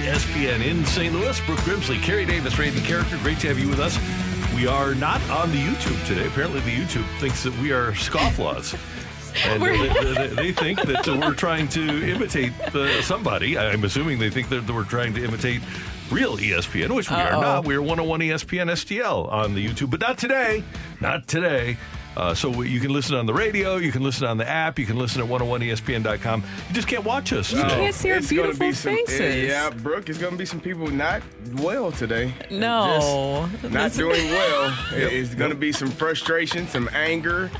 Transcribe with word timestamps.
ESPN 0.00 0.64
in 0.64 0.84
St. 0.86 1.12
Louis. 1.14 1.38
Brooke 1.46 1.58
Grimsley, 1.60 2.00
Carrie 2.02 2.24
Davis, 2.24 2.58
Randy 2.58 2.80
Karraker. 2.80 3.20
Great 3.22 3.38
to 3.40 3.48
have 3.48 3.58
you 3.58 3.68
with 3.68 3.80
us. 3.80 3.98
We 4.54 4.66
are 4.66 4.94
not 4.94 5.20
on 5.30 5.50
the 5.52 5.58
YouTube 5.58 6.04
today. 6.06 6.26
Apparently, 6.26 6.60
the 6.60 6.70
YouTube 6.74 7.06
thinks 7.20 7.42
that 7.42 7.56
we 7.58 7.72
are 7.72 7.92
scofflaws. 7.92 8.78
And 9.46 9.62
they, 9.62 9.78
they- 10.14 10.26
they 10.34 10.52
think 10.52 10.82
that 10.82 11.06
we're 11.06 11.34
trying 11.34 11.68
to 11.68 12.10
imitate 12.10 12.52
uh, 12.74 13.00
somebody. 13.00 13.56
I'm 13.56 13.84
assuming 13.84 14.18
they 14.18 14.28
think 14.28 14.48
that 14.48 14.68
we're 14.68 14.82
trying 14.82 15.14
to 15.14 15.22
imitate 15.24 15.60
real 16.10 16.36
ESPN, 16.36 16.96
which 16.96 17.08
we 17.08 17.14
are 17.16 17.34
Uh-oh. 17.34 17.40
not. 17.40 17.64
We're 17.64 17.80
101 17.80 18.20
ESPN 18.20 18.66
STL 18.72 19.30
on 19.30 19.54
the 19.54 19.64
YouTube, 19.64 19.88
but 19.90 20.00
not 20.00 20.18
today. 20.18 20.64
Not 21.00 21.28
today. 21.28 21.76
Uh, 22.16 22.34
so 22.34 22.62
you 22.62 22.80
can 22.80 22.92
listen 22.92 23.14
on 23.16 23.24
the 23.24 23.32
radio, 23.32 23.76
you 23.76 23.92
can 23.92 24.02
listen 24.02 24.26
on 24.26 24.36
the 24.36 24.48
app, 24.48 24.78
you 24.78 24.84
can 24.86 24.96
listen 24.98 25.22
at 25.22 25.28
101ESPN.com. 25.28 26.42
You 26.68 26.74
just 26.74 26.88
can't 26.88 27.04
watch 27.04 27.32
us. 27.32 27.52
You 27.52 27.62
today. 27.62 27.74
can't 27.76 27.94
see 27.94 28.10
our 28.10 28.16
It's 28.18 28.28
beautiful 28.28 28.66
be 28.66 28.72
some, 28.72 28.96
faces. 28.96 29.48
Yeah, 29.48 29.70
Brooke, 29.70 30.08
it's 30.08 30.18
going 30.18 30.32
to 30.32 30.38
be 30.38 30.44
some 30.44 30.60
people 30.60 30.88
not 30.88 31.22
well 31.58 31.92
today. 31.92 32.34
No. 32.50 33.48
Just 33.62 33.72
not 33.72 33.92
doing 33.92 34.26
well. 34.30 34.76
It- 34.94 35.12
It's 35.12 35.34
going 35.34 35.50
to 35.50 35.56
be 35.56 35.70
some 35.72 35.88
frustration, 35.90 36.66
some 36.68 36.88
anger. 36.92 37.50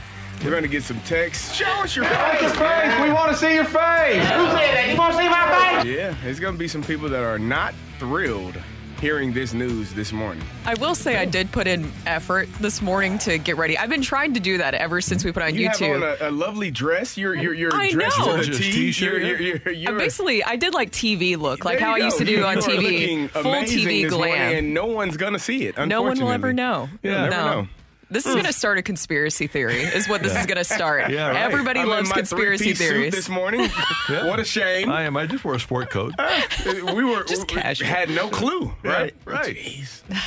We're 0.43 0.51
going 0.51 0.63
to 0.63 0.69
get 0.69 0.83
some 0.83 0.99
texts. 1.03 1.55
Show 1.55 1.67
us 1.67 1.95
your 1.95 2.07
face. 2.07 2.59
man. 2.59 3.07
We 3.07 3.13
want 3.15 3.31
to 3.31 3.37
see 3.37 3.55
your 3.55 3.65
face. 3.65 4.17
Who 4.17 4.47
said 4.47 4.75
that? 4.75 4.89
You 4.91 4.97
want 4.99 5.13
to 5.15 5.19
see 5.23 5.29
my 5.29 5.83
face? 5.83 5.95
Yeah, 5.97 6.15
it's 6.29 6.41
going 6.41 6.55
to 6.55 6.59
be 6.59 6.67
some 6.67 6.83
people 6.83 7.09
that 7.11 7.23
are 7.23 7.39
not 7.39 7.75
thrilled 7.99 8.57
hearing 9.01 9.33
this 9.33 9.55
news 9.55 9.93
this 9.95 10.13
morning. 10.13 10.45
I 10.67 10.75
will 10.75 10.95
say 10.95 11.17
I 11.17 11.25
did 11.25 11.51
put 11.51 11.67
in 11.67 11.91
effort 12.07 12.49
this 12.61 12.83
morning 12.83 13.19
to 13.19 13.39
get 13.39 13.57
ready. 13.57 13.77
I've 13.79 13.89
been 13.91 14.03
trying 14.03 14.35
to 14.35 14.41
do 14.41 14.59
that 14.59 14.75
ever 14.75 15.01
since 15.01 15.25
we 15.25 15.33
put 15.33 15.43
on 15.43 15.55
You 15.55 15.69
YouTube. 15.71 16.01
have 16.03 16.21
on 16.21 16.29
a, 16.29 16.31
a 16.31 16.33
lovely 16.33 16.71
dress. 16.71 17.17
You're 17.17 17.35
you're, 17.35 17.55
you're 17.55 17.75
I 17.75 17.91
dressed 17.91 18.19
know. 18.19 18.33
to 18.37 18.39
the 18.39 18.45
Just 18.45 18.63
T. 18.63 18.71
t-shirt, 18.73 19.23
You're, 19.23 19.23
yeah. 19.23 19.27
you're, 19.39 19.57
you're, 19.57 19.69
I 19.69 19.71
you're, 19.71 19.95
uh, 19.97 19.99
basically, 19.99 20.45
I 20.45 20.57
did 20.57 20.75
like 20.75 20.91
TV 20.91 21.37
look, 21.39 21.65
like 21.65 21.79
There 21.79 21.87
how 21.87 21.95
I 21.95 21.99
used 21.99 22.19
to 22.19 22.25
do 22.25 22.33
You 22.33 22.45
on 22.45 22.57
TV, 22.59 23.31
full 23.31 23.43
TV 23.43 24.03
this 24.03 24.13
morning, 24.13 24.35
glam. 24.35 24.55
and 24.57 24.75
no 24.75 24.87
one's 24.87 25.17
gonna 25.17 25.39
see 25.39 25.67
it. 25.67 25.79
No 25.79 26.03
one 26.03 26.19
will 26.21 26.31
ever 26.31 26.53
know. 26.53 26.89
Yeah, 27.03 27.13
no. 27.13 27.21
never 27.29 27.31
know. 27.63 27.69
This 28.11 28.27
is 28.27 28.33
hmm. 28.33 28.39
going 28.39 28.47
to 28.47 28.53
start 28.53 28.77
a 28.77 28.83
conspiracy 28.83 29.47
theory, 29.47 29.83
is 29.83 30.09
what 30.09 30.23
this 30.23 30.37
is 30.37 30.45
going 30.47 30.57
to 30.59 30.65
start. 30.65 31.11
Yeah, 31.11 31.29
right. 31.29 31.37
Everybody 31.37 31.79
I'm 31.79 31.87
in 31.87 31.91
loves 31.91 32.09
my 32.11 32.17
conspiracy 32.17 32.65
three-piece 32.65 32.79
suit 32.79 32.89
theories. 32.89 33.15
this 33.15 33.29
morning. 33.29 33.71
What 34.11 34.41
a 34.41 34.45
shame. 34.45 34.91
I 34.91 35.03
am. 35.03 35.17
I 35.17 35.27
just 35.27 35.45
wore 35.45 35.55
a 35.55 35.61
sport 35.61 35.91
coat. 35.91 36.15
Ah, 36.19 36.47
we 36.67 37.05
were 37.05 37.23
Just 37.25 37.51
we 37.53 37.61
casual. 37.61 37.87
had 37.87 38.11
no 38.11 38.29
clue, 38.29 38.73
right? 38.83 39.15
Right. 39.25 39.57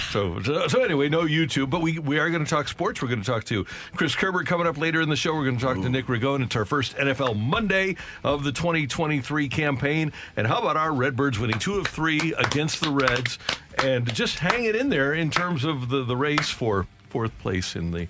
So, 0.09 0.41
so, 0.41 0.67
so 0.67 0.83
anyway, 0.83 1.09
no 1.09 1.23
YouTube, 1.23 1.69
but 1.69 1.81
we 1.81 1.99
we 1.99 2.17
are 2.17 2.29
going 2.29 2.43
to 2.43 2.49
talk 2.49 2.67
sports. 2.67 3.01
We're 3.01 3.09
going 3.09 3.21
to 3.21 3.25
talk 3.25 3.43
to 3.45 3.65
Chris 3.95 4.15
Kerber 4.15 4.43
coming 4.43 4.67
up 4.67 4.77
later 4.77 5.01
in 5.01 5.09
the 5.09 5.15
show. 5.15 5.33
We're 5.33 5.43
going 5.43 5.57
to 5.57 5.63
talk 5.63 5.81
to 5.81 5.89
Nick 5.89 6.05
Ragone. 6.05 6.43
It's 6.43 6.55
our 6.55 6.65
first 6.65 6.95
NFL 6.95 7.37
Monday 7.37 7.97
of 8.23 8.43
the 8.43 8.51
2023 8.51 9.49
campaign. 9.49 10.13
And 10.37 10.47
how 10.47 10.59
about 10.59 10.77
our 10.77 10.93
Redbirds 10.93 11.39
winning 11.39 11.59
two 11.59 11.75
of 11.75 11.87
three 11.87 12.33
against 12.35 12.81
the 12.81 12.89
Reds 12.89 13.37
and 13.83 14.11
just 14.13 14.39
hanging 14.39 14.75
in 14.75 14.89
there 14.89 15.13
in 15.13 15.29
terms 15.29 15.63
of 15.63 15.89
the, 15.89 16.03
the 16.03 16.15
race 16.15 16.49
for 16.49 16.87
fourth 17.13 17.37
place 17.39 17.75
in 17.77 17.91
the 17.91 18.07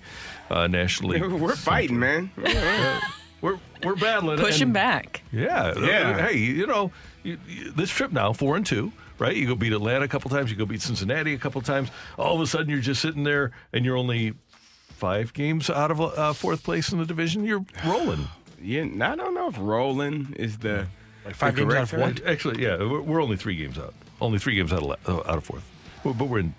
uh, 0.50 0.66
National 0.66 1.10
League. 1.10 1.22
We're 1.40 1.54
fighting, 1.54 1.98
man. 2.00 2.30
We're 3.40 3.58
we're 3.84 3.96
battling. 3.96 4.38
Pushing 4.38 4.62
and- 4.64 4.72
back. 4.72 5.22
yeah. 5.30 5.74
Yeah. 5.78 6.26
Hey, 6.26 6.38
you 6.38 6.66
know, 6.66 6.90
you, 7.22 7.38
you, 7.46 7.70
this 7.72 7.90
trip 7.90 8.10
now, 8.10 8.32
four 8.32 8.56
and 8.56 8.64
two, 8.64 8.90
right? 9.18 9.36
You 9.36 9.46
go 9.46 9.54
beat 9.54 9.74
Atlanta 9.74 10.06
a 10.06 10.08
couple 10.08 10.30
times, 10.30 10.50
you 10.50 10.56
go 10.56 10.64
beat 10.64 10.80
Cincinnati 10.80 11.34
a 11.34 11.38
couple 11.38 11.60
times. 11.60 11.90
All 12.18 12.34
of 12.34 12.40
a 12.40 12.46
sudden, 12.46 12.70
you're 12.70 12.80
just 12.80 13.02
sitting 13.02 13.22
there 13.22 13.50
and 13.74 13.84
you're 13.84 13.98
only 13.98 14.32
five 14.88 15.34
games 15.34 15.68
out 15.68 15.90
of 15.90 16.00
uh, 16.00 16.32
fourth 16.32 16.62
place 16.64 16.90
in 16.92 16.98
the 16.98 17.04
division. 17.06 17.44
You're 17.44 17.64
rolling. 17.86 18.26
Yeah, 18.66 18.84
I 19.02 19.14
don't 19.14 19.34
know 19.34 19.48
if 19.48 19.58
rolling 19.58 20.32
is 20.38 20.56
the 20.56 20.86
Like 21.26 21.34
five 21.34 21.54
the 21.54 21.60
games 21.62 21.74
out 21.74 21.82
of 21.82 21.90
term. 21.90 22.00
what? 22.00 22.24
Actually, 22.24 22.62
yeah, 22.62 22.78
we're, 22.78 23.02
we're 23.02 23.22
only 23.22 23.36
three 23.36 23.56
games 23.56 23.76
out. 23.76 23.92
Only 24.22 24.38
three 24.38 24.54
games 24.54 24.72
out 24.72 24.78
of, 24.82 24.86
la- 24.86 24.96
uh, 25.06 25.18
out 25.30 25.36
of 25.36 25.44
fourth. 25.44 25.62
But 26.02 26.14
but 26.14 26.28
we're 26.30 26.38
in 26.38 26.54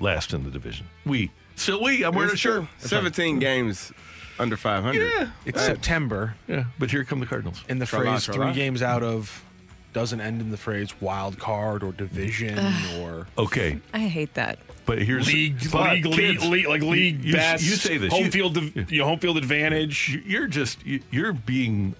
last 0.00 0.32
in 0.34 0.42
the 0.42 0.50
division. 0.50 0.88
We. 1.06 1.30
Still 1.60 1.82
we. 1.82 2.04
I'm 2.04 2.14
wearing 2.14 2.32
a 2.32 2.36
shirt. 2.36 2.64
17 2.78 3.38
games 3.38 3.92
under 4.38 4.56
500. 4.56 4.94
Yeah. 4.98 5.30
It's 5.44 5.60
September, 5.62 6.34
Yeah. 6.48 6.64
But 6.78 6.90
here 6.90 7.04
come 7.04 7.20
the 7.20 7.26
Cardinals. 7.26 7.62
and 7.68 7.80
the 7.80 7.86
Tra-la, 7.86 8.12
phrase 8.12 8.24
tra-la. 8.24 8.46
three 8.46 8.54
games 8.54 8.82
out 8.82 9.02
of 9.02 9.44
doesn't 9.92 10.20
end 10.20 10.40
in 10.40 10.50
the 10.50 10.56
phrase 10.56 10.88
wild 11.00 11.38
card 11.38 11.82
or 11.82 11.92
division 11.92 12.56
or 13.00 13.26
Okay. 13.36 13.78
I 13.92 13.98
hate 14.00 14.34
that. 14.34 14.58
But 14.86 15.02
here's 15.02 15.26
league, 15.32 15.70
but 15.70 15.92
league, 15.92 16.06
league, 16.06 16.14
kids, 16.38 16.46
league, 16.48 16.66
like 16.68 16.80
league 16.82 17.24
you- 17.24 17.32
best. 17.34 17.62
you 17.64 17.72
say 17.72 17.98
this. 17.98 18.12
home 18.12 18.24
You- 18.26 18.30
field, 18.30 18.54
div- 18.54 18.90
you 18.90 19.00
know, 19.00 19.04
home 19.06 19.18
field 19.18 19.36
advantage. 19.36 20.08
You- 20.08 20.22
you're 20.24 20.46
just 20.46 20.84
you- 20.86 21.02
you're 21.10 21.32
being 21.34 21.94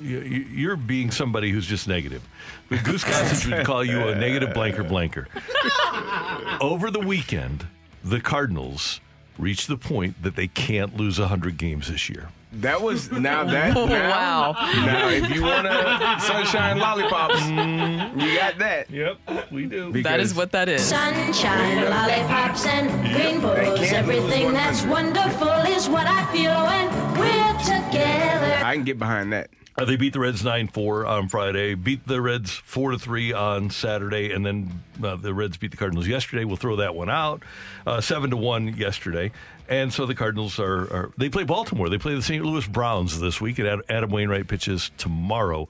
you- 0.00 0.20
you- 0.22 0.46
you're 0.52 0.76
being 0.76 1.10
somebody 1.12 1.50
who's 1.52 1.66
just 1.66 1.86
negative. 1.86 2.22
But 2.68 2.82
Goose 2.82 3.04
Gossage 3.04 3.54
would 3.56 3.64
call 3.64 3.84
you 3.84 4.08
a 4.08 4.14
negative 4.16 4.52
blanker 4.52 4.82
blanker. 4.82 5.28
Over 6.60 6.90
the 6.90 7.00
weekend, 7.00 7.66
the 8.02 8.20
Cardinals 8.20 9.00
reached 9.38 9.68
the 9.68 9.76
point 9.76 10.22
that 10.22 10.36
they 10.36 10.46
can't 10.48 10.96
lose 10.96 11.18
100 11.18 11.56
games 11.58 11.88
this 11.88 12.08
year. 12.08 12.28
That 12.60 12.80
was 12.82 13.10
now 13.10 13.42
that 13.44 13.76
Oh, 13.76 13.86
now, 13.88 14.10
wow. 14.10 14.52
Now 14.86 15.08
if 15.08 15.28
you 15.34 15.42
want 15.42 15.66
to 15.66 16.16
sunshine 16.24 16.78
lollipops, 16.78 17.42
you 17.48 18.38
got 18.38 18.58
that. 18.58 18.86
Yep, 18.90 19.50
we 19.50 19.66
do. 19.66 19.90
That 20.02 20.20
is 20.20 20.34
what 20.34 20.52
that 20.52 20.68
is. 20.68 20.82
Sunshine, 20.84 21.90
lollipops, 21.90 22.64
and 22.66 22.88
rainbows. 23.12 23.80
Everything 23.92 24.52
that's 24.52 24.84
wonderful 24.84 25.48
is 25.66 25.88
what 25.88 26.06
I 26.06 26.24
feel 26.32 26.52
when 26.52 27.18
we're 27.18 27.58
together. 27.64 28.64
I 28.64 28.74
can 28.76 28.84
get 28.84 29.00
behind 29.00 29.32
that. 29.32 29.50
Uh, 29.76 29.84
they 29.84 29.96
beat 29.96 30.12
the 30.12 30.20
Reds 30.20 30.44
9 30.44 30.68
4 30.68 31.06
on 31.06 31.28
Friday, 31.28 31.74
beat 31.74 32.06
the 32.06 32.20
Reds 32.20 32.52
4 32.52 32.96
3 32.96 33.32
on 33.32 33.70
Saturday, 33.70 34.30
and 34.32 34.46
then 34.46 34.84
uh, 35.02 35.16
the 35.16 35.34
Reds 35.34 35.56
beat 35.56 35.72
the 35.72 35.76
Cardinals 35.76 36.06
yesterday. 36.06 36.44
We'll 36.44 36.56
throw 36.56 36.76
that 36.76 36.94
one 36.94 37.10
out. 37.10 37.42
Uh, 37.84 38.00
7 38.00 38.30
to 38.30 38.36
1 38.36 38.76
yesterday. 38.76 39.32
And 39.68 39.92
so 39.92 40.06
the 40.06 40.14
Cardinals 40.14 40.60
are, 40.60 40.82
are, 40.92 41.10
they 41.16 41.28
play 41.28 41.44
Baltimore. 41.44 41.88
They 41.88 41.98
play 41.98 42.14
the 42.14 42.22
St. 42.22 42.44
Louis 42.44 42.66
Browns 42.66 43.18
this 43.18 43.40
week, 43.40 43.58
and 43.58 43.82
Adam 43.88 44.10
Wainwright 44.10 44.46
pitches 44.46 44.90
tomorrow 44.98 45.68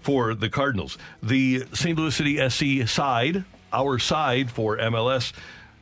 for 0.00 0.34
the 0.34 0.50
Cardinals. 0.50 0.98
The 1.22 1.64
St. 1.72 1.96
Louis 1.96 2.14
City 2.14 2.48
SC 2.48 2.88
side, 2.88 3.44
our 3.72 3.98
side 3.98 4.50
for 4.50 4.76
MLS, 4.76 5.32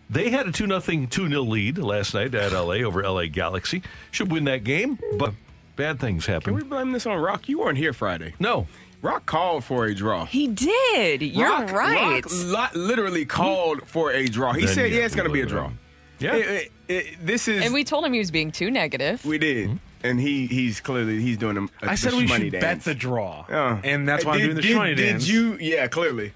they 0.08 0.30
had 0.30 0.46
a 0.46 0.52
2 0.52 0.66
0 0.66 0.80
2 0.80 1.06
0 1.28 1.42
lead 1.42 1.78
last 1.78 2.14
night 2.14 2.34
at 2.34 2.52
LA 2.52 2.84
over 2.84 3.02
LA 3.02 3.26
Galaxy. 3.26 3.82
Should 4.12 4.30
win 4.30 4.44
that 4.44 4.62
game, 4.62 4.98
but 5.18 5.34
bad 5.76 6.00
things 6.00 6.26
happen. 6.26 6.42
Can 6.44 6.54
we 6.54 6.62
blame 6.62 6.92
this 6.92 7.06
on 7.06 7.18
Rocc? 7.18 7.48
You 7.48 7.60
weren't 7.60 7.78
here 7.78 7.92
Friday. 7.92 8.34
No. 8.40 8.66
Rocc 9.02 9.26
called 9.26 9.62
for 9.62 9.84
a 9.86 9.94
draw. 9.94 10.24
He 10.24 10.48
did. 10.48 11.22
You're 11.22 11.48
Rocc, 11.48 11.72
right. 11.72 12.24
Rocc 12.24 12.72
li- 12.74 12.80
literally 12.80 13.24
called 13.24 13.86
for 13.86 14.10
a 14.12 14.26
draw. 14.26 14.52
He 14.52 14.64
Then 14.66 14.74
said, 14.74 14.90
you 14.90 14.98
"Yeah, 14.98 15.04
it's 15.04 15.14
going 15.14 15.28
to 15.28 15.32
be 15.32 15.42
a 15.42 15.46
draw." 15.46 15.70
Yeah. 16.18 16.34
It- 16.34 16.46
it- 16.48 16.72
it- 16.88 17.26
this 17.26 17.46
is 17.46 17.64
and 17.64 17.74
we 17.74 17.84
told 17.84 18.04
him 18.04 18.12
he 18.14 18.18
was 18.18 18.30
being 18.30 18.50
too 18.50 18.70
negative. 18.70 19.24
we 19.24 19.38
did, 19.38 19.78
and 20.02 20.18
he 20.20 20.46
he's 20.46 20.80
clearly 20.80 21.20
he's 21.20 21.36
doing 21.36 21.56
a, 21.58 21.64
a 21.86 21.90
I 21.90 21.94
said 21.94 22.12
the 22.12 22.16
we 22.16 22.26
shmoney 22.26 22.36
should 22.44 22.52
bet 22.52 22.60
dance. 22.62 22.84
the 22.84 22.94
draw, 22.94 23.44
Uh, 23.50 23.78
and 23.84 24.08
that's 24.08 24.24
why 24.24 24.38
did, 24.38 24.42
I'm 24.42 24.46
doing 24.46 24.56
the 24.56 24.62
did, 24.62 24.76
shmoney 24.76 24.96
did 24.96 25.28
you? 25.28 25.58
Yeah, 25.60 25.88
clearly. 25.88 26.32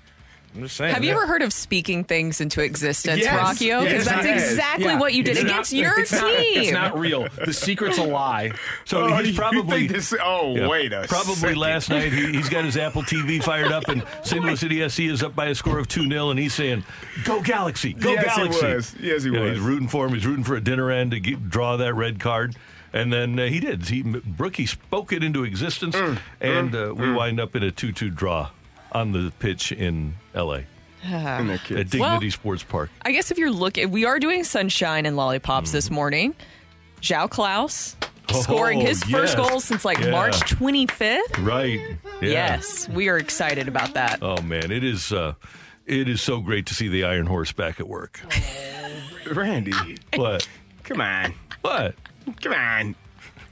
I'm 0.55 0.62
just 0.62 0.77
saying. 0.77 0.93
Have 0.94 1.05
you 1.05 1.12
ever 1.12 1.27
heard 1.28 1.43
of 1.43 1.53
speaking 1.53 2.03
things 2.03 2.41
into 2.41 2.61
existence, 2.61 3.21
Yes. 3.21 3.38
Rockio? 3.38 3.84
Because 3.84 4.05
Yes, 4.05 4.05
that's 4.06 4.27
I 4.27 4.31
exactly 4.31 4.85
Yeah. 4.87 4.99
what 4.99 5.14
you 5.14 5.23
did 5.23 5.37
It's 5.37 5.41
against 5.43 5.73
not- 5.73 5.79
your 5.81 6.00
it's 6.00 6.11
team. 6.11 6.20
not- 6.20 6.32
it's 6.41 6.73
not 6.73 6.99
real. 6.99 7.29
The 7.44 7.52
secret's 7.52 7.99
a 7.99 8.02
lie. 8.02 8.50
So 8.85 9.02
Oh, 9.05 9.17
he's 9.19 9.29
you 9.29 9.35
probably 9.35 9.62
think 9.87 9.93
this- 9.93 10.12
oh, 10.20 10.56
yeah, 10.56 10.67
wait 10.67 10.93
a 10.93 11.06
probably 11.08 11.35
second. 11.37 11.56
last 11.58 11.88
night 11.88 12.12
he, 12.12 12.32
he's 12.32 12.49
got 12.49 12.64
his 12.64 12.76
Apple 12.76 13.02
TV 13.05 13.38
fired 13.41 13.70
up 13.70 13.87
and 13.88 14.02
St. 14.25 14.43
Louis 14.44 14.58
City 14.58 14.81
SC 14.82 15.06
is 15.06 15.23
up 15.23 15.37
by 15.37 15.47
a 15.47 15.55
score 15.55 15.79
of 15.79 15.87
2-0 15.87 16.31
and 16.32 16.41
he's 16.41 16.52
saying, 16.55 16.82
"Go 17.25 17.41
Galaxy, 17.41 17.93
go 17.93 18.11
Yes, 18.12 18.25
he 18.35 18.41
Galaxy." 18.43 18.67
was. 18.67 18.94
Yes, 19.00 19.23
he 19.23 19.29
You 19.29 19.35
know, 19.35 19.43
was. 19.43 19.52
He's 19.52 19.61
rooting 19.61 19.87
for 19.88 20.06
him. 20.06 20.14
He's 20.14 20.26
rooting 20.26 20.44
for 20.44 20.56
a 20.56 20.61
dinner 20.61 20.91
end 20.91 21.12
to 21.12 21.20
get, 21.20 21.49
draw 21.49 21.76
that 21.76 21.94
red 21.94 22.19
card. 22.19 22.56
And 22.93 23.12
then 23.12 23.38
uh, 23.38 23.47
he 23.47 23.61
did. 23.61 23.87
He 23.87 24.02
Brookie 24.02 24.67
spoke 24.67 25.12
it 25.12 25.23
into 25.23 25.44
existence, 25.44 25.94
Mm, 25.94 26.19
and 26.41 26.75
uh, 26.75 26.93
we 26.97 27.12
wind 27.12 27.38
up 27.38 27.55
in 27.55 27.62
a 27.62 27.70
2-2 27.70 28.11
draw 28.17 28.49
on 28.92 29.12
the 29.12 29.32
pitch 29.38 29.72
in 29.72 30.14
L.A. 30.34 30.64
And 31.02 31.48
their 31.48 31.56
at. 31.56 31.69
Dignity 31.90 31.98
Well- 32.00 32.31
Sports 32.31 32.62
Park. 32.62 32.90
I 33.02 33.12
guess 33.12 33.31
if 33.31 33.38
you're 33.38 33.50
looking, 33.50 33.90
we 33.90 34.04
are 34.04 34.19
doing 34.19 34.44
sunshine 34.44 35.06
and 35.06 35.16
lollipops 35.16 35.70
Mm-hmm. 35.70 35.76
this 35.76 35.90
morning. 35.90 36.34
João 37.00 37.28
Klauss 37.31 37.94
scoring 38.42 38.82
Oh, 38.82 38.87
his 38.87 39.02
first 39.04 39.37
yes. 39.37 39.48
goal 39.48 39.60
since 39.60 39.84
like 39.84 39.98
Yeah. 39.98 40.10
March 40.10 40.38
25th. 40.40 41.44
Right. 41.44 41.81
Yeah. 42.20 42.28
Yes, 42.28 42.88
we 42.90 43.08
are 43.08 43.16
excited 43.16 43.66
about 43.69 43.94
that. 43.94 44.19
Oh 44.22 44.40
man, 44.42 44.70
it 44.70 44.84
is 44.84 45.10
uh, 45.12 45.32
it 45.87 46.06
is 46.08 46.20
so 46.20 46.40
great 46.40 46.66
to 46.66 46.75
see 46.75 46.88
the 46.88 47.04
Iron 47.04 47.26
Horse 47.26 47.50
back 47.52 47.81
at 47.81 47.88
work. 47.88 48.20
Randy, 49.32 49.72
What? 50.14 50.46
come 50.84 51.00
on, 51.00 51.34
What? 51.62 51.94
come 52.42 52.52
on. 52.52 52.94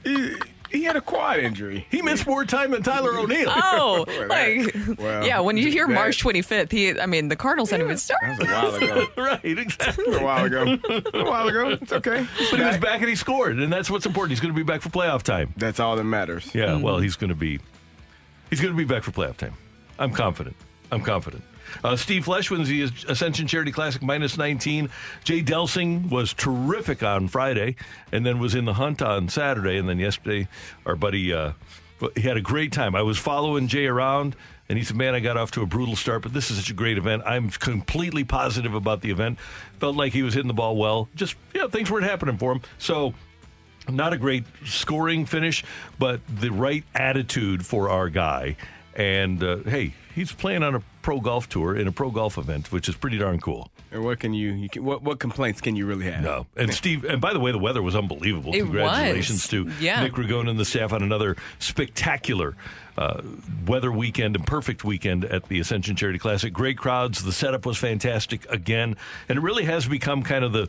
He, 0.03 0.35
he 0.71 0.83
had 0.83 0.95
a 0.95 1.01
quad 1.01 1.39
injury. 1.39 1.85
He 1.89 2.01
missed 2.01 2.27
more 2.27 2.45
time 2.45 2.71
than 2.71 2.83
Tyler 2.83 3.11
oh, 3.13 3.23
O'Neill. 3.23 3.49
Oh, 3.49 4.05
like 4.27 4.75
yeah. 4.99 5.39
When 5.39 5.57
you 5.57 5.69
hear 5.69 5.87
that- 5.87 5.93
March 5.93 6.23
25th, 6.23 6.71
he, 6.71 6.99
I 6.99 7.05
mean, 7.05 7.27
the 7.27 7.35
Cardinals 7.35 7.71
hadn't 7.71 7.85
even 7.85 7.97
started. 7.97 8.37
That 8.37 8.63
was 8.63 8.81
a 8.81 8.85
while 8.85 8.99
ago. 9.01 9.07
right, 9.21 9.57
exactly. 9.57 10.15
a 10.15 10.23
while 10.23 10.45
ago. 10.45 10.77
A 11.13 11.23
while 11.23 11.47
ago. 11.47 11.69
It's 11.69 11.91
okay. 11.91 12.27
But 12.51 12.59
he 12.59 12.65
was 12.65 12.77
back 12.77 12.99
and 13.01 13.09
he 13.09 13.15
scored, 13.15 13.59
and 13.59 13.71
that's 13.71 13.89
what's 13.89 14.05
important. 14.05 14.31
He's 14.31 14.39
going 14.39 14.53
to 14.53 14.57
be 14.57 14.63
back 14.63 14.81
for 14.81 14.89
playoff 14.89 15.23
time. 15.23 15.53
That's 15.57 15.79
all 15.79 15.95
that 15.95 16.03
matters. 16.03 16.53
Yeah, 16.53 16.77
well, 16.77 16.95
mm-hmm. 16.95 17.03
he's 17.03 17.15
going 17.15 17.29
to 17.29 17.35
be 17.35 17.59
he's 18.49 18.61
going 18.61 18.73
to 18.73 18.77
be 18.77 18.85
back 18.85 19.03
for 19.03 19.11
playoff 19.11 19.37
time. 19.37 19.53
I'm 19.97 20.11
confident. 20.11 20.55
I'm 20.91 21.01
confident. 21.01 21.43
Uh, 21.83 21.95
Steve 21.95 22.25
Flesch 22.25 22.49
the 22.49 22.83
Ascension 23.07 23.47
Charity 23.47 23.71
Classic 23.71 24.01
minus 24.01 24.37
19. 24.37 24.89
Jay 25.23 25.41
Delsing 25.41 26.09
was 26.09 26.33
terrific 26.33 27.03
on 27.03 27.27
Friday 27.27 27.75
and 28.11 28.25
then 28.25 28.39
was 28.39 28.55
in 28.55 28.65
the 28.65 28.73
hunt 28.73 29.01
on 29.01 29.29
Saturday. 29.29 29.77
And 29.77 29.87
then 29.87 29.99
yesterday, 29.99 30.47
our 30.85 30.95
buddy, 30.95 31.33
uh, 31.33 31.53
he 32.15 32.21
had 32.21 32.37
a 32.37 32.41
great 32.41 32.71
time. 32.71 32.95
I 32.95 33.01
was 33.01 33.17
following 33.17 33.67
Jay 33.67 33.85
around 33.87 34.35
and 34.69 34.77
he 34.77 34.83
said, 34.83 34.95
Man, 34.95 35.15
I 35.15 35.19
got 35.19 35.35
off 35.35 35.51
to 35.51 35.61
a 35.61 35.65
brutal 35.65 35.95
start, 35.95 36.21
but 36.21 36.33
this 36.33 36.51
is 36.51 36.57
such 36.57 36.69
a 36.69 36.73
great 36.73 36.97
event. 36.97 37.23
I'm 37.25 37.49
completely 37.49 38.23
positive 38.23 38.73
about 38.75 39.01
the 39.01 39.11
event. 39.11 39.39
Felt 39.79 39.95
like 39.95 40.13
he 40.13 40.21
was 40.21 40.35
hitting 40.35 40.47
the 40.47 40.53
ball 40.53 40.77
well. 40.77 41.09
Just, 41.15 41.35
yeah, 41.53 41.67
things 41.67 41.89
weren't 41.89 42.05
happening 42.05 42.37
for 42.37 42.51
him. 42.51 42.61
So, 42.77 43.13
not 43.89 44.13
a 44.13 44.17
great 44.17 44.43
scoring 44.65 45.25
finish, 45.25 45.63
but 45.97 46.21
the 46.27 46.51
right 46.51 46.83
attitude 46.93 47.65
for 47.65 47.89
our 47.89 48.09
guy. 48.09 48.55
And 48.99 49.41
uh, 49.41 49.57
hey, 49.65 49.93
he's 50.13 50.33
playing 50.33 50.61
on 50.61 50.75
a 50.75 50.81
pro 51.01 51.21
golf 51.21 51.47
tour 51.47 51.73
in 51.73 51.87
a 51.87 51.91
pro 51.91 52.11
golf 52.11 52.37
event, 52.37 52.69
which 52.69 52.89
is 52.89 52.95
pretty 52.95 53.17
darn 53.17 53.39
cool. 53.39 53.69
And 53.93 54.03
what 54.03 54.19
can 54.19 54.33
you, 54.33 54.51
you 54.51 54.67
can, 54.67 54.83
what, 54.83 55.01
what 55.01 55.19
complaints 55.19 55.61
can 55.61 55.77
you 55.77 55.85
really 55.85 56.05
have? 56.11 56.21
No, 56.21 56.45
and 56.57 56.73
Steve, 56.73 57.05
and 57.05 57.21
by 57.21 57.31
the 57.31 57.39
way, 57.39 57.53
the 57.53 57.57
weather 57.57 57.81
was 57.81 57.95
unbelievable. 57.95 58.53
It 58.53 58.59
Congratulations 58.59 59.43
was. 59.43 59.47
to 59.47 59.71
Yeah. 59.79 60.03
Nick 60.03 60.13
Ragone 60.13 60.49
and 60.49 60.59
the 60.59 60.65
staff 60.65 60.91
on 60.91 61.01
another 61.01 61.37
spectacular 61.59 62.55
uh, 62.97 63.21
weather 63.65 63.91
weekend 63.91 64.35
and 64.35 64.45
perfect 64.45 64.83
weekend 64.83 65.23
at 65.23 65.47
the 65.47 65.61
Ascension 65.61 65.95
Charity 65.95 66.19
Classic. 66.19 66.51
Great 66.51 66.77
crowds. 66.77 67.23
The 67.23 67.31
setup 67.31 67.65
was 67.65 67.77
fantastic 67.77 68.45
again, 68.51 68.97
and 69.29 69.37
it 69.37 69.41
really 69.41 69.63
has 69.63 69.87
become 69.87 70.23
kind 70.23 70.43
of 70.43 70.51
the 70.51 70.67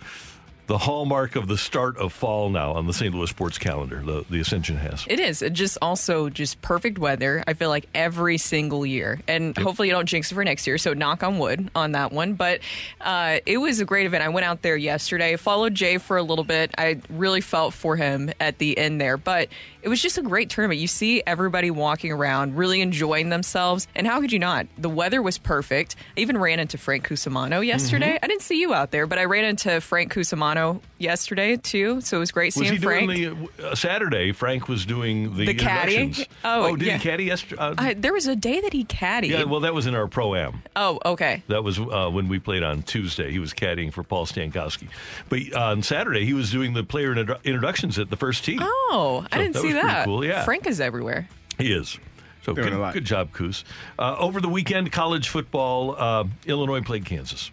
the 0.70 0.78
hallmark 0.78 1.34
of 1.34 1.48
the 1.48 1.58
start 1.58 1.96
of 1.96 2.12
fall 2.12 2.48
now 2.48 2.74
on 2.74 2.86
the 2.86 2.92
St. 2.92 3.12
Louis 3.12 3.28
sports 3.28 3.58
calendar. 3.58 4.00
The, 4.04 4.24
the 4.30 4.38
Ascension 4.38 4.76
has. 4.76 5.04
It 5.08 5.18
is. 5.18 5.42
It 5.42 5.52
just 5.52 5.76
also 5.82 6.28
just 6.30 6.62
perfect 6.62 6.96
weather. 6.96 7.42
I 7.44 7.54
feel 7.54 7.70
like 7.70 7.88
every 7.92 8.38
single 8.38 8.86
year, 8.86 9.18
and 9.26 9.58
hopefully 9.58 9.88
you 9.88 9.94
don't 9.94 10.06
jinx 10.06 10.30
it 10.30 10.36
for 10.36 10.44
next 10.44 10.68
year. 10.68 10.78
So 10.78 10.94
knock 10.94 11.24
on 11.24 11.40
wood 11.40 11.72
on 11.74 11.90
that 11.92 12.12
one. 12.12 12.34
But 12.34 12.60
uh, 13.00 13.40
it 13.46 13.58
was 13.58 13.80
a 13.80 13.84
great 13.84 14.06
event. 14.06 14.22
I 14.22 14.28
went 14.28 14.44
out 14.44 14.62
there 14.62 14.76
yesterday, 14.76 15.34
followed 15.34 15.74
Jay 15.74 15.98
for 15.98 16.16
a 16.16 16.22
little 16.22 16.44
bit. 16.44 16.72
I 16.78 17.00
really 17.08 17.40
felt 17.40 17.74
for 17.74 17.96
him 17.96 18.30
at 18.38 18.58
the 18.58 18.78
end 18.78 19.00
there, 19.00 19.16
but 19.16 19.48
it 19.82 19.88
was 19.88 20.00
just 20.02 20.18
a 20.18 20.22
great 20.22 20.50
tournament. 20.50 20.80
You 20.80 20.86
see 20.86 21.22
everybody 21.26 21.70
walking 21.70 22.12
around, 22.12 22.56
really 22.56 22.80
enjoying 22.80 23.28
themselves, 23.30 23.86
and 23.94 24.06
how 24.06 24.20
could 24.20 24.32
you 24.32 24.38
not? 24.38 24.66
The 24.78 24.88
weather 24.90 25.22
was 25.22 25.38
perfect. 25.38 25.96
I 26.16 26.20
even 26.20 26.38
ran 26.38 26.60
into 26.60 26.78
Frank 26.78 27.06
Cusimano 27.08 27.64
yesterday. 27.64 28.18
I 28.22 28.26
didn't 28.26 28.42
see 28.42 28.60
you 28.60 28.74
out 28.74 28.90
there, 28.90 29.06
but 29.06 29.18
I 29.18 29.24
ran 29.24 29.44
into 29.44 29.80
Frank 29.80 30.12
Cusimano 30.12 30.80
yesterday 30.98 31.56
too. 31.56 32.00
So 32.00 32.16
it 32.18 32.20
was 32.20 32.30
great 32.32 32.54
Was 32.56 32.66
seeing 32.66 32.72
he 32.74 32.78
Frank. 32.78 33.10
the 33.10 33.70
uh, 33.70 33.74
Saturday? 33.74 34.32
Frank 34.32 34.68
was 34.68 34.84
doing 34.86 35.36
the, 35.36 35.46
The 35.46 35.54
caddy? 35.54 35.96
introductions. 35.96 36.28
Oh, 36.44 36.76
did 36.76 36.86
yeah. 36.86 36.96
he 36.98 37.02
caddy 37.02 37.24
yesterday? 37.24 37.60
Uh, 37.60 37.74
I, 37.78 37.94
there 37.94 38.12
was 38.12 38.26
a 38.26 38.36
day 38.36 38.60
that 38.60 38.72
he 38.72 38.84
caddied. 38.84 39.28
yeah, 39.30 39.44
well, 39.44 39.60
that 39.60 39.74
was 39.74 39.86
in 39.86 39.94
our 39.94 40.06
pro 40.06 40.34
am. 40.34 40.62
oh, 40.76 40.98
okay. 41.04 41.42
That 41.48 41.64
was 41.64 41.78
uh, 41.78 42.08
when 42.12 42.28
we 42.28 42.38
played 42.38 42.62
on 42.62 42.82
Tuesday. 42.82 43.30
He 43.32 43.38
was 43.38 43.52
caddying 43.54 43.92
for 43.92 44.02
Paul 44.02 44.26
Stankowski. 44.26 44.88
But 45.28 45.40
uh, 45.54 45.60
on 45.70 45.82
Saturday, 45.82 46.24
he 46.24 46.34
was 46.34 46.50
doing 46.50 46.74
the 46.74 46.84
player 46.84 47.12
introductions 47.44 47.98
at 47.98 48.10
the 48.10 48.16
first 48.16 48.44
tee. 48.44 48.58
Oh, 48.60 49.26
I 49.32 49.38
didn't 49.38 49.56
see 49.56 49.69
was 49.74 49.82
pretty 49.82 50.04
cool, 50.04 50.24
yeah. 50.24 50.44
Frank 50.44 50.66
is 50.66 50.80
everywhere. 50.80 51.28
He 51.58 51.72
is. 51.72 51.98
So 52.42 52.54
Doing 52.54 52.70
good, 52.70 52.92
good 52.94 53.04
job, 53.04 53.32
Coos. 53.32 53.64
Uh, 53.98 54.16
over 54.18 54.40
the 54.40 54.48
weekend, 54.48 54.92
college 54.92 55.28
football, 55.28 55.94
uh, 55.98 56.24
Illinois 56.46 56.80
played 56.80 57.04
Kansas. 57.04 57.50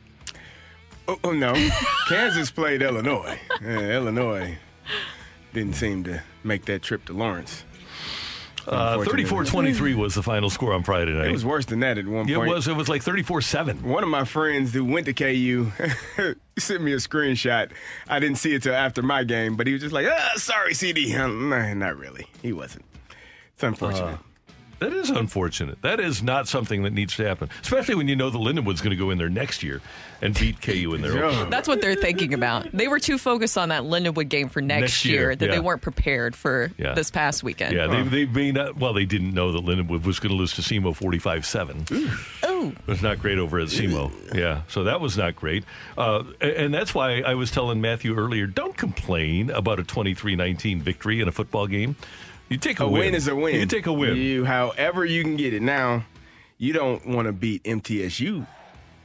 Oh, 1.08 1.20
oh, 1.24 1.32
no. 1.32 1.54
Kansas 2.10 2.52
played 2.52 2.82
Illinois. 2.82 3.38
Yeah, 3.62 3.98
Illinois 3.98 4.58
didn't 5.54 5.76
seem 5.76 6.04
to 6.06 6.22
make 6.44 6.66
that 6.66 6.82
trip 6.82 7.06
to 7.06 7.14
Lawrence. 7.14 7.64
Uh, 8.68 8.98
34-23 8.98 9.96
was 9.96 10.14
the 10.14 10.22
final 10.22 10.50
score 10.50 10.74
on 10.74 10.84
Friday 10.84 11.14
night. 11.14 11.28
It 11.28 11.32
was 11.32 11.46
worse 11.46 11.66
than 11.66 11.80
that 11.80 11.98
at 11.98 12.06
one 12.06 12.26
point. 12.26 12.30
it 12.30 12.36
point. 12.36 12.50
was. 12.50 12.68
It 12.68 12.76
was 12.76 12.90
like 12.90 13.02
34-7. 13.04 13.82
One 13.82 14.04
of 14.04 14.10
my 14.10 14.26
friends 14.26 14.74
who 14.74 14.84
went 14.84 15.06
to 15.06 15.14
KU 15.14 15.72
sent 16.60 16.82
me 16.84 16.92
a 16.92 16.98
screenshot. 16.98 17.72
I 18.10 18.20
didn't 18.20 18.38
see 18.38 18.54
it 18.54 18.64
till 18.64 18.76
after 18.76 19.02
my 19.02 19.24
game, 19.24 19.56
but 19.56 19.68
he 19.68 19.74
was 19.74 19.82
just 19.82 19.94
like, 19.94 20.08
ah, 20.10 20.32
sorry, 20.36 20.74
CD. 20.74 21.16
Nah, 21.16 21.74
not 21.74 21.98
really. 21.98 22.28
He 22.42 22.52
wasn't. 22.52 22.84
It's 23.54 23.64
unfortunate. 23.64 24.20
That 24.80 24.94
is 24.94 25.10
unfortunate. 25.10 25.82
That 25.82 26.00
is 26.00 26.22
not 26.22 26.48
something 26.48 26.84
that 26.84 26.94
needs 26.94 27.16
to 27.18 27.26
happen, 27.28 27.50
especially 27.62 27.96
when 27.96 28.08
you 28.08 28.16
know 28.16 28.30
the 28.30 28.38
Lindenwood's 28.40 28.82
going 28.82 28.92
to 28.92 28.96
go 28.96 29.10
in 29.10 29.18
there 29.18 29.30
next 29.30 29.64
year 29.64 29.82
and 30.22 30.38
beat 30.38 30.62
KU 30.62 30.94
in 30.94 31.02
their 31.02 31.16
Yo. 31.18 31.46
That's 31.50 31.68
what 31.68 31.82
they're 31.82 31.96
thinking 31.96 32.34
about. 32.34 32.72
They 32.72 32.88
were 32.88 33.00
too 33.00 33.18
focused 33.18 33.58
on 33.58 33.70
that 33.70 33.84
Lindenwood 33.84 34.30
game 34.30 34.50
for 34.50 34.62
next, 34.62 34.82
Next 34.82 35.06
year, 35.06 35.36
that 35.36 35.46
yeah. 35.46 35.52
they 35.52 35.60
weren't 35.60 35.82
prepared 35.82 36.36
for 36.36 36.72
Yeah. 36.78 36.94
this 36.94 37.10
past 37.12 37.44
weekend. 37.44 37.76
Yeah, 37.76 37.88
they, 37.88 38.04
they 38.04 38.26
may 38.26 38.52
not. 38.52 38.78
Well, 38.78 38.94
they 38.94 39.06
didn't 39.06 39.34
know 39.34 39.52
that 39.52 39.64
Lindenwood 39.66 40.04
was 40.06 40.20
going 40.20 40.32
to 40.32 40.36
lose 40.38 40.54
to 40.54 40.62
SEMO 40.62 40.96
45-7. 40.96 42.18
Oh, 42.44 42.70
It 42.70 42.88
was 42.88 43.02
not 43.02 43.20
great 43.20 43.38
over 43.38 43.60
at 43.60 43.68
SEMO. 43.70 44.12
Yeah, 44.36 44.62
so 44.68 44.84
that 44.86 45.02
was 45.02 45.18
not 45.18 45.36
great. 45.36 45.64
Uh, 45.98 46.24
a- 46.42 46.60
and 46.62 46.74
that's 46.74 46.94
why 46.94 47.22
I 47.22 47.34
was 47.36 47.52
telling 47.52 47.82
Matthew 47.82 48.16
earlier, 48.16 48.48
don't 48.48 48.76
complain 48.78 49.50
about 49.50 49.80
a 49.80 49.84
23-19 49.84 50.82
victory 50.82 51.22
in 51.22 51.28
a 51.28 51.32
football 51.32 51.68
game. 51.68 51.96
You 52.50 52.58
take 52.58 52.80
a, 52.80 52.84
A 52.84 52.88
win 52.90 53.14
is 53.16 53.28
a 53.28 53.36
win. 53.36 53.56
You 53.56 53.66
take 53.66 53.86
a 53.88 53.94
win. 53.94 54.16
You, 54.18 54.46
however 54.46 55.04
you 55.06 55.24
can 55.24 55.36
get 55.36 55.54
it. 55.54 55.62
Now, 55.62 56.06
you 56.58 56.74
don't 56.74 57.06
want 57.08 57.26
to 57.28 57.34
beat 57.34 57.64
MTSU 57.64 58.46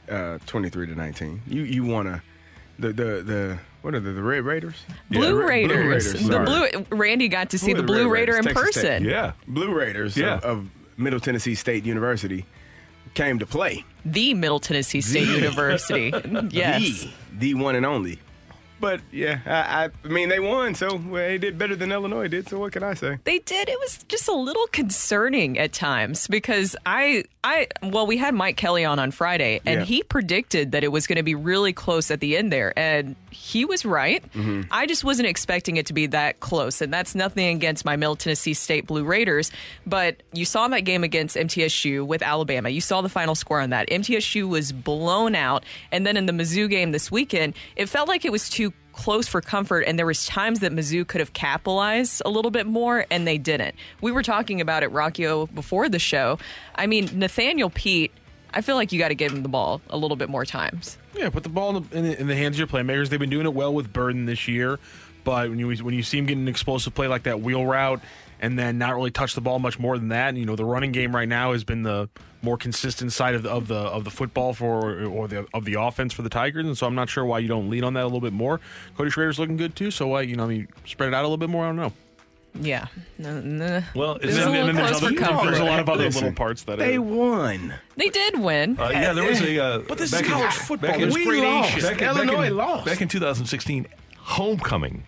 uh, 0.09 0.37
23 0.45 0.87
to 0.87 0.95
19. 0.95 1.41
You 1.47 1.61
you 1.63 1.83
want 1.83 2.07
to 2.07 2.21
the 2.79 2.87
the 2.93 3.03
the 3.23 3.59
what 3.81 3.93
are 3.93 3.99
the, 3.99 4.11
the 4.11 4.23
Red 4.23 4.43
Raiders? 4.45 4.75
Blue 5.11 5.39
Ra- 5.39 5.45
Raiders. 5.45 5.75
Blue 5.77 5.87
Raiders, 5.89 6.13
the 6.13 6.19
sorry. 6.19 6.45
blue 6.71 6.85
Randy 6.97 7.27
got 7.27 7.49
to 7.49 7.59
see 7.59 7.71
Who 7.71 7.73
are 7.73 7.75
the 7.77 7.81
the 7.81 7.87
Blue 7.87 8.03
Red 8.09 8.11
Raider 8.11 8.31
Raiders? 8.33 8.45
in 8.47 8.53
Texas 8.55 8.75
Tech. 8.75 8.83
person. 8.83 9.05
yeah. 9.05 9.31
Blue 9.47 9.73
Raiders 9.73 10.15
Yeah. 10.17 10.35
of, 10.37 10.43
of 10.45 10.67
Middle 10.97 11.19
Tennessee 11.19 11.55
State 11.55 11.83
University 11.85 12.45
came 13.13 13.39
to 13.39 13.45
play. 13.45 13.83
The 14.05 14.33
Middle 14.33 14.59
Tennessee 14.59 15.01
State 15.01 15.27
University. 15.27 16.11
Yes. 16.51 16.81
The, 17.37 17.53
the 17.53 17.53
one 17.55 17.75
and 17.75 17.85
only. 17.85 18.19
But 18.83 18.99
yeah, 19.13 19.39
I, 19.45 19.89
I, 20.03 20.07
mean 20.09 20.27
they 20.27 20.41
won, 20.41 20.75
so 20.75 20.97
well, 20.97 21.25
they 21.25 21.37
did 21.37 21.57
better 21.57 21.73
than 21.73 21.89
Illinois 21.93 22.27
did. 22.27 22.49
So 22.49 22.59
what 22.59 22.73
can 22.73 22.83
I 22.83 22.95
say? 22.95 23.17
They 23.23 23.39
did. 23.39 23.69
It 23.69 23.79
was 23.79 24.03
just 24.09 24.27
a 24.27 24.33
little 24.33 24.67
concerning 24.73 25.57
at 25.57 25.71
times 25.71 26.27
because 26.27 26.75
I, 26.85 27.23
I, 27.45 27.67
well, 27.81 28.05
we 28.05 28.17
had 28.17 28.33
Mike 28.33 28.57
Kelly 28.57 28.83
on 28.83 28.99
on 28.99 29.11
Friday, 29.11 29.61
and 29.65 29.79
Yeah. 29.79 29.85
he 29.85 30.03
predicted 30.03 30.73
that 30.73 30.83
it 30.83 30.89
was 30.89 31.07
going 31.07 31.15
to 31.15 31.23
be 31.23 31.33
really 31.33 31.71
close 31.71 32.11
at 32.11 32.19
the 32.19 32.35
end 32.35 32.51
there, 32.51 32.77
and 32.77 33.15
he 33.33 33.65
was 33.65 33.85
right. 33.85 34.23
Mm-hmm. 34.33 34.61
I 34.71 34.85
just 34.85 35.03
wasn't 35.03 35.27
expecting 35.27 35.77
it 35.77 35.87
to 35.87 35.93
be 35.93 36.07
that 36.07 36.39
close, 36.39 36.81
and 36.81 36.93
that's 36.93 37.15
nothing 37.15 37.55
against 37.55 37.85
my 37.85 37.95
Middle 37.95 38.15
Tennessee 38.15 38.53
State 38.53 38.87
Blue 38.87 39.03
Raiders, 39.03 39.51
but 39.85 40.21
you 40.33 40.45
saw 40.45 40.67
that 40.69 40.81
game 40.81 41.03
against 41.03 41.35
MTSU 41.35 42.05
with 42.05 42.21
Alabama. 42.21 42.69
You 42.69 42.81
saw 42.81 43.01
the 43.01 43.09
final 43.09 43.35
score 43.35 43.59
on 43.59 43.71
that. 43.71 43.89
MTSU 43.89 44.47
was 44.47 44.71
blown 44.71 45.35
out, 45.35 45.65
and 45.91 46.05
then 46.05 46.17
in 46.17 46.25
the 46.25 46.33
Mizzou 46.33 46.69
game 46.69 46.91
this 46.91 47.11
weekend, 47.11 47.55
it 47.75 47.87
felt 47.87 48.07
like 48.07 48.25
it 48.25 48.31
was 48.31 48.49
too 48.49 48.73
close 48.93 49.27
for 49.27 49.41
comfort 49.41 49.81
and 49.81 49.97
there 49.99 50.05
was 50.05 50.25
times 50.25 50.59
that 50.59 50.71
Mizzou 50.71 51.05
could 51.05 51.19
have 51.19 51.33
capitalized 51.33 52.21
a 52.25 52.29
little 52.29 52.51
bit 52.51 52.65
more 52.65 53.05
and 53.11 53.27
they 53.27 53.37
didn't. 53.37 53.75
We 54.01 54.11
were 54.11 54.23
talking 54.23 54.61
about 54.61 54.83
it 54.83 54.91
Rockio 54.91 55.53
before 55.53 55.89
the 55.89 55.99
show. 55.99 56.37
I 56.75 56.87
mean, 56.87 57.09
Nathaniel 57.13 57.71
Peat, 57.71 58.11
I 58.53 58.61
feel 58.61 58.75
like 58.75 58.91
you 58.91 58.99
got 58.99 59.09
to 59.09 59.15
give 59.15 59.31
him 59.31 59.43
the 59.43 59.49
ball 59.49 59.81
a 59.89 59.97
little 59.97 60.15
bit 60.15 60.29
more 60.29 60.45
times. 60.45 60.97
Yeah, 61.15 61.29
put 61.29 61.43
the 61.43 61.49
ball 61.49 61.77
in 61.77 61.83
the, 61.83 61.97
in 61.97 62.03
the, 62.03 62.21
in 62.21 62.27
the 62.27 62.35
hands 62.35 62.55
of 62.55 62.59
your 62.59 62.67
playmakers. 62.67 63.09
They've 63.09 63.19
been 63.19 63.29
doing 63.29 63.45
it 63.45 63.53
well 63.53 63.73
with 63.73 63.93
Burden 63.93 64.25
this 64.25 64.47
year, 64.47 64.79
but 65.23 65.49
when 65.49 65.59
you 65.59 65.71
when 65.83 65.93
you 65.93 66.03
see 66.03 66.17
him 66.17 66.25
getting 66.25 66.43
an 66.43 66.47
explosive 66.47 66.93
play 66.93 67.07
like 67.07 67.23
that 67.23 67.41
wheel 67.41 67.65
route 67.65 68.01
and 68.41 68.57
then 68.57 68.77
not 68.77 68.95
really 68.95 69.11
touch 69.11 69.35
the 69.35 69.41
ball 69.41 69.59
much 69.59 69.79
more 69.79 69.97
than 69.97 70.09
that, 70.09 70.29
And, 70.29 70.37
you 70.37 70.45
know 70.45 70.55
the 70.55 70.65
running 70.65 70.91
game 70.91 71.15
right 71.15 71.29
now 71.29 71.53
has 71.53 71.63
been 71.63 71.83
the 71.83 72.09
more 72.41 72.57
consistent 72.57 73.13
side 73.13 73.35
of 73.35 73.43
the 73.43 73.49
of 73.49 73.67
the, 73.67 73.75
of 73.75 74.03
the 74.03 74.09
football 74.09 74.53
for 74.53 75.05
or 75.05 75.27
the 75.27 75.45
of 75.53 75.65
the 75.65 75.79
offense 75.79 76.13
for 76.13 76.23
the 76.23 76.29
Tigers, 76.29 76.65
and 76.65 76.77
so 76.77 76.87
I'm 76.87 76.95
not 76.95 77.09
sure 77.09 77.23
why 77.25 77.39
you 77.39 77.47
don't 77.47 77.69
lean 77.69 77.83
on 77.83 77.93
that 77.93 78.03
a 78.03 78.05
little 78.05 78.19
bit 78.19 78.33
more. 78.33 78.59
Cody 78.97 79.11
Schrader's 79.11 79.39
looking 79.39 79.57
good 79.57 79.75
too, 79.75 79.91
so 79.91 80.07
why 80.07 80.21
you 80.21 80.35
know 80.35 80.45
I 80.45 80.47
mean 80.47 80.67
spread 80.85 81.09
it 81.09 81.13
out 81.13 81.21
a 81.21 81.27
little 81.27 81.37
bit 81.37 81.49
more. 81.49 81.63
I 81.63 81.67
don't 81.67 81.77
know. 81.77 81.93
Yeah. 82.59 82.85
N- 83.19 83.61
n- 83.61 83.85
Well, 83.95 84.15
It 84.17 84.25
was 84.27 84.37
it's 84.37 84.45
a 84.45 84.49
little 84.49 84.73
there's 84.73 84.89
close 84.99 84.99
for 85.11 85.13
comfort. 85.15 85.45
there's 85.45 85.59
a 85.59 85.63
lot 85.63 85.79
of 85.79 85.89
other 85.89 86.03
Listen, 86.05 86.21
little 86.21 86.35
parts 86.35 86.63
that 86.63 86.77
They 86.77 86.95
are, 86.97 87.01
won. 87.01 87.73
They 87.97 88.09
did 88.09 88.39
win. 88.39 88.77
Uh, 88.79 88.89
yeah, 88.93 89.13
there 89.13 89.23
was 89.23 89.41
a. 89.41 89.59
Uh, 89.63 89.77
But 89.79 89.97
this 89.97 90.11
back 90.11 90.21
is 90.21 90.27
in- 90.27 90.33
college 90.33 90.53
football. 90.53 90.89
Back 90.91 90.95
in, 90.97 91.01
There's 91.09 91.15
We 91.15 91.25
gradations. 91.25 91.83
lost. 91.83 91.83
back 91.83 91.91
in- 91.93 91.97
back 92.15 92.15
Illinois 92.27 92.47
in- 92.47 92.57
lost. 92.57 92.85
Back 92.85 93.01
in 93.01 93.07
2016, 93.07 93.87
homecoming. 94.19 95.03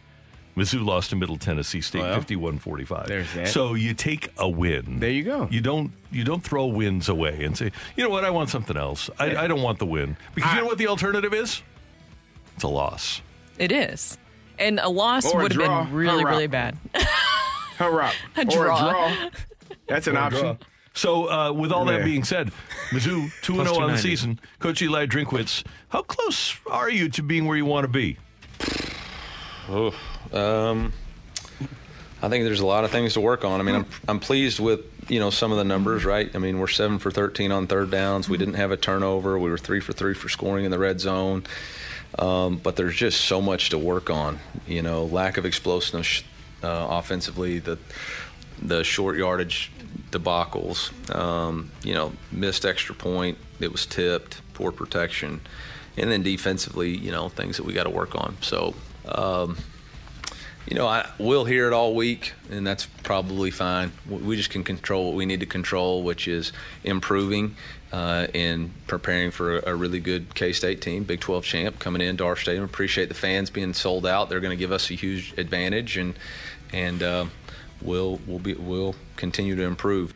Mizzou 0.57 0.85
lost 0.85 1.09
to 1.09 1.17
Middle 1.17 1.37
Tennessee 1.37 1.81
State, 1.81 2.01
Well, 2.01 2.17
51-45. 2.21 3.07
there's 3.07 3.31
that. 3.33 3.49
So 3.49 3.73
you 3.73 3.93
take 3.93 4.29
a 4.37 4.47
win. 4.47 5.01
There 5.01 5.09
you 5.09 5.23
go. 5.23 5.49
You 5.51 5.59
don't 5.59 5.91
you 6.11 6.23
don't 6.23 6.41
throw 6.41 6.65
wins 6.67 7.09
away 7.09 7.43
and 7.43 7.57
say, 7.57 7.71
you 7.97 8.03
know 8.05 8.09
what, 8.09 8.23
I 8.23 8.29
want 8.29 8.49
something 8.49 8.77
else. 8.77 9.09
I, 9.19 9.35
I 9.35 9.47
don't 9.47 9.61
want 9.61 9.79
the 9.79 9.85
win 9.85 10.15
because 10.33 10.53
you 10.53 10.61
know 10.61 10.65
what 10.65 10.77
the 10.77 10.87
alternative 10.87 11.33
is. 11.33 11.61
it's 12.55 12.63
a 12.63 12.69
loss. 12.69 13.21
It 13.59 13.73
is. 13.73 14.17
And 14.59 14.79
a 14.79 14.89
loss 14.89 15.25
Or 15.33 15.39
a 15.39 15.43
would 15.43 15.51
have 15.53 15.59
been 15.87 15.93
really, 15.93 16.23
Hurrah. 16.23 16.31
really 16.31 16.47
bad. 16.47 16.77
Hurrah. 17.77 18.11
A 18.37 18.39
Or 18.39 18.41
a 18.41 18.45
draw. 18.45 18.89
draw. 18.91 19.29
That's 19.87 20.07
an 20.07 20.17
option. 20.17 20.57
So, 20.93 21.29
uh, 21.29 21.51
with 21.51 21.71
all 21.73 21.83
that 21.85 22.05
being 22.05 22.23
said, 22.23 22.51
Mizzou 22.91 23.29
2 23.41 23.53
0 23.65 23.75
on 23.81 23.91
the 23.91 23.97
season. 23.97 24.39
Coach 24.59 24.81
Eli 24.81 25.05
Drinkwitz, 25.07 25.63
how 25.89 26.01
close 26.03 26.55
are 26.71 26.89
you 26.89 27.09
to 27.09 27.21
being 27.21 27.45
where 27.45 27.57
you 27.57 27.65
want 27.65 27.83
to 27.83 27.89
be? 27.91 28.17
Um, 29.69 30.93
I 32.21 32.29
think 32.29 32.45
there's 32.45 32.59
a 32.61 32.65
lot 32.65 32.83
of 32.85 32.91
things 32.91 33.13
to 33.13 33.19
work 33.21 33.43
on. 33.43 33.59
I 33.59 33.63
mean, 33.63 33.75
I'm 33.75 33.85
I'm 34.07 34.19
pleased 34.19 34.59
with 34.59 34.81
you 35.09 35.19
know 35.19 35.29
some 35.29 35.51
of 35.51 35.57
the 35.57 35.63
numbers, 35.63 36.05
right? 36.05 36.33
I 36.33 36.39
mean, 36.39 36.59
we're 36.59 36.67
seven 36.67 36.97
for 36.99 37.11
13 37.11 37.51
on 37.51 37.67
third 37.67 37.91
downs. 37.91 38.29
We 38.29 38.37
didn't 38.37 38.53
have 38.55 38.71
a 38.71 38.77
turnover. 38.77 39.37
We 39.37 39.49
were 39.49 39.57
three 39.57 39.79
for 39.81 39.91
three 39.93 40.13
for 40.13 40.29
scoring 40.29 40.65
in 40.65 40.71
the 40.71 40.79
red 40.79 40.99
zone. 40.99 41.43
Um, 42.17 42.57
but 42.57 42.75
there's 42.75 42.95
just 42.95 43.21
so 43.21 43.41
much 43.41 43.69
to 43.69 43.77
work 43.77 44.09
on. 44.09 44.39
You 44.67 44.81
know, 44.81 45.05
lack 45.05 45.37
of 45.37 45.45
explosiveness 45.45 46.23
uh, 46.63 46.87
offensively, 46.89 47.59
the 47.59 47.77
the 48.61 48.83
short 48.83 49.17
yardage 49.17 49.71
debacles. 50.11 50.91
Um, 51.13 51.71
you 51.83 51.93
know, 51.93 52.13
missed 52.31 52.65
extra 52.65 52.95
point. 52.95 53.37
It 53.59 53.71
was 53.71 53.85
tipped. 53.85 54.41
Poor 54.53 54.71
protection, 54.71 55.41
and 55.97 56.09
then 56.09 56.23
defensively, 56.23 56.95
you 56.95 57.11
know, 57.11 57.29
things 57.29 57.57
that 57.57 57.65
we 57.65 57.73
got 57.73 57.83
to 57.83 57.89
work 57.89 58.15
on. 58.15 58.37
So. 58.41 58.73
Um, 59.07 59.57
you 60.67 60.75
know, 60.75 60.87
I, 60.87 61.07
we'll 61.19 61.45
hear 61.45 61.67
it 61.67 61.73
all 61.73 61.93
week, 61.93 62.33
and 62.49 62.65
that's 62.65 62.87
probably 63.03 63.51
fine. 63.51 63.91
We 64.09 64.35
just 64.35 64.49
can 64.49 64.63
control 64.63 65.05
what 65.05 65.15
we 65.15 65.27
need 65.27 65.41
to 65.41 65.45
control, 65.45 66.01
which 66.01 66.27
is 66.27 66.51
improving 66.83 67.55
uh, 67.95 68.27
and 68.33 68.71
preparing 68.87 69.31
for 69.31 69.59
a, 69.59 69.71
a 69.71 69.75
really 69.75 70.01
good 70.01 70.35
K 70.35 70.51
State 70.51 70.81
team, 70.81 71.05
Big 71.05 71.21
12 71.21 71.45
champ, 71.45 71.79
coming 71.79 72.01
into 72.01 72.25
our 72.25 72.35
stadium. 72.35 72.65
Appreciate 72.65 73.07
the 73.07 73.15
fans 73.15 73.49
being 73.49 73.73
sold 73.73 74.05
out. 74.05 74.27
They're 74.29 74.41
going 74.41 74.51
to 74.51 74.57
give 74.57 74.73
us 74.73 74.91
a 74.91 74.95
huge 74.95 75.33
advantage, 75.37 75.95
and 75.95 76.13
and 76.73 77.01
uh, 77.01 77.25
we'll 77.81 78.19
we'll 78.27 78.39
be 78.39 78.53
we'll 78.53 78.95
continue 79.15 79.55
to 79.55 79.63
improve. 79.63 80.13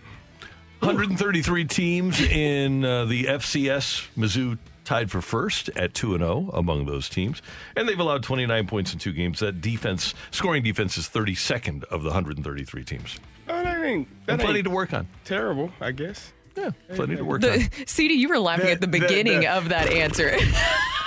133 0.80 1.66
teams 1.66 2.20
in 2.20 2.84
uh, 2.84 3.06
the 3.06 3.26
FCS. 3.26 4.08
Mizzou 4.18 4.58
tied 4.84 5.10
for 5.10 5.22
first 5.22 5.70
at 5.78 5.94
2 5.94 6.18
0 6.18 6.50
among 6.54 6.86
those 6.86 7.08
teams. 7.08 7.42
And 7.78 7.88
they've 7.88 8.00
allowed 8.00 8.24
29 8.24 8.68
points 8.68 8.92
in 8.92 9.00
two 9.00 9.14
games. 9.14 9.40
That 9.40 9.62
defense, 9.62 10.14
scoring 10.32 10.64
defense, 10.64 10.98
is 10.98 11.08
32nd 11.08 11.86
of 11.86 12.04
the 12.04 12.10
133 12.10 12.84
teams. 12.84 13.18
Oh, 13.48 13.64
that 13.64 13.82
ain't, 13.86 14.08
that 14.26 14.34
And 14.34 14.42
plenty 14.42 14.60
ain't 14.60 14.66
to 14.66 14.72
work 14.72 14.94
on. 14.94 15.08
terrible, 15.24 15.72
I 15.80 15.92
guess. 15.92 16.34
Yeah, 16.60 16.72
plenty 16.96 17.16
to 17.16 17.24
work 17.24 17.44
on. 17.44 17.52
The, 17.52 17.70
CD, 17.88 18.16
you 18.16 18.30
were 18.30 18.40
laughing 18.40 18.66
The- 18.66 18.72
at 18.74 18.82
the 18.82 18.88
the- 18.88 19.00
beginning 19.00 19.42
the- 19.42 19.48
of 19.54 19.70
that 19.70 19.90
answer. 19.92 20.36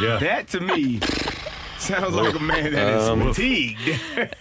Yeah. 0.00 0.18
That 0.18 0.48
to 0.48 0.60
me 0.60 0.98
sounds 1.78 2.14
like 2.14 2.34
a 2.34 2.38
man 2.40 2.72
that 2.72 2.88
is 2.96 3.08
Um, 3.08 3.20
fatigued. 3.34 3.78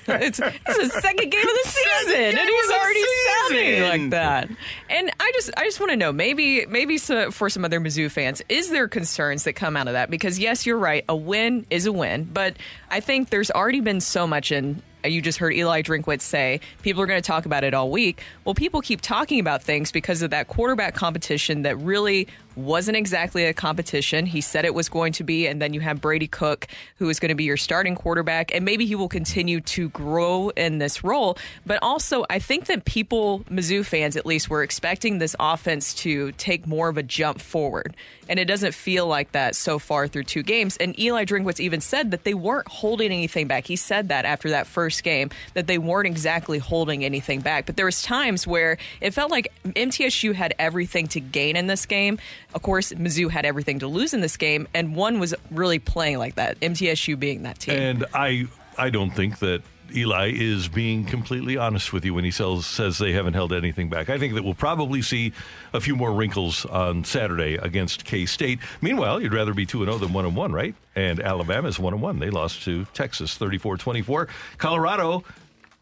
it's, 0.08 0.40
it's 0.40 0.40
the 0.40 1.00
second 1.02 1.30
game 1.30 1.42
of 1.42 1.56
the 1.64 1.66
season, 1.70 2.38
and 2.40 2.50
he's 2.50 2.72
already 2.72 3.04
sounding 3.50 3.82
like 3.84 4.10
that. 4.12 4.50
And 4.90 5.12
I 5.20 5.32
just, 5.36 5.52
I 5.58 5.66
just 5.66 5.80
want 5.80 5.92
to 5.92 5.98
know, 5.98 6.12
maybe, 6.12 6.66
maybe 6.68 6.98
so, 6.98 7.30
for 7.32 7.50
some 7.50 7.66
other 7.66 7.80
Mizzou 7.80 8.10
fans, 8.10 8.42
is 8.50 8.70
there 8.72 8.88
concerns 8.88 9.44
that 9.44 9.54
come 9.54 9.76
out 9.78 9.88
of 9.88 9.94
that? 9.94 10.10
Because 10.10 10.40
yes, 10.40 10.66
you're 10.66 10.78
right, 10.78 11.04
a 11.10 11.16
win 11.16 11.66
is 11.70 11.86
a 11.86 11.92
win, 11.92 12.24
but 12.32 12.56
I 12.90 13.00
think 13.02 13.30
there's 13.30 13.52
already 13.52 13.82
been 13.82 14.00
so 14.02 14.26
much 14.26 14.52
in. 14.52 14.82
You 15.04 15.22
just 15.22 15.40
heard 15.40 15.54
Eli 15.54 15.82
Drinkwitz 15.82 16.22
say 16.22 16.60
people 16.82 17.02
are 17.02 17.06
going 17.06 17.22
to 17.22 17.26
talk 17.26 17.46
about 17.46 17.64
it 17.64 17.74
all 17.74 17.90
week. 17.90 18.22
Well, 18.46 18.56
people 18.56 18.82
keep 18.82 19.02
talking 19.02 19.40
about 19.40 19.64
things 19.64 19.92
because 19.92 20.22
of 20.22 20.30
that 20.30 20.48
quarterback 20.48 20.96
competition 20.96 21.64
that 21.64 21.78
really 21.78 22.28
wasn't 22.56 22.98
exactly 22.98 23.46
a 23.46 23.54
competition. 23.54 24.26
He 24.26 24.42
said 24.42 24.66
it 24.66 24.74
was 24.74 24.90
going 24.90 25.14
to 25.14 25.24
be, 25.24 25.48
and 25.48 25.62
then 25.62 25.74
you 25.74 25.80
have 25.80 26.02
Brady 26.02 26.28
Cook, 26.28 26.68
who 26.98 27.10
is 27.10 27.20
going 27.20 27.30
to 27.30 27.36
be 27.36 27.44
your 27.44 27.58
starting 27.58 27.96
quarterback, 27.96 28.54
and 28.54 28.66
maybe 28.66 28.86
he 28.86 28.96
will 28.96 29.10
continue 29.10 29.62
to 29.62 29.90
grow 29.90 30.50
in 30.50 30.78
this 30.78 31.04
role. 31.04 31.38
But 31.66 31.80
also, 31.82 32.26
I 32.30 32.40
think 32.40 32.66
that 32.66 32.86
people, 32.86 33.40
Mizzou 33.50 33.86
fans 33.86 34.16
at 34.16 34.26
least, 34.26 34.50
were 34.50 34.64
expecting 34.64 35.18
this 35.18 35.36
offense 35.40 35.94
to 35.96 36.32
take 36.34 36.68
more 36.68 36.90
of 36.90 36.98
a 36.98 37.04
jump 37.04 37.40
forward. 37.40 37.96
And 38.30 38.40
it 38.40 38.46
doesn't 38.46 38.74
feel 38.74 39.08
like 39.08 39.34
that 39.34 39.56
so 39.56 39.78
far 39.78 40.08
through 40.08 40.24
two 40.24 40.44
games. 40.44 40.78
And 40.78 40.98
Eli 40.98 41.26
Drinkwitz 41.26 41.60
even 41.60 41.82
said 41.82 42.12
that 42.12 42.24
they 42.24 42.34
weren't 42.34 42.68
holding 42.68 43.12
anything 43.12 43.48
back. 43.48 43.66
He 43.66 43.76
said 43.76 44.08
that 44.08 44.24
after 44.24 44.52
that 44.52 44.68
first 44.68 45.04
game, 45.04 45.32
that 45.54 45.68
they 45.68 45.78
weren't 45.78 46.08
exactly 46.08 46.58
holding 46.58 47.04
anything 47.04 47.42
back. 47.42 47.66
But 47.66 47.76
there 47.76 47.86
was 47.86 48.02
times 48.02 48.48
where 48.48 48.78
it 49.02 49.14
felt 49.14 49.32
like 49.32 49.52
MTSU 49.66 50.34
had 50.34 50.54
everything 50.60 51.08
to 51.08 51.20
gain 51.20 51.58
in 51.58 51.68
this 51.68 51.86
game. 51.86 52.20
Of 52.54 52.62
course, 52.62 52.92
Mizzou 52.94 53.30
had 53.30 53.46
everything 53.46 53.80
to 53.80 53.88
lose 53.88 54.14
in 54.14 54.22
this 54.22 54.38
game, 54.38 54.68
and 54.74 54.96
one 54.96 55.20
was 55.20 55.34
really 55.50 55.80
playing 55.80 56.18
like 56.18 56.36
that. 56.36 56.60
MTSU 56.60 57.20
being 57.20 57.44
that 57.44 57.60
team. 57.60 57.76
And 57.76 58.06
I, 58.14 58.48
I 58.78 58.90
don't 58.90 59.12
think 59.12 59.40
that 59.40 59.62
Eli 59.96 60.32
is 60.34 60.68
being 60.68 61.06
completely 61.06 61.58
honest 61.58 61.94
with 61.94 62.06
you 62.06 62.14
when 62.14 62.24
he 62.24 62.32
sells, 62.32 62.66
says 62.66 62.98
they 62.98 63.12
haven't 63.14 63.34
held 63.34 63.54
anything 63.54 63.90
back. 63.90 64.10
I 64.10 64.18
think 64.18 64.34
that 64.36 64.44
we'll 64.44 64.54
probably 64.54 65.02
see 65.02 65.34
a 65.74 65.82
few 65.82 65.96
more 65.96 66.12
wrinkles 66.14 66.66
on 66.66 67.04
Saturday 67.04 67.56
against 67.56 68.06
K 68.06 68.26
State. 68.26 68.60
Meanwhile, 68.82 69.22
you'd 69.22 69.34
rather 69.34 69.54
be 69.54 69.66
2 69.66 69.86
0 69.86 69.98
than 69.98 70.14
1 70.14 70.36
1, 70.36 70.52
right? 70.52 70.76
And 70.96 71.20
Alabama's 71.20 71.80
1 71.80 72.00
1. 72.00 72.20
They 72.20 72.30
lost 72.30 72.64
to 72.64 72.86
Texas 72.94 73.36
34 73.36 73.78
24. 73.78 74.28
Colorado, 74.58 75.24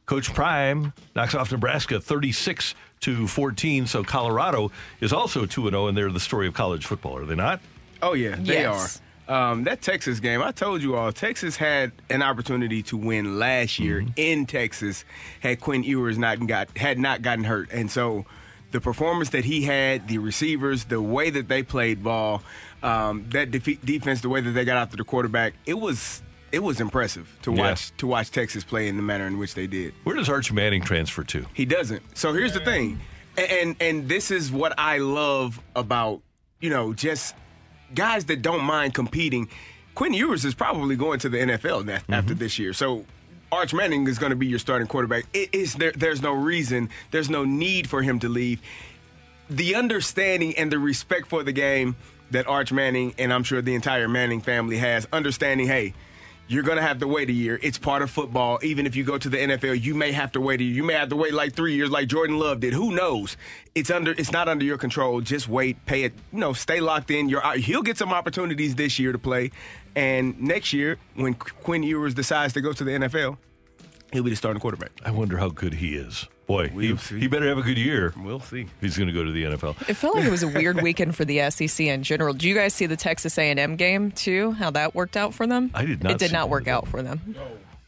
Coach 0.05 0.33
Prime 0.33 0.93
knocks 1.15 1.35
off 1.35 1.51
Nebraska 1.51 1.99
36 1.99 2.73
to 3.01 3.27
14. 3.27 3.87
So 3.87 4.03
Colorado 4.03 4.71
is 5.01 5.13
also 5.13 5.45
2 5.45 5.69
0, 5.69 5.87
and 5.87 5.97
they're 5.97 6.11
the 6.11 6.19
story 6.19 6.47
of 6.47 6.53
college 6.53 6.85
football, 6.85 7.17
are 7.17 7.25
they 7.25 7.35
not? 7.35 7.59
Oh 8.01 8.13
yeah, 8.13 8.35
they 8.37 8.61
Yes. 8.61 8.99
are. 8.99 9.03
Um, 9.51 9.63
that 9.65 9.81
Texas 9.83 10.19
game, 10.19 10.41
I 10.41 10.51
told 10.51 10.81
you 10.81 10.95
all, 10.95 11.11
Texas 11.11 11.55
had 11.55 11.91
an 12.09 12.23
opportunity 12.23 12.81
to 12.83 12.97
win 12.97 13.37
last 13.37 13.77
year 13.77 14.03
in 14.15 14.47
Texas 14.47 15.05
had 15.39 15.59
Quinn 15.59 15.83
Ewers 15.83 16.17
not 16.17 16.45
got 16.47 16.75
had 16.75 16.97
not 16.97 17.21
gotten 17.21 17.43
hurt, 17.43 17.69
and 17.71 17.91
so 17.91 18.25
the 18.71 18.81
performance 18.81 19.29
that 19.29 19.45
he 19.45 19.63
had, 19.63 20.07
the 20.07 20.17
receivers, 20.17 20.85
the 20.85 21.01
way 21.01 21.29
that 21.29 21.47
they 21.47 21.61
played 21.63 22.03
ball, 22.03 22.41
um, 22.83 23.25
that 23.29 23.49
defe- 23.51 23.83
defense, 23.85 24.21
the 24.21 24.29
way 24.29 24.41
that 24.41 24.51
they 24.51 24.63
got 24.65 24.77
after 24.77 24.97
the 24.97 25.03
quarterback, 25.03 25.53
it 25.65 25.75
was 25.79 26.21
it 26.51 26.59
was 26.59 26.79
impressive 26.79 27.37
to 27.43 27.51
watch 27.51 27.95
to 27.97 28.07
watch 28.07 28.31
Texas 28.31 28.63
play 28.63 28.87
in 28.87 28.95
the 28.95 29.01
manner 29.01 29.27
in 29.27 29.37
which 29.37 29.53
they 29.53 29.67
did. 29.67 29.93
Where 30.03 30.15
does 30.15 30.29
Arch 30.29 30.51
Manning 30.51 30.81
transfer 30.81 31.23
to? 31.25 31.45
He 31.53 31.65
doesn't. 31.65 32.01
So 32.17 32.33
here's 32.33 32.53
the 32.53 32.59
thing, 32.59 32.99
and, 33.37 33.51
and 33.51 33.75
and 33.79 34.09
this 34.09 34.31
is 34.31 34.51
what 34.51 34.73
I 34.77 34.97
love 34.97 35.59
about 35.75 36.21
you 36.59 36.69
know 36.69 36.93
just 36.93 37.35
guys 37.93 38.25
that 38.25 38.41
don't 38.41 38.63
mind 38.63 38.93
competing. 38.93 39.49
Quinn 39.95 40.13
Ewers 40.13 40.45
is 40.45 40.53
probably 40.53 40.95
going 40.95 41.19
to 41.19 41.29
the 41.29 41.37
NFL 41.37 41.85
na- 41.85 41.93
mm-hmm. 41.93 42.13
after 42.13 42.33
this 42.33 42.57
year. 42.57 42.71
So 42.73 43.05
Arch 43.51 43.73
Manning 43.73 44.07
is 44.07 44.19
going 44.19 44.29
to 44.29 44.35
be 44.35 44.47
your 44.47 44.59
starting 44.59 44.87
quarterback. 44.87 45.25
It 45.33 45.53
is 45.53 45.73
there. 45.75 45.91
There's 45.91 46.21
no 46.21 46.33
reason. 46.33 46.89
There's 47.11 47.29
no 47.29 47.45
need 47.45 47.89
for 47.89 48.01
him 48.01 48.19
to 48.19 48.29
leave. 48.29 48.61
The 49.49 49.75
understanding 49.75 50.55
and 50.57 50.71
the 50.71 50.79
respect 50.79 51.27
for 51.27 51.43
the 51.43 51.51
game 51.51 51.95
that 52.31 52.47
Arch 52.47 52.71
Manning 52.71 53.15
and 53.17 53.33
I'm 53.33 53.43
sure 53.43 53.61
the 53.61 53.75
entire 53.75 54.07
Manning 54.07 54.41
family 54.41 54.77
has, 54.77 55.07
understanding, 55.11 55.67
hey, 55.67 55.93
you're 56.49 56.63
going 56.63 56.77
to 56.77 56.81
have 56.81 56.97
to 56.99 57.07
wait 57.07 57.29
a 57.29 57.33
year. 57.33 57.59
It's 57.61 57.77
part 57.77 58.01
of 58.01 58.09
football. 58.09 58.59
Even 58.63 58.87
if 58.87 58.95
you 58.95 59.03
go 59.03 59.19
to 59.19 59.29
the 59.29 59.37
NFL, 59.37 59.81
you 59.81 59.93
may 59.93 60.11
have 60.11 60.31
to 60.31 60.41
wait 60.41 60.59
a 60.59 60.63
year. 60.63 60.73
You 60.73 60.83
may 60.83 60.95
have 60.95 61.09
to 61.09 61.15
wait 61.15 61.31
like 61.31 61.53
three 61.53 61.75
years, 61.75 61.91
like 61.91 62.07
Jordan 62.07 62.39
Love 62.39 62.59
did. 62.59 62.73
Who 62.73 62.91
knows? 62.91 63.37
It's 63.75 63.91
under. 63.91 64.11
It's 64.11 64.31
not 64.31 64.49
under 64.49 64.65
your 64.65 64.79
control. 64.79 65.21
Just 65.21 65.47
wait. 65.47 65.85
Pay 65.85 66.03
it. 66.03 66.13
You 66.33 66.39
know, 66.39 66.53
stay 66.53 66.79
locked 66.79 67.11
in. 67.11 67.29
You're. 67.29 67.43
He'll 67.57 67.83
get 67.83 67.97
some 67.97 68.11
opportunities 68.11 68.73
this 68.73 68.97
year 68.97 69.11
to 69.11 69.19
play, 69.19 69.51
and 69.95 70.41
next 70.41 70.73
year 70.73 70.97
when 71.13 71.35
Quinn 71.35 71.83
Ewers 71.83 72.15
decides 72.15 72.53
to 72.53 72.61
go 72.61 72.73
to 72.73 72.83
the 72.83 72.91
NFL, 72.91 73.37
he'll 74.11 74.23
be 74.23 74.31
the 74.31 74.35
starting 74.35 74.59
quarterback. 74.59 74.91
I 75.05 75.11
wonder 75.11 75.37
how 75.37 75.49
good 75.49 75.75
he 75.75 75.95
is. 75.95 76.27
Boy, 76.49 76.67
he, 76.69 76.75
We'll 76.89 76.97
see. 76.97 77.19
he 77.19 77.27
better 77.27 77.47
have 77.47 77.59
a 77.59 77.61
good 77.61 77.77
year. 77.77 78.11
We'll 78.17 78.39
see. 78.39 78.65
He's 78.81 78.97
going 78.97 79.07
to 79.07 79.13
go 79.13 79.23
to 79.23 79.31
the 79.31 79.43
NFL. 79.43 79.87
It 79.87 79.93
felt 79.93 80.15
like 80.15 80.25
it 80.25 80.31
was 80.31 80.41
a 80.41 80.47
weird 80.47 80.81
weekend 80.81 81.15
for 81.15 81.23
the 81.23 81.47
SEC 81.51 81.79
in 81.85 82.01
general. 82.01 82.33
Do 82.33 82.49
you 82.49 82.55
guys 82.55 82.73
see 82.73 82.87
the 82.87 82.97
Texas 82.97 83.37
A&M 83.37 83.75
game 83.75 84.11
too? 84.11 84.53
How 84.53 84.71
that 84.71 84.95
worked 84.95 85.15
out 85.15 85.35
for 85.35 85.45
them? 85.45 85.69
I 85.75 85.85
did 85.85 86.03
not 86.03 86.13
It 86.13 86.17
did 86.17 86.29
see 86.31 86.33
not 86.35 86.49
work 86.49 86.67
out 86.67 86.87
for 86.87 87.03
them. 87.03 87.35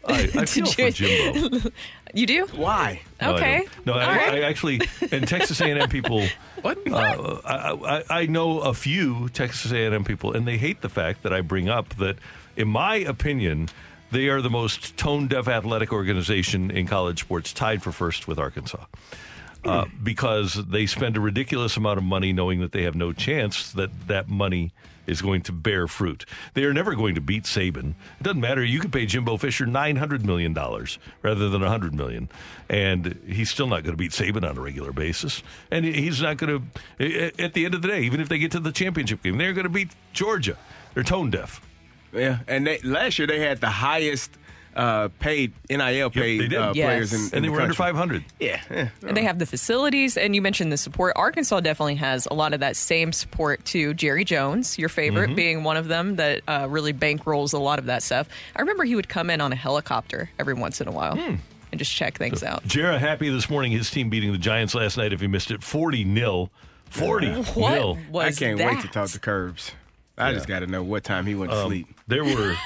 I, 0.07 0.29
I 0.35 0.45
feel 0.45 0.67
for 0.67 0.81
you- 0.83 0.91
Jimbo. 0.91 1.69
You 2.13 2.27
do? 2.27 2.45
Why? 2.55 3.01
No, 3.21 3.31
I 3.31 3.35
Okay. 3.37 3.57
don't. 3.77 3.85
No, 3.85 3.93
I, 3.93 4.03
All 4.05 4.11
right. 4.15 4.33
I 4.33 4.41
actually 4.41 4.81
and 5.13 5.25
Texas 5.27 5.61
A&M 5.61 5.87
people. 5.89 6.27
What? 6.61 6.77
Uh, 6.85 7.39
I, 7.45 7.71
I, 7.71 8.03
I 8.21 8.25
know 8.25 8.59
a 8.59 8.73
few 8.73 9.29
Texas 9.29 9.71
A&M 9.71 10.03
people, 10.03 10.33
and 10.33 10.45
they 10.45 10.57
hate 10.57 10.81
the 10.81 10.89
fact 10.89 11.23
that 11.23 11.31
I 11.33 11.39
bring 11.39 11.69
up 11.69 11.95
that, 11.95 12.17
in 12.57 12.67
my 12.67 12.97
opinion, 12.97 13.69
they 14.11 14.27
are 14.29 14.41
the 14.41 14.49
most 14.49 14.97
tone-deaf 14.97 15.47
athletic 15.47 15.91
organization 15.91 16.71
in 16.71 16.87
college 16.87 17.21
sports, 17.21 17.53
tied 17.53 17.81
for 17.81 17.91
first 17.91 18.27
with 18.27 18.39
Arkansas. 18.39 18.85
Uh, 19.63 19.85
because 20.01 20.55
they 20.65 20.87
spend 20.87 21.15
a 21.15 21.19
ridiculous 21.19 21.77
amount 21.77 21.99
of 21.99 22.03
money 22.03 22.33
knowing 22.33 22.61
that 22.61 22.71
they 22.71 22.81
have 22.81 22.95
no 22.95 23.13
chance 23.13 23.71
that 23.73 23.91
that 24.07 24.27
money 24.27 24.71
is 25.05 25.21
going 25.21 25.41
to 25.41 25.51
bear 25.51 25.87
fruit. 25.87 26.25
They 26.55 26.63
are 26.63 26.73
never 26.73 26.95
going 26.95 27.13
to 27.13 27.21
beat 27.21 27.43
Saban. 27.43 27.93
It 28.19 28.23
doesn't 28.23 28.41
matter. 28.41 28.63
You 28.63 28.79
could 28.79 28.91
pay 28.91 29.05
Jimbo 29.05 29.37
Fisher 29.37 29.67
nine 29.67 29.97
hundred 29.97 30.25
million 30.25 30.53
dollars 30.53 30.97
rather 31.21 31.47
than 31.49 31.61
a 31.61 31.69
hundred 31.69 31.93
million, 31.93 32.27
and 32.69 33.19
he's 33.27 33.51
still 33.51 33.67
not 33.67 33.83
going 33.83 33.93
to 33.93 33.97
beat 33.97 34.13
Saban 34.13 34.49
on 34.49 34.57
a 34.57 34.61
regular 34.61 34.91
basis. 34.91 35.43
And 35.69 35.85
he's 35.85 36.23
not 36.23 36.37
going 36.37 36.71
to. 36.99 37.33
At 37.37 37.53
the 37.53 37.65
end 37.65 37.75
of 37.75 37.83
the 37.83 37.87
day, 37.87 38.01
even 38.01 38.19
if 38.19 38.29
they 38.29 38.39
get 38.39 38.51
to 38.53 38.59
the 38.59 38.71
championship 38.71 39.21
game, 39.21 39.37
they're 39.37 39.53
going 39.53 39.65
to 39.65 39.69
beat 39.69 39.89
Georgia. 40.11 40.57
They're 40.95 41.03
tone 41.03 41.29
deaf. 41.29 41.61
Yeah, 42.13 42.39
and 42.47 42.67
they, 42.67 42.79
last 42.79 43.17
year 43.19 43.27
they 43.27 43.39
had 43.39 43.61
the 43.61 43.69
highest 43.69 44.31
uh, 44.75 45.09
paid 45.19 45.51
NIL 45.69 46.09
paid 46.09 46.39
they 46.41 46.47
did. 46.47 46.57
uh, 46.57 46.71
Yes. 46.73 46.85
players 46.85 47.13
in, 47.13 47.19
in 47.19 47.25
and 47.25 47.43
they 47.43 47.47
the 47.49 47.51
were 47.53 47.61
under 47.61 47.73
500. 47.73 48.23
Yeah, 48.39 48.61
yeah. 48.71 48.89
And 49.05 49.17
they 49.17 49.23
have 49.23 49.37
the 49.37 49.45
facilities, 49.45 50.15
and 50.15 50.33
you 50.33 50.41
mentioned 50.41 50.71
the 50.71 50.77
support. 50.77 51.13
Arkansas 51.17 51.59
definitely 51.59 51.95
has 51.95 52.25
a 52.31 52.33
lot 52.33 52.53
of 52.53 52.61
that 52.61 52.77
same 52.77 53.11
support 53.11 53.65
too. 53.65 53.93
Jerry 53.93 54.23
Jones, 54.23 54.77
your 54.77 54.87
favorite, 54.89 55.27
Mm-hmm. 55.27 55.35
being 55.35 55.63
one 55.63 55.75
of 55.77 55.87
them 55.89 56.15
that 56.15 56.41
uh, 56.47 56.67
really 56.69 56.93
bankrolls 56.93 57.53
a 57.53 57.57
lot 57.57 57.79
of 57.79 57.85
that 57.87 58.01
stuff. 58.01 58.29
I 58.55 58.61
remember 58.61 58.85
he 58.85 58.95
would 58.95 59.09
come 59.09 59.29
in 59.29 59.41
on 59.41 59.51
a 59.51 59.57
helicopter 59.57 60.29
every 60.39 60.53
once 60.53 60.79
in 60.79 60.87
a 60.87 60.91
while 60.91 61.17
Hmm. 61.17 61.35
and 61.73 61.77
just 61.79 61.91
check 61.93 62.17
things 62.17 62.41
out. 62.41 62.65
Jara 62.65 62.97
happy 62.97 63.27
this 63.29 63.49
morning. 63.49 63.73
His 63.73 63.89
team 63.91 64.09
beating 64.09 64.31
the 64.31 64.37
Giants 64.37 64.73
last 64.73 64.95
night. 64.97 65.11
If 65.11 65.21
you 65.21 65.27
missed 65.27 65.51
it, 65.51 65.63
40 65.63 66.05
nil. 66.05 66.49
40 66.91 67.27
What 67.59 67.73
nil. 67.73 67.97
was 68.09 68.37
I 68.41 68.45
can't 68.45 68.57
that? 68.57 68.73
wait 68.75 68.81
to 68.83 68.87
talk 68.87 69.09
to 69.09 69.19
Curbs. 69.19 69.71
I 70.17 70.33
just 70.33 70.47
got 70.47 70.59
to 70.59 70.67
know 70.67 70.83
what 70.83 71.03
time 71.03 71.25
he 71.25 71.35
went 71.35 71.51
to 71.51 71.57
Um, 71.57 71.67
sleep. 71.67 71.87
There 72.11 72.23
were. 72.23 72.55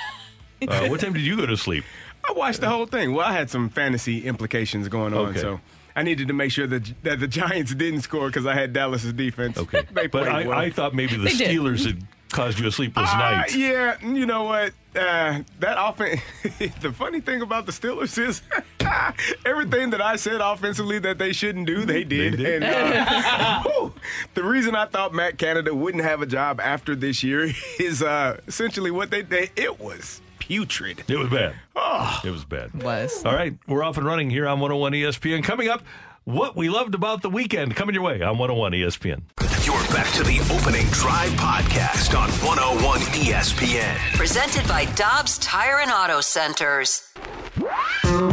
Uh, 0.68 0.88
what 0.88 1.00
time 1.02 1.14
did 1.14 1.22
you 1.22 1.36
go 1.38 1.46
to 1.46 1.58
sleep? 1.58 1.84
I 2.28 2.32
watched 2.32 2.62
the 2.62 2.70
whole 2.70 2.86
thing. 2.88 3.14
Well, 3.14 3.26
I 3.28 3.34
had 3.34 3.50
some 3.52 3.70
fantasy 3.70 4.26
implications 4.26 4.88
going 4.88 5.14
on, 5.14 5.28
Okay. 5.28 5.40
so 5.42 5.60
I 5.96 6.02
needed 6.02 6.30
to 6.30 6.34
make 6.34 6.52
sure 6.52 6.66
that 6.66 6.92
that 7.04 7.20
the 7.20 7.28
Giants 7.28 7.76
didn't 7.76 8.02
score 8.02 8.28
because 8.28 8.46
I 8.48 8.56
had 8.56 8.74
Dallas's 8.74 9.14
defense. 9.14 9.58
Okay. 9.58 9.84
they 9.94 10.08
but 10.08 10.28
I, 10.28 10.48
well. 10.48 10.58
I 10.58 10.72
thought 10.72 10.96
maybe 10.96 11.18
the 11.18 11.26
They 11.26 11.34
did. 11.34 11.50
Steelers 11.60 11.86
had 11.86 12.02
caused 12.32 12.60
you 12.60 12.68
a 12.68 12.72
sleepless 12.72 13.10
Uh, 13.14 13.18
night. 13.18 13.56
yeah, 13.56 13.98
you 14.02 14.26
know 14.26 14.44
what? 14.44 14.74
Uh, 14.96 15.42
that 15.60 15.76
offense. 15.78 16.22
the 16.82 16.92
funny 16.92 17.20
thing 17.22 17.42
about 17.42 17.66
the 17.66 17.72
Steelers 17.74 18.18
is 18.18 18.42
everything 19.46 19.90
that 19.92 20.02
I 20.02 20.16
said 20.16 20.40
offensively 20.42 21.00
that 21.00 21.18
they 21.18 21.34
shouldn't 21.34 21.68
do, 21.68 21.86
they 21.86 22.04
did. 22.04 22.34
They 22.34 22.38
did. 22.60 22.64
And 22.64 22.64
uh, 22.64 23.64
whew, 23.66 23.94
the 24.36 24.44
reason 24.44 24.76
I 24.76 24.86
thought 24.86 25.14
Matt 25.14 25.38
Canada 25.38 25.74
wouldn't 25.76 26.04
have 26.04 26.22
a 26.22 26.26
job 26.26 26.60
after 26.62 26.96
this 26.96 27.24
year 27.24 27.52
is 27.80 28.02
uh, 28.02 28.40
essentially 28.48 28.92
what 28.92 29.12
they 29.12 29.22
did. 29.22 29.52
It 29.58 29.80
was 29.80 30.22
putrid. 30.40 31.04
It 31.08 31.18
was 31.18 31.30
bad. 31.30 31.56
Oh. 31.76 32.22
It 32.24 32.30
was 32.32 32.46
bad. 32.46 32.82
Was. 32.82 33.26
All 33.26 33.34
right, 33.34 33.54
we're 33.68 33.84
off 33.84 33.98
and 33.98 34.06
running 34.06 34.30
here 34.30 34.48
on 34.48 34.60
101 34.60 34.94
ESPN. 34.94 35.44
Coming 35.44 35.68
up, 35.70 35.82
what 36.26 36.56
we 36.56 36.70
loved 36.70 36.96
about 36.96 37.22
the 37.22 37.30
weekend 37.30 37.76
coming 37.76 37.94
your 37.94 38.04
way 38.04 38.22
on 38.22 38.40
101 38.40 38.72
ESPN. 38.74 39.22
You're 39.64 39.76
back 39.96 40.12
to 40.14 40.24
the 40.24 40.40
opening 40.52 40.88
drive 40.88 41.30
podcast 41.34 42.18
on 42.20 42.30
101 42.44 43.00
ESPN. 43.00 43.96
Presented 44.18 44.68
by 44.68 44.86
Dobbs 44.96 45.38
Tire 45.38 45.82
and 45.82 45.92
Auto 45.92 46.22
Centers. 46.22 47.14
Time 47.14 48.32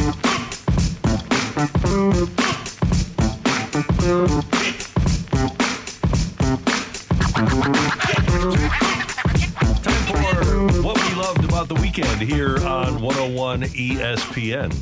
for 10.06 10.82
what 10.82 10.96
we 10.96 11.14
loved 11.14 11.44
about 11.44 11.68
the 11.68 11.78
weekend 11.82 12.22
here 12.22 12.56
on 12.66 13.02
101 13.02 13.62
ESPN. 13.62 14.74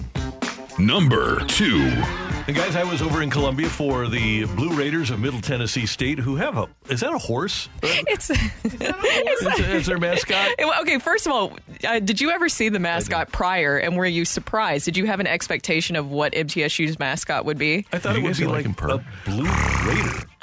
Number 0.79 1.41
two. 1.47 2.30
And 2.47 2.57
guys, 2.57 2.75
I 2.75 2.83
was 2.85 3.01
over 3.03 3.23
in 3.23 3.31
Columbia 3.31 3.69
for 3.69 4.09
the 4.09 4.45
Blue 4.47 4.71
Raiders 4.77 5.11
of 5.11 5.21
Middle 5.21 5.41
Tennessee 5.41 5.87
State, 5.87 6.19
who 6.19 6.37
have 6.37 6.57
a 6.57 6.69
is 6.89 7.01
that 7.01 7.13
a 7.13 7.19
horse? 7.19 7.69
It's, 7.83 8.31
Is, 9.41 9.61
is 9.61 9.87
their 9.87 9.99
mascot? 9.99 10.49
okay. 10.81 10.99
First 10.99 11.27
of 11.27 11.33
all, 11.33 11.53
uh, 11.87 11.99
did 12.01 12.21
you 12.21 12.31
ever 12.31 12.49
see 12.49 12.69
the 12.69 12.79
mascot 12.79 13.31
prior, 13.33 13.79
and 13.79 13.97
were 13.97 14.07
you 14.07 14.25
surprised? 14.25 14.85
Did 14.85 14.97
you 14.97 15.07
have 15.07 15.21
an 15.21 15.27
expectation 15.27 15.97
of 15.97 16.11
what 16.11 16.33
MTSU's 16.33 16.99
mascot 16.99 17.45
would 17.45 17.59
be? 17.59 17.87
I 17.93 17.99
thought 17.99 18.17
You 18.17 18.21
it 18.21 18.29
would 18.29 18.37
be 18.37 18.45
are 18.45 18.49
like 18.49 18.67
a. 18.67 19.05
Blue 19.25 19.45
Raider. 19.87 20.25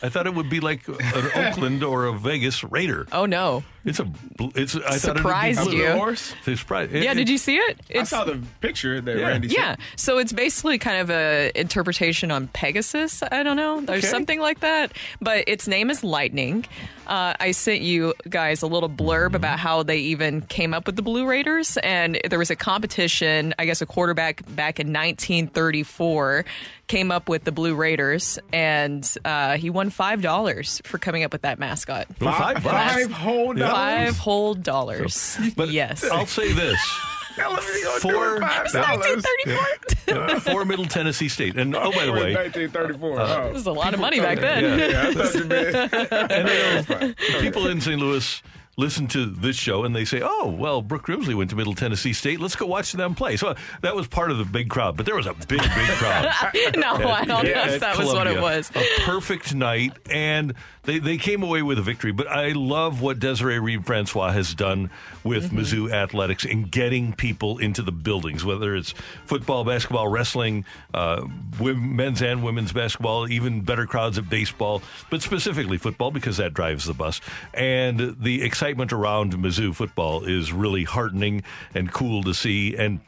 I 0.00 0.08
thought 0.08 0.26
it 0.28 0.34
would 0.34 0.48
be 0.48 0.60
like 0.60 0.86
an 0.86 1.30
Oakland 1.34 1.82
or 1.82 2.06
a 2.06 2.12
Vegas 2.12 2.62
Raider. 2.62 3.06
Oh 3.10 3.26
no! 3.26 3.64
It's 3.84 3.98
a. 4.00 4.04
bl- 4.04 4.48
It's. 4.54 4.74
I 4.76 4.96
Surprised 4.98 5.58
thought 5.58 5.68
it'd 5.68 5.78
be 5.78 5.84
you. 5.84 5.90
blue. 5.90 5.96
Horse? 5.96 6.34
Surprised. 6.44 6.92
Yeah, 6.92 7.14
did 7.14 7.28
you 7.28 7.38
see 7.38 7.56
it? 7.56 7.80
I 7.96 8.02
saw 8.04 8.24
the 8.24 8.40
picture 8.60 9.00
that 9.00 9.16
Yeah. 9.16 9.26
Randy 9.28 9.48
Yeah, 9.48 9.68
sent. 9.76 9.80
so 9.96 10.18
it's 10.18 10.32
basically 10.32 10.78
kind 10.78 11.00
of 11.00 11.10
a 11.10 11.52
interpretation 11.54 12.30
on 12.30 12.48
Pegasus. 12.48 13.22
I 13.30 13.42
don't 13.42 13.56
know, 13.56 13.80
there's 13.80 14.04
Okay. 14.04 14.10
something 14.10 14.40
like 14.40 14.60
that, 14.60 14.92
but 15.20 15.44
its 15.46 15.66
name 15.68 15.90
is 15.90 16.02
Lightning. 16.04 16.66
Uh, 17.06 17.32
I 17.40 17.52
sent 17.52 17.80
you 17.80 18.12
guys 18.28 18.60
a 18.60 18.66
little 18.66 18.90
blurb 18.90 19.32
about 19.32 19.58
how 19.58 19.82
they 19.82 19.96
even 19.98 20.42
came 20.42 20.74
up 20.74 20.84
with 20.84 20.96
the 20.96 21.00
Blue 21.02 21.24
Raiders, 21.26 21.78
and 21.78 22.20
there 22.28 22.38
was 22.38 22.50
a 22.50 22.56
competition. 22.56 23.54
I 23.58 23.64
guess 23.64 23.80
a 23.80 23.86
quarterback 23.86 24.42
back 24.54 24.78
in 24.78 24.92
1934 24.92 26.44
came 26.86 27.10
up 27.10 27.28
with 27.28 27.44
the 27.44 27.52
Blue 27.52 27.74
Raiders, 27.74 28.38
and 28.52 29.10
uh, 29.24 29.56
he 29.56 29.70
won 29.70 29.88
five 29.90 30.20
dollars 30.22 30.80
for 30.84 30.98
coming 30.98 31.24
up 31.24 31.32
with 31.32 31.42
that 31.42 31.58
mascot. 31.58 32.06
Well, 32.20 32.32
five 32.34 32.62
bucks. 32.62 32.94
Five 32.94 33.10
whole 33.12 33.54
dollars. 33.54 33.72
Five 33.78 34.18
whole 34.18 34.54
dollars. 34.54 35.38
But 35.56 35.70
yes. 35.70 36.04
I'll 36.10 36.26
say 36.26 36.52
this: 36.52 36.78
Hell, 37.36 37.52
what 37.52 37.64
are 37.64 37.78
you 37.78 37.84
gonna 37.84 38.00
do 38.00 38.10
Four- 38.10 38.34
with 38.34 38.72
dollars? 38.72 40.42
for 40.42 40.64
Middle 40.64 40.86
Tennessee 40.86 41.28
State, 41.28 41.56
and 41.56 41.74
oh 41.76 41.92
by 41.92 42.06
the 42.06 42.12
way, 42.12 42.34
1934. 42.34 43.20
Uh, 43.20 43.22
oh. 43.22 43.52
This 43.52 43.60
is 43.60 43.66
a 43.66 43.72
lot 43.72 43.94
of 43.94 44.00
money 44.00 44.20
back 44.20 44.40
then. 44.40 44.78
Yeah, 44.78 45.08
I 45.08 45.14
thought 45.14 45.34
you 45.34 45.44
meant- 45.44 45.92
and 46.32 46.90
uh, 46.90 47.40
people 47.40 47.68
in 47.68 47.80
St. 47.80 48.00
Louis 48.00 48.42
listen 48.78 49.08
to 49.08 49.26
this 49.26 49.56
show 49.56 49.84
and 49.84 49.94
they 49.94 50.04
say, 50.04 50.22
"Oh, 50.22 50.48
well, 50.48 50.80
Brooke 50.80 51.06
Grimsley 51.06 51.34
went 51.34 51.50
to 51.50 51.56
Middle 51.56 51.74
Tennessee 51.74 52.12
State. 52.14 52.40
Let's 52.40 52.56
go 52.56 52.64
watch 52.66 52.92
them 52.92 53.14
play." 53.14 53.36
So 53.36 53.54
that 53.82 53.94
was 53.94 54.08
part 54.08 54.30
of 54.30 54.38
the 54.38 54.44
big 54.44 54.70
crowd, 54.70 54.96
but 54.96 55.04
there 55.04 55.16
was 55.16 55.26
a 55.26 55.34
big, 55.34 55.60
big 55.60 55.60
crowd. 55.60 56.24
no, 56.76 56.94
I 56.94 57.24
don't 57.24 57.44
know 57.44 57.52
at 57.52 57.68
if 57.70 57.80
that 57.80 57.98
was 57.98 58.06
what 58.12 58.26
it 58.26 58.40
was. 58.40 58.70
A 58.74 58.82
perfect 59.02 59.54
night, 59.54 59.92
and 60.10 60.54
they, 60.88 60.98
they 60.98 61.18
came 61.18 61.42
away 61.42 61.60
with 61.60 61.78
a 61.78 61.82
victory. 61.82 62.12
But 62.12 62.28
I 62.28 62.52
love 62.52 63.02
what 63.02 63.18
Desiree 63.18 63.58
Reed 63.58 63.84
Francois 63.84 64.32
has 64.32 64.54
done 64.54 64.90
with 65.22 65.48
Mm-hmm. 65.48 65.58
Mizzou 65.58 65.92
athletics 65.92 66.44
in 66.44 66.64
getting 66.64 67.12
people 67.12 67.58
into 67.58 67.82
the 67.82 67.92
buildings, 67.92 68.44
whether 68.44 68.74
it's 68.74 68.92
football, 69.26 69.64
basketball, 69.64 70.08
wrestling, 70.08 70.64
uh, 70.94 71.26
men's 71.60 72.22
and 72.22 72.42
women's 72.42 72.72
basketball, 72.72 73.30
even 73.30 73.60
better 73.60 73.86
crowds 73.86 74.18
at 74.18 74.28
baseball, 74.28 74.82
but 75.10 75.22
specifically 75.22 75.78
football 75.78 76.10
because 76.10 76.36
that 76.38 76.54
drives 76.54 76.84
the 76.86 76.94
bus. 76.94 77.20
And 77.54 78.16
the 78.20 78.42
excitement 78.42 78.92
around 78.92 79.34
Mizzou 79.34 79.74
football 79.74 80.24
is 80.24 80.52
really 80.52 80.84
heartening 80.84 81.42
and 81.74 81.92
cool 81.92 82.22
to 82.22 82.34
see. 82.34 82.76
And 82.76 83.00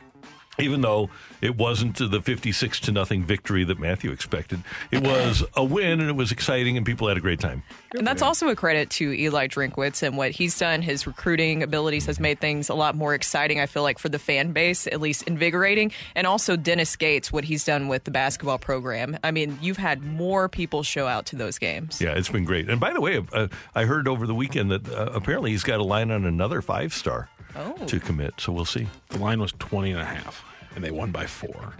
even 0.60 0.80
though 0.80 1.10
it 1.40 1.56
wasn't 1.56 1.96
the 1.96 2.20
56 2.20 2.80
to 2.80 2.92
nothing 2.92 3.24
victory 3.24 3.64
that 3.64 3.78
Matthew 3.78 4.10
expected, 4.10 4.62
it 4.90 5.02
was 5.02 5.42
a 5.56 5.64
win 5.64 6.00
and 6.00 6.08
it 6.10 6.16
was 6.16 6.32
exciting 6.32 6.76
and 6.76 6.84
people 6.86 7.08
had 7.08 7.16
a 7.16 7.20
great 7.20 7.40
time. 7.40 7.62
And 7.96 8.06
that's 8.06 8.22
also 8.22 8.48
a 8.48 8.54
credit 8.56 8.90
to 8.90 9.12
Eli 9.12 9.48
Drinkwitz 9.48 10.02
and 10.02 10.16
what 10.16 10.30
he's 10.32 10.56
done. 10.58 10.82
His 10.82 11.06
recruiting 11.06 11.62
abilities 11.62 12.06
has 12.06 12.20
made 12.20 12.40
things 12.40 12.68
a 12.68 12.74
lot 12.74 12.94
more 12.94 13.14
exciting, 13.14 13.58
I 13.60 13.66
feel 13.66 13.82
like, 13.82 13.98
for 13.98 14.08
the 14.08 14.18
fan 14.18 14.52
base, 14.52 14.86
at 14.86 15.00
least 15.00 15.22
invigorating. 15.24 15.92
And 16.14 16.26
also 16.26 16.56
Dennis 16.56 16.94
Gates, 16.96 17.32
what 17.32 17.44
he's 17.44 17.64
done 17.64 17.88
with 17.88 18.04
the 18.04 18.10
basketball 18.12 18.58
program. 18.58 19.18
I 19.24 19.30
mean, 19.32 19.58
you've 19.60 19.76
had 19.78 20.02
more 20.04 20.48
people 20.48 20.82
show 20.82 21.06
out 21.06 21.26
to 21.26 21.36
those 21.36 21.58
games. 21.58 22.00
Yeah, 22.00 22.10
it's 22.10 22.28
been 22.28 22.44
great. 22.44 22.68
And 22.70 22.78
by 22.80 22.92
the 22.92 23.00
way, 23.00 23.24
uh, 23.32 23.48
I 23.74 23.84
heard 23.86 24.06
over 24.06 24.26
the 24.26 24.34
weekend 24.34 24.70
that 24.70 24.88
uh, 24.88 25.10
apparently 25.14 25.50
he's 25.50 25.64
got 25.64 25.80
a 25.80 25.84
line 25.84 26.10
on 26.10 26.24
another 26.24 26.62
five 26.62 26.92
star 26.94 27.28
Oh. 27.56 27.74
to 27.86 27.98
commit. 27.98 28.34
So 28.38 28.52
we'll 28.52 28.64
see. 28.64 28.86
The 29.08 29.18
line 29.18 29.40
was 29.40 29.50
20 29.58 29.90
and 29.90 30.00
a 30.00 30.04
half, 30.04 30.44
and 30.74 30.82
they 30.84 30.90
won 30.90 31.10
by 31.10 31.26
four. 31.26 31.74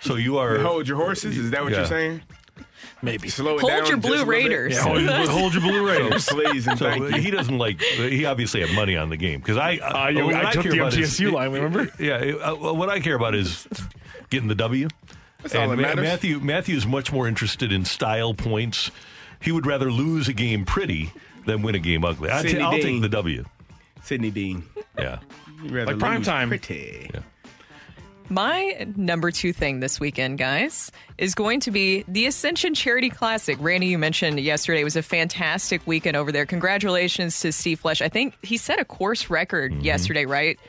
So 0.00 0.14
you 0.16 0.38
are. 0.38 0.58
Hold 0.58 0.88
your 0.88 0.96
horses. 0.96 1.36
Is 1.36 1.50
that 1.50 1.62
what 1.62 1.72
Yeah. 1.72 1.78
you're 1.78 1.86
saying? 1.86 2.22
maybe. 3.02 3.28
Slow 3.28 3.56
it 3.56 3.60
Hold 3.62 3.70
down 3.70 3.86
your 3.86 3.96
just 3.96 4.02
Blue 4.02 4.14
a 4.16 4.18
bit. 4.18 4.26
Raiders. 4.26 4.74
Yeah, 4.74 4.82
hold, 4.82 5.00
your- 5.00 5.30
hold 5.30 5.54
your 5.54 5.62
blue 5.62 5.86
Raiders. 5.88 6.26
Please 6.26 6.66
and 6.66 6.78
So 6.78 6.84
thank 6.90 7.00
you. 7.14 7.20
he 7.20 7.30
doesn't 7.30 7.56
like. 7.56 7.80
He 7.80 8.26
obviously 8.26 8.60
had 8.60 8.74
money 8.74 8.96
on 8.96 9.08
the 9.08 9.16
game 9.16 9.40
because 9.40 9.56
I. 9.56 9.76
Uh, 9.78 10.08
you- 10.08 10.24
what 10.26 10.34
I 10.34 10.52
took 10.52 10.62
care 10.64 10.72
the 10.72 10.78
about 10.80 10.96
is- 10.96 11.18
MTSU 11.18 11.32
line, 11.32 11.52
remember? 11.52 11.90
Yeah. 11.98 12.16
uh, 12.16 12.54
what 12.54 12.88
I 12.90 13.00
care 13.00 13.14
about 13.16 13.34
is 13.34 13.66
getting 14.30 14.48
the 14.48 14.54
W. 14.54 14.88
That's 15.42 15.54
all 15.54 15.70
and 15.70 15.72
that 15.72 15.76
matters. 15.82 16.02
Matthew 16.02 16.40
Matthew 16.40 16.76
is 16.76 16.86
much 16.86 17.10
more 17.12 17.26
interested 17.26 17.72
in 17.72 17.84
style 17.86 18.34
points. 18.34 18.90
He 19.40 19.52
would 19.52 19.64
rather 19.66 19.90
lose 19.90 20.28
a 20.28 20.34
game 20.34 20.66
pretty 20.66 21.10
than 21.46 21.62
win 21.62 21.74
a 21.74 21.78
game 21.78 22.04
ugly. 22.04 22.28
I'd 22.28 22.42
Sidney 22.42 22.62
I'll 22.62 22.72
take 22.72 23.00
the 23.00 23.08
W. 23.08 23.44
Sydney 24.02 24.30
Dean. 24.30 24.64
Yeah. 24.98 25.20
Like 25.64 25.98
prime 25.98 26.18
lose 26.18 26.26
time. 26.26 26.48
Pretty. 26.50 27.10
My 28.30 28.86
number 28.94 29.32
two 29.32 29.52
thing 29.52 29.80
this 29.80 29.98
weekend, 29.98 30.38
guys, 30.38 30.92
is 31.18 31.34
going 31.34 31.58
to 31.60 31.72
be 31.72 32.04
the 32.06 32.26
Ascension 32.26 32.74
Charity 32.74 33.10
Classic. 33.10 33.56
Randy, 33.60 33.88
you 33.88 33.98
mentioned 33.98 34.38
yesterday 34.38 34.82
it 34.82 34.84
was 34.84 34.94
a 34.94 35.02
fantastic 35.02 35.84
weekend 35.84 36.16
over 36.16 36.30
there. 36.30 36.46
Congratulations 36.46 37.40
to 37.40 37.50
Steve 37.50 37.80
Flesch. 37.80 38.00
I 38.00 38.08
think 38.08 38.36
he 38.42 38.56
set 38.56 38.78
a 38.78 38.84
course 38.84 39.30
record 39.30 39.72
mm-hmm. 39.72 39.80
yesterday, 39.80 40.26
right? 40.26 40.60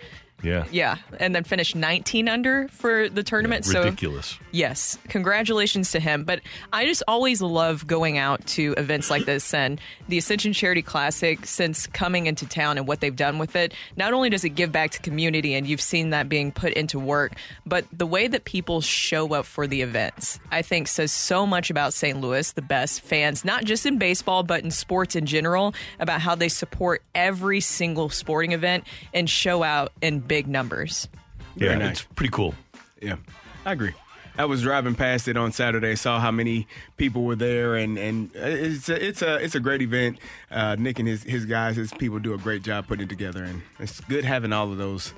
Yeah. 0.44 0.66
Yeah, 0.72 0.98
and 1.20 1.36
then 1.36 1.44
finished 1.44 1.76
19 1.76 2.28
under 2.28 2.68
for 2.70 3.10
the 3.10 3.24
tournament. 3.24 3.66
so 3.66 3.84
Ridiculous. 3.84 4.38
Yes, 4.52 4.98
congratulations 5.08 5.92
to 5.92 6.00
him. 6.00 6.24
But 6.24 6.42
I 6.74 6.86
just 6.86 7.04
always 7.08 7.42
love 7.42 7.88
going 7.88 8.18
out 8.18 8.46
to 8.48 8.74
events 8.78 9.10
like 9.10 9.26
this 9.26 9.54
and 9.54 9.80
the 10.08 10.18
Ascension 10.18 10.54
Charity 10.54 10.82
Classic. 10.82 11.46
Since 11.46 11.88
coming 11.88 12.28
into 12.28 12.46
town 12.48 12.78
and 12.78 12.88
what 12.88 13.00
they've 13.00 13.16
done 13.16 13.38
with 13.38 13.56
it, 13.56 13.74
not 13.96 14.14
only 14.14 14.30
does 14.30 14.44
it 14.44 14.50
give 14.50 14.72
back 14.72 14.92
to 14.92 15.02
community, 15.02 15.54
and 15.54 15.68
you've 15.68 15.82
seen 15.82 16.12
that 16.12 16.30
being 16.30 16.52
put 16.52 16.74
into 16.74 17.00
work, 17.00 17.34
but 17.66 17.86
the 17.92 18.06
way 18.06 18.28
that 18.28 18.46
people 18.46 18.82
show 18.82 19.34
up 19.34 19.46
for 19.46 19.68
the 19.68 19.82
events, 19.82 20.40
I 20.52 20.62
think, 20.62 20.88
says 20.88 21.12
so 21.12 21.46
much 21.46 21.70
about 21.70 21.94
St. 21.94 22.20
Louis, 22.20 22.52
the 22.52 22.62
best 22.62 23.02
fans, 23.02 23.46
not 23.46 23.66
just 23.66 23.86
in 23.86 23.98
baseball 23.98 24.44
but 24.44 24.64
in 24.64 24.72
sports 24.72 25.16
in 25.16 25.26
general, 25.26 25.74
about 26.00 26.22
how 26.22 26.36
they 26.36 26.50
support 26.50 27.04
every 27.14 27.60
single 27.60 28.10
sporting 28.10 28.52
event 28.52 28.86
and 29.14 29.30
show 29.30 29.64
out 29.64 29.92
in 30.02 30.20
big 30.32 30.48
numbers. 30.48 31.10
Yeah, 31.58 31.76
nice. 31.76 31.92
it's 31.92 32.04
pretty 32.16 32.32
cool. 32.32 32.56
Yeah, 33.02 33.18
I 33.66 33.74
agree. 33.74 33.94
I 34.38 34.46
was 34.46 34.62
driving 34.62 34.96
past 34.96 35.28
it 35.28 35.36
on 35.36 35.52
Saturday, 35.52 35.96
saw 35.96 36.22
how 36.22 36.32
many 36.32 36.68
people 36.96 37.26
were 37.26 37.36
there, 37.36 37.76
and, 37.76 37.98
and 37.98 38.32
it's 38.34 38.88
a, 38.88 39.06
it's 39.06 39.22
a 39.22 39.36
it's 39.44 39.56
a 39.56 39.60
great 39.60 39.82
event. 39.82 40.20
Uh, 40.50 40.78
Nick 40.80 41.00
and 41.00 41.08
his 41.08 41.24
his 41.24 41.46
guys, 41.46 41.76
his 41.76 41.92
people 41.92 42.18
do 42.20 42.34
a 42.34 42.38
great 42.38 42.64
job 42.64 42.88
putting 42.88 43.04
it 43.08 43.10
together, 43.10 43.44
and 43.44 43.62
it's 43.78 44.00
good 44.00 44.24
having 44.24 44.54
all 44.54 44.72
of 44.72 44.78
those 44.78 45.14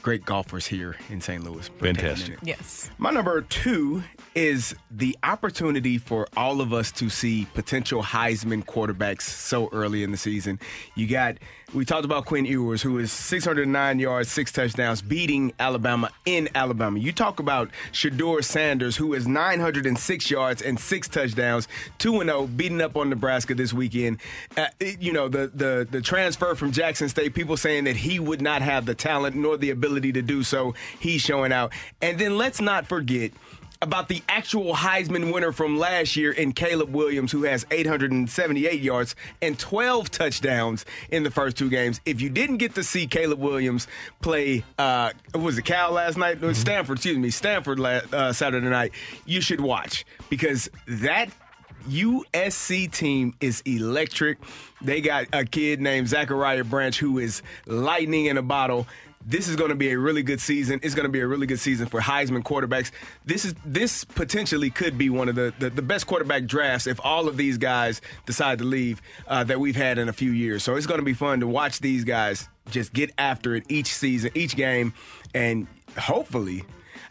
great 0.00 0.24
golfers 0.24 0.66
here 0.66 0.96
in 1.10 1.20
St. 1.20 1.44
Louis. 1.44 1.68
Fantastic. 1.78 2.38
Yes. 2.42 2.90
My 2.96 3.10
number 3.10 3.42
two 3.42 4.02
is 4.34 4.74
the 4.90 5.16
opportunity 5.22 5.98
for 5.98 6.26
all 6.36 6.60
of 6.60 6.72
us 6.72 6.90
to 6.92 7.08
see 7.08 7.46
potential 7.54 8.02
Heisman 8.02 8.64
quarterbacks 8.64 9.22
so 9.22 9.68
early 9.72 10.02
in 10.02 10.10
the 10.10 10.16
season. 10.16 10.58
You 10.96 11.06
got, 11.06 11.36
we 11.72 11.84
talked 11.84 12.04
about 12.04 12.24
Quinn 12.26 12.44
Ewers, 12.44 12.82
who 12.82 12.98
is 12.98 13.12
609 13.12 13.98
yards, 13.98 14.30
six 14.30 14.50
touchdowns, 14.50 15.02
beating 15.02 15.52
Alabama 15.58 16.10
in 16.24 16.48
Alabama. 16.54 16.98
You 16.98 17.12
talk 17.12 17.38
about 17.38 17.70
Shedeur 17.92 18.42
Sanders, 18.44 18.96
who 18.96 19.14
is 19.14 19.26
906 19.26 20.30
yards 20.30 20.62
and 20.62 20.78
six 20.78 21.08
touchdowns, 21.08 21.68
2 21.98 22.22
0, 22.24 22.46
beating 22.48 22.80
up 22.80 22.96
on 22.96 23.10
Nebraska 23.10 23.54
this 23.54 23.72
weekend. 23.72 24.18
Uh, 24.56 24.66
you 25.00 25.12
know, 25.12 25.28
the, 25.28 25.50
the, 25.54 25.86
the 25.90 26.00
transfer 26.00 26.54
from 26.54 26.72
Jackson 26.72 27.08
State, 27.08 27.34
people 27.34 27.56
saying 27.56 27.84
that 27.84 27.96
he 27.96 28.18
would 28.18 28.42
not 28.42 28.62
have 28.62 28.86
the 28.86 28.94
talent 28.94 29.36
nor 29.36 29.56
the 29.56 29.70
ability 29.70 30.12
to 30.12 30.22
do 30.22 30.42
so. 30.42 30.74
He's 30.98 31.22
showing 31.22 31.52
out. 31.52 31.72
And 32.02 32.18
then 32.18 32.36
let's 32.36 32.60
not 32.60 32.86
forget 32.86 33.32
about 33.82 34.08
the 34.08 34.22
actual 34.28 34.74
Heisman 34.74 35.32
winner 35.32 35.52
from 35.52 35.78
last 35.78 36.16
year 36.16 36.32
in 36.32 36.52
Caleb 36.52 36.94
Williams, 36.94 37.32
who 37.32 37.44
has 37.44 37.66
878 37.70 38.80
yards 38.80 39.14
and 39.42 39.58
12 39.58 40.10
touchdowns 40.10 40.84
in 41.10 41.22
the 41.22 41.30
first 41.30 41.56
two 41.56 41.68
games. 41.68 42.00
If 42.06 42.20
you 42.20 42.30
didn't 42.30 42.58
get 42.58 42.74
to 42.76 42.84
see 42.84 43.06
Caleb 43.06 43.40
Williams 43.40 43.86
play, 44.20 44.64
uh, 44.78 45.10
was 45.34 45.58
it 45.58 45.62
Cal 45.62 45.92
last 45.92 46.16
night? 46.16 46.40
No, 46.40 46.52
Stanford, 46.52 46.98
excuse 46.98 47.18
me, 47.18 47.30
Stanford 47.30 47.78
last, 47.78 48.12
uh, 48.12 48.32
Saturday 48.32 48.68
night. 48.68 48.92
You 49.26 49.40
should 49.40 49.60
watch 49.60 50.04
because 50.30 50.68
that 50.86 51.30
USC 51.88 52.90
team 52.90 53.34
is 53.40 53.60
electric. 53.66 54.38
They 54.80 55.00
got 55.00 55.26
a 55.32 55.44
kid 55.44 55.80
named 55.80 56.08
Zachariah 56.08 56.64
Branch 56.64 56.98
who 56.98 57.18
is 57.18 57.42
lightning 57.66 58.26
in 58.26 58.38
a 58.38 58.42
bottle. 58.42 58.86
This 59.26 59.48
is 59.48 59.56
going 59.56 59.70
to 59.70 59.74
be 59.74 59.90
a 59.90 59.98
really 59.98 60.22
good 60.22 60.40
season. 60.40 60.80
It's 60.82 60.94
going 60.94 61.04
to 61.04 61.12
be 61.12 61.20
a 61.20 61.26
really 61.26 61.46
good 61.46 61.58
season 61.58 61.86
for 61.86 62.00
Heisman 62.00 62.42
quarterbacks. 62.42 62.90
This 63.24 63.44
is 63.44 63.54
this 63.64 64.04
potentially 64.04 64.70
could 64.70 64.98
be 64.98 65.08
one 65.10 65.28
of 65.28 65.34
the, 65.34 65.54
the, 65.58 65.70
the 65.70 65.82
best 65.82 66.06
quarterback 66.06 66.44
drafts 66.44 66.86
if 66.86 67.00
all 67.02 67.28
of 67.28 67.36
these 67.36 67.56
guys 67.56 68.00
decide 68.26 68.58
to 68.58 68.64
leave 68.64 69.00
uh, 69.26 69.44
that 69.44 69.58
we've 69.58 69.76
had 69.76 69.98
in 69.98 70.08
a 70.08 70.12
few 70.12 70.30
years. 70.30 70.62
So 70.62 70.76
it's 70.76 70.86
going 70.86 71.00
to 71.00 71.04
be 71.04 71.14
fun 71.14 71.40
to 71.40 71.46
watch 71.46 71.80
these 71.80 72.04
guys 72.04 72.48
just 72.70 72.92
get 72.92 73.12
after 73.18 73.56
it 73.56 73.64
each 73.68 73.94
season, 73.94 74.30
each 74.34 74.56
game, 74.56 74.94
and 75.34 75.66
hopefully 75.96 76.64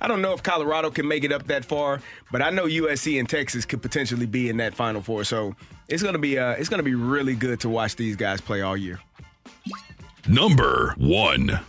I 0.04 0.08
don't 0.08 0.22
know 0.22 0.34
if 0.34 0.44
Colorado 0.44 0.92
can 0.92 1.08
make 1.08 1.24
it 1.24 1.32
up 1.32 1.48
that 1.48 1.64
far, 1.64 2.02
but 2.30 2.42
I 2.42 2.50
know 2.50 2.66
USC 2.66 3.20
and 3.20 3.30
Texas 3.30 3.64
could 3.64 3.82
potentially 3.82 4.26
be 4.26 4.50
in 4.50 4.58
that 4.58 4.76
Final 4.76 5.02
Four. 5.02 5.24
So 5.24 5.56
it's 5.88 6.04
gonna 6.04 6.20
be 6.20 6.38
uh, 6.38 6.52
it's 6.52 6.68
gonna 6.70 6.84
be 6.84 6.96
really 6.96 7.36
good 7.36 7.62
to 7.62 7.70
watch 7.70 7.96
these 7.96 8.18
guys 8.18 8.42
play 8.42 8.62
all 8.62 8.76
year. 8.76 9.00
Number 10.28 10.94
one. 10.98 11.60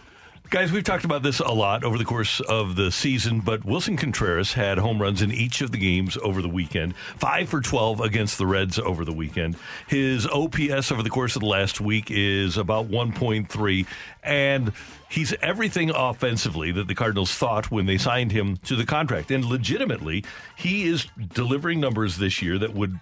Guys, 0.55 0.71
we've 0.71 0.85
talked 0.85 1.05
about 1.05 1.25
this 1.25 1.41
a 1.41 1.51
lot 1.51 1.83
over 1.83 1.99
the 1.99 2.05
course 2.05 2.39
of 2.39 2.77
the 2.77 2.93
season, 2.93 3.41
but 3.41 3.65
Willson 3.65 3.99
Contreras 3.99 4.53
had 4.53 4.79
home 4.79 5.03
runs 5.03 5.21
in 5.21 5.33
each 5.33 5.61
of 5.63 5.73
the 5.73 5.79
games 5.79 6.17
over 6.23 6.41
the 6.41 6.49
weekend. 6.49 6.95
Five 7.17 7.49
for 7.49 7.61
12 7.61 8.01
against 8.01 8.39
the 8.39 8.47
Reds 8.47 8.79
over 8.79 9.05
the 9.05 9.13
weekend. 9.13 9.57
His 9.89 10.29
OPS 10.29 10.93
over 10.93 11.03
the 11.03 11.11
course 11.11 11.35
of 11.35 11.41
the 11.41 11.49
last 11.49 11.81
week 11.81 12.09
is 12.09 12.57
about 12.57 12.89
1.3, 12.89 13.87
and 14.23 14.73
he's 15.11 15.35
everything 15.43 15.91
offensively 15.91 16.71
that 16.71 16.87
the 16.87 16.95
Cardinals 16.95 17.35
thought 17.35 17.73
when 17.73 17.87
they 17.87 17.99
signed 17.99 18.31
him 18.31 18.57
to 18.59 18.77
the 18.77 18.87
contract. 18.87 19.33
And 19.33 19.45
legitimately, 19.45 20.25
he 20.55 20.87
is 20.87 21.09
delivering 21.33 21.81
numbers 21.81 22.19
this 22.19 22.41
year 22.43 22.61
that 22.61 22.75
would 22.75 23.01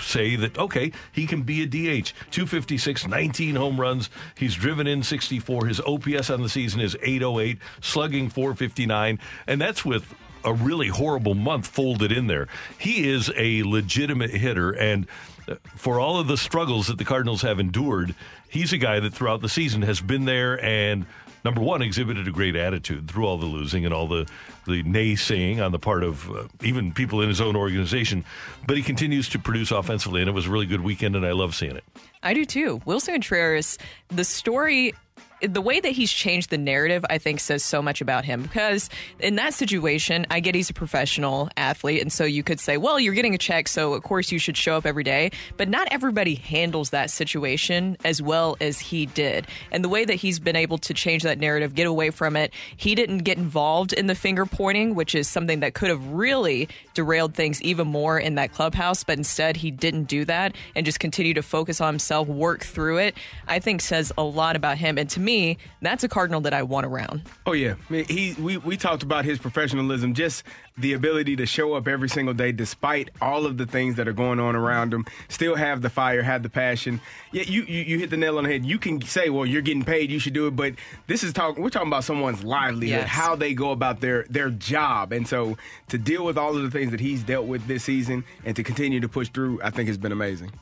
say 0.00 0.36
that 0.36 0.58
okay 0.58 0.90
he 1.12 1.26
can 1.26 1.42
be 1.42 1.62
a 1.62 1.66
DH 1.66 2.12
256 2.30 3.06
19 3.06 3.56
home 3.56 3.80
runs. 3.80 4.10
He's 4.36 4.54
driven 4.54 4.86
in 4.86 5.02
64 5.02 5.66
his 5.66 5.80
OPS 5.80 6.30
on 6.30 6.42
the 6.42 6.48
season 6.48 6.80
is 6.80 6.96
808 7.02 7.58
slugging 7.80 8.28
459 8.28 9.18
and 9.46 9.60
that's 9.60 9.84
with 9.84 10.14
a 10.44 10.54
really 10.54 10.88
horrible 10.88 11.34
month 11.34 11.66
folded 11.66 12.12
in 12.12 12.28
there. 12.28 12.46
He 12.78 13.08
is 13.08 13.32
a 13.36 13.62
legitimate 13.64 14.30
hitter 14.30 14.72
and 14.72 15.06
uh, 15.48 15.56
for 15.74 16.00
all 16.00 16.18
of 16.18 16.28
the 16.28 16.36
struggles 16.36 16.86
that 16.86 16.98
the 16.98 17.04
Cardinals 17.04 17.42
have 17.42 17.60
endured 17.60 18.14
he's 18.48 18.72
a 18.72 18.78
guy 18.78 19.00
that 19.00 19.12
throughout 19.12 19.42
the 19.42 19.48
season 19.48 19.82
has 19.82 20.00
been 20.00 20.24
there 20.24 20.62
and 20.64 21.06
number 21.46 21.62
one, 21.62 21.80
exhibited 21.80 22.26
a 22.26 22.32
great 22.32 22.56
attitude 22.56 23.08
through 23.08 23.24
all 23.24 23.38
the 23.38 23.46
losing 23.46 23.84
and 23.84 23.94
all 23.94 24.08
the, 24.08 24.26
the 24.66 24.82
naysaying 24.82 25.64
on 25.64 25.70
the 25.70 25.78
part 25.78 26.02
of 26.02 26.28
uh, 26.28 26.48
even 26.60 26.92
people 26.92 27.22
in 27.22 27.28
his 27.28 27.40
own 27.40 27.54
organization. 27.54 28.24
But 28.66 28.76
he 28.76 28.82
continues 28.82 29.28
to 29.28 29.38
produce 29.38 29.70
offensively, 29.70 30.20
and 30.20 30.28
it 30.28 30.32
was 30.32 30.46
a 30.46 30.50
really 30.50 30.66
good 30.66 30.80
weekend, 30.80 31.14
and 31.14 31.24
I 31.24 31.30
love 31.30 31.54
seeing 31.54 31.76
it. 31.76 31.84
I 32.24 32.34
do 32.34 32.44
too. 32.44 32.82
Willson 32.84 33.14
Contreras, 33.14 33.78
the 34.08 34.24
story, 34.24 34.92
the 35.42 35.60
way 35.60 35.80
that 35.80 35.92
he's 35.92 36.10
changed 36.10 36.50
the 36.50 36.58
narrative, 36.58 37.04
I 37.10 37.18
think 37.18 37.40
says 37.40 37.62
so 37.62 37.82
much 37.82 38.00
about 38.00 38.24
him 38.24 38.42
because 38.42 38.88
in 39.20 39.34
that 39.36 39.52
situation, 39.52 40.26
I 40.30 40.40
get 40.40 40.54
he's 40.54 40.70
a 40.70 40.74
professional 40.74 41.50
athlete. 41.56 42.00
And 42.00 42.12
so 42.12 42.24
you 42.24 42.42
could 42.42 42.58
say, 42.58 42.76
well, 42.78 42.98
you're 42.98 43.14
getting 43.14 43.34
a 43.34 43.38
check, 43.38 43.68
so 43.68 43.92
of 43.94 44.02
course 44.02 44.32
you 44.32 44.38
should 44.38 44.56
show 44.56 44.76
up 44.76 44.86
every 44.86 45.04
day. 45.04 45.30
But 45.56 45.68
not 45.68 45.88
everybody 45.90 46.36
handles 46.36 46.90
that 46.90 47.10
situation 47.10 47.96
as 48.04 48.22
well 48.22 48.56
as 48.60 48.80
he 48.80 49.06
did. 49.06 49.46
And 49.70 49.84
the 49.84 49.88
way 49.88 50.04
that 50.04 50.14
he's 50.14 50.38
been 50.38 50.56
able 50.56 50.78
to 50.78 50.94
change 50.94 51.22
that 51.24 51.38
narrative, 51.38 51.74
get 51.74 51.86
away 51.86 52.10
from 52.10 52.36
it, 52.36 52.52
he 52.76 52.94
didn't 52.94 53.18
get 53.18 53.36
involved 53.36 53.92
in 53.92 54.06
the 54.06 54.14
finger 54.14 54.46
pointing, 54.46 54.94
which 54.94 55.14
is 55.14 55.28
something 55.28 55.60
that 55.60 55.74
could 55.74 55.90
have 55.90 56.04
really 56.08 56.68
derailed 56.94 57.34
things 57.34 57.60
even 57.60 57.86
more 57.86 58.18
in 58.18 58.36
that 58.36 58.52
clubhouse. 58.52 59.04
But 59.04 59.18
instead, 59.18 59.58
he 59.58 59.70
didn't 59.70 60.04
do 60.04 60.24
that 60.24 60.56
and 60.74 60.86
just 60.86 60.98
continued 60.98 61.34
to 61.34 61.42
focus 61.42 61.80
on 61.80 61.92
himself, 61.92 62.26
work 62.26 62.64
through 62.64 62.98
it. 62.98 63.16
I 63.46 63.58
think 63.58 63.82
says 63.82 64.12
a 64.16 64.22
lot 64.22 64.56
about 64.56 64.78
him. 64.78 64.96
And 64.96 65.10
to 65.10 65.20
me, 65.26 65.58
that's 65.82 66.02
a 66.04 66.08
Cardinal 66.08 66.40
that 66.42 66.54
I 66.54 66.62
want 66.62 66.86
around. 66.86 67.22
Oh 67.44 67.52
yeah, 67.52 67.74
he 67.90 68.34
we 68.40 68.56
we 68.56 68.76
talked 68.78 69.02
about 69.02 69.26
his 69.26 69.38
professionalism, 69.38 70.14
just 70.14 70.42
the 70.78 70.92
ability 70.94 71.36
to 71.36 71.46
show 71.46 71.74
up 71.74 71.86
every 71.88 72.08
single 72.08 72.32
day 72.34 72.52
despite 72.52 73.10
all 73.20 73.44
of 73.46 73.56
the 73.58 73.66
things 73.66 73.96
that 73.96 74.06
are 74.08 74.12
going 74.14 74.40
on 74.40 74.54
around 74.56 74.94
him. 74.94 75.04
Still 75.28 75.54
have 75.56 75.82
the 75.82 75.90
fire, 75.90 76.22
have 76.22 76.42
the 76.42 76.48
passion. 76.48 77.00
Yeah, 77.32 77.42
you 77.42 77.62
you, 77.64 77.82
you 77.82 77.98
hit 77.98 78.08
the 78.10 78.16
nail 78.16 78.38
on 78.38 78.44
the 78.44 78.50
head. 78.50 78.64
You 78.64 78.78
can 78.78 79.00
say, 79.02 79.28
well, 79.28 79.44
you're 79.44 79.62
getting 79.62 79.84
paid, 79.84 80.10
you 80.10 80.18
should 80.18 80.32
do 80.34 80.46
it, 80.46 80.56
but 80.56 80.74
this 81.06 81.22
is 81.22 81.32
talking. 81.32 81.62
We're 81.62 81.70
talking 81.70 81.88
about 81.88 82.04
someone's 82.04 82.42
livelihood, 82.44 83.00
Yes. 83.00 83.08
how 83.08 83.36
they 83.36 83.52
go 83.52 83.72
about 83.72 84.00
their 84.00 84.24
their 84.30 84.50
job, 84.50 85.12
and 85.12 85.26
so 85.28 85.58
to 85.88 85.98
deal 85.98 86.24
with 86.24 86.38
all 86.38 86.56
of 86.56 86.62
the 86.62 86.70
things 86.70 86.90
that 86.92 87.00
he's 87.00 87.22
dealt 87.22 87.46
with 87.46 87.66
this 87.66 87.84
season 87.84 88.24
and 88.44 88.54
to 88.56 88.62
continue 88.62 89.00
to 89.00 89.08
push 89.08 89.28
through, 89.30 89.60
I 89.62 89.70
think 89.70 89.88
has 89.88 89.98
been 89.98 90.12
amazing. 90.12 90.52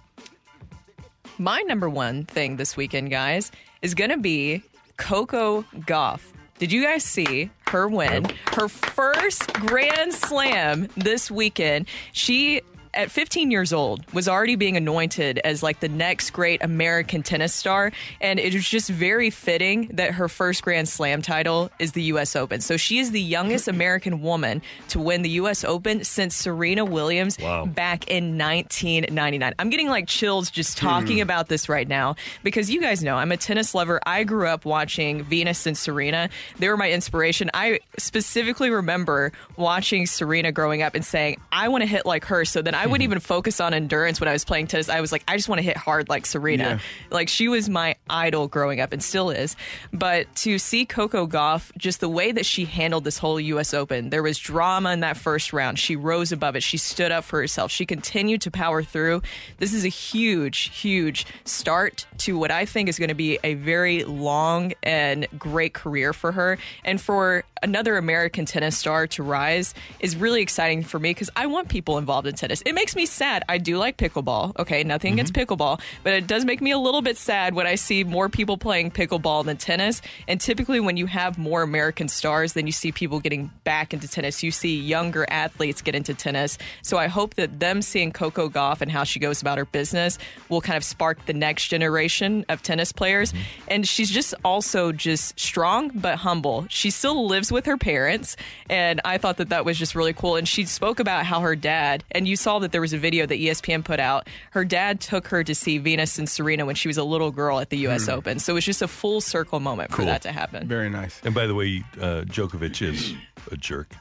My 1.39 1.61
number 1.63 1.89
one 1.91 2.25
thing 2.27 2.57
this 2.57 2.77
weekend, 2.77 3.11
guys, 3.11 3.51
is 3.85 3.95
going 3.95 4.11
to 4.11 4.17
be 4.17 4.63
Coco 4.97 5.63
Gauff. 5.81 6.21
Did 6.59 6.73
you 6.73 6.83
guys 6.83 7.05
see 7.05 7.51
her 7.69 7.87
win 7.87 8.27
her 8.55 8.69
first 8.69 9.53
Grand 9.53 10.15
Slam 10.15 10.89
this 10.97 11.31
weekend? 11.31 11.87
She 12.13 12.63
at 12.95 13.11
15 13.11 13.51
years 13.51 13.73
old 13.73 14.05
was 14.13 14.29
already 14.29 14.57
being 14.57 14.77
anointed 14.77 15.39
as 15.45 15.63
like 15.63 15.81
the 15.81 15.89
next 15.89 16.31
great 16.31 16.63
American 16.63 17.23
tennis 17.23 17.53
star 17.53 17.93
and 18.21 18.39
it 18.39 18.55
was 18.55 18.69
just 18.69 18.89
very 18.91 19.31
fitting 19.31 19.91
that 19.93 20.13
her 20.13 20.29
first 20.29 20.63
Grand 20.63 20.89
Slam 20.89 21.23
title 21.23 21.71
is 21.79 21.93
the 21.93 22.03
US 22.05 22.37
Open. 22.37 22.61
So 22.61 22.77
she 22.77 22.99
is 22.99 23.11
the 23.11 23.21
youngest 23.21 23.69
American 23.75 24.23
woman 24.23 24.63
to 24.89 25.01
win 25.01 25.23
the 25.23 25.31
US 25.31 25.65
Open 25.65 26.05
since 26.05 26.35
Serena 26.35 26.85
Williams 26.85 27.39
Wow. 27.41 27.67
back 27.67 28.09
in 28.09 28.39
1999. 28.39 29.55
I'm 29.59 29.71
getting 29.71 29.89
like 29.89 30.07
chills 30.07 30.51
just 30.51 30.79
hmm. 30.79 30.87
talking 30.87 31.21
about 31.21 31.49
this 31.49 31.69
right 31.69 31.87
now 31.87 32.17
because 32.43 32.71
you 32.71 32.81
guys 32.81 33.03
know 33.03 33.17
I'm 33.17 33.33
a 33.33 33.37
tennis 33.37 33.75
lover. 33.75 34.01
I 34.07 34.25
grew 34.25 34.47
up 34.47 34.65
watching 34.65 35.25
Venus 35.25 35.67
and 35.67 35.77
Serena. 35.77 36.29
They 36.59 36.69
were 36.69 36.77
my 36.77 36.91
inspiration. 36.91 37.51
I 37.55 37.81
specifically 37.99 38.71
remember 38.71 39.33
watching 39.57 40.07
Serena 40.07 40.53
growing 40.53 40.83
up 40.83 40.95
and 40.95 41.05
saying, 41.05 41.41
I 41.53 41.69
want 41.69 41.83
to 41.83 41.87
hit 41.87 42.07
like 42.07 42.25
her. 42.27 42.45
So 42.45 42.63
then 42.63 42.75
I 42.75 42.84
wouldn't 42.87 43.05
mm-hmm. 43.05 43.13
even 43.13 43.21
focus 43.21 43.61
on 43.61 43.75
endurance 43.75 44.21
when 44.21 44.29
I 44.29 44.33
was 44.33 44.45
playing 44.45 44.67
tennis. 44.67 44.89
I 44.89 45.01
was 45.01 45.13
like, 45.13 45.25
I 45.29 45.37
just 45.37 45.49
want 45.49 45.59
to 45.59 45.63
hit 45.63 45.77
hard 45.77 46.09
like 46.09 46.27
Serena. 46.27 46.65
Yeah. 46.65 46.79
Like 47.11 47.29
she 47.29 47.49
was 47.49 47.69
my 47.69 47.97
idol 48.09 48.49
growing 48.49 48.81
up 48.81 48.93
and 48.93 49.03
still 49.03 49.31
is. 49.31 49.57
But 49.93 50.33
to 50.37 50.59
see 50.59 50.85
Coco 50.85 51.27
Gauff, 51.27 51.71
just 51.77 52.01
the 52.01 52.09
way 52.09 52.33
that 52.33 52.47
she 52.47 52.65
handled 52.65 53.05
this 53.05 53.19
whole 53.19 53.41
U.S. 53.41 53.75
Open, 53.75 54.11
there 54.11 54.23
was 54.23 54.39
drama 54.39 54.93
in 54.93 55.01
that 55.01 55.17
first 55.17 55.53
round. 55.53 55.79
She 55.79 55.97
rose 55.97 56.33
above 56.33 56.57
it. 56.57 56.63
She 56.63 56.77
stood 56.77 57.11
up 57.11 57.25
for 57.25 57.41
herself. 57.41 57.71
She 57.71 57.87
continued 57.87 58.43
to 58.43 58.51
power 58.51 58.83
through. 58.83 59.23
This 59.59 59.73
is 59.73 59.85
a 59.85 59.89
huge, 59.89 60.71
huge 60.79 61.27
start 61.45 62.07
to 62.19 62.39
what 62.39 62.51
I 62.51 62.65
think 62.65 62.89
is 62.89 62.99
going 62.99 63.09
to 63.09 63.15
be 63.15 63.39
a 63.43 63.55
very 63.55 64.05
long 64.05 64.73
and 64.83 65.27
great 65.39 65.75
career 65.75 66.13
for 66.13 66.33
her. 66.33 66.59
And 66.85 67.01
for 67.01 67.45
another 67.63 67.97
American 67.97 68.45
tennis 68.45 68.77
star 68.77 69.07
to 69.07 69.23
rise 69.23 69.75
is 69.99 70.17
really 70.17 70.43
exciting 70.43 70.83
for 70.83 70.99
me 70.99 71.11
because 71.11 71.31
I 71.35 71.47
want 71.47 71.69
people 71.69 71.99
involved 71.99 72.27
in 72.27 72.35
tennis. 72.35 72.63
It 72.63 72.75
makes 72.75 72.95
me 72.95 73.07
sad. 73.07 73.43
I 73.49 73.59
do 73.59 73.79
like 73.79 73.97
pickleball. 73.97 74.59
Okay, 74.59 74.85
nothing 74.85 75.15
against 75.15 75.33
mm-hmm. 75.33 75.53
pickleball, 75.53 75.81
but 76.03 76.13
it 76.13 76.27
does 76.27 76.45
make 76.45 76.61
me 76.61 76.71
a 76.71 76.79
little 76.79 77.03
bit 77.03 77.17
sad 77.17 77.55
when 77.55 77.67
I 77.67 77.77
see 77.77 77.94
more 78.03 78.29
people 78.29 78.59
playing 78.59 78.91
pickleball 78.91 79.45
than 79.45 79.57
tennis. 79.57 80.03
And 80.27 80.41
typically, 80.41 80.81
when 80.81 80.97
you 80.97 81.07
have 81.07 81.39
more 81.39 81.63
American 81.63 82.09
stars, 82.09 82.55
then 82.55 82.67
you 82.67 82.73
see 82.73 82.91
people 82.91 83.21
getting 83.21 83.53
back 83.63 83.95
into 83.95 84.09
tennis. 84.09 84.43
You 84.43 84.51
see 84.51 84.77
younger 84.81 85.27
athletes 85.31 85.83
get 85.83 85.95
into 85.95 86.15
tennis. 86.15 86.59
So 86.83 86.97
I 86.97 87.07
hope 87.07 87.35
that 87.35 87.61
them 87.61 87.83
seeing 87.83 88.11
Coco 88.11 88.49
Gauff 88.49 88.81
and 88.81 88.91
how 88.91 89.05
she 89.05 89.21
goes 89.21 89.41
about 89.41 89.59
her 89.59 89.65
business 89.65 90.19
will 90.49 90.61
kind 90.61 90.77
of 90.77 90.83
spark 90.85 91.25
the 91.27 91.33
next 91.33 91.69
generation 91.69 92.45
of 92.49 92.63
tennis 92.63 92.91
players. 92.91 93.33
Mm-hmm. 93.33 93.43
And 93.69 93.89
she's 93.89 94.11
just 94.11 94.35
also 94.45 94.91
just 94.91 95.39
strong 95.39 95.91
but 95.95 96.17
humble. 96.17 96.67
She 96.69 96.91
still 96.91 97.27
lives 97.27 97.53
with 97.53 97.67
her 97.67 97.77
parents, 97.77 98.37
and 98.71 99.01
I 99.05 99.19
thought 99.19 99.37
that 99.37 99.51
that 99.51 99.65
was 99.65 99.79
just 99.79 99.95
really 99.95 100.13
cool. 100.13 100.37
And 100.37 100.49
she 100.49 100.65
spoke 100.65 100.99
about 100.99 101.27
how 101.27 101.41
her 101.41 101.55
dad, 101.55 102.03
and 102.11 102.27
you 102.27 102.37
saw 102.37 102.59
that 102.61 102.73
there 102.73 102.81
was 102.81 102.93
a 102.93 102.99
video 102.99 103.27
that 103.27 103.39
ESPN 103.39 103.85
put 103.85 104.01
out. 104.01 104.29
Her 104.53 104.65
dad 104.65 105.01
took 105.01 105.29
her 105.29 105.45
to 105.45 105.55
see 105.55 105.79
Venus 105.79 106.19
and 106.19 106.29
Serena 106.29 106.65
when 106.65 106.75
she 106.75 106.89
was 106.89 106.97
a 106.97 107.05
little 107.05 107.31
girl 107.31 107.61
at 107.61 107.71
the 107.71 107.84
U.S. 107.85 108.09
Open. 108.09 108.39
So 108.39 108.53
it 108.53 108.55
was 108.55 108.65
just 108.65 108.83
a 108.83 108.89
full 108.89 109.21
circle 109.21 109.61
moment 109.61 109.93
for 109.93 110.05
that 110.05 110.23
to 110.23 110.33
happen. 110.33 110.67
Very 110.69 110.91
nice. 110.91 111.21
And 111.25 111.35
by 111.35 111.47
the 111.47 111.55
way, 111.55 111.85
uh, 112.01 112.25
Djokovic 112.27 112.83
is 112.83 113.15
a 113.51 113.57
jerk. 113.57 113.95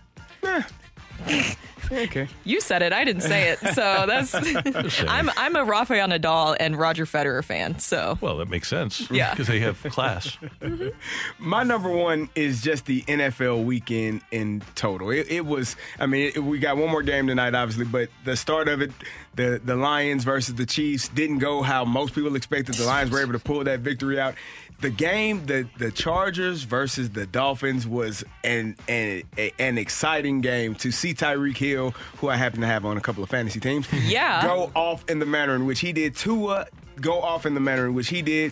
Okay. 1.91 2.27
You 2.43 2.61
said 2.61 2.81
it. 2.81 2.93
I 2.93 3.03
didn't 3.03 3.21
say 3.21 3.49
it. 3.49 3.59
So 3.59 4.05
that's. 4.07 4.33
I'm 5.07 5.29
I'm 5.37 5.55
a 5.55 5.63
Rafael 5.63 6.07
Nadal 6.07 6.55
and 6.59 6.77
Roger 6.77 7.05
Federer 7.05 7.43
fan. 7.43 7.79
So 7.79 8.17
Well, 8.21 8.37
that 8.37 8.49
makes 8.49 8.67
sense. 8.67 9.09
Yeah. 9.11 9.33
Because 9.43 9.47
they 9.47 9.59
have 9.61 9.81
class. 9.83 10.37
Mm-hmm. 10.61 10.89
My 11.39 11.63
number 11.63 11.89
one 11.89 12.29
is 12.35 12.61
just 12.61 12.85
the 12.85 13.01
NFL 13.03 13.65
weekend 13.65 14.21
in 14.31 14.61
total. 14.75 15.09
It, 15.09 15.27
it 15.29 15.45
was, 15.45 15.75
I 15.99 16.05
mean, 16.05 16.31
it, 16.35 16.43
we 16.43 16.59
got 16.59 16.77
one 16.77 16.89
more 16.89 17.01
game 17.01 17.25
tonight, 17.25 17.55
obviously, 17.55 17.85
but 17.85 18.09
the 18.25 18.35
start 18.35 18.67
of 18.67 18.81
it, 18.81 18.91
the 19.33 19.59
the 19.63 19.75
Lions 19.75 20.23
versus 20.23 20.53
the 20.55 20.67
Chiefs 20.67 21.09
didn't 21.09 21.39
go 21.39 21.63
how 21.63 21.83
most 21.83 22.13
people 22.13 22.35
expected. 22.35 22.75
The 22.75 22.85
Lions 22.85 23.09
were 23.09 23.21
able 23.21 23.33
to 23.33 23.39
pull 23.39 23.63
that 23.63 23.79
victory 23.79 24.19
out. 24.19 24.35
The 24.81 24.89
game, 24.89 25.45
the 25.45 25.67
the 25.77 25.91
Chargers 25.91 26.63
versus 26.63 27.11
the 27.11 27.25
Dolphins 27.25 27.87
was 27.87 28.23
an 28.43 28.75
an, 28.89 29.23
a- 29.37 29.53
an 29.59 29.77
exciting 29.77 30.41
game 30.41 30.75
to 30.75 30.91
see 30.91 31.13
Tyreek 31.13 31.57
Hill, 31.57 31.91
who 32.17 32.27
I 32.29 32.35
happen 32.35 32.61
to 32.61 32.67
have 32.67 32.85
on 32.85 32.97
a 32.97 33.01
couple 33.01 33.23
of 33.23 33.29
fantasy 33.29 33.59
teams, 33.61 33.87
Yeah. 33.93 34.41
go 34.43 34.71
off 34.75 35.03
in 35.09 35.19
the 35.19 35.25
manner 35.25 35.55
in 35.55 35.65
which 35.65 35.79
he 35.79 35.93
did. 35.93 36.15
Tua 36.15 36.67
go 36.99 37.21
off 37.21 37.45
in 37.45 37.53
the 37.53 37.59
manner 37.61 37.85
in 37.85 37.93
which 37.93 38.09
he 38.09 38.21
did. 38.21 38.51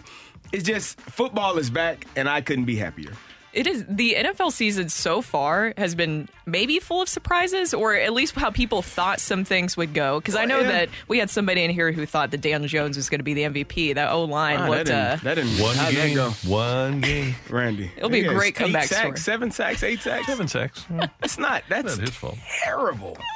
It's 0.54 0.64
just 0.64 1.00
football 1.02 1.58
is 1.58 1.70
back, 1.70 2.06
and 2.16 2.28
I 2.30 2.42
couldn't 2.42 2.66
be 2.66 2.76
happier. 2.78 3.12
It 3.54 3.68
is 3.68 3.86
the 3.88 4.16
NFL 4.18 4.52
season 4.52 4.88
so 4.90 5.22
far 5.22 5.74
has 5.78 5.94
been 5.96 6.30
maybe 6.46 6.80
full 6.80 7.02
of 7.02 7.10
surprises, 7.10 7.74
or 7.74 7.94
at 7.96 8.14
least 8.14 8.34
how 8.36 8.50
people 8.52 8.82
thought 8.82 9.20
some 9.20 9.44
things 9.44 9.76
would 9.76 9.94
go. 9.94 10.20
Because 10.20 10.36
I 10.36 10.46
know 10.46 10.60
yeah. 10.60 10.68
that 10.72 10.90
we 11.08 11.18
had 11.20 11.30
somebody 11.30 11.64
in 11.64 11.72
here 11.72 11.92
who 11.92 12.06
thought 12.06 12.32
that 12.32 12.42
Dan 12.42 12.66
Jones 12.68 12.96
was 12.98 13.10
going 13.10 13.20
to 13.20 13.24
be 13.24 13.34
the 13.34 13.44
MVP. 13.44 13.96
That 13.96 14.12
O 14.12 14.24
line 14.24 14.58
Ah, 14.60 14.68
looked. 14.70 14.86
that 14.88 14.96
Uh, 14.96 15.10
didn't, 15.16 15.24
that 15.24 15.36
didn't 15.36 15.62
One 15.64 15.76
how'd 15.76 15.94
that 15.94 16.06
game. 16.08 16.16
go? 16.16 16.30
One 16.48 17.02
game. 17.02 17.36
Randy. 17.50 17.92
It'll 17.98 18.10
be 18.10 18.26
a 18.26 18.34
great 18.34 18.56
comeback 18.56 18.84
eight 18.84 18.90
sacks, 18.90 19.02
story. 19.02 19.18
Seven 19.18 19.52
sacks, 19.52 19.84
eight 19.84 20.00
sacks. 20.02 20.28
Seven 20.28 20.48
sacks. 20.48 20.86
That's 21.20 21.38
not. 21.38 21.64
That's 21.70 21.98
Not 21.98 22.08
his 22.08 22.16
fault. 22.16 22.38
terrible. 22.64 23.18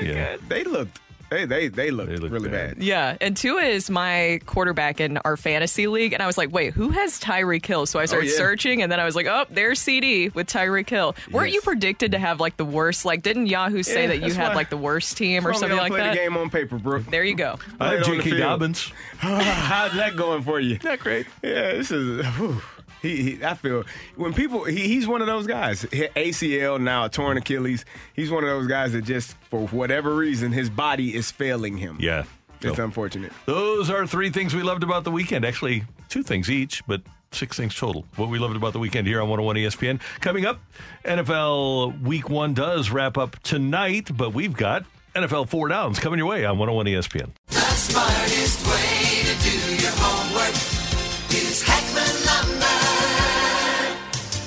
Yeah. 0.00 0.36
They 0.48 0.64
looked. 0.64 1.00
They 1.32 1.44
they 1.46 1.68
they 1.68 1.90
looked, 1.90 2.10
They 2.10 2.16
looked 2.16 2.32
really 2.32 2.48
bad. 2.50 2.76
bad. 2.76 2.84
Yeah, 2.84 3.16
and 3.20 3.36
Tua 3.36 3.62
is 3.62 3.88
my 3.88 4.40
quarterback 4.46 5.00
in 5.00 5.16
our 5.18 5.36
fantasy 5.36 5.86
league, 5.86 6.12
and 6.12 6.22
I 6.22 6.26
was 6.26 6.36
like, 6.36 6.52
"Wait, 6.52 6.74
who 6.74 6.90
has 6.90 7.18
Tyreek 7.18 7.64
Hill?" 7.64 7.86
So 7.86 7.98
I 7.98 8.04
started 8.04 8.26
oh, 8.28 8.30
yeah. 8.32 8.36
searching, 8.36 8.82
and 8.82 8.92
then 8.92 9.00
I 9.00 9.04
was 9.04 9.16
like, 9.16 9.26
"Oh, 9.26 9.44
there's 9.50 9.80
CD 9.80 10.28
with 10.28 10.46
Tyreek 10.46 10.90
Hill." 10.90 11.14
Weren't 11.30 11.48
Yes. 11.48 11.54
you 11.54 11.60
predicted 11.62 12.12
to 12.12 12.18
have 12.18 12.38
like 12.40 12.56
the 12.58 12.64
worst? 12.64 13.04
Like, 13.04 13.22
didn't 13.22 13.46
Yahoo 13.46 13.82
say 13.82 14.02
Yeah, 14.02 14.06
that 14.08 14.22
you 14.28 14.34
had 14.34 14.48
why- 14.50 14.54
like 14.54 14.70
the 14.70 14.76
worst 14.76 15.16
team 15.16 15.46
or 15.46 15.52
something 15.54 15.70
we 15.70 15.76
don't 15.76 15.78
like 15.84 15.90
play 15.92 16.00
that? 16.00 16.10
the 16.10 16.16
game 16.16 16.36
on 16.36 16.50
paper, 16.50 16.76
Brooke. 16.78 17.06
There 17.06 17.24
you 17.24 17.34
go. 17.34 17.58
I 17.80 17.94
have 17.94 18.02
Play 18.04 18.14
it 18.16 18.18
on 18.18 18.18
the 18.18 18.22
J.K. 18.24 18.38
Dobbins. 18.38 18.92
How's 19.18 19.94
that 19.94 20.16
going 20.16 20.42
for 20.42 20.60
you? 20.60 20.78
Not 20.84 20.98
great. 20.98 21.26
Yeah, 21.42 21.72
this 21.72 21.90
is. 21.90 22.26
whew. 22.36 22.60
He, 23.02 23.22
he, 23.34 23.44
I 23.44 23.54
feel 23.54 23.84
when 24.16 24.32
people, 24.32 24.64
he, 24.64 24.86
he's 24.88 25.06
one 25.08 25.20
of 25.20 25.26
those 25.26 25.46
guys. 25.46 25.82
ACL 25.84 26.80
now, 26.80 27.04
a 27.06 27.08
torn 27.08 27.36
Achilles. 27.36 27.84
He's 28.14 28.30
one 28.30 28.44
of 28.44 28.48
those 28.48 28.68
guys 28.68 28.92
that 28.92 29.02
just, 29.02 29.36
for 29.50 29.66
whatever 29.68 30.14
reason, 30.14 30.52
his 30.52 30.70
body 30.70 31.14
is 31.14 31.30
failing 31.30 31.76
him. 31.76 31.98
Yeah. 32.00 32.24
it's 32.60 32.76
So, 32.76 32.84
unfortunate. 32.84 33.32
those 33.46 33.90
are 33.90 34.06
three 34.06 34.30
things 34.30 34.54
we 34.54 34.62
loved 34.62 34.84
about 34.84 35.02
the 35.04 35.10
weekend. 35.10 35.44
Actually, 35.44 35.84
two 36.08 36.22
things 36.22 36.48
each, 36.48 36.86
but 36.86 37.02
six 37.32 37.56
things 37.56 37.74
total. 37.74 38.04
What 38.16 38.28
we 38.28 38.38
loved 38.38 38.54
about 38.56 38.72
the 38.72 38.78
weekend 38.78 39.06
here 39.08 39.20
on 39.20 39.28
101 39.28 39.56
ESPN. 39.56 40.00
Coming 40.20 40.46
up, 40.46 40.60
NFL 41.04 42.00
Week 42.02 42.30
One 42.30 42.54
does 42.54 42.90
wrap 42.90 43.18
up 43.18 43.38
tonight, 43.42 44.10
but 44.16 44.32
we've 44.32 44.54
got 44.56 44.84
NFL 45.16 45.48
Four 45.48 45.68
Downs 45.68 45.98
coming 45.98 46.18
your 46.18 46.28
way 46.28 46.44
on 46.44 46.56
101 46.58 46.86
ESPN. 46.86 47.30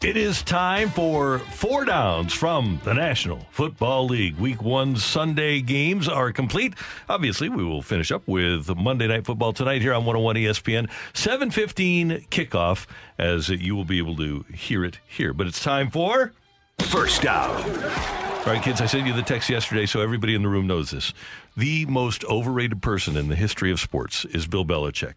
It 0.00 0.16
is 0.16 0.42
time 0.42 0.90
for 0.90 1.40
four 1.40 1.84
downs 1.84 2.32
from 2.32 2.80
the 2.84 2.94
National 2.94 3.40
Football 3.50 4.06
League. 4.06 4.36
Week 4.36 4.62
one 4.62 4.96
Sunday 4.96 5.60
games 5.60 6.08
are 6.08 6.30
complete. 6.30 6.74
Obviously, 7.08 7.48
we 7.48 7.64
will 7.64 7.82
finish 7.82 8.12
up 8.12 8.22
with 8.28 8.68
Monday 8.76 9.08
Night 9.08 9.26
Football 9.26 9.52
tonight 9.52 9.82
here 9.82 9.92
on 9.92 10.04
101 10.04 10.36
ESPN. 10.36 10.88
715 11.14 12.26
kickoff, 12.30 12.86
as 13.18 13.48
you 13.48 13.74
will 13.74 13.84
be 13.84 13.98
able 13.98 14.14
to 14.16 14.44
hear 14.54 14.84
it 14.84 15.00
here. 15.08 15.32
But 15.32 15.48
it's 15.48 15.62
time 15.62 15.90
for 15.90 16.32
First 16.78 17.22
down. 17.22 17.60
All 17.60 18.54
right, 18.54 18.62
kids, 18.62 18.80
I 18.80 18.86
sent 18.86 19.06
you 19.06 19.12
the 19.12 19.22
text 19.22 19.50
yesterday, 19.50 19.84
so 19.84 20.00
everybody 20.00 20.34
in 20.36 20.42
the 20.42 20.48
room 20.48 20.68
knows 20.68 20.92
this. 20.92 21.12
The 21.56 21.86
most 21.86 22.24
overrated 22.26 22.80
person 22.80 23.16
in 23.16 23.28
the 23.28 23.34
history 23.34 23.72
of 23.72 23.80
sports 23.80 24.24
is 24.26 24.46
Bill 24.46 24.64
Belichick. 24.64 25.14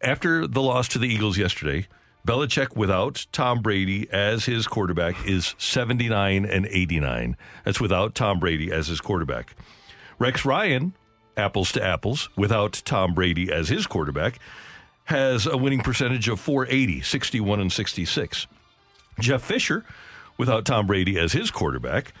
After 0.00 0.46
the 0.46 0.62
loss 0.62 0.88
to 0.88 0.98
the 0.98 1.08
Eagles 1.08 1.36
yesterday, 1.36 1.86
Belichick 2.26 2.76
without 2.76 3.24
Tom 3.30 3.62
Brady 3.62 4.10
as 4.10 4.46
his 4.46 4.66
quarterback 4.66 5.26
is 5.28 5.54
79 5.58 6.44
and 6.44 6.66
89. 6.66 7.36
That's 7.64 7.80
without 7.80 8.16
Tom 8.16 8.40
Brady 8.40 8.72
as 8.72 8.88
his 8.88 9.00
quarterback. 9.00 9.54
Rex 10.18 10.44
Ryan, 10.44 10.94
apples 11.36 11.70
to 11.72 11.82
apples, 11.82 12.28
without 12.36 12.82
Tom 12.84 13.14
Brady 13.14 13.52
as 13.52 13.68
his 13.68 13.86
quarterback, 13.86 14.40
has 15.04 15.46
a 15.46 15.56
winning 15.56 15.82
percentage 15.82 16.28
of 16.28 16.40
480, 16.40 17.00
61 17.02 17.60
and 17.60 17.72
66. 17.72 18.48
Jeff 19.20 19.42
Fisher, 19.42 19.84
without 20.36 20.64
Tom 20.64 20.88
Brady 20.88 21.16
as 21.20 21.32
his 21.32 21.52
quarterback 21.52 22.12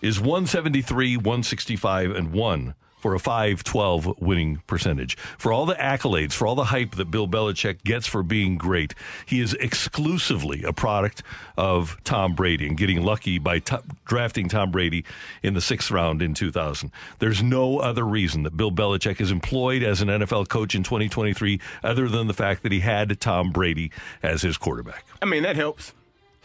is 0.00 0.20
173, 0.20 1.16
165, 1.16 2.12
and 2.12 2.32
1 2.32 2.74
for 3.00 3.14
a 3.14 3.18
512 3.18 4.20
winning 4.20 4.62
percentage. 4.66 5.16
For 5.38 5.52
all 5.52 5.66
the 5.66 5.74
accolades, 5.74 6.32
for 6.32 6.46
all 6.46 6.54
the 6.54 6.64
hype 6.64 6.96
that 6.96 7.10
Bill 7.10 7.26
Belichick 7.26 7.82
gets 7.82 8.06
for 8.06 8.22
being 8.22 8.58
great, 8.58 8.94
he 9.26 9.40
is 9.40 9.54
exclusively 9.54 10.62
a 10.62 10.72
product 10.72 11.22
of 11.56 11.98
Tom 12.04 12.34
Brady 12.34 12.66
and 12.66 12.76
getting 12.76 13.02
lucky 13.02 13.38
by 13.38 13.58
t- 13.58 13.76
drafting 14.04 14.48
Tom 14.48 14.70
Brady 14.70 15.04
in 15.42 15.54
the 15.54 15.60
sixth 15.60 15.90
round 15.90 16.22
in 16.22 16.34
2000. 16.34 16.90
There's 17.18 17.42
no 17.42 17.78
other 17.78 18.04
reason 18.04 18.42
that 18.44 18.56
Bill 18.56 18.70
Belichick 18.70 19.20
is 19.20 19.30
employed 19.30 19.82
as 19.82 20.00
an 20.00 20.08
NFL 20.08 20.48
coach 20.48 20.74
in 20.74 20.82
2023 20.82 21.60
other 21.82 22.08
than 22.08 22.26
the 22.26 22.34
fact 22.34 22.62
that 22.62 22.72
he 22.72 22.80
had 22.80 23.20
Tom 23.20 23.50
Brady 23.50 23.90
as 24.22 24.42
his 24.42 24.56
quarterback. 24.56 25.04
I 25.22 25.26
mean, 25.26 25.42
that 25.42 25.56
helps. 25.56 25.94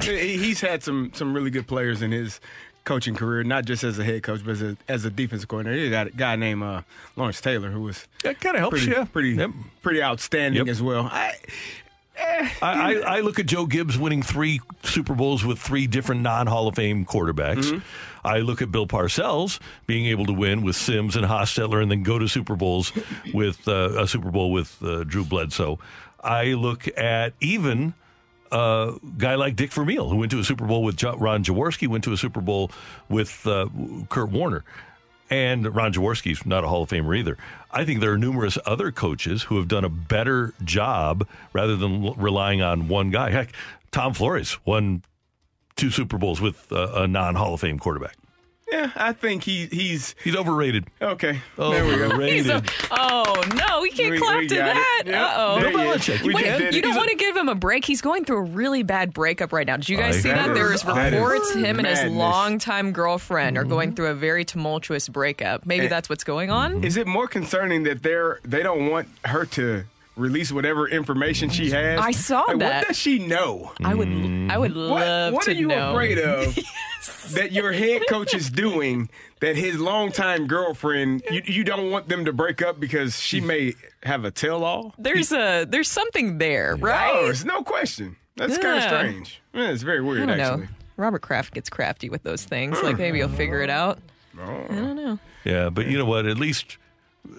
He's 0.01 0.59
had 0.59 0.83
some 0.83 1.11
some 1.13 1.33
really 1.33 1.49
good 1.49 1.67
players 1.67 2.01
in 2.01 2.11
his 2.11 2.41
coaching 2.85 3.15
career, 3.15 3.43
not 3.43 3.65
just 3.65 3.83
as 3.83 3.99
a 3.99 4.03
head 4.03 4.23
coach, 4.23 4.41
but 4.45 4.51
as 4.51 4.61
a, 4.61 4.77
as 4.87 5.03
a 5.05 5.09
defensive 5.09 5.49
coordinator. 5.49 5.83
He 5.83 5.89
got 5.89 6.07
a 6.07 6.11
guy 6.11 6.35
named 6.37 6.63
uh, 6.63 6.81
Lawrence 7.15 7.41
Taylor 7.41 7.69
who 7.69 7.81
was 7.81 8.07
that 8.23 8.39
kind 8.39 8.55
of 8.55 8.61
helps, 8.61 8.77
pretty, 8.85 8.91
yeah. 8.97 9.05
pretty 9.05 9.29
Yep. 9.31 9.49
pretty 9.81 10.01
outstanding 10.01 10.65
Yep. 10.65 10.71
as 10.71 10.81
well. 10.81 11.09
I, 11.11 11.33
I, 12.17 12.51
I, 12.61 12.93
I 13.17 13.19
look 13.19 13.39
at 13.39 13.45
Joe 13.45 13.65
Gibbs 13.65 13.97
winning 13.97 14.21
three 14.23 14.61
Super 14.83 15.13
Bowls 15.13 15.43
with 15.43 15.59
three 15.59 15.85
different 15.87 16.21
non 16.21 16.47
Hall 16.47 16.67
of 16.67 16.75
Fame 16.75 17.05
quarterbacks. 17.05 17.81
I 18.23 18.39
look 18.39 18.61
at 18.61 18.71
Bill 18.71 18.87
Parcells 18.87 19.59
being 19.85 20.05
able 20.07 20.25
to 20.27 20.33
win 20.33 20.63
with 20.63 20.75
Simms 20.75 21.15
and 21.15 21.25
Hostetler 21.25 21.81
and 21.81 21.91
then 21.91 22.03
go 22.03 22.17
to 22.17 22.27
Super 22.27 22.55
Bowls 22.55 22.91
with 23.33 23.67
uh, 23.67 24.01
a 24.01 24.07
Super 24.07 24.31
Bowl 24.31 24.51
with 24.51 24.81
uh, 24.81 25.03
Drew 25.03 25.25
Bledsoe. 25.25 25.77
I 26.23 26.53
look 26.53 26.87
at 26.97 27.33
even 27.41 27.93
a 28.51 28.93
guy 29.17 29.35
like 29.35 29.55
Dick 29.55 29.71
Vermeil, 29.71 30.09
who 30.09 30.17
went 30.17 30.31
to 30.31 30.39
a 30.39 30.43
Super 30.43 30.65
Bowl 30.65 30.83
with 30.83 31.01
Ron 31.03 31.43
Jaworski, 31.43 31.87
went 31.87 32.03
to 32.05 32.13
a 32.13 32.17
Super 32.17 32.41
Bowl 32.41 32.71
with 33.09 33.45
uh, 33.47 33.67
Kurt 34.09 34.29
Warner. 34.29 34.63
And 35.29 35.75
Ron 35.75 35.91
Jaworski's 35.91 36.45
not 36.45 36.63
a 36.63 36.67
Hall 36.67 36.83
of 36.83 36.89
Famer 36.89 37.17
either. 37.17 37.37
I 37.71 37.83
think 37.83 37.99
there 37.99 38.11
are 38.11 38.17
numerous 38.17 38.59
other 38.65 38.91
coaches 38.91 39.43
who 39.43 39.57
have 39.57 39.67
done 39.67 39.83
a 39.83 39.89
better 39.89 40.53
job 40.63 41.27
rather 41.51 41.75
than 41.75 42.13
relying 42.13 42.61
on 42.61 42.87
one 42.87 43.09
guy. 43.09 43.31
Heck, 43.31 43.51
Tom 43.91 44.13
Flores 44.13 44.57
won 44.65 45.03
two 45.75 45.89
Super 45.89 46.17
Bowls 46.17 46.39
with 46.39 46.71
uh, 46.71 46.91
a 46.93 47.07
non 47.07 47.35
Hall 47.35 47.55
of 47.55 47.61
Fame 47.61 47.79
quarterback. 47.79 48.15
Yeah, 48.71 48.91
I 48.95 49.13
think 49.13 49.43
he 49.43 49.67
he's 49.67 50.15
He's 50.23 50.35
overrated. 50.35 50.85
okay. 51.01 51.39
there 51.57 51.85
we 51.85 51.95
go. 51.95 52.05
Overrated. 52.05 52.33
He's 52.35 52.49
a- 52.49 52.63
oh 52.91 53.43
no, 53.55 53.81
we 53.81 53.91
can't 53.91 54.11
We- 54.11 54.17
clap 54.19 54.39
we 54.39 54.47
to 54.47 54.55
got 54.55 54.69
it. 54.69 54.73
that. 54.75 55.03
Yeah, 55.05 55.25
Uh 55.25 55.33
oh. 55.37 55.59
there 55.61 55.71
Bill 55.71 55.83
you- 55.85 55.91
Belichick, 55.93 56.21
we 56.21 56.27
you 56.27 56.39
just 56.39 56.43
can't. 56.59 56.73
You 56.73 56.81
don't 56.81 56.89
He's 56.91 56.95
a- 56.95 56.99
want 56.99 57.09
to 57.11 57.15
give 57.17 57.35
him 57.37 57.49
a 57.49 57.55
break. 57.55 57.85
He's 57.85 58.01
going 58.01 58.25
through 58.25 58.37
a 58.37 58.41
really 58.43 58.83
bad 58.83 59.13
breakup 59.13 59.53
right 59.53 59.67
now. 59.67 59.77
Did 59.77 59.89
you 59.89 59.97
guys 59.97 60.17
I 60.17 60.19
see 60.21 60.29
have 60.29 60.37
that? 60.37 60.47
heard. 60.47 60.57
There's 60.57 60.81
That 60.83 61.13
is 61.13 61.19
reports 61.19 61.53
him 61.53 61.77
and 61.79 61.87
his 61.87 61.99
madness. 61.99 62.17
longtime 62.17 62.91
girlfriend 62.91 63.57
are 63.57 63.63
going 63.65 63.93
through 63.93 64.07
a 64.07 64.15
very 64.15 64.43
tumultuous 64.45 65.07
breakup. 65.09 65.65
Maybe 65.65 65.87
that's 65.87 66.09
what's 66.09 66.23
going 66.23 66.49
on. 66.49 66.83
Is 66.83 66.97
it 66.97 67.05
more 67.07 67.27
concerning 67.27 67.83
that 67.83 68.01
they're 68.03 68.39
they 68.43 68.63
don't 68.63 68.89
want 68.89 69.07
her 69.25 69.45
to 69.45 69.83
release 70.15 70.51
whatever 70.51 70.87
information 70.87 71.49
she 71.49 71.71
has? 71.71 71.99
I 71.99 72.11
saw 72.11 72.41
Like, 72.43 72.59
that. 72.59 72.77
What 72.81 72.87
does 72.89 72.97
she 72.97 73.19
know? 73.19 73.71
I 73.83 73.93
would, 73.95 74.07
I 74.49 74.57
would 74.57 74.71
love 74.75 75.33
what 75.33 75.43
to 75.45 75.51
are 75.51 75.53
you 75.53 75.67
know. 75.67 75.91
afraid 75.91 76.17
of 76.19 76.55
that 77.33 77.51
your 77.51 77.71
head 77.73 78.03
coach 78.09 78.33
is 78.33 78.49
doing 78.49 79.09
that 79.41 79.55
his 79.55 79.79
longtime 79.79 80.47
girlfriend 80.47 81.23
you, 81.29 81.41
you 81.45 81.63
don't 81.63 81.91
want 81.91 82.07
them 82.07 82.25
to 82.25 82.33
break 82.33 82.61
up 82.61 82.79
because 82.79 83.19
she 83.19 83.41
may 83.41 83.73
have 84.03 84.23
a 84.25 84.31
tell 84.31 84.63
all? 84.63 84.93
There's 84.97 85.31
a, 85.31 85.65
there's 85.65 85.89
something 85.89 86.37
there, 86.37 86.75
right? 86.77 87.11
Oh, 87.13 87.29
it's 87.29 87.43
no 87.43 87.61
question. 87.63 88.15
That's 88.37 88.57
kind 88.57 88.77
of 88.77 88.83
Yeah. 88.83 88.87
strange. 88.99 89.41
Yeah, 89.53 89.69
it's 89.71 89.83
very 89.83 90.01
weird. 90.01 90.23
I 90.23 90.25
weird, 90.25 90.37
don't 90.37 90.47
actually. 90.47 90.61
know. 90.65 90.69
Robert 90.97 91.21
Kraft 91.21 91.53
gets 91.53 91.69
crafty 91.69 92.09
with 92.09 92.23
those 92.23 92.43
things. 92.45 92.81
Like 92.81 92.97
maybe 92.97 93.17
he'll 93.17 93.27
figure 93.29 93.61
it 93.61 93.69
out. 93.69 93.99
Oh. 94.39 94.65
I 94.69 94.75
don't 94.75 94.95
know. 94.95 95.19
Yeah, 95.43 95.69
but 95.69 95.87
you 95.87 95.97
know 95.97 96.05
what? 96.05 96.25
At 96.25 96.37
least, 96.37 96.77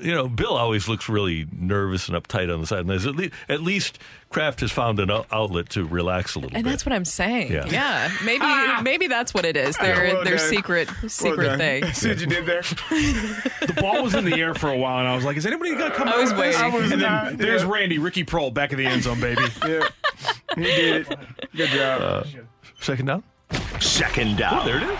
you 0.00 0.14
know, 0.14 0.28
Bill 0.28 0.56
always 0.56 0.88
looks 0.88 1.08
really 1.08 1.46
nervous 1.52 2.08
and 2.08 2.16
uptight 2.16 2.52
on 2.52 2.60
the 2.60 2.66
side. 2.66 2.80
And 2.80 2.90
there's 2.90 3.06
at 3.06 3.16
least, 3.16 3.32
at 3.48 3.62
least 3.62 3.98
Kraft 4.30 4.60
has 4.60 4.70
found 4.72 5.00
an 5.00 5.10
out- 5.10 5.26
outlet 5.32 5.68
to 5.70 5.84
relax 5.86 6.34
a 6.34 6.38
little 6.38 6.50
bit. 6.50 6.56
And 6.56 6.64
bit. 6.64 6.70
that's 6.70 6.84
what 6.84 6.92
I'm 6.92 7.04
saying. 7.04 7.52
Yeah. 7.52 7.66
Yeah, 7.66 8.10
maybe 8.24 8.40
ah. 8.42 8.80
maybe 8.82 9.06
that's 9.06 9.32
what 9.32 9.44
it 9.44 9.56
is. 9.56 9.76
Their 9.78 10.14
well 10.14 10.24
their 10.24 10.36
done. 10.36 10.48
secret 10.48 10.88
Well 11.02 11.08
secret 11.08 11.46
done. 11.46 11.58
thing. 11.58 11.84
See 11.92 12.08
what 12.08 12.20
you 12.20 12.26
did 12.26 12.46
there? 12.46 12.62
The 12.62 13.78
ball 13.80 14.02
was 14.02 14.14
in 14.14 14.24
the 14.24 14.34
air 14.40 14.54
for 14.54 14.70
a 14.70 14.76
while, 14.76 14.98
and 14.98 15.08
I 15.08 15.14
was 15.14 15.24
like, 15.24 15.36
"Is 15.36 15.46
anybody 15.46 15.74
gonna 15.74 15.94
come?" 15.94 16.08
I 16.08 16.12
out 16.12 16.18
was 16.18 16.30
with 16.30 16.40
waiting. 16.40 16.60
I 16.60 16.68
was 16.68 16.82
and 16.92 16.92
then 16.92 17.12
not- 17.12 17.38
there's 17.38 17.62
yeah. 17.62 17.70
Randy, 17.70 17.98
Ricky 17.98 18.24
Proehl, 18.24 18.52
back 18.52 18.72
of 18.72 18.78
the 18.78 18.86
end 18.86 19.02
zone, 19.04 19.20
baby. 19.20 19.42
yeah. 19.66 19.88
He 20.56 20.62
did 20.62 21.06
it. 21.10 21.18
Good 21.54 21.70
job. 21.70 22.02
Uh, 22.02 22.24
second 22.80 23.06
down? 23.06 23.22
Second 23.80 24.36
down. 24.38 24.60
Oh, 24.60 24.64
there 24.64 24.78
it 24.78 24.82
is. 24.82 24.98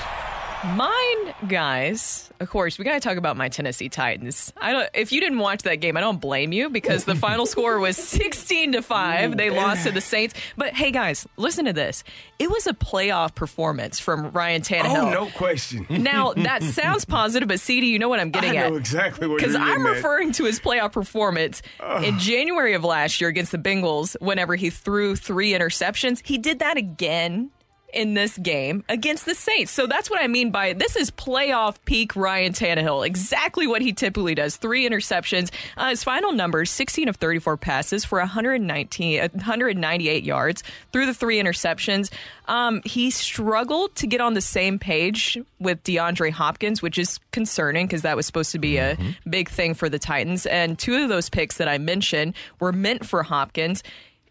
Mine, 0.74 1.34
guys. 1.48 2.30
Of 2.40 2.50
course, 2.50 2.78
we 2.78 2.84
got 2.84 2.94
to 2.94 3.00
talk 3.00 3.16
about 3.16 3.36
my 3.36 3.48
Tennessee 3.48 3.88
Titans. 3.88 4.52
I 4.56 4.72
don't. 4.72 4.90
If 4.94 5.12
you 5.12 5.20
didn't 5.20 5.38
watch 5.38 5.62
that 5.62 5.76
game, 5.76 5.96
I 5.96 6.00
don't 6.00 6.20
blame 6.20 6.52
you 6.52 6.68
because 6.68 7.04
the 7.04 7.14
final 7.14 7.46
score 7.46 7.78
was 7.78 7.96
sixteen 7.96 8.72
to 8.72 8.82
five. 8.82 9.36
They 9.36 9.48
lost 9.50 9.86
to 9.86 9.92
the 9.92 10.00
Saints. 10.00 10.34
But 10.56 10.74
hey, 10.74 10.90
guys, 10.90 11.26
listen 11.36 11.64
to 11.66 11.72
this. 11.72 12.04
It 12.38 12.50
was 12.50 12.66
a 12.66 12.74
playoff 12.74 13.34
performance 13.34 13.98
from 14.00 14.30
Ryan 14.32 14.60
Tannehill. 14.62 15.06
oh, 15.06 15.10
no 15.10 15.26
question. 15.30 15.86
Now 15.88 16.34
that 16.34 16.62
sounds 16.64 17.04
positive, 17.06 17.48
but 17.48 17.60
CD, 17.60 17.86
you 17.86 17.98
know 17.98 18.08
what 18.08 18.20
I'm 18.20 18.30
getting 18.30 18.56
at. 18.56 18.70
know 18.70 18.76
exactly 18.76 19.26
what 19.28 19.38
Because 19.38 19.54
you're 19.54 19.62
I'm 19.62 19.86
at. 19.86 19.94
referring 19.96 20.32
to 20.32 20.44
his 20.44 20.60
playoff 20.60 20.92
performance 20.92 21.62
in 22.02 22.18
January 22.18 22.74
of 22.74 22.84
last 22.84 23.20
year 23.20 23.30
against 23.30 23.52
the 23.52 23.58
Bengals. 23.58 24.14
Whenever 24.20 24.56
he 24.56 24.68
threw 24.70 25.16
three 25.16 25.52
interceptions, 25.52 26.20
he 26.26 26.36
did 26.38 26.58
that 26.58 26.76
again 26.76 27.50
in 27.96 28.12
this 28.12 28.36
game 28.36 28.84
against 28.88 29.24
the 29.24 29.34
Saints. 29.34 29.72
So 29.72 29.86
that's 29.86 30.10
what 30.10 30.20
I 30.20 30.26
mean 30.26 30.50
by 30.50 30.74
this 30.74 30.96
is 30.96 31.10
playoff 31.10 31.76
peak 31.86 32.14
Ryan 32.14 32.52
Tannehill. 32.52 33.06
Exactly 33.06 33.66
what 33.66 33.80
he 33.80 33.92
typically 33.92 34.34
does. 34.34 34.56
Three 34.56 34.88
interceptions. 34.88 35.50
Uh, 35.76 35.88
his 35.88 36.04
final 36.04 36.32
numbers: 36.32 36.70
16 36.70 37.08
of 37.08 37.16
34 37.16 37.56
passes 37.56 38.04
for 38.04 38.18
119, 38.18 39.20
uh, 39.20 39.28
198 39.32 40.24
yards 40.24 40.62
through 40.92 41.06
the 41.06 41.14
three 41.14 41.42
interceptions. 41.42 42.12
Um, 42.48 42.82
he 42.84 43.10
struggled 43.10 43.94
to 43.96 44.06
get 44.06 44.20
on 44.20 44.34
the 44.34 44.40
same 44.40 44.78
page 44.78 45.38
with 45.58 45.82
DeAndre 45.82 46.30
Hopkins, 46.30 46.82
which 46.82 46.98
is 46.98 47.18
concerning 47.32 47.86
because 47.86 48.02
that 48.02 48.14
was 48.14 48.26
supposed 48.26 48.52
to 48.52 48.58
be 48.58 48.76
a 48.76 48.96
big 49.28 49.48
thing 49.48 49.74
for 49.74 49.88
the 49.88 49.98
Titans. 49.98 50.46
And 50.46 50.78
two 50.78 51.02
of 51.02 51.08
those 51.08 51.30
picks 51.30 51.56
that 51.56 51.66
I 51.66 51.78
mentioned 51.78 52.34
were 52.60 52.72
meant 52.72 53.06
for 53.06 53.22
Hopkins 53.22 53.82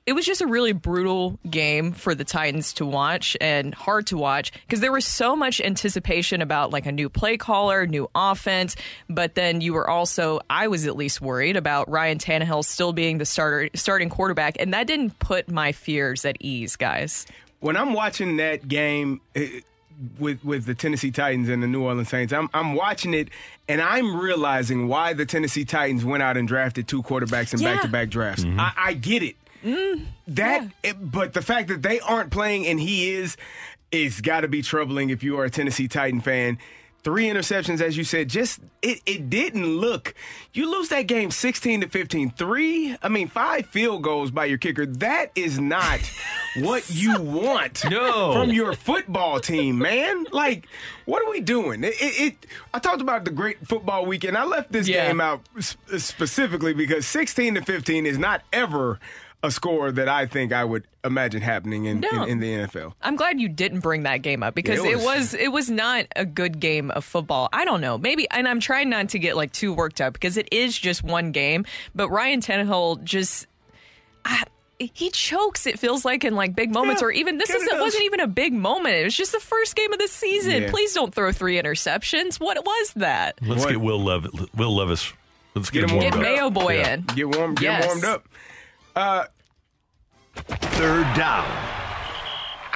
it 0.06 0.14
was 0.14 0.26
just 0.26 0.42
a 0.42 0.46
really 0.48 0.72
brutal 0.72 1.40
game 1.50 1.92
for 1.92 2.14
the 2.14 2.24
Titans 2.24 2.74
to 2.74 2.86
watch 2.86 3.36
and 3.42 3.74
hard 3.74 4.06
to 4.08 4.18
watch 4.18 4.52
because 4.68 4.80
there 4.80 4.92
was 4.92 5.06
so 5.06 5.36
much 5.36 5.60
anticipation 5.62 6.42
about 6.42 6.70
like 6.72 6.86
a 6.86 6.92
new 6.92 7.10
play 7.10 7.38
caller, 7.38 7.88
new 7.88 8.08
offense, 8.14 8.76
but 9.10 9.34
then 9.36 9.62
you 9.62 9.74
were 9.74 9.90
also 9.90 10.40
I 10.50 10.68
was 10.68 10.86
at 10.86 10.96
least 10.96 11.22
worried 11.22 11.58
about 11.58 11.90
Ryan 11.90 12.20
Tannehill 12.20 12.64
still 12.66 12.94
being 12.94 13.18
the 13.18 13.26
starter 13.26 13.70
starting 13.74 14.10
quarterback 14.10 14.58
and 14.60 14.74
that 14.74 14.86
didn't 14.88 15.18
put 15.20 15.50
my 15.50 15.72
fears 15.72 16.24
at 16.26 16.38
ease, 16.40 16.76
guys. 16.76 17.26
when 17.60 17.76
I'm 17.76 17.94
watching 17.94 18.38
that 18.38 18.68
game 18.68 19.22
eh, 19.34 19.62
with 20.20 20.44
with 20.46 20.66
the 20.66 20.76
Tennessee 20.76 21.10
Titans 21.10 21.50
and 21.50 21.64
the 21.64 21.68
New 21.68 21.82
Orleans 21.82 22.10
Saints, 22.10 22.32
I'm 22.32 22.48
I'm 22.54 22.76
watching 22.76 23.14
it 23.16 23.30
and 23.68 23.82
I'm 23.82 24.16
realizing 24.20 24.88
why 24.88 25.14
the 25.14 25.26
Tennessee 25.26 25.66
Titans 25.66 26.06
went 26.06 26.22
out 26.22 26.38
and 26.38 26.48
drafted 26.48 26.88
two 26.88 27.02
quarterbacks 27.02 27.54
in 27.56 27.60
Yeah. 27.62 27.74
back 27.74 27.82
to 27.84 27.88
back 27.88 28.10
drafts. 28.10 28.46
I, 28.46 28.74
I 28.78 28.94
get 28.94 29.24
it. 29.24 29.36
Mm, 29.66 30.06
that, 30.28 30.68
it- 30.84 31.12
but 31.12 31.34
the 31.34 31.42
fact 31.42 31.68
that 31.70 31.82
they 31.82 32.00
aren't 32.00 32.30
playing 32.32 32.68
and 32.68 32.80
he 32.80 33.12
is, 33.12 33.36
it's 33.92 34.22
got 34.22 34.42
to 34.42 34.48
be 34.48 34.62
troubling 34.62 35.10
if 35.10 35.24
you 35.24 35.40
are 35.40 35.46
a 35.46 35.50
Tennessee 35.50 35.88
Titan 35.88 36.22
fan. 36.22 36.58
Three 37.04 37.26
interceptions, 37.28 37.82
as 37.82 37.96
you 37.96 38.04
said, 38.04 38.30
just 38.30 38.60
it, 38.82 39.00
it 39.06 39.30
didn't 39.30 39.64
look. 39.68 40.16
You 40.54 40.72
lose 40.72 40.90
that 40.90 41.04
game 41.04 41.30
16 41.30 41.82
to 41.82 41.88
15. 41.88 42.32
Three, 42.32 42.98
I 43.04 43.10
mean, 43.10 43.28
five 43.28 43.68
field 43.68 44.02
goals 44.02 44.32
by 44.32 44.46
your 44.46 44.58
kicker. 44.58 44.88
That 44.88 45.32
is 45.36 45.60
not 45.60 46.00
what 46.58 46.90
you 46.90 47.22
want 47.22 47.88
No. 47.92 48.34
from 48.34 48.50
your 48.50 48.74
football 48.74 49.40
team, 49.40 49.78
man. 49.78 50.26
Like, 50.32 50.66
what 51.06 51.24
are 51.24 51.30
we 51.30 51.42
doing? 51.42 51.84
It, 51.84 51.94
it, 52.02 52.22
it 52.22 52.46
I 52.74 52.80
talked 52.80 53.02
about 53.02 53.24
the 53.24 53.30
great 53.32 53.68
football 53.68 54.08
weekend. 54.08 54.36
I 54.36 54.44
left 54.46 54.72
this 54.72 54.88
Yeah. 54.88 55.06
game 55.08 55.22
out 55.22 55.42
specifically 56.00 56.74
because 56.74 57.06
16 57.06 57.54
to 57.54 57.62
15 57.62 58.08
is 58.08 58.18
not 58.18 58.42
ever 58.52 59.00
a 59.46 59.52
score 59.52 59.92
that 59.92 60.10
I 60.10 60.26
think 60.26 60.52
I 60.54 60.64
would 60.64 60.86
imagine 61.04 61.42
happening 61.42 61.86
in, 61.86 62.00
No. 62.00 62.24
in, 62.24 62.30
in 62.30 62.40
the 62.40 62.52
NFL. 62.68 62.94
I'm 63.02 63.16
glad 63.16 63.40
you 63.40 63.48
didn't 63.48 63.80
bring 63.82 64.04
that 64.04 64.18
game 64.22 64.44
up 64.44 64.56
because 64.56 64.80
Yeah, 64.84 64.90
it 64.90 64.94
it 64.94 64.96
was- 64.98 65.06
was 65.06 65.34
it 65.36 65.52
was 65.52 65.70
not 65.70 66.06
a 66.16 66.26
good 66.26 66.60
game 66.60 66.92
of 66.92 67.06
football. 67.06 67.50
I 67.54 67.64
don't 67.66 67.82
know. 67.82 67.98
Maybe 67.98 68.28
and 68.32 68.48
I'm 68.48 68.60
trying 68.60 68.90
not 68.90 69.10
to 69.10 69.20
get 69.20 69.36
like 69.36 69.52
too 69.54 69.74
worked 69.74 70.02
up 70.02 70.14
because 70.14 70.38
it 70.38 70.50
is 70.52 70.78
just 70.78 71.04
one 71.04 71.32
game, 71.32 71.66
but 71.94 72.10
Ryan 72.10 72.42
Tannehill 72.42 73.04
just 73.04 73.48
I, 74.26 74.44
he 74.78 75.10
chokes 75.12 75.68
it 75.68 75.80
feels 75.80 76.04
like 76.04 76.24
in 76.26 76.36
like 76.36 76.54
big 76.56 76.74
moments 76.74 77.02
Yeah, 77.02 77.08
or 77.08 77.12
even 77.12 77.38
this 77.38 77.50
is 77.50 77.64
it 77.64 77.74
it 77.74 77.80
wasn't 77.80 78.04
even 78.04 78.20
a 78.20 78.28
big 78.28 78.52
moment. 78.54 78.96
It 78.96 79.04
was 79.06 79.16
just 79.16 79.32
the 79.32 79.40
first 79.40 79.76
game 79.76 79.94
of 79.94 80.00
the 80.00 80.08
season. 80.08 80.64
Yeah. 80.64 80.70
Please 80.70 80.94
don't 80.94 81.14
throw 81.16 81.32
three 81.32 81.62
interceptions. 81.62 82.40
What 82.42 82.58
was 82.66 82.92
that? 82.98 83.36
Let's 83.42 83.64
What? 83.64 83.70
get 83.72 83.80
Will, 83.82 84.04
Lev- 84.04 84.28
Will 84.56 84.76
Levis. 84.76 85.14
Let's 85.54 85.70
get, 85.70 85.82
Get 85.82 85.90
him 85.92 85.96
him 85.96 86.02
warmed 86.02 86.14
Get 86.14 86.20
up. 86.20 86.22
Mayo 86.22 86.50
Boy 86.50 86.78
Yeah. 86.80 86.94
in. 86.96 87.02
Get 87.04 87.38
warm, 87.38 87.56
get 87.56 87.64
Yes. 87.64 87.86
warmed 87.86 88.04
up. 88.04 88.28
Uh, 88.98 89.26
Third 90.36 91.06
down. 91.16 91.76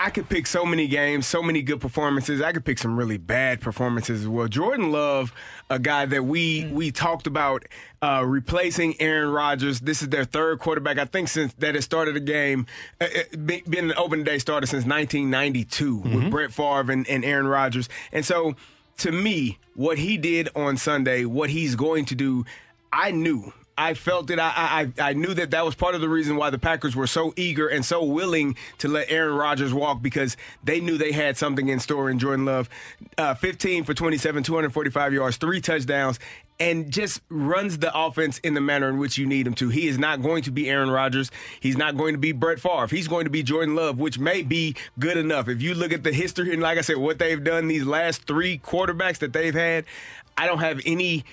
I 0.01 0.09
could 0.11 0.29
pick 0.29 0.47
so 0.47 0.65
many 0.65 0.87
games, 0.87 1.27
so 1.27 1.43
many 1.43 1.61
good 1.61 1.81
performances. 1.81 2.41
I 2.41 2.53
could 2.53 2.63
pick 2.63 2.77
some 2.79 2.97
really 2.97 3.17
bad 3.17 3.59
performances 3.59 4.21
as 4.21 4.27
well. 4.29 4.47
Jordan 4.47 4.93
Love, 4.93 5.33
a 5.69 5.77
guy 5.77 6.05
that 6.05 6.23
we 6.23 6.69
we 6.71 6.89
talked 6.89 7.27
about 7.27 7.65
uh, 8.01 8.23
replacing 8.25 8.95
Aaron 9.01 9.29
Rodgers. 9.29 9.81
This 9.81 10.01
is 10.01 10.07
their 10.07 10.23
third 10.23 10.59
quarterback, 10.59 10.97
I 10.97 11.03
think, 11.03 11.27
since 11.27 11.53
that 11.55 11.75
it 11.75 11.81
started 11.81 12.15
a 12.15 12.21
game, 12.21 12.65
uh, 13.01 13.05
uh, 13.05 13.37
been 13.37 13.91
an 13.91 13.93
open 13.97 14.23
day 14.23 14.39
starter 14.39 14.67
since 14.67 14.85
1992 14.85 15.97
with 15.97 16.31
Brett 16.31 16.53
Favre 16.53 16.93
and, 16.93 17.05
and 17.09 17.25
Aaron 17.25 17.47
Rodgers. 17.47 17.89
And 18.13 18.25
so, 18.25 18.55
to 18.99 19.11
me, 19.11 19.59
what 19.75 19.97
he 19.97 20.17
did 20.17 20.47
on 20.55 20.77
Sunday, 20.77 21.25
what 21.25 21.49
he's 21.49 21.75
going 21.75 22.05
to 22.05 22.15
do, 22.15 22.45
I 22.93 23.11
knew. 23.11 23.51
I 23.79 23.93
felt 23.93 24.29
it. 24.29 24.39
I, 24.39 24.91
I 24.99 25.09
I 25.09 25.13
knew 25.13 25.33
that 25.35 25.51
that 25.51 25.63
was 25.63 25.73
part 25.73 25.95
of 25.95 26.01
the 26.01 26.09
reason 26.09 26.35
why 26.35 26.49
the 26.49 26.59
Packers 26.59 26.97
were 26.97 27.07
so 27.07 27.33
eager 27.37 27.69
and 27.69 27.85
so 27.85 28.03
willing 28.03 28.57
to 28.79 28.89
let 28.89 29.09
Aaron 29.09 29.35
Rodgers 29.35 29.73
walk 29.73 30.01
because 30.01 30.35
they 30.65 30.81
knew 30.81 30.97
they 30.97 31.13
had 31.13 31.37
something 31.37 31.69
in 31.69 31.79
store 31.79 32.09
in 32.09 32.19
Jordan 32.19 32.43
Love. 32.43 32.69
Uh, 33.17 33.35
15 33.35 33.85
for 33.85 33.93
27, 33.93 34.43
245 34.43 35.13
yards, 35.13 35.37
three 35.37 35.61
touchdowns, 35.61 36.19
and 36.59 36.91
just 36.91 37.21
runs 37.29 37.77
the 37.77 37.97
offense 37.97 38.39
in 38.39 38.53
the 38.53 38.59
manner 38.59 38.89
in 38.89 38.97
which 38.97 39.17
you 39.17 39.25
need 39.25 39.47
him 39.47 39.53
to. 39.53 39.69
He 39.69 39.87
is 39.87 39.97
not 39.97 40.21
going 40.21 40.43
to 40.43 40.51
be 40.51 40.69
Aaron 40.69 40.91
Rodgers. 40.91 41.31
He's 41.61 41.77
not 41.77 41.95
going 41.95 42.13
to 42.15 42.19
be 42.19 42.33
Brett 42.33 42.59
Favre. 42.59 42.87
He's 42.87 43.07
going 43.07 43.23
to 43.23 43.31
be 43.31 43.43
Jordan 43.43 43.75
Love, 43.75 43.97
which 43.97 44.19
may 44.19 44.41
be 44.41 44.75
good 44.99 45.15
enough. 45.15 45.47
If 45.47 45.61
you 45.61 45.73
look 45.73 45.93
at 45.93 46.03
the 46.03 46.11
history 46.11 46.51
and, 46.51 46.61
like 46.61 46.77
I 46.77 46.81
said, 46.81 46.97
what 46.97 47.17
they've 47.17 47.41
done 47.41 47.69
these 47.69 47.85
last 47.85 48.23
three 48.23 48.57
quarterbacks 48.57 49.19
that 49.19 49.31
they've 49.31 49.55
had, 49.55 49.85
I 50.37 50.47
don't 50.47 50.59
have 50.59 50.81
any 50.85 51.23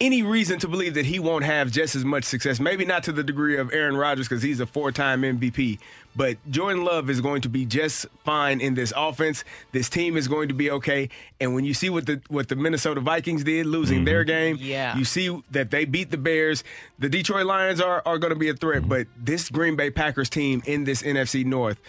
any 0.00 0.22
reason 0.22 0.58
to 0.58 0.68
believe 0.68 0.94
that 0.94 1.06
he 1.06 1.18
won't 1.18 1.44
have 1.44 1.70
just 1.70 1.96
as 1.96 2.04
much 2.04 2.24
success. 2.24 2.60
Maybe 2.60 2.84
not 2.84 3.02
to 3.04 3.12
the 3.12 3.22
degree 3.22 3.56
of 3.56 3.72
Aaron 3.72 3.96
Rodgers 3.96 4.28
because 4.28 4.42
he's 4.42 4.60
a 4.60 4.66
four-time 4.66 5.22
MVP, 5.22 5.78
but 6.14 6.36
Jordan 6.50 6.84
Love 6.84 7.08
is 7.08 7.20
going 7.20 7.42
to 7.42 7.48
be 7.48 7.64
just 7.64 8.06
fine 8.24 8.60
in 8.60 8.74
this 8.74 8.92
offense. 8.96 9.44
This 9.72 9.88
team 9.88 10.16
is 10.16 10.28
going 10.28 10.48
to 10.48 10.54
be 10.54 10.70
okay. 10.70 11.08
And 11.40 11.54
when 11.54 11.64
you 11.64 11.74
see 11.74 11.88
what 11.90 12.06
the 12.06 12.20
what 12.28 12.48
the 12.48 12.56
Minnesota 12.56 13.00
Vikings 13.00 13.44
did, 13.44 13.66
losing 13.66 14.04
their 14.04 14.24
mm-hmm. 14.24 14.56
game, 14.56 14.58
Yeah. 14.60 14.96
you 14.96 15.04
see 15.04 15.42
that 15.50 15.70
they 15.70 15.84
beat 15.84 16.10
the 16.10 16.18
Bears. 16.18 16.62
The 16.98 17.08
Detroit 17.08 17.46
Lions 17.46 17.80
are 17.80 18.02
are 18.04 18.18
going 18.18 18.32
to 18.32 18.38
be 18.38 18.48
a 18.48 18.54
threat, 18.54 18.88
but 18.88 19.06
this 19.16 19.48
Green 19.48 19.76
Bay 19.76 19.90
Packers 19.90 20.28
team 20.28 20.62
in 20.66 20.84
this 20.84 21.02
NFC 21.02 21.44
North 21.44 21.80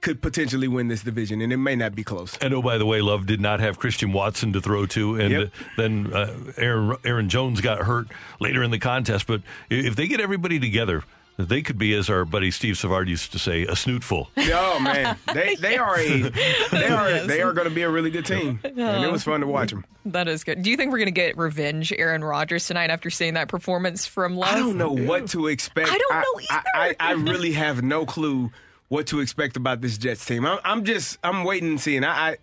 could 0.00 0.22
potentially 0.22 0.68
win 0.68 0.88
this 0.88 1.02
division, 1.02 1.40
and 1.40 1.52
it 1.52 1.56
may 1.56 1.74
not 1.76 1.94
be 1.94 2.04
close. 2.04 2.36
And 2.38 2.54
oh, 2.54 2.62
by 2.62 2.78
the 2.78 2.86
way, 2.86 3.00
Love 3.00 3.26
did 3.26 3.40
not 3.40 3.60
have 3.60 3.78
Christian 3.78 4.12
Watson 4.12 4.52
to 4.52 4.60
throw 4.60 4.86
to, 4.86 5.16
and 5.20 5.30
Yep. 5.32 5.50
then 5.76 6.12
uh, 6.12 6.36
Aaron 6.56 6.96
Aaron 7.04 7.28
Jones 7.28 7.60
got 7.60 7.80
hurt 7.80 8.08
later 8.40 8.62
in 8.62 8.70
the 8.70 8.78
contest. 8.78 9.26
But 9.26 9.42
if 9.70 9.96
they 9.96 10.06
get 10.06 10.20
everybody 10.20 10.60
together, 10.60 11.02
they 11.38 11.60
could 11.60 11.76
be, 11.76 11.92
as 11.94 12.08
our 12.08 12.24
buddy 12.24 12.50
Steve 12.50 12.78
Savard 12.78 13.08
used 13.08 13.32
to 13.32 13.38
say, 13.38 13.62
a 13.64 13.72
snootful. 13.72 14.28
Oh 14.38 14.78
man, 14.80 15.18
they 15.34 15.54
they 15.60 15.76
are 15.76 15.98
a 15.98 16.22
they 16.70 16.86
are 16.88 17.26
they 17.26 17.42
are 17.42 17.52
going 17.52 17.68
to 17.68 17.74
be 17.74 17.82
a 17.82 17.90
really 17.90 18.10
good 18.10 18.24
team, 18.26 18.60
and 18.64 19.04
it 19.04 19.10
was 19.12 19.22
fun 19.24 19.40
to 19.40 19.46
watch 19.46 19.70
them. 19.70 19.84
That 20.06 20.28
is 20.28 20.44
good. 20.44 20.62
Do 20.62 20.70
you 20.70 20.76
think 20.76 20.92
we're 20.92 20.98
going 20.98 21.06
to 21.06 21.10
get 21.10 21.36
revenge 21.36 21.92
Aaron 21.92 22.22
Rodgers 22.22 22.66
tonight 22.66 22.90
after 22.90 23.10
seeing 23.10 23.34
that 23.34 23.48
performance 23.48 24.06
from 24.06 24.36
Love? 24.36 24.54
I 24.54 24.58
don't 24.58 24.78
know 24.78 24.92
what 24.92 25.26
to 25.30 25.48
expect. 25.48 25.90
I 25.90 25.98
don't 25.98 26.14
know 26.14 26.40
I, 26.50 26.62
I, 26.74 26.86
either. 26.88 26.96
I 27.00 27.12
really 27.12 27.52
have 27.52 27.82
no 27.82 28.06
clue 28.06 28.50
what 28.88 29.06
to 29.08 29.20
expect 29.20 29.56
about 29.56 29.80
this 29.80 29.98
Jets 29.98 30.24
team. 30.24 30.46
I'm, 30.46 30.58
I'm 30.64 30.84
just 30.84 31.18
I'm 31.22 31.44
waiting 31.44 31.70
and 31.70 31.80
seeing. 31.80 32.04
I, 32.04 32.30
I 32.30 32.36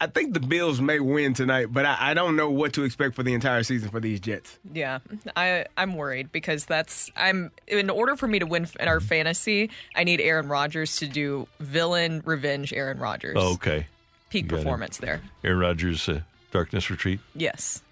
I 0.00 0.06
think 0.08 0.34
the 0.34 0.40
Bills 0.40 0.80
may 0.80 0.98
win 0.98 1.34
tonight, 1.34 1.68
but 1.70 1.86
I, 1.86 2.10
I 2.10 2.14
don't 2.14 2.36
know 2.36 2.50
what 2.50 2.72
to 2.74 2.82
expect 2.82 3.14
for 3.14 3.22
the 3.22 3.32
entire 3.32 3.62
season 3.62 3.90
for 3.90 4.00
these 4.00 4.20
Jets. 4.20 4.58
Yeah, 4.72 4.98
I 5.36 5.66
I'm 5.76 5.94
worried 5.94 6.32
because 6.32 6.66
that's 6.66 7.10
I'm 7.16 7.52
in 7.66 7.90
order 7.90 8.16
for 8.16 8.26
me 8.26 8.40
to 8.40 8.46
win 8.46 8.66
in 8.80 8.88
our 8.88 9.00
fantasy, 9.00 9.70
I 9.94 10.04
need 10.04 10.20
Aaron 10.20 10.48
Rodgers 10.48 10.96
to 10.96 11.06
do 11.06 11.46
villain 11.60 12.22
revenge 12.24 12.72
Aaron 12.72 12.98
Rodgers. 12.98 13.36
Oh, 13.38 13.54
okay. 13.54 13.86
Peak 14.30 14.48
got 14.48 14.56
it. 14.56 14.58
performance 14.58 14.98
there. 14.98 15.20
Aaron 15.44 15.60
Rodgers, 15.60 16.08
uh, 16.08 16.20
Darkness 16.50 16.90
Retreat. 16.90 17.20
Yes. 17.36 17.83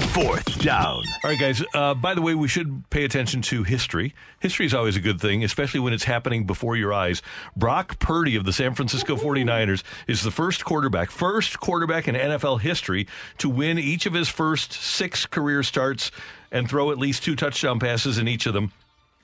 Okay. 0.00 0.08
Fourth 0.08 0.60
down. 0.60 1.02
All 1.24 1.30
right, 1.30 1.38
guys. 1.38 1.62
Uh, 1.74 1.94
by 1.94 2.14
the 2.14 2.22
way, 2.22 2.34
we 2.34 2.48
should 2.48 2.88
pay 2.90 3.04
attention 3.04 3.42
to 3.42 3.62
history. 3.64 4.14
History 4.40 4.66
is 4.66 4.74
always 4.74 4.96
a 4.96 5.00
good 5.00 5.20
thing, 5.20 5.44
especially 5.44 5.80
when 5.80 5.92
it's 5.92 6.04
happening 6.04 6.44
before 6.44 6.76
your 6.76 6.92
eyes. 6.92 7.22
Brock 7.56 7.98
Purdy 7.98 8.36
of 8.36 8.44
the 8.44 8.52
San 8.52 8.74
Francisco 8.74 9.16
49ers 9.16 9.82
is 10.06 10.22
the 10.22 10.30
first 10.30 10.64
quarterback, 10.64 11.10
first 11.10 11.60
quarterback 11.60 12.08
in 12.08 12.14
NFL 12.14 12.60
history 12.60 13.06
to 13.38 13.48
win 13.48 13.78
each 13.78 14.06
of 14.06 14.14
his 14.14 14.28
first 14.28 14.72
six 14.72 15.26
career 15.26 15.62
starts 15.62 16.10
and 16.50 16.68
throw 16.68 16.90
at 16.90 16.98
least 16.98 17.22
two 17.22 17.36
touchdown 17.36 17.78
passes 17.78 18.18
in 18.18 18.26
each 18.26 18.46
of 18.46 18.54
them. 18.54 18.72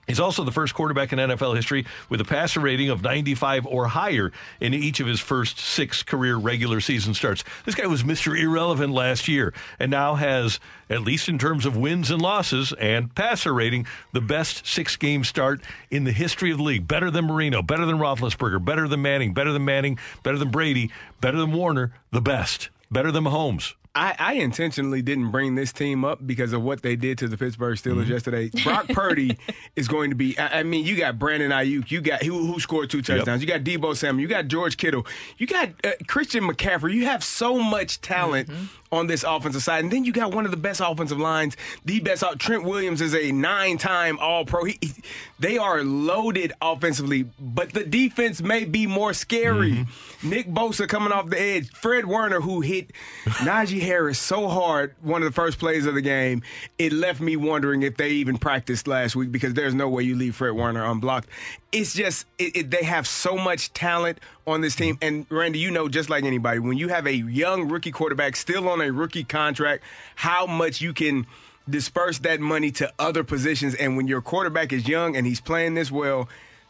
He's 0.07 0.21
also 0.21 0.45
the 0.45 0.53
first 0.53 0.75
quarterback 0.75 1.13
in 1.13 1.19
NFL 1.19 1.57
history 1.57 1.85
with 2.09 2.21
a 2.21 2.25
passer 2.25 2.61
rating 2.61 2.91
of 2.91 3.03
95 3.03 3.67
or 3.67 3.89
higher 3.89 4.31
in 4.61 4.73
each 4.73 5.01
of 5.01 5.07
his 5.07 5.21
first 5.21 5.59
six 5.59 6.03
career 6.03 6.37
regular 6.37 6.81
season 6.81 7.13
starts. 7.13 7.43
This 7.65 7.75
guy 7.75 7.87
was 7.87 8.05
Mr. 8.05 8.39
Irrelevant 8.39 8.93
last 8.93 9.27
year 9.27 9.53
and 9.81 9.91
now 9.91 10.15
has, 10.15 10.61
at 10.89 11.01
least 11.01 11.29
in 11.29 11.39
terms 11.39 11.67
of 11.67 11.77
wins 11.77 12.11
and 12.11 12.23
losses 12.23 12.73
and 12.75 13.13
passer 13.15 13.53
rating, 13.53 13.87
the 14.13 14.21
best 14.21 14.67
six 14.67 14.97
game 14.97 15.25
start 15.25 15.61
in 15.91 16.05
the 16.05 16.13
history 16.13 16.53
of 16.53 16.59
the 16.59 16.65
league. 16.65 16.87
Better 16.87 17.11
than 17.11 17.27
Marino, 17.27 17.61
better 17.63 17.85
than 17.85 17.99
Roethlisberger, 17.99 18.65
better 18.65 18.87
than 18.87 19.03
Manning, 19.03 19.35
better 19.35 19.53
than 19.53 19.65
Manning, 19.65 19.99
better 20.23 20.39
than 20.39 20.51
Brady, 20.51 20.91
better 21.21 21.39
than 21.39 21.53
Warner, 21.53 21.93
the 22.13 22.21
best. 22.21 22.71
Better 22.91 23.11
than 23.11 23.25
Mahomes. 23.25 23.75
I, 23.97 24.15
I 24.19 24.33
intentionally 24.35 25.01
didn't 25.01 25.31
bring 25.31 25.55
this 25.55 25.73
team 25.73 26.05
up 26.05 26.25
because 26.27 26.53
of 26.53 26.63
what 26.63 26.83
they 26.83 26.97
did 26.97 27.17
to 27.19 27.29
the 27.29 27.39
Pittsburgh 27.39 27.79
Steelers 27.79 28.09
yesterday. 28.09 28.51
Brock 28.63 28.89
Purdy 28.89 29.39
is 29.77 29.89
going 29.89 30.11
to 30.11 30.17
be. 30.17 30.39
I, 30.39 30.61
I 30.61 30.63
mean, 30.65 30.85
you 30.85 30.97
got 30.97 31.19
Brandon 31.19 31.51
Aiyuk, 31.51 31.91
you 31.91 32.03
got 32.03 32.23
who, 32.23 32.47
who 32.53 32.61
scored 32.61 32.91
two 32.91 33.01
touchdowns, 33.01 33.41
you 33.41 33.49
got 33.49 33.63
Deebo 33.63 33.97
Samuel, 33.97 34.21
you 34.21 34.29
got 34.29 34.49
George 34.49 34.77
Kittle, 34.77 35.07
you 35.39 35.47
got 35.47 35.71
uh, 35.83 35.93
Christian 36.07 36.45
McCaffrey. 36.45 36.93
You 36.93 37.07
have 37.07 37.25
so 37.25 37.59
much 37.59 38.03
talent 38.03 38.51
on 38.93 39.07
this 39.07 39.25
offensive 39.25 39.63
side, 39.63 39.85
and 39.85 39.93
then 39.93 40.05
you 40.05 40.13
got 40.13 40.35
one 40.35 40.45
of 40.45 40.51
the 40.51 40.57
best 40.57 40.81
offensive 40.85 41.19
lines, 41.19 41.57
the 41.85 42.01
best. 42.01 42.25
Trent 42.39 42.65
Williams 42.65 43.01
is 43.01 43.15
a 43.15 43.33
nine-time 43.33 44.19
All-Pro. 44.19 44.65
He, 44.65 44.79
he- 44.81 44.93
they 45.39 45.59
are 45.59 45.83
loaded 45.83 46.53
offensively, 46.63 47.27
but 47.39 47.73
the 47.73 47.85
defense 47.85 48.41
may 48.41 48.65
be 48.65 48.87
more 48.87 49.13
scary. 49.13 49.73
Mm-hmm. 49.73 50.31
Nick 50.31 50.49
Bosa 50.49 50.89
coming 50.89 51.13
off 51.13 51.29
the 51.29 51.39
edge, 51.41 51.69
Fred 51.71 52.07
Warner 52.07 52.41
who 52.41 52.63
hit 52.63 52.91
Najee 53.27 53.81
Harris 53.83 54.19
so 54.19 54.49
hard 54.49 54.95
one 55.03 55.23
of 55.23 55.29
the 55.29 55.35
first 55.35 55.59
plays 55.59 55.85
of 55.85 55.95
the 55.95 56.01
game, 56.01 56.43
it 56.79 56.93
left 56.93 57.21
me 57.21 57.37
wondering 57.37 57.83
if 57.83 57.97
they 57.99 58.11
even 58.11 58.39
practiced 58.39 58.89
last 58.89 59.15
week 59.15 59.31
because 59.31 59.53
there's 59.55 59.75
no 59.75 59.89
way 59.89 60.03
you 60.05 60.17
leave 60.17 60.35
Fred 60.37 60.53
Warner 60.53 60.85
unblocked. 60.85 61.29
It's 61.71 61.93
just 61.93 62.27
it, 62.39 62.57
it, 62.57 62.71
they 62.71 62.85
have 62.85 63.07
so 63.07 63.37
much 63.37 63.73
talent 63.75 64.19
on 64.47 64.63
this 64.63 64.75
team, 64.75 64.97
and 65.03 65.27
Randy, 65.29 65.59
you 65.59 65.71
know 65.71 65.89
just 65.89 66.09
like 66.09 66.25
anybody, 66.25 66.61
when 66.61 66.79
you 66.79 66.89
have 66.89 67.07
a 67.07 67.15
young 67.15 67.69
rookie 67.69 67.91
quarterback 67.91 68.37
still 68.37 68.69
on 68.69 68.76
a 68.81 68.91
rookie 68.91 69.25
contract, 69.25 69.83
how 70.15 70.47
much 70.47 70.81
you 70.81 70.93
can 70.93 71.27
disperse 71.69 72.19
that 72.21 72.41
money 72.41 72.71
to 72.73 72.93
other 72.99 73.25
positions, 73.25 73.75
and 73.75 73.97
when 73.97 74.07
your 74.07 74.21
quarterback 74.21 74.73
is 74.73 74.87
young 74.89 75.17
and 75.17 75.27
he's 75.27 75.41
playing 75.41 75.75
this 75.75 75.91
well. 75.91 76.29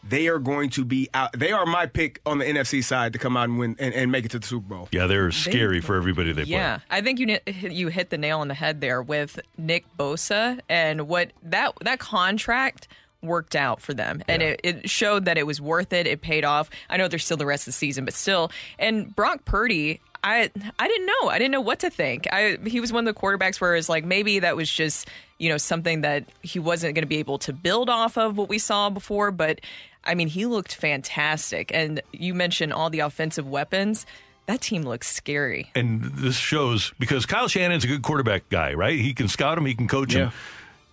They 0.09 0.29
are 0.29 0.39
going 0.39 0.71
to 0.71 0.85
be 0.85 1.09
out. 1.15 1.33
They 1.33 1.51
are 1.51 1.67
my 1.67 1.87
pick 1.87 2.21
on 2.25 2.39
the 2.39 2.45
NFC 2.45 2.85
side 2.85 3.13
to 3.15 3.19
come 3.19 3.37
out 3.37 3.49
and 3.49 3.59
win 3.59 3.75
and, 3.81 3.93
and 3.93 4.13
make 4.13 4.25
it 4.25 4.31
to 4.33 4.39
the 4.39 4.47
Super 4.47 4.69
Bowl. 4.69 4.89
Yeah, 4.93 5.09
they're 5.09 5.33
scary 5.33 5.81
for 5.81 5.97
everybody 5.97 6.33
they 6.33 6.45
play. 6.45 6.53
Yeah, 6.53 6.79
I 6.89 7.01
think 7.01 7.19
you 7.19 7.39
you 7.69 7.89
hit 7.89 8.11
the 8.11 8.19
nail 8.19 8.39
on 8.39 8.47
the 8.47 8.55
head 8.55 8.81
there 8.81 9.03
with 9.03 9.41
Nick 9.59 9.85
Bosa 9.99 10.61
and 10.69 11.09
what 11.09 11.33
that 11.43 11.73
that 11.81 11.99
contract 11.99 12.87
worked 13.23 13.57
out 13.57 13.81
for 13.81 13.95
them 13.95 14.23
and 14.29 14.43
it, 14.43 14.61
it 14.63 14.89
showed 14.89 15.25
that 15.25 15.37
it 15.39 15.47
was 15.47 15.61
worth 15.61 15.93
it 15.93 16.07
it 16.07 16.21
paid 16.21 16.45
off 16.45 16.71
i 16.91 16.97
know 16.97 17.09
there's 17.09 17.25
still 17.25 17.37
the 17.37 17.47
rest 17.47 17.63
of 17.63 17.67
the 17.67 17.73
season 17.73 18.05
but 18.05 18.15
still 18.15 18.53
and 18.79 19.17
brock 19.17 19.45
purdy 19.45 20.01
i 20.25 20.51
i 20.79 20.89
didn't 20.89 21.07
know. 21.07 21.29
I 21.29 21.39
didn't 21.39 21.53
know 21.53 21.61
what 21.61 21.81
to 21.81 21.91
think. 21.91 22.27
I 22.33 22.59
he 22.67 22.81
was 22.81 22.93
one 22.93 23.07
of 23.07 23.15
the 23.15 23.21
quarterbacks 23.21 23.61
where 23.61 23.75
it's 23.77 23.89
like 23.89 24.05
maybe 24.05 24.41
that 24.41 24.57
was 24.57 24.71
just 24.71 25.09
you 25.39 25.49
know 25.49 25.59
something 25.59 26.01
that 26.03 26.25
he 26.43 26.59
wasn't 26.59 26.95
going 26.95 27.03
to 27.03 27.09
be 27.09 27.19
able 27.19 27.39
to 27.39 27.53
build 27.53 27.91
off 27.91 28.17
of 28.17 28.37
what 28.37 28.49
we 28.49 28.59
saw 28.59 28.89
before 28.89 29.31
but 29.31 29.61
i 30.05 30.15
mean 30.15 30.29
he 30.29 30.47
looked 30.47 30.75
fantastic. 30.75 31.71
And 31.75 32.01
you 32.13 32.35
mentioned 32.35 32.73
all 32.73 32.91
the 32.91 33.01
offensive 33.01 33.47
weapons. 33.47 34.07
That 34.47 34.61
team 34.61 34.83
looks 34.83 35.13
scary. 35.13 35.71
And 35.75 36.05
this 36.05 36.37
shows 36.37 36.93
because 36.99 37.27
Kyle 37.27 37.49
Shanahan's 37.49 37.85
a 37.85 37.89
good 37.89 38.03
quarterback 38.03 38.49
guy, 38.49 38.75
right? 38.75 38.99
He 38.99 39.13
can 39.13 39.27
scout 39.29 39.59
him, 39.59 39.67
he 39.67 39.75
can 39.75 39.89
coach 39.89 40.15
him. 40.15 40.31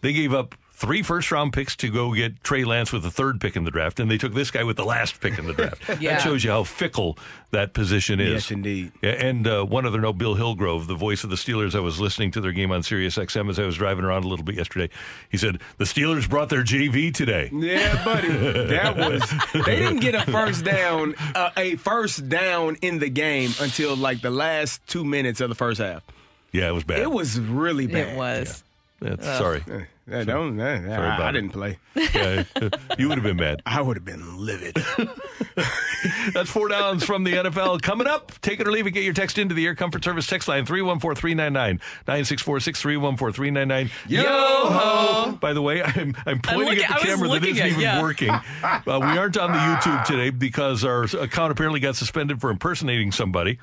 They 0.01 0.11
gave 0.11 0.33
up 0.33 0.55
three 0.83 1.01
first 1.01 1.31
round 1.31 1.53
picks 1.53 1.77
to 1.77 1.89
go 1.89 2.13
get 2.13 2.43
Trey 2.43 2.65
Lance 2.65 2.91
with 2.91 3.03
the 3.03 3.09
third 3.09 3.39
pick 3.39 3.55
in 3.55 3.63
the 3.63 3.71
draft, 3.71 4.01
and 4.01 4.11
they 4.11 4.17
took 4.17 4.33
this 4.33 4.51
guy 4.51 4.65
with 4.65 4.75
the 4.75 4.83
last 4.83 5.21
pick 5.21 5.39
in 5.39 5.47
the 5.47 5.53
draft. 5.53 5.81
Yeah. 6.03 6.15
That 6.15 6.21
shows 6.23 6.43
you 6.43 6.51
how 6.51 6.63
fickle 6.63 7.17
that 7.51 7.73
position 7.73 8.19
is. 8.19 8.33
Yes, 8.33 8.51
indeed. 8.51 8.91
And 9.01 9.47
uh, 9.47 9.63
one 9.63 9.85
other 9.85 10.01
note, 10.01 10.17
Bill 10.17 10.33
Hillgrove, 10.33 10.87
the 10.87 10.95
voice 10.95 11.23
of 11.23 11.29
the 11.29 11.35
Steelers, 11.37 11.75
I 11.75 11.79
was 11.79 11.99
listening 12.01 12.31
to 12.31 12.41
their 12.41 12.51
game 12.51 12.71
on 12.71 12.83
Sirius 12.83 13.15
XM 13.15 13.49
as 13.49 13.59
I 13.59 13.65
was 13.65 13.77
driving 13.77 14.03
around 14.03 14.25
a 14.25 14.27
little 14.27 14.43
bit 14.43 14.55
yesterday. 14.55 14.89
He 15.29 15.37
said, 15.37 15.59
The 15.77 15.85
Steelers 15.85 16.27
brought 16.29 16.49
their 16.49 16.63
JV 16.63 17.13
today. 17.13 17.49
Yeah, 17.53 18.03
buddy. 18.03 18.27
That 18.27 18.97
was 18.97 19.21
they 19.65 19.77
didn't 19.77 19.99
get 19.99 20.15
a 20.15 20.29
first 20.29 20.65
down, 20.65 21.15
uh, 21.35 21.51
a 21.55 21.75
first 21.77 22.27
down 22.27 22.75
in 22.81 22.99
the 22.99 23.09
game 23.09 23.51
until 23.61 23.95
like 23.95 24.21
the 24.21 24.31
last 24.31 24.85
two 24.87 25.05
minutes 25.05 25.39
of 25.39 25.47
the 25.47 25.55
first 25.55 25.79
half. 25.79 26.03
Yeah, 26.51 26.67
it 26.69 26.73
was 26.73 26.83
bad. 26.83 26.99
It 26.99 27.11
was 27.11 27.39
really 27.39 27.87
bad. 27.87 28.13
It 28.13 28.17
was. 28.17 28.63
That's, 28.99 29.25
sorry. 29.25 29.63
Yeah, 30.05 30.23
don't. 30.25 30.59
uh, 30.59 30.81
Sorry 30.81 31.07
I, 31.07 31.29
I 31.29 31.31
didn't 31.31 31.51
play. 31.51 31.77
Yeah, 31.95 32.43
you 32.97 33.07
would 33.07 33.17
have 33.17 33.23
been 33.23 33.37
mad. 33.37 33.61
I 33.65 33.79
would 33.81 33.95
have 33.95 34.03
been 34.03 34.37
livid. 34.37 34.75
That's 36.33 36.49
four 36.49 36.67
downs 36.67 37.05
from 37.05 37.23
the 37.23 37.31
NFL. 37.33 37.81
Coming 37.81 38.07
up, 38.07 38.33
take 38.41 38.59
it 38.59 38.67
or 38.67 38.71
leave 38.71 38.85
it. 38.85 38.91
Get 38.91 39.03
your 39.05 39.13
text 39.13 39.37
into 39.37 39.55
the 39.55 39.65
Air 39.65 39.75
Comfort 39.75 40.03
Service 40.03 40.27
text 40.27 40.47
line 40.49 40.65
314 40.65 41.15
399 41.15 41.79
9646 42.07 42.81
314 42.81 43.33
399. 43.33 43.91
Yo 44.09 44.23
ho! 44.23 45.37
By 45.39 45.53
the 45.53 45.61
way, 45.61 45.81
I'm, 45.81 46.15
I'm 46.25 46.39
pointing 46.41 46.65
looking- 46.79 46.83
at 46.83 46.99
the 46.99 47.05
camera 47.05 47.27
that 47.29 47.33
looking 47.33 47.49
isn't 47.51 47.63
at- 47.65 47.69
even 47.71 47.81
yeah. 47.81 48.01
working. 48.01 48.31
Uh, 48.63 48.99
we 48.99 49.17
aren't 49.17 49.37
on 49.37 49.51
the 49.51 49.57
YouTube 49.57 50.03
today 50.05 50.29
because 50.29 50.83
our 50.83 51.03
account 51.03 51.51
apparently 51.51 51.79
got 51.79 51.95
suspended 51.95 52.41
for 52.41 52.49
impersonating 52.49 53.11
somebody. 53.11 53.57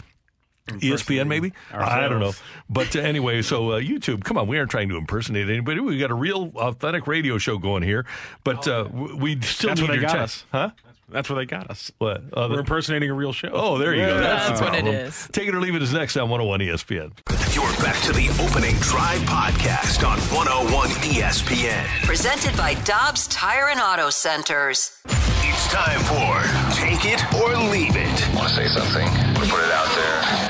ESPN, 0.79 1.27
maybe? 1.27 1.53
I 1.73 2.09
don't 2.09 2.21
know. 2.21 2.33
But 2.69 2.95
uh, 2.95 3.01
anyway, 3.01 3.43
so 3.43 3.73
uh, 3.73 3.81
YouTube, 3.81 4.25
come 4.25 4.39
on, 4.39 4.47
we 4.47 4.59
aren't 4.59 4.71
trying 4.71 4.89
to 4.91 4.97
impersonate 4.97 5.49
anybody. 5.49 5.81
We 5.81 5.99
got 5.99 6.11
a 6.11 6.15
real 6.15 6.53
authentic 6.57 7.07
radio 7.07 7.39
show 7.39 7.59
going 7.59 7.83
here, 7.83 8.07
but 8.45 8.67
uh, 8.69 8.89
we 8.93 9.41
still 9.41 9.69
That's 9.71 9.81
need 9.81 9.89
where 9.91 9.99
your 10.01 10.07
got 10.09 10.19
us. 10.19 10.45
Huh? 10.53 10.71
That's 11.09 11.29
where 11.29 11.37
they 11.39 11.45
got 11.47 11.69
us. 11.71 11.91
What? 11.99 12.19
Uh, 12.33 12.47
We're 12.49 12.49
the- 12.49 12.59
impersonating 12.61 13.11
a 13.11 13.15
real 13.15 13.33
show. 13.33 13.51
Oh, 13.53 13.79
there 13.79 13.93
you 13.95 14.07
go. 14.07 14.21
That's, 14.21 14.49
That's 14.49 14.61
the 14.61 14.67
what 14.67 14.75
it 14.77 14.83
problem. 14.83 14.95
is. 15.07 15.29
Take 15.33 15.49
it 15.49 15.55
or 15.57 15.61
leave 15.61 15.75
it 15.75 15.83
is 15.83 15.93
next 15.93 16.17
on 16.17 16.31
101 16.31 16.61
ESPN. 16.61 17.11
You're 17.53 17.65
back 17.85 18.01
to 18.03 18.13
the 18.13 18.29
opening 18.41 18.77
drive 18.77 19.19
podcast 19.23 20.07
on 20.09 20.21
101 20.33 20.89
ESPN. 21.11 21.85
Presented 22.07 22.57
by 22.57 22.75
Dobbs 22.85 23.27
Tire 23.27 23.71
and 23.71 23.81
Auto 23.81 24.09
Centers. 24.11 25.01
It's 25.43 25.67
time 25.73 25.99
for 26.07 26.77
Take 26.77 27.05
It 27.07 27.21
or 27.43 27.57
Leave 27.71 27.97
It. 27.97 28.35
Want 28.37 28.49
to 28.49 28.55
say 28.55 28.69
something? 28.69 29.09
Put 29.35 29.59
it 29.59 29.73
out 29.73 29.89
there. 29.97 30.50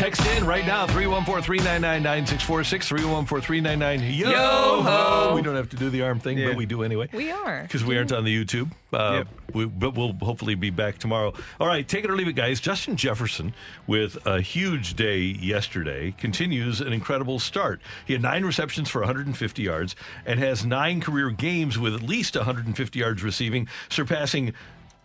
Text 0.00 0.24
in 0.28 0.46
right 0.46 0.66
now 0.66 0.86
314 0.86 1.42
399 1.44 2.02
9646 2.02 2.88
314 2.88 3.42
399 3.46 4.32
Yo 4.32 4.80
ho! 4.80 5.34
We 5.34 5.42
don't 5.42 5.56
have 5.56 5.68
to 5.68 5.76
do 5.76 5.90
the 5.90 6.00
arm 6.00 6.18
thing, 6.18 6.38
Yeah. 6.38 6.46
but 6.48 6.56
we 6.56 6.64
do 6.64 6.82
anyway. 6.82 7.10
We 7.12 7.30
are. 7.30 7.60
Because 7.64 7.84
we 7.84 7.98
aren't 7.98 8.10
on 8.10 8.24
the 8.24 8.34
YouTube. 8.34 8.70
Uh, 8.94 9.16
Yep. 9.18 9.28
we, 9.52 9.64
but 9.66 9.94
we'll 9.94 10.14
hopefully 10.14 10.54
be 10.54 10.70
back 10.70 10.96
tomorrow. 10.96 11.34
All 11.60 11.66
right, 11.66 11.86
take 11.86 12.04
it 12.04 12.10
or 12.10 12.16
leave 12.16 12.28
it, 12.28 12.32
guys. 12.32 12.60
Justin 12.60 12.96
Jefferson, 12.96 13.52
with 13.86 14.16
a 14.26 14.40
huge 14.40 14.94
day 14.94 15.18
yesterday, 15.18 16.14
continues 16.16 16.80
an 16.80 16.94
incredible 16.94 17.38
start. 17.38 17.82
He 18.06 18.14
had 18.14 18.22
nine 18.22 18.42
receptions 18.46 18.88
for 18.88 19.00
150 19.00 19.62
yards 19.62 19.94
and 20.24 20.40
has 20.40 20.64
nine 20.64 21.02
career 21.02 21.28
games 21.28 21.78
with 21.78 21.94
at 21.94 22.00
least 22.02 22.36
150 22.36 22.98
yards 22.98 23.22
receiving, 23.22 23.68
surpassing 23.90 24.54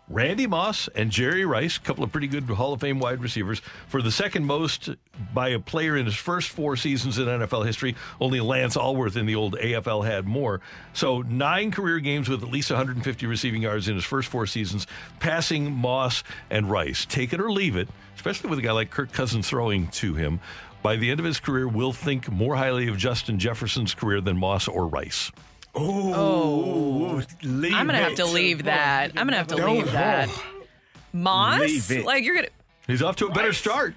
Randy 0.08 0.46
Moss 0.46 0.88
and 0.90 1.10
Jerry 1.10 1.46
Rice, 1.46 1.78
a 1.78 1.80
couple 1.80 2.04
of 2.04 2.12
pretty 2.12 2.28
good 2.28 2.44
Hall 2.44 2.74
of 2.74 2.82
Fame 2.82 3.00
wide 3.00 3.22
receivers, 3.22 3.60
for 3.88 4.04
the 4.04 4.12
second 4.12 4.46
most 4.46 4.90
by 5.34 5.50
a 5.50 5.60
player 5.60 5.98
in 5.98 6.06
his 6.06 6.16
first 6.16 6.50
four 6.50 6.76
seasons 6.76 7.18
in 7.18 7.26
NFL 7.26 7.66
history. 7.66 7.96
Only 8.22 8.40
Lance 8.40 8.78
Alworth 8.78 9.16
in 9.16 9.26
the 9.26 9.34
old 9.34 9.56
AFL 9.58 10.06
had 10.06 10.28
more. 10.28 10.62
So, 10.94 11.24
nine 11.24 11.72
career 11.72 12.00
games 12.00 12.30
with 12.30 12.44
at 12.44 12.52
least 12.52 12.70
150 12.70 13.26
receiving 13.26 13.64
yards 13.64 13.88
in 13.88 13.96
his 13.96 14.06
first 14.06 14.30
four 14.30 14.46
seasons, 14.46 14.86
passing 15.20 15.72
Moss 15.72 16.24
and 16.52 16.70
Rice. 16.70 17.06
Take 17.06 17.34
it 17.34 17.42
or 17.42 17.52
leave 17.52 17.76
it, 17.76 17.90
especially 18.16 18.52
with 18.52 18.60
a 18.60 18.62
guy 18.62 18.74
like 18.74 18.92
Kirk 18.92 19.12
Cousins 19.12 19.50
throwing 19.50 19.88
to 19.88 20.14
him. 20.14 20.40
By 20.84 20.98
the 20.98 21.10
end 21.10 21.20
of 21.20 21.26
his 21.26 21.40
career, 21.40 21.68
we'll 21.68 21.94
think 21.94 22.32
more 22.32 22.56
highly 22.56 22.88
of 22.90 22.98
Justin 22.98 23.40
Jefferson's 23.40 23.96
career 23.96 24.22
than 24.22 24.38
Moss 24.38 24.68
or 24.68 24.86
Rice. 24.88 25.32
Oh, 25.78 27.22
leave 27.44 27.74
I'm 27.74 27.86
gonna 27.86 27.98
have 28.00 28.14
it. 28.14 28.18
to 28.18 28.26
leave 28.26 28.64
that. 28.64 29.10
I'm 29.16 29.28
gonna 29.28 29.38
have 29.38 29.48
to 29.48 29.56
Don't- 29.56 29.76
leave 29.78 29.92
that. 29.92 30.30
Moss, 31.14 31.60
Leave 31.62 31.92
it. 31.92 32.06
like 32.06 32.24
you're 32.24 32.36
gonna. 32.36 32.48
He's 32.88 33.02
off 33.02 33.16
to 33.18 33.28
a 33.28 33.32
better 33.32 33.54
start. 33.54 33.96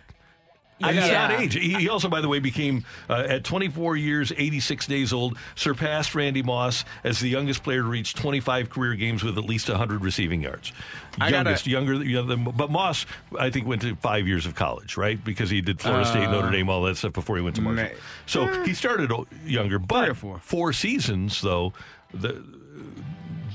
He's 0.78 0.94
Yeah. 0.94 1.28
not 1.28 1.40
age. 1.40 1.54
He 1.54 1.88
also, 1.88 2.08
by 2.08 2.20
the 2.20 2.28
way, 2.28 2.38
became 2.38 2.84
uh, 3.10 3.24
at 3.28 3.42
24 3.44 3.96
years, 3.96 4.32
86 4.36 4.86
days 4.86 5.12
old, 5.12 5.36
surpassed 5.56 6.14
Randy 6.14 6.42
Moss 6.42 6.84
as 7.02 7.18
the 7.18 7.28
youngest 7.28 7.64
player 7.64 7.82
to 7.82 7.88
reach 7.88 8.14
25 8.14 8.70
career 8.70 8.94
games 8.94 9.24
with 9.24 9.36
at 9.38 9.44
least 9.44 9.68
100 9.68 10.02
receiving 10.02 10.40
yards. 10.42 10.72
I 11.20 11.30
gotta- 11.32 11.50
youngest, 11.64 11.66
younger, 12.06 12.36
but 12.36 12.70
Moss, 12.70 13.06
I 13.36 13.50
think, 13.50 13.66
went 13.66 13.82
to 13.82 13.96
five 13.96 14.28
years 14.28 14.46
of 14.46 14.54
college, 14.54 14.96
right? 14.96 15.22
Because 15.22 15.50
he 15.50 15.60
did 15.60 15.80
Florida 15.80 16.06
State, 16.06 16.30
Notre 16.30 16.50
Dame, 16.50 16.68
all 16.68 16.82
that 16.84 16.96
stuff 16.96 17.12
before 17.12 17.36
he 17.36 17.42
went 17.42 17.56
to 17.56 17.62
Marshall. 17.62 17.84
Uh, 17.84 17.88
man. 17.88 17.96
So 18.26 18.62
he 18.64 18.72
started 18.74 19.10
younger, 19.44 19.80
but 19.80 20.16
four. 20.16 20.38
four 20.42 20.72
seasons 20.72 21.40
though. 21.40 21.72
The 22.14 22.44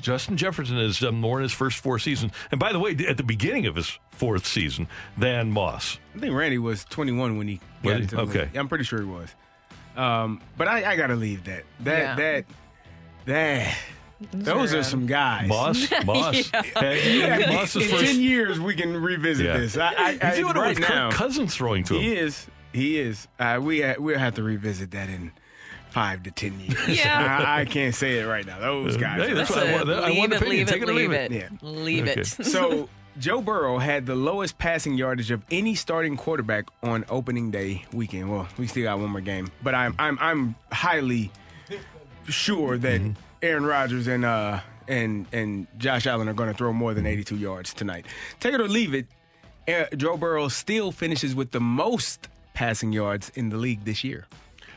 Justin 0.04 0.38
Jefferson 0.38 0.78
has 0.78 1.00
done 1.00 1.16
more 1.16 1.40
in 1.40 1.44
his 1.44 1.52
first 1.54 1.80
four 1.80 1.98
seasons, 1.98 2.32
and 2.52 2.60
by 2.60 2.72
the 2.72 2.80
way, 2.80 2.92
at 3.08 3.18
the 3.18 3.24
beginning 3.24 3.66
of 3.66 3.76
his 3.76 3.98
fourth 4.12 4.46
season 4.46 4.88
than 5.18 5.50
Moss. 5.50 5.98
I 6.16 6.20
think 6.20 6.36
Randy 6.36 6.60
was 6.60 6.86
21 6.86 7.38
when 7.38 7.48
he 7.48 7.60
Was 7.84 7.92
got 7.94 7.98
he? 7.98 8.04
into 8.04 8.16
the 8.18 8.22
Okay. 8.24 8.40
league. 8.42 8.58
I'm 8.58 8.68
pretty 8.70 8.84
sure 8.84 9.00
he 9.00 9.06
was. 9.06 9.30
Um, 9.96 10.42
but 10.58 10.68
I, 10.68 10.92
I 10.92 10.96
gotta 10.96 11.16
leave 11.16 11.46
that. 11.46 11.64
That 11.82 12.00
Yeah. 12.00 12.16
that 12.16 12.46
that. 13.26 13.78
Those 14.32 14.74
are, 14.74 14.80
are 14.80 14.84
some 14.84 15.06
guys. 15.06 15.48
Moss, 15.50 15.88
Moss, 16.06 16.50
Yeah. 16.54 16.62
Hey, 16.62 17.20
Yeah, 17.20 17.52
Moss 17.54 17.76
is 17.76 17.84
in 17.84 17.90
first. 17.98 18.06
ten 18.06 18.22
years 18.22 18.60
we 18.60 18.74
can 18.76 18.96
revisit 19.02 19.46
Yeah. 19.46 19.58
this. 19.58 19.78
I, 19.78 19.88
I, 19.88 20.18
I, 20.22 20.28
He's 20.28 20.36
doing 20.38 20.56
it 20.56 20.60
right 20.60 20.80
with 20.80 20.90
now, 20.90 21.10
Kirk 21.10 21.18
Cousins 21.18 21.56
throwing 21.56 21.84
to 21.86 21.96
him. 21.96 22.02
he 22.02 22.16
is. 22.16 22.48
He 22.72 23.00
is. 23.00 23.28
Uh, 23.38 23.60
we 23.62 23.82
ha- 23.82 23.96
we'll 24.00 24.18
have 24.18 24.36
to 24.36 24.44
revisit 24.44 24.92
that 24.92 25.10
in 25.10 25.32
five 25.94 26.24
to 26.24 26.32
ten 26.32 26.60
years. 26.60 26.88
Yeah. 27.00 27.46
I, 27.48 27.62
I 27.62 27.66
can't 27.66 27.94
say 27.96 28.20
it 28.20 28.26
right 28.26 28.46
now. 28.46 28.60
Those 28.60 28.98
guys. 28.98 29.28
Hey, 29.28 29.34
that's 29.34 29.52
are- 29.52 29.60
what 29.60 29.68
I 29.68 29.74
want. 29.76 29.90
I 29.90 30.10
leave 30.10 30.18
want 30.20 30.34
it, 30.34 30.48
leave 30.48 30.68
Take 30.68 30.78
it, 30.82 30.84
it 30.84 30.90
or 30.90 30.94
leave 30.94 31.10
leave 31.12 31.20
it. 31.20 31.32
it. 31.32 31.52
Yeah. 31.52 31.58
Leave 31.62 32.08
Okay. 32.10 32.22
it. 32.22 32.28
So 32.46 32.90
Joe 33.20 33.42
Burrow 33.42 33.78
had 33.78 34.06
the 34.08 34.16
lowest 34.16 34.58
passing 34.58 34.96
yardage 34.96 35.30
of 35.30 35.44
any 35.52 35.76
starting 35.76 36.18
quarterback 36.18 36.66
on 36.82 37.06
opening 37.10 37.52
day 37.52 37.86
weekend. 37.94 38.32
Well, 38.32 38.48
we 38.58 38.66
still 38.68 38.84
got 38.84 38.98
one 39.00 39.12
more 39.12 39.22
game, 39.22 39.52
but 39.62 39.76
I'm 39.76 39.94
I'm 40.00 40.18
I'm 40.20 40.56
highly 40.72 41.32
sure 42.28 42.78
that 42.78 43.02
Mm-hmm. 43.02 43.12
Aaron 43.42 43.66
Rodgers 43.66 44.08
and 44.08 44.24
uh 44.26 44.62
and 44.88 45.26
and 45.34 45.68
Josh 45.78 46.08
Allen 46.08 46.28
are 46.30 46.34
going 46.34 46.50
to 46.52 46.58
throw 46.58 46.72
more 46.74 46.94
than 46.94 47.06
82 47.06 47.36
yards 47.38 47.74
tonight. 47.74 48.06
Take 48.40 48.54
it 48.54 48.62
or 48.62 48.68
leave 48.68 48.94
it. 48.94 49.08
Joe 49.98 50.18
Burrow 50.18 50.48
still 50.50 50.92
finishes 50.92 51.36
with 51.36 51.52
the 51.52 51.60
most 51.60 52.28
passing 52.54 52.92
yards 52.94 53.30
in 53.36 53.50
the 53.50 53.58
league 53.58 53.84
this 53.86 54.04
year. 54.04 54.26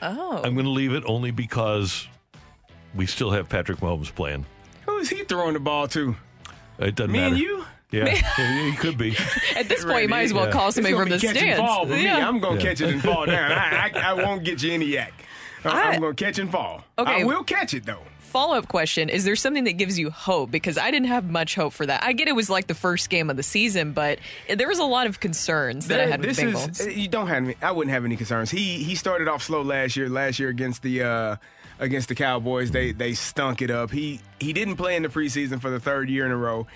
Oh, 0.02 0.40
I'm 0.44 0.54
going 0.54 0.66
to 0.66 0.70
leave 0.70 0.92
it 0.92 1.02
only 1.06 1.30
because 1.30 2.06
we 2.94 3.06
still 3.06 3.30
have 3.30 3.48
Patrick 3.48 3.78
Mahomes 3.78 4.14
playing. 4.14 4.46
Who 4.86 4.98
is 4.98 5.08
he 5.10 5.24
throwing 5.24 5.54
the 5.54 5.60
ball 5.60 5.88
to? 5.88 6.16
It 6.78 6.94
doesn't 6.94 7.12
Me 7.12 7.18
matter. 7.20 7.34
Me 7.34 7.40
and 7.40 7.48
you? 7.48 7.64
Yeah, 7.92 8.08
he 8.08 8.70
he 8.72 8.76
could 8.76 8.98
be. 8.98 9.16
at 9.56 9.68
this 9.68 9.84
point, 9.84 10.02
you 10.02 10.08
might 10.08 10.22
as 10.22 10.32
well 10.34 10.46
Yeah. 10.46 10.52
call 10.52 10.72
somebody 10.72 10.94
from 10.94 11.08
the 11.08 11.16
be 11.16 11.20
catch 11.20 11.36
and 11.36 11.38
stands. 11.38 11.60
fall 11.60 11.86
for 11.86 11.92
me. 11.92 12.08
I'm 12.08 12.40
gonna 12.40 12.56
Yeah. 12.56 12.62
catch 12.62 12.80
it 12.80 12.90
and 12.92 13.02
fall 13.02 13.26
down. 13.26 13.52
I, 13.52 13.90
I, 13.94 14.10
I 14.10 14.12
won't 14.14 14.44
get 14.44 14.62
you 14.62 14.72
any 14.72 14.86
yak. 14.86 15.12
Uh, 15.64 15.68
I, 15.70 15.90
I- 15.90 15.94
am 15.94 16.00
gonna 16.00 16.14
catch 16.14 16.38
and 16.38 16.50
fall. 16.50 16.82
Okay. 16.98 17.20
I 17.22 17.24
will 17.24 17.44
catch 17.44 17.74
it 17.74 17.86
though. 17.86 18.02
Follow 18.36 18.58
up 18.58 18.68
question: 18.68 19.08
Is 19.08 19.24
there 19.24 19.34
something 19.34 19.64
that 19.64 19.78
gives 19.78 19.98
you 19.98 20.10
hope? 20.10 20.50
Because 20.50 20.76
I 20.76 20.90
didn't 20.90 21.08
have 21.08 21.30
much 21.30 21.54
hope 21.54 21.72
for 21.72 21.86
that. 21.86 22.04
I 22.04 22.12
get 22.12 22.28
it 22.28 22.36
was 22.36 22.50
like 22.50 22.66
the 22.66 22.74
first 22.74 23.08
game 23.08 23.30
of 23.30 23.38
the 23.38 23.42
season, 23.42 23.92
but 23.92 24.18
there 24.54 24.68
was 24.68 24.78
a 24.78 24.84
lot 24.84 25.06
of 25.06 25.20
concerns 25.20 25.86
that 25.86 26.00
I 26.00 26.06
had 26.06 26.20
with 26.20 26.36
this 26.36 26.40
Bengals. 26.40 26.86
is 26.86 26.98
you 26.98 27.08
don't 27.08 27.28
have 27.28 27.44
any, 27.44 27.56
I 27.62 27.70
wouldn't 27.70 27.94
have 27.94 28.04
any 28.04 28.14
concerns. 28.14 28.50
He 28.50 28.84
he 28.84 28.94
started 28.94 29.26
off 29.26 29.42
slow 29.42 29.62
last 29.62 29.96
year. 29.96 30.10
Last 30.10 30.38
year 30.38 30.50
against 30.50 30.82
the 30.82 31.02
uh, 31.02 31.36
against 31.78 32.10
the 32.10 32.14
Cowboys, 32.14 32.70
they 32.72 32.92
they 32.92 33.14
stunk 33.14 33.62
it 33.62 33.70
up. 33.70 33.90
He 33.90 34.20
he 34.38 34.52
didn't 34.52 34.76
play 34.76 34.96
in 34.96 35.02
the 35.02 35.08
preseason 35.08 35.58
for 35.58 35.70
the 35.70 35.80
third 35.80 36.10
year 36.10 36.26
in 36.26 36.30
a 36.30 36.36
row. 36.36 36.66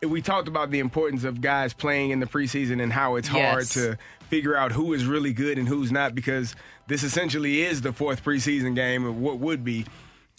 We 0.00 0.22
talked 0.22 0.46
about 0.46 0.70
the 0.70 0.78
importance 0.78 1.24
of 1.24 1.40
guys 1.40 1.74
playing 1.74 2.10
in 2.10 2.20
the 2.20 2.26
preseason 2.26 2.80
and 2.80 2.92
how 2.92 3.16
it's 3.16 3.26
hard 3.26 3.66
to 3.70 3.98
figure 4.28 4.56
out 4.56 4.70
who 4.70 4.92
is 4.92 5.04
really 5.04 5.32
good 5.32 5.58
and 5.58 5.66
who's 5.66 5.90
not 5.90 6.14
because 6.14 6.54
this 6.86 7.02
essentially 7.02 7.62
is 7.62 7.80
the 7.80 7.92
fourth 7.92 8.22
preseason 8.22 8.76
game 8.76 9.04
of 9.04 9.18
what 9.18 9.40
would 9.40 9.64
be. 9.64 9.84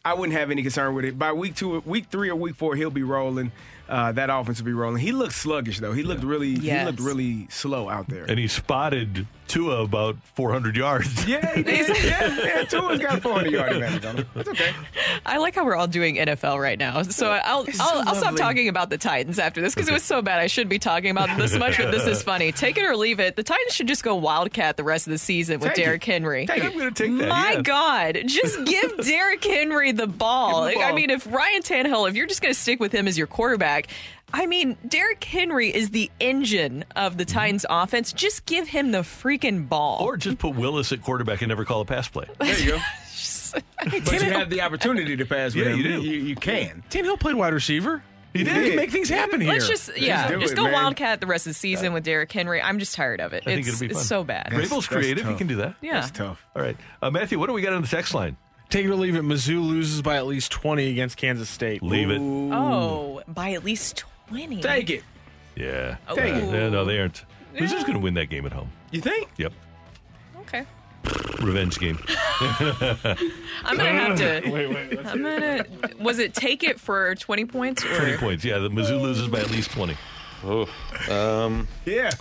I 0.06 0.14
wouldn't 0.14 0.38
have 0.38 0.50
any 0.50 0.62
concern 0.62 0.95
with 0.95 1.06
it. 1.06 1.20
By 1.20 1.34
week 1.34 1.56
two, 1.56 1.82
week 1.82 2.06
three 2.10 2.30
or 2.30 2.36
week 2.36 2.56
four, 2.56 2.76
he'll 2.76 2.89
be 2.89 3.04
rolling. 3.04 3.52
Uh, 3.88 4.12
that 4.14 4.30
offense 4.30 4.60
will 4.60 4.66
be 4.66 4.74
rolling. 4.74 5.02
He 5.02 5.12
looked 5.12 5.34
sluggish 5.34 5.80
though. 5.80 5.93
He 5.93 6.04
looked 6.04 6.24
really 6.24 6.56
he 6.56 6.86
looked 6.86 7.00
really 7.00 7.47
slow 7.50 7.89
out 7.89 8.08
there. 8.08 8.26
And 8.26 8.39
he 8.39 8.47
spotted 8.47 9.28
Tua 9.50 9.84
about 9.84 10.16
400 10.36 10.76
yards. 10.76 11.10
Yeah, 11.30 11.54
he 11.54 11.62
did. 11.62 12.04
yeah, 12.04 12.39
yeah. 12.43 12.64
Tua's 12.64 13.00
got 13.00 13.22
400 13.22 13.52
yard 13.52 13.72
advantage 13.74 14.06
on 14.06 14.18
him. 14.18 14.26
That's 14.34 14.50
okay. 14.50 14.72
I 15.26 15.38
like 15.38 15.54
how 15.54 15.64
we're 15.66 15.76
all 15.76 15.88
doing 15.88 16.16
NFL 16.16 16.60
right 16.60 16.80
now. 16.80 17.04
So 17.04 17.30
I'll 17.30 17.60
I'll, 17.60 17.66
so 17.66 17.84
I'll 17.84 18.16
stop 18.16 18.36
talking 18.36 18.68
about 18.68 18.89
the 18.89 18.97
Titans 18.97 19.38
after 19.38 19.62
this 19.62 19.76
because 19.76 19.89
it 19.89 19.93
was 19.93 20.04
so 20.04 20.22
bad. 20.22 20.39
I 20.39 20.47
shouldn't 20.47 20.72
be 20.72 20.80
talking 20.80 21.12
about 21.12 21.38
this 21.38 21.56
much, 21.56 21.78
but 21.78 21.91
this 21.91 22.08
is 22.08 22.24
funny. 22.24 22.52
Take 22.52 22.78
it 22.78 22.84
or 22.84 22.95
leave 22.95 23.20
it. 23.20 23.36
The 23.36 23.43
Titans 23.43 23.74
should 23.74 23.88
just 23.88 24.04
go 24.04 24.16
Wildcat 24.16 24.78
the 24.78 24.84
rest 24.84 25.06
of 25.08 25.12
the 25.12 25.18
season 25.20 25.60
with 25.60 25.70
Take 25.70 25.78
it. 25.80 25.86
Derrick 25.86 26.04
Henry. 26.04 26.47
Take 26.47 26.64
I'm 26.64 26.78
going 26.78 26.93
to 26.93 27.04
take 27.04 27.18
that. 27.20 27.30
My 27.30 27.52
yes. 27.52 27.62
God, 27.62 28.18
just 28.26 28.64
give 28.66 29.06
Derrick 29.06 29.43
Henry 29.43 29.91
the 29.91 30.08
ball. 30.08 30.68
Give 30.68 30.76
him 30.76 30.82
the 30.82 30.88
I 30.88 30.93
mean, 30.93 31.10
if 31.12 31.32
Ryan 31.32 31.62
Tannehill, 31.62 32.10
if 32.10 32.16
you're 32.16 32.28
just 32.28 32.41
going 32.41 32.54
to 32.54 32.60
stick 32.60 32.80
with 32.80 32.91
him 32.91 33.08
as 33.08 33.18
your 33.18 33.28
quarterback, 33.28 33.60
quarterback. 33.60 33.88
I 34.34 34.45
mean, 34.45 34.77
Derrick 34.88 35.23
Henry 35.23 35.73
is 35.73 35.89
the 35.89 36.11
engine 36.19 36.86
of 36.95 37.17
the 37.17 37.25
Titans 37.25 37.65
offense. 37.69 38.13
Just 38.13 38.45
give 38.45 38.67
him 38.67 38.91
the 38.91 38.99
freaking 38.99 39.67
ball. 39.67 40.03
Or 40.03 40.17
just 40.17 40.38
put 40.38 40.55
Willis 40.55 40.91
at 40.91 41.01
quarterback 41.01 41.41
and 41.41 41.49
never 41.49 41.65
call 41.65 41.82
a 41.82 41.86
pass 41.86 42.07
play. 42.07 42.25
There 42.39 42.59
you 42.59 42.71
go. 42.71 42.77
but 43.84 44.11
you 44.21 44.32
have 44.32 44.49
the 44.49 44.61
opportunity 44.61 45.17
to 45.17 45.25
pass 45.25 45.55
with 45.55 45.65
Yeah, 45.65 45.73
him. 45.73 45.77
you 45.80 45.84
do. 45.84 46.01
You, 46.01 46.19
you 46.19 46.36
can. 46.36 46.84
Tim 46.89 47.05
Hill 47.05 47.17
played 47.17 47.36
wide 47.36 47.53
receiver. 47.53 48.03
He 48.34 48.39
He 48.39 48.45
did. 48.45 48.67
can 48.67 48.75
make 48.75 48.91
things 48.91 49.09
happen 49.09 49.41
here. 49.41 49.51
Let's 49.53 49.67
just 49.67 49.97
yeah, 49.97 50.27
do 50.27 50.39
just 50.39 50.53
it, 50.53 50.55
go 50.55 50.65
man. 50.65 50.73
Wildcat 50.73 51.19
the 51.19 51.25
rest 51.25 51.47
of 51.47 51.51
the 51.51 51.55
season 51.55 51.93
with 51.93 52.03
Derrick 52.03 52.32
Henry. 52.32 52.61
I'm 52.61 52.77
just 52.77 52.93
tired 52.93 53.19
of 53.21 53.34
it. 53.34 53.41
I 53.47 53.55
think 53.55 53.65
it's, 53.65 53.69
it'll 53.69 53.80
be 53.88 53.93
fun. 53.95 53.99
it's 54.01 54.07
so 54.07 54.23
bad. 54.23 54.49
That's- 54.51 54.67
Vrabel's 54.69 54.88
that's 54.88 54.88
creative. 54.88 55.27
He 55.27 55.34
can 55.34 55.47
do 55.47 55.55
that. 55.57 55.75
yeah. 55.82 55.93
That's 56.01 56.11
tough. 56.11 56.45
All 56.55 56.61
right. 56.61 56.77
Uh, 57.01 57.09
Matthew, 57.09 57.39
what 57.39 57.47
do 57.47 57.53
we 57.53 57.63
got 57.63 57.73
on 57.73 57.82
the 57.82 57.88
text 57.88 58.13
line? 58.13 58.38
Take 58.69 58.86
it 58.86 58.89
or 58.91 58.95
leave 58.95 59.15
it. 59.15 59.23
Mizzou 59.23 59.65
loses 59.67 60.03
by 60.03 60.17
at 60.17 60.27
least 60.27 60.51
20 60.51 60.91
against 60.91 61.17
Kansas 61.17 61.49
State. 61.49 61.82
Leave 61.82 62.11
it. 62.11 62.19
Oh, 62.21 63.23
by 63.27 63.53
at 63.53 63.63
least 63.65 64.03
twenty. 64.30 64.61
Take 64.61 64.89
it. 64.89 65.03
Yeah. 65.55 65.97
Take 66.13 66.36
it. 66.36 66.43
Yeah, 66.53 66.69
no, 66.69 66.86
they 66.86 66.99
aren't. 66.99 67.25
Who's 67.53 67.71
just 67.71 67.86
going 67.86 67.97
to 67.97 68.03
win 68.03 68.13
that 68.13 68.27
game 68.30 68.45
at 68.45 68.53
home? 68.53 68.71
You 68.91 69.01
think? 69.01 69.30
Yep. 69.38 69.51
Okay. 70.41 70.65
Revenge 71.41 71.80
game. 71.80 71.97
I'm 72.41 73.77
gonna 73.77 73.89
have 73.91 74.17
to. 74.17 74.41
Wait, 74.51 74.69
wait. 74.69 74.99
I'm 75.05 75.21
gonna. 75.23 75.65
Was 75.99 76.19
it 76.19 76.34
take 76.34 76.63
it 76.63 76.80
for 76.80 77.15
twenty 77.15 77.45
points 77.45 77.84
or 77.86 77.95
20 77.95 78.17
points. 78.17 78.45
Yeah, 78.45 78.59
the 78.59 78.69
Mizzou 78.69 79.01
loses 79.01 79.27
by 79.27 79.39
at 79.39 79.49
least 79.49 79.71
20. 79.71 79.95
Um, 81.09 81.67
Yeah. 81.86 82.11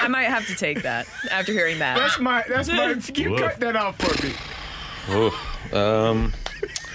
I 0.00 0.08
might 0.08 0.24
have 0.24 0.46
to 0.48 0.54
take 0.56 0.82
that 0.82 1.06
after 1.30 1.52
hearing 1.52 1.78
that. 1.78 1.96
That's 1.96 2.18
my. 2.18 2.44
That's 2.48 2.68
my. 2.68 2.94
You 3.14 3.30
Woof. 3.30 3.40
cut 3.40 3.60
that 3.60 3.76
off 3.76 3.96
for 3.98 4.26
me. 4.26 4.34
oof. 5.16 5.72
Um, 5.74 6.32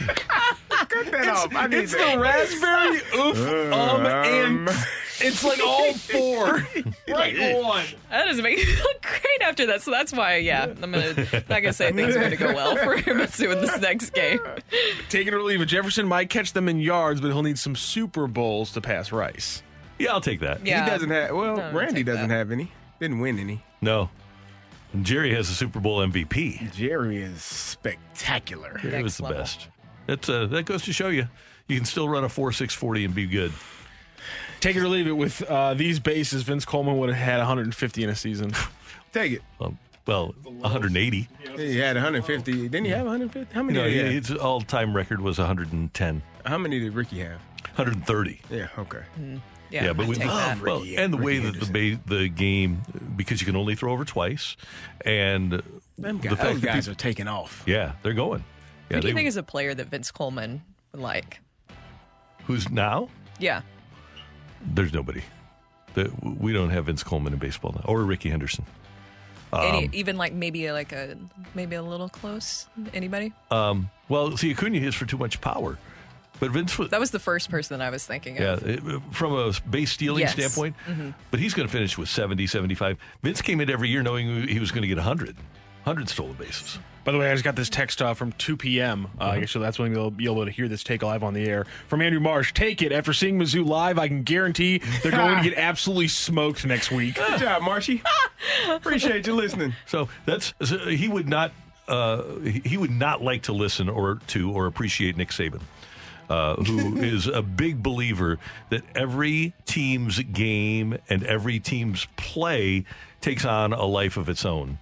Cut 0.07 1.11
that 1.11 1.27
off. 1.29 1.55
I 1.55 1.67
need 1.67 1.77
It's 1.79 1.93
that. 1.93 2.15
the 2.15 2.19
raspberry 2.19 2.97
oof 3.19 3.73
um 3.73 4.05
and 4.05 4.69
it's 5.23 5.43
like 5.43 5.59
all 5.63 5.93
four 5.93 6.55
right 7.09 7.55
one. 7.63 7.85
That 8.09 8.25
doesn't 8.25 8.43
make 8.43 8.57
me 8.57 8.65
look 8.77 9.01
great 9.01 9.41
after 9.43 9.67
that. 9.67 9.81
So 9.83 9.91
that's 9.91 10.11
why, 10.11 10.37
yeah, 10.37 10.63
I'm 10.63 10.91
gonna 10.91 11.13
not 11.33 11.61
gonna 11.61 11.73
say 11.73 11.91
things 11.91 12.15
are 12.15 12.21
gonna 12.21 12.35
go 12.35 12.53
well 12.53 12.75
for 12.75 12.97
Mizzou 12.97 13.51
in 13.55 13.61
this 13.61 13.79
next 13.79 14.09
game. 14.13 14.39
Take 15.09 15.27
it 15.27 15.33
or 15.33 15.41
leave 15.43 15.61
it. 15.61 15.67
Jefferson 15.67 16.07
might 16.07 16.29
catch 16.29 16.53
them 16.53 16.67
in 16.67 16.79
yards, 16.79 17.21
but 17.21 17.27
he'll 17.27 17.43
need 17.43 17.59
some 17.59 17.75
Super 17.75 18.27
Bowls 18.27 18.71
to 18.73 18.81
pass 18.81 19.11
Rice. 19.11 19.61
Yeah, 19.99 20.13
I'll 20.13 20.21
take 20.21 20.39
that. 20.39 20.65
Yeah, 20.65 20.83
He 20.83 20.89
doesn't 20.89 21.09
have. 21.11 21.35
Well, 21.35 21.57
No, 21.57 21.71
Randy 21.71 22.01
doesn't 22.03 22.29
that. 22.29 22.35
have 22.35 22.51
any. 22.51 22.71
Didn't 22.99 23.19
win 23.19 23.37
any. 23.37 23.63
No. 23.81 24.09
Jerry 25.03 25.33
has 25.35 25.49
a 25.49 25.53
Super 25.53 25.79
Bowl 25.79 25.99
MVP. 25.99 26.73
Jerry 26.73 27.21
is 27.21 27.43
spectacular. 27.43 28.79
It 28.83 29.03
was 29.03 29.17
the 29.17 29.23
level. 29.23 29.37
best. 29.37 29.67
That's, 30.11 30.27
uh, 30.27 30.45
that 30.47 30.65
goes 30.65 30.81
to 30.83 30.93
show 30.93 31.07
you. 31.07 31.29
You 31.69 31.77
can 31.77 31.85
still 31.85 32.09
run 32.09 32.25
a 32.25 32.29
4 32.29 32.51
6 32.51 32.73
40 32.73 33.05
and 33.05 33.15
be 33.15 33.25
good. 33.27 33.53
Take 34.59 34.75
it 34.75 34.81
or 34.81 34.89
leave 34.89 35.07
it. 35.07 35.13
With 35.13 35.41
uh, 35.43 35.73
these 35.73 36.01
bases, 36.01 36.43
Vince 36.43 36.65
Coleman 36.65 36.97
would 36.97 37.07
have 37.09 37.17
had 37.17 37.37
150 37.37 38.03
in 38.03 38.09
a 38.09 38.15
season. 38.15 38.51
Take 39.13 39.31
it. 39.31 39.41
Well, 39.57 39.77
well 40.05 40.35
180. 40.59 41.29
He 41.55 41.77
had 41.77 41.95
150. 41.95 42.51
Didn't 42.67 42.83
he 42.85 42.91
have 42.91 43.05
150? 43.05 43.53
How 43.55 43.63
many? 43.63 43.77
No, 43.79 43.85
did 43.85 43.93
he 43.93 44.15
have? 44.15 44.27
his 44.27 44.37
all 44.37 44.59
time 44.59 44.93
record 44.93 45.21
was 45.21 45.37
110. 45.37 46.21
How 46.45 46.57
many 46.57 46.79
did 46.81 46.93
Ricky 46.93 47.19
have? 47.19 47.39
130. 47.75 48.41
Yeah. 48.49 48.67
Okay. 48.77 48.99
Yeah, 49.71 49.93
but 49.93 50.03
I'd 50.03 50.09
we 50.09 50.15
take 50.15 50.27
that. 50.27 50.61
well, 50.61 50.81
Ricky- 50.81 50.97
and 50.97 51.13
the 51.13 51.17
way 51.17 51.39
Ricky 51.39 51.59
that 51.59 51.71
the 51.73 51.99
the 52.05 52.27
game 52.27 52.81
because 53.15 53.39
you 53.39 53.47
can 53.47 53.55
only 53.55 53.75
throw 53.75 53.93
over 53.93 54.03
twice, 54.03 54.57
and 55.05 55.53
Them 55.97 56.17
the 56.17 56.27
guys, 56.27 56.37
fact 56.37 56.41
those 56.41 56.61
that 56.61 56.67
guys 56.67 56.85
peop- 56.87 56.91
are 56.91 56.99
taking 56.99 57.27
off. 57.29 57.63
yeah, 57.65 57.93
they're 58.03 58.13
going. 58.13 58.43
Who 58.95 59.01
do 59.01 59.07
you 59.07 59.13
they- 59.13 59.17
think 59.19 59.27
is 59.27 59.37
a 59.37 59.43
player 59.43 59.73
that 59.73 59.87
Vince 59.87 60.11
Coleman 60.11 60.61
would 60.91 61.01
like? 61.01 61.39
who's 62.45 62.69
now? 62.69 63.07
Yeah, 63.39 63.61
There's 64.73 64.93
nobody. 64.93 65.21
The, 65.93 66.11
we 66.21 66.53
don't 66.53 66.69
have 66.69 66.85
Vince 66.85 67.03
Coleman 67.03 67.33
in 67.33 67.39
baseball 67.39 67.73
now, 67.73 67.83
or 67.85 68.03
Rickey 68.03 68.29
Henderson. 68.29 68.65
Any, 69.53 69.85
Um, 69.85 69.89
even 69.93 70.17
like 70.17 70.33
maybe 70.33 70.71
like 70.71 70.91
a 70.93 71.17
maybe 71.53 71.75
a 71.75 71.81
little 71.83 72.07
close. 72.09 72.67
Anybody? 72.93 73.33
Um, 73.51 73.89
well, 74.09 74.35
see, 74.37 74.51
Acuna 74.51 74.79
hits 74.79 74.95
for 74.95 75.05
too 75.05 75.17
much 75.17 75.41
power, 75.41 75.77
but 76.39 76.51
Vince 76.51 76.77
was 76.77 76.89
That 76.89 76.99
was 77.01 77.11
the 77.11 77.19
first 77.19 77.49
person 77.49 77.77
that 77.77 77.85
I 77.85 77.89
was 77.89 78.05
thinking 78.05 78.35
Yeah, 78.37 78.53
of. 78.53 78.67
it- 78.67 78.81
from 79.11 79.33
a 79.33 79.51
base 79.69 79.91
stealing 79.91 80.21
Yes. 80.21 80.33
standpoint. 80.33 80.75
Mhm. 80.87 81.13
But 81.31 81.39
he's 81.41 81.53
going 81.53 81.67
to 81.67 81.71
finish 81.71 81.97
with 81.97 82.07
70, 82.09 82.47
75. 82.47 82.97
Vince 83.23 83.41
came 83.41 83.59
in 83.61 83.69
every 83.69 83.89
year 83.89 84.01
knowing 84.03 84.47
he 84.47 84.59
was 84.59 84.71
going 84.71 84.83
to 84.83 84.87
get 84.87 84.97
100. 84.97 85.35
100 85.83 86.09
stolen 86.09 86.33
bases. 86.33 86.79
By 87.03 87.11
the 87.11 87.17
way, 87.17 87.31
I 87.31 87.33
just 87.33 87.43
got 87.43 87.55
this 87.55 87.69
text 87.69 88.01
uh, 88.01 88.13
from 88.13 88.31
2 88.33 88.57
p.m. 88.57 89.07
Uh, 89.19 89.23
I 89.23 89.39
guess 89.39 89.51
so 89.51 89.59
that's 89.59 89.79
when 89.79 89.91
you'll 89.91 90.11
be 90.11 90.25
able 90.25 90.45
to 90.45 90.51
hear 90.51 90.67
this 90.67 90.83
take 90.83 91.01
live 91.01 91.23
on 91.23 91.33
the 91.33 91.47
air. 91.47 91.65
From 91.87 92.01
Andrew 92.01 92.19
Marsh, 92.19 92.53
take 92.53 92.83
it. 92.83 92.91
After 92.91 93.11
seeing 93.11 93.39
Mizzou 93.39 93.65
live, 93.65 93.97
I 93.97 94.07
can 94.07 94.21
guarantee 94.21 94.81
they're 95.01 95.11
going 95.11 95.43
to 95.43 95.49
get 95.49 95.57
absolutely 95.57 96.09
smoked 96.09 96.63
next 96.65 96.91
week. 96.91 97.15
Good 97.15 97.39
job, 97.39 97.63
Marshy. 97.63 98.03
Appreciate 98.69 99.25
you 99.25 99.33
listening. 99.33 99.73
So 99.87 100.09
that's 100.25 100.53
so 100.61 100.77
he 100.77 101.07
would 101.07 101.27
not 101.27 101.51
uh, 101.87 102.23
he 102.39 102.61
he 102.63 102.77
would 102.77 102.91
not 102.91 103.23
like 103.23 103.43
to 103.43 103.53
listen 103.53 103.89
or 103.89 104.19
to 104.27 104.51
or 104.51 104.67
appreciate 104.67 105.17
Nick 105.17 105.29
Saban. 105.29 105.61
Uh, 106.29 106.55
who 106.63 106.95
is 107.01 107.27
a 107.27 107.41
big 107.41 107.83
believer 107.83 108.39
that 108.69 108.83
every 108.95 109.53
team's 109.65 110.19
game 110.19 110.97
and 111.09 111.25
every 111.25 111.59
team's 111.59 112.07
play 112.15 112.85
takes 113.19 113.43
on 113.43 113.73
a 113.73 113.83
life 113.83 114.15
of 114.15 114.29
its 114.29 114.45
own. 114.45 114.77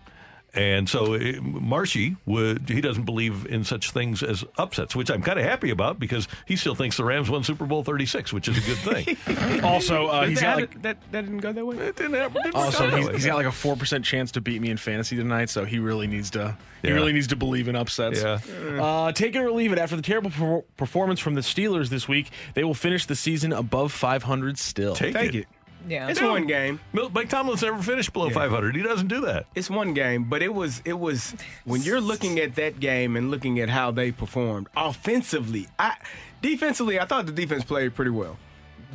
And 0.54 0.90
so 0.90 1.14
it, 1.14 1.42
Marshy 1.44 2.16
would 2.26 2.68
he 2.68 2.82
doesn't 2.82 3.04
believe 3.04 3.46
in 3.46 3.64
such 3.64 3.92
things 3.92 4.24
as 4.24 4.44
upsets, 4.58 4.96
which 4.96 5.12
I'm 5.12 5.22
kind 5.22 5.38
of 5.38 5.46
happy 5.46 5.70
about 5.70 6.00
because 6.00 6.28
he 6.48 6.56
still 6.56 6.74
thinks 6.74 6.98
the 6.98 7.04
Rams 7.04 7.30
won 7.30 7.44
Super 7.44 7.66
Bowl 7.68 7.84
36, 7.84 8.34
which 8.34 8.48
is 8.48 8.58
a 8.58 8.62
good 8.62 9.06
thing. 9.06 9.62
Also, 9.64 10.08
uh, 10.08 10.26
he's 10.26 10.42
got 10.42 10.56
that, 10.58 10.62
like, 10.62 10.82
that, 10.82 10.98
that 11.12 11.22
didn't 11.22 11.40
go 11.40 11.52
that 11.54 11.66
way. 11.66 11.78
It 11.78 11.96
didn't 11.96 12.14
happen. 12.14 12.42
Didn't 12.44 12.56
also 12.56 12.90
he's, 12.90 13.08
he's 13.10 13.26
got 13.26 13.36
like 13.36 13.46
a 13.46 13.52
four 13.52 13.76
percent 13.76 14.04
chance 14.06 14.32
to 14.32 14.42
beat 14.42 14.62
me 14.62 14.70
in 14.70 14.78
fantasy 14.78 15.16
tonight, 15.16 15.50
so 15.50 15.66
he 15.66 15.80
really 15.80 16.08
needs 16.08 16.30
to. 16.32 16.58
He 16.82 16.88
Yeah. 16.88 16.94
really 16.94 17.12
needs 17.14 17.28
to 17.28 17.36
believe 17.36 17.68
in 17.68 17.76
upsets. 17.76 18.22
Yeah. 18.22 18.40
Uh, 18.82 19.12
take 19.12 19.36
it 19.36 19.40
or 19.40 19.52
leave 19.52 19.72
it. 19.74 19.78
After 19.80 19.96
the 19.98 20.02
terrible 20.02 20.30
per- 20.32 20.62
performance 20.78 21.20
from 21.20 21.36
the 21.36 21.42
Steelers 21.42 21.90
this 21.90 22.08
week, 22.08 22.30
they 22.54 22.64
will 22.64 22.74
finish 22.74 23.06
the 23.06 23.16
season 23.16 23.52
above 23.52 23.92
500 23.92 24.58
still. 24.58 24.96
Take, 24.96 25.14
Take 25.14 25.36
it. 25.36 25.40
it. 25.40 25.48
Yeah. 25.88 26.08
It's 26.10 26.22
one 26.22 26.46
game. 26.48 26.80
Mil- 26.94 27.10
Mike 27.10 27.30
Tomlin's 27.30 27.62
never 27.62 27.82
finished 27.82 28.12
below 28.14 28.30
500. 28.30 28.76
He 28.76 28.82
doesn't 28.84 29.08
do 29.08 29.22
that. 29.22 29.46
It's 29.56 29.70
one 29.70 29.94
game, 29.94 30.26
but 30.26 30.42
it 30.42 30.54
was 30.54 30.82
it 30.86 31.00
was 31.00 31.34
when 31.66 31.82
you're 31.82 32.02
looking 32.02 32.40
at 32.40 32.56
that 32.56 32.80
game 32.80 33.16
and 33.16 33.32
looking 33.32 33.60
at 33.60 33.70
how 33.70 33.92
they 33.92 34.12
performed 34.12 34.68
offensively. 34.76 35.68
I 35.80 35.96
defensively, 36.42 37.00
I 37.00 37.06
thought 37.06 37.26
the 37.26 37.32
defense 37.32 37.64
played 37.64 37.96
pretty 37.96 38.12
well, 38.12 38.38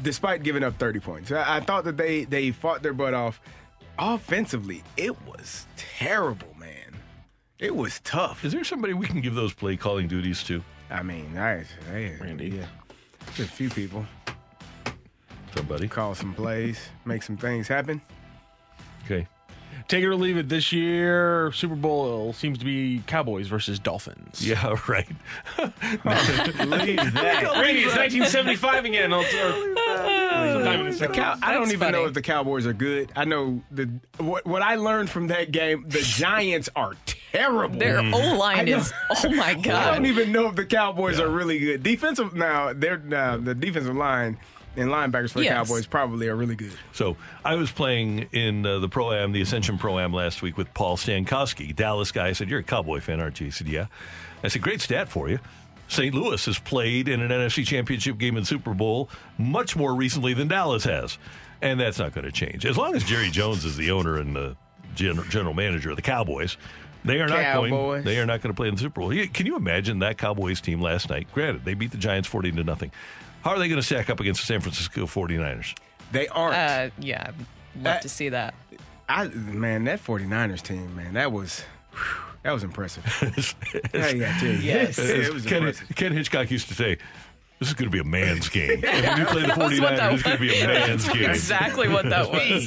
despite 0.02 0.42
giving 0.42 0.62
up 0.62 0.78
30 0.78 1.00
points. 1.00 1.32
I, 1.32 1.56
I 1.56 1.60
thought 1.60 1.84
that 1.84 1.96
they 1.96 2.24
they 2.24 2.50
fought 2.50 2.82
their 2.82 2.92
butt 2.94 3.14
off. 3.14 3.40
Offensively, 3.98 4.82
it 4.96 5.14
was 5.26 5.66
terrible, 5.76 6.54
man. 6.58 6.96
It 7.60 7.74
was 7.76 8.00
tough. 8.00 8.44
Is 8.44 8.52
there 8.52 8.64
somebody 8.64 8.92
we 8.92 9.06
can 9.06 9.20
give 9.20 9.34
those 9.34 9.54
play 9.54 9.76
calling 9.76 10.08
duties 10.08 10.42
to? 10.44 10.62
I 10.90 11.02
mean, 11.02 11.36
I, 11.38 11.64
I 11.92 12.16
Randy. 12.20 12.48
yeah, 12.50 12.66
There's 13.36 13.48
a 13.48 13.52
few 13.52 13.70
people 13.70 14.04
Somebody. 15.54 15.88
call 15.88 16.14
some 16.14 16.34
plays, 16.34 16.80
make 17.04 17.22
some 17.22 17.36
things 17.36 17.68
happen. 17.68 18.00
Okay. 19.04 19.26
Take 19.88 20.02
it 20.02 20.06
or 20.06 20.14
leave 20.16 20.36
it. 20.38 20.48
This 20.48 20.72
year, 20.72 21.52
Super 21.52 21.74
Bowl 21.74 22.32
seems 22.32 22.58
to 22.58 22.64
be 22.64 23.02
Cowboys 23.06 23.48
versus 23.48 23.78
Dolphins. 23.78 24.46
Yeah, 24.46 24.78
right. 24.88 25.06
Leave 25.58 27.12
that. 27.14 27.42
Randy, 27.60 27.82
it's 27.82 27.94
1975 27.96 28.84
again. 28.86 29.12
I'll- 29.12 29.20
or- 29.20 29.24
sometime 29.26 30.86
in 30.86 30.92
the 30.92 30.98
The 30.98 31.08
Cow- 31.08 31.36
I 31.42 31.52
don't 31.52 31.62
That's 31.62 31.74
even 31.74 31.92
know 31.92 32.04
if 32.06 32.14
the 32.14 32.22
Cowboys 32.22 32.66
are 32.66 32.72
good. 32.72 33.12
I 33.14 33.24
know 33.24 33.62
the 33.70 33.90
what, 34.18 34.46
what 34.46 34.62
I 34.62 34.76
learned 34.76 35.10
from 35.10 35.26
that 35.28 35.52
game. 35.52 35.84
The 35.88 36.00
Giants 36.00 36.68
are 36.74 36.92
terrible. 37.32 37.78
Their 37.78 37.98
Mm-hmm. 37.98 38.14
O 38.14 38.38
line 38.38 38.68
is 38.68 38.92
oh 39.24 39.28
my 39.30 39.54
god. 39.54 39.68
I 39.88 39.94
don't 39.94 40.06
even 40.06 40.32
know 40.32 40.48
if 40.48 40.54
the 40.56 40.64
Cowboys 40.66 41.20
are 41.20 41.28
really 41.28 41.58
good. 41.58 41.82
Defensive 41.82 42.34
now, 42.34 42.72
they're 42.72 42.98
now 42.98 43.36
the 43.36 43.54
defensive 43.54 43.94
line 43.96 44.38
and 44.76 44.88
linebackers 44.90 45.30
for 45.32 45.38
the 45.38 45.44
Yes. 45.44 45.54
Cowboys 45.68 45.86
probably 45.86 46.28
are 46.28 46.36
really 46.36 46.56
good. 46.56 46.72
So 46.92 47.16
I 47.44 47.54
was 47.54 47.70
playing 47.70 48.28
in 48.32 48.64
uh, 48.66 48.78
the 48.78 48.88
Pro 48.88 49.12
Am, 49.12 49.32
the 49.32 49.40
Ascension 49.42 49.78
Pro 49.78 49.98
Am 49.98 50.12
last 50.12 50.42
week 50.42 50.56
with 50.56 50.72
Paul 50.74 50.96
Stankowski, 50.96 51.74
Dallas 51.74 52.10
guy. 52.12 52.28
I 52.28 52.32
said, 52.32 52.48
You're 52.50 52.60
a 52.60 52.64
Cowboy 52.64 53.00
fan, 53.00 53.20
aren't 53.20 53.40
you? 53.40 53.46
He 53.46 53.50
said, 53.50 53.68
Yeah. 53.68 53.86
I 54.42 54.48
said, 54.48 54.62
Great 54.62 54.80
stat 54.80 55.08
for 55.08 55.28
you. 55.28 55.38
St. 55.86 56.14
Louis 56.14 56.42
has 56.46 56.58
played 56.58 57.08
in 57.08 57.20
an 57.20 57.30
NFC 57.30 57.64
championship 57.66 58.16
game 58.18 58.36
in 58.36 58.44
Super 58.44 58.72
Bowl 58.74 59.10
much 59.38 59.76
more 59.76 59.94
recently 59.94 60.32
than 60.34 60.48
Dallas 60.48 60.84
has. 60.84 61.18
And 61.60 61.78
that's 61.78 61.98
not 61.98 62.14
going 62.14 62.24
to 62.24 62.32
change. 62.32 62.64
As 62.66 62.76
long 62.76 62.94
as 62.96 63.04
Jerry 63.04 63.30
Jones 63.30 63.64
is 63.64 63.76
the 63.76 63.90
owner 63.90 64.16
and 64.18 64.34
the 64.34 64.56
gen- 64.94 65.22
general 65.30 65.54
manager 65.54 65.90
of 65.90 65.96
the 65.96 66.02
Cowboys, 66.02 66.56
they 67.04 67.20
are 67.20 67.28
not 67.28 67.54
going. 67.54 68.02
They 68.02 68.18
are 68.18 68.24
not 68.26 68.40
going 68.40 68.52
to 68.52 68.56
play 68.56 68.68
in 68.68 68.74
the 68.74 68.80
Super 68.80 69.00
Bowl. 69.02 69.10
Can 69.32 69.44
you 69.46 69.56
imagine 69.56 69.98
that 69.98 70.16
Cowboys 70.16 70.60
team 70.62 70.80
last 70.80 71.10
night? 71.10 71.28
Granted, 71.32 71.64
they 71.64 71.74
beat 71.74 71.90
the 71.90 71.98
Giants 71.98 72.26
forty 72.28 72.50
to 72.50 72.64
nothing. 72.64 72.90
How 73.44 73.50
are 73.50 73.58
they 73.58 73.68
going 73.68 73.78
to 73.80 73.86
stack 73.86 74.08
up 74.08 74.20
against 74.20 74.40
the 74.40 74.46
San 74.46 74.60
Francisco 74.62 75.04
49ers? 75.04 75.76
They 76.12 76.28
aren't. 76.28 76.54
Uh, 76.56 76.90
yeah, 76.98 77.26
I'd 77.28 77.84
love 77.84 77.96
Uh, 77.96 78.00
to 78.00 78.08
see 78.08 78.30
that. 78.30 78.54
I 79.06 79.28
man, 79.28 79.84
that 79.84 80.02
49ers 80.02 80.62
team, 80.62 80.96
man, 80.96 81.12
that 81.12 81.30
was 81.30 81.62
whew, 81.92 82.00
that 82.42 82.52
was 82.52 82.64
impressive. 82.64 83.04
I 83.92 84.14
gotta 84.14 84.54
yes, 84.62 84.98
it 84.98 85.30
was 85.34 85.44
Ken, 85.44 85.58
impressive. 85.58 85.94
Ken 85.94 86.12
Hitchcock 86.12 86.50
used 86.50 86.68
to 86.68 86.74
say, 86.74 86.96
this 87.64 87.68
is 87.70 87.74
going 87.74 87.90
to 87.90 87.92
be 87.92 87.98
a 87.98 88.04
man's 88.04 88.48
game. 88.50 88.84
And 88.84 89.06
when 89.06 89.18
you 89.18 89.24
play 89.26 89.42
the 89.42 89.48
49ers, 89.48 90.12
it's 90.14 90.22
going 90.22 90.36
to 90.36 90.40
be 90.40 90.60
a 90.60 90.66
man's 90.66 91.08
game. 91.08 91.30
exactly 91.30 91.88
what 91.88 92.08
that 92.10 92.30
was. 92.30 92.66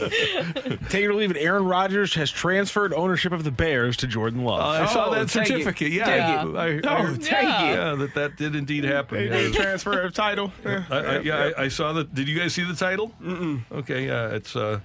Take 0.89 1.03
it 1.03 1.07
or 1.07 1.13
leave 1.13 1.31
it. 1.31 1.37
Aaron 1.37 1.65
Rodgers 1.65 2.13
has 2.15 2.31
transferred 2.31 2.93
ownership 2.93 3.31
of 3.31 3.43
the 3.43 3.51
Bears 3.51 3.97
to 3.97 4.07
Jordan 4.07 4.43
Love. 4.43 4.61
I 4.61 4.85
saw 4.91 5.07
Oh, 5.07 5.11
that 5.15 5.29
take 5.29 5.43
it. 5.43 5.47
certificate. 5.47 5.91
Yeah, 5.91 6.05
Take 6.05 6.21
I, 6.21 6.67
it. 6.69 6.85
I, 6.85 6.89
I- 6.89 7.01
Oh, 7.07 7.15
take 7.15 7.31
Yeah. 7.31 7.63
it. 7.63 7.73
yeah, 7.75 7.95
that 7.95 8.13
that 8.15 8.35
did 8.37 8.55
indeed 8.55 8.83
happen. 8.83 9.17
They 9.17 9.25
Yeah. 9.25 9.37
did 9.49 9.53
transfer 9.53 10.01
of 10.01 10.13
title. 10.13 10.51
Yeah, 10.65 10.83
I, 10.89 10.97
I, 10.97 11.19
yeah, 11.19 11.51
I, 11.57 11.63
I 11.63 11.67
saw 11.67 11.93
that. 11.93 12.13
Did 12.15 12.27
you 12.27 12.37
guys 12.39 12.53
see 12.53 12.63
the 12.63 12.75
title? 12.75 13.13
Mm-mm. 13.21 13.61
Okay, 13.71 14.07
yeah, 14.07 14.29
it's 14.29 14.55
uh, 14.55 14.79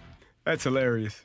That's 0.44 0.64
hilarious. 0.64 1.20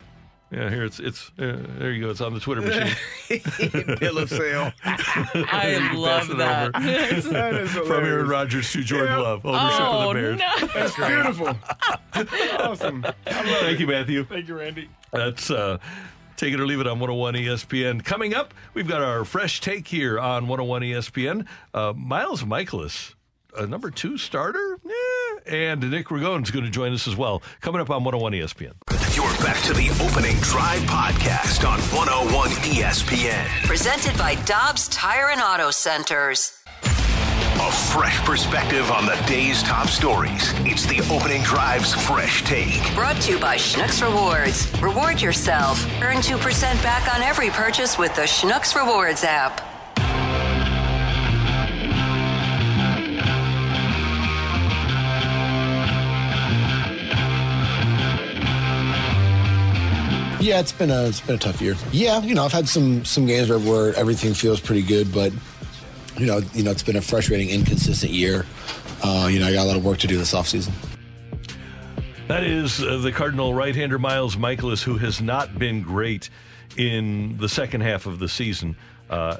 Yeah, 0.50 0.70
here 0.70 0.86
it's 0.86 1.00
it's 1.02 1.30
uh, 1.38 1.58
there 1.78 1.92
you 1.92 2.02
go. 2.06 2.10
It's 2.10 2.22
on 2.22 2.34
the 2.34 2.40
Twitter 2.40 2.62
machine. 2.62 2.96
Bill 4.00 4.18
of 4.18 4.30
sale. 4.30 4.72
I 4.84 5.92
love 5.96 6.30
that. 6.38 6.72
That 7.38 7.54
is 7.56 7.72
From 7.72 7.92
Aaron. 8.06 8.28
Rodgers 8.30 8.72
to 8.72 8.82
Jordan 8.84 9.14
Yeah. 9.18 9.18
Love, 9.24 9.46
ownership 9.46 9.80
oh 9.82 10.10
of 10.10 10.16
the 10.16 10.22
Bears. 10.22 10.40
no! 10.40 10.68
That's 10.68 10.96
beautiful. 10.96 11.58
awesome. 12.66 13.06
Thank 13.26 13.80
you, 13.80 13.88
Matthew. 13.88 14.24
Thank 14.24 14.48
you, 14.48 14.58
Randy. 14.58 14.90
That's 15.12 15.52
uh, 15.52 15.80
take 16.38 16.54
it 16.54 16.60
or 16.62 16.66
leave 16.66 16.80
it 16.80 16.88
on 16.88 17.00
101 17.00 17.34
ESPN. 17.34 18.04
Coming 18.06 18.34
up, 18.34 18.54
we've 18.74 18.88
got 18.88 19.02
our 19.02 19.26
fresh 19.26 19.60
take 19.60 19.88
here 19.88 20.18
on 20.18 20.48
101 20.48 20.82
ESPN. 20.84 21.46
Uh, 21.74 21.92
Miles 21.94 22.44
Mikolas, 22.44 23.16
a 23.58 23.68
number 23.68 23.92
two 23.92 24.18
starter, 24.18 24.80
yeah. 24.86 24.94
And 25.46 25.90
Nick 25.90 26.08
Ragone 26.08 26.44
is 26.44 26.52
going 26.52 26.66
to 26.66 26.72
join 26.72 26.94
us 26.94 27.08
as 27.08 27.16
well. 27.16 27.42
Coming 27.62 27.82
up 27.82 27.90
on 27.90 28.04
101 28.04 28.34
ESPN. 28.34 28.74
You're 29.16 29.46
back 29.46 29.62
to 29.64 29.74
the 29.74 29.90
opening 30.04 30.38
drive 30.42 30.82
podcast 30.82 31.68
on 31.68 31.80
101 31.96 32.50
ESPN. 32.50 33.48
Presented 33.66 34.18
by 34.18 34.36
Dobbs 34.46 34.88
Tire 34.90 35.30
and 35.30 35.42
Auto 35.42 35.72
Centers. 35.72 36.54
A 37.60 37.72
fresh 37.72 38.20
perspective 38.24 38.92
on 38.92 39.06
the 39.08 39.16
day's 39.26 39.64
top 39.64 39.88
stories. 39.88 40.54
It's 40.58 40.86
the 40.86 41.02
opening 41.12 41.42
drive's 41.42 41.94
fresh 41.94 42.44
take. 42.44 42.80
Brought 42.94 43.20
to 43.24 43.32
you 43.32 43.40
by 43.40 43.58
Schnucks 43.58 44.02
Rewards. 44.08 44.72
Reward 44.82 45.22
yourself. 45.22 45.84
Earn 46.02 46.18
2% 46.18 46.62
back 46.84 47.14
on 47.16 47.24
every 47.24 47.50
purchase 47.50 47.98
with 47.98 48.16
the 48.16 48.22
Schnucks 48.22 48.76
Rewards 48.76 49.24
app. 49.24 49.77
Yeah, 60.40 60.60
it's 60.60 60.72
been 60.72 60.92
a 60.92 61.06
it's 61.06 61.22
been 61.22 61.36
a 61.36 61.40
tough 61.40 61.62
year. 61.62 61.76
Yeah, 61.92 62.22
you 62.22 62.36
know, 62.36 62.46
I've 62.46 62.52
had 62.52 62.70
some 62.70 63.04
some 63.04 63.26
games 63.26 63.50
where, 63.50 63.60
where 63.60 63.96
everything 63.96 64.34
feels 64.36 64.60
pretty 64.60 64.84
good, 64.84 65.12
but 65.12 65.34
you 66.18 66.28
know, 66.28 66.42
you 66.54 66.64
know, 66.64 66.72
it's 66.72 66.84
been 66.84 66.96
a 66.96 67.02
frustrating, 67.02 67.50
inconsistent 67.50 68.12
year. 68.12 68.46
Uh, 69.04 69.28
you 69.32 69.40
know, 69.40 69.48
I 69.48 69.54
got 69.54 69.64
a 69.64 69.68
lot 69.68 69.78
of 69.78 69.86
work 69.86 69.98
to 70.00 70.08
do 70.08 70.18
this 70.18 70.34
offseason. 70.34 70.72
That 72.28 72.44
is 72.44 72.84
uh, 72.84 72.98
the 72.98 73.12
Cardinal 73.12 73.54
right-hander 73.54 73.98
Miles 73.98 74.36
Mikolas, 74.36 74.84
who 74.84 74.98
has 74.98 75.22
not 75.22 75.58
been 75.58 75.82
great 75.82 76.30
in 76.76 77.38
the 77.38 77.48
second 77.48 77.82
half 77.82 78.06
of 78.06 78.20
the 78.20 78.28
season. 78.28 78.76
Uh, 79.10 79.38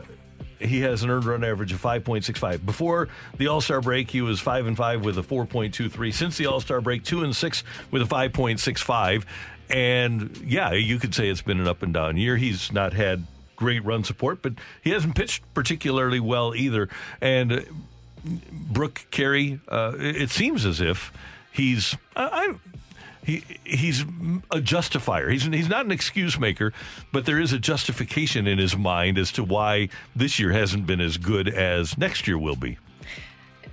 he 0.60 0.80
has 0.82 1.04
an 1.04 1.10
earned 1.10 1.26
run 1.26 1.44
average 1.44 1.74
of 1.74 1.82
5.65. 1.82 2.66
Before 2.66 3.10
the 3.38 3.48
All 3.48 3.62
Star 3.62 3.82
break, 3.82 4.10
he 4.10 4.22
was 4.22 4.40
five 4.40 4.66
and 4.66 4.76
five 4.76 5.04
with 5.04 5.18
a 5.18 5.22
4.23. 5.22 6.14
Since 6.14 6.38
the 6.38 6.48
All 6.48 6.60
Star 6.60 6.82
break, 6.82 7.04
two 7.04 7.24
and 7.24 7.36
six 7.36 7.64
with 7.92 8.02
a 8.02 8.06
5.65. 8.06 9.26
And 9.70 10.38
yeah, 10.38 10.74
you 10.74 11.00
could 11.00 11.14
say 11.14 11.30
it's 11.30 11.42
been 11.42 11.60
an 11.60 11.68
up 11.68 11.84
and 11.84 11.94
down 11.94 12.18
year. 12.18 12.38
He's 12.38 12.72
not 12.72 12.94
had 12.94 13.26
great 13.56 13.84
run 13.84 14.04
support, 14.04 14.42
but 14.42 14.54
he 14.82 14.92
hasn't 14.92 15.16
pitched 15.16 15.44
particularly 15.54 16.20
well 16.20 16.56
either. 16.56 16.90
And 17.20 17.52
uh, 17.52 17.62
Brooke 18.52 19.08
Carey, 19.12 19.60
uh, 19.68 19.94
it 19.98 20.30
seems 20.30 20.66
as 20.66 20.80
if 20.80 21.12
he's 21.52 21.96
I, 22.16 22.24
I 22.26 22.54
he 23.26 23.44
he's 23.66 24.06
a 24.52 24.62
justifier. 24.62 25.30
He's 25.30 25.44
he's 25.44 25.68
not 25.68 25.86
an 25.86 25.92
excuse 25.92 26.40
maker, 26.40 26.72
but 27.12 27.26
there 27.26 27.40
is 27.40 27.52
a 27.52 27.60
justification 27.60 28.48
in 28.48 28.58
his 28.58 28.78
mind 28.78 29.18
as 29.18 29.34
to 29.34 29.44
why 29.44 29.90
this 30.16 30.40
year 30.40 30.54
hasn't 30.54 30.88
been 30.88 31.02
as 31.02 31.18
good 31.18 31.50
as 31.50 31.98
next 31.98 32.28
year 32.28 32.38
will 32.38 32.56
be. 32.56 32.78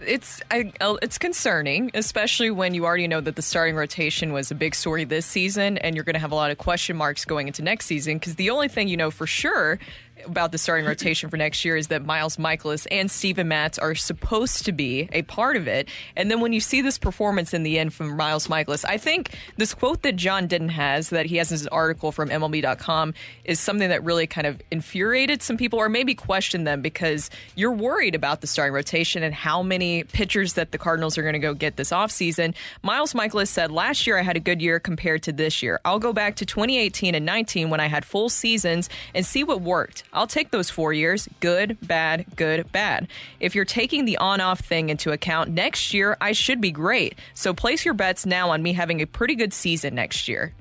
It's 0.06 0.42
I, 0.50 0.72
it's 1.02 1.18
concerning, 1.18 1.90
especially 1.94 2.50
when 2.50 2.74
you 2.74 2.84
already 2.84 3.08
know 3.08 3.20
that 3.20 3.36
the 3.36 3.42
starting 3.42 3.74
rotation 3.74 4.32
was 4.32 4.50
a 4.50 4.54
big 4.54 4.74
story 4.74 5.04
this 5.04 5.26
season, 5.26 5.78
and 5.78 5.94
you're 5.94 6.04
going 6.04 6.14
to 6.14 6.20
have 6.20 6.32
a 6.32 6.36
lot 6.36 6.50
of 6.50 6.58
question 6.58 6.96
marks 6.96 7.24
going 7.24 7.46
into 7.46 7.62
next 7.62 7.86
season. 7.86 8.18
Because 8.18 8.36
the 8.36 8.50
only 8.50 8.68
thing 8.68 8.88
you 8.88 8.96
know 8.96 9.10
for 9.10 9.26
sure 9.26 9.78
about 10.26 10.52
the 10.52 10.58
starting 10.58 10.86
rotation 10.86 11.30
for 11.30 11.36
next 11.36 11.64
year 11.64 11.76
is 11.76 11.88
that 11.88 12.04
Miles 12.04 12.36
Mikolas 12.36 12.86
and 12.90 13.10
Steven 13.10 13.48
Matz 13.48 13.78
are 13.78 13.94
supposed 13.94 14.64
to 14.66 14.72
be 14.72 15.08
a 15.12 15.22
part 15.22 15.56
of 15.56 15.68
it. 15.68 15.88
And 16.16 16.30
then 16.30 16.40
when 16.40 16.52
you 16.52 16.60
see 16.60 16.80
this 16.80 16.98
performance 16.98 17.54
in 17.54 17.62
the 17.62 17.78
end 17.78 17.94
from 17.94 18.16
Miles 18.16 18.48
Mikolas, 18.48 18.84
I 18.84 18.98
think 18.98 19.36
this 19.56 19.74
quote 19.74 20.02
that 20.02 20.16
John 20.16 20.46
Denton 20.46 20.68
has 20.70 21.10
that 21.10 21.26
he 21.26 21.36
has 21.36 21.50
in 21.50 21.56
his 21.56 21.66
article 21.68 22.12
from 22.12 22.28
MLB.com 22.28 23.14
is 23.44 23.60
something 23.60 23.88
that 23.88 24.04
really 24.04 24.26
kind 24.26 24.46
of 24.46 24.60
infuriated 24.70 25.42
some 25.42 25.56
people 25.56 25.78
or 25.78 25.88
maybe 25.88 26.14
questioned 26.14 26.66
them 26.66 26.82
because 26.82 27.30
you're 27.54 27.72
worried 27.72 28.14
about 28.14 28.40
the 28.40 28.46
starting 28.46 28.74
rotation 28.74 29.22
and 29.22 29.34
how 29.34 29.62
many 29.62 30.04
pitchers 30.04 30.54
that 30.54 30.72
the 30.72 30.78
Cardinals 30.78 31.18
are 31.18 31.22
going 31.22 31.34
to 31.34 31.38
go 31.38 31.54
get 31.54 31.76
this 31.76 31.90
offseason. 31.90 32.54
Miles 32.82 33.12
Mikolas 33.12 33.48
said, 33.48 33.70
Last 33.70 34.06
year 34.06 34.18
I 34.18 34.22
had 34.22 34.36
a 34.36 34.40
good 34.40 34.62
year 34.62 34.80
compared 34.80 35.22
to 35.24 35.32
this 35.32 35.62
year. 35.62 35.80
I'll 35.84 35.98
go 35.98 36.12
back 36.12 36.36
to 36.36 36.46
2018 36.46 37.14
and 37.14 37.26
19 37.26 37.70
when 37.70 37.80
I 37.80 37.86
had 37.86 38.04
full 38.04 38.28
seasons 38.28 38.88
and 39.14 39.24
see 39.24 39.44
what 39.44 39.60
worked. 39.60 40.04
I'll 40.14 40.26
take 40.26 40.50
those 40.50 40.70
four 40.70 40.92
years 40.92 41.28
good, 41.40 41.76
bad, 41.86 42.24
good, 42.36 42.70
bad. 42.72 43.08
If 43.40 43.54
you're 43.54 43.64
taking 43.64 44.04
the 44.04 44.16
on 44.18 44.40
off 44.40 44.60
thing 44.60 44.88
into 44.88 45.12
account, 45.12 45.50
next 45.50 45.92
year 45.92 46.16
I 46.20 46.32
should 46.32 46.60
be 46.60 46.70
great. 46.70 47.18
So 47.34 47.52
place 47.52 47.84
your 47.84 47.94
bets 47.94 48.24
now 48.24 48.50
on 48.50 48.62
me 48.62 48.72
having 48.72 49.00
a 49.00 49.06
pretty 49.06 49.34
good 49.34 49.52
season 49.52 49.94
next 49.94 50.28
year. 50.28 50.52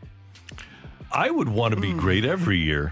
I 1.12 1.30
would 1.30 1.50
want 1.50 1.76
to 1.76 1.80
be 1.80 1.92
mm. 1.92 2.00
great 2.00 2.26
every 2.26 2.58
year. 2.58 2.92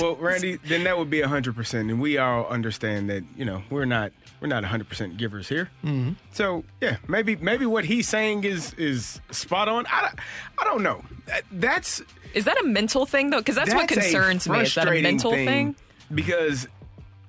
Well, 0.00 0.16
Randy, 0.16 0.56
then 0.56 0.84
that 0.84 0.98
would 0.98 1.10
be 1.10 1.22
hundred 1.22 1.54
percent, 1.56 1.90
and 1.90 2.00
we 2.00 2.18
all 2.18 2.46
understand 2.46 3.08
that 3.10 3.24
you 3.36 3.44
know 3.44 3.62
we're 3.70 3.84
not 3.84 4.12
we're 4.42 4.48
not 4.48 4.64
hundred 4.64 4.88
percent 4.88 5.16
givers 5.16 5.48
here. 5.48 5.70
Mm-hmm. 5.84 6.14
So 6.32 6.64
yeah, 6.80 6.96
maybe 7.06 7.36
maybe 7.36 7.64
what 7.64 7.84
he's 7.84 8.08
saying 8.08 8.42
is 8.42 8.74
is 8.74 9.20
spot 9.30 9.68
on. 9.68 9.86
I 9.86 10.00
don't, 10.02 10.18
I 10.58 10.64
don't 10.64 10.82
know. 10.82 11.04
That- 11.26 11.44
That's 11.52 12.02
Is 12.34 12.44
that 12.46 12.60
a 12.60 12.64
mental 12.66 13.06
thing 13.06 13.30
though? 13.30 13.38
Because 13.38 13.54
that's, 13.54 13.72
what 13.72 13.88
concerns 13.88 14.48
me. 14.48 14.58
Is 14.62 14.74
that 14.74 14.82
a 14.82 14.84
frustrating 14.90 15.02
mental 15.04 15.30
thing? 15.30 15.76
Because 16.12 16.66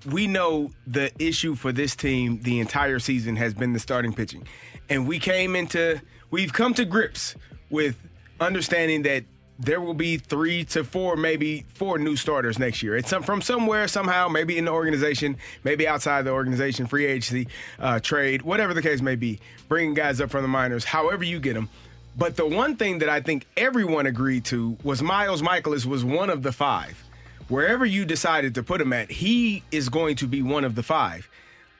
we 0.09 0.25
know 0.27 0.71
the 0.87 1.11
issue 1.19 1.53
for 1.55 1.71
this 1.71 1.95
team 1.95 2.41
the 2.41 2.59
entire 2.59 2.97
season 2.99 3.35
has 3.35 3.53
been 3.53 3.73
the 3.73 3.79
starting 3.79 4.11
pitching. 4.13 4.47
And 4.89 5.07
we 5.07 5.19
came 5.19 5.55
into 5.55 6.01
we've 6.31 6.51
come 6.51 6.73
to 6.73 6.83
grips 6.83 7.35
with 7.69 7.95
understanding 8.39 9.03
that 9.03 9.23
there 9.59 9.79
will 9.79 9.93
be 9.93 10.17
three 10.17 10.63
to 10.65 10.83
four, 10.83 11.15
maybe 11.15 11.65
four 11.73 11.97
new 11.97 12.15
starters 12.15 12.57
next 12.57 12.81
year. 12.81 12.97
It's 12.97 13.09
some, 13.09 13.23
from 13.23 13.41
somewhere, 13.41 13.87
somehow, 13.87 14.27
maybe 14.27 14.57
in 14.57 14.65
the 14.65 14.71
organization, 14.71 15.37
maybe 15.63 15.87
outside 15.87 16.23
the 16.23 16.31
organization, 16.31 16.87
free 16.87 17.05
agency, 17.05 17.47
uh, 17.79 17.99
trade, 17.99 18.41
whatever 18.41 18.73
the 18.73 18.81
case 18.81 19.01
may 19.01 19.15
be, 19.15 19.39
bringing 19.67 19.93
guys 19.93 20.19
up 20.19 20.31
from 20.31 20.41
the 20.41 20.47
minors, 20.47 20.83
however 20.83 21.23
you 21.23 21.39
get 21.39 21.53
them. 21.53 21.69
But 22.17 22.35
the 22.35 22.47
one 22.47 22.75
thing 22.75 22.99
that 22.99 23.09
I 23.09 23.21
think 23.21 23.45
everyone 23.57 24.05
agreed 24.05 24.45
to 24.45 24.77
was 24.83 25.01
Miles 25.01 25.41
Mikolas 25.41 25.85
was 25.85 26.03
one 26.03 26.29
of 26.29 26.43
the 26.43 26.51
five. 26.51 27.03
Wherever 27.47 27.85
you 27.85 28.05
decided 28.05 28.55
to 28.55 28.63
put 28.63 28.81
him 28.81 28.93
at, 28.93 29.11
he 29.11 29.63
is 29.71 29.89
going 29.89 30.15
to 30.17 30.27
be 30.27 30.41
one 30.41 30.63
of 30.63 30.75
the 30.75 30.83
five, 30.83 31.29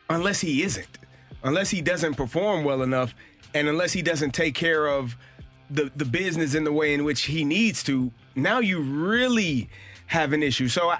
unless 0.10 0.42
he 0.42 0.64
isn't, 0.64 1.00
unless 1.44 1.70
he 1.70 1.82
doesn't 1.82 2.16
perform 2.16 2.64
well 2.64 2.82
enough, 2.82 3.16
and 3.54 3.68
unless 3.68 3.94
he 3.94 4.02
doesn't 4.02 4.32
take 4.32 4.56
care 4.56 4.88
of 4.88 5.16
the 5.74 5.92
the 5.96 6.06
business 6.06 6.56
in 6.56 6.64
the 6.64 6.72
way 6.72 6.94
in 6.94 7.04
which 7.04 7.24
he 7.24 7.44
needs 7.44 7.84
to. 7.84 8.12
Now 8.36 8.60
you 8.60 8.82
really 8.82 9.70
have 10.08 10.34
an 10.34 10.44
issue. 10.44 10.68
So 10.68 10.90
I, 10.90 11.00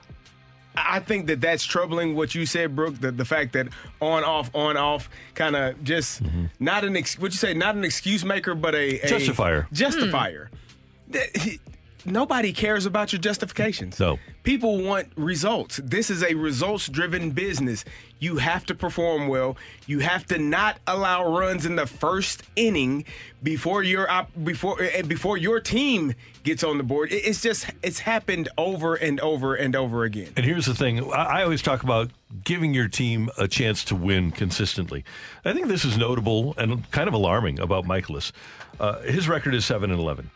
I 0.76 1.00
think 1.00 1.28
that 1.28 1.42
that's 1.42 1.64
troubling. 1.64 2.16
What 2.16 2.34
you 2.36 2.46
said, 2.46 2.76
Brooke, 2.76 3.00
the 3.00 3.12
the 3.12 3.26
fact 3.26 3.54
that 3.54 3.68
on 4.02 4.24
off 4.24 4.50
on 4.56 4.78
off, 4.78 5.10
kind 5.36 5.56
of 5.56 5.84
just 5.84 6.24
mm-hmm. 6.24 6.46
not 6.60 6.84
an 6.84 6.98
ex, 6.98 7.18
what 7.20 7.32
you 7.32 7.38
say, 7.38 7.54
not 7.54 7.76
an 7.76 7.84
excuse 7.84 8.26
maker, 8.26 8.56
but 8.56 8.74
a, 8.76 9.00
a 9.00 9.08
Justifier. 9.08 9.68
Justifier. 9.72 10.50
Hmm. 10.50 11.12
That- 11.12 11.38
he- 11.38 11.60
Nobody 12.06 12.52
cares 12.52 12.86
about 12.86 13.14
your 13.14 13.22
justifications. 13.22 14.00
No. 14.00 14.20
People 14.44 14.84
want 14.84 15.08
results. 15.16 15.78
This 15.84 16.10
is 16.10 16.22
a 16.24 16.34
results 16.34 16.88
driven 16.90 17.32
business. 17.32 17.86
You 18.20 18.38
have 18.38 18.66
to 18.66 18.76
perform 18.76 19.28
well. 19.28 19.56
You 19.88 20.00
have 20.00 20.26
to 20.28 20.38
not 20.38 20.80
allow 20.86 21.38
runs 21.38 21.66
in 21.66 21.76
the 21.76 21.88
first 21.88 22.44
inning 22.56 23.06
before 23.42 23.84
your 23.84 24.10
op- 24.10 24.32
before 24.44 24.82
eh, 24.82 25.02
before 25.02 25.38
your 25.38 25.60
team 25.60 26.14
gets 26.44 26.64
on 26.64 26.78
the 26.78 26.84
board. 26.84 27.12
It's 27.12 27.42
just 27.42 27.68
it's 27.82 28.00
happened 28.00 28.50
over 28.58 28.96
and 28.96 29.20
over 29.22 29.56
and 29.56 29.76
over 29.76 30.04
again. 30.04 30.34
And 30.36 30.46
here's 30.46 30.66
the 30.66 30.76
thing 30.76 31.12
I 31.12 31.34
I 31.40 31.44
always 31.44 31.62
talk 31.62 31.84
about 31.84 32.12
giving 32.44 32.74
your 32.74 32.88
team 32.88 33.30
a 33.38 33.48
chance 33.48 33.84
to 33.86 33.96
win 33.96 34.32
consistently. 34.32 35.06
I 35.46 35.54
think 35.54 35.68
this 35.68 35.86
is 35.86 35.98
notable 35.98 36.54
and 36.58 36.90
kind 36.92 37.08
of 37.08 37.14
alarming 37.14 37.60
about 37.60 37.86
Mikolas. 37.86 38.32
Uh, 38.80 39.00
his 39.02 39.28
record 39.28 39.54
is 39.54 39.66
7 39.66 39.92
and 39.92 40.00
11. 40.00 40.30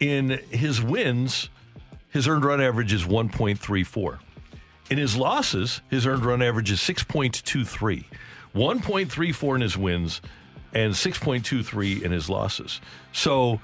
In 0.00 0.40
his 0.50 0.80
wins, 0.80 1.48
his 2.10 2.28
earned 2.28 2.44
run 2.44 2.60
average 2.60 2.92
is 2.92 3.04
1.34. 3.04 4.18
In 4.90 4.98
his 4.98 5.16
losses, 5.16 5.80
his 5.90 6.06
earned 6.06 6.24
run 6.24 6.40
average 6.40 6.70
is 6.70 6.80
6.23. 6.80 8.04
1.34 8.54 9.54
in 9.54 9.60
his 9.60 9.76
wins 9.76 10.20
and 10.72 10.94
6.23 10.94 12.02
in 12.02 12.12
his 12.12 12.30
losses. 12.30 12.80
So 13.12 13.60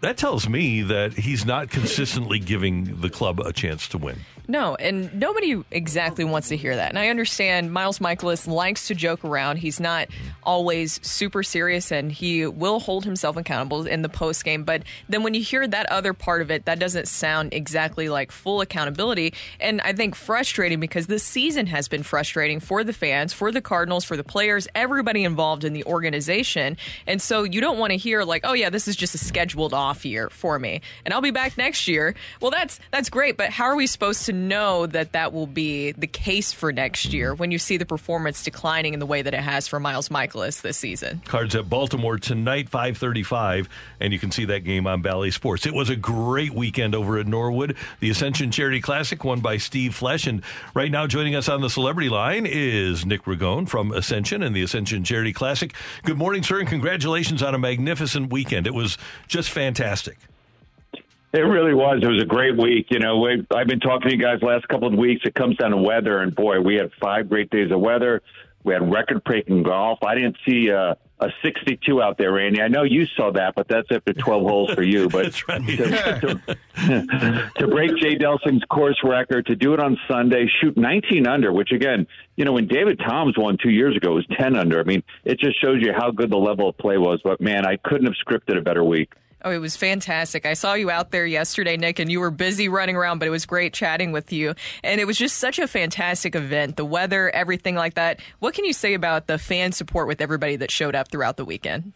that 0.00 0.16
tells 0.16 0.48
me 0.48 0.82
that 0.82 1.14
he's 1.14 1.44
not 1.44 1.70
consistently 1.70 2.38
giving 2.38 3.00
the 3.00 3.10
club 3.10 3.40
a 3.40 3.52
chance 3.52 3.88
to 3.88 3.98
win. 3.98 4.20
No, 4.50 4.74
and 4.74 5.14
nobody 5.14 5.62
exactly 5.70 6.24
wants 6.24 6.48
to 6.48 6.56
hear 6.56 6.74
that. 6.74 6.88
And 6.88 6.98
I 6.98 7.06
understand 7.08 7.72
Miles 7.72 8.00
Mikolas 8.00 8.48
likes 8.48 8.88
to 8.88 8.96
joke 8.96 9.24
around. 9.24 9.58
He's 9.58 9.78
not 9.78 10.08
always 10.42 10.98
super 11.06 11.44
serious 11.44 11.92
and 11.92 12.10
he 12.10 12.48
will 12.48 12.80
hold 12.80 13.04
himself 13.04 13.36
accountable 13.36 13.86
in 13.86 14.02
the 14.02 14.08
post 14.08 14.44
game. 14.44 14.64
But 14.64 14.82
then 15.08 15.22
when 15.22 15.34
you 15.34 15.40
hear 15.40 15.68
that 15.68 15.88
other 15.92 16.12
part 16.12 16.42
of 16.42 16.50
it, 16.50 16.64
that 16.64 16.80
doesn't 16.80 17.06
sound 17.06 17.54
exactly 17.54 18.08
like 18.08 18.32
full 18.32 18.60
accountability. 18.60 19.34
And 19.60 19.80
I 19.82 19.92
think 19.92 20.16
frustrating 20.16 20.80
because 20.80 21.06
this 21.06 21.22
season 21.22 21.66
has 21.66 21.86
been 21.86 22.02
frustrating 22.02 22.58
for 22.58 22.82
the 22.82 22.92
fans, 22.92 23.32
for 23.32 23.52
the 23.52 23.60
Cardinals, 23.60 24.04
for 24.04 24.16
the 24.16 24.24
players, 24.24 24.66
everybody 24.74 25.22
involved 25.22 25.62
in 25.62 25.74
the 25.74 25.84
organization. 25.84 26.76
And 27.06 27.22
so 27.22 27.44
you 27.44 27.60
don't 27.60 27.78
want 27.78 27.92
to 27.92 27.96
hear 27.96 28.24
like, 28.24 28.40
oh 28.42 28.54
yeah, 28.54 28.70
this 28.70 28.88
is 28.88 28.96
just 28.96 29.14
a 29.14 29.18
scheduled 29.18 29.72
off 29.72 30.04
year 30.04 30.28
for 30.28 30.58
me. 30.58 30.80
And 31.04 31.14
I'll 31.14 31.20
be 31.20 31.30
back 31.30 31.56
next 31.56 31.86
year. 31.86 32.16
Well, 32.40 32.50
that's 32.50 32.80
that's 32.90 33.10
great, 33.10 33.36
but 33.36 33.50
how 33.50 33.66
are 33.66 33.76
we 33.76 33.86
supposed 33.86 34.26
to 34.26 34.39
know 34.48 34.86
that 34.86 35.12
that 35.12 35.32
will 35.32 35.46
be 35.46 35.92
the 35.92 36.06
case 36.06 36.52
for 36.52 36.72
next 36.72 37.12
year 37.12 37.34
when 37.34 37.50
you 37.50 37.58
see 37.58 37.76
the 37.76 37.86
performance 37.86 38.42
declining 38.42 38.94
in 38.94 39.00
the 39.00 39.06
way 39.06 39.22
that 39.22 39.34
it 39.34 39.40
has 39.40 39.68
for 39.68 39.78
Miles 39.78 40.08
Mikolas 40.08 40.62
this 40.62 40.76
season? 40.76 41.22
Cards 41.26 41.54
at 41.54 41.68
Baltimore 41.68 42.18
tonight, 42.18 42.68
535, 42.68 43.68
and 44.00 44.12
you 44.12 44.18
can 44.18 44.30
see 44.30 44.44
that 44.46 44.64
game 44.64 44.86
on 44.86 45.02
Bally 45.02 45.30
Sports. 45.30 45.66
It 45.66 45.74
was 45.74 45.90
a 45.90 45.96
great 45.96 46.52
weekend 46.52 46.94
over 46.94 47.18
at 47.18 47.26
Norwood. 47.26 47.76
The 48.00 48.10
Ascension 48.10 48.50
Charity 48.50 48.80
Classic 48.80 49.22
won 49.22 49.40
by 49.40 49.58
Steve 49.58 49.92
Flesch, 49.92 50.26
and 50.26 50.42
right 50.74 50.90
now 50.90 51.06
joining 51.06 51.34
us 51.34 51.48
on 51.48 51.60
the 51.60 51.70
celebrity 51.70 52.08
line 52.08 52.46
is 52.46 53.04
Nick 53.06 53.24
Ragone 53.24 53.68
from 53.68 53.92
Ascension 53.92 54.42
and 54.42 54.56
the 54.56 54.62
Ascension 54.62 55.04
Charity 55.04 55.32
Classic. 55.32 55.74
Good 56.04 56.18
morning, 56.18 56.42
sir, 56.42 56.60
and 56.60 56.68
congratulations 56.68 57.42
on 57.42 57.54
a 57.54 57.58
magnificent 57.58 58.32
weekend. 58.32 58.66
It 58.66 58.74
was 58.74 58.96
just 59.28 59.50
fantastic. 59.50 60.18
It 61.32 61.40
really 61.40 61.74
was. 61.74 62.00
It 62.02 62.08
was 62.08 62.20
a 62.20 62.26
great 62.26 62.56
week. 62.56 62.86
You 62.90 62.98
know, 62.98 63.18
we, 63.18 63.46
I've 63.54 63.68
been 63.68 63.78
talking 63.78 64.10
to 64.10 64.16
you 64.16 64.20
guys 64.20 64.42
last 64.42 64.66
couple 64.68 64.88
of 64.88 64.94
weeks. 64.94 65.22
It 65.24 65.34
comes 65.34 65.56
down 65.56 65.70
to 65.70 65.76
weather, 65.76 66.18
and 66.18 66.34
boy, 66.34 66.60
we 66.60 66.74
had 66.74 66.90
five 67.00 67.28
great 67.28 67.50
days 67.50 67.70
of 67.70 67.80
weather. 67.80 68.20
We 68.64 68.74
had 68.74 68.90
record-breaking 68.90 69.62
golf. 69.62 70.00
I 70.02 70.16
didn't 70.16 70.36
see 70.46 70.70
uh, 70.70 70.94
a 71.20 71.28
62 71.42 72.02
out 72.02 72.18
there, 72.18 72.32
Randy. 72.32 72.60
I 72.60 72.68
know 72.68 72.82
you 72.82 73.06
saw 73.16 73.30
that, 73.32 73.54
but 73.54 73.68
that's 73.68 73.88
after 73.90 74.12
12 74.12 74.42
holes 74.42 74.72
for 74.72 74.82
you. 74.82 75.08
But 75.08 75.48
right. 75.48 75.66
to, 75.66 76.40
to, 76.76 77.50
to 77.58 77.68
break 77.68 77.96
Jay 77.96 78.16
Delsing's 78.16 78.64
course 78.64 78.98
record, 79.04 79.46
to 79.46 79.56
do 79.56 79.72
it 79.72 79.80
on 79.80 79.98
Sunday, 80.08 80.50
shoot 80.60 80.76
19 80.76 81.26
under, 81.26 81.52
which 81.52 81.72
again, 81.72 82.06
you 82.36 82.44
know, 82.44 82.52
when 82.52 82.66
David 82.66 82.98
Toms 82.98 83.38
won 83.38 83.56
two 83.56 83.70
years 83.70 83.96
ago, 83.96 84.12
it 84.12 84.14
was 84.14 84.26
10 84.38 84.56
under. 84.56 84.80
I 84.80 84.84
mean, 84.84 85.02
it 85.24 85.38
just 85.38 85.60
shows 85.60 85.80
you 85.80 85.92
how 85.96 86.10
good 86.10 86.30
the 86.30 86.38
level 86.38 86.68
of 86.68 86.76
play 86.76 86.98
was. 86.98 87.20
But 87.22 87.40
man, 87.40 87.66
I 87.66 87.76
couldn't 87.76 88.06
have 88.06 88.16
scripted 88.26 88.58
a 88.58 88.62
better 88.62 88.84
week. 88.84 89.12
Oh, 89.42 89.50
it 89.50 89.58
was 89.58 89.76
fantastic. 89.76 90.44
I 90.44 90.52
saw 90.52 90.74
you 90.74 90.90
out 90.90 91.12
there 91.12 91.24
yesterday, 91.24 91.76
Nick, 91.76 91.98
and 91.98 92.10
you 92.10 92.20
were 92.20 92.30
busy 92.30 92.68
running 92.68 92.96
around, 92.96 93.20
but 93.20 93.28
it 93.28 93.30
was 93.30 93.46
great 93.46 93.72
chatting 93.72 94.12
with 94.12 94.32
you. 94.32 94.54
And 94.84 95.00
it 95.00 95.06
was 95.06 95.16
just 95.16 95.38
such 95.38 95.58
a 95.58 95.66
fantastic 95.66 96.34
event. 96.34 96.76
The 96.76 96.84
weather, 96.84 97.30
everything 97.30 97.74
like 97.74 97.94
that. 97.94 98.20
What 98.40 98.54
can 98.54 98.66
you 98.66 98.74
say 98.74 98.92
about 98.92 99.28
the 99.28 99.38
fan 99.38 99.72
support 99.72 100.08
with 100.08 100.20
everybody 100.20 100.56
that 100.56 100.70
showed 100.70 100.94
up 100.94 101.08
throughout 101.08 101.38
the 101.38 101.46
weekend? 101.46 101.92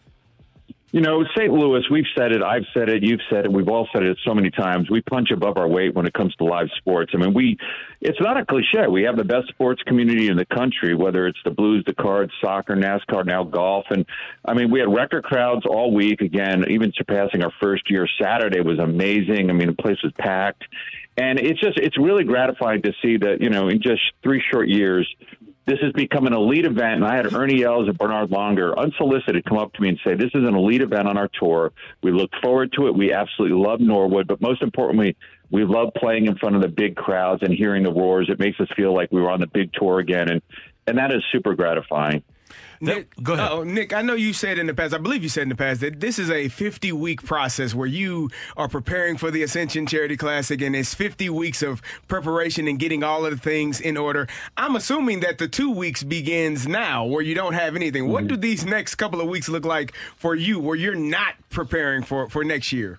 You 0.94 1.00
know, 1.00 1.24
St. 1.36 1.52
Louis, 1.52 1.82
we've 1.90 2.04
said 2.16 2.30
it, 2.30 2.40
I've 2.40 2.66
said 2.72 2.88
it, 2.88 3.02
you've 3.02 3.18
said 3.28 3.46
it, 3.46 3.52
we've 3.52 3.68
all 3.68 3.88
said 3.92 4.04
it 4.04 4.16
so 4.24 4.32
many 4.32 4.52
times. 4.52 4.88
We 4.88 5.00
punch 5.00 5.32
above 5.32 5.56
our 5.56 5.66
weight 5.66 5.92
when 5.92 6.06
it 6.06 6.14
comes 6.14 6.32
to 6.36 6.44
live 6.44 6.68
sports. 6.78 7.10
I 7.12 7.16
mean, 7.16 7.34
we, 7.34 7.58
it's 8.00 8.20
not 8.20 8.38
a 8.38 8.46
cliche. 8.46 8.86
We 8.88 9.02
have 9.02 9.16
the 9.16 9.24
best 9.24 9.48
sports 9.48 9.82
community 9.88 10.28
in 10.28 10.36
the 10.36 10.46
country, 10.46 10.94
whether 10.94 11.26
it's 11.26 11.38
the 11.44 11.50
Blues, 11.50 11.82
the 11.84 11.94
Cards, 11.94 12.30
soccer, 12.40 12.76
NASCAR, 12.76 13.26
now 13.26 13.42
golf. 13.42 13.86
And 13.90 14.06
I 14.44 14.54
mean, 14.54 14.70
we 14.70 14.78
had 14.78 14.86
record 14.86 15.24
crowds 15.24 15.66
all 15.68 15.92
week, 15.92 16.20
again, 16.20 16.64
even 16.70 16.92
surpassing 16.94 17.42
our 17.42 17.52
first 17.60 17.90
year. 17.90 18.06
Saturday 18.22 18.60
was 18.60 18.78
amazing. 18.78 19.50
I 19.50 19.52
mean, 19.52 19.66
the 19.66 19.82
place 19.82 19.98
was 20.04 20.12
packed. 20.16 20.62
And 21.16 21.40
it's 21.40 21.58
just, 21.58 21.76
it's 21.76 21.98
really 21.98 22.22
gratifying 22.22 22.82
to 22.82 22.92
see 23.02 23.16
that, 23.16 23.38
you 23.40 23.50
know, 23.50 23.66
in 23.66 23.82
just 23.82 24.02
three 24.22 24.40
short 24.52 24.68
years, 24.68 25.12
this 25.66 25.78
has 25.80 25.92
become 25.92 26.26
an 26.26 26.34
elite 26.34 26.66
event. 26.66 26.96
And 26.96 27.04
I 27.04 27.16
had 27.16 27.32
Ernie 27.32 27.62
Els 27.62 27.88
and 27.88 27.96
Bernhard 27.96 28.30
Langer, 28.30 28.76
unsolicited, 28.76 29.44
come 29.44 29.58
up 29.58 29.72
to 29.74 29.82
me 29.82 29.90
and 29.90 30.00
say, 30.04 30.14
This 30.14 30.30
is 30.34 30.46
an 30.46 30.54
elite 30.54 30.82
event 30.82 31.08
on 31.08 31.16
our 31.16 31.28
tour. 31.40 31.72
We 32.02 32.12
look 32.12 32.30
forward 32.42 32.72
to 32.72 32.86
it. 32.86 32.94
We 32.94 33.12
absolutely 33.12 33.56
love 33.56 33.80
Norwood. 33.80 34.26
But 34.26 34.40
most 34.40 34.62
importantly, 34.62 35.16
we 35.50 35.64
love 35.64 35.90
playing 35.96 36.26
in 36.26 36.36
front 36.36 36.56
of 36.56 36.62
the 36.62 36.68
big 36.68 36.96
crowds 36.96 37.42
and 37.42 37.52
hearing 37.52 37.82
the 37.82 37.92
roars. 37.92 38.28
It 38.28 38.38
makes 38.38 38.60
us 38.60 38.68
feel 38.76 38.94
like 38.94 39.10
we 39.10 39.20
were 39.20 39.30
on 39.30 39.40
the 39.40 39.46
big 39.46 39.72
tour 39.72 40.00
again. 40.00 40.28
And, 40.28 40.42
and 40.86 40.98
that 40.98 41.12
is 41.12 41.22
super 41.32 41.54
gratifying. 41.54 42.22
Nick, 42.80 43.14
go 43.22 43.34
ahead. 43.34 43.48
Oh, 43.50 43.62
Nick, 43.64 43.92
I 43.92 44.02
know 44.02 44.14
you 44.14 44.32
said 44.32 44.58
in 44.58 44.66
the 44.66 44.74
past, 44.74 44.94
I 44.94 44.98
believe 44.98 45.22
you 45.22 45.28
said 45.28 45.44
in 45.44 45.48
the 45.48 45.54
past 45.54 45.80
that 45.80 46.00
this 46.00 46.18
is 46.18 46.30
a 46.30 46.48
50 46.48 46.92
week 46.92 47.22
process 47.22 47.74
where 47.74 47.86
you 47.86 48.30
are 48.56 48.68
preparing 48.68 49.16
for 49.16 49.30
the 49.30 49.42
Ascension 49.42 49.86
Charity 49.86 50.16
Classic 50.16 50.60
and 50.60 50.74
it's 50.76 50.94
50 50.94 51.30
weeks 51.30 51.62
of 51.62 51.82
preparation 52.08 52.68
and 52.68 52.78
getting 52.78 53.02
all 53.02 53.24
of 53.24 53.30
the 53.30 53.38
things 53.38 53.80
in 53.80 53.96
order. 53.96 54.26
I'm 54.56 54.76
assuming 54.76 55.20
that 55.20 55.38
the 55.38 55.48
two 55.48 55.70
weeks 55.70 56.02
begins 56.02 56.66
now 56.66 57.04
where 57.04 57.22
you 57.22 57.34
don't 57.34 57.54
have 57.54 57.76
anything. 57.76 58.08
What 58.08 58.24
mm-hmm. 58.24 58.34
do 58.34 58.36
these 58.36 58.64
next 58.64 58.96
couple 58.96 59.20
of 59.20 59.28
weeks 59.28 59.48
look 59.48 59.64
like 59.64 59.94
for 60.16 60.34
you 60.34 60.58
where 60.58 60.76
you're 60.76 60.94
not 60.94 61.34
preparing 61.50 62.02
for, 62.02 62.28
for 62.28 62.44
next 62.44 62.72
year? 62.72 62.98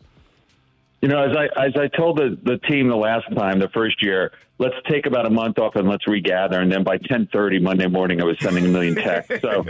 You 1.06 1.12
know, 1.12 1.24
as 1.24 1.38
I 1.38 1.68
as 1.68 1.74
I 1.78 1.88
told 1.96 2.18
the 2.18 2.36
the 2.42 2.58
team 2.68 2.88
the 2.88 2.96
last 2.96 3.26
time, 3.38 3.60
the 3.60 3.70
first 3.70 4.02
year, 4.02 4.32
let's 4.58 4.74
take 4.90 5.06
about 5.06 5.28
a 5.28 5.30
month 5.30 5.60
off 5.60 5.76
and 5.76 5.88
let's 5.88 6.08
regather. 6.08 6.60
And 6.60 6.72
then 6.72 6.84
by 6.84 6.98
ten 6.98 7.28
thirty 7.32 7.60
Monday 7.60 7.86
morning, 7.86 8.20
I 8.24 8.24
was 8.24 8.38
sending 8.40 8.66
a 8.66 8.70
million 8.70 8.96
texts. 8.96 9.40
So 9.44 9.64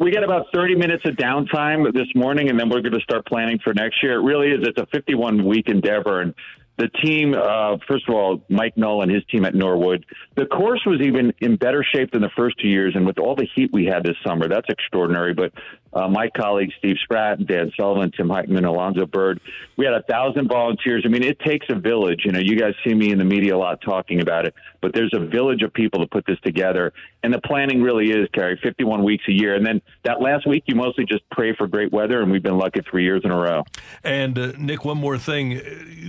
we 0.00 0.10
get 0.10 0.24
about 0.24 0.46
thirty 0.52 0.74
minutes 0.74 1.04
of 1.04 1.14
downtime 1.14 1.92
this 1.94 2.08
morning, 2.16 2.50
and 2.50 2.58
then 2.58 2.68
we're 2.68 2.80
going 2.80 2.94
to 2.94 3.00
start 3.00 3.24
planning 3.26 3.60
for 3.62 3.72
next 3.72 4.02
year. 4.02 4.14
It 4.18 4.24
really 4.24 4.48
is. 4.48 4.66
It's 4.66 4.80
a 4.80 4.86
fifty 4.86 5.14
one 5.14 5.46
week 5.46 5.68
endeavor, 5.68 6.20
and 6.20 6.34
the 6.78 6.88
team, 6.88 7.34
uh, 7.34 7.76
first 7.86 8.08
of 8.08 8.14
all, 8.16 8.44
Mike 8.48 8.76
Null 8.76 9.02
and 9.02 9.12
his 9.12 9.22
team 9.30 9.44
at 9.44 9.54
Norwood, 9.54 10.04
the 10.34 10.46
course 10.46 10.80
was 10.84 11.00
even 11.00 11.32
in 11.38 11.54
better 11.54 11.84
shape 11.94 12.10
than 12.10 12.22
the 12.22 12.30
first 12.36 12.58
two 12.58 12.66
years. 12.66 12.96
And 12.96 13.06
with 13.06 13.20
all 13.20 13.36
the 13.36 13.46
heat 13.54 13.70
we 13.72 13.84
had 13.84 14.02
this 14.02 14.16
summer, 14.26 14.48
that's 14.48 14.68
extraordinary. 14.68 15.32
But 15.32 15.52
uh, 15.92 16.08
my 16.08 16.28
colleagues, 16.30 16.74
Steve 16.78 16.96
Spratt, 17.02 17.46
Dan 17.46 17.70
Sullivan, 17.76 18.10
Tim 18.12 18.28
Heitman, 18.28 18.66
Alonzo 18.66 19.06
Bird, 19.06 19.40
we 19.76 19.84
had 19.84 19.94
a 19.94 20.02
thousand 20.02 20.48
volunteers. 20.48 21.02
I 21.04 21.08
mean, 21.08 21.22
it 21.22 21.38
takes 21.40 21.66
a 21.68 21.74
village. 21.74 22.22
You 22.24 22.32
know, 22.32 22.40
you 22.40 22.56
guys 22.56 22.74
see 22.84 22.94
me 22.94 23.10
in 23.10 23.18
the 23.18 23.24
media 23.24 23.56
a 23.56 23.58
lot 23.58 23.80
talking 23.82 24.20
about 24.20 24.46
it, 24.46 24.54
but 24.80 24.94
there's 24.94 25.12
a 25.14 25.20
village 25.20 25.62
of 25.62 25.72
people 25.72 26.00
to 26.00 26.06
put 26.06 26.24
this 26.26 26.38
together. 26.40 26.92
And 27.22 27.32
the 27.32 27.40
planning 27.40 27.82
really 27.82 28.10
is, 28.10 28.28
Kerry, 28.32 28.58
51 28.62 29.04
weeks 29.04 29.24
a 29.28 29.32
year. 29.32 29.54
And 29.54 29.64
then 29.64 29.80
that 30.04 30.20
last 30.20 30.46
week, 30.46 30.64
you 30.66 30.74
mostly 30.74 31.04
just 31.04 31.28
pray 31.30 31.54
for 31.54 31.66
great 31.66 31.92
weather. 31.92 32.20
And 32.22 32.32
we've 32.32 32.42
been 32.42 32.58
lucky 32.58 32.80
three 32.90 33.04
years 33.04 33.22
in 33.24 33.30
a 33.30 33.36
row. 33.36 33.64
And 34.02 34.38
uh, 34.38 34.52
Nick, 34.58 34.84
one 34.84 34.98
more 34.98 35.18
thing: 35.18 35.60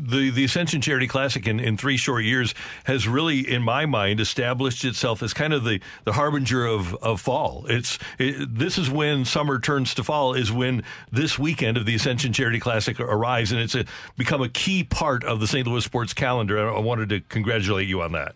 the 0.01 0.31
the 0.31 0.43
Ascension 0.43 0.81
Charity 0.81 1.07
Classic 1.07 1.45
in, 1.45 1.59
in 1.59 1.77
three 1.77 1.97
short 1.97 2.23
years 2.23 2.55
has 2.85 3.07
really, 3.07 3.39
in 3.39 3.61
my 3.61 3.85
mind, 3.85 4.19
established 4.19 4.83
itself 4.85 5.21
as 5.21 5.33
kind 5.33 5.53
of 5.53 5.63
the, 5.63 5.79
the 6.05 6.13
harbinger 6.13 6.65
of, 6.65 6.95
of 6.95 7.21
fall. 7.21 7.65
It's 7.69 7.99
it, 8.17 8.57
this 8.57 8.77
is 8.77 8.89
when 8.89 9.25
summer 9.25 9.59
turns 9.59 9.72
to 9.95 10.03
fall. 10.03 10.33
Is 10.33 10.51
when 10.51 10.83
this 11.11 11.37
weekend 11.39 11.77
of 11.77 11.85
the 11.85 11.95
Ascension 11.95 12.33
Charity 12.33 12.59
Classic 12.59 12.99
arrives, 12.99 13.51
and 13.51 13.59
it's 13.59 13.75
a, 13.75 13.85
become 14.17 14.41
a 14.41 14.49
key 14.49 14.83
part 14.83 15.23
of 15.23 15.39
the 15.39 15.47
St. 15.47 15.67
Louis 15.67 15.83
sports 15.83 16.13
calendar. 16.13 16.69
I 16.69 16.79
wanted 16.79 17.09
to 17.09 17.21
congratulate 17.21 17.87
you 17.87 18.01
on 18.01 18.11
that. 18.13 18.35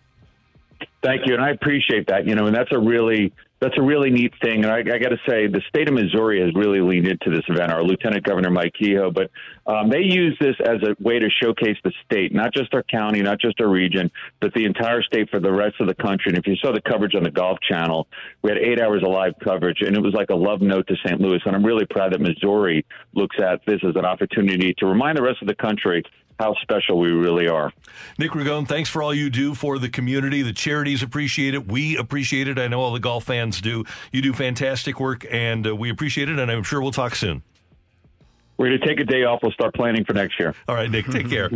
Thank 1.02 1.26
you, 1.26 1.34
and 1.34 1.42
I 1.42 1.50
appreciate 1.50 2.06
that. 2.08 2.26
You 2.26 2.34
know, 2.34 2.46
and 2.46 2.56
that's 2.56 2.72
a 2.72 2.78
really 2.78 3.32
that's 3.60 3.76
a 3.76 3.82
really 3.82 4.10
neat 4.10 4.32
thing. 4.40 4.64
And 4.64 4.72
I, 4.72 4.78
I 4.78 4.98
got 4.98 5.08
to 5.08 5.18
say, 5.28 5.46
the 5.46 5.62
state 5.68 5.88
of 5.88 5.94
Missouri 5.94 6.40
has 6.40 6.54
really 6.54 6.80
leaned 6.80 7.08
into 7.08 7.30
this 7.30 7.44
event. 7.48 7.72
Our 7.72 7.82
Lieutenant 7.82 8.24
Governor 8.24 8.50
Mike 8.50 8.72
Kehoe, 8.78 9.10
but 9.10 9.30
um, 9.66 9.90
they 9.90 10.00
use 10.00 10.36
this 10.40 10.54
as 10.64 10.76
a 10.82 10.94
way 11.02 11.18
to 11.18 11.28
showcase 11.42 11.76
the 11.82 11.92
state, 12.04 12.32
not 12.32 12.54
just 12.54 12.72
our 12.72 12.84
county, 12.84 13.20
not 13.20 13.40
just 13.40 13.60
our 13.60 13.68
region, 13.68 14.10
but 14.40 14.54
the 14.54 14.64
entire 14.64 15.02
state 15.02 15.28
for 15.30 15.40
the 15.40 15.52
rest 15.52 15.74
of 15.80 15.88
the 15.88 15.94
country. 15.94 16.30
And 16.30 16.38
if 16.38 16.46
you 16.46 16.56
saw 16.56 16.72
the 16.72 16.80
coverage 16.80 17.14
on 17.14 17.24
the 17.24 17.30
Golf 17.30 17.58
Channel, 17.68 18.06
we 18.42 18.50
had 18.50 18.58
eight 18.58 18.80
hours 18.80 19.02
of 19.02 19.10
live 19.12 19.34
coverage, 19.42 19.78
and 19.80 19.96
it 19.96 20.02
was 20.02 20.14
like 20.14 20.30
a 20.30 20.36
love 20.36 20.60
note 20.60 20.86
to 20.88 20.96
St. 21.04 21.20
Louis. 21.20 21.40
And 21.44 21.56
I'm 21.56 21.64
really 21.64 21.86
proud 21.86 22.12
that 22.12 22.20
Missouri 22.20 22.86
looks 23.14 23.36
at 23.42 23.60
this 23.66 23.80
as 23.82 23.96
an 23.96 24.04
opportunity 24.04 24.74
to 24.78 24.86
remind 24.86 25.18
the 25.18 25.22
rest 25.22 25.42
of 25.42 25.48
the 25.48 25.54
country 25.54 26.04
how 26.38 26.54
special 26.62 26.98
we 26.98 27.08
really 27.08 27.48
are. 27.48 27.72
Nick 28.18 28.30
Ragone, 28.30 28.66
thanks 28.66 28.88
for 28.88 29.02
all 29.02 29.12
you 29.12 29.30
do 29.30 29.54
for 29.54 29.78
the 29.78 29.88
community. 29.88 30.42
The 30.42 30.52
charities 30.52 31.02
appreciate 31.02 31.54
it. 31.54 31.66
We 31.66 31.96
appreciate 31.96 32.48
it. 32.48 32.58
I 32.58 32.68
know 32.68 32.80
all 32.80 32.92
the 32.92 33.00
golf 33.00 33.24
fans 33.24 33.60
do. 33.60 33.84
You 34.12 34.22
do 34.22 34.32
fantastic 34.32 35.00
work, 35.00 35.26
and 35.30 35.66
uh, 35.66 35.74
we 35.74 35.90
appreciate 35.90 36.28
it, 36.28 36.38
and 36.38 36.50
I'm 36.50 36.62
sure 36.62 36.80
we'll 36.80 36.92
talk 36.92 37.14
soon. 37.14 37.42
We're 38.58 38.70
going 38.70 38.80
to 38.80 38.86
take 38.86 38.98
a 38.98 39.04
day 39.04 39.22
off. 39.22 39.40
We'll 39.40 39.52
start 39.52 39.72
planning 39.72 40.04
for 40.04 40.14
next 40.14 40.38
year. 40.40 40.52
All 40.66 40.74
right, 40.74 40.90
Nick, 40.90 41.06
take 41.06 41.30
care. 41.30 41.48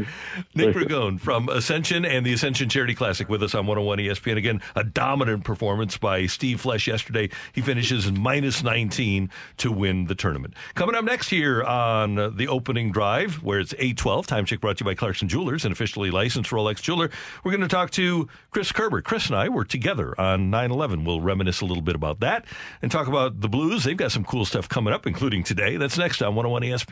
Nick 0.55 0.77
Ragone 0.77 1.21
from 1.21 1.49
Ascension 1.49 2.05
and 2.05 2.25
the 2.25 2.33
Ascension 2.33 2.69
Charity 2.69 2.95
Classic 2.95 3.29
with 3.29 3.43
us 3.43 3.57
on 3.57 3.67
101 3.67 3.99
ESPN. 3.99 4.37
Again, 4.37 4.63
a 4.77 4.85
dominant 4.85 5.43
performance 5.43 5.99
by 5.99 6.27
Steve 6.27 6.63
Flesch 6.63 6.87
yesterday. 6.87 7.29
He 7.53 7.61
finishes 7.61 8.07
in 8.07 8.21
minus 8.21 8.63
19 8.63 9.31
to 9.57 9.73
win 9.73 10.07
the 10.07 10.15
tournament. 10.15 10.55
Coming 10.77 10.95
up 10.95 11.05
next 11.05 11.29
here 11.29 11.65
on 11.65 12.37
the 12.37 12.47
opening 12.47 12.93
drive, 12.93 13.43
where 13.43 13.59
it's 13.59 13.75
812, 13.75 14.29
time 14.29 14.45
check 14.45 14.61
brought 14.61 14.79
to 14.79 14.85
you 14.85 14.91
by 14.91 14.95
Clarkson 14.95 15.27
Jewelers, 15.27 15.65
an 15.65 15.73
officially 15.73 16.13
licensed 16.13 16.51
Rolex 16.51 16.81
jeweler. 16.81 17.11
We're 17.43 17.51
going 17.51 17.63
to 17.63 17.69
talk 17.69 17.91
to 17.93 18.29
Chris 18.53 18.71
Kerber. 18.71 19.03
Chris 19.03 19.27
and 19.27 19.35
I 19.35 19.49
were 19.49 19.65
together 19.65 20.19
on 20.21 20.51
9 20.51 20.71
11. 20.71 21.05
We'll 21.05 21.21
reminisce 21.21 21.63
a 21.63 21.65
little 21.65 21.83
bit 21.83 21.97
about 21.97 22.21
that 22.21 22.45
and 22.81 22.93
talk 22.93 23.09
about 23.09 23.41
the 23.41 23.49
Blues. 23.49 23.83
They've 23.83 23.97
got 23.97 24.13
some 24.13 24.25
cool 24.25 24.45
stuff 24.45 24.69
coming 24.69 24.95
up, 24.95 25.05
including 25.05 25.43
today. 25.43 25.77
That's 25.77 25.99
next 25.99 26.23
on 26.23 26.37
101 26.37 26.63
ESPN. 26.63 26.92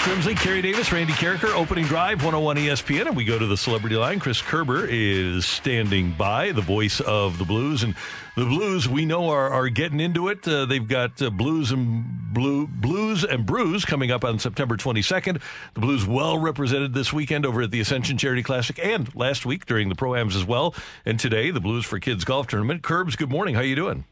Brooke 0.00 0.18
Grimsley, 0.18 0.36
Kerry 0.36 0.62
Davis, 0.62 0.92
Randy 0.92 1.12
Karraker, 1.12 1.54
opening 1.54 1.84
drive, 1.84 2.18
101 2.24 2.56
ESPN, 2.56 3.08
and 3.08 3.16
we 3.16 3.24
go 3.24 3.38
to 3.38 3.46
the 3.46 3.56
celebrity 3.56 3.96
line. 3.96 4.18
Chris 4.18 4.40
Kerber 4.40 4.86
is 4.88 5.44
standing 5.44 6.12
by, 6.12 6.52
the 6.52 6.62
voice 6.62 7.00
of 7.00 7.36
the 7.36 7.44
Blues, 7.44 7.82
and 7.82 7.94
the 8.34 8.46
Blues 8.46 8.88
we 8.88 9.04
know 9.04 9.28
are, 9.28 9.50
are 9.50 9.68
getting 9.68 10.00
into 10.00 10.28
it. 10.28 10.46
Uh, 10.48 10.64
they've 10.64 10.86
got 10.88 11.20
uh, 11.20 11.28
Blues 11.28 11.70
and 11.70 12.32
Blue 12.32 12.66
Blues 12.66 13.24
and 13.24 13.44
Brews 13.44 13.84
coming 13.84 14.10
up 14.10 14.24
on 14.24 14.38
September 14.38 14.76
22nd. 14.76 15.42
The 15.74 15.80
Blues 15.80 16.06
well 16.06 16.38
represented 16.38 16.94
this 16.94 17.12
weekend 17.12 17.44
over 17.44 17.62
at 17.62 17.70
the 17.70 17.80
Ascension 17.80 18.16
Charity 18.16 18.42
Classic, 18.42 18.78
and 18.82 19.14
last 19.14 19.44
week 19.44 19.66
during 19.66 19.90
the 19.90 19.94
Pro-Ams 19.94 20.34
as 20.34 20.46
well. 20.46 20.74
And 21.04 21.20
today, 21.20 21.50
the 21.50 21.60
Blues 21.60 21.84
for 21.84 21.98
Kids 21.98 22.24
Golf 22.24 22.46
Tournament. 22.46 22.82
Curbs, 22.82 23.16
good 23.16 23.30
morning. 23.30 23.54
How 23.54 23.60
are 23.60 23.64
you 23.64 23.76
doing? 23.76 24.04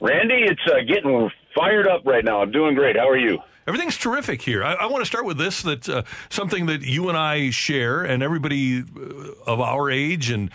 Randy, 0.00 0.46
it's 0.48 0.60
uh, 0.66 0.80
getting 0.88 1.30
fired 1.56 1.86
up 1.86 2.04
right 2.04 2.24
now. 2.24 2.42
I'm 2.42 2.50
doing 2.50 2.74
great. 2.74 2.96
How 2.96 3.08
are 3.08 3.18
you? 3.18 3.38
Everything's 3.68 3.98
terrific 3.98 4.40
here. 4.40 4.64
I, 4.64 4.72
I 4.72 4.86
want 4.86 5.02
to 5.02 5.06
start 5.06 5.26
with 5.26 5.36
this 5.36 5.60
that 5.60 5.86
uh, 5.90 6.02
something 6.30 6.64
that 6.66 6.80
you 6.80 7.10
and 7.10 7.18
I 7.18 7.50
share, 7.50 8.02
and 8.02 8.22
everybody 8.22 8.80
uh, 8.80 9.32
of 9.46 9.60
our 9.60 9.90
age 9.90 10.30
and 10.30 10.50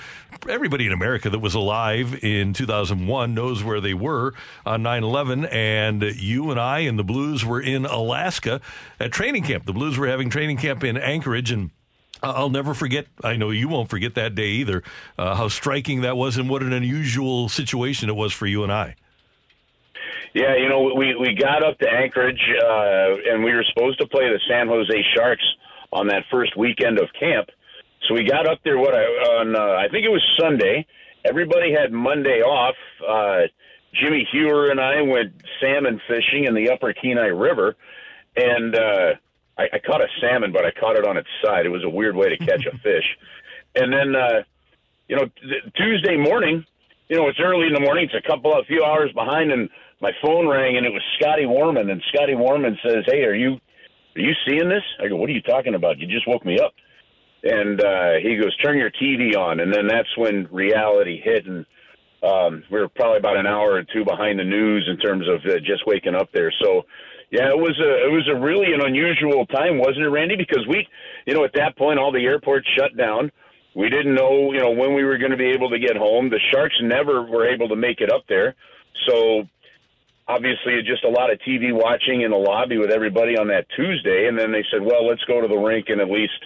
everybody 0.50 0.88
in 0.88 0.92
America 0.92 1.30
that 1.30 1.38
was 1.38 1.54
alive 1.54 2.24
in 2.24 2.54
2001 2.54 3.36
knows 3.36 3.64
where 3.64 3.80
they 3.80 3.94
were 3.94 4.34
on 4.66 4.82
9 4.82 5.04
11. 5.04 5.46
And 5.46 6.02
you 6.02 6.50
and 6.50 6.60
I 6.60 6.80
and 6.80 6.98
the 6.98 7.04
Blues 7.04 7.46
were 7.46 7.62
in 7.62 7.86
Alaska 7.86 8.60
at 9.00 9.12
training 9.12 9.44
camp. 9.44 9.68
The 9.68 9.74
Blues 9.74 9.96
were 9.96 10.08
having 10.08 10.32
training 10.32 10.58
camp 10.58 10.84
in 10.84 10.98
Anchorage 10.98 11.52
and 11.52 11.70
I'll 12.24 12.50
never 12.50 12.74
forget. 12.74 13.06
I 13.24 13.36
know 13.36 13.52
you 13.52 13.68
won't 13.68 13.92
forget 13.92 14.16
that 14.16 14.34
day 14.34 14.48
either. 14.48 14.82
Uh, 15.20 15.36
how 15.36 15.50
striking 15.50 16.02
that 16.02 16.18
was, 16.18 16.38
and 16.38 16.50
what 16.50 16.64
an 16.64 16.72
unusual 16.72 17.50
situation 17.50 18.10
it 18.10 18.16
was 18.16 18.34
for 18.34 18.48
you 18.48 18.64
and 18.64 18.72
I. 18.72 18.96
Yeah, 20.34 20.56
you 20.56 20.68
know, 20.68 20.94
we 20.96 21.16
we 21.16 21.36
got 21.36 21.64
up 21.64 21.78
to 21.80 21.88
Anchorage, 21.90 22.42
uh, 22.64 23.32
and 23.32 23.44
we 23.44 23.54
were 23.54 23.64
supposed 23.72 24.00
to 24.00 24.08
play 24.08 24.30
the 24.30 24.40
San 24.50 24.68
Jose 24.68 25.04
Sharks 25.16 25.46
on 25.92 26.08
that 26.08 26.24
first 26.32 26.58
weekend 26.58 26.98
of 27.00 27.08
camp. 27.20 27.50
So 28.08 28.16
we 28.16 28.24
got 28.24 28.48
up 28.48 28.60
there. 28.64 28.80
What 28.80 28.96
I 28.96 29.04
on? 29.04 29.56
Uh, 29.56 29.76
I 29.78 29.88
think 29.90 30.06
it 30.06 30.10
was 30.10 30.24
Sunday. 30.40 30.88
Everybody 31.24 31.72
had 31.72 31.92
Monday 31.92 32.42
off. 32.42 32.76
Uh, 33.08 33.42
Jimmy 33.94 34.28
Hewer 34.32 34.72
and 34.72 34.80
I 34.80 35.02
went 35.04 35.34
salmon 35.62 36.02
fishing 36.08 36.46
in 36.46 36.56
the 36.56 36.72
Upper 36.72 36.94
Kenai 36.94 37.28
River, 37.28 37.76
and 38.36 38.76
uh, 38.76 39.14
I, 39.58 39.64
I 39.74 39.80
caught 39.86 40.02
a 40.02 40.08
salmon, 40.20 40.52
but 40.52 40.66
I 40.66 40.72
caught 40.72 40.96
it 40.96 41.06
on 41.06 41.16
its 41.16 41.30
side. 41.44 41.68
It 41.68 41.70
was 41.70 41.84
a 41.84 41.90
weird 41.90 42.16
way 42.16 42.30
to 42.30 42.38
catch 42.38 42.66
a 42.66 42.76
fish. 42.84 43.06
And 43.76 43.94
then, 43.94 44.16
uh, 44.16 44.44
you 45.08 45.16
know, 45.16 45.26
th- 45.26 45.74
Tuesday 45.76 46.18
morning, 46.18 46.66
you 47.08 47.18
know, 47.18 47.28
it's 47.28 47.40
early 47.40 47.68
in 47.68 47.74
the 47.74 47.80
morning. 47.80 48.10
It's 48.12 48.26
a 48.26 48.28
couple, 48.28 48.54
a 48.54 48.64
few 48.66 48.84
hours 48.84 49.12
behind, 49.14 49.52
and 49.52 49.70
my 50.04 50.12
phone 50.22 50.50
rang, 50.50 50.76
and 50.76 50.86
it 50.86 50.92
was 50.92 51.02
Scotty 51.18 51.46
Warman. 51.46 51.90
And 51.90 52.04
Scotty 52.14 52.36
Warman 52.36 52.78
says, 52.86 53.06
"Hey, 53.08 53.24
are 53.24 53.34
you 53.34 53.54
are 54.16 54.22
you 54.22 54.34
seeing 54.46 54.68
this?" 54.68 54.84
I 55.02 55.08
go, 55.08 55.16
"What 55.16 55.30
are 55.30 55.34
you 55.34 55.42
talking 55.42 55.76
about? 55.76 55.98
You 55.98 56.08
just 56.08 56.28
woke 56.28 56.46
me 56.46 56.60
up." 56.60 56.74
And 57.44 57.82
uh, 57.82 58.20
he 58.22 58.36
goes, 58.36 58.56
"Turn 58.58 58.78
your 58.78 58.92
TV 58.92 59.36
on." 59.38 59.62
And 59.62 59.74
then 59.74 59.88
that's 59.88 60.16
when 60.18 60.50
reality 60.52 61.22
hit, 61.24 61.48
and 61.48 61.66
um, 62.22 62.64
we 62.70 62.82
were 62.82 62.90
probably 62.90 63.18
about 63.18 63.38
an 63.38 63.48
hour 63.48 63.72
or 63.72 63.84
two 63.84 64.04
behind 64.04 64.40
the 64.40 64.44
news 64.44 64.88
in 64.92 64.98
terms 64.98 65.26
of 65.30 65.40
uh, 65.50 65.60
just 65.60 65.88
waking 65.88 66.16
up 66.16 66.30
there. 66.34 66.52
So. 66.62 66.84
Yeah, 67.32 67.50
it 67.50 67.58
was 67.58 67.74
a 67.82 68.06
it 68.06 68.12
was 68.12 68.30
a 68.30 68.40
really 68.40 68.76
an 68.76 68.82
unusual 68.86 69.48
time, 69.48 69.80
wasn't 69.80 70.06
it, 70.06 70.10
Randy? 70.10 70.36
Because 70.36 70.68
we, 70.70 70.88
you 71.26 71.34
know, 71.34 71.44
at 71.44 71.54
that 71.56 71.76
point 71.76 71.98
all 71.98 72.12
the 72.12 72.24
airports 72.24 72.68
shut 72.78 72.96
down. 72.96 73.32
We 73.74 73.90
didn't 73.90 74.14
know, 74.14 74.54
you 74.54 74.60
know, 74.60 74.70
when 74.70 74.94
we 74.94 75.04
were 75.04 75.18
going 75.18 75.32
to 75.32 75.38
be 75.38 75.50
able 75.50 75.72
to 75.72 75.80
get 75.80 75.98
home. 75.98 76.30
The 76.30 76.40
Sharks 76.52 76.76
never 76.84 77.24
were 77.24 77.52
able 77.52 77.70
to 77.70 77.76
make 77.76 78.02
it 78.02 78.12
up 78.12 78.26
there. 78.30 78.54
So 79.08 79.50
obviously 80.28 80.82
just 80.86 81.04
a 81.04 81.10
lot 81.10 81.32
of 81.32 81.40
TV 81.40 81.74
watching 81.74 82.22
in 82.22 82.32
the 82.32 82.38
lobby 82.38 82.78
with 82.78 82.92
everybody 82.92 83.38
on 83.38 83.48
that 83.48 83.66
Tuesday. 83.76 84.28
And 84.28 84.38
then 84.38 84.52
they 84.52 84.64
said, 84.72 84.82
well, 84.82 85.08
let's 85.08 85.24
go 85.26 85.42
to 85.42 85.48
the 85.48 85.58
rink 85.58 85.88
and 85.90 86.00
at 86.02 86.10
least, 86.10 86.40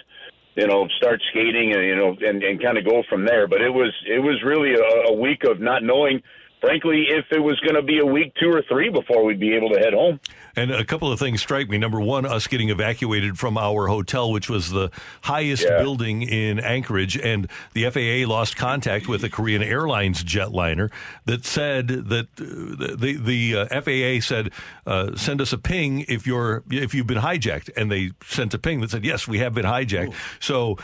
you 0.56 0.66
know, 0.66 0.88
start 0.96 1.20
skating 1.30 1.72
and, 1.74 1.84
you 1.84 1.96
know, 1.96 2.16
and, 2.20 2.42
and 2.42 2.62
kind 2.62 2.78
of 2.78 2.84
go 2.84 3.02
from 3.08 3.24
there. 3.24 3.46
But 3.46 3.60
it 3.62 3.70
was, 3.70 3.94
it 4.06 4.18
was 4.18 4.42
really 4.44 4.74
a, 4.74 5.12
a 5.12 5.14
week 5.14 5.44
of 5.44 5.60
not 5.60 5.82
knowing, 5.82 6.22
frankly, 6.60 7.06
if 7.08 7.26
it 7.30 7.40
was 7.40 7.58
going 7.60 7.76
to 7.76 7.82
be 7.82 8.00
a 8.00 8.06
week 8.06 8.32
two 8.40 8.50
or 8.50 8.62
three 8.68 8.90
before 8.90 9.24
we'd 9.24 9.40
be 9.40 9.54
able 9.54 9.70
to 9.70 9.78
head 9.78 9.94
home. 9.94 10.18
And 10.58 10.70
a 10.72 10.84
couple 10.84 11.10
of 11.12 11.18
things 11.18 11.40
strike 11.40 11.68
me. 11.68 11.78
Number 11.78 12.00
one, 12.00 12.26
us 12.26 12.46
getting 12.46 12.68
evacuated 12.70 13.38
from 13.38 13.56
our 13.56 13.86
hotel, 13.86 14.30
which 14.32 14.50
was 14.50 14.70
the 14.70 14.90
highest 15.22 15.64
Yeah. 15.64 15.78
building 15.82 16.22
in 16.22 16.58
Anchorage, 16.58 17.16
and 17.16 17.48
the 17.74 17.84
FAA 17.84 18.26
lost 18.26 18.56
contact 18.56 19.06
with 19.08 19.22
a 19.24 19.30
Korean 19.30 19.62
Airlines 19.62 20.24
jetliner 20.24 20.90
that 21.26 21.44
said 21.44 21.88
that 21.88 22.26
uh, 22.40 22.96
the 22.96 23.16
the 23.20 23.56
uh, 23.56 23.80
FAA 23.80 24.20
said 24.20 24.50
uh, 24.86 25.14
send 25.16 25.40
us 25.40 25.52
a 25.52 25.58
ping 25.58 26.04
if 26.08 26.26
you're 26.26 26.62
if 26.70 26.94
you've 26.94 27.06
been 27.06 27.18
hijacked, 27.18 27.70
and 27.76 27.90
they 27.90 28.10
sent 28.24 28.52
a 28.54 28.58
ping 28.58 28.80
that 28.80 28.90
said 28.90 29.04
yes, 29.04 29.28
we 29.28 29.38
have 29.38 29.54
been 29.54 29.66
hijacked. 29.66 30.14
So. 30.40 30.76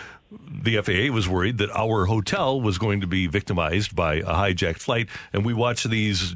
The 0.64 0.80
FAA 0.82 1.14
was 1.14 1.28
worried 1.28 1.58
that 1.58 1.70
our 1.70 2.06
hotel 2.06 2.60
was 2.60 2.76
going 2.76 3.00
to 3.02 3.06
be 3.06 3.28
victimized 3.28 3.94
by 3.94 4.14
a 4.16 4.34
hijacked 4.34 4.78
flight, 4.80 5.08
and 5.32 5.44
we 5.44 5.54
watched 5.54 5.88
these 5.88 6.34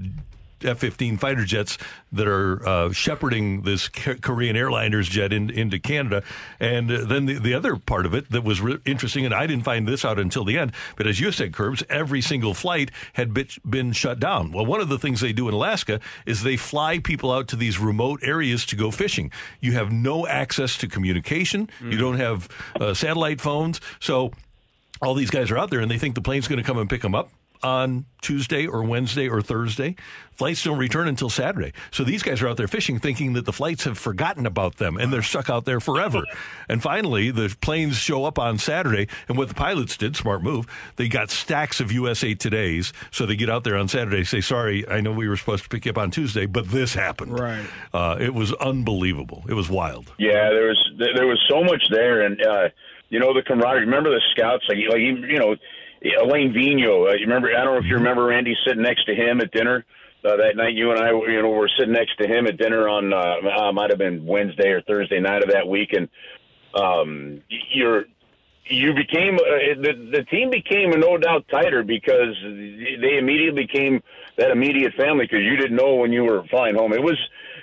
F-15 0.65 1.19
fighter 1.19 1.45
jets 1.45 1.79
that 2.13 2.27
are 2.27 2.67
uh, 2.67 2.93
shepherding 2.93 3.63
this 3.63 3.89
K- 3.89 4.17
Korean 4.17 4.57
airliners 4.57 5.11
jet 5.11 5.33
in, 5.33 5.51
into 5.51 5.79
Canada. 5.79 6.23
And 6.59 6.91
uh, 6.91 7.05
then 7.05 7.27
the, 7.27 7.39
the 7.39 7.55
other 7.55 7.77
part 7.77 8.07
of 8.07 8.15
it 8.15 8.31
that 8.31 8.45
was 8.45 8.61
re- 8.61 8.79
interesting, 8.85 9.25
and 9.25 9.35
I 9.35 9.47
didn't 9.47 9.65
find 9.65 9.87
this 9.87 10.05
out 10.05 10.19
until 10.19 10.45
the 10.45 10.59
end, 10.59 10.73
but 10.97 11.07
as 11.07 11.21
you 11.21 11.31
said, 11.33 11.53
Curbs, 11.53 11.83
every 11.89 12.21
single 12.21 12.55
flight 12.55 12.91
had 13.15 13.33
been, 13.35 13.49
been 13.69 13.93
shut 13.93 14.19
down. 14.21 14.53
Well, 14.53 14.67
one 14.67 14.81
of 14.81 14.89
the 14.89 14.99
things 14.99 15.21
they 15.21 15.33
do 15.33 15.49
in 15.49 15.55
Alaska 15.55 16.01
is 16.27 16.43
they 16.43 16.57
fly 16.57 16.99
people 16.99 17.31
out 17.31 17.49
to 17.49 17.57
these 17.57 17.79
remote 17.79 18.21
areas 18.23 18.65
to 18.67 18.77
go 18.77 18.91
fishing. 18.91 19.31
You 19.61 19.73
have 19.73 19.93
no 19.93 20.27
access 20.27 20.77
to 20.79 20.89
communication. 20.89 21.69
You 21.83 21.99
don't 21.99 22.17
have 22.17 22.49
uh, 22.81 22.95
satellite 22.95 23.41
phones. 23.41 23.81
So 24.01 24.33
all 25.01 25.15
these 25.15 25.31
guys 25.31 25.51
are 25.51 25.59
out 25.59 25.71
there 25.71 25.81
and 25.81 25.91
they 25.91 25.99
think 25.99 26.15
the 26.15 26.21
plane's 26.21 26.49
going 26.49 26.59
to 26.59 26.65
come 26.65 26.79
and 26.79 26.89
pick 26.91 27.03
them 27.03 27.15
up 27.15 27.31
on 27.63 28.07
Tuesday 28.21 28.67
or 28.67 28.83
Wednesday 28.83 29.29
or 29.29 29.41
Thursday. 29.43 29.97
Flights 30.35 30.63
don't 30.63 30.79
return 30.79 31.09
until 31.09 31.29
Saturday. 31.31 31.73
So 31.91 32.05
these 32.05 32.23
guys 32.23 32.41
are 32.43 32.49
out 32.49 32.57
there 32.57 32.69
fishing 32.69 33.01
thinking 33.01 33.33
that 33.33 33.45
the 33.45 33.53
flights 33.53 33.85
have 33.85 33.99
forgotten 33.99 34.47
about 34.47 34.77
them 34.77 34.97
and 34.97 35.13
they're 35.13 35.23
stuck 35.23 35.51
out 35.51 35.65
there 35.65 35.81
forever. 35.81 36.23
and 36.69 36.81
finally, 36.81 37.31
the 37.33 37.55
planes 37.61 37.97
show 37.97 38.25
up 38.25 38.39
on 38.39 38.59
Saturday. 38.59 39.09
And 39.29 39.37
what 39.37 39.49
the 39.49 39.55
pilots 39.55 39.97
did, 39.97 40.15
smart 40.15 40.43
move, 40.43 40.67
they 40.97 41.09
got 41.09 41.31
stacks 41.31 41.81
of 41.81 41.91
USA 41.91 42.35
Todays. 42.35 42.93
So 43.11 43.27
they 43.27 43.35
get 43.35 43.51
out 43.51 43.65
there 43.65 43.77
on 43.77 43.89
Saturday, 43.89 44.23
say, 44.25 44.41
sorry, 44.41 44.89
I 44.89 45.01
know 45.01 45.13
we 45.13 45.29
were 45.29 45.37
supposed 45.37 45.65
to 45.65 45.69
pick 45.69 45.87
you 45.87 45.91
up 45.91 45.99
on 45.99 46.11
Tuesday, 46.13 46.47
but 46.47 46.69
this 46.69 46.95
happened. 46.95 47.39
Right. 47.39 47.67
Uh, 47.93 48.17
it 48.21 48.35
was 48.35 48.53
unbelievable. 48.55 49.45
It 49.49 49.55
was 49.55 49.69
wild. 49.69 50.13
Yeah, 50.19 50.51
there 50.51 50.69
was 50.69 50.91
there 50.99 51.27
was 51.27 51.45
so 51.49 51.65
much 51.65 51.83
there, 51.91 52.23
and 52.23 52.41
uh, 52.45 52.69
you 53.09 53.19
know 53.19 53.35
the 53.35 53.43
camaraderie. 53.43 53.87
Remember 53.87 54.11
the 54.11 54.23
scouts, 54.33 54.65
like 54.69 54.79
like 54.89 55.01
you 55.01 55.39
know 55.39 55.57
Elaine 56.03 56.53
Vino. 56.53 57.07
Uh, 57.07 57.13
you 57.13 57.27
remember? 57.27 57.49
I 57.49 57.65
don't 57.65 57.75
know 57.75 57.79
if 57.79 57.87
you 57.87 57.97
remember 57.97 58.25
Randy 58.25 58.57
sitting 58.67 58.83
next 58.83 59.05
to 59.07 59.15
him 59.15 59.41
at 59.41 59.51
dinner 59.51 59.85
uh, 60.25 60.37
that 60.37 60.57
night. 60.57 60.75
You 60.75 60.91
and 60.93 61.01
I, 61.01 61.11
you 61.11 61.43
know, 61.43 61.51
were 61.51 61.71
sitting 61.79 61.93
next 61.93 62.17
to 62.19 62.29
him 62.29 62.47
at 62.47 62.57
dinner 62.57 62.89
on 62.89 63.13
uh, 63.13 63.17
uh, 63.17 63.73
might 63.73 63.91
have 63.91 63.99
been 63.99 64.25
Wednesday 64.27 64.69
or 64.69 64.83
Thursday 64.83 65.21
night 65.21 65.43
of 65.43 65.51
that 65.51 65.67
week, 65.67 65.93
and 65.93 66.09
um, 66.75 67.43
you're 67.49 68.05
you 68.67 68.95
became 68.95 69.37
uh, 69.37 69.81
the 69.81 70.09
the 70.13 70.25
team 70.25 70.51
became 70.51 70.91
no 70.91 71.17
doubt 71.17 71.47
tighter 71.49 71.83
because 71.83 72.37
they 72.43 73.19
immediately 73.19 73.67
became 73.67 74.03
that 74.37 74.51
immediate 74.51 74.95
family 74.95 75.25
because 75.25 75.43
you 75.43 75.57
didn't 75.57 75.77
know 75.77 75.97
when 75.97 76.13
you 76.13 76.25
were 76.25 76.45
flying 76.45 76.75
home. 76.75 76.93
It 76.93 77.03
was 77.03 77.19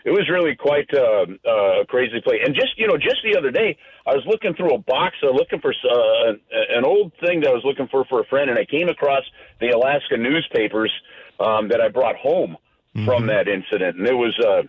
it 0.06 0.12
was 0.12 0.30
really 0.30 0.56
quite 0.56 0.88
uh, 0.94 1.26
uh, 1.46 1.82
a 1.82 1.86
crazy 1.88 2.22
play. 2.22 2.40
And 2.46 2.54
just 2.54 2.78
you 2.78 2.88
know, 2.88 2.96
just 2.96 3.18
the 3.26 3.38
other 3.38 3.50
day, 3.50 3.76
I 4.06 4.14
was 4.14 4.24
looking 4.28 4.54
through 4.54 4.76
a 4.76 4.78
box, 4.78 5.16
uh, 5.24 5.32
looking 5.32 5.60
for 5.60 5.74
uh, 5.74 6.34
an 6.78 6.86
old 6.86 7.12
thing 7.20 7.42
that 7.42 7.50
I 7.50 7.54
was 7.54 7.64
looking 7.66 7.88
for 7.90 8.06
for 8.06 8.22
a 8.22 8.26
friend, 8.26 8.50
and 8.50 8.60
I 8.60 8.66
came 8.66 8.88
across 8.88 9.24
the 9.60 9.70
Alaska 9.70 10.16
newspapers 10.16 10.94
um, 11.40 11.70
that 11.70 11.82
I 11.82 11.90
brought 11.90 12.16
home 12.16 12.56
from 13.04 13.28
that 13.28 13.50
incident, 13.50 13.98
and 13.98 14.08
it 14.08 14.14
was. 14.14 14.38
Uh, 14.40 14.64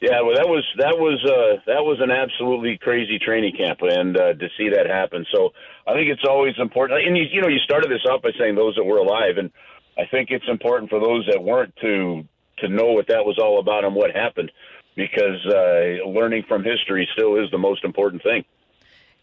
yeah, 0.00 0.20
well, 0.20 0.34
that 0.34 0.48
was 0.48 0.66
that 0.78 0.98
was 0.98 1.22
uh, 1.22 1.62
that 1.70 1.84
was 1.84 2.00
an 2.00 2.10
absolutely 2.10 2.76
crazy 2.76 3.20
training 3.20 3.54
camp, 3.56 3.78
and 3.82 4.16
uh, 4.16 4.34
to 4.34 4.48
see 4.58 4.68
that 4.70 4.90
happen. 4.90 5.24
So 5.30 5.50
I 5.86 5.94
think 5.94 6.10
it's 6.10 6.26
always 6.28 6.54
important. 6.58 7.06
And 7.06 7.16
you, 7.16 7.22
you 7.30 7.40
know, 7.40 7.46
you 7.46 7.60
started 7.62 7.88
this 7.88 8.02
off 8.10 8.20
by 8.20 8.30
saying 8.36 8.56
those 8.56 8.74
that 8.74 8.82
were 8.82 8.98
alive, 8.98 9.38
and 9.38 9.52
I 9.96 10.10
think 10.10 10.30
it's 10.32 10.48
important 10.48 10.90
for 10.90 10.98
those 10.98 11.28
that 11.30 11.40
weren't 11.40 11.76
to 11.82 12.26
to 12.62 12.68
know 12.68 12.92
what 12.92 13.06
that 13.08 13.24
was 13.24 13.38
all 13.38 13.60
about 13.60 13.84
and 13.84 13.94
what 13.94 14.10
happened, 14.10 14.50
because 14.96 15.44
uh, 15.46 16.08
learning 16.08 16.44
from 16.48 16.64
history 16.64 17.08
still 17.12 17.36
is 17.36 17.50
the 17.50 17.58
most 17.58 17.84
important 17.84 18.22
thing. 18.22 18.44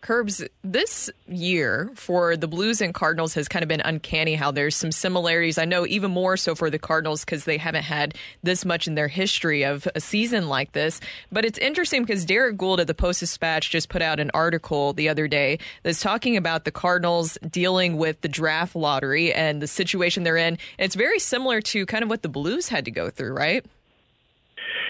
Curbs, 0.01 0.43
this 0.63 1.09
year 1.27 1.91
for 1.95 2.37
the 2.37 2.47
Blues 2.47 2.81
and 2.81 2.93
Cardinals 2.93 3.33
has 3.33 3.47
kind 3.47 3.63
of 3.63 3.69
been 3.69 3.81
uncanny 3.81 4.35
how 4.35 4.51
there's 4.51 4.75
some 4.75 4.91
similarities. 4.91 5.57
I 5.57 5.65
know 5.65 5.85
even 5.85 6.11
more 6.11 6.37
so 6.37 6.55
for 6.55 6.69
the 6.69 6.79
Cardinals 6.79 7.25
because 7.25 7.43
they 7.43 7.57
haven't 7.57 7.83
had 7.83 8.15
this 8.41 8.65
much 8.65 8.87
in 8.87 8.95
their 8.95 9.07
history 9.07 9.63
of 9.63 9.87
a 9.95 9.99
season 9.99 10.47
like 10.47 10.71
this. 10.71 11.01
But 11.31 11.45
it's 11.45 11.59
interesting 11.59 12.03
because 12.03 12.25
Derrick 12.25 12.57
Goold 12.57 12.79
at 12.79 12.87
the 12.87 12.93
Post 12.93 13.19
Dispatch 13.19 13.69
just 13.69 13.89
put 13.89 14.01
out 14.01 14.19
an 14.19 14.31
article 14.33 14.93
the 14.93 15.09
other 15.09 15.27
day 15.27 15.59
that's 15.83 16.01
talking 16.01 16.37
about 16.37 16.63
the 16.63 16.71
Cardinals 16.71 17.37
dealing 17.49 17.97
with 17.97 18.21
the 18.21 18.29
draft 18.29 18.75
lottery 18.75 19.33
and 19.33 19.61
the 19.61 19.67
situation 19.67 20.23
they're 20.23 20.37
in. 20.37 20.57
And 20.77 20.85
it's 20.85 20.95
very 20.95 21.19
similar 21.19 21.61
to 21.61 21.85
kind 21.85 22.03
of 22.03 22.09
what 22.09 22.21
the 22.21 22.29
Blues 22.29 22.69
had 22.69 22.85
to 22.85 22.91
go 22.91 23.09
through, 23.09 23.33
right? 23.33 23.65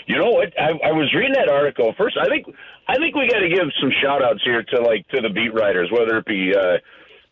You 0.05 0.17
know 0.17 0.31
what? 0.31 0.59
I, 0.59 0.71
I 0.87 0.91
was 0.91 1.13
reading 1.13 1.33
that 1.33 1.49
article 1.49 1.93
first. 1.95 2.17
I 2.19 2.25
think 2.25 2.47
I 2.89 2.95
think 2.95 3.15
we 3.15 3.29
got 3.29 3.39
to 3.39 3.49
give 3.49 3.67
some 3.79 3.91
shout 4.01 4.23
outs 4.23 4.41
here 4.43 4.63
to 4.63 4.81
like 4.81 5.07
to 5.09 5.21
the 5.21 5.29
beat 5.29 5.53
writers, 5.53 5.91
whether 5.91 6.17
it 6.17 6.25
be 6.25 6.55
uh, 6.55 6.79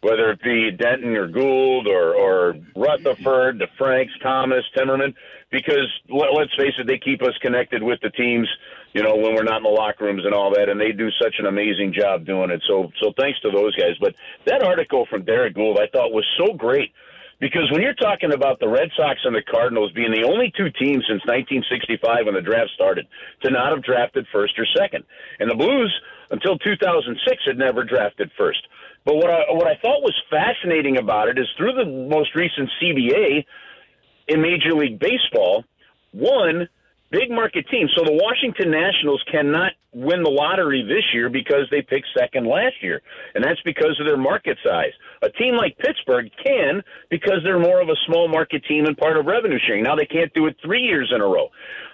whether 0.01 0.29
it 0.29 0.41
be 0.43 0.69
Denton 0.69 1.15
or 1.15 1.27
Goold 1.27 1.87
or 1.87 2.13
or 2.13 2.55
Rutherford, 2.75 3.57
the 3.57 3.67
Franks, 3.75 4.13
Thomas, 4.21 4.63
Timmermann, 4.77 5.15
because 5.49 5.89
let, 6.09 6.31
let's 6.37 6.55
face 6.55 6.73
it, 6.77 6.85
they 6.85 6.99
keep 6.99 7.23
us 7.23 7.35
connected 7.41 7.81
with 7.81 7.99
the 8.01 8.11
teams. 8.11 8.47
You 8.93 9.01
know, 9.01 9.15
when 9.15 9.33
we're 9.33 9.43
not 9.43 9.57
in 9.57 9.63
the 9.63 9.69
locker 9.69 10.05
rooms 10.05 10.25
and 10.25 10.33
all 10.33 10.53
that, 10.53 10.69
and 10.69 10.79
they 10.79 10.91
do 10.91 11.09
such 11.19 11.35
an 11.39 11.47
amazing 11.47 11.91
job 11.91 12.23
doing 12.23 12.51
it. 12.51 12.63
So, 12.67 12.91
so 13.01 13.11
thanks 13.17 13.39
to 13.41 13.49
those 13.49 13.75
guys. 13.75 13.95
But 13.99 14.13
that 14.45 14.61
article 14.61 15.07
from 15.09 15.23
Derrick 15.23 15.55
Goold, 15.55 15.79
I 15.79 15.87
thought 15.87 16.11
was 16.11 16.25
so 16.37 16.53
great 16.53 16.93
because 17.39 17.69
when 17.71 17.81
you're 17.81 17.93
talking 17.93 18.33
about 18.33 18.59
the 18.59 18.67
Red 18.67 18.89
Sox 18.97 19.19
and 19.23 19.35
the 19.35 19.43
Cardinals 19.43 19.91
being 19.91 20.11
the 20.11 20.27
only 20.27 20.51
two 20.57 20.69
teams 20.71 21.05
since 21.07 21.21
1965 21.25 22.25
when 22.25 22.35
the 22.35 22.41
draft 22.41 22.71
started 22.73 23.07
to 23.43 23.51
not 23.51 23.71
have 23.71 23.83
drafted 23.83 24.25
first 24.31 24.57
or 24.57 24.65
second, 24.75 25.03
and 25.39 25.49
the 25.49 25.55
Blues 25.55 25.93
until 26.31 26.57
2006 26.57 27.43
had 27.45 27.57
never 27.57 27.83
drafted 27.83 28.31
first. 28.37 28.61
But 29.05 29.15
what 29.15 29.29
I 29.29 29.43
what 29.51 29.67
I 29.67 29.75
thought 29.81 30.01
was 30.01 30.15
fascinating 30.29 30.97
about 30.97 31.29
it 31.29 31.37
is 31.39 31.47
through 31.57 31.73
the 31.73 31.85
most 31.85 32.35
recent 32.35 32.69
CBA 32.81 33.45
in 34.27 34.41
Major 34.41 34.73
League 34.73 34.99
Baseball, 34.99 35.63
one 36.11 36.67
big 37.11 37.29
market 37.29 37.65
team. 37.69 37.87
So 37.95 38.03
the 38.03 38.13
Washington 38.13 38.71
Nationals 38.71 39.23
cannot 39.31 39.73
win 39.93 40.23
the 40.23 40.29
lottery 40.29 40.83
this 40.83 41.03
year 41.13 41.29
because 41.29 41.67
they 41.71 41.81
picked 41.81 42.07
second 42.17 42.47
last 42.47 42.75
year, 42.81 43.01
and 43.35 43.43
that's 43.43 43.61
because 43.61 43.97
of 43.99 44.05
their 44.05 44.17
market 44.17 44.57
size. 44.63 44.91
A 45.23 45.29
team 45.29 45.55
like 45.55 45.77
Pittsburgh 45.77 46.29
can 46.45 46.83
because 47.09 47.39
they're 47.43 47.59
more 47.59 47.81
of 47.81 47.89
a 47.89 47.95
small 48.05 48.27
market 48.27 48.63
team 48.65 48.85
and 48.85 48.97
part 48.97 49.17
of 49.17 49.25
revenue 49.25 49.59
sharing. 49.65 49.83
Now 49.83 49.95
they 49.95 50.05
can't 50.05 50.33
do 50.33 50.45
it 50.47 50.57
three 50.63 50.81
years 50.81 51.11
in 51.13 51.21
a 51.21 51.25
row. 51.25 51.49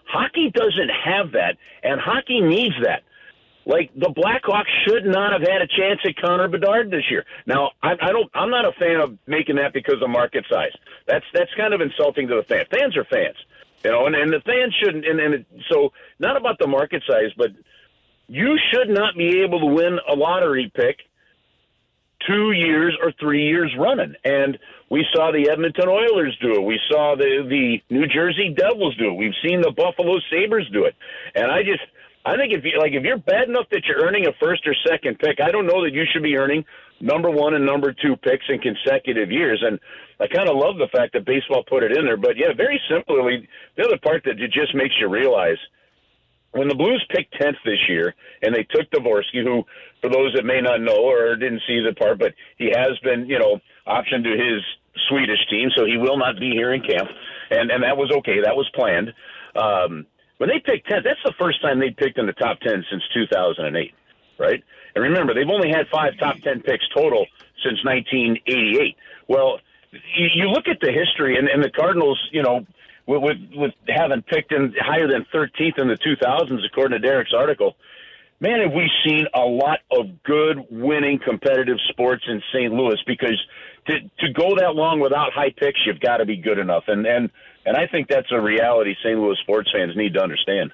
Hockey 0.07 0.51
doesn't 0.53 0.91
have 1.05 1.31
that, 1.33 1.55
and 1.83 1.99
hockey 1.99 2.41
needs 2.41 2.75
that. 2.83 3.03
Like 3.65 3.91
the 3.95 4.11
Blackhawks 4.11 4.67
should 4.85 5.05
not 5.05 5.31
have 5.31 5.41
had 5.41 5.61
a 5.61 5.67
chance 5.67 6.01
at 6.05 6.17
Connor 6.17 6.49
Bedard 6.49 6.91
this 6.91 7.03
year. 7.09 7.23
Now, 7.45 7.71
I, 7.81 7.93
I 8.01 8.11
don't. 8.11 8.29
I'm 8.33 8.49
not 8.49 8.65
a 8.65 8.73
fan 8.73 8.99
of 8.99 9.17
making 9.25 9.55
that 9.55 9.71
because 9.73 10.01
of 10.01 10.09
market 10.09 10.45
size. 10.51 10.73
That's 11.07 11.23
that's 11.33 11.51
kind 11.55 11.73
of 11.73 11.79
insulting 11.79 12.27
to 12.27 12.35
the 12.35 12.43
fans. 12.43 12.67
Fans 12.69 12.97
are 12.97 13.05
fans, 13.05 13.37
you 13.83 13.91
know, 13.91 14.05
and, 14.07 14.15
and 14.15 14.31
the 14.31 14.41
fans 14.41 14.75
shouldn't. 14.81 15.05
And, 15.05 15.19
and 15.19 15.33
it, 15.35 15.45
so, 15.71 15.91
not 16.19 16.37
about 16.37 16.57
the 16.59 16.67
market 16.67 17.03
size, 17.07 17.31
but 17.37 17.49
you 18.27 18.57
should 18.71 18.89
not 18.89 19.15
be 19.15 19.41
able 19.41 19.59
to 19.59 19.65
win 19.65 19.99
a 20.09 20.15
lottery 20.15 20.71
pick 20.73 20.97
two 22.27 22.51
years 22.51 22.97
or 23.01 23.11
three 23.19 23.47
years 23.47 23.73
running. 23.77 24.15
And 24.23 24.57
we 24.89 25.05
saw 25.13 25.31
the 25.31 25.49
Edmonton 25.49 25.89
Oilers 25.89 26.37
do 26.41 26.53
it. 26.53 26.63
We 26.63 26.79
saw 26.89 27.15
the 27.15 27.45
the 27.47 27.81
New 27.93 28.07
Jersey 28.07 28.53
Devils 28.55 28.95
do 28.97 29.09
it. 29.09 29.13
We've 29.13 29.33
seen 29.45 29.61
the 29.61 29.71
Buffalo 29.71 30.19
Sabres 30.29 30.69
do 30.71 30.85
it. 30.85 30.95
And 31.35 31.51
I 31.51 31.63
just 31.63 31.83
I 32.25 32.37
think 32.37 32.53
if 32.53 32.63
you 32.63 32.79
like 32.79 32.93
if 32.93 33.03
you're 33.03 33.17
bad 33.17 33.49
enough 33.49 33.65
that 33.71 33.83
you're 33.85 34.05
earning 34.05 34.27
a 34.27 34.33
first 34.39 34.65
or 34.67 34.75
second 34.87 35.19
pick, 35.19 35.41
I 35.41 35.51
don't 35.51 35.65
know 35.65 35.83
that 35.83 35.93
you 35.93 36.05
should 36.11 36.23
be 36.23 36.37
earning 36.37 36.63
number 37.03 37.29
one 37.29 37.53
and 37.53 37.65
number 37.65 37.91
two 37.91 38.15
picks 38.15 38.45
in 38.47 38.59
consecutive 38.59 39.29
years. 39.29 39.61
And 39.65 39.79
I 40.19 40.27
kind 40.27 40.49
of 40.49 40.55
love 40.55 40.77
the 40.77 40.87
fact 40.95 41.13
that 41.13 41.25
baseball 41.25 41.63
put 41.67 41.83
it 41.83 41.95
in 41.95 42.05
there. 42.05 42.17
But 42.17 42.37
yeah, 42.37 42.55
very 42.55 42.79
simply, 42.89 43.47
the 43.75 43.83
other 43.83 43.99
part 44.01 44.23
that 44.23 44.39
it 44.39 44.51
just 44.51 44.73
makes 44.73 44.95
you 44.99 45.09
realize 45.09 45.57
when 46.53 46.67
the 46.67 46.75
Blues 46.75 47.05
picked 47.09 47.33
10th 47.35 47.57
this 47.65 47.89
year 47.89 48.15
and 48.41 48.55
they 48.55 48.63
took 48.63 48.89
Dvorsky, 48.91 49.43
who, 49.43 49.63
for 50.01 50.09
those 50.09 50.33
that 50.35 50.45
may 50.45 50.61
not 50.61 50.81
know 50.81 51.03
or 51.03 51.35
didn't 51.35 51.61
see 51.67 51.83
the 51.83 51.93
part, 51.93 52.19
but 52.19 52.33
he 52.57 52.71
has 52.73 52.97
been, 53.03 53.27
you 53.27 53.37
know, 53.37 53.59
optioned 53.85 54.23
to 54.23 54.31
his 54.31 54.61
Swedish 55.09 55.43
team, 55.49 55.69
so 55.75 55.85
he 55.85 55.97
will 55.97 56.17
not 56.17 56.39
be 56.39 56.51
here 56.51 56.73
in 56.73 56.81
camp. 56.81 57.09
And, 57.49 57.69
and 57.69 57.83
that 57.83 57.97
was 57.97 58.11
okay. 58.19 58.39
That 58.43 58.55
was 58.55 58.69
planned. 58.73 59.11
Um, 59.55 60.05
when 60.37 60.49
they 60.49 60.59
picked 60.59 60.89
10th, 60.89 61.03
that's 61.03 61.23
the 61.25 61.33
first 61.39 61.61
time 61.61 61.79
they 61.79 61.89
picked 61.89 62.17
in 62.17 62.27
the 62.27 62.33
top 62.33 62.59
10 62.61 62.85
since 62.89 63.03
2008, 63.13 63.93
right? 64.37 64.63
And 64.95 65.03
remember, 65.03 65.33
they've 65.33 65.49
only 65.49 65.69
had 65.69 65.87
five 65.91 66.13
top 66.19 66.35
10 66.43 66.61
picks 66.61 66.87
total 66.95 67.25
since 67.63 67.83
1988. 67.83 68.95
Well, 69.27 69.59
you, 70.17 70.49
look 70.49 70.67
at 70.67 70.79
the 70.81 70.91
history, 70.91 71.37
and, 71.37 71.47
and 71.47 71.63
the 71.63 71.69
Cardinals, 71.69 72.19
you 72.31 72.41
know, 72.41 72.65
with, 73.05 73.21
with, 73.21 73.37
with 73.53 73.73
having 73.87 74.21
picked 74.21 74.51
in 74.51 74.73
higher 74.79 75.07
than 75.07 75.25
13th 75.33 75.79
in 75.79 75.87
the 75.87 75.97
2000s, 75.97 76.65
according 76.65 76.99
to 76.99 77.07
Derrick's 77.07 77.33
article, 77.33 77.75
man, 78.39 78.59
have 78.61 78.73
we 78.73 78.89
seen 79.05 79.25
a 79.33 79.41
lot 79.41 79.79
of 79.91 80.23
good, 80.23 80.65
winning, 80.69 81.19
competitive 81.23 81.77
sports 81.89 82.23
in 82.27 82.41
St. 82.53 82.73
Louis 82.73 82.97
because 83.05 83.39
to, 83.87 83.99
to 84.19 84.33
go 84.33 84.55
that 84.57 84.75
long 84.75 84.99
without 84.99 85.33
high 85.33 85.53
picks, 85.55 85.79
you've 85.85 85.99
got 85.99 86.17
to 86.17 86.25
be 86.25 86.37
good 86.37 86.59
enough. 86.59 86.83
And, 86.87 87.05
and, 87.05 87.29
and 87.65 87.77
I 87.77 87.87
think 87.87 88.07
that's 88.07 88.31
a 88.31 88.39
reality 88.39 88.95
St. 89.03 89.19
Louis 89.19 89.37
sports 89.41 89.71
fans 89.71 89.95
need 89.95 90.13
to 90.13 90.21
understand. 90.21 90.71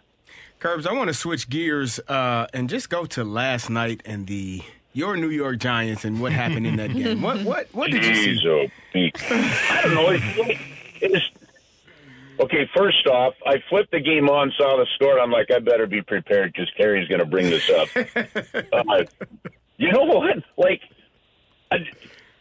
Curbs, 0.59 0.85
I 0.85 0.91
want 0.91 1.07
to 1.07 1.13
switch 1.13 1.49
gears 1.49 1.99
uh, 2.07 2.47
and 2.53 2.69
just 2.69 2.89
go 2.89 3.05
to 3.05 3.23
last 3.23 3.69
night 3.69 4.01
and 4.05 4.27
the 4.27 4.61
your 4.91 5.15
New 5.15 5.29
York 5.29 5.57
Giants 5.59 6.03
and 6.03 6.19
what 6.19 6.33
happened 6.33 6.67
in 6.67 6.75
that 6.75 6.93
game. 6.93 7.21
What 7.21 7.43
what 7.43 7.67
what 7.71 7.91
did 7.91 8.03
you 8.05 8.15
see? 8.15 8.39
Oh, 8.45 8.67
I 8.93 9.81
don't 9.83 9.95
know. 9.95 10.09
It's, 10.09 10.59
it's, 11.01 11.25
okay, 12.41 12.69
first 12.75 13.07
off, 13.07 13.35
I 13.45 13.63
flipped 13.69 13.91
the 13.91 14.01
game 14.01 14.29
on, 14.29 14.51
saw 14.57 14.77
the 14.77 14.87
score. 14.95 15.13
and 15.13 15.21
I'm 15.21 15.31
like, 15.31 15.49
I 15.51 15.59
better 15.59 15.87
be 15.87 16.01
prepared 16.01 16.51
because 16.53 16.69
Kerry's 16.75 17.07
going 17.07 17.19
to 17.19 17.25
bring 17.25 17.49
this 17.49 17.69
up. 17.69 17.87
uh, 18.73 19.03
you 19.77 19.91
know 19.91 20.03
what? 20.03 20.43
Like, 20.57 20.81
I, 21.71 21.77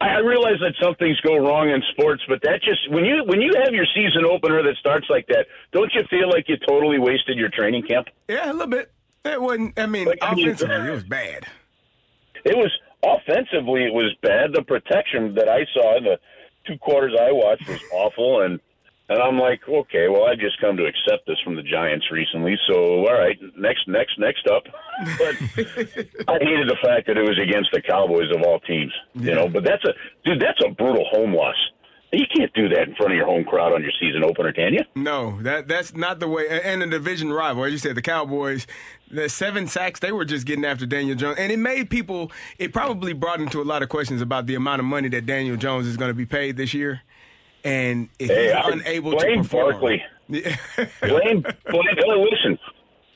I 0.01 0.19
realize 0.19 0.61
that 0.61 0.75
some 0.81 0.95
things 0.95 1.19
go 1.21 1.37
wrong 1.37 1.71
in 1.71 1.83
sports, 1.91 2.23
but 2.29 2.41
that 2.43 2.63
just 2.63 2.89
when 2.91 3.05
you 3.05 3.25
when 3.27 3.41
you 3.41 3.53
have 3.65 3.75
your 3.75 3.87
season 3.95 4.25
opener 4.25 4.63
that 4.63 4.77
starts 4.77 5.07
like 5.11 5.27
that, 5.29 5.47
don't 5.73 5.93
you 5.95 6.03
feel 6.09 6.29
like 6.31 6.49
you 6.49 6.57
totally 6.69 6.99
wasted 7.01 7.37
your 7.37 7.49
training 7.49 7.83
camp? 7.83 8.07
Yeah, 8.29 8.51
a 8.51 8.53
little 8.53 8.69
bit. 8.69 8.93
It 9.25 9.41
wasn't. 9.43 9.79
I 9.79 9.87
mean, 9.87 10.07
Like, 10.07 10.19
I 10.23 10.35
mean- 10.35 10.49
offensively, 10.51 10.87
it 10.89 10.91
was 10.93 11.03
bad. 11.05 11.47
It 12.45 12.57
was 12.57 12.71
offensively, 13.03 13.85
it 13.85 13.93
was 13.93 14.15
bad. 14.23 14.53
The 14.53 14.63
protection 14.63 15.35
that 15.35 15.49
I 15.49 15.67
saw 15.75 15.97
in 15.97 16.05
the 16.05 16.19
two 16.67 16.79
quarters 16.79 17.15
I 17.21 17.33
watched 17.33 17.67
was 17.69 17.81
awful, 17.93 18.43
and 18.43 18.61
and 19.09 19.23
I'm 19.23 19.39
like, 19.39 19.61
okay, 19.69 20.09
well, 20.09 20.25
I 20.25 20.35
just 20.35 20.61
come 20.61 20.77
to 20.77 20.85
accept 20.85 21.27
this 21.27 21.39
from 21.43 21.57
the 21.57 21.63
Giants 21.63 22.07
recently. 22.11 22.57
So, 22.71 23.07
all 23.07 23.13
right, 23.13 23.39
next, 23.57 23.89
next, 23.89 24.19
next 24.19 24.47
up. 24.47 24.65
But 25.19 25.37
I 26.29 26.39
hated 26.41 26.69
the 26.69 26.77
fact 26.83 27.07
that 27.07 27.17
it 27.17 27.23
was 27.23 27.39
against 27.39 27.71
the 27.73 27.81
Cowboys 27.81 28.31
of 28.35 28.43
all 28.43 28.59
teams, 28.61 28.93
you 29.15 29.35
know. 29.35 29.49
But 29.49 29.65
that's 29.65 29.85
a 29.85 29.93
dude, 30.25 30.41
that's 30.41 30.61
a 30.65 30.71
brutal 30.71 31.05
home 31.11 31.33
loss. 31.33 31.55
You 32.13 32.25
can't 32.35 32.53
do 32.55 32.69
that 32.71 32.89
in 32.89 32.95
front 32.95 33.13
of 33.13 33.17
your 33.17 33.27
home 33.27 33.45
crowd 33.45 33.75
on 33.75 33.83
your 33.83 33.93
season 34.01 34.25
opener, 34.25 34.53
can 34.53 34.73
you? 34.73 34.81
No, 34.95 35.41
that 35.43 35.69
that's 35.69 35.95
not 35.95 36.21
the 36.21 36.29
way. 36.29 36.49
And 36.49 36.83
a 36.83 36.87
division 36.87 37.31
rival, 37.33 37.65
as 37.65 37.73
you 37.73 37.79
said, 37.79 37.97
the 37.97 38.03
Cowboys, 38.03 38.67
the 39.11 39.29
seven 39.29 39.67
sacks, 39.67 40.01
they 40.01 40.11
were 40.11 40.25
just 40.25 40.47
getting 40.47 40.65
after 40.65 40.87
Daniel 40.87 41.17
Jones, 41.17 41.37
and 41.39 41.53
it 41.53 41.59
made 41.59 41.91
people. 41.91 42.33
It 42.59 42.73
probably 42.73 43.13
brought 43.13 43.41
into 43.41 43.61
a 43.61 43.65
lot 43.65 43.83
of 43.83 43.89
questions 43.91 44.23
about 44.23 44.47
the 44.47 44.55
amount 44.55 44.81
of 44.81 44.87
money 44.87 45.09
that 45.11 45.27
Daniel 45.27 45.57
Jones 45.57 45.87
is 45.87 45.97
going 45.97 46.11
to 46.11 46.15
be 46.15 46.27
paid 46.27 46.57
this 46.57 46.73
year, 46.73 47.03
and 47.65 48.09
if 48.19 48.29
Hey, 48.29 48.47
he's 48.47 48.53
I- 48.55 48.71
unable 48.71 49.11
blame 49.13 49.43
to 49.43 49.43
perform. 49.43 49.71
Barkley. 49.73 50.03
blame, 50.29 51.43
blame. 51.43 51.97
oh, 52.07 52.27
listen, 52.31 52.59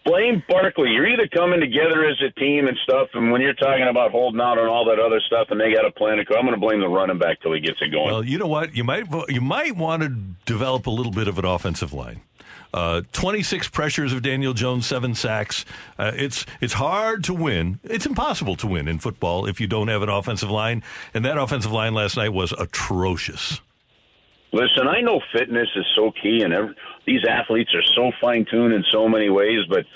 blame 0.05 0.43
Barkley. 0.49 0.90
You're 0.90 1.09
either 1.09 1.28
coming 1.28 1.61
together 1.61 2.04
as 2.07 2.16
a 2.22 2.30
team 2.41 2.66
and 2.68 2.76
stuff, 2.84 3.08
and 3.14 3.30
when 3.30 3.41
you're 3.42 3.53
talking 3.54 3.87
about 3.88 4.11
holding 4.12 4.41
out 4.41 4.58
and 4.58 4.66
all 4.68 4.84
that 4.87 4.99
other 4.99 5.21
stuff, 5.26 5.49
and 5.50 5.61
they 5.61 5.72
got 5.75 5.84
a 5.84 5.91
plan 5.92 6.16
to 6.18 6.25
go, 6.25 6.34
I'm 6.37 6.42
going 6.46 6.54
to 6.54 6.61
blame 6.61 6.80
the 6.80 6.88
running 6.88 7.18
back 7.18 7.41
till 7.42 7.53
he 7.53 7.61
gets 7.61 7.79
it 7.83 7.91
going. 7.92 8.07
Well, 8.07 8.25
you 8.25 8.38
know 8.38 8.46
what? 8.46 8.75
You 8.75 8.84
might 8.84 9.04
you 9.29 9.41
might 9.41 9.76
want 9.76 10.03
to 10.03 10.08
develop 10.46 10.87
a 10.87 10.91
little 10.91 11.12
bit 11.12 11.29
of 11.29 11.38
an 11.38 11.45
offensive 11.45 11.92
line. 11.92 12.22
Uh, 12.75 13.03
26 13.12 13.68
pressures 13.68 14.14
of 14.14 14.22
Daniel 14.22 14.54
Jones, 14.54 14.87
seven 14.87 15.14
sacks. 15.14 15.66
Uh, 15.99 16.12
it's 16.14 16.46
it's 16.62 16.72
hard 16.72 17.22
to 17.25 17.34
win. 17.34 17.79
It's 17.84 18.07
impossible 18.07 18.57
to 18.57 18.66
win 18.66 18.88
in 18.88 18.99
football 18.99 19.45
if 19.45 19.61
you 19.61 19.66
don't 19.66 19.88
have 19.88 20.00
an 20.03 20.08
offensive 20.08 20.50
line. 20.50 20.83
And 21.12 21.22
that 21.26 21.37
offensive 21.37 21.71
line 21.71 21.92
last 21.92 22.16
night 22.16 22.30
was 22.30 22.53
atrocious. 22.53 23.61
Listen, 24.53 24.87
I 24.87 25.00
know 25.00 25.20
fitness 25.33 25.68
is 25.74 25.87
so 25.96 26.12
key, 26.12 26.42
and 26.42 26.53
every, 26.53 26.74
these 27.07 27.24
athletes 27.29 27.74
are 27.74 27.83
so 27.83 28.12
fine 28.20 28.45
tuned 28.50 28.74
in 28.74 28.84
so 28.91 29.08
many 29.08 29.30
ways. 29.30 29.61
But 29.68 29.87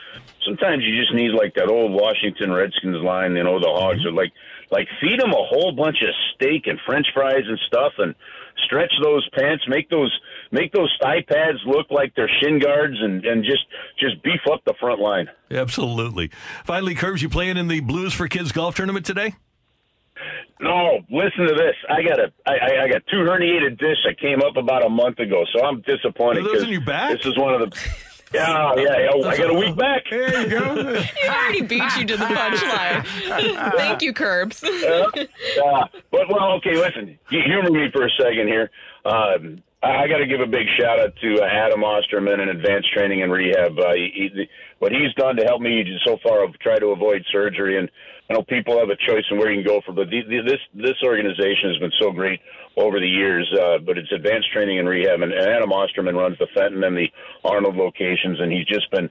sometimes 0.46 0.82
you 0.82 0.98
just 0.98 1.12
need 1.12 1.32
like 1.32 1.54
that 1.54 1.68
old 1.68 1.92
Washington 1.92 2.52
Redskins 2.52 3.02
line. 3.02 3.36
You 3.36 3.44
know, 3.44 3.60
the 3.60 3.66
Hogs 3.66 3.98
mm-hmm. 3.98 4.08
are 4.08 4.12
like, 4.12 4.32
like 4.70 4.88
feed 5.00 5.20
them 5.20 5.30
a 5.30 5.44
whole 5.44 5.72
bunch 5.72 5.98
of 6.02 6.08
steak 6.34 6.66
and 6.66 6.80
French 6.86 7.06
fries 7.12 7.44
and 7.46 7.58
stuff, 7.66 7.92
and 7.98 8.14
stretch 8.64 8.92
those 9.02 9.28
pants, 9.38 9.64
make 9.68 9.90
those 9.90 10.18
make 10.50 10.72
those 10.72 10.96
thigh 11.02 11.22
pads 11.28 11.58
look 11.66 11.90
like 11.90 12.14
they're 12.14 12.30
shin 12.40 12.58
guards, 12.58 12.96
and 13.00 13.24
and 13.26 13.44
just 13.44 13.66
just 13.98 14.22
beef 14.22 14.40
up 14.50 14.62
the 14.64 14.74
front 14.80 15.00
line. 15.00 15.28
Absolutely. 15.50 16.30
Finally, 16.64 16.94
Curbs, 16.94 17.22
you 17.22 17.28
playing 17.28 17.58
in 17.58 17.68
the 17.68 17.80
Blues 17.80 18.14
for 18.14 18.26
Kids 18.26 18.52
golf 18.52 18.74
tournament 18.74 19.04
today? 19.04 19.34
No, 20.60 21.00
listen 21.10 21.46
to 21.46 21.54
this. 21.54 21.74
I 21.88 22.02
got 22.02 22.18
a, 22.18 22.32
I, 22.46 22.52
I- 22.52 22.84
I 22.84 22.88
got 22.88 23.02
two 23.10 23.18
herniated 23.18 23.78
discs 23.78 24.02
that 24.06 24.18
came 24.20 24.42
up 24.42 24.56
about 24.56 24.84
a 24.84 24.88
month 24.88 25.18
ago, 25.18 25.44
so 25.54 25.64
I'm 25.64 25.82
disappointed. 25.82 26.40
Are 26.40 26.44
those 26.44 26.52
'cause 26.54 26.62
in 26.64 26.68
your 26.70 26.80
back? 26.84 27.16
This 27.16 27.26
is 27.26 27.36
one 27.38 27.54
of 27.54 27.70
the. 27.70 27.78
Yeah, 28.34 28.74
yeah, 28.76 28.82
yeah. 29.14 29.28
I 29.28 29.36
got 29.36 29.50
a 29.50 29.54
week 29.54 29.76
back. 29.86 30.02
There 30.10 30.42
you 30.42 30.48
go. 30.48 31.00
He 31.22 31.28
already 31.28 31.62
beat 31.62 31.96
you 31.96 32.04
to 32.06 32.16
the 32.16 32.24
punchline. 32.24 33.72
Thank 33.76 34.02
you, 34.02 34.12
Curbs. 34.12 34.64
yeah, 34.66 35.06
yeah. 35.14 35.84
But 36.10 36.28
well, 36.28 36.52
okay. 36.54 36.74
Listen, 36.76 37.18
you 37.30 37.40
humor 37.44 37.70
me 37.70 37.88
for 37.92 38.04
a 38.06 38.10
second 38.20 38.48
here. 38.48 38.70
Um, 39.04 39.62
I, 39.82 40.04
I 40.04 40.08
got 40.08 40.18
to 40.18 40.26
give 40.26 40.40
a 40.40 40.46
big 40.46 40.66
shout 40.78 40.98
out 40.98 41.14
to 41.22 41.40
uh, 41.40 41.44
Adam 41.46 41.84
Osterman 41.84 42.40
and 42.40 42.50
Advanced 42.50 42.92
Training 42.92 43.22
and 43.22 43.30
Rehab. 43.30 43.78
Uh, 43.78 43.94
he, 43.94 44.30
he, 44.34 44.48
what 44.80 44.90
he's 44.90 45.12
done 45.16 45.36
to 45.36 45.44
help 45.44 45.60
me 45.60 45.84
so 46.04 46.18
far, 46.22 46.44
I've 46.44 46.58
tried 46.58 46.80
to 46.80 46.88
avoid 46.88 47.24
surgery, 47.30 47.78
and 47.78 47.88
I 48.28 48.34
know 48.34 48.42
people 48.42 48.78
have 48.78 48.90
a 48.90 48.96
choice 48.96 49.24
in 49.30 49.38
where 49.38 49.50
you 49.52 49.62
can 49.62 49.66
go 49.66 49.80
for. 49.86 49.92
But 49.92 50.10
the, 50.10 50.22
the, 50.22 50.42
this 50.42 50.60
this 50.74 50.96
organization 51.04 51.70
has 51.70 51.78
been 51.78 51.92
so 52.00 52.10
great 52.10 52.40
over 52.76 52.98
the 52.98 53.08
years. 53.08 53.46
Uh, 53.54 53.78
but 53.78 53.98
it's 53.98 54.10
Advanced 54.12 54.52
Training 54.52 54.78
and 54.78 54.88
Rehab, 54.88 55.22
and, 55.22 55.32
and 55.32 55.48
Adam 55.48 55.72
Osterman 55.72 56.16
runs 56.16 56.36
the 56.38 56.48
Fenton 56.54 56.82
and 56.84 56.96
the 56.96 57.06
Arnold 57.44 57.76
locations, 57.76 58.40
and 58.40 58.52
he's 58.52 58.66
just 58.66 58.90
been 58.90 59.08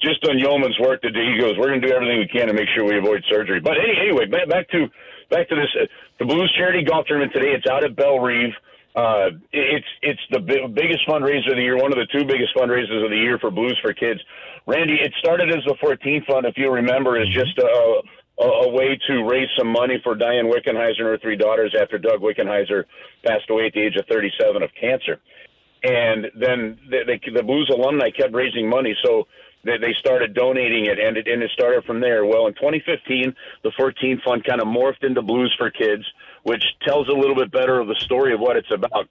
just 0.00 0.20
done 0.22 0.38
yeoman's 0.38 0.78
work 0.78 1.02
to 1.02 1.10
do. 1.10 1.20
He 1.20 1.40
goes, 1.40 1.56
we're 1.58 1.68
going 1.68 1.80
to 1.80 1.88
do 1.88 1.92
everything 1.94 2.18
we 2.18 2.28
can 2.28 2.46
to 2.46 2.54
make 2.54 2.68
sure 2.74 2.84
we 2.84 2.96
avoid 2.96 3.24
surgery. 3.28 3.60
But 3.60 3.78
any, 3.78 3.98
anyway, 3.98 4.26
back, 4.26 4.48
back 4.48 4.68
to 4.70 4.86
back 5.30 5.48
to 5.48 5.56
this. 5.56 5.70
Uh, 5.74 5.86
the 6.18 6.24
Blues 6.24 6.52
charity 6.56 6.84
golf 6.84 7.06
tournament 7.06 7.32
today. 7.32 7.52
It's 7.52 7.66
out 7.66 7.84
at 7.84 7.96
Bellerive. 7.96 8.52
Uh, 8.94 9.30
it's 9.52 9.86
it's 10.02 10.20
the 10.30 10.40
bi- 10.40 10.66
biggest 10.72 11.06
fundraiser 11.06 11.50
of 11.50 11.56
the 11.56 11.62
year, 11.62 11.76
one 11.76 11.92
of 11.92 11.98
the 11.98 12.06
two 12.12 12.24
biggest 12.24 12.54
fundraisers 12.56 13.04
of 13.04 13.10
the 13.10 13.16
year 13.16 13.38
for 13.38 13.50
Blues 13.50 13.78
for 13.80 13.92
Kids. 13.92 14.20
Randy, 14.66 14.98
it 15.00 15.14
started 15.18 15.48
as 15.50 15.64
the 15.64 15.74
14th 15.82 16.26
fund, 16.26 16.44
if 16.44 16.58
you 16.58 16.70
remember, 16.70 17.16
as 17.16 17.28
just 17.28 17.56
a, 17.58 18.02
a, 18.40 18.44
a 18.44 18.68
way 18.70 18.98
to 19.08 19.24
raise 19.24 19.48
some 19.58 19.68
money 19.68 20.00
for 20.02 20.14
Diane 20.14 20.46
Wickenheiser 20.46 20.98
and 20.98 21.08
her 21.08 21.18
three 21.18 21.36
daughters 21.36 21.74
after 21.80 21.98
Doug 21.98 22.20
Wickenheiser 22.20 22.84
passed 23.26 23.50
away 23.50 23.66
at 23.66 23.72
the 23.72 23.80
age 23.80 23.96
of 23.96 24.06
37 24.06 24.62
of 24.62 24.70
cancer 24.80 25.20
and 25.82 26.26
then 26.34 26.78
the, 26.90 27.00
the, 27.06 27.32
the 27.32 27.42
Blues 27.42 27.70
alumni 27.72 28.10
kept 28.10 28.34
raising 28.34 28.68
money, 28.68 28.96
so 29.04 29.28
they, 29.64 29.78
they 29.78 29.94
started 29.98 30.34
donating 30.34 30.86
it, 30.86 30.98
and 30.98 31.16
it 31.16 31.28
and 31.28 31.42
it 31.42 31.50
started 31.52 31.84
from 31.84 32.00
there. 32.00 32.24
Well, 32.24 32.46
in 32.46 32.54
2015, 32.54 33.34
the 33.62 33.72
14 33.76 34.22
Fund 34.24 34.44
kind 34.44 34.60
of 34.60 34.66
morphed 34.66 35.04
into 35.04 35.22
Blues 35.22 35.54
for 35.56 35.70
Kids, 35.70 36.04
which 36.42 36.64
tells 36.86 37.08
a 37.08 37.12
little 37.12 37.36
bit 37.36 37.52
better 37.52 37.78
of 37.78 37.86
the 37.86 37.96
story 38.00 38.34
of 38.34 38.40
what 38.40 38.56
it's 38.56 38.70
about. 38.72 39.08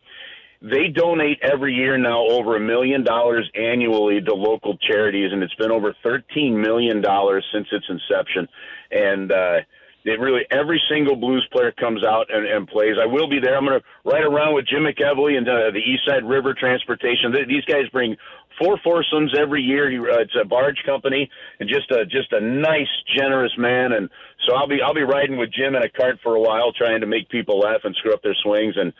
They 0.59 0.87
donate 0.87 1.39
every 1.43 1.73
year 1.75 1.97
now 1.99 2.25
over 2.25 2.55
a 2.55 2.59
million 2.59 3.03
dollars 3.03 3.49
annually 3.53 4.19
to 4.21 4.33
local 4.33 4.75
charities, 4.77 5.31
and 5.31 5.43
it's 5.43 5.53
been 5.55 5.71
over 5.71 5.95
13 6.03 6.59
million 6.59 6.99
dollars 6.99 7.45
since 7.53 7.67
its 7.71 7.85
inception. 7.87 8.47
And 8.91 9.31
uh, 9.31 9.57
it 10.05 10.19
really 10.19 10.41
every 10.51 10.81
single 10.89 11.15
blues 11.15 11.47
player 11.51 11.71
comes 11.73 12.03
out 12.05 12.27
and, 12.33 12.45
and 12.45 12.67
plays. 12.67 12.95
I 13.01 13.05
will 13.05 13.29
be 13.29 13.39
there. 13.39 13.57
I'm 13.57 13.65
going 13.65 13.79
to 13.79 13.85
ride 14.09 14.23
around 14.23 14.55
with 14.55 14.65
Jim 14.67 14.83
McEvely 14.83 15.37
and 15.37 15.47
uh, 15.47 15.71
the 15.71 15.81
Eastside 15.81 16.27
River 16.27 16.53
Transportation. 16.53 17.33
Th- 17.33 17.47
These 17.47 17.65
guys 17.65 17.89
bring 17.91 18.15
four 18.57 18.79
foursomes 18.83 19.35
every 19.37 19.61
year. 19.61 19.89
He, 19.91 19.97
uh, 19.97 20.21
it's 20.21 20.35
a 20.41 20.45
barge 20.45 20.81
company 20.85 21.29
and 21.59 21.69
just 21.69 21.91
a 21.91 22.05
just 22.05 22.31
a 22.31 22.39
nice, 22.39 22.87
generous 23.17 23.53
man. 23.57 23.91
And 23.93 24.09
so 24.47 24.55
I'll 24.55 24.67
be 24.67 24.81
I'll 24.81 24.93
be 24.93 25.03
riding 25.03 25.37
with 25.37 25.51
Jim 25.51 25.75
in 25.75 25.83
a 25.83 25.89
cart 25.89 26.19
for 26.23 26.35
a 26.35 26.41
while, 26.41 26.71
trying 26.71 27.01
to 27.01 27.07
make 27.07 27.29
people 27.29 27.59
laugh 27.59 27.81
and 27.83 27.95
screw 27.95 28.13
up 28.13 28.23
their 28.23 28.35
swings. 28.41 28.75
And 28.77 28.93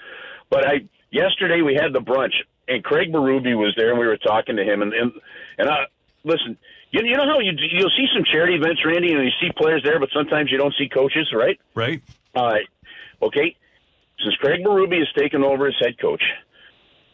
but 0.50 0.68
I 0.68 0.88
yesterday 1.12 1.62
we 1.62 1.74
had 1.76 1.94
the 1.94 2.02
brunch 2.02 2.34
and 2.68 2.84
Craig 2.84 3.14
Berube 3.14 3.58
was 3.58 3.74
there 3.78 3.92
and 3.92 4.00
we 4.00 4.08
were 4.08 4.18
talking 4.18 4.58
to 4.58 4.64
him 4.64 4.82
and 4.82 4.94
and, 4.94 5.12
and 5.58 5.70
I 5.70 5.86
listen. 6.26 6.58
You, 6.92 7.02
you 7.04 7.18
know 7.18 7.26
how 7.26 7.40
you 7.40 7.52
you'll 7.72 7.92
see 7.92 8.08
some 8.14 8.24
charity 8.24 8.56
events, 8.56 8.82
Randy, 8.86 9.14
and 9.14 9.24
you 9.24 9.32
see 9.42 9.52
players 9.58 9.84
there, 9.84 10.00
but 10.00 10.10
sometimes 10.14 10.52
you 10.52 10.58
don't 10.58 10.74
see 10.78 10.88
coaches, 10.88 11.32
right? 11.34 11.60
Right. 11.76 12.02
Uh, 12.34 12.56
okay. 13.22 13.56
Since 14.24 14.36
Craig 14.38 14.64
Berube 14.64 14.98
has 14.98 15.08
taken 15.16 15.44
over 15.44 15.68
as 15.68 15.76
head 15.80 16.00
coach, 16.00 16.24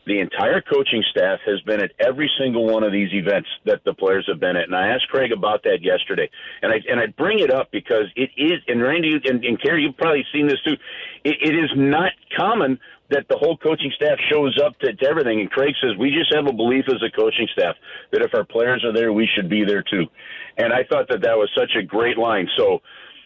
the 0.06 0.20
entire 0.20 0.62
coaching 0.62 1.04
staff 1.10 1.40
has 1.46 1.62
been 1.62 1.82
at 1.82 1.92
every 2.00 2.30
single 2.38 2.66
one 2.66 2.84
of 2.84 2.92
these 2.92 3.14
events 3.14 3.48
that 3.66 3.84
the 3.84 3.94
players 3.94 4.26
have 4.28 4.40
been 4.40 4.56
at. 4.56 4.66
And 4.66 4.76
I 4.76 4.88
asked 4.88 5.08
Craig 5.10 5.32
about 5.32 5.64
that 5.64 5.82
yesterday. 5.82 6.30
And 6.62 6.72
I 6.72 6.78
and 6.90 7.00
I 7.00 7.08
bring 7.08 7.40
it 7.40 7.52
up 7.52 7.72
because 7.72 8.06
it 8.16 8.30
is 8.38 8.60
and 8.68 8.82
Randy 8.82 9.14
and, 9.26 9.44
and 9.44 9.62
Kerry, 9.62 9.84
you've 9.84 9.98
probably 9.98 10.26
seen 10.34 10.48
this 10.48 10.62
too. 10.66 10.78
It, 11.24 11.38
it 11.42 11.56
is 11.56 11.72
not 11.76 12.12
common 12.38 12.80
that 13.14 13.26
the 13.30 13.38
whole 13.38 13.58
coaching 13.58 13.92
staff 13.96 14.18
shows 14.32 14.60
up 14.64 14.78
to, 14.80 14.94
to 14.94 15.06
everything. 15.08 15.40
And 15.40 15.50
Craig 15.50 15.74
says 15.82 15.92
we 15.98 16.12
just 16.12 16.34
have 16.34 16.48
a 16.48 16.54
belief 16.54 16.86
as 16.88 17.02
a 17.02 17.12
coaching 17.16 17.48
staff 17.54 17.76
that 18.12 18.22
if 18.22 18.34
our 18.34 18.44
players 18.44 18.84
are 18.84 18.94
there, 18.94 19.14
we 19.14 19.28
should 19.36 19.50
be 19.50 19.64
there 19.64 19.84
too. 19.84 20.06
And 20.58 20.74
I 20.74 20.84
thought 20.90 21.08
that 21.10 21.22
that 21.22 21.38
was 21.38 21.50
such 21.58 21.72
a 21.80 21.84
great 21.84 22.18
line. 22.18 22.48
So 22.58 22.82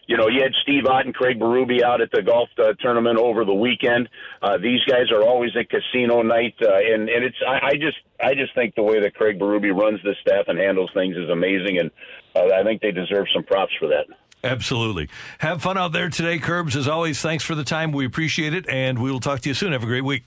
you 0.07 0.15
know, 0.15 0.30
you 0.30 0.41
had 0.41 0.53
Steve 0.64 0.85
Ott 0.85 1.05
and 1.05 1.14
Craig 1.14 1.38
Berube 1.38 1.84
out 1.84 1.99
at 1.99 2.09
the 2.11 2.22
golf 2.22 2.47
uh, 2.57 2.73
tournament 2.80 3.19
over 3.19 3.43
the 3.43 3.53
weekend. 3.53 4.07
Uh, 4.41 4.57
these 4.57 4.80
guys 4.88 5.11
are 5.11 5.22
always 5.22 5.51
at 5.59 5.69
casino 5.69 6.22
night, 6.22 6.55
uh, 6.61 6.77
and 6.77 7.09
and 7.09 7.26
it's 7.26 7.35
I, 7.45 7.68
I 7.68 7.72
just 7.73 7.97
I 8.23 8.34
just 8.34 8.55
think 8.55 8.76
the 8.76 8.84
way 8.84 9.01
that 9.01 9.15
Craig 9.15 9.38
Berube 9.38 9.76
runs 9.77 9.99
this 10.03 10.15
staff 10.22 10.45
and 10.47 10.57
handles 10.57 10.89
things 10.93 11.18
is 11.18 11.30
amazing, 11.30 11.80
and 11.80 11.91
uh, 12.35 12.55
I 12.55 12.64
think 12.64 12.81
they 12.81 12.91
deserve 12.91 13.26
some 13.34 13.43
props 13.43 13.73
for 13.80 13.89
that. 13.89 14.05
Absolutely. 14.43 15.09
Have 15.39 15.61
fun 15.61 15.77
out 15.77 15.91
there 15.91 16.09
today, 16.09 16.38
Curbs. 16.39 16.76
As 16.76 16.88
always, 16.88 17.19
thanks 17.22 17.43
for 17.43 17.55
the 17.55 17.64
time. 17.64 17.91
We 17.91 18.05
appreciate 18.05 18.53
it, 18.53 18.68
and 18.69 18.99
we 18.99 19.11
will 19.11 19.19
talk 19.19 19.41
to 19.41 19.49
you 19.49 19.55
soon. 19.55 19.72
Have 19.72 19.84
a 19.84 19.88
great 19.88 20.03
week. 20.03 20.23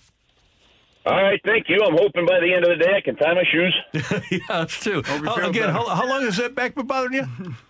All 1.06 1.22
right, 1.22 1.40
thank 1.44 1.68
you. 1.70 1.80
I'm 1.82 1.96
hoping 1.96 2.26
by 2.26 2.40
the 2.40 2.52
end 2.52 2.64
of 2.64 2.78
the 2.78 2.84
day 2.84 2.94
I 2.96 3.00
can 3.00 3.16
tie 3.16 3.32
my 3.32 3.44
shoes. 3.50 3.74
yeah, 4.30 4.38
that's 4.48 4.80
too. 4.84 5.02
How, 5.02 5.48
again, 5.48 5.70
how, 5.70 5.88
how 5.88 6.06
long 6.06 6.22
has 6.22 6.36
that 6.36 6.54
back 6.54 6.74
been 6.74 6.86
bothering 6.86 7.14
you? 7.14 7.54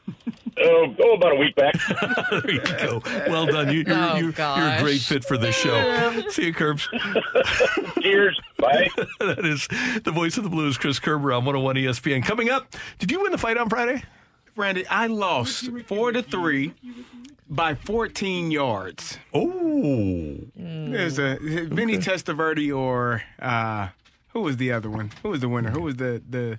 Oh, 0.62 0.94
oh, 1.02 1.14
about 1.14 1.32
a 1.32 1.36
week 1.36 1.54
back. 1.54 1.72
there 2.30 2.50
you 2.50 2.60
go. 2.60 3.00
Well 3.28 3.46
done. 3.46 3.72
You, 3.72 3.84
you're, 3.86 3.96
Oh, 3.96 4.16
you, 4.16 4.32
you're 4.36 4.68
a 4.68 4.78
great 4.80 5.00
fit 5.00 5.24
for 5.24 5.38
this 5.38 5.56
show. 5.56 6.22
See 6.28 6.46
you, 6.46 6.52
Curbs. 6.52 6.86
Cheers. 8.02 8.38
Bye. 8.58 8.90
that 9.20 9.46
is 9.46 9.68
the 10.02 10.10
voice 10.10 10.36
of 10.36 10.44
the 10.44 10.50
blues, 10.50 10.76
Chris 10.76 10.98
Kerber 10.98 11.32
on 11.32 11.44
101 11.46 11.76
ESPN. 11.76 12.22
Coming 12.24 12.50
up, 12.50 12.74
did 12.98 13.10
you 13.10 13.22
win 13.22 13.32
the 13.32 13.38
fight 13.38 13.56
on 13.56 13.70
Friday? 13.70 14.02
Randy, 14.60 14.86
I 14.88 15.06
lost 15.06 15.70
four 15.86 16.12
to 16.12 16.22
three 16.22 16.74
by 17.48 17.74
14 17.74 18.50
yards. 18.50 19.18
Oh. 19.32 20.36
There's 20.54 21.18
a 21.18 21.38
Vinny 21.40 21.96
Testaverde 21.96 22.76
or 22.76 23.22
uh, 23.40 23.88
who 24.28 24.42
was 24.42 24.58
the 24.58 24.70
other 24.70 24.90
one? 24.90 25.12
Who 25.22 25.30
was 25.30 25.40
the 25.40 25.48
winner? 25.48 25.70
Who 25.70 25.80
was 25.80 25.96
the 25.96 26.22
the 26.28 26.58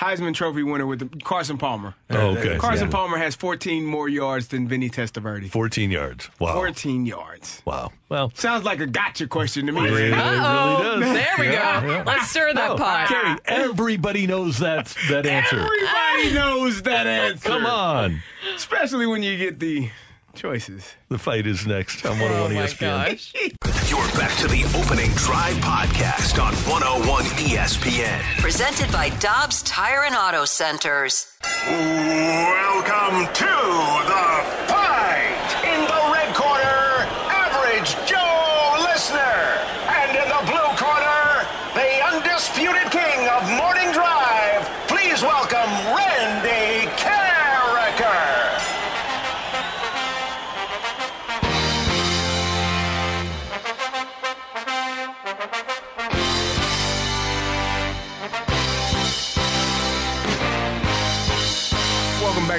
Heisman 0.00 0.32
Trophy 0.32 0.62
winner 0.62 0.86
with 0.86 1.22
Carson 1.24 1.58
Palmer? 1.58 1.94
Oh, 2.08 2.28
okay. 2.36 2.56
Carson 2.56 2.86
Yeah. 2.86 2.92
Palmer 2.92 3.18
has 3.18 3.34
14 3.36 3.84
more 3.84 4.08
yards 4.08 4.48
than 4.48 4.66
Vinny 4.66 4.88
Testaverde. 4.88 5.50
14 5.50 5.90
yards. 5.90 6.30
Wow. 6.38 6.54
14 6.54 7.04
yards. 7.04 7.60
Wow. 7.66 7.92
Well, 8.08 8.32
sounds 8.34 8.64
like 8.64 8.80
a 8.80 8.86
gotcha 8.86 9.26
question 9.26 9.66
to 9.66 9.72
me. 9.72 9.86
It 9.86 9.90
really 9.90 10.10
does. 10.10 11.00
There 11.00 11.28
we 11.38 11.46
Yeah, 11.52 11.80
go. 11.82 11.90
yeah. 11.90 12.02
Let's 12.06 12.30
stir 12.30 12.54
that 12.54 12.70
Oh, 12.70 12.76
pot. 12.76 13.08
Kerry, 13.08 13.36
everybody 13.44 14.26
knows 14.26 14.58
that 14.60 14.86
that 15.10 15.26
answer. 15.26 15.56
Everybody 15.60 16.32
knows 16.34 16.80
that 16.82 17.06
answer. 17.06 17.46
Come 17.48 17.66
on. 17.66 18.22
Especially 18.56 19.06
when 19.06 19.22
you 19.22 19.36
get 19.36 19.58
the 19.60 19.90
choices. 20.34 20.94
The 21.08 21.18
fight 21.18 21.46
is 21.46 21.66
next 21.66 22.04
on 22.06 22.18
101 22.18 22.50
Oh 22.50 22.54
101 22.54 23.16
ESPN. 23.16 23.90
You're 23.90 24.12
back 24.18 24.36
to 24.38 24.46
the 24.48 24.62
opening 24.78 25.10
drive 25.14 25.56
podcast 25.56 26.38
on 26.42 26.54
101 26.70 27.24
ESPN. 27.50 28.20
Presented 28.40 28.92
by 28.92 29.10
Dobbs 29.18 29.62
Tire 29.64 30.04
and 30.04 30.14
Auto 30.14 30.44
Centers. 30.44 31.26
Welcome 31.66 33.26
to 33.34 33.54
the 34.06 34.26
fight. 34.70 35.50
In 35.66 35.80
the 35.90 36.02
red 36.14 36.30
corner, 36.34 37.06
Average 37.26 37.90
Joe 38.06 38.86
Listener. 38.86 39.42
And 39.90 40.14
in 40.14 40.28
the 40.30 40.42
blue 40.46 40.70
corner, 40.78 41.46
the 41.74 41.90
undisputed 42.14 42.86
king 42.94 43.09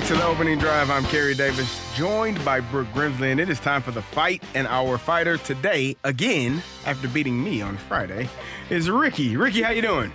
back 0.01 0.07
to 0.07 0.15
the 0.15 0.25
opening 0.25 0.57
drive. 0.57 0.89
I'm 0.89 1.03
Kerry 1.05 1.35
Davis, 1.35 1.95
joined 1.95 2.43
by 2.43 2.59
Brooke 2.59 2.87
Grimsley, 2.87 3.31
and 3.31 3.39
it 3.39 3.49
is 3.49 3.59
time 3.59 3.81
for 3.83 3.91
the 3.91 4.01
fight. 4.01 4.41
And 4.55 4.65
our 4.67 4.97
fighter 4.97 5.37
today, 5.37 5.95
again, 6.03 6.63
after 6.87 7.07
beating 7.07 7.43
me 7.43 7.61
on 7.61 7.77
Friday, 7.77 8.27
is 8.71 8.89
Ricky. 8.89 9.37
Ricky, 9.37 9.61
how 9.61 9.69
you 9.71 9.81
doing? 9.83 10.11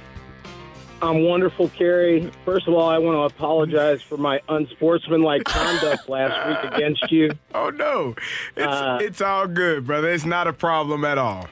I'm 1.02 1.22
wonderful, 1.22 1.68
Kerry. 1.68 2.32
First 2.44 2.66
of 2.66 2.74
all, 2.74 2.88
I 2.88 2.98
want 2.98 3.16
to 3.16 3.36
apologize 3.36 4.02
for 4.02 4.16
my 4.16 4.40
unsportsmanlike 4.48 5.44
conduct 5.44 6.08
last 6.08 6.64
week 6.64 6.72
against 6.72 7.12
you. 7.12 7.30
Oh 7.54 7.70
no, 7.70 8.16
it's 8.56 8.66
Uh, 8.66 8.98
it's 9.00 9.20
all 9.20 9.46
good, 9.46 9.86
brother. 9.86 10.10
It's 10.10 10.24
not 10.24 10.48
a 10.48 10.52
problem 10.52 11.04
at 11.04 11.18
all. 11.18 11.48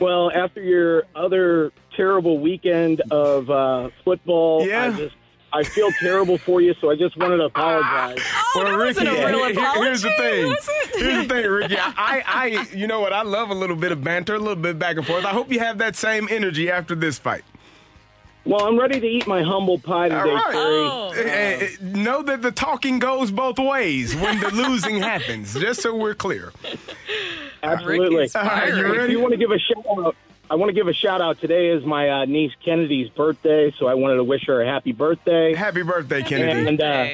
Well, 0.00 0.30
after 0.32 0.62
your 0.62 1.04
other 1.14 1.72
terrible 1.96 2.38
weekend 2.38 3.02
of 3.10 3.50
uh, 3.50 3.90
football, 4.04 4.62
I 4.62 4.90
just 4.92 5.16
I 5.56 5.62
feel 5.62 5.90
terrible 6.00 6.36
for 6.38 6.60
you, 6.60 6.74
so 6.80 6.90
I 6.90 6.96
just 6.96 7.16
wanted 7.16 7.38
to 7.38 7.44
apologize. 7.52 8.18
well, 8.54 8.76
Ricky, 8.76 9.00
here- 9.06 9.28
here's 9.74 10.02
the 10.02 10.10
thing. 10.18 10.54
Here's 10.94 11.26
the 11.28 11.34
thing, 11.34 11.46
Ricky. 11.50 11.76
I, 11.78 12.22
I, 12.26 12.46
you 12.76 12.86
know 12.86 13.00
what? 13.00 13.12
I 13.14 13.22
love 13.22 13.48
a 13.50 13.54
little 13.54 13.76
bit 13.76 13.90
of 13.92 14.04
banter, 14.04 14.34
a 14.34 14.38
little 14.38 14.54
bit 14.56 14.78
back 14.78 14.96
and 14.98 15.06
forth. 15.06 15.24
I 15.24 15.30
hope 15.30 15.50
you 15.50 15.58
have 15.60 15.78
that 15.78 15.96
same 15.96 16.28
energy 16.30 16.70
after 16.70 16.94
this 16.94 17.18
fight. 17.18 17.44
Well, 18.44 18.64
I'm 18.66 18.78
ready 18.78 19.00
to 19.00 19.06
eat 19.06 19.26
my 19.26 19.42
humble 19.42 19.78
pie 19.78 20.08
today, 20.08 20.20
All 20.20 20.36
right. 20.36 21.14
Kerry. 21.14 21.28
Eh, 21.30 21.58
eh, 21.64 21.68
know 21.80 22.22
that 22.22 22.42
the 22.42 22.52
talking 22.52 22.98
goes 23.00 23.30
both 23.32 23.58
ways 23.58 24.14
when 24.14 24.38
the 24.38 24.50
losing 24.50 24.98
happens, 24.98 25.54
just 25.58 25.80
so 25.82 25.96
we're 25.96 26.14
clear. 26.14 26.52
Absolutely. 27.62 28.28
All 28.34 28.42
right, 28.44 28.68
you 28.68 28.86
If 28.86 28.96
ready? 28.96 29.12
you 29.14 29.20
want 29.20 29.32
to 29.32 29.36
give 29.38 29.50
a 29.50 29.58
shout 29.58 29.84
out? 29.98 30.14
I 30.48 30.54
want 30.54 30.68
to 30.70 30.74
give 30.74 30.86
a 30.86 30.92
shout 30.92 31.20
out. 31.20 31.40
Today 31.40 31.68
is 31.70 31.84
my 31.84 32.08
uh, 32.08 32.24
niece 32.24 32.52
Kennedy's 32.64 33.08
birthday, 33.10 33.72
so 33.78 33.86
I 33.88 33.94
wanted 33.94 34.16
to 34.16 34.24
wish 34.24 34.46
her 34.46 34.62
a 34.62 34.66
happy 34.66 34.92
birthday. 34.92 35.54
Happy 35.54 35.82
birthday, 35.82 36.22
Kennedy. 36.22 36.68
And 36.68 36.80
uh, 36.80 37.08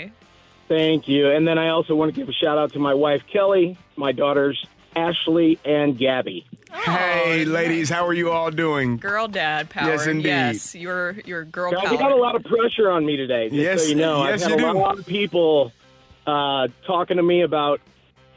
thank 0.69 1.09
you. 1.09 1.31
And 1.31 1.49
then 1.49 1.59
I 1.59 1.69
also 1.69 1.95
want 1.95 2.15
to 2.15 2.21
give 2.21 2.29
a 2.29 2.33
shout 2.33 2.59
out 2.59 2.75
to 2.75 2.79
my 2.79 2.93
wife 2.95 3.23
Kelly, 3.33 3.79
my 3.97 4.13
daughters 4.13 4.65
Ashley 4.95 5.59
and 5.65 5.97
Gabby. 5.97 6.47
Hey, 6.71 7.45
ladies, 7.47 7.89
how 7.89 8.07
are 8.07 8.13
you 8.13 8.31
all 8.31 8.51
doing? 8.51 8.99
Girl 8.99 9.29
dad 9.29 9.71
power. 9.71 9.89
Yes, 9.91 10.07
indeed. 10.07 10.29
Yes, 10.29 10.75
you're, 10.75 11.13
you're 11.25 11.45
girl 11.45 11.73
Guys, 11.73 11.85
power. 11.85 11.99
got 11.99 12.13
a 12.13 12.17
lot 12.17 12.35
of 12.35 12.45
pressure 12.45 12.91
on 12.91 13.05
me 13.07 13.17
today. 13.17 13.49
Just 13.49 13.57
Yes, 13.61 13.83
so 13.85 13.89
you 13.89 13.95
know, 13.95 14.25
yes, 14.27 14.43
I've 14.43 14.51
had 14.53 14.61
you 14.61 14.69
a 14.69 14.73
do. 14.73 14.79
lot 14.79 14.99
of 14.99 15.07
people 15.07 15.73
uh, 16.27 16.69
talking 16.87 17.17
to 17.17 17.23
me 17.23 17.43
about 17.43 17.81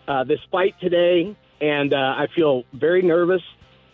uh, 0.08 0.24
this 0.24 0.40
fight 0.52 0.76
today, 0.80 1.36
and 1.60 1.94
uh, 1.94 2.16
I 2.18 2.28
feel 2.28 2.64
very 2.74 3.02
nervous. 3.02 3.42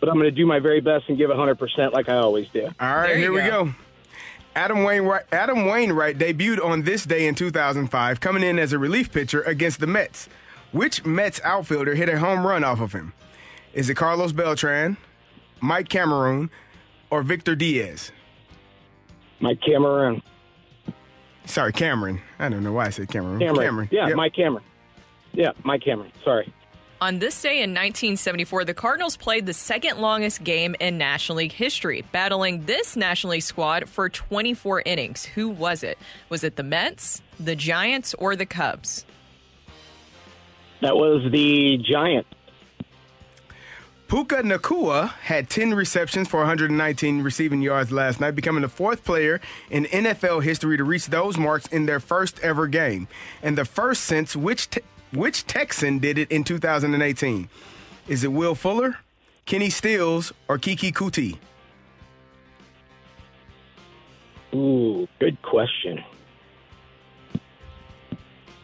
But 0.02 0.08
I'm 0.08 0.16
going 0.16 0.24
to 0.24 0.32
do 0.32 0.46
my 0.46 0.58
very 0.58 0.80
best 0.80 1.08
and 1.08 1.16
give 1.16 1.30
100% 1.30 1.92
like 1.92 2.08
I 2.08 2.16
always 2.16 2.48
do. 2.48 2.64
All 2.80 2.96
right, 2.96 3.16
here 3.16 3.32
we 3.32 3.38
go. 3.38 3.72
Adam 4.56 4.82
Wainwright, 4.82 5.26
Adam 5.30 5.66
Wainwright 5.66 6.18
debuted 6.18 6.60
on 6.62 6.82
this 6.82 7.04
day 7.04 7.28
in 7.28 7.36
2005, 7.36 8.18
coming 8.18 8.42
in 8.42 8.58
as 8.58 8.72
a 8.72 8.80
relief 8.80 9.12
pitcher 9.12 9.42
against 9.42 9.78
the 9.78 9.86
Mets. 9.86 10.28
Which 10.72 11.04
Mets 11.04 11.40
outfielder 11.44 11.94
hit 11.94 12.08
a 12.08 12.18
home 12.18 12.44
run 12.44 12.64
off 12.64 12.80
of 12.80 12.92
him? 12.92 13.12
Is 13.74 13.88
it 13.88 13.94
Carlos 13.94 14.32
Beltran, 14.32 14.96
Mike 15.60 15.88
Cameron, 15.88 16.50
or 17.10 17.22
Victor 17.22 17.54
Diaz? 17.54 18.10
Mike 19.38 19.60
Cameron. 19.60 20.20
Sorry, 21.44 21.72
Cameron. 21.72 22.20
I 22.40 22.48
don't 22.48 22.64
know 22.64 22.72
why 22.72 22.86
I 22.86 22.90
said 22.90 23.08
Cameron. 23.08 23.38
Cameron. 23.38 23.88
Yeah, 23.92 24.08
Yep. 24.08 24.16
Mike 24.16 24.34
Cameron. 24.34 24.64
Yeah, 25.32 25.52
Mike 25.62 25.82
Cameron. 25.84 26.10
Sorry. 26.24 26.52
On 27.02 27.18
this 27.18 27.42
day 27.42 27.64
in 27.64 27.70
1974, 27.70 28.64
the 28.64 28.74
Cardinals 28.74 29.16
played 29.16 29.44
the 29.44 29.52
second 29.52 29.98
longest 29.98 30.44
game 30.44 30.76
in 30.78 30.98
National 30.98 31.38
League 31.38 31.50
history, 31.50 32.04
battling 32.12 32.64
this 32.66 32.94
National 32.94 33.32
League 33.32 33.42
squad 33.42 33.88
for 33.88 34.08
24 34.08 34.84
innings. 34.86 35.24
Who 35.24 35.48
was 35.48 35.82
it? 35.82 35.98
Was 36.28 36.44
it 36.44 36.54
the 36.54 36.62
Mets, 36.62 37.20
the 37.40 37.56
Giants, 37.56 38.14
or 38.14 38.36
the 38.36 38.46
Cubs? 38.46 39.04
That 40.80 40.94
was 40.94 41.28
the 41.32 41.78
Giant. 41.78 42.24
Puka 44.06 44.42
Nacua 44.42 45.08
had 45.22 45.50
10 45.50 45.74
receptions 45.74 46.28
for 46.28 46.36
119 46.38 47.22
receiving 47.22 47.62
yards 47.62 47.90
last 47.90 48.20
night, 48.20 48.36
becoming 48.36 48.62
the 48.62 48.68
fourth 48.68 49.04
player 49.04 49.40
in 49.70 49.86
NFL 49.86 50.44
history 50.44 50.76
to 50.76 50.84
reach 50.84 51.06
those 51.06 51.36
marks 51.36 51.66
in 51.68 51.86
their 51.86 51.98
first 51.98 52.38
ever 52.40 52.68
game, 52.68 53.08
and 53.42 53.58
the 53.58 53.64
first 53.64 54.04
since 54.04 54.36
which 54.36 54.70
te- 54.70 54.82
which 55.12 55.46
Texan 55.46 55.98
did 55.98 56.18
it 56.18 56.30
in 56.30 56.44
2018. 56.44 57.48
Is 58.08 58.24
it 58.24 58.32
Will 58.32 58.54
Fuller, 58.54 58.98
Kenny 59.46 59.70
Stills, 59.70 60.32
or 60.48 60.58
Keke 60.58 60.92
Coutee? 60.92 61.38
Ooh, 64.54 65.08
good 65.18 65.40
question. 65.42 66.02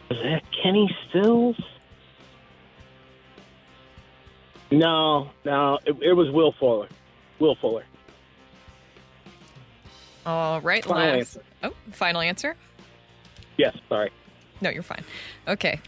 Was 0.09 0.19
that 0.23 0.43
Kenny 0.63 0.95
Stills? 1.09 1.55
No, 4.71 5.31
no, 5.45 5.79
it, 5.85 5.95
it 6.01 6.13
was 6.13 6.29
Will 6.31 6.53
Fuller. 6.59 6.87
Will 7.39 7.55
Fuller. 7.55 7.83
All 10.25 10.61
right, 10.61 10.83
Final 10.83 11.03
last. 11.03 11.37
answer. 11.37 11.41
Oh, 11.63 11.73
final 11.91 12.21
answer? 12.21 12.55
Yes, 13.57 13.75
sorry. 13.87 14.11
No, 14.61 14.69
you're 14.69 14.83
fine. 14.83 15.03
Okay. 15.47 15.79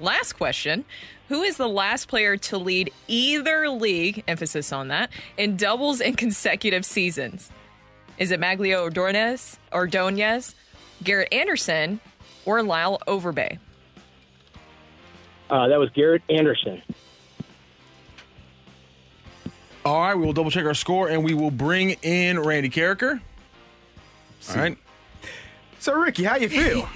Last 0.00 0.34
question. 0.34 0.84
Who 1.28 1.42
is 1.42 1.56
the 1.56 1.68
last 1.68 2.08
player 2.08 2.36
to 2.36 2.58
lead 2.58 2.92
either 3.08 3.68
league, 3.68 4.22
emphasis 4.28 4.72
on 4.72 4.88
that, 4.88 5.10
in 5.36 5.56
doubles 5.56 6.00
in 6.00 6.14
consecutive 6.14 6.84
seasons? 6.84 7.50
Is 8.18 8.30
it 8.30 8.40
Magglio 8.40 8.82
Ordonez, 8.82 9.58
Ordonez, 9.72 10.54
Garrett 11.02 11.32
Anderson, 11.32 12.00
or 12.44 12.62
Lyle 12.62 13.00
Overbay? 13.06 13.58
Uh, 15.48 15.68
that 15.68 15.78
was 15.78 15.90
Garrett 15.90 16.22
Anderson. 16.28 16.82
All 19.84 20.00
right, 20.00 20.14
we 20.14 20.24
will 20.24 20.32
double 20.32 20.50
check 20.50 20.64
our 20.64 20.74
score 20.74 21.08
and 21.08 21.24
we 21.24 21.34
will 21.34 21.50
bring 21.50 21.90
in 22.02 22.38
Randy 22.38 22.70
Karraker. 22.70 23.20
All 24.50 24.56
right. 24.56 24.76
So, 25.78 25.94
Ricky, 25.94 26.24
how 26.24 26.36
you 26.36 26.48
feel? 26.48 26.88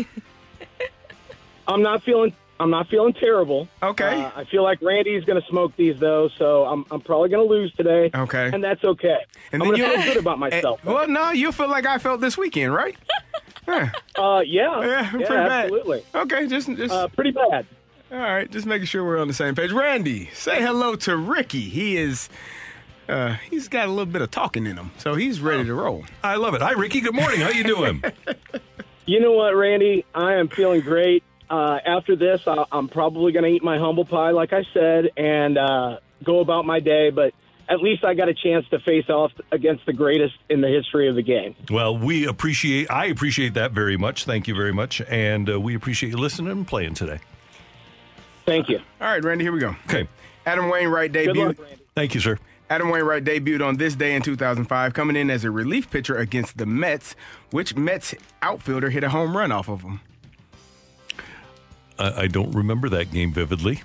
I'm 1.68 1.82
not 1.82 2.02
feeling. 2.05 2.32
I'm 2.58 2.70
not 2.70 2.88
feeling 2.88 3.12
terrible. 3.12 3.68
Okay. 3.82 4.24
Uh, 4.24 4.30
I 4.34 4.44
feel 4.44 4.62
like 4.62 4.80
Randy's 4.80 5.24
going 5.24 5.40
to 5.40 5.46
smoke 5.48 5.76
these 5.76 5.98
though, 5.98 6.28
so 6.38 6.64
I'm, 6.64 6.86
I'm 6.90 7.00
probably 7.00 7.28
going 7.28 7.46
to 7.46 7.52
lose 7.54 7.72
today. 7.74 8.10
Okay. 8.14 8.50
And 8.52 8.64
that's 8.64 8.82
okay. 8.82 9.18
And 9.52 9.62
I'm 9.62 9.68
going 9.68 9.80
to 9.80 9.88
feel 9.88 10.04
good 10.04 10.16
about 10.16 10.38
myself. 10.38 10.82
well, 10.84 11.06
no, 11.06 11.32
you 11.32 11.52
feel 11.52 11.68
like 11.68 11.84
I 11.86 11.98
felt 11.98 12.20
this 12.20 12.36
weekend, 12.38 12.72
right? 12.74 12.96
Yeah. 13.68 13.90
Uh, 14.16 14.42
yeah. 14.46 14.80
Yeah, 14.86 15.10
pretty 15.10 15.24
yeah, 15.24 15.30
bad. 15.30 15.64
absolutely. 15.64 16.04
Okay, 16.14 16.46
just 16.46 16.68
just 16.76 16.94
Uh, 16.94 17.08
pretty 17.08 17.32
bad. 17.32 17.66
All 18.12 18.18
right, 18.18 18.48
just 18.48 18.64
making 18.64 18.86
sure 18.86 19.04
we're 19.04 19.18
on 19.18 19.26
the 19.26 19.34
same 19.34 19.56
page. 19.56 19.72
Randy, 19.72 20.26
say 20.32 20.62
hello 20.62 20.94
to 20.94 21.16
Ricky. 21.16 21.62
He 21.62 21.96
is 21.96 22.28
uh 23.08 23.34
he's 23.50 23.66
got 23.66 23.86
a 23.88 23.90
little 23.90 24.06
bit 24.06 24.22
of 24.22 24.30
talking 24.30 24.66
in 24.66 24.76
him, 24.76 24.92
so 24.98 25.16
he's 25.16 25.40
ready 25.40 25.64
to 25.64 25.74
roll. 25.74 26.04
I 26.22 26.36
love 26.36 26.54
it. 26.54 26.62
Hi, 26.62 26.74
Ricky. 26.74 27.00
Good 27.00 27.16
morning. 27.16 27.40
How 27.40 27.48
you 27.50 27.64
doing? 27.64 28.04
You 29.08 29.20
know 29.20 29.32
what, 29.32 29.54
Randy? 29.54 30.04
I 30.16 30.34
am 30.34 30.48
feeling 30.48 30.80
great. 30.80 31.22
Uh, 31.48 31.78
after 31.85 32.16
this, 32.16 32.43
I, 32.47 32.64
I'm 32.73 32.89
probably 32.89 33.32
going 33.32 33.44
to 33.44 33.51
eat 33.51 33.62
my 33.62 33.78
humble 33.78 34.05
pie, 34.05 34.31
like 34.31 34.52
I 34.52 34.64
said, 34.74 35.10
and 35.16 35.56
uh, 35.59 35.98
go 36.24 36.40
about 36.40 36.64
my 36.64 36.81
day. 36.81 37.10
But 37.10 37.35
at 37.68 37.81
least 37.81 38.05
I 38.05 38.14
got 38.14 38.28
a 38.28 38.35
chance 38.35 38.68
to 38.70 38.78
face 38.81 39.09
off 39.09 39.32
against 39.52 39.86
the 39.86 39.93
greatest 39.93 40.35
in 40.48 40.60
the 40.60 40.68
history 40.68 41.09
of 41.09 41.14
the 41.14 41.23
game. 41.23 41.55
well, 41.70 41.97
we 41.97 42.27
appreciate. 42.27 42.90
I 42.90 43.06
appreciate 43.06 43.55
that 43.55 43.73
very 43.73 43.97
much. 43.97 44.24
Thank 44.24 44.48
you 44.48 44.55
very 44.55 44.73
much, 44.73 45.01
and 45.02 45.48
uh, 45.51 45.60
we 45.60 45.74
appreciate 45.74 46.10
you 46.10 46.16
listening 46.16 46.52
and 46.52 46.66
playing 46.66 46.94
today. 46.94 47.18
Thank 48.44 48.68
you. 48.68 48.78
All 49.01 49.09
right, 49.09 49.23
Randy, 49.24 49.44
here 49.44 49.52
we 49.52 49.59
go. 49.60 49.74
Okay. 49.89 50.09
Adam 50.47 50.68
Wainwright 50.68 51.12
Good 51.12 51.31
debuted. 51.31 51.47
luck, 51.48 51.59
Randy. 51.59 51.82
Thank 51.97 52.14
you, 52.14 52.20
sir. 52.20 52.39
Adam 52.70 52.90
Wainwright 52.90 53.24
debuted 53.24 53.64
on 53.66 53.77
this 53.77 53.94
day 53.97 54.14
in 54.14 54.23
2005, 54.23 54.94
coming 54.94 55.16
in 55.16 55.31
as 55.31 55.44
a 55.44 55.51
relief 55.51 55.90
pitcher 55.90 56.16
against 56.16 56.56
the 56.59 56.66
Mets, 56.66 57.14
which 57.51 57.77
Mets 57.77 58.14
outfielder 58.43 58.90
hit 58.90 59.02
a 59.05 59.09
home 59.10 59.36
run 59.36 59.51
off 59.52 59.68
of 59.68 59.82
him. 59.82 60.01
I, 61.98 62.23
I 62.23 62.27
don't 62.27 62.52
remember 62.52 62.89
that 62.90 63.10
game 63.10 63.32
vividly, 63.32 63.82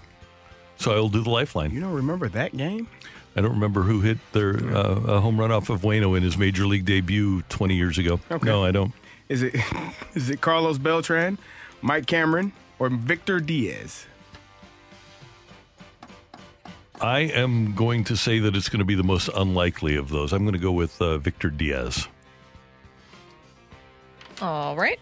so 0.78 0.92
I'll 0.92 1.10
do 1.10 1.24
the 1.24 1.30
lifeline. 1.30 1.72
You 1.72 1.82
don't 1.82 1.94
remember 1.94 2.30
that 2.30 2.56
game? 2.56 2.88
I 3.36 3.42
don't 3.42 3.52
remember 3.52 3.84
who 3.84 4.02
hit 4.02 4.18
their 4.34 4.58
uh, 4.76 5.00
a 5.08 5.20
home 5.22 5.40
run 5.40 5.52
off 5.52 5.70
of 5.70 5.82
Wayno 5.82 6.18
in 6.18 6.24
his 6.24 6.38
major 6.38 6.66
league 6.66 6.86
debut 6.86 7.44
20 7.44 7.76
years 7.76 7.98
ago. 7.98 8.20
Okay. 8.30 8.46
No, 8.46 8.64
I 8.66 8.72
don't. 8.72 8.92
Is 9.30 9.42
it 9.42 9.56
is 10.14 10.30
it 10.30 10.42
Carlos 10.42 10.78
Beltran, 10.78 11.38
Mike 11.82 12.08
Cameron, 12.08 12.52
or 12.80 12.90
Victor 12.90 13.40
Diaz? 13.40 14.06
I 17.00 17.22
am 17.22 17.74
going 17.74 18.04
to 18.06 18.16
say 18.16 18.38
that 18.40 18.56
it's 18.56 18.70
going 18.70 18.80
to 18.80 18.86
be 18.86 18.94
the 18.94 19.04
most 19.04 19.28
unlikely 19.34 19.96
of 19.96 20.10
those. 20.10 20.34
I'm 20.34 20.44
going 20.44 20.54
to 20.54 20.60
go 20.60 20.72
with 20.72 21.02
uh, 21.02 21.18
Victor 21.18 21.50
Diaz. 21.50 22.08
All 24.40 24.76
right. 24.76 25.00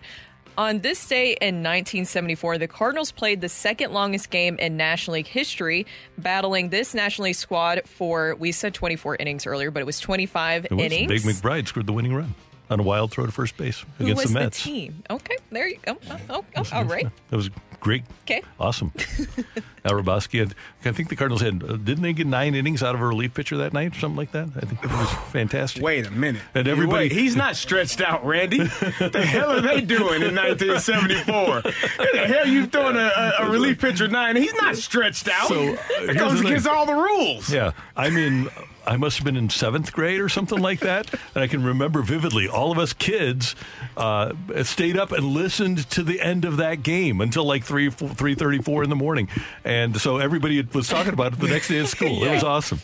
On 0.60 0.82
this 0.82 1.08
day 1.08 1.38
in 1.40 1.64
1974, 1.64 2.58
the 2.58 2.68
Cardinals 2.68 3.14
played 3.14 3.40
the 3.40 3.48
second 3.48 3.94
longest 3.94 4.30
game 4.30 4.60
in 4.60 4.76
National 4.76 5.14
League 5.14 5.26
history, 5.26 5.88
battling 6.18 6.68
this 6.68 6.94
National 6.94 7.28
League 7.28 7.36
squad 7.36 7.84
for, 7.86 8.36
we 8.36 8.52
said 8.52 8.74
24 8.74 9.16
innings 9.22 9.48
earlier, 9.48 9.72
but 9.72 9.80
it 9.80 9.86
was 9.86 10.02
25 10.02 10.66
It 10.66 10.74
was 10.74 10.84
innings. 10.84 11.08
Bake 11.08 11.22
McBride 11.22 11.66
scored 11.66 11.88
the 11.88 11.94
winning 11.94 12.14
run. 12.14 12.36
On 12.72 12.80
a 12.80 12.84
wild 12.84 13.12
throw 13.12 13.26
to 13.26 13.32
first 13.32 13.58
base 13.58 13.84
Who 13.98 14.04
against 14.06 14.24
was 14.24 14.32
the 14.34 14.38
the, 14.40 14.46
Mets. 14.46 14.64
team? 14.64 15.04
Okay, 15.10 15.38
there 15.52 15.68
you 15.68 15.78
go. 15.84 15.98
Oh, 16.10 16.18
oh, 16.30 16.46
oh, 16.56 16.64
all 16.72 16.86
right. 16.86 17.08
That 17.32 17.36
was 17.36 17.50
great. 17.80 18.04
Okay. 18.26 18.44
Awesome. 18.60 18.92
Al 19.86 19.94
Hrabosky 19.94 20.38
had, 20.40 20.54
I 20.86 20.92
think 20.92 21.10
the 21.10 21.16
Cardinals 21.16 21.42
had, 21.42 21.64
uh, 21.64 21.78
didn't 21.78 22.02
they 22.04 22.14
get 22.14 22.28
nine 22.28 22.54
innings 22.54 22.84
out 22.84 22.94
of 22.94 23.02
a 23.02 23.08
relief 23.08 23.34
pitcher 23.34 23.58
that 23.58 23.74
night 23.74 23.96
or 23.96 24.00
something 24.00 24.18
like 24.18 24.34
that? 24.34 24.50
I 24.56 24.60
think 24.68 24.84
it 24.84 24.92
was 24.92 25.10
fantastic. 25.32 25.82
Wait 25.82 26.06
a 26.06 26.12
minute. 26.12 26.42
And 26.54 26.68
everybody- 26.68 27.06
Wait, 27.06 27.12
he's 27.12 27.36
not 27.36 27.56
stretched 27.56 28.02
out, 28.02 28.24
Randy. 28.26 28.68
what 28.68 29.14
the 29.14 29.26
hell 29.26 29.50
are 29.52 29.62
they 29.62 29.82
doing 29.82 30.22
in 30.22 30.36
1974? 30.36 31.34
What 31.62 31.64
the 32.12 32.28
hell 32.28 32.46
you 32.48 32.68
throwing 32.68 32.98
a, 32.98 33.12
a, 33.40 33.48
a 33.48 33.50
relief 33.50 33.80
pitcher 33.82 34.08
nine? 34.08 34.36
He's 34.36 34.54
not 34.56 34.76
stretched 34.76 35.28
out. 35.28 35.48
So, 35.48 35.56
uh, 35.74 35.78
it 36.02 36.18
goes 36.18 36.40
against 36.42 36.68
all 36.68 36.86
the 36.86 36.94
rules. 36.94 37.52
Yeah, 37.52 37.72
I'm 37.96 38.16
in. 38.18 38.50
I 38.86 38.98
must 38.98 39.18
have 39.18 39.26
been 39.26 39.38
in 39.38 39.50
seventh 39.50 39.94
grade 39.94 40.20
or 40.20 40.30
something 40.30 40.60
like 40.60 40.80
that, 40.82 41.14
and 41.36 41.44
I 41.44 41.48
can 41.48 41.64
remember 41.64 42.02
vividly. 42.02 42.48
All 42.48 42.72
of 42.72 42.78
us 42.78 42.94
kids 42.94 43.56
uh, 43.98 44.34
stayed 44.64 44.98
up 44.98 45.12
and 45.12 45.26
listened 45.26 45.90
to 45.92 46.04
the 46.04 46.22
end 46.22 46.46
of 46.46 46.58
that 46.58 46.84
game 46.84 47.22
until 47.22 47.46
like 47.46 47.64
three 47.64 47.90
three 47.90 48.36
thirty 48.36 48.60
four 48.60 48.84
in 48.84 48.90
the 48.90 48.96
morning, 48.96 49.30
and 49.64 50.00
so 50.00 50.18
everybody 50.18 50.62
was 50.74 50.88
talking 50.88 51.14
about 51.14 51.34
it 51.34 51.40
the 51.40 51.48
next 51.48 51.68
day 51.68 51.80
at 51.80 51.88
school. 51.88 52.24
It 52.24 52.32
was 52.32 52.44
awesome. 52.50 52.80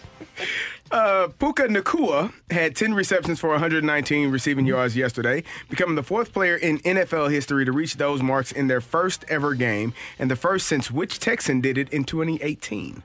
Uh, 0.91 1.29
Puka 1.39 1.63
Nacua 1.63 2.31
had 2.51 2.75
10 2.75 2.93
receptions 2.93 3.39
for 3.39 3.49
119 3.49 4.29
receiving 4.29 4.65
yards 4.67 4.95
yesterday, 4.95 5.43
becoming 5.67 5.95
the 5.95 6.03
fourth 6.03 6.31
player 6.31 6.55
in 6.55 6.77
NFL 6.79 7.31
history 7.31 7.65
to 7.65 7.71
reach 7.71 7.97
those 7.97 8.21
marks 8.21 8.51
in 8.51 8.67
their 8.67 8.81
first 8.81 9.25
ever 9.27 9.55
game, 9.55 9.93
and 10.19 10.29
the 10.29 10.35
first 10.35 10.67
since 10.67 10.91
which 10.91 11.19
Texan 11.19 11.59
did 11.59 11.77
it 11.77 11.89
in 11.89 12.03
2018. 12.03 13.01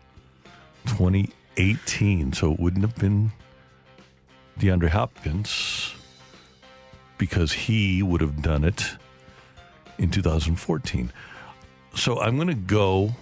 2018, 0.87 1.33
so 2.33 2.53
it 2.53 2.59
wouldn't 2.59 2.83
have 2.83 2.97
been 2.97 3.33
DeAndre 4.59 4.89
Hopkins 4.89 5.95
because 7.19 7.53
he 7.53 8.03
would 8.03 8.23
have 8.23 8.41
done 8.41 8.65
it 8.65 8.85
in 9.99 10.11
2014. 10.11 11.13
So 11.95 12.19
I'm 12.19 12.37
going 12.37 12.49
to 12.49 12.55
go, 12.55 13.15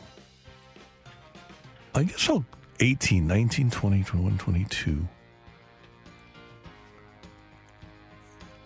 I 1.95 2.05
guess 2.05 2.31
I'll 2.31 2.45
18, 2.81 3.27
19, 3.27 3.71
20, 3.71 4.05
21, 4.05 4.39
22. 4.39 5.09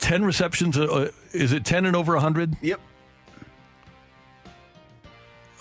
10 0.01 0.25
receptions. 0.25 0.77
Uh, 0.77 1.11
is 1.33 1.53
it 1.53 1.65
10 1.65 1.87
and 1.87 1.97
over 1.97 2.13
100? 2.13 2.57
Yep. 2.61 2.81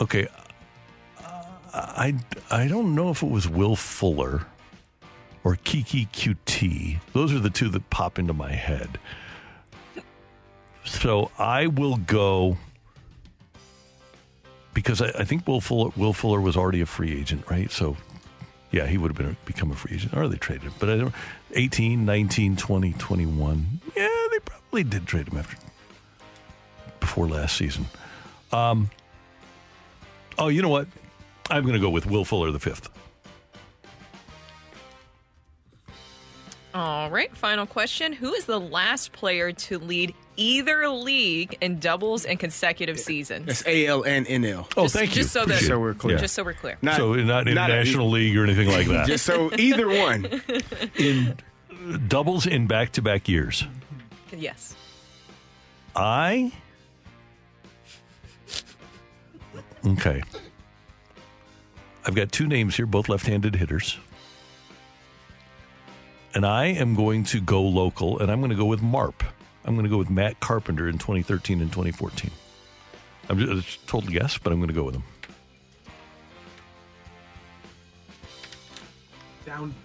Okay. 0.02 0.28
I, 2.02 2.16
I 2.50 2.68
don't 2.68 2.96
know 2.96 3.12
if 3.12 3.22
it 3.22 3.30
was 3.30 3.48
Will 3.48 3.76
Fuller 3.76 4.48
or 5.44 5.56
Keke 5.56 6.10
Coutee. 6.10 7.00
Those 7.14 7.32
are 7.32 7.38
the 7.38 7.52
two 7.52 7.70
that 7.70 7.92
pop 7.92 8.18
into 8.18 8.34
my 8.34 8.52
head. 8.52 8.98
So 10.84 11.30
I 11.38 11.68
will 11.68 11.98
go 11.98 12.58
because 14.74 15.00
I, 15.00 15.10
I 15.10 15.26
think 15.26 15.48
Will 15.48 15.62
Fuller, 15.62 15.92
Will 15.96 16.12
Fuller 16.12 16.42
was 16.42 16.58
already 16.58 16.82
a 16.82 16.88
free 16.88 17.16
agent, 17.20 17.48
right? 17.52 17.70
So 17.70 17.96
yeah, 18.72 18.88
he 18.88 18.98
would 18.98 19.12
have 19.12 19.18
been 19.18 19.38
become 19.46 19.70
a 19.70 19.76
free 19.76 19.94
agent 19.94 20.16
or 20.16 20.28
they 20.28 20.38
traded 20.38 20.64
him. 20.64 20.74
But 20.80 20.90
I 20.90 20.98
don't 20.98 21.14
18, 21.54 22.04
19, 22.04 22.56
20, 22.56 22.94
21. 22.94 23.80
Yeah, 23.96 24.08
they 24.32 24.40
probably 24.40 24.84
did 24.84 25.06
trade 25.06 25.28
him 25.28 25.38
after 25.38 25.56
before 27.00 27.28
last 27.28 27.58
season. 27.58 27.86
Um 28.52 28.90
Oh, 30.40 30.48
you 30.48 30.64
know 30.64 30.70
what? 30.70 30.88
I'm 31.52 31.64
going 31.64 31.74
to 31.74 31.80
go 31.80 31.90
with 31.90 32.06
Will 32.06 32.26
Fuller 32.26 32.52
the 32.52 32.60
fifth. 32.60 32.90
All 36.74 37.10
right, 37.10 37.36
final 37.36 37.66
question. 37.66 38.14
Who 38.14 38.34
is 38.34 38.46
the 38.46 38.60
last 38.60 39.12
player 39.12 39.52
to 39.52 39.78
lead 39.78 40.14
either 40.38 40.88
league 40.88 41.58
in 41.60 41.80
doubles 41.80 42.24
in 42.24 42.38
consecutive 42.38 42.98
seasons? 42.98 43.46
That's 43.48 43.68
A 43.68 43.88
L 43.88 44.06
N 44.06 44.26
N 44.26 44.46
L. 44.46 44.70
Oh, 44.78 44.84
Just- 44.84 44.96
thank 44.96 45.10
you. 45.10 45.16
just 45.24 45.34
so 45.34 45.44
that- 45.46 45.60
So 45.62 45.78
we're 45.78 45.94
clear. 45.94 46.18
Just 46.18 46.34
so 46.34 46.46
we're 46.46 46.54
clear. 46.54 46.78
Not- 46.82 46.96
so 46.96 47.14
not 47.14 47.50
in 47.50 47.56
not 47.56 47.68
the 47.68 47.74
a- 47.74 47.84
National 47.84 48.10
League 48.10 48.38
or 48.38 48.46
anything 48.46 48.70
like 48.70 48.88
that. 48.88 49.06
Just 49.06 49.26
so 49.26 49.52
either 49.58 49.90
one. 49.90 50.42
in 50.96 51.36
doubles 52.08 52.46
in 52.48 52.68
back-to-back 52.68 53.28
years. 53.28 53.66
Yes. 54.32 54.74
I 55.94 56.54
okay. 59.86 60.24
I've 62.06 62.16
got 62.16 62.32
two 62.32 62.48
names 62.48 62.76
here, 62.76 62.86
both 62.86 63.10
left-handed 63.10 63.56
hitters, 63.56 63.98
and 66.34 66.46
I 66.46 66.66
am 66.68 66.96
going 66.96 67.24
to 67.26 67.40
go 67.42 67.62
local, 67.62 68.20
and 68.20 68.32
I'm 68.32 68.40
going 68.40 68.50
to 68.52 68.56
go 68.58 68.66
with 68.66 68.82
Marp. 68.82 69.24
I'm 69.66 69.76
going 69.76 69.84
to 69.86 69.90
go 69.90 69.98
with 69.98 70.10
Matt 70.10 70.40
Carpenter 70.40 70.88
in 70.90 70.98
2013 70.98 71.62
and 71.62 71.70
2014. 71.72 72.32
I'm 73.30 73.38
just 73.38 73.52
it's 73.52 73.76
a 73.84 73.88
total 73.88 74.10
guess, 74.12 74.38
but 74.40 74.52
I'm 74.52 74.60
going 74.60 74.70
to 74.70 74.74
go 74.74 74.84
with 74.84 74.96
him. 74.96 75.04
Down. 79.46 79.76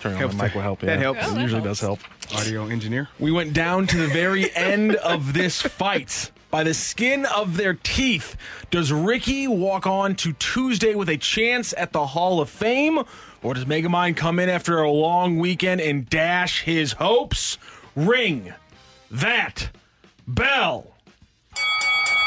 Turn 0.00 0.12
on 0.12 0.18
Helps 0.18 0.34
the 0.34 0.42
mic 0.42 0.52
to- 0.52 0.58
will 0.58 0.62
help. 0.62 0.80
that 0.80 0.86
yeah. 0.98 1.12
helps. 1.12 1.32
It 1.32 1.38
usually 1.40 1.62
does 1.62 1.80
help. 1.80 2.00
Audio 2.34 2.66
engineer. 2.66 3.08
We 3.18 3.30
went 3.30 3.52
down 3.54 3.86
to 3.88 3.96
the 3.96 4.06
very 4.08 4.54
end 4.54 4.96
of 4.96 5.32
this 5.32 5.62
fight. 5.62 6.30
By 6.52 6.64
the 6.64 6.74
skin 6.74 7.24
of 7.24 7.56
their 7.56 7.72
teeth, 7.72 8.36
does 8.70 8.92
Ricky 8.92 9.48
walk 9.48 9.86
on 9.86 10.14
to 10.16 10.34
Tuesday 10.34 10.94
with 10.94 11.08
a 11.08 11.16
chance 11.16 11.72
at 11.78 11.92
the 11.92 12.08
Hall 12.08 12.42
of 12.42 12.50
Fame? 12.50 13.04
Or 13.42 13.54
does 13.54 13.64
Megamind 13.64 14.18
come 14.18 14.38
in 14.38 14.50
after 14.50 14.78
a 14.78 14.90
long 14.90 15.38
weekend 15.38 15.80
and 15.80 16.10
dash 16.10 16.64
his 16.64 16.92
hopes? 16.92 17.56
Ring 17.96 18.52
that 19.10 19.70
bell. 20.28 20.91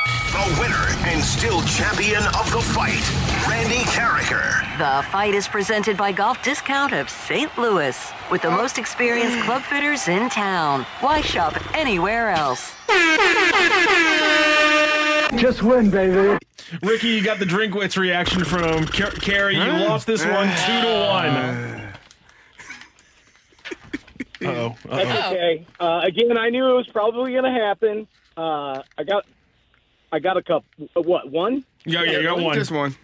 The 0.05 0.57
winner 0.59 0.85
and 1.09 1.23
still 1.23 1.61
champion 1.63 2.21
of 2.37 2.51
the 2.51 2.61
fight, 2.61 3.01
Randy 3.49 3.83
Karraker. 3.89 4.61
The 4.77 5.03
fight 5.09 5.33
is 5.33 5.47
presented 5.47 5.97
by 5.97 6.11
Golf 6.11 6.43
Discount 6.43 6.93
of 6.93 7.09
St. 7.09 7.55
Louis 7.57 8.11
with 8.29 8.41
the 8.43 8.51
most 8.51 8.77
experienced 8.77 9.39
club 9.45 9.63
fitters 9.63 10.07
in 10.07 10.29
town. 10.29 10.85
Why 10.99 11.21
shop 11.21 11.55
anywhere 11.75 12.29
else? 12.29 12.73
Just 15.39 15.63
win, 15.63 15.89
baby. 15.89 16.37
Ricky, 16.83 17.07
you 17.09 17.23
got 17.23 17.39
the 17.39 17.45
Drinkwitz 17.45 17.97
reaction 17.97 18.43
from 18.43 18.85
Car- 18.85 19.11
Kerry. 19.11 19.55
You 19.55 19.71
lost 19.87 20.05
this 20.05 20.23
one 20.25 20.47
two 20.65 20.81
to 20.81 21.07
one. 21.09 21.35
Uh-oh. 24.41 24.75
That's 24.85 25.09
Uh-oh. 25.09 25.31
okay. 25.31 25.65
Uh, 25.79 26.01
again, 26.03 26.37
I 26.37 26.49
knew 26.49 26.69
it 26.69 26.73
was 26.73 26.87
probably 26.87 27.31
going 27.31 27.45
to 27.45 27.51
happen. 27.51 28.07
Uh, 28.37 28.81
I 28.97 29.03
got, 29.07 29.25
I 30.15 30.19
got 30.19 30.37
a 30.37 30.41
cup. 30.43 30.63
uh, 30.95 31.01
What 31.01 31.29
one? 31.29 31.65
Yeah, 31.85 32.03
yeah, 32.03 32.19
you 32.19 32.23
got 32.23 32.39
one. 32.39 32.55
Just 32.55 32.71
one. 32.71 32.95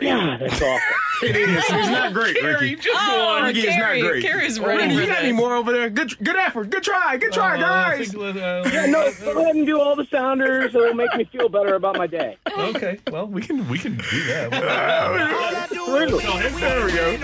Yeah, 0.00 0.36
that's 0.38 0.62
awful. 0.62 0.78
It 1.22 1.36
is. 1.36 1.50
It's 1.50 1.68
not 1.90 2.14
great, 2.14 2.34
Kerry, 2.36 2.54
Ricky. 2.70 2.76
just 2.76 2.96
Oh, 2.98 3.26
one. 3.26 3.42
Ricky, 3.44 3.60
it's 3.60 3.76
not 3.76 4.00
great. 4.00 4.22
Kerry's 4.22 4.58
ready 4.58 4.78
Randy, 4.78 4.94
you 4.94 5.06
got 5.06 5.22
any 5.22 5.32
more 5.32 5.54
over 5.54 5.70
there? 5.70 5.90
Good, 5.90 6.16
good 6.24 6.36
effort. 6.36 6.70
Good 6.70 6.82
try. 6.82 7.18
Good 7.18 7.32
try, 7.32 7.58
guys. 7.60 8.14
Yeah, 8.14 8.86
no, 8.86 9.12
go 9.22 9.38
ahead 9.42 9.54
and 9.56 9.66
do 9.66 9.78
all 9.78 9.94
the 9.96 10.06
sounders. 10.06 10.74
It'll 10.74 10.94
make 10.94 11.14
me 11.16 11.24
feel 11.24 11.50
better 11.50 11.74
about 11.74 11.98
my 11.98 12.06
day. 12.06 12.38
Okay, 12.50 13.00
well 13.10 13.26
we 13.26 13.42
can 13.42 13.68
we 13.68 13.78
can 13.78 13.96
do 13.98 14.24
that. 14.28 14.50
Absolutely. 15.70 16.24
There 16.24 16.86
we 16.86 16.92
go. 16.92 17.18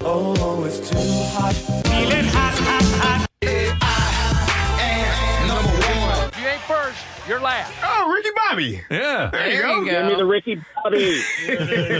Oh, 0.00 0.64
it's 0.64 0.90
too 0.90 0.96
hot. 0.98 1.54
Feeling 1.86 2.24
hot, 2.24 2.54
hot, 2.58 2.82
hot. 3.02 3.28
I 3.44 5.38
am 5.38 5.46
number 5.46 5.70
one. 6.00 6.28
If 6.28 6.40
you 6.40 6.46
ain't 6.48 6.62
first, 6.62 6.98
you're 7.28 7.40
last. 7.40 7.72
Oh, 7.82 8.12
Ricky 8.12 8.28
Bobby. 8.36 8.80
Yeah. 8.90 9.30
There 9.32 9.46
you 9.50 9.52
There 9.58 9.62
go. 9.62 9.80
you 9.80 9.90
Give 9.90 10.06
me 10.06 10.14
the 10.16 10.24
Ricky 10.26 10.60
Bobby. 10.82 11.20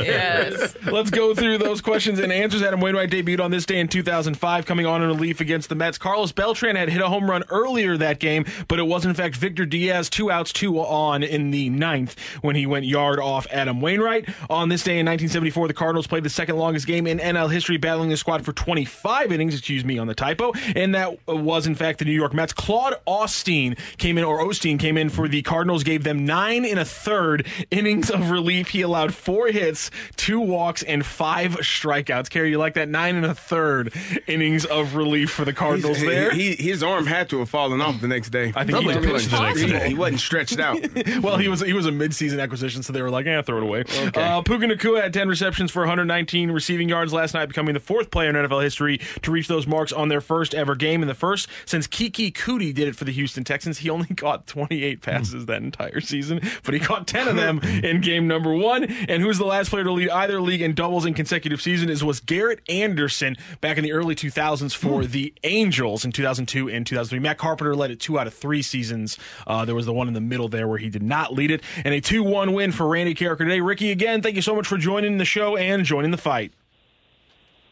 Yes. 0.06 0.76
Let's 0.84 1.10
go 1.10 1.34
through 1.34 1.58
those 1.58 1.80
questions 1.80 2.18
and 2.18 2.32
answers. 2.32 2.62
Adam 2.62 2.80
Wainwright 2.80 3.10
debuted 3.10 3.40
on 3.40 3.50
this 3.50 3.66
day 3.66 3.80
in 3.80 3.88
2005, 3.88 4.66
coming 4.66 4.86
on 4.86 5.02
in 5.02 5.08
relief 5.08 5.40
against 5.40 5.68
the 5.68 5.74
Mets. 5.74 5.98
Carlos 5.98 6.32
Beltran 6.32 6.76
had 6.76 6.88
hit 6.88 7.00
a 7.02 7.08
home 7.08 7.28
run 7.28 7.42
earlier 7.50 7.96
that 7.96 8.20
game, 8.20 8.44
but 8.68 8.78
it 8.78 8.84
was 8.86 9.04
in 9.04 9.14
fact 9.14 9.36
Victor 9.36 9.66
Diaz, 9.66 10.08
two 10.08 10.30
outs, 10.30 10.52
two 10.52 10.78
on 10.78 11.22
in 11.22 11.50
the 11.50 11.68
ninth 11.70 12.18
when 12.42 12.54
he 12.56 12.66
went 12.66 12.84
yard 12.86 13.18
off 13.18 13.46
Adam 13.50 13.80
Wainwright. 13.80 14.28
On 14.50 14.68
this 14.68 14.82
day 14.84 14.98
in 14.98 15.06
1974, 15.06 15.68
the 15.68 15.74
Cardinals 15.74 16.06
played 16.06 16.22
the 16.24 16.30
second 16.30 16.56
longest 16.56 16.86
game 16.86 17.06
in 17.06 17.18
NL 17.18 17.50
history, 17.50 17.76
battling 17.76 18.08
the 18.10 18.16
squad 18.16 18.44
for 18.44 18.52
25 18.52 19.32
innings. 19.32 19.54
Excuse 19.54 19.84
me 19.84 19.98
on 19.98 20.06
the 20.06 20.14
typo, 20.14 20.52
and 20.74 20.94
that 20.94 21.18
was 21.26 21.66
in 21.66 21.74
fact 21.74 21.98
the 21.98 22.04
New 22.04 22.12
York 22.12 22.32
Mets. 22.34 22.52
Claude 22.52 22.94
Austin 23.06 23.76
came 23.98 24.18
in, 24.18 24.24
or 24.24 24.40
Osteen 24.44 24.78
came 24.78 24.96
in 24.96 25.08
for 25.16 25.26
the 25.28 25.42
Cardinals 25.42 25.82
gave 25.82 26.04
them 26.04 26.24
nine 26.26 26.64
and 26.64 26.78
a 26.78 26.84
third 26.84 27.46
innings 27.70 28.10
of 28.10 28.30
relief. 28.30 28.68
He 28.68 28.82
allowed 28.82 29.14
four 29.14 29.48
hits, 29.48 29.90
two 30.16 30.38
walks, 30.40 30.82
and 30.82 31.04
five 31.04 31.52
strikeouts. 31.56 32.28
Kerry, 32.30 32.50
you 32.50 32.58
like 32.58 32.74
that? 32.74 32.88
Nine 32.88 33.16
and 33.16 33.24
a 33.26 33.34
third 33.34 33.92
innings 34.26 34.64
of 34.66 34.94
relief 34.94 35.30
for 35.30 35.44
the 35.44 35.52
Cardinals 35.52 35.96
He's- 35.98 36.08
there. 36.10 36.30
He, 36.32 36.54
his 36.54 36.82
arm 36.82 37.06
had 37.06 37.28
to 37.30 37.38
have 37.38 37.48
fallen 37.48 37.80
off 37.80 38.00
the 38.00 38.08
next 38.08 38.28
day. 38.30 38.52
I 38.54 38.64
think 38.64 38.78
he 38.78 38.86
pitched 38.88 39.02
the 39.02 39.12
wasn't- 39.12 39.42
next 39.42 39.62
day. 39.62 39.88
He 39.88 39.94
wasn't 39.94 40.20
stretched 40.20 40.60
out. 40.60 40.78
well, 41.22 41.38
he 41.38 41.48
was 41.48 41.60
he 41.62 41.72
was 41.72 41.86
a 41.86 41.90
midseason 41.90 42.40
acquisition, 42.42 42.82
so 42.82 42.92
they 42.92 43.00
were 43.02 43.10
like, 43.10 43.26
"eh, 43.26 43.40
throw 43.42 43.56
it 43.56 43.62
away." 43.62 43.84
Uh, 44.14 44.42
Puka 44.42 44.66
Nacua 44.66 45.02
had 45.02 45.14
10 45.14 45.28
receptions 45.28 45.70
for 45.70 45.80
119 45.80 46.50
receiving 46.50 46.88
yards 46.88 47.12
last 47.12 47.32
night, 47.34 47.46
becoming 47.46 47.72
the 47.74 47.80
fourth 47.80 48.10
player 48.10 48.28
in 48.28 48.36
NFL 48.36 48.62
history 48.62 49.00
to 49.22 49.30
reach 49.30 49.48
those 49.48 49.66
marks 49.66 49.92
on 49.92 50.08
their 50.08 50.20
first 50.20 50.54
ever 50.54 50.74
game. 50.74 51.02
And 51.02 51.08
the 51.08 51.14
first 51.14 51.48
since 51.64 51.86
Keke 51.86 52.32
Coutee 52.32 52.74
did 52.74 52.88
it 52.88 52.96
for 52.96 53.04
the 53.04 53.12
Houston 53.12 53.44
Texans. 53.44 53.78
He 53.78 53.88
only 53.90 54.06
caught 54.16 54.46
28 54.46 55.00
passes 55.06 55.46
that 55.46 55.62
entire 55.62 56.00
season, 56.00 56.40
but 56.64 56.74
he 56.74 56.80
caught 56.80 57.06
10 57.06 57.28
of 57.28 57.36
them 57.36 57.60
in 57.84 58.00
game 58.00 58.26
number 58.26 58.52
one. 58.52 58.84
And 58.84 59.22
who's 59.22 59.38
the 59.38 59.46
last 59.46 59.70
player 59.70 59.84
to 59.84 59.92
lead 59.92 60.10
either 60.10 60.40
league 60.40 60.60
in 60.60 60.74
doubles 60.74 61.06
in 61.06 61.14
consecutive 61.14 61.62
seasons 61.62 62.02
was 62.02 62.20
Garrett 62.20 62.60
Anderson 62.68 63.36
back 63.60 63.78
in 63.78 63.84
the 63.84 63.92
early 63.92 64.14
2000s 64.14 64.74
for 64.74 65.04
the 65.06 65.32
Angels 65.44 66.04
in 66.04 66.10
2002 66.12 66.68
and 66.68 66.84
2003. 66.84 67.18
Matt 67.20 67.38
Carpenter 67.38 67.76
led 67.76 67.90
it 67.92 68.00
two 68.00 68.18
out 68.18 68.26
of 68.26 68.34
three 68.34 68.62
seasons. 68.62 69.16
Uh, 69.46 69.64
there 69.64 69.74
was 69.74 69.86
the 69.86 69.92
one 69.92 70.08
in 70.08 70.14
the 70.14 70.20
middle 70.20 70.48
there 70.48 70.66
where 70.66 70.78
he 70.78 70.90
did 70.90 71.02
not 71.02 71.32
lead 71.32 71.50
it. 71.50 71.62
And 71.84 71.94
a 71.94 72.00
2 72.00 72.24
1 72.24 72.52
win 72.52 72.72
for 72.72 72.88
Randy 72.88 73.14
Karraker 73.14 73.38
today. 73.38 73.60
Ricky, 73.60 73.92
again, 73.92 74.22
thank 74.22 74.34
you 74.34 74.42
so 74.42 74.56
much 74.56 74.66
for 74.66 74.76
joining 74.76 75.18
the 75.18 75.24
show 75.24 75.56
and 75.56 75.84
joining 75.84 76.10
the 76.10 76.18
fight. 76.18 76.52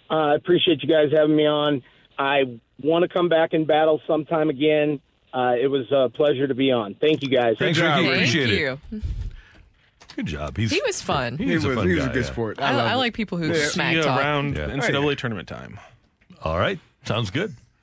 Uh, 0.08 0.14
I 0.14 0.34
appreciate 0.36 0.82
you 0.82 0.88
guys 0.88 1.10
having 1.12 1.34
me 1.34 1.46
on. 1.46 1.82
I 2.16 2.60
want 2.80 3.02
to 3.02 3.08
come 3.08 3.28
back 3.28 3.54
and 3.54 3.66
battle 3.66 4.00
sometime 4.06 4.50
again. 4.50 5.00
Uh, 5.34 5.54
it 5.60 5.66
was 5.66 5.90
a 5.90 6.08
pleasure 6.10 6.46
to 6.46 6.54
be 6.54 6.70
on. 6.70 6.94
Thank 6.94 7.22
you 7.22 7.28
guys. 7.28 7.56
Thanks, 7.58 7.78
Ricky. 7.78 7.90
Thank 7.92 8.06
Appreciate 8.08 8.50
it. 8.50 8.60
you. 8.60 9.02
Good 10.14 10.26
job. 10.26 10.56
He's 10.56 10.70
He 10.70 10.80
was 10.86 11.02
fun. 11.02 11.38
He's 11.38 11.48
He 11.48 11.52
a 11.54 11.68
was- 11.70 11.76
fun 11.76 11.88
he 11.88 11.94
was 11.94 12.04
guy, 12.04 12.10
a 12.10 12.14
good 12.14 12.24
yeah. 12.24 12.30
sport. 12.30 12.60
I, 12.60 12.74
love 12.76 12.86
I 12.86 12.94
like 12.94 13.14
people 13.14 13.36
who 13.38 13.48
Yeah. 13.52 13.66
smack 13.68 13.90
See 13.92 13.96
you 13.96 14.02
talk. 14.04 14.20
around 14.20 14.56
Yeah. 14.56 14.68
NCAA 14.68 15.16
tournament 15.16 15.48
time. 15.48 15.80
All 16.42 16.56
right. 16.58 16.78
Sounds 17.04 17.30
good. 17.30 17.52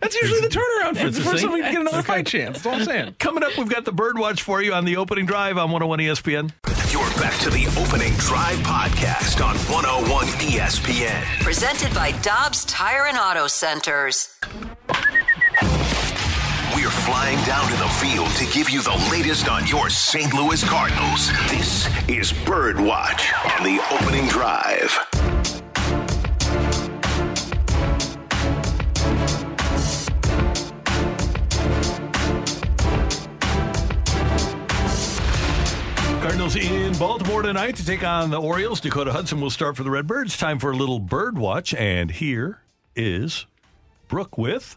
That's 0.00 0.14
usually 0.14 0.40
the 0.42 0.48
turnaround 0.48 0.96
for, 0.96 1.10
the 1.10 1.20
for 1.20 1.30
thing? 1.30 1.38
somebody 1.38 1.62
to 1.64 1.70
get 1.72 1.80
another 1.80 2.02
fight 2.02 2.26
chance. 2.26 2.58
That's 2.62 2.66
all 2.66 2.74
I'm 2.74 2.84
saying. 2.84 3.16
Coming 3.18 3.42
up, 3.42 3.58
we've 3.58 3.68
got 3.68 3.84
the 3.84 3.92
Birdwatch 3.92 4.40
for 4.40 4.62
you 4.62 4.72
on 4.72 4.84
the 4.84 4.96
opening 4.96 5.26
drive 5.26 5.58
on 5.58 5.72
101 5.72 5.98
ESPN. 5.98 6.52
You're 6.92 7.10
back 7.20 7.36
to 7.40 7.50
the 7.50 7.66
opening 7.82 8.12
drive 8.18 8.56
podcast 8.58 9.44
on 9.44 9.56
101 9.68 10.26
ESPN. 10.48 11.42
Presented 11.42 11.92
by 11.92 12.12
Dobbs 12.22 12.64
Tire 12.66 13.06
and 13.06 13.18
Auto 13.18 13.48
Centers. 13.48 14.38
We're 16.74 16.90
flying 16.90 17.38
down 17.44 17.70
to 17.70 17.76
the 17.76 17.88
field 17.88 18.28
to 18.30 18.46
give 18.46 18.68
you 18.68 18.82
the 18.82 19.08
latest 19.12 19.48
on 19.48 19.64
your 19.68 19.88
St. 19.88 20.34
Louis 20.34 20.62
Cardinals. 20.64 21.30
This 21.48 21.86
is 22.08 22.32
Birdwatch 22.32 23.32
on 23.56 23.62
the 23.62 23.80
opening 23.92 24.26
drive. 24.26 24.90
Cardinals 36.20 36.56
in 36.56 36.98
Baltimore 36.98 37.42
tonight 37.42 37.76
to 37.76 37.86
take 37.86 38.02
on 38.02 38.30
the 38.30 38.40
Orioles. 38.40 38.80
Dakota 38.80 39.12
Hudson 39.12 39.40
will 39.40 39.50
start 39.50 39.76
for 39.76 39.84
the 39.84 39.90
Redbirds. 39.90 40.36
Time 40.36 40.58
for 40.58 40.72
a 40.72 40.76
little 40.76 40.98
bird 40.98 41.38
watch, 41.38 41.72
and 41.72 42.10
here 42.10 42.62
is 42.96 43.46
Brooke 44.08 44.36
with 44.36 44.76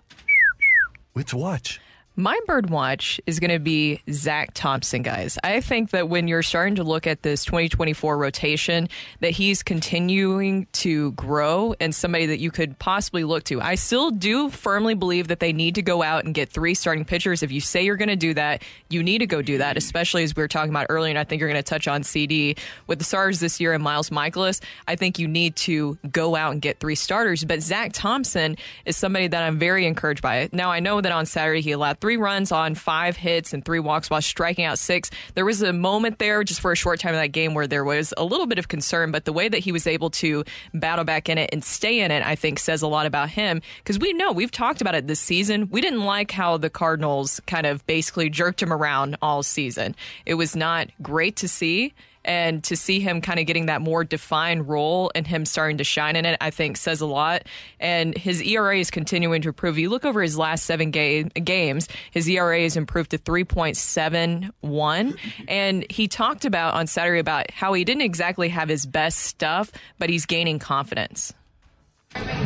Wits 1.15 1.34
Watch. 1.34 1.80
My 2.19 2.39
bird 2.48 2.72
watch 2.72 3.22
is 3.27 3.39
going 3.39 3.52
to 3.52 3.60
be 3.60 4.02
Zack 4.10 4.56
Thompson, 4.56 5.03
guys. 5.03 5.38
I 5.44 5.61
think 5.61 5.91
that 5.91 6.10
when 6.10 6.27
you're 6.27 6.41
starting 6.41 6.73
to 6.77 6.84
look 6.84 7.06
at 7.06 7.22
this 7.22 7.45
2024 7.45 8.18
rotation, 8.18 8.89
that 9.19 9.30
he's 9.30 9.61
continuing 9.61 10.65
to 10.72 11.11
grow 11.11 11.76
and 11.80 11.94
somebody 11.94 12.26
that 12.26 12.39
you 12.39 12.49
could 12.49 12.80
possibly 12.80 13.23
look 13.23 13.44
to. 13.44 13.61
I 13.61 13.76
still 13.76 14.10
do 14.10 14.49
firmly 14.49 14.95
believe 14.95 15.27
that 15.27 15.39
they 15.39 15.53
need 15.53 15.76
to 15.76 15.84
go 15.84 16.02
out 16.02 16.26
and 16.26 16.34
get 16.34 16.49
three 16.49 16.73
starting 16.73 17.06
pitchers. 17.06 17.44
If 17.44 17.52
you 17.52 17.61
say 17.61 17.85
you're 17.85 17.98
going 17.98 18.10
to 18.10 18.15
do 18.15 18.34
that, 18.34 18.64
you 18.89 19.03
need 19.03 19.19
to 19.19 19.27
go 19.27 19.44
do 19.44 19.60
that, 19.60 19.77
especially 19.77 20.23
as 20.23 20.35
we 20.35 20.41
were 20.41 20.48
talking 20.48 20.72
about 20.72 20.88
earlier. 20.89 21.11
And 21.11 21.19
I 21.19 21.23
think 21.23 21.39
you're 21.39 21.52
going 21.52 21.64
to 21.64 21.69
touch 21.69 21.88
on 21.88 22.02
CD 22.02 22.56
with 22.88 22.98
the 22.98 23.06
Stars 23.06 23.39
this 23.39 23.60
year 23.60 23.73
and 23.73 23.84
Miles 23.84 24.10
Mikolas. 24.10 24.60
I 24.88 24.95
think 24.95 25.19
you 25.19 25.27
need 25.27 25.56
to 25.57 25.99
go 26.11 26.35
out 26.35 26.53
and 26.53 26.64
get 26.64 26.80
three 26.80 26.95
starters. 26.95 27.44
But 27.44 27.61
Zack 27.61 27.91
Thompson 27.94 28.57
is 28.85 28.98
somebody 28.98 29.27
that 29.27 29.44
I'm 29.44 29.60
very 29.60 29.85
encouraged 29.85 30.23
by. 30.23 30.49
Now, 30.52 30.72
I 30.72 30.80
know 30.80 30.99
that 30.99 31.11
on 31.11 31.27
Saturday 31.27 31.61
he 31.61 31.73
allowed 31.73 31.99
three 31.99 32.07
runs 32.16 32.54
on 32.54 32.76
five 32.76 33.18
hits 33.18 33.54
and 33.54 33.66
three 33.66 33.80
walks 33.80 34.10
while 34.10 34.22
striking 34.22 34.64
out 34.64 34.80
six. 34.80 35.12
There 35.36 35.44
was 35.44 35.62
a 35.62 35.74
moment 35.74 36.20
there 36.20 36.44
just 36.46 36.62
for 36.62 36.72
a 36.72 36.76
short 36.76 37.02
time 37.02 37.14
in 37.14 37.20
that 37.20 37.34
game 37.34 37.54
where 37.54 37.68
there 37.68 37.84
was 37.84 38.14
a 38.16 38.24
little 38.24 38.46
bit 38.46 38.60
of 38.60 38.70
concern, 38.70 39.12
but 39.12 39.26
the 39.26 39.34
way 39.34 39.50
that 39.50 39.60
he 39.60 39.74
was 39.74 39.86
able 39.86 40.10
to 40.12 40.46
battle 40.74 41.04
back 41.04 41.28
in 41.28 41.38
it 41.38 41.50
and 41.52 41.64
stay 41.64 42.00
in 42.00 42.12
it, 42.12 42.24
I 42.24 42.36
think 42.36 42.60
says 42.60 42.82
a 42.82 42.88
lot 42.88 43.06
about 43.06 43.30
him 43.30 43.62
because 43.80 44.00
we 44.00 44.14
know 44.14 44.32
we've 44.32 44.52
talked 44.52 44.80
about 44.80 44.96
it 44.96 45.08
this 45.08 45.20
season. 45.20 45.70
We 45.70 45.82
didn't 45.82 46.06
like 46.06 46.32
how 46.32 46.58
the 46.58 46.70
Cardinals 46.70 47.42
kind 47.48 47.66
of 47.66 47.86
basically 47.88 48.30
jerked 48.30 48.62
him 48.62 48.72
around 48.72 49.18
all 49.22 49.44
season. 49.44 49.96
It 50.26 50.36
was 50.36 50.56
not 50.56 50.90
great 51.02 51.36
to 51.38 51.48
see. 51.48 51.94
And 52.28 52.64
to 52.66 52.76
see 52.76 52.99
him 52.99 53.22
kind 53.22 53.40
of 53.40 53.45
getting 53.45 53.68
that 53.68 53.80
more 53.82 54.04
defined 54.04 54.68
role 54.68 55.10
and 55.16 55.26
him 55.26 55.45
starting 55.45 55.78
to 55.78 55.86
shine 55.86 56.18
in 56.18 56.26
it, 56.26 56.38
I 56.41 56.52
think 56.52 56.78
says 56.78 57.02
a 57.02 57.06
lot. 57.06 57.44
And 57.80 58.16
his 58.16 58.41
ERA 58.41 58.78
is 58.78 58.91
continuing 58.91 59.41
to 59.44 59.49
improve. 59.49 59.80
You 59.80 59.90
look 59.90 60.06
over 60.06 60.22
his 60.22 60.38
last 60.38 60.66
seven 60.66 60.91
ga- 60.91 61.24
games, 61.24 61.88
his 62.12 62.30
ERA 62.30 62.62
has 62.62 62.76
improved 62.76 63.12
to 63.12 63.18
3.71. 63.18 65.18
And 65.48 65.86
he 65.90 66.08
talked 66.08 66.45
about 66.45 66.74
on 66.74 66.88
Saturday 66.88 67.20
about 67.20 67.52
how 67.52 67.74
he 67.74 67.86
didn't 67.86 68.04
exactly 68.04 68.49
have 68.49 68.70
his 68.70 68.86
best 68.86 69.20
stuff, 69.20 69.72
but 69.98 70.10
he's 70.10 70.26
gaining 70.26 70.60
confidence. 70.60 71.34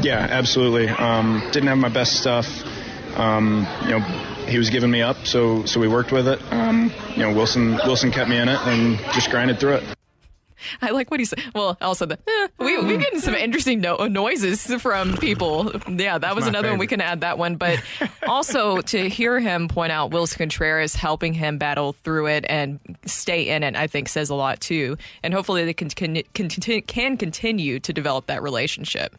Yeah, 0.01 0.27
absolutely. 0.29 0.89
Um, 0.89 1.41
didn't 1.51 1.69
have 1.69 1.77
my 1.77 1.89
best 1.89 2.13
stuff. 2.13 2.47
Um, 3.15 3.67
you 3.83 3.99
know, 3.99 4.30
he 4.51 4.57
was 4.57 4.69
giving 4.69 4.91
me 4.91 5.01
up, 5.01 5.25
so 5.25 5.65
so 5.65 5.79
we 5.79 5.87
worked 5.87 6.11
with 6.11 6.27
it. 6.27 6.41
Um, 6.51 6.91
you 7.15 7.23
know, 7.23 7.33
Willson 7.33 7.79
Willson 7.79 8.11
kept 8.11 8.29
me 8.29 8.37
in 8.37 8.49
it 8.49 8.59
and 8.67 8.97
just 9.13 9.31
grinded 9.31 9.59
through 9.59 9.75
it. 9.75 9.83
I 10.81 10.91
like 10.91 11.09
what 11.09 11.19
he 11.19 11.25
said. 11.25 11.39
Well, 11.55 11.77
also 11.81 12.05
the 12.05 12.19
eh, 12.27 12.47
we 12.59 12.79
we 12.81 12.97
getting 12.97 13.19
some 13.19 13.35
interesting 13.35 13.81
no- 13.81 14.07
noises 14.07 14.73
from 14.75 15.17
people. 15.17 15.71
Yeah, 15.87 16.17
that 16.17 16.35
was 16.35 16.43
my 16.45 16.49
another 16.49 16.69
one. 16.69 16.79
We 16.79 16.87
can 16.87 17.01
add 17.01 17.21
that 17.21 17.37
one, 17.37 17.55
but 17.55 17.81
also 18.27 18.81
to 18.81 19.09
hear 19.09 19.39
him 19.39 19.67
point 19.67 19.91
out 19.91 20.11
Willson 20.11 20.37
Contreras 20.37 20.95
helping 20.95 21.33
him 21.33 21.57
battle 21.57 21.93
through 21.93 22.27
it 22.27 22.45
and 22.47 22.79
stay 23.05 23.49
in 23.49 23.63
it, 23.63 23.75
I 23.75 23.87
think 23.87 24.07
says 24.09 24.29
a 24.29 24.35
lot 24.35 24.59
too. 24.59 24.97
And 25.23 25.33
hopefully 25.33 25.65
they 25.65 25.73
can 25.73 25.89
can, 25.89 26.21
can, 26.33 26.49
can 26.49 27.17
continue 27.17 27.79
to 27.79 27.93
develop 27.93 28.27
that 28.27 28.43
relationship. 28.43 29.15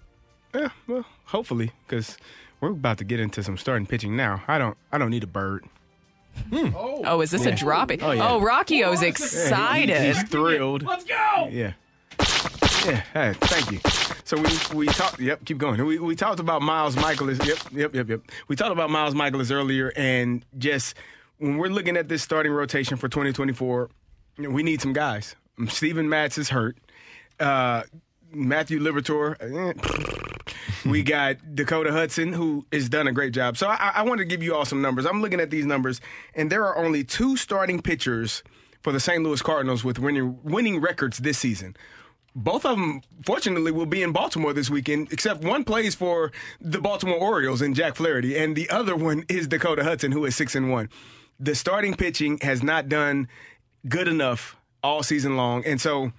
Yeah, 0.54 0.68
well, 0.86 1.04
hopefully, 1.24 1.72
because 1.86 2.18
we're 2.62 2.70
about 2.70 2.96
to 2.98 3.04
get 3.04 3.20
into 3.20 3.42
some 3.42 3.58
starting 3.58 3.84
pitching 3.86 4.16
now. 4.16 4.42
I 4.48 4.56
don't, 4.56 4.78
I 4.90 4.96
don't 4.96 5.10
need 5.10 5.24
a 5.24 5.26
bird. 5.26 5.66
Oh, 6.74 7.20
is 7.20 7.30
this 7.30 7.44
Yeah. 7.44 7.50
a 7.52 7.56
drop? 7.56 7.90
Oh, 8.00 8.12
yeah. 8.12 8.26
oh 8.30 8.40
Rocky 8.40 8.82
O's 8.84 9.00
Yeah, 9.02 9.06
he- 9.06 9.10
excited. 9.10 10.00
he's 10.02 10.22
thrilled. 10.30 10.82
Let's 10.82 11.04
go. 11.04 11.48
Yeah. 11.50 11.74
Yeah, 12.86 13.02
hey, 13.14 13.32
thank 13.34 13.70
you. 13.70 13.78
So 14.24 14.36
we 14.36 14.76
we 14.76 14.86
talked. 14.86 15.20
Yep, 15.20 15.44
keep 15.44 15.58
going. 15.58 15.84
We 15.84 15.98
we 16.00 16.16
talked 16.16 16.40
about 16.40 16.62
Miles 16.62 16.96
Mikolas. 16.96 17.44
Yep, 17.46 17.58
yep, 17.72 17.94
yep, 17.94 18.08
yep. 18.08 18.20
We 18.48 18.56
talked 18.56 18.72
about 18.72 18.90
Miles 18.90 19.14
Mikolas 19.14 19.52
earlier, 19.52 19.92
and 19.94 20.44
just 20.58 20.96
when 21.38 21.58
we're 21.58 21.68
looking 21.68 21.96
at 21.96 22.08
this 22.08 22.22
starting 22.22 22.50
rotation 22.50 22.96
for 22.96 23.08
2024, 23.08 23.88
you 24.38 24.44
know, 24.44 24.50
we 24.50 24.62
need 24.64 24.80
some 24.80 24.92
guys. 24.92 25.36
Um, 25.58 25.68
Steven 25.68 26.08
Matz 26.08 26.38
is 26.38 26.48
hurt. 26.48 26.76
Uh, 27.38 27.82
Matthew 28.32 28.80
Liberatore. 28.80 29.36
eh, 29.40 30.31
we 30.86 31.02
got 31.02 31.54
Dakota 31.54 31.92
Hudson, 31.92 32.32
who 32.32 32.66
has 32.72 32.88
done 32.88 33.06
a 33.08 33.12
great 33.12 33.32
job. 33.32 33.56
So 33.56 33.68
I, 33.68 33.92
I 33.96 34.02
want 34.02 34.18
to 34.18 34.24
give 34.24 34.42
you 34.42 34.54
all 34.54 34.64
some 34.64 34.82
numbers. 34.82 35.06
I'm 35.06 35.22
looking 35.22 35.40
at 35.40 35.50
these 35.50 35.66
numbers, 35.66 36.00
and 36.34 36.50
there 36.50 36.64
are 36.64 36.76
only 36.76 37.04
two 37.04 37.36
starting 37.36 37.80
pitchers 37.80 38.42
for 38.82 38.92
the 38.92 39.00
St. 39.00 39.22
Louis 39.22 39.40
Cardinals 39.40 39.84
with 39.84 39.98
winning 39.98 40.38
winning 40.42 40.80
records 40.80 41.18
this 41.18 41.38
season. 41.38 41.76
Both 42.34 42.64
of 42.64 42.78
them, 42.78 43.02
fortunately, 43.26 43.72
will 43.72 43.86
be 43.86 44.02
in 44.02 44.12
Baltimore 44.12 44.54
this 44.54 44.70
weekend, 44.70 45.12
except 45.12 45.44
one 45.44 45.64
plays 45.64 45.94
for 45.94 46.32
the 46.60 46.80
Baltimore 46.80 47.18
Orioles 47.18 47.60
and 47.60 47.76
Jack 47.76 47.96
Flaherty, 47.96 48.38
and 48.38 48.56
the 48.56 48.70
other 48.70 48.96
one 48.96 49.24
is 49.28 49.46
Dakota 49.46 49.84
Hudson, 49.84 50.12
who 50.12 50.24
is 50.24 50.34
six 50.34 50.54
and 50.54 50.70
one. 50.70 50.88
The 51.38 51.54
starting 51.54 51.94
pitching 51.94 52.38
has 52.40 52.62
not 52.62 52.88
done 52.88 53.28
good 53.86 54.08
enough 54.08 54.56
all 54.82 55.02
season 55.02 55.36
long, 55.36 55.64
and 55.66 55.80
so 55.80 56.12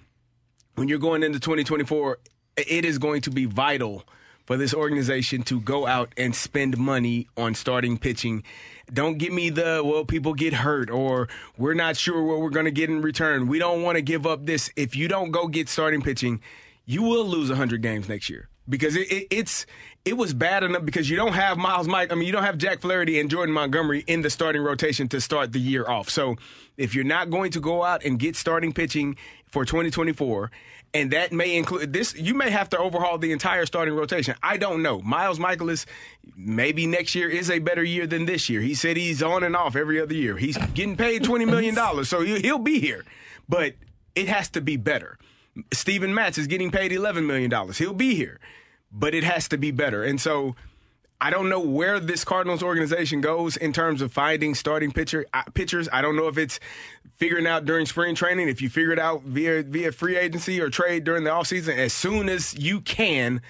when 0.76 0.88
you're 0.88 0.98
going 0.98 1.22
into 1.22 1.40
2024, 1.40 2.18
it 2.56 2.84
is 2.84 2.98
going 2.98 3.20
to 3.22 3.30
be 3.30 3.44
vital 3.44 4.04
for 4.44 4.56
this 4.56 4.74
organization 4.74 5.42
to 5.44 5.60
go 5.60 5.86
out 5.86 6.12
and 6.16 6.34
spend 6.34 6.76
money 6.76 7.28
on 7.36 7.54
starting 7.54 7.96
pitching. 7.98 8.42
Don't 8.92 9.16
give 9.16 9.32
me 9.32 9.48
the, 9.50 9.82
well, 9.84 10.04
people 10.04 10.34
get 10.34 10.52
hurt 10.52 10.90
or 10.90 11.28
we're 11.56 11.74
not 11.74 11.96
sure 11.96 12.22
what 12.22 12.40
we're 12.40 12.50
going 12.50 12.66
to 12.66 12.70
get 12.70 12.90
in 12.90 13.00
return. 13.00 13.48
We 13.48 13.58
don't 13.58 13.82
want 13.82 13.96
to 13.96 14.02
give 14.02 14.26
up 14.26 14.44
this. 14.44 14.70
If 14.76 14.94
you 14.94 15.08
don't 15.08 15.30
go 15.30 15.48
get 15.48 15.68
starting 15.68 16.02
pitching, 16.02 16.40
you 16.84 17.02
will 17.02 17.24
lose 17.24 17.48
100 17.48 17.80
games 17.80 18.08
next 18.08 18.28
year. 18.28 18.48
Because 18.68 18.96
it, 18.96 19.10
it, 19.12 19.26
it's 19.30 19.66
it 20.04 20.16
was 20.16 20.32
bad 20.34 20.62
enough 20.64 20.84
because 20.84 21.08
you 21.08 21.16
don't 21.16 21.32
have 21.34 21.56
Miles 21.58 21.88
Mike. 21.88 22.12
I 22.12 22.14
mean, 22.14 22.26
you 22.26 22.32
don't 22.32 22.44
have 22.44 22.58
Jack 22.58 22.80
Flaherty 22.80 23.18
and 23.20 23.30
Jordan 23.30 23.54
Montgomery 23.54 24.04
in 24.06 24.22
the 24.22 24.30
starting 24.30 24.62
rotation 24.62 25.08
to 25.08 25.20
start 25.20 25.52
the 25.52 25.60
year 25.60 25.88
off. 25.88 26.08
So 26.10 26.36
if 26.76 26.94
you're 26.94 27.04
not 27.04 27.30
going 27.30 27.50
to 27.52 27.60
go 27.60 27.82
out 27.82 28.04
and 28.04 28.18
get 28.18 28.36
starting 28.36 28.72
pitching 28.72 29.16
for 29.46 29.64
2024, 29.64 30.50
and 30.92 31.10
that 31.10 31.32
may 31.32 31.56
include 31.56 31.92
this, 31.92 32.14
you 32.14 32.34
may 32.34 32.50
have 32.50 32.68
to 32.70 32.78
overhaul 32.78 33.18
the 33.18 33.32
entire 33.32 33.66
starting 33.66 33.94
rotation. 33.94 34.34
I 34.42 34.56
don't 34.58 34.82
know. 34.82 35.00
Miles 35.00 35.38
Mikolas, 35.38 35.86
maybe 36.36 36.86
next 36.86 37.14
year 37.14 37.28
is 37.28 37.50
a 37.50 37.58
better 37.58 37.82
year 37.82 38.06
than 38.06 38.26
this 38.26 38.48
year. 38.48 38.60
He 38.60 38.74
said 38.74 38.96
he's 38.96 39.22
on 39.22 39.42
and 39.42 39.56
off 39.56 39.74
every 39.76 40.00
other 40.00 40.14
year. 40.14 40.36
He's 40.36 40.56
getting 40.74 40.96
paid 40.96 41.24
twenty 41.24 41.44
million 41.46 41.74
dollars, 41.74 42.08
so 42.08 42.20
he- 42.20 42.40
he'll 42.40 42.58
be 42.58 42.78
here. 42.80 43.04
But 43.48 43.74
it 44.14 44.28
has 44.28 44.48
to 44.50 44.60
be 44.60 44.76
better. 44.76 45.18
Steven 45.72 46.14
Matz 46.14 46.38
is 46.38 46.46
getting 46.46 46.70
paid 46.70 46.90
$11 46.92 47.26
million. 47.26 47.72
He'll 47.72 47.92
be 47.92 48.14
here, 48.14 48.40
but 48.90 49.14
it 49.14 49.24
has 49.24 49.48
to 49.48 49.56
be 49.56 49.70
better. 49.70 50.02
And 50.02 50.20
so 50.20 50.56
I 51.20 51.30
don't 51.30 51.48
know 51.48 51.60
where 51.60 52.00
this 52.00 52.24
Cardinals 52.24 52.62
organization 52.62 53.20
goes 53.20 53.56
in 53.56 53.72
terms 53.72 54.02
of 54.02 54.12
finding 54.12 54.54
starting 54.54 54.92
pitcher 54.92 55.26
uh, 55.32 55.44
pitchers. 55.54 55.88
I 55.92 56.02
don't 56.02 56.16
know 56.16 56.28
if 56.28 56.36
it's 56.36 56.60
figuring 57.16 57.46
out 57.46 57.64
during 57.64 57.86
spring 57.86 58.14
training, 58.14 58.48
if 58.48 58.60
you 58.60 58.68
figure 58.68 58.92
it 58.92 58.98
out 58.98 59.22
via 59.22 59.62
via 59.62 59.92
free 59.92 60.16
agency 60.16 60.60
or 60.60 60.68
trade 60.68 61.04
during 61.04 61.24
the 61.24 61.30
offseason, 61.30 61.76
as 61.78 61.92
soon 61.92 62.28
as 62.28 62.54
you 62.58 62.80
can, 62.80 63.40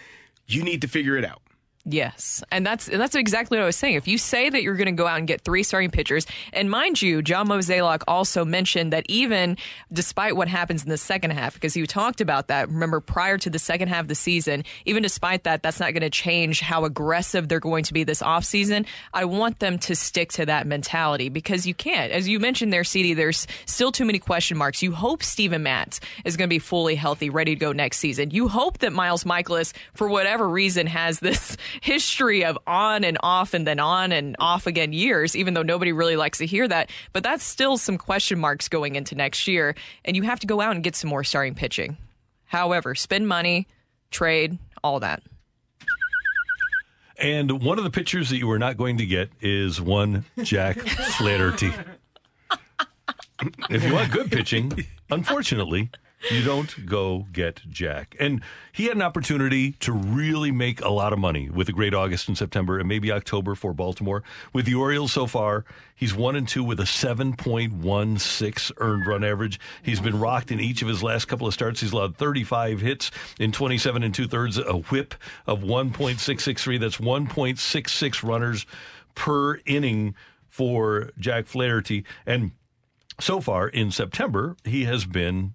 you 0.46 0.62
need 0.62 0.82
to 0.82 0.88
figure 0.88 1.16
it 1.16 1.24
out. 1.24 1.40
Yes, 1.86 2.42
and 2.50 2.64
that's 2.64 2.88
and 2.88 2.98
that's 2.98 3.14
exactly 3.14 3.58
what 3.58 3.62
I 3.62 3.66
was 3.66 3.76
saying. 3.76 3.96
If 3.96 4.08
you 4.08 4.16
say 4.16 4.48
that 4.48 4.62
you're 4.62 4.76
going 4.76 4.86
to 4.86 4.92
go 4.92 5.06
out 5.06 5.18
and 5.18 5.28
get 5.28 5.42
three 5.42 5.62
starting 5.62 5.90
pitchers, 5.90 6.26
and 6.54 6.70
mind 6.70 7.02
you, 7.02 7.20
John 7.20 7.46
Mozeliak 7.46 8.04
also 8.08 8.42
mentioned 8.42 8.94
that 8.94 9.04
even 9.06 9.58
despite 9.92 10.34
what 10.34 10.48
happens 10.48 10.82
in 10.82 10.88
the 10.88 10.96
second 10.96 11.32
half, 11.32 11.52
because 11.52 11.76
you 11.76 11.86
talked 11.86 12.22
about 12.22 12.48
that, 12.48 12.70
remember 12.70 13.00
prior 13.00 13.36
to 13.36 13.50
the 13.50 13.58
second 13.58 13.88
half 13.88 14.00
of 14.00 14.08
the 14.08 14.14
season, 14.14 14.64
even 14.86 15.02
despite 15.02 15.44
that, 15.44 15.62
that's 15.62 15.78
not 15.78 15.92
going 15.92 16.00
to 16.00 16.08
change 16.08 16.60
how 16.60 16.86
aggressive 16.86 17.48
they're 17.48 17.60
going 17.60 17.84
to 17.84 17.92
be 17.92 18.02
this 18.02 18.22
offseason. 18.22 18.86
I 19.12 19.26
want 19.26 19.58
them 19.58 19.78
to 19.80 19.94
stick 19.94 20.32
to 20.32 20.46
that 20.46 20.66
mentality 20.66 21.28
because 21.28 21.66
you 21.66 21.74
can't, 21.74 22.12
as 22.12 22.26
you 22.26 22.40
mentioned 22.40 22.72
there, 22.72 22.84
CD. 22.84 23.12
There's 23.12 23.46
still 23.66 23.92
too 23.92 24.06
many 24.06 24.18
question 24.18 24.56
marks. 24.56 24.82
You 24.82 24.92
hope 24.92 25.22
Steven 25.22 25.62
Matz 25.62 26.00
is 26.24 26.38
going 26.38 26.48
to 26.48 26.54
be 26.54 26.60
fully 26.60 26.94
healthy, 26.94 27.28
ready 27.28 27.54
to 27.54 27.60
go 27.60 27.72
next 27.72 27.98
season. 27.98 28.30
You 28.30 28.48
hope 28.48 28.78
that 28.78 28.94
Miles 28.94 29.24
Mikolas, 29.24 29.74
for 29.92 30.08
whatever 30.08 30.48
reason, 30.48 30.86
has 30.86 31.20
this 31.20 31.58
history 31.80 32.44
of 32.44 32.58
on 32.66 33.04
and 33.04 33.18
off 33.22 33.54
and 33.54 33.66
then 33.66 33.80
on 33.80 34.12
and 34.12 34.36
off 34.38 34.66
again 34.66 34.92
years, 34.92 35.36
even 35.36 35.54
though 35.54 35.62
nobody 35.62 35.92
really 35.92 36.16
likes 36.16 36.38
to 36.38 36.46
hear 36.46 36.66
that. 36.68 36.90
But 37.12 37.22
that's 37.22 37.44
still 37.44 37.76
some 37.76 37.98
question 37.98 38.38
marks 38.38 38.68
going 38.68 38.96
into 38.96 39.14
next 39.14 39.46
year. 39.48 39.74
And 40.04 40.16
you 40.16 40.22
have 40.22 40.40
to 40.40 40.46
go 40.46 40.60
out 40.60 40.74
and 40.74 40.84
get 40.84 40.96
some 40.96 41.10
more 41.10 41.24
starting 41.24 41.54
pitching. 41.54 41.96
However, 42.44 42.94
spend 42.94 43.26
money, 43.28 43.66
trade, 44.10 44.58
all 44.82 45.00
that. 45.00 45.22
And 47.18 47.62
one 47.62 47.78
of 47.78 47.84
the 47.84 47.90
pitchers 47.90 48.30
that 48.30 48.38
you 48.38 48.50
are 48.50 48.58
not 48.58 48.76
going 48.76 48.98
to 48.98 49.06
get 49.06 49.30
is 49.40 49.80
one 49.80 50.24
Jack 50.42 50.78
Flaherty. 50.78 51.72
if 53.70 53.84
you 53.84 53.92
want 53.92 54.10
good 54.10 54.30
pitching, 54.30 54.86
unfortunately, 55.10 55.90
you 56.30 56.42
don't 56.42 56.86
go 56.86 57.26
get 57.32 57.60
Jack. 57.68 58.16
And 58.18 58.40
he 58.72 58.84
had 58.84 58.96
an 58.96 59.02
opportunity 59.02 59.72
to 59.72 59.92
really 59.92 60.50
make 60.50 60.80
a 60.80 60.88
lot 60.88 61.12
of 61.12 61.18
money 61.18 61.50
with 61.50 61.68
a 61.68 61.72
great 61.72 61.94
August 61.94 62.28
and 62.28 62.36
September 62.36 62.78
and 62.78 62.88
maybe 62.88 63.12
October 63.12 63.54
for 63.54 63.72
Baltimore. 63.72 64.22
With 64.52 64.64
the 64.66 64.74
Orioles 64.74 65.12
so 65.12 65.26
far, 65.26 65.64
he's 65.94 66.14
one 66.14 66.36
and 66.36 66.48
two 66.48 66.64
with 66.64 66.80
a 66.80 66.84
7.16 66.84 68.72
earned 68.78 69.06
run 69.06 69.24
average. 69.24 69.60
He's 69.82 70.00
been 70.00 70.18
rocked 70.18 70.50
in 70.50 70.60
each 70.60 70.82
of 70.82 70.88
his 70.88 71.02
last 71.02 71.26
couple 71.26 71.46
of 71.46 71.54
starts. 71.54 71.80
He's 71.80 71.92
allowed 71.92 72.16
35 72.16 72.80
hits 72.80 73.10
in 73.38 73.52
27 73.52 74.02
and 74.02 74.14
two 74.14 74.26
thirds, 74.26 74.58
a 74.58 74.78
whip 74.78 75.14
of 75.46 75.60
1.663. 75.60 76.80
That's 76.80 76.98
1.66 76.98 78.22
runners 78.22 78.66
per 79.14 79.60
inning 79.66 80.14
for 80.48 81.10
Jack 81.18 81.46
Flaherty. 81.46 82.04
And 82.26 82.52
so 83.20 83.40
far 83.40 83.68
in 83.68 83.90
September, 83.90 84.56
he 84.64 84.84
has 84.84 85.04
been 85.04 85.54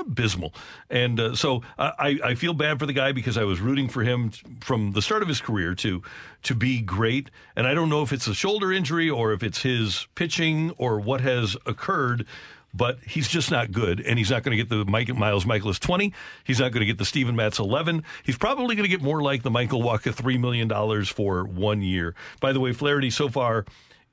abysmal. 0.00 0.54
And 0.88 1.20
uh, 1.20 1.34
so 1.34 1.62
I, 1.78 2.18
I 2.24 2.34
feel 2.34 2.54
bad 2.54 2.78
for 2.78 2.86
the 2.86 2.92
guy 2.92 3.12
because 3.12 3.36
I 3.36 3.44
was 3.44 3.60
rooting 3.60 3.88
for 3.88 4.02
him 4.02 4.30
from 4.60 4.92
the 4.92 5.02
start 5.02 5.22
of 5.22 5.28
his 5.28 5.40
career 5.40 5.74
to 5.76 6.02
to 6.42 6.54
be 6.54 6.80
great. 6.80 7.30
And 7.54 7.66
I 7.66 7.74
don't 7.74 7.88
know 7.88 8.02
if 8.02 8.12
it's 8.12 8.26
a 8.26 8.34
shoulder 8.34 8.72
injury 8.72 9.10
or 9.10 9.32
if 9.32 9.42
it's 9.42 9.62
his 9.62 10.06
pitching 10.14 10.72
or 10.78 10.98
what 10.98 11.20
has 11.20 11.56
occurred. 11.66 12.26
But 12.72 13.00
he's 13.00 13.26
just 13.26 13.50
not 13.50 13.72
good, 13.72 13.98
and 13.98 14.16
he's 14.16 14.30
not 14.30 14.44
going 14.44 14.56
to 14.56 14.62
get 14.62 14.68
the 14.68 14.84
Mike, 14.84 15.12
Miles 15.12 15.44
Mikolas 15.44 15.80
20. 15.80 16.12
He's 16.44 16.60
not 16.60 16.70
going 16.70 16.82
to 16.82 16.86
get 16.86 16.98
the 16.98 17.04
Steven 17.04 17.34
Matz 17.34 17.58
11. 17.58 18.04
He's 18.22 18.38
probably 18.38 18.76
going 18.76 18.84
to 18.84 18.88
get 18.88 19.02
more 19.02 19.20
like 19.20 19.42
the 19.42 19.50
Michael 19.50 19.82
Wacha 19.82 20.14
$3 20.14 20.38
million 20.38 21.04
for 21.04 21.44
one 21.44 21.82
year. 21.82 22.14
By 22.40 22.52
the 22.52 22.60
way, 22.60 22.72
Flaherty 22.72 23.10
so 23.10 23.28
far 23.28 23.64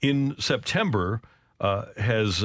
in 0.01 0.35
September 0.39 1.22
uh, 1.59 1.85
has 1.97 2.43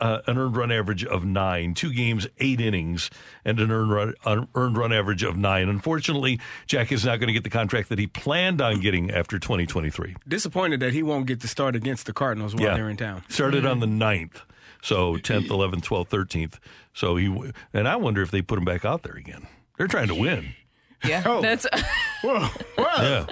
uh, 0.00 0.20
an 0.26 0.38
earned 0.38 0.56
run 0.56 0.72
average 0.72 1.04
of 1.04 1.24
nine, 1.24 1.74
two 1.74 1.92
games, 1.92 2.26
eight 2.38 2.60
innings, 2.60 3.10
and 3.44 3.60
an 3.60 3.70
earned 3.70 3.90
run, 3.90 4.14
an 4.24 4.48
earned 4.54 4.76
run 4.78 4.92
average 4.92 5.22
of 5.22 5.36
nine. 5.36 5.68
Unfortunately, 5.68 6.40
Jack 6.66 6.90
is 6.92 7.04
not 7.04 7.18
going 7.20 7.28
to 7.28 7.32
get 7.32 7.44
the 7.44 7.50
contract 7.50 7.88
that 7.90 7.98
he 7.98 8.06
planned 8.06 8.60
on 8.60 8.80
getting 8.80 9.10
after 9.10 9.38
2023. 9.38 10.16
Disappointed 10.26 10.80
that 10.80 10.92
he 10.92 11.02
won't 11.02 11.26
get 11.26 11.40
to 11.40 11.48
start 11.48 11.76
against 11.76 12.06
the 12.06 12.12
Cardinals 12.12 12.54
while 12.54 12.64
Yeah. 12.64 12.74
they're 12.74 12.90
in 12.90 12.96
town. 12.96 13.22
Started 13.28 13.66
on 13.66 13.80
the 13.80 13.86
9th. 13.86 14.42
So 14.82 15.16
10th, 15.16 15.48
11th, 15.48 15.82
12th, 15.84 16.08
13th. 16.08 16.54
So 16.94 17.16
he, 17.16 17.52
and 17.74 17.86
I 17.86 17.96
wonder 17.96 18.22
if 18.22 18.30
they 18.30 18.40
put 18.42 18.58
him 18.58 18.64
back 18.64 18.84
out 18.84 19.02
there 19.02 19.14
again. 19.14 19.46
They're 19.76 19.86
trying 19.88 20.08
to 20.08 20.14
win. 20.14 20.54
Yeah, 21.04 21.20
that's 21.42 21.66
whoa, 22.22 22.48
Yeah. 22.78 23.26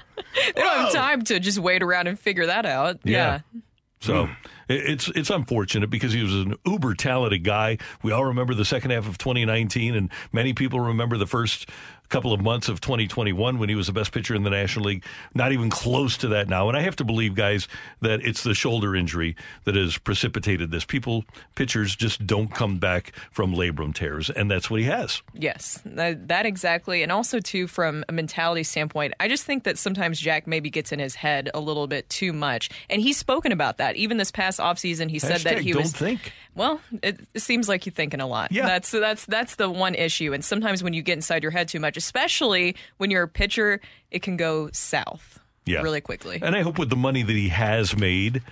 they 0.55 0.61
don't 0.63 0.79
have 0.79 0.93
time 0.93 1.23
to 1.25 1.41
just 1.41 1.59
wait 1.59 1.83
around 1.83 2.07
and 2.07 2.19
figure 2.19 2.47
that 2.47 2.67
out. 2.67 3.01
Yeah. 3.05 3.41
yeah. 3.55 3.61
So 4.01 4.27
hmm. 4.27 4.33
it- 4.69 4.91
it's 4.91 5.09
it's 5.09 5.31
unfortunate 5.31 5.91
because 5.91 6.13
he 6.13 6.23
was 6.23 6.35
an 6.35 6.55
uber 6.67 6.95
talented 6.95 7.45
guy. 7.45 7.79
We 8.03 8.13
all 8.13 8.25
remember 8.27 8.55
the 8.55 8.65
second 8.65 8.91
half 8.91 9.09
of 9.09 9.19
2019, 9.19 9.95
and 9.95 10.11
many 10.33 10.53
people 10.53 10.81
remember 10.81 11.17
the 11.17 11.27
first 11.27 11.69
couple 12.09 12.33
of 12.33 12.41
months 12.41 12.69
of 12.69 12.81
2021 12.81 13.59
when 13.59 13.69
he 13.69 13.75
was 13.75 13.87
the 13.87 13.93
best 13.93 14.13
pitcher 14.13 14.35
in 14.35 14.43
the 14.43 14.51
National 14.51 14.87
League. 14.87 15.05
Not 15.35 15.53
even 15.53 15.71
close 15.71 16.17
to 16.19 16.29
that 16.29 16.49
now. 16.49 16.69
And 16.69 16.77
I 16.77 16.81
have 16.81 16.97
to 16.97 17.05
believe, 17.05 17.35
guys, 17.35 17.69
that 18.01 18.21
it's 18.25 18.43
the 18.43 18.55
shoulder 18.55 18.97
injury 18.97 19.37
that 19.65 19.75
has 19.75 19.99
precipitated 19.99 20.71
this. 20.71 20.85
People, 20.85 21.25
pitchers, 21.55 21.95
just 21.95 22.27
don't 22.27 22.55
come 22.55 22.79
back 22.79 23.13
from 23.31 23.55
labrum 23.55 23.95
tears, 23.95 24.31
and 24.31 24.51
that's 24.51 24.71
what 24.71 24.81
he 24.81 24.87
has. 24.87 25.23
Yes, 25.35 25.81
that, 25.85 26.29
that 26.29 26.47
exactly. 26.47 27.03
And 27.03 27.13
also, 27.13 27.41
too, 27.41 27.67
from 27.67 28.05
a 28.09 28.13
mentality 28.13 28.63
standpoint, 28.63 29.15
I 29.21 29.29
just 29.29 29.45
think 29.45 29.65
that 29.65 29.79
sometimes 29.79 30.19
Jack 30.19 30.47
maybe 30.47 30.71
gets 30.71 30.93
in 30.93 30.99
his 30.99 31.15
head 31.15 31.51
a 31.55 31.61
little 31.61 31.87
bit 31.87 32.09
too 32.09 32.33
much. 32.33 32.71
And 32.89 33.03
he's 33.03 33.17
spoken 33.17 33.53
about 33.53 33.79
that. 33.79 33.97
Even 33.97 34.17
this 34.17 34.31
past 34.31 34.59
offseason, 34.59 35.11
he 35.11 35.19
said 35.19 35.41
that 35.41 35.59
Hashtag 35.59 35.61
he 35.61 35.73
don't 35.73 35.83
was. 35.83 35.93
think. 35.93 36.33
Well, 36.59 36.81
it, 37.03 37.21
seems 37.37 37.69
like 37.69 37.87
you're 37.87 37.93
thinking 37.95 38.21
a 38.21 38.27
lot. 38.27 38.51
Yeah. 38.53 38.67
That's, 38.67 38.91
that's, 38.91 39.25
that's 39.27 39.55
the 39.55 39.71
one 39.71 39.95
issue. 39.95 40.33
And 40.35 40.45
sometimes 40.45 40.83
when 40.83 40.93
you 40.93 41.03
get 41.03 41.15
inside 41.15 41.43
your 41.43 41.53
head 41.53 41.69
too 41.69 41.79
much, 41.81 41.97
especially 41.97 42.75
when 42.99 43.11
you're 43.11 43.23
a 43.23 43.29
pitcher, 43.29 43.81
it 44.11 44.23
can 44.23 44.37
go 44.37 44.69
south 44.73 45.39
Yeah. 45.65 45.83
really 45.83 46.01
quickly. 46.01 46.41
And 46.43 46.57
I 46.57 46.63
hope 46.63 46.79
with 46.79 46.91
the 46.91 46.97
money 46.97 47.23
that 47.23 47.37
he 47.37 47.49
has 47.51 47.97
made, 47.97 48.43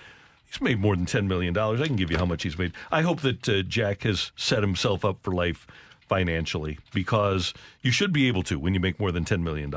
he's 0.47 0.61
made 0.61 0.79
more 0.81 0.95
than 0.95 1.05
$10 1.07 1.27
million. 1.27 1.57
I 1.59 1.87
can 1.87 1.97
give 1.97 2.11
you 2.13 2.17
how 2.17 2.27
much 2.27 2.45
he's 2.45 2.57
made. 2.57 2.73
I 2.93 3.03
hope 3.03 3.21
that 3.23 3.49
uh, 3.49 3.63
Jack 3.63 4.05
has 4.05 4.31
set 4.37 4.63
himself 4.63 5.05
up 5.05 5.19
for 5.23 5.33
life 5.35 5.67
financially 6.09 6.79
because 6.95 7.53
you 7.83 7.91
should 7.91 8.13
be 8.13 8.29
able 8.29 8.45
to 8.45 8.59
when 8.59 8.73
you 8.73 8.79
make 8.81 9.01
more 9.01 9.11
than 9.11 9.25
$10 9.25 9.43
million. 9.43 9.75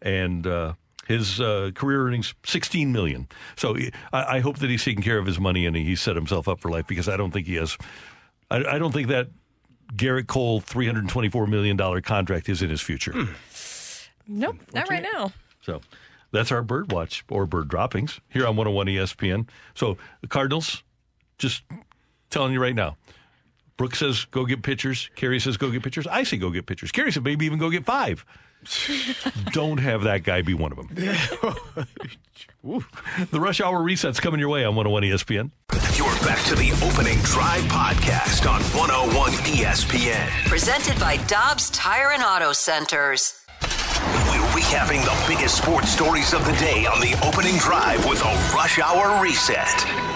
And, 0.00 0.46
uh, 0.46 0.74
his 1.08 1.40
uh, 1.40 1.72
career 1.74 2.06
earnings 2.06 2.34
sixteen 2.44 2.92
million. 2.92 3.26
So 3.56 3.74
he- 3.74 3.90
I, 4.12 4.36
I 4.36 4.40
hope 4.40 4.58
that 4.58 4.70
he's 4.70 4.84
taking 4.84 5.02
care 5.02 5.18
of 5.18 5.26
his 5.26 5.40
money 5.40 5.66
and 5.66 5.74
he's 5.74 6.00
set 6.00 6.14
himself 6.14 6.46
up 6.46 6.60
for 6.60 6.70
life 6.70 6.86
because 6.86 7.08
I 7.08 7.16
don't 7.16 7.32
think 7.32 7.46
he 7.48 7.56
has. 7.56 7.76
I, 8.50 8.58
I 8.64 8.78
don't 8.78 8.92
think 8.92 9.08
that 9.08 9.28
Gerrit 9.94 10.26
Cole 10.28 10.60
three 10.60 10.86
hundred 10.86 11.08
twenty-four 11.08 11.46
million 11.48 11.76
dollar 11.76 12.00
contract 12.00 12.48
is 12.48 12.62
in 12.62 12.70
his 12.70 12.80
future. 12.82 13.12
Nope, 14.26 14.56
not 14.74 14.88
right 14.90 15.02
now. 15.02 15.32
So 15.62 15.80
that's 16.30 16.52
our 16.52 16.62
bird 16.62 16.92
watch 16.92 17.24
or 17.30 17.46
bird 17.46 17.68
droppings 17.68 18.20
here 18.28 18.46
on 18.46 18.56
101 18.56 18.86
ESPN. 18.88 19.48
So 19.74 19.96
the 20.20 20.26
Cardinals, 20.28 20.82
just 21.38 21.62
telling 22.30 22.52
you 22.52 22.60
right 22.60 22.74
now. 22.74 22.96
Brooke 23.78 23.94
says 23.94 24.26
go 24.26 24.44
get 24.44 24.62
pitchers. 24.62 25.08
Kerry 25.16 25.38
says 25.40 25.56
go 25.56 25.70
get 25.70 25.82
pitchers. 25.82 26.06
I 26.06 26.24
say 26.24 26.36
go 26.36 26.50
get 26.50 26.66
pitchers. 26.66 26.90
Kerry 26.92 27.12
said 27.12 27.24
maybe 27.24 27.46
even 27.46 27.58
go 27.58 27.70
get 27.70 27.84
five. 27.86 28.26
Don't 29.52 29.78
have 29.78 30.02
that 30.02 30.24
guy 30.24 30.42
be 30.42 30.54
one 30.54 30.72
of 30.72 30.78
them. 30.78 30.88
the 33.30 33.40
rush 33.40 33.60
hour 33.60 33.82
reset's 33.82 34.20
coming 34.20 34.40
your 34.40 34.48
way 34.48 34.64
on 34.64 34.74
101 34.74 35.02
ESPN. 35.04 35.50
You're 35.96 36.06
back 36.26 36.42
to 36.46 36.54
the 36.54 36.72
opening 36.84 37.18
drive 37.22 37.62
podcast 37.64 38.48
on 38.48 38.60
101 38.76 39.32
ESPN. 39.32 40.28
Presented 40.48 40.98
by 40.98 41.16
Dobbs 41.26 41.70
Tire 41.70 42.12
and 42.12 42.22
Auto 42.22 42.52
Centers. 42.52 43.44
We're 43.62 44.48
recapping 44.54 45.04
the 45.04 45.32
biggest 45.32 45.58
sports 45.58 45.90
stories 45.90 46.32
of 46.34 46.44
the 46.44 46.52
day 46.52 46.86
on 46.86 47.00
the 47.00 47.14
opening 47.26 47.56
drive 47.58 48.04
with 48.08 48.20
a 48.22 48.52
rush 48.54 48.78
hour 48.78 49.22
reset. 49.22 50.07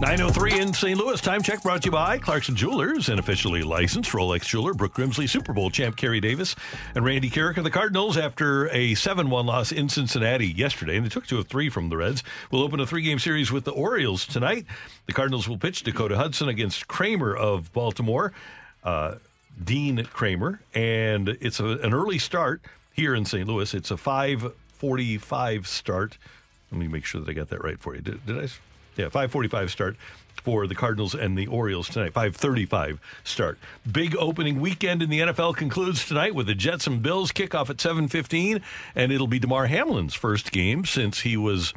903 0.00 0.58
in 0.58 0.72
St. 0.72 0.98
Louis. 0.98 1.20
Time 1.20 1.42
check 1.42 1.62
brought 1.62 1.82
to 1.82 1.88
you 1.88 1.92
by 1.92 2.16
Clarkson 2.16 2.56
Jewelers, 2.56 3.10
an 3.10 3.18
officially 3.18 3.62
licensed 3.62 4.12
Rolex 4.12 4.46
jeweler. 4.46 4.72
Brooke 4.72 4.94
Grimsley, 4.94 5.28
Super 5.28 5.52
Bowl 5.52 5.68
champ 5.68 5.94
Kerry 5.94 6.20
Davis, 6.20 6.56
and 6.94 7.04
Randy 7.04 7.28
Karraker 7.28 7.58
of 7.58 7.64
the 7.64 7.70
Cardinals 7.70 8.16
after 8.16 8.70
a 8.70 8.94
7 8.94 9.28
1 9.28 9.44
loss 9.44 9.72
in 9.72 9.90
Cincinnati 9.90 10.46
yesterday. 10.46 10.96
And 10.96 11.04
they 11.04 11.10
took 11.10 11.26
two 11.26 11.38
of 11.38 11.48
three 11.48 11.68
from 11.68 11.90
the 11.90 11.98
Reds. 11.98 12.22
We'll 12.50 12.62
open 12.62 12.80
a 12.80 12.86
three 12.86 13.02
game 13.02 13.18
series 13.18 13.52
with 13.52 13.64
the 13.64 13.72
Orioles 13.72 14.26
tonight. 14.26 14.64
The 15.04 15.12
Cardinals 15.12 15.46
will 15.46 15.58
pitch 15.58 15.82
Dakota 15.82 16.16
Hudson 16.16 16.48
against 16.48 16.88
Kremer 16.88 17.36
of 17.36 17.70
Baltimore, 17.74 18.32
uh, 18.82 19.16
Dean 19.62 20.02
Kremer. 20.06 20.60
And 20.74 21.28
it's 21.28 21.60
a, 21.60 21.66
an 21.66 21.92
early 21.92 22.18
start 22.18 22.62
here 22.94 23.14
in 23.14 23.26
St. 23.26 23.46
Louis. 23.46 23.74
It's 23.74 23.90
a 23.90 23.98
545 23.98 25.66
start. 25.66 26.16
Let 26.72 26.80
me 26.80 26.88
make 26.88 27.04
sure 27.04 27.20
that 27.20 27.28
I 27.28 27.34
got 27.34 27.50
that 27.50 27.62
right 27.62 27.78
for 27.78 27.94
you. 27.94 28.00
Did, 28.00 28.24
did 28.24 28.38
I? 28.42 28.48
Yeah, 29.00 29.06
545 29.06 29.70
start 29.70 29.96
for 30.42 30.66
the 30.66 30.74
Cardinals 30.74 31.14
and 31.14 31.38
the 31.38 31.46
Orioles 31.46 31.88
tonight. 31.88 32.12
535 32.12 33.00
start. 33.24 33.58
Big 33.90 34.14
opening 34.14 34.60
weekend 34.60 35.02
in 35.02 35.08
the 35.08 35.20
NFL 35.20 35.56
concludes 35.56 36.06
tonight 36.06 36.34
with 36.34 36.46
the 36.46 36.54
Jets 36.54 36.86
and 36.86 37.02
Bills 37.02 37.32
kickoff 37.32 37.70
at 37.70 37.80
715, 37.80 38.60
and 38.94 39.10
it'll 39.10 39.26
be 39.26 39.38
Damar 39.38 39.68
Hamlin's 39.68 40.12
first 40.12 40.52
game 40.52 40.84
since 40.84 41.20
he 41.20 41.38
was 41.38 41.72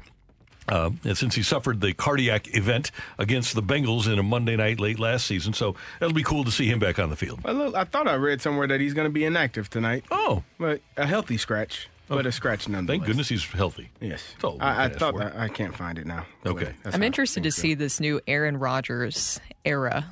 uh, 0.67 0.91
and 1.05 1.17
since 1.17 1.35
he 1.35 1.43
suffered 1.43 1.79
the 1.79 1.93
cardiac 1.93 2.53
event 2.55 2.91
against 3.17 3.55
the 3.55 3.63
Bengals 3.63 4.11
in 4.11 4.19
a 4.19 4.23
Monday 4.23 4.57
night 4.57 4.81
late 4.81 4.99
last 4.99 5.25
season. 5.25 5.53
So 5.53 5.75
it'll 6.01 6.13
be 6.13 6.23
cool 6.23 6.43
to 6.43 6.51
see 6.51 6.67
him 6.67 6.79
back 6.79 6.99
on 6.99 7.09
the 7.09 7.15
field. 7.15 7.41
Well, 7.43 7.53
look, 7.53 7.75
I 7.75 7.85
thought 7.85 8.09
I 8.09 8.15
read 8.15 8.41
somewhere 8.41 8.67
that 8.67 8.81
he's 8.81 8.93
going 8.93 9.07
to 9.07 9.13
be 9.13 9.23
inactive 9.23 9.69
tonight. 9.69 10.03
Oh, 10.11 10.43
but 10.57 10.81
a 10.97 11.05
healthy 11.05 11.37
scratch, 11.37 11.87
but 12.15 12.25
a 12.25 12.31
scratch 12.31 12.67
nonetheless. 12.67 12.97
Thank 12.99 13.05
goodness 13.07 13.29
he's 13.29 13.43
healthy. 13.45 13.89
Yes, 14.01 14.23
That's 14.33 14.43
all 14.43 14.57
I, 14.61 14.85
I 14.85 14.89
thought 14.89 15.17
that 15.17 15.35
I 15.35 15.47
can't 15.49 15.75
find 15.75 15.97
it 15.97 16.05
now. 16.05 16.25
Okay. 16.45 16.73
I'm 16.85 17.03
interested 17.03 17.43
to 17.43 17.49
things 17.51 17.55
go. 17.57 17.61
see 17.61 17.73
this 17.73 17.99
new 17.99 18.21
Aaron 18.27 18.57
Rodgers 18.57 19.39
era. 19.65 20.05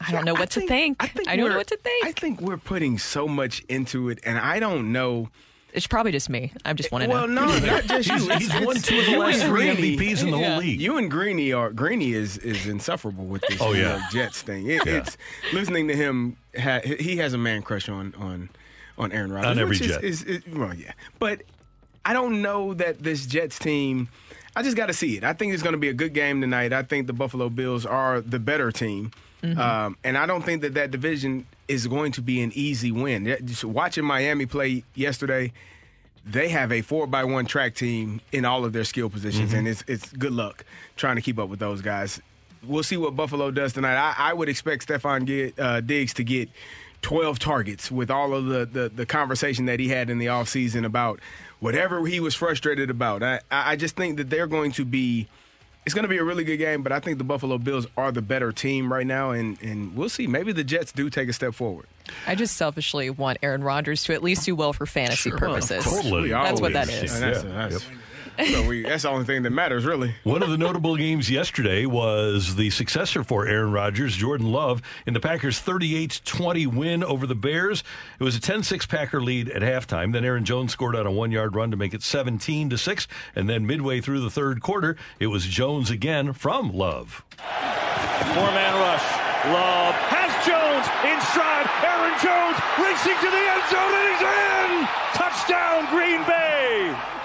I 0.00 0.12
don't 0.12 0.24
know 0.24 0.34
what 0.34 0.50
to 0.52 0.66
think. 0.66 0.96
I, 1.28 1.36
don't 1.36 1.50
know 1.50 1.56
what 1.58 1.66
to 1.66 1.76
think. 1.76 2.06
I 2.06 2.12
think 2.12 2.40
we're 2.40 2.56
putting 2.56 2.96
so 2.98 3.28
much 3.28 3.60
into 3.68 4.08
it, 4.08 4.18
and 4.24 4.38
I 4.38 4.58
don't 4.58 4.92
know. 4.92 5.28
It's 5.74 5.86
probably 5.86 6.10
just 6.10 6.28
me. 6.30 6.52
I 6.64 6.72
just 6.72 6.90
want 6.90 7.04
to 7.04 7.10
Well, 7.10 7.28
know. 7.28 7.46
no, 7.46 7.58
not 7.58 7.84
just 8.02 8.08
you. 8.08 8.28
He's- 8.30 8.64
won 8.66 8.76
two 8.76 8.98
of 8.98 9.06
the 9.06 9.18
last 9.18 9.44
three 9.44 9.66
MVPs 9.66 10.22
in 10.22 10.30
the 10.30 10.38
whole 10.38 10.40
Yeah. 10.40 10.58
league. 10.58 10.80
You 10.80 10.96
and 10.96 11.10
Greeny 11.10 11.52
are 11.52 11.70
Greeny 11.70 12.12
is 12.12 12.38
is 12.38 12.66
insufferable 12.66 13.26
with 13.26 13.42
this. 13.48 13.60
Oh, 13.60 13.72
yeah. 13.72 14.02
Jets 14.10 14.42
thing. 14.42 14.66
It, 14.68 14.84
Yeah. 14.86 14.94
It's 14.96 15.16
listening 15.52 15.86
to 15.88 15.94
him. 15.94 16.38
Ha, 16.58 16.80
he 16.82 17.18
has 17.18 17.34
a 17.34 17.38
man 17.38 17.62
crush 17.62 17.88
on 17.88 18.14
on 18.18 18.48
on 19.00 19.12
Aaron 19.12 19.32
Rodgers. 19.32 19.50
On 19.50 19.58
every 19.58 19.70
which 19.70 19.80
is- 19.80 19.88
Jet. 19.88 20.04
Is, 20.04 20.22
is, 20.22 20.42
well, 20.52 20.74
yeah, 20.74 20.92
but 21.18 21.42
I 22.04 22.12
don't 22.12 22.42
know 22.42 22.74
that 22.74 23.02
this 23.02 23.26
Jets 23.26 23.58
team. 23.58 24.08
I 24.56 24.62
just 24.62 24.76
got 24.76 24.86
to 24.86 24.92
see 24.92 25.16
it. 25.16 25.22
I 25.24 25.32
think 25.32 25.54
it's 25.54 25.62
going 25.62 25.74
to 25.74 25.78
be 25.78 25.88
a 25.88 25.94
good 25.94 26.12
game 26.12 26.40
tonight. 26.40 26.72
I 26.72 26.82
think 26.82 27.06
the 27.06 27.12
Buffalo 27.12 27.48
Bills 27.48 27.86
are 27.86 28.20
the 28.20 28.38
better 28.40 28.72
team, 28.72 29.12
um, 29.44 29.96
and 30.02 30.18
I 30.18 30.26
don't 30.26 30.44
think 30.44 30.62
that 30.62 30.74
that 30.74 30.90
division 30.90 31.46
is 31.68 31.86
going 31.86 32.10
to 32.12 32.20
be 32.22 32.40
an 32.42 32.50
easy 32.54 32.90
win. 32.90 33.24
Just 33.44 33.64
watching 33.64 34.04
Miami 34.04 34.46
play 34.46 34.82
yesterday, 34.96 35.52
they 36.26 36.48
have 36.48 36.72
a 36.72 36.82
four 36.82 37.06
by 37.06 37.22
one 37.24 37.46
track 37.46 37.74
team 37.76 38.20
in 38.32 38.44
all 38.44 38.64
of 38.64 38.72
their 38.72 38.82
skill 38.84 39.08
positions, 39.08 39.52
and 39.52 39.68
it's 39.68 39.84
it's 39.86 40.12
good 40.12 40.32
luck 40.32 40.64
trying 40.96 41.14
to 41.16 41.22
keep 41.22 41.38
up 41.38 41.48
with 41.48 41.60
those 41.60 41.80
guys. 41.80 42.20
We'll 42.64 42.82
see 42.82 42.96
what 42.96 43.14
Buffalo 43.16 43.50
does 43.52 43.72
tonight. 43.72 43.94
I, 43.96 44.14
I 44.18 44.32
would 44.34 44.48
expect 44.48 44.86
Stefon 44.88 45.24
Gi- 45.26 45.54
uh, 45.58 45.80
Diggs 45.80 46.12
to 46.14 46.24
get 46.24 46.48
12 47.02 47.38
targets 47.38 47.90
with 47.90 48.10
all 48.10 48.34
of 48.34 48.46
the, 48.46 48.66
the, 48.66 48.88
the 48.88 49.06
conversation 49.06 49.66
that 49.66 49.80
he 49.80 49.88
had 49.88 50.10
in 50.10 50.18
the 50.18 50.26
offseason 50.26 50.84
about 50.84 51.20
whatever 51.60 52.06
he 52.06 52.20
was 52.20 52.34
frustrated 52.34 52.90
about. 52.90 53.22
I, 53.22 53.40
I 53.50 53.72
I 53.72 53.76
just 53.76 53.96
think 53.96 54.16
that 54.18 54.30
they're 54.30 54.46
going 54.46 54.72
to 54.72 54.84
be. 54.84 55.28
It's 55.86 55.94
going 55.94 56.02
to 56.02 56.08
be 56.10 56.18
a 56.18 56.24
really 56.24 56.44
good 56.44 56.58
game, 56.58 56.82
but 56.82 56.92
I 56.92 57.00
think 57.00 57.16
the 57.16 57.24
Buffalo 57.24 57.56
Bills 57.56 57.86
are 57.96 58.12
the 58.12 58.20
better 58.20 58.52
team 58.52 58.92
right 58.92 59.06
now, 59.06 59.30
and, 59.30 59.60
and 59.62 59.96
we'll 59.96 60.10
see. 60.10 60.26
Maybe 60.26 60.52
the 60.52 60.62
Jets 60.62 60.92
do 60.92 61.08
take 61.08 61.30
a 61.30 61.32
step 61.32 61.54
forward. 61.54 61.86
I 62.26 62.34
just 62.34 62.58
selfishly 62.58 63.08
want 63.08 63.38
Aaron 63.42 63.64
Rodgers 63.64 64.04
to 64.04 64.12
at 64.12 64.22
least 64.22 64.44
do 64.44 64.54
well 64.54 64.74
for 64.74 64.84
fantasy 64.84 65.30
purposes. 65.30 65.84
Totally. 65.84 66.28
That's 66.28 66.60
what 66.60 66.74
that 66.74 66.86
Always. 66.90 67.02
is. 67.04 67.14
And 67.14 67.22
that's, 67.34 67.44
Yeah. 67.44 67.68
that's, 67.68 67.84
so 68.46 68.66
we, 68.66 68.82
that's 68.82 69.02
the 69.02 69.10
only 69.10 69.24
thing 69.24 69.42
that 69.42 69.50
matters, 69.50 69.84
really. 69.84 70.14
One 70.24 70.42
of 70.42 70.50
the 70.50 70.58
notable 70.58 70.96
games 70.96 71.30
yesterday 71.30 71.86
was 71.86 72.56
the 72.56 72.70
successor 72.70 73.24
for 73.24 73.46
Aaron 73.46 73.72
Rodgers, 73.72 74.16
Jordan 74.16 74.50
Love, 74.50 74.82
in 75.06 75.14
the 75.14 75.20
Packers' 75.20 75.58
38 75.58 76.20
20 76.24 76.66
win 76.66 77.04
over 77.04 77.26
the 77.26 77.34
Bears. 77.34 77.82
It 78.18 78.24
was 78.24 78.36
a 78.36 78.40
10 78.40 78.62
6 78.62 78.86
Packer 78.86 79.22
lead 79.22 79.48
at 79.50 79.62
halftime. 79.62 80.12
Then 80.12 80.24
Aaron 80.24 80.44
Jones 80.44 80.72
scored 80.72 80.96
on 80.96 81.06
a 81.06 81.10
one 81.10 81.30
yard 81.30 81.54
run 81.54 81.70
to 81.70 81.76
make 81.76 81.94
it 81.94 82.02
17 82.02 82.76
6. 82.76 83.08
And 83.34 83.48
then 83.48 83.66
midway 83.66 84.00
through 84.00 84.20
the 84.20 84.30
third 84.30 84.60
quarter, 84.60 84.96
it 85.18 85.28
was 85.28 85.46
Jones 85.46 85.90
again 85.90 86.32
from 86.32 86.72
Love. 86.72 87.24
Four 87.38 88.50
man 88.52 88.74
rush. 88.80 89.30
Love 89.48 89.94
has 90.12 90.30
Jones 90.44 90.86
in 91.08 91.18
stride. 91.32 91.64
Aaron 91.80 92.12
Jones 92.20 92.60
racing 92.76 93.16
to 93.16 93.30
the 93.32 93.44
end 93.48 93.64
zone 93.72 93.92
and 93.96 94.06
he's 94.12 94.24
in. 94.28 94.70
Touchdown, 95.16 95.88
Green 95.88 96.22
Bay. 96.28 97.19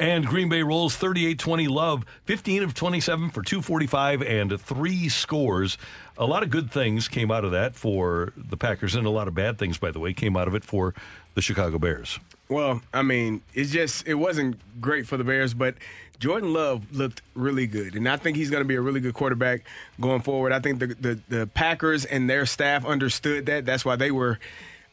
And 0.00 0.26
Green 0.26 0.48
Bay 0.48 0.62
rolls 0.62 0.96
38 0.96 1.38
20 1.38 1.68
Love, 1.68 2.06
15 2.24 2.62
of 2.62 2.72
27 2.72 3.28
for 3.28 3.42
245 3.42 4.22
and 4.22 4.58
three 4.58 5.10
scores. 5.10 5.76
A 6.16 6.24
lot 6.24 6.42
of 6.42 6.48
good 6.48 6.70
things 6.70 7.06
came 7.06 7.30
out 7.30 7.44
of 7.44 7.50
that 7.50 7.76
for 7.76 8.32
the 8.34 8.56
Packers, 8.56 8.94
and 8.94 9.06
a 9.06 9.10
lot 9.10 9.28
of 9.28 9.34
bad 9.34 9.58
things, 9.58 9.76
by 9.76 9.90
the 9.90 10.00
way, 10.00 10.14
came 10.14 10.38
out 10.38 10.48
of 10.48 10.54
it 10.54 10.64
for 10.64 10.94
the 11.34 11.42
Chicago 11.42 11.78
Bears. 11.78 12.18
Well, 12.48 12.80
I 12.94 13.02
mean, 13.02 13.42
it's 13.52 13.72
just 13.72 14.08
it 14.08 14.14
wasn't 14.14 14.58
great 14.80 15.06
for 15.06 15.18
the 15.18 15.24
Bears, 15.24 15.52
but 15.52 15.74
Jordan 16.18 16.54
Love 16.54 16.90
looked 16.96 17.20
really 17.34 17.66
good, 17.66 17.94
and 17.94 18.08
I 18.08 18.16
think 18.16 18.38
he's 18.38 18.48
going 18.48 18.62
to 18.62 18.68
be 18.68 18.76
a 18.76 18.80
really 18.80 19.00
good 19.00 19.14
quarterback 19.14 19.64
going 20.00 20.22
forward. 20.22 20.52
I 20.52 20.60
think 20.60 20.78
the, 20.78 20.86
the 20.86 21.20
the 21.28 21.46
Packers 21.46 22.06
and 22.06 22.28
their 22.28 22.46
staff 22.46 22.86
understood 22.86 23.44
that. 23.46 23.66
That's 23.66 23.84
why 23.84 23.96
they 23.96 24.10
were 24.10 24.38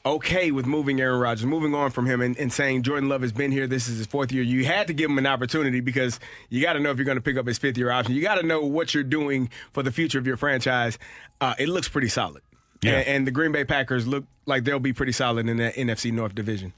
okay 0.07 0.51
with 0.51 0.65
moving 0.65 0.99
Aaron 1.01 1.19
Rodgers, 1.19 1.45
moving 1.45 1.75
on 1.75 1.91
from 1.91 2.05
him, 2.05 2.21
and, 2.21 2.37
and 2.37 2.51
saying 2.51 2.83
Jordan 2.83 3.09
Love 3.09 3.21
has 3.21 3.31
been 3.31 3.51
here. 3.51 3.67
This 3.67 3.87
is 3.87 3.97
his 3.97 4.07
fourth 4.07 4.31
year. 4.31 4.43
You 4.43 4.65
had 4.65 4.87
to 4.87 4.93
give 4.93 5.09
him 5.09 5.17
an 5.17 5.27
opportunity 5.27 5.79
because 5.79 6.19
you 6.49 6.61
got 6.61 6.73
to 6.73 6.79
know 6.79 6.91
if 6.91 6.97
you're 6.97 7.05
going 7.05 7.17
to 7.17 7.21
pick 7.21 7.37
up 7.37 7.45
his 7.45 7.57
fifth 7.57 7.77
year 7.77 7.91
option. 7.91 8.15
You 8.15 8.21
got 8.21 8.35
to 8.35 8.43
know 8.43 8.61
what 8.61 8.93
you're 8.93 9.03
doing 9.03 9.49
for 9.73 9.83
the 9.83 9.91
future 9.91 10.19
of 10.19 10.25
your 10.25 10.37
franchise. 10.37 10.97
Uh, 11.41 11.55
it 11.59 11.69
looks 11.69 11.87
pretty 11.87 12.09
solid. 12.09 12.41
Yeah. 12.81 12.93
And, 12.93 13.07
and 13.07 13.27
the 13.27 13.31
Green 13.31 13.51
Bay 13.51 13.65
Packers 13.65 14.07
look 14.07 14.25
like 14.45 14.63
they'll 14.63 14.79
be 14.79 14.93
pretty 14.93 15.11
solid 15.11 15.49
in 15.49 15.57
that 15.57 15.75
NFC 15.75 16.11
North 16.11 16.35
division. 16.35 16.73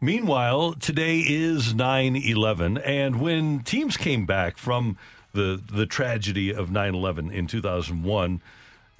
Meanwhile, 0.00 0.74
today 0.74 1.18
is 1.18 1.74
9 1.74 2.14
11, 2.16 2.78
and 2.78 3.20
when 3.20 3.60
teams 3.60 3.96
came 3.96 4.26
back 4.26 4.56
from 4.56 4.96
the, 5.32 5.60
the 5.72 5.86
tragedy 5.86 6.54
of 6.54 6.70
9 6.70 6.94
11 6.94 7.32
in 7.32 7.48
2001, 7.48 8.40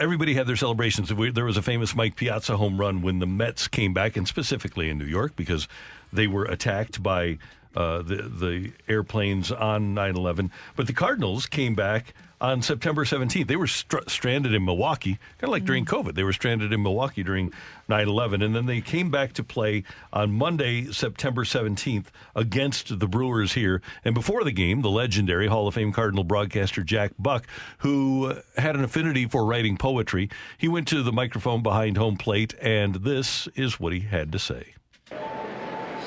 everybody 0.01 0.35
had 0.35 0.47
their 0.47 0.57
celebrations. 0.57 1.13
There 1.35 1.45
was 1.45 1.57
a 1.57 1.63
famous 1.63 1.95
Mike 1.95 2.17
Piazza 2.17 2.57
home 2.57 2.79
run 2.79 3.03
when 3.03 3.19
the 3.19 3.27
Mets 3.27 3.69
came 3.69 3.93
back, 3.93 4.17
and 4.17 4.27
specifically 4.27 4.91
in 4.91 4.99
New 4.99 5.05
York, 5.05 5.37
because 5.37 5.69
they 6.13 6.27
were 6.27 6.45
attacked 6.45 7.03
by 7.03 7.39
uh, 7.79 8.03
the, 8.03 8.17
the 8.17 8.73
airplanes 8.89 9.53
on 9.53 9.95
9 9.95 10.17
11. 10.17 10.51
But 10.75 10.89
the 10.89 10.93
Cardinals 10.93 11.47
came 11.47 11.77
back 11.77 12.13
on 12.41 12.61
September 12.61 13.05
17th. 13.05 13.47
They 13.47 13.55
were 13.55 13.69
str- 13.69 13.99
stranded 14.09 14.53
in 14.53 14.65
Milwaukee, 14.65 15.21
kind 15.39 15.45
of 15.45 15.51
like 15.51 15.65
during 15.65 15.85
COVID. 15.85 16.17
They 16.17 16.25
were 16.25 16.33
stranded 16.33 16.73
in 16.73 16.83
Milwaukee 16.83 17.23
during 17.23 17.53
9 17.89 18.09
11. 18.09 18.43
And 18.43 18.57
then 18.57 18.67
they 18.67 18.81
came 18.81 19.13
back 19.13 19.33
to 19.35 19.45
play 19.45 19.85
on 20.13 20.33
Monday, 20.33 20.91
September 20.91 21.45
17th, 21.45 22.07
against 22.35 22.99
the 22.99 23.07
Brewers 23.07 23.53
here. 23.53 23.81
And 24.05 24.13
before 24.13 24.43
the 24.43 24.51
game, 24.51 24.83
the 24.83 24.91
legendary 24.91 25.47
Hall 25.47 25.69
of 25.69 25.75
Fame 25.75 25.93
Cardinal 25.93 26.25
broadcaster 26.25 26.83
Jack 26.83 27.13
Buck, 27.17 27.47
who 27.79 28.35
had 28.57 28.75
an 28.75 28.83
affinity 28.83 29.27
for 29.27 29.47
writing 29.47 29.77
poetry, 29.77 30.31
he 30.57 30.67
went 30.67 30.89
to 30.89 31.05
the 31.05 31.13
microphone 31.13 31.63
behind 31.63 31.97
home 31.97 32.17
plate, 32.17 32.55
and 32.61 32.97
this 32.97 33.47
is 33.55 33.79
what 33.79 33.93
he 33.93 34.01
had 34.01 34.33
to 34.33 34.41
say. 34.41 34.75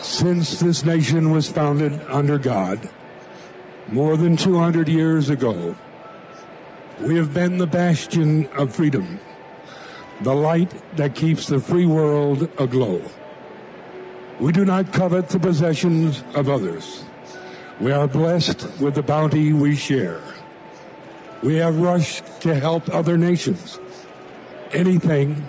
Since 0.01 0.59
this 0.59 0.83
nation 0.83 1.29
was 1.29 1.47
founded 1.47 2.01
under 2.09 2.39
God 2.39 2.89
more 3.89 4.17
than 4.17 4.35
200 4.35 4.89
years 4.89 5.29
ago, 5.29 5.75
we 6.99 7.15
have 7.17 7.35
been 7.35 7.59
the 7.59 7.67
bastion 7.67 8.47
of 8.57 8.73
freedom, 8.75 9.19
the 10.21 10.33
light 10.33 10.73
that 10.95 11.13
keeps 11.13 11.45
the 11.45 11.59
free 11.59 11.85
world 11.85 12.49
aglow. 12.57 12.99
We 14.39 14.51
do 14.51 14.65
not 14.65 14.91
covet 14.91 15.29
the 15.29 15.39
possessions 15.39 16.23
of 16.33 16.49
others. 16.49 17.03
We 17.79 17.91
are 17.91 18.07
blessed 18.07 18.79
with 18.79 18.95
the 18.95 19.03
bounty 19.03 19.53
we 19.53 19.75
share. 19.75 20.21
We 21.43 21.57
have 21.57 21.79
rushed 21.79 22.41
to 22.41 22.55
help 22.55 22.89
other 22.89 23.19
nations. 23.19 23.79
Anything, 24.73 25.45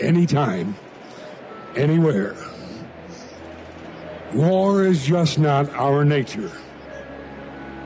anytime, 0.00 0.74
anywhere. 1.76 2.34
War 4.34 4.84
is 4.84 5.06
just 5.06 5.38
not 5.38 5.70
our 5.74 6.04
nature. 6.04 6.50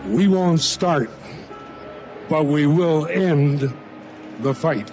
We 0.06 0.28
won't 0.28 0.60
start, 0.60 1.10
but 2.30 2.46
we 2.46 2.66
will 2.66 3.06
end 3.06 3.70
the 4.40 4.54
fight. 4.54 4.90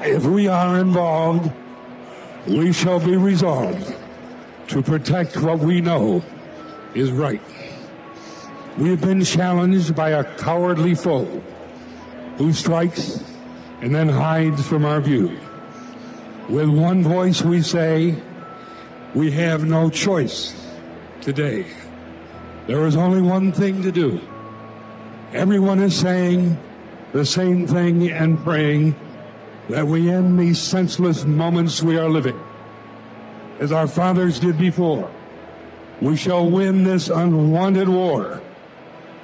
If 0.00 0.24
we 0.24 0.48
are 0.48 0.78
involved, 0.78 1.52
we 2.46 2.72
shall 2.72 3.00
be 3.00 3.16
resolved 3.16 3.94
to 4.68 4.80
protect 4.80 5.36
what 5.42 5.58
we 5.58 5.82
know 5.82 6.24
is 6.94 7.10
right. 7.10 7.42
We 8.78 8.88
have 8.90 9.02
been 9.02 9.24
challenged 9.24 9.94
by 9.94 10.10
a 10.10 10.24
cowardly 10.38 10.94
foe 10.94 11.42
who 12.38 12.54
strikes 12.54 13.22
and 13.82 13.94
then 13.94 14.08
hides 14.08 14.66
from 14.66 14.86
our 14.86 15.02
view. 15.02 15.38
With 16.48 16.70
one 16.70 17.02
voice, 17.02 17.42
we 17.42 17.60
say, 17.60 18.14
we 19.16 19.30
have 19.30 19.64
no 19.64 19.88
choice 19.88 20.54
today. 21.22 21.64
There 22.66 22.86
is 22.86 22.96
only 22.96 23.22
one 23.22 23.50
thing 23.50 23.80
to 23.80 23.90
do. 23.90 24.20
Everyone 25.32 25.80
is 25.80 25.98
saying 25.98 26.58
the 27.14 27.24
same 27.24 27.66
thing 27.66 28.10
and 28.10 28.38
praying 28.44 28.94
that 29.70 29.86
we 29.86 30.10
end 30.10 30.38
these 30.38 30.60
senseless 30.60 31.24
moments 31.24 31.82
we 31.82 31.96
are 31.96 32.10
living. 32.10 32.38
As 33.58 33.72
our 33.72 33.86
fathers 33.86 34.38
did 34.38 34.58
before, 34.58 35.10
we 36.02 36.14
shall 36.14 36.50
win 36.50 36.84
this 36.84 37.08
unwanted 37.08 37.88
war, 37.88 38.42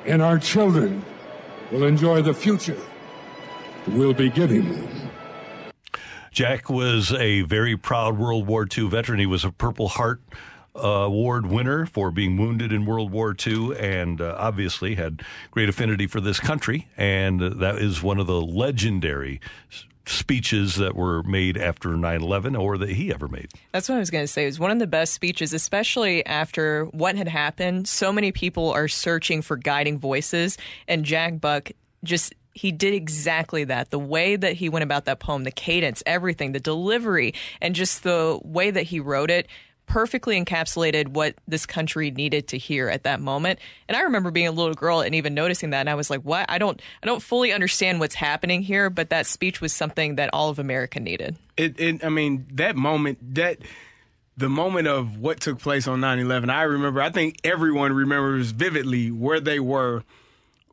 and 0.06 0.22
our 0.22 0.38
children 0.38 1.04
will 1.70 1.84
enjoy 1.84 2.22
the 2.22 2.32
future 2.32 2.80
we'll 3.88 4.14
be 4.14 4.30
giving 4.30 4.72
them. 4.72 5.01
Jack 6.32 6.70
was 6.70 7.12
a 7.12 7.42
very 7.42 7.76
proud 7.76 8.18
World 8.18 8.46
War 8.46 8.66
II 8.66 8.88
veteran. 8.88 9.20
He 9.20 9.26
was 9.26 9.44
a 9.44 9.52
Purple 9.52 9.88
Heart 9.88 10.22
uh, 10.74 10.80
Award 10.80 11.46
winner 11.46 11.84
for 11.84 12.10
being 12.10 12.38
wounded 12.38 12.72
in 12.72 12.86
World 12.86 13.12
War 13.12 13.36
II 13.46 13.76
and 13.78 14.20
uh, 14.20 14.34
obviously 14.38 14.94
had 14.94 15.22
great 15.50 15.68
affinity 15.68 16.06
for 16.06 16.20
this 16.20 16.40
country. 16.40 16.88
And 16.96 17.40
that 17.40 17.76
is 17.76 18.02
one 18.02 18.18
of 18.18 18.26
the 18.26 18.40
legendary 18.40 19.40
speeches 20.06 20.76
that 20.76 20.96
were 20.96 21.22
made 21.22 21.56
after 21.56 21.96
9 21.96 22.22
11 22.22 22.56
or 22.56 22.78
that 22.78 22.88
he 22.88 23.12
ever 23.12 23.28
made. 23.28 23.50
That's 23.72 23.88
what 23.88 23.96
I 23.96 23.98
was 23.98 24.10
going 24.10 24.24
to 24.24 24.28
say. 24.28 24.44
It 24.44 24.46
was 24.46 24.58
one 24.58 24.70
of 24.70 24.78
the 24.78 24.86
best 24.86 25.12
speeches, 25.12 25.52
especially 25.52 26.24
after 26.24 26.86
what 26.86 27.16
had 27.16 27.28
happened. 27.28 27.86
So 27.86 28.10
many 28.10 28.32
people 28.32 28.70
are 28.70 28.88
searching 28.88 29.42
for 29.42 29.56
guiding 29.56 29.98
voices, 29.98 30.56
and 30.88 31.04
Jack 31.04 31.40
Buck 31.40 31.70
just. 32.02 32.34
He 32.52 32.72
did 32.72 32.94
exactly 32.94 33.64
that. 33.64 33.90
The 33.90 33.98
way 33.98 34.36
that 34.36 34.54
he 34.54 34.68
went 34.68 34.82
about 34.82 35.06
that 35.06 35.20
poem, 35.20 35.44
the 35.44 35.50
cadence, 35.50 36.02
everything, 36.06 36.52
the 36.52 36.60
delivery, 36.60 37.34
and 37.60 37.74
just 37.74 38.02
the 38.02 38.40
way 38.44 38.70
that 38.70 38.84
he 38.84 39.00
wrote 39.00 39.30
it 39.30 39.46
perfectly 39.86 40.42
encapsulated 40.42 41.08
what 41.08 41.34
this 41.46 41.66
country 41.66 42.10
needed 42.10 42.48
to 42.48 42.56
hear 42.56 42.88
at 42.88 43.02
that 43.02 43.20
moment. 43.20 43.58
And 43.88 43.96
I 43.96 44.02
remember 44.02 44.30
being 44.30 44.46
a 44.46 44.52
little 44.52 44.74
girl 44.74 45.00
and 45.00 45.14
even 45.14 45.34
noticing 45.34 45.70
that 45.70 45.80
and 45.80 45.90
I 45.90 45.94
was 45.94 46.08
like, 46.08 46.22
"What? 46.22 46.46
I 46.48 46.58
don't 46.58 46.80
I 47.02 47.06
don't 47.06 47.22
fully 47.22 47.52
understand 47.52 48.00
what's 48.00 48.14
happening 48.14 48.62
here, 48.62 48.90
but 48.90 49.10
that 49.10 49.26
speech 49.26 49.60
was 49.60 49.72
something 49.72 50.16
that 50.16 50.30
all 50.32 50.48
of 50.48 50.58
America 50.58 51.00
needed." 51.00 51.36
It, 51.56 51.78
it 51.78 52.04
I 52.04 52.08
mean, 52.08 52.46
that 52.54 52.76
moment, 52.76 53.34
that 53.34 53.58
the 54.36 54.48
moment 54.48 54.88
of 54.88 55.18
what 55.18 55.40
took 55.40 55.58
place 55.58 55.86
on 55.86 56.00
9/11, 56.00 56.50
I 56.50 56.62
remember. 56.62 57.02
I 57.02 57.10
think 57.10 57.36
everyone 57.44 57.92
remembers 57.92 58.50
vividly 58.52 59.10
where 59.10 59.40
they 59.40 59.60
were. 59.60 60.04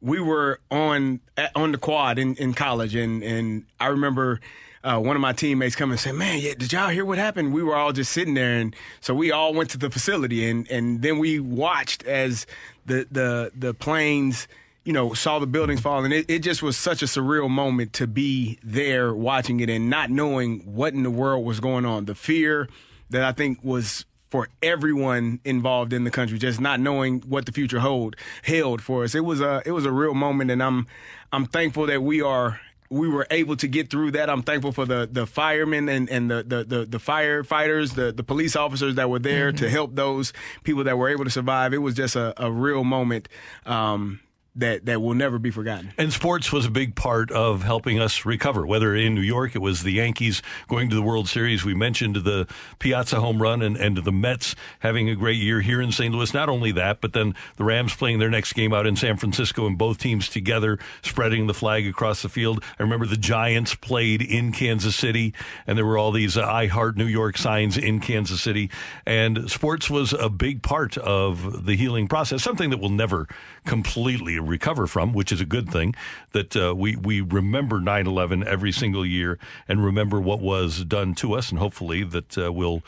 We 0.02 0.20
were 0.20 0.60
on 0.72 1.20
on 1.56 1.72
the 1.72 1.78
quad 1.78 2.20
in, 2.20 2.36
in 2.36 2.54
college, 2.54 2.96
and 2.96 3.24
and 3.24 3.66
I 3.80 3.88
remember. 3.88 4.40
Uh, 4.82 4.98
one 4.98 5.14
of 5.14 5.22
my 5.22 5.34
teammates 5.34 5.76
come 5.76 5.92
and 5.92 6.00
say, 6.00 6.14
"Man, 6.14 6.40
yeah, 6.40 6.54
did 6.58 6.72
y'all 6.72 6.88
hear 6.88 7.04
what 7.04 7.18
happened?" 7.18 7.52
We 7.52 7.62
were 7.62 7.76
all 7.76 7.92
just 7.92 8.14
sitting 8.14 8.34
there, 8.34 8.56
and 8.56 8.74
so 9.02 9.14
we 9.14 9.30
all 9.30 9.54
went 9.54 9.72
to 9.72 9.78
the 9.78 9.90
facility, 9.90 10.50
and 10.50 10.72
and 10.72 11.02
then 11.02 11.20
we 11.20 11.38
watched 11.38 12.04
as 12.04 12.48
the 12.86 13.06
the 13.12 13.52
the 13.54 13.74
planes 13.74 14.48
you 14.86 14.94
know, 14.94 15.14
saw 15.14 15.38
the 15.38 15.46
buildings 15.46 15.82
fall, 15.82 16.04
and 16.04 16.14
it, 16.14 16.26
it 16.30 16.40
just 16.40 16.64
was 16.64 16.78
such 16.78 17.04
a 17.04 17.06
surreal 17.06 17.50
moment 17.50 17.94
to 17.94 18.08
be 18.08 18.58
there 18.64 19.14
watching 19.14 19.60
it 19.60 19.70
and 19.70 19.90
not 19.90 20.10
knowing 20.10 20.62
what 20.62 20.94
in 20.94 21.04
the 21.04 21.12
world 21.12 21.46
was 21.46 21.60
going 21.60 21.86
on. 21.86 22.06
The 22.06 22.16
fear 22.16 22.68
that 23.10 23.24
I 23.24 23.32
think 23.32 23.64
was 23.64 24.06
for 24.30 24.48
everyone 24.62 25.40
involved 25.44 25.94
in 25.94 26.04
the 26.04 26.12
country, 26.12 26.38
just 26.38 26.60
not 26.60 26.80
knowing 26.80 27.22
what 27.22 27.46
the 27.46 27.52
future 27.52 27.80
hold 27.80 28.16
held 28.44 28.82
for 28.82 29.04
us. 29.04 29.16
It 29.16 29.26
was 29.26 29.42
a 29.42 29.62
it 29.66 29.72
was 29.72 29.86
a 29.86 29.92
real 29.92 30.14
moment, 30.14 30.52
and 30.52 30.62
I'm 30.62 30.88
I'm 31.32 31.46
thankful 31.46 31.88
that 31.88 32.04
we 32.04 32.22
are 32.22 32.60
we 32.90 33.08
were 33.08 33.28
able 33.30 33.56
to 33.56 33.68
get 33.68 33.90
through 33.90 34.12
that. 34.12 34.30
I'm 34.30 34.42
thankful 34.42 34.72
for 34.72 34.86
the 34.86 35.08
the 35.12 35.26
firemen 35.26 35.90
and, 35.90 36.10
and 36.10 36.30
the, 36.30 36.44
the, 36.44 36.64
the, 36.64 36.86
the 36.86 36.98
firefighters, 36.98 37.94
the, 37.96 38.12
the 38.12 38.24
police 38.24 38.56
officers 38.56 38.96
that 38.96 39.10
were 39.10 39.20
there 39.20 39.52
to 39.52 39.70
help 39.70 39.96
those 39.96 40.34
people 40.64 40.84
that 40.86 40.98
were 40.98 41.10
able 41.10 41.24
to 41.24 41.30
survive. 41.30 41.74
It 41.74 41.80
was 41.80 41.96
just 41.96 42.16
a, 42.16 42.34
a 42.44 42.52
real 42.52 42.84
moment 42.84 43.30
um, 43.66 44.20
that 44.60 44.86
that 44.86 45.02
will 45.02 45.14
never 45.14 45.40
be 45.40 45.52
forgotten. 45.52 45.94
And 45.98 46.14
sports 46.14 46.52
was 46.52 46.66
a 46.66 46.72
big 46.72 46.96
part 46.96 47.32
of 47.32 47.64
helping 47.64 48.00
us 48.00 48.26
recover. 48.26 48.66
Whether 48.66 48.96
in 48.96 49.16
New 49.16 49.22
York, 49.22 49.56
it 49.56 49.60
was 49.60 49.84
the 49.84 49.92
Yankees 49.92 50.42
going 50.68 50.90
to 50.90 50.96
the 50.96 51.02
World 51.02 51.28
Series. 51.28 51.66
We 51.66 51.74
mentioned 51.74 52.18
the 52.18 52.48
Piazza 52.80 53.20
home 53.20 53.42
run 53.42 53.62
and, 53.62 53.78
and 53.78 53.98
the 53.98 54.12
Mets 54.12 54.56
having 54.80 55.10
a 55.10 55.16
great 55.16 55.38
year 55.38 55.62
here 55.62 55.82
in 55.82 55.92
St. 55.92 56.14
Louis. 56.14 56.34
Not 56.34 56.50
only 56.50 56.72
that, 56.74 57.02
but 57.02 57.14
then 57.14 57.36
the 57.58 57.64
Rams 57.64 57.96
playing 57.96 58.20
their 58.20 58.30
next 58.30 58.54
game 58.54 58.74
out 58.74 58.86
in 58.86 58.96
San 58.96 59.18
Francisco 59.18 59.66
and 59.68 59.78
both 59.78 59.98
teams 59.98 60.30
together 60.30 60.78
spreading 61.02 61.48
the 61.48 61.54
flag 61.54 61.88
across 61.88 62.22
the 62.22 62.30
field. 62.30 62.64
I 62.80 62.84
remember 62.84 63.06
the 63.06 63.18
Giants 63.18 63.76
played 63.76 64.22
in 64.22 64.52
Kansas 64.52 64.96
City 64.96 65.34
and 65.68 65.78
there 65.78 65.86
were 65.86 65.98
all 65.98 66.12
these 66.12 66.38
uh, 66.38 66.46
I 66.46 66.68
Heart 66.68 66.98
New 66.98 67.06
York 67.06 67.38
signs 67.38 67.78
in 67.78 68.00
Kansas 68.00 68.42
City. 68.42 68.70
And 69.06 69.50
sports 69.50 69.90
was 69.90 70.14
a 70.14 70.30
big 70.30 70.62
part 70.62 70.98
of 70.98 71.66
the 71.66 71.76
healing 71.76 72.08
process, 72.08 72.44
something 72.44 72.70
that 72.70 72.80
will 72.80 72.90
never 72.90 73.28
completely 73.66 74.38
recover 74.50 74.88
from, 74.88 75.14
which 75.14 75.32
is 75.32 75.40
a 75.40 75.46
good 75.46 75.70
thing. 75.70 75.96
That 76.32 76.56
uh, 76.56 76.74
we 76.76 76.96
we 76.96 77.22
remember 77.22 77.80
9/11 77.80 78.46
every 78.46 78.72
single 78.72 79.06
year 79.06 79.40
and 79.68 79.84
remember 79.84 80.20
what 80.20 80.42
was 80.42 80.84
done 80.84 81.16
to 81.16 81.34
us, 81.34 81.50
and 81.50 81.60
hopefully 81.60 82.04
that 82.04 82.38
uh, 82.38 82.52
we'll 82.52 82.84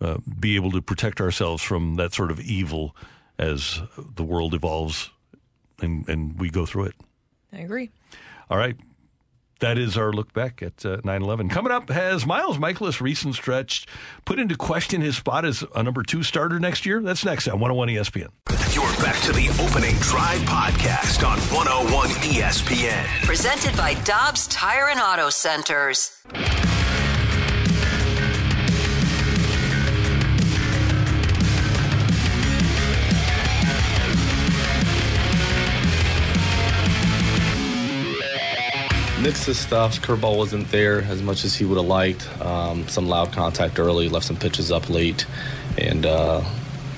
uh, 0.00 0.18
be 0.38 0.56
able 0.56 0.72
to 0.72 0.82
protect 0.82 1.20
ourselves 1.20 1.62
from 1.62 1.94
that 1.96 2.12
sort 2.12 2.30
of 2.30 2.40
evil 2.40 2.94
as 3.38 3.80
the 3.96 4.24
world 4.24 4.54
evolves 4.54 5.10
and 5.80 6.08
and 6.08 6.38
we 6.38 6.50
go 6.50 6.66
through 6.66 6.84
it. 6.84 6.94
I 7.52 7.58
agree. 7.58 7.90
All 8.50 8.58
right. 8.58 8.76
That 9.60 9.78
is 9.78 9.96
our 9.96 10.12
look 10.12 10.32
back 10.32 10.62
at 10.62 10.84
uh, 10.84 10.98
9/11. 10.98 11.48
Coming 11.50 11.72
up, 11.72 11.88
has 11.88 12.26
Miles 12.26 12.58
Mikolas 12.58 13.00
recent 13.00 13.34
stretch 13.34 13.86
put 14.24 14.38
into 14.38 14.56
question 14.56 15.00
his 15.00 15.16
spot 15.16 15.44
as 15.44 15.64
a 15.74 15.82
number 15.82 16.02
two 16.02 16.22
starter 16.22 16.58
next 16.58 16.84
year? 16.84 17.00
That's 17.00 17.24
next 17.24 17.48
on 17.48 17.60
101 17.60 17.88
ESPN. 17.88 18.63
You're 19.04 19.12
back 19.12 19.22
to 19.24 19.32
the 19.32 19.50
opening 19.62 19.96
drive 19.96 20.40
podcast 20.46 21.28
on 21.28 21.38
101 21.54 22.08
ESPN. 22.08 23.04
Presented 23.26 23.76
by 23.76 23.92
Dobbs 24.02 24.46
Tire 24.46 24.88
and 24.88 24.98
Auto 24.98 25.28
Centers. 25.28 26.22
Mixed 39.20 39.48
of 39.48 39.56
stuff. 39.56 40.00
Curveball 40.00 40.38
wasn't 40.38 40.70
there 40.70 41.02
as 41.02 41.20
much 41.20 41.44
as 41.44 41.54
he 41.54 41.66
would 41.66 41.76
have 41.76 41.86
liked. 41.86 42.26
Um, 42.40 42.88
some 42.88 43.06
loud 43.06 43.32
contact 43.32 43.78
early, 43.78 44.08
left 44.08 44.24
some 44.24 44.36
pitches 44.36 44.72
up 44.72 44.88
late, 44.88 45.26
and 45.76 46.06
uh, 46.06 46.42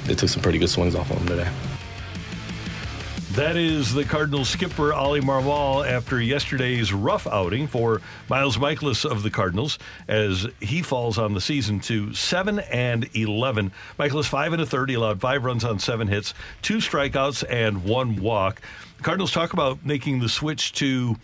they 0.05 0.15
took 0.15 0.29
some 0.29 0.41
pretty 0.41 0.61
good 0.61 0.71
swings 0.71 0.95
off 0.95 1.11
of 1.11 1.19
him 1.19 1.27
today. 1.27 1.51
That 3.37 3.59
is 3.59 3.93
the 3.93 4.07
Cardinals 4.07 4.49
skipper 4.49 4.95
Oli 4.95 5.21
Marmol 5.21 5.87
after 5.87 6.19
yesterday's 6.19 6.91
rough 6.91 7.27
outing 7.27 7.67
for 7.67 8.01
Miles 8.31 8.57
Mikolas 8.57 9.05
of 9.05 9.23
the 9.23 9.29
Cardinals 9.29 9.79
as 10.09 10.47
he 10.59 10.81
falls 10.81 11.19
on 11.19 11.35
the 11.35 11.41
season 11.43 11.79
to 11.81 12.15
7 12.15 12.61
and 12.61 13.15
11. 13.15 13.73
Mikolas 13.99 14.25
5 14.25 14.55
and 14.55 14.63
a 14.63 14.67
third, 14.67 14.89
he 14.89 14.95
allowed 14.95 15.21
5 15.21 15.45
runs 15.45 15.65
on 15.67 15.79
7 15.79 16.09
hits, 16.09 16.33
2 16.63 16.79
strikeouts 16.79 17.45
and 17.51 17.85
1 17.85 18.17
walk. 18.17 18.63
The 18.97 19.03
Cardinals 19.03 19.33
talk 19.33 19.53
about 19.53 19.85
making 19.85 20.21
the 20.21 20.31
switch 20.31 20.73
to 20.75 21.17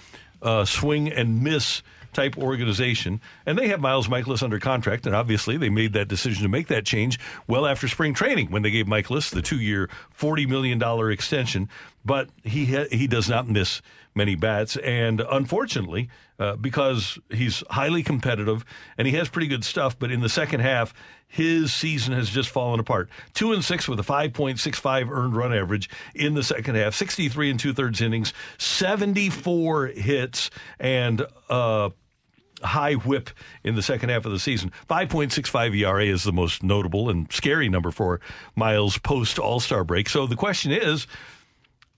uh, 0.42 0.66
swing 0.66 1.10
and 1.10 1.42
miss 1.42 1.82
type 2.12 2.38
organization. 2.38 3.20
And 3.46 3.58
they 3.58 3.68
have 3.68 3.80
Miles 3.80 4.08
Mikolas 4.08 4.42
under 4.42 4.58
contract, 4.58 5.06
and 5.06 5.14
obviously 5.14 5.56
they 5.56 5.70
made 5.70 5.92
that 5.94 6.08
decision 6.08 6.42
to 6.42 6.48
make 6.48 6.68
that 6.68 6.84
change 6.84 7.18
well 7.46 7.66
after 7.66 7.88
spring 7.88 8.14
training 8.14 8.50
when 8.50 8.62
they 8.62 8.70
gave 8.70 8.86
Mikolas 8.86 9.30
the 9.30 9.42
two 9.42 9.60
year, 9.60 9.88
$40 10.18 10.48
million 10.48 10.82
extension. 11.10 11.68
But 12.04 12.30
he, 12.42 12.66
ha- 12.66 12.88
he 12.90 13.06
does 13.06 13.28
not 13.28 13.48
miss 13.48 13.80
many 14.14 14.34
bats. 14.34 14.76
And 14.76 15.20
unfortunately, 15.20 16.10
uh, 16.38 16.56
because 16.56 17.18
he's 17.30 17.62
highly 17.70 18.02
competitive 18.02 18.64
and 18.98 19.06
he 19.06 19.14
has 19.14 19.28
pretty 19.28 19.46
good 19.46 19.64
stuff, 19.64 19.98
but 19.98 20.10
in 20.10 20.20
the 20.20 20.28
second 20.28 20.60
half, 20.60 20.92
his 21.28 21.72
season 21.72 22.12
has 22.12 22.28
just 22.28 22.50
fallen 22.50 22.78
apart. 22.78 23.08
Two 23.32 23.52
and 23.52 23.64
six 23.64 23.88
with 23.88 23.98
a 23.98 24.02
5.65 24.02 25.10
earned 25.10 25.34
run 25.34 25.54
average 25.54 25.88
in 26.14 26.34
the 26.34 26.42
second 26.42 26.74
half, 26.74 26.94
63 26.94 27.50
and 27.50 27.60
two 27.60 27.72
thirds 27.72 28.00
innings, 28.00 28.34
74 28.58 29.86
hits, 29.86 30.50
and 30.78 31.24
uh, 31.48 31.88
high 32.64 32.94
whip 32.94 33.30
in 33.64 33.74
the 33.74 33.82
second 33.82 34.08
half 34.08 34.24
of 34.24 34.32
the 34.32 34.38
season. 34.38 34.72
5.65 34.88 35.76
ERA 35.76 36.04
is 36.04 36.24
the 36.24 36.32
most 36.32 36.62
notable 36.62 37.08
and 37.08 37.30
scary 37.32 37.68
number 37.68 37.90
for 37.90 38.20
Miles 38.56 38.98
post 38.98 39.38
All 39.38 39.60
Star 39.60 39.84
break. 39.84 40.08
So 40.08 40.26
the 40.26 40.36
question 40.36 40.72
is, 40.72 41.06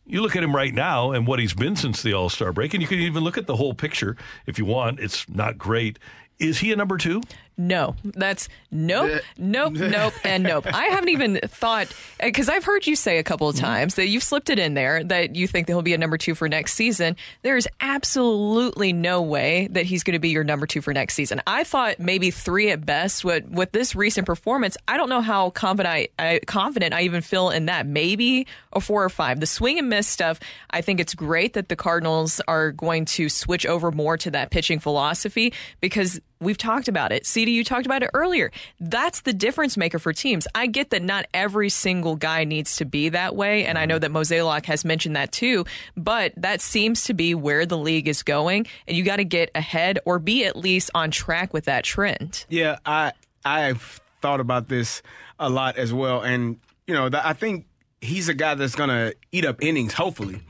you 0.06 0.20
look 0.20 0.36
at 0.36 0.42
him 0.42 0.54
right 0.54 0.74
now 0.74 1.12
and 1.12 1.26
what 1.26 1.38
he's 1.38 1.54
been 1.54 1.76
since 1.76 2.02
the 2.02 2.12
All 2.12 2.28
Star 2.28 2.52
break, 2.52 2.74
and 2.74 2.82
you 2.82 2.88
can 2.88 2.98
even 2.98 3.24
look 3.24 3.38
at 3.38 3.46
the 3.46 3.56
whole 3.56 3.74
picture 3.74 4.16
if 4.46 4.58
you 4.58 4.64
want. 4.64 5.00
It's 5.00 5.28
not 5.28 5.58
great. 5.58 5.98
Is 6.38 6.58
he 6.58 6.72
a 6.72 6.76
number 6.76 6.98
two? 6.98 7.22
No, 7.56 7.94
that's 8.02 8.48
nope, 8.72 9.22
nope, 9.38 9.74
nope, 9.74 10.14
and 10.24 10.42
nope. 10.42 10.66
I 10.66 10.86
haven't 10.86 11.10
even 11.10 11.38
thought 11.44 11.86
because 12.20 12.48
I've 12.48 12.64
heard 12.64 12.84
you 12.84 12.96
say 12.96 13.18
a 13.18 13.22
couple 13.22 13.48
of 13.48 13.54
mm-hmm. 13.54 13.64
times 13.64 13.94
that 13.94 14.08
you've 14.08 14.24
slipped 14.24 14.50
it 14.50 14.58
in 14.58 14.74
there 14.74 15.04
that 15.04 15.36
you 15.36 15.46
think 15.46 15.68
that 15.68 15.72
he'll 15.72 15.82
be 15.82 15.94
a 15.94 15.98
number 15.98 16.18
two 16.18 16.34
for 16.34 16.48
next 16.48 16.74
season. 16.74 17.14
There's 17.42 17.68
absolutely 17.80 18.92
no 18.92 19.22
way 19.22 19.68
that 19.70 19.86
he's 19.86 20.02
going 20.02 20.14
to 20.14 20.18
be 20.18 20.30
your 20.30 20.42
number 20.42 20.66
two 20.66 20.80
for 20.80 20.92
next 20.92 21.14
season. 21.14 21.40
I 21.46 21.62
thought 21.62 22.00
maybe 22.00 22.32
three 22.32 22.70
at 22.70 22.84
best. 22.84 23.24
With 23.24 23.48
with 23.48 23.70
this 23.70 23.94
recent 23.94 24.26
performance, 24.26 24.76
I 24.88 24.96
don't 24.96 25.08
know 25.08 25.20
how 25.20 25.50
confident 25.50 25.94
I, 25.94 26.08
I 26.18 26.40
confident 26.46 26.92
I 26.92 27.02
even 27.02 27.20
feel 27.20 27.50
in 27.50 27.66
that. 27.66 27.86
Maybe 27.86 28.48
a 28.72 28.80
four 28.80 29.04
or 29.04 29.10
five. 29.10 29.38
The 29.38 29.46
swing 29.46 29.78
and 29.78 29.88
miss 29.88 30.08
stuff. 30.08 30.40
I 30.70 30.80
think 30.80 30.98
it's 30.98 31.14
great 31.14 31.52
that 31.52 31.68
the 31.68 31.76
Cardinals 31.76 32.40
are 32.48 32.72
going 32.72 33.04
to 33.04 33.28
switch 33.28 33.64
over 33.64 33.92
more 33.92 34.16
to 34.16 34.32
that 34.32 34.50
pitching 34.50 34.80
philosophy 34.80 35.52
because 35.80 36.20
We've 36.40 36.58
talked 36.58 36.88
about 36.88 37.12
it. 37.12 37.26
CD, 37.26 37.52
you 37.52 37.64
talked 37.64 37.86
about 37.86 38.02
it 38.02 38.10
earlier. 38.12 38.50
That's 38.80 39.22
the 39.22 39.32
difference 39.32 39.76
maker 39.76 39.98
for 39.98 40.12
teams. 40.12 40.46
I 40.54 40.66
get 40.66 40.90
that 40.90 41.02
not 41.02 41.26
every 41.32 41.68
single 41.68 42.16
guy 42.16 42.44
needs 42.44 42.76
to 42.76 42.84
be 42.84 43.08
that 43.10 43.34
way, 43.34 43.64
and 43.64 43.78
I 43.78 43.86
know 43.86 43.98
that 43.98 44.10
Mozeliak 44.10 44.66
has 44.66 44.84
mentioned 44.84 45.16
that 45.16 45.32
too, 45.32 45.64
but 45.96 46.32
that 46.36 46.60
seems 46.60 47.04
to 47.04 47.14
be 47.14 47.34
where 47.34 47.66
the 47.66 47.78
league 47.78 48.08
is 48.08 48.22
going, 48.22 48.66
and 48.86 48.96
you 48.96 49.04
got 49.04 49.16
to 49.16 49.24
get 49.24 49.50
ahead 49.54 49.98
or 50.04 50.18
be 50.18 50.44
at 50.44 50.56
least 50.56 50.90
on 50.94 51.10
track 51.10 51.52
with 51.54 51.64
that 51.64 51.84
trend. 51.84 52.44
Yeah, 52.48 52.78
I 52.84 53.12
I've 53.44 54.00
thought 54.20 54.40
about 54.40 54.68
this 54.68 55.02
a 55.38 55.48
lot 55.48 55.76
as 55.76 55.92
well, 55.92 56.20
and 56.20 56.58
you 56.86 56.94
know, 56.94 57.08
I 57.12 57.32
think 57.32 57.66
he's 58.00 58.28
a 58.28 58.34
guy 58.34 58.54
that's 58.54 58.74
going 58.74 58.90
to 58.90 59.14
eat 59.32 59.44
up 59.46 59.62
innings. 59.62 59.94
Hopefully, 59.94 60.42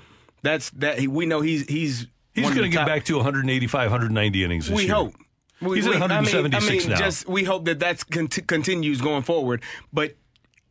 that's 0.43 0.70
that. 0.70 1.06
We 1.06 1.27
know 1.27 1.40
he's 1.40 1.66
he's 1.66 2.06
He's 2.35 2.51
going 2.51 2.62
to 2.62 2.69
get 2.69 2.86
back 2.86 3.05
to 3.05 3.15
185, 3.15 3.90
190 3.90 4.44
innings 4.44 4.66
this 4.66 4.77
we 4.77 4.86
year. 4.86 4.94
hope. 4.94 5.15
We, 5.65 5.77
He's 5.77 5.89
we, 5.89 5.95
at 5.95 6.01
176 6.01 6.55
I 6.55 6.70
mean, 6.70 6.81
I 6.81 6.82
mean, 6.82 6.89
now. 6.91 6.97
Just 6.97 7.28
we 7.28 7.45
hope 7.45 7.65
that 7.65 7.81
that 7.81 8.05
continues 8.47 9.01
going 9.01 9.23
forward. 9.23 9.62
But 9.93 10.15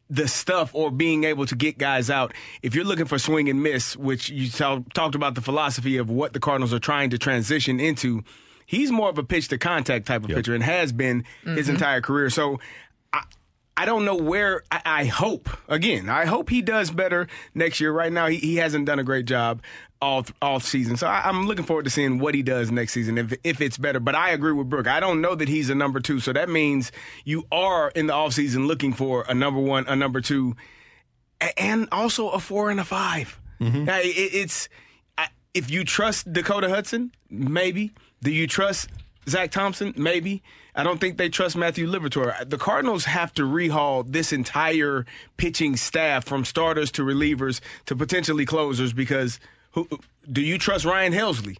the 0.09 0.27
stuff 0.27 0.71
or 0.75 0.91
being 0.91 1.23
able 1.23 1.45
to 1.47 1.55
get 1.55 1.77
guys 1.77 2.09
out, 2.09 2.33
if 2.61 2.75
you're 2.75 2.85
looking 2.85 3.05
for 3.05 3.17
swing 3.17 3.49
and 3.49 3.63
miss, 3.63 3.95
which 3.97 4.29
you 4.29 4.49
talk, 4.49 4.91
talked 4.93 5.15
about 5.15 5.35
the 5.35 5.41
philosophy 5.41 5.97
of 5.97 6.09
what 6.09 6.33
the 6.33 6.39
Cardinals 6.39 6.73
are 6.73 6.79
trying 6.79 7.09
to 7.11 7.17
transition 7.17 7.79
into, 7.79 8.23
he's 8.65 8.91
more 8.91 9.09
of 9.09 9.17
a 9.17 9.23
pitch 9.23 9.47
to 9.47 9.57
contact 9.57 10.05
type 10.05 10.23
of 10.23 10.29
pitcher 10.29 10.53
and 10.53 10.63
has 10.63 10.91
been 10.91 11.23
his 11.43 11.67
Mhm. 11.67 11.71
entire 11.71 12.01
career. 12.01 12.29
So. 12.29 12.59
I, 13.11 13.23
I 13.75 13.85
don't 13.85 14.05
know 14.05 14.15
where. 14.15 14.61
I, 14.71 14.81
I 14.85 15.05
hope 15.05 15.49
again. 15.67 16.07
I 16.07 16.25
hope 16.25 16.51
he 16.51 16.61
does 16.61 16.91
better 16.91 17.27
next 17.55 17.79
year. 17.79 17.91
Right 17.91 18.13
now, 18.13 18.27
he, 18.27 18.37
he 18.37 18.57
hasn't 18.57 18.85
done 18.85 18.99
a 18.99 19.03
great 19.03 19.25
job 19.25 19.63
all 20.03 20.25
all 20.41 20.59
season. 20.59 20.97
So 20.97 21.07
I, 21.07 21.21
I'm 21.27 21.47
looking 21.47 21.65
forward 21.65 21.85
to 21.85 21.89
seeing 21.89 22.19
what 22.19 22.35
he 22.35 22.43
does 22.43 22.69
next 22.71 22.91
season 22.93 23.17
if 23.17 23.33
if 23.43 23.61
it's 23.61 23.77
better. 23.77 23.99
But 23.99 24.15
I 24.15 24.31
agree 24.31 24.51
with 24.51 24.69
Brooke. 24.69 24.87
I 24.87 24.99
don't 24.99 25.21
know 25.21 25.33
that 25.35 25.47
he's 25.47 25.69
a 25.69 25.75
number 25.75 25.99
two. 25.99 26.19
So 26.19 26.33
that 26.33 26.49
means 26.49 26.91
you 27.23 27.45
are 27.51 27.89
in 27.89 28.07
the 28.07 28.13
offseason 28.13 28.67
looking 28.67 28.93
for 28.93 29.25
a 29.27 29.33
number 29.33 29.59
one, 29.59 29.85
a 29.87 29.95
number 29.95 30.19
two, 30.21 30.55
and 31.57 31.87
also 31.91 32.29
a 32.29 32.39
four 32.39 32.69
and 32.69 32.79
a 32.79 32.83
5 32.83 33.39
mm-hmm. 33.59 33.85
Now, 33.85 33.97
it- 33.99 34.05
it's 34.07 34.69
I, 35.17 35.27
if 35.53 35.71
you 35.71 35.83
trust 35.83 36.31
Dakota 36.31 36.69
Hudson, 36.69 37.11
maybe. 37.29 37.91
Do 38.21 38.31
you 38.31 38.47
trust 38.47 38.89
Zack 39.27 39.51
Thompson? 39.51 39.93
Maybe. 39.97 40.41
I 40.75 40.81
don't 40.83 40.99
think 40.99 41.17
they 41.17 41.29
trust 41.29 41.55
Matthew 41.55 41.87
Liberatore. 41.87 42.49
The 42.49 42.57
Cardinals 42.57 43.05
have 43.05 43.31
to 43.35 43.43
rehaul 43.43 44.03
this 44.11 44.33
entire 44.33 45.05
pitching 45.37 45.75
staff 45.75 46.25
from 46.25 46.45
starters 46.45 46.91
to 46.93 47.03
relievers 47.03 47.59
to 47.85 47.95
potentially 47.95 48.45
closers 48.45 48.91
because 48.91 49.39
who 49.73 49.87
do 50.31 50.41
you 50.41 50.57
trust 50.57 50.85
Ryan 50.85 51.13
Helsley? 51.13 51.57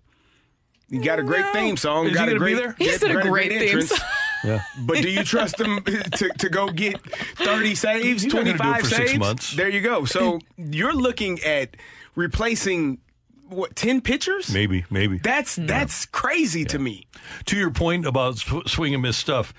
You 0.90 1.04
got 1.04 1.18
a 1.20 1.24
great 1.24 1.46
theme 1.54 1.76
song. 1.78 2.06
Is 2.06 2.12
he 2.12 2.16
got 2.16 2.26
gonna 2.26 2.36
a 2.36 2.40
great, 2.40 2.56
be 2.56 2.60
there? 2.62 2.76
He's 2.78 3.02
in 3.02 3.18
a 3.18 3.22
great 3.22 3.50
theme 3.52 3.62
entrance. 3.64 3.90
song. 3.90 4.00
Yeah. 4.46 4.62
But 4.78 4.98
do 4.98 5.10
you 5.10 5.24
trust 5.24 5.58
him 5.58 5.82
to, 5.86 6.30
to 6.40 6.50
go 6.50 6.68
get 6.68 7.00
30 7.38 7.76
saves, 7.76 8.24
He's 8.24 8.34
not 8.34 8.44
gonna 8.44 8.52
do 8.52 8.56
it 8.56 8.58
25 8.58 8.88
saves? 8.88 8.96
six 9.12 9.18
months. 9.18 9.56
There 9.56 9.70
you 9.70 9.80
go. 9.80 10.04
So 10.04 10.40
you're 10.58 10.94
looking 10.94 11.42
at 11.44 11.78
replacing 12.16 12.98
what 13.48 13.74
10 13.78 14.02
pitchers? 14.02 14.54
Maybe, 14.54 14.84
maybe. 14.90 15.18
That's 15.20 15.56
that's 15.56 16.06
crazy 16.08 16.66
to 16.66 16.78
me. 16.78 17.08
To 17.46 17.56
your 17.58 17.72
point 17.72 18.06
about 18.06 18.38
sw- 18.38 18.68
swing 18.68 18.94
and 18.94 19.02
miss 19.02 19.16
stuff, 19.16 19.54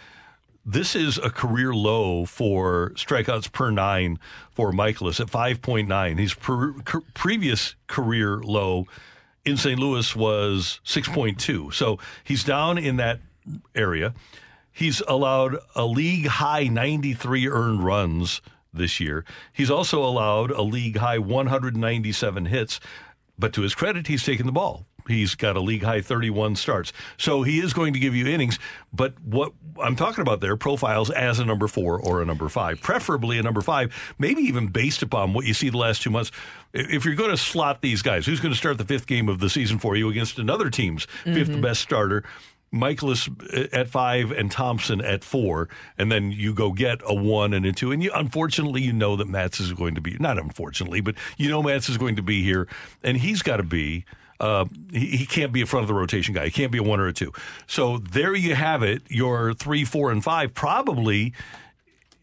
this 0.66 0.96
is 0.96 1.18
a 1.18 1.30
career 1.30 1.74
low 1.74 2.24
for 2.24 2.92
strikeouts 2.94 3.52
per 3.52 3.70
nine 3.70 4.18
for 4.50 4.72
Mikolas 4.72 5.20
at 5.20 5.26
5.9. 5.26 6.18
His 6.18 6.34
per, 6.34 6.72
previous 7.14 7.74
career 7.86 8.38
low 8.38 8.86
in 9.44 9.56
St. 9.56 9.78
Louis 9.78 10.16
was 10.16 10.80
6.2. 10.84 11.72
So 11.72 11.98
he's 12.22 12.44
down 12.44 12.78
in 12.78 12.96
that 12.96 13.20
area. 13.74 14.14
He's 14.72 15.02
allowed 15.06 15.58
a 15.76 15.86
league 15.86 16.26
high 16.26 16.64
93 16.64 17.48
earned 17.48 17.84
runs 17.84 18.40
this 18.72 18.98
year. 18.98 19.24
He's 19.52 19.70
also 19.70 20.02
allowed 20.02 20.50
a 20.50 20.62
league 20.62 20.96
high 20.96 21.18
197 21.18 22.46
hits. 22.46 22.80
But 23.38 23.52
to 23.52 23.62
his 23.62 23.74
credit, 23.74 24.06
he's 24.06 24.24
taken 24.24 24.46
the 24.46 24.52
ball. 24.52 24.86
He's 25.06 25.34
got 25.34 25.56
a 25.56 25.60
league 25.60 25.82
high 25.82 26.00
31 26.00 26.56
starts. 26.56 26.92
So 27.18 27.42
he 27.42 27.60
is 27.60 27.72
going 27.72 27.92
to 27.92 27.98
give 27.98 28.14
you 28.14 28.26
innings. 28.26 28.58
But 28.92 29.14
what 29.22 29.52
I'm 29.82 29.96
talking 29.96 30.22
about 30.22 30.40
there 30.40 30.56
profiles 30.56 31.10
as 31.10 31.38
a 31.40 31.44
number 31.44 31.68
four 31.68 31.98
or 32.00 32.22
a 32.22 32.24
number 32.24 32.48
five, 32.48 32.80
preferably 32.80 33.38
a 33.38 33.42
number 33.42 33.60
five, 33.60 33.94
maybe 34.18 34.42
even 34.42 34.68
based 34.68 35.02
upon 35.02 35.32
what 35.34 35.44
you 35.44 35.52
see 35.54 35.68
the 35.68 35.76
last 35.78 36.02
two 36.02 36.10
months. 36.10 36.30
If 36.72 37.04
you're 37.04 37.14
going 37.16 37.30
to 37.30 37.36
slot 37.36 37.82
these 37.82 38.02
guys, 38.02 38.24
who's 38.26 38.40
going 38.40 38.52
to 38.52 38.58
start 38.58 38.78
the 38.78 38.84
fifth 38.84 39.06
game 39.06 39.28
of 39.28 39.40
the 39.40 39.50
season 39.50 39.78
for 39.78 39.94
you 39.96 40.08
against 40.08 40.38
another 40.38 40.70
team's 40.70 41.04
fifth 41.24 41.50
Mhm. 41.50 41.60
best 41.60 41.80
starter? 41.82 42.24
Mikolas 42.72 43.28
at 43.72 43.88
five 43.88 44.32
and 44.32 44.50
Thompson 44.50 45.00
at 45.00 45.22
four, 45.22 45.68
and 45.96 46.10
then 46.10 46.32
you 46.32 46.52
go 46.52 46.72
get 46.72 47.00
a 47.06 47.14
one 47.14 47.52
and 47.54 47.64
a 47.64 47.72
two. 47.72 47.92
And 47.92 48.02
you, 48.02 48.10
unfortunately, 48.12 48.82
you 48.82 48.92
know 48.92 49.14
that 49.14 49.28
Matz 49.28 49.60
is 49.60 49.72
going 49.72 49.94
to 49.94 50.00
be 50.00 50.16
not 50.18 50.38
unfortunately, 50.38 51.00
but 51.00 51.14
you 51.36 51.48
know 51.48 51.62
Matz 51.62 51.88
is 51.88 51.96
going 51.98 52.16
to 52.16 52.22
be 52.22 52.42
here, 52.42 52.66
and 53.04 53.16
he's 53.18 53.42
got 53.42 53.58
to 53.58 53.62
be. 53.62 54.04
Uh, 54.44 54.64
he, 54.92 55.06
he 55.16 55.26
can't 55.26 55.52
be 55.52 55.62
a 55.62 55.66
front 55.66 55.84
of 55.84 55.88
the 55.88 55.94
rotation 55.94 56.34
guy. 56.34 56.44
He 56.44 56.50
can't 56.50 56.70
be 56.70 56.78
a 56.78 56.82
one 56.82 57.00
or 57.00 57.06
a 57.06 57.12
two. 57.14 57.32
So 57.66 57.98
there 57.98 58.34
you 58.34 58.54
have 58.54 58.82
it. 58.82 59.02
Your 59.08 59.54
three, 59.54 59.84
four, 59.84 60.10
and 60.10 60.22
five 60.22 60.52
probably 60.52 61.32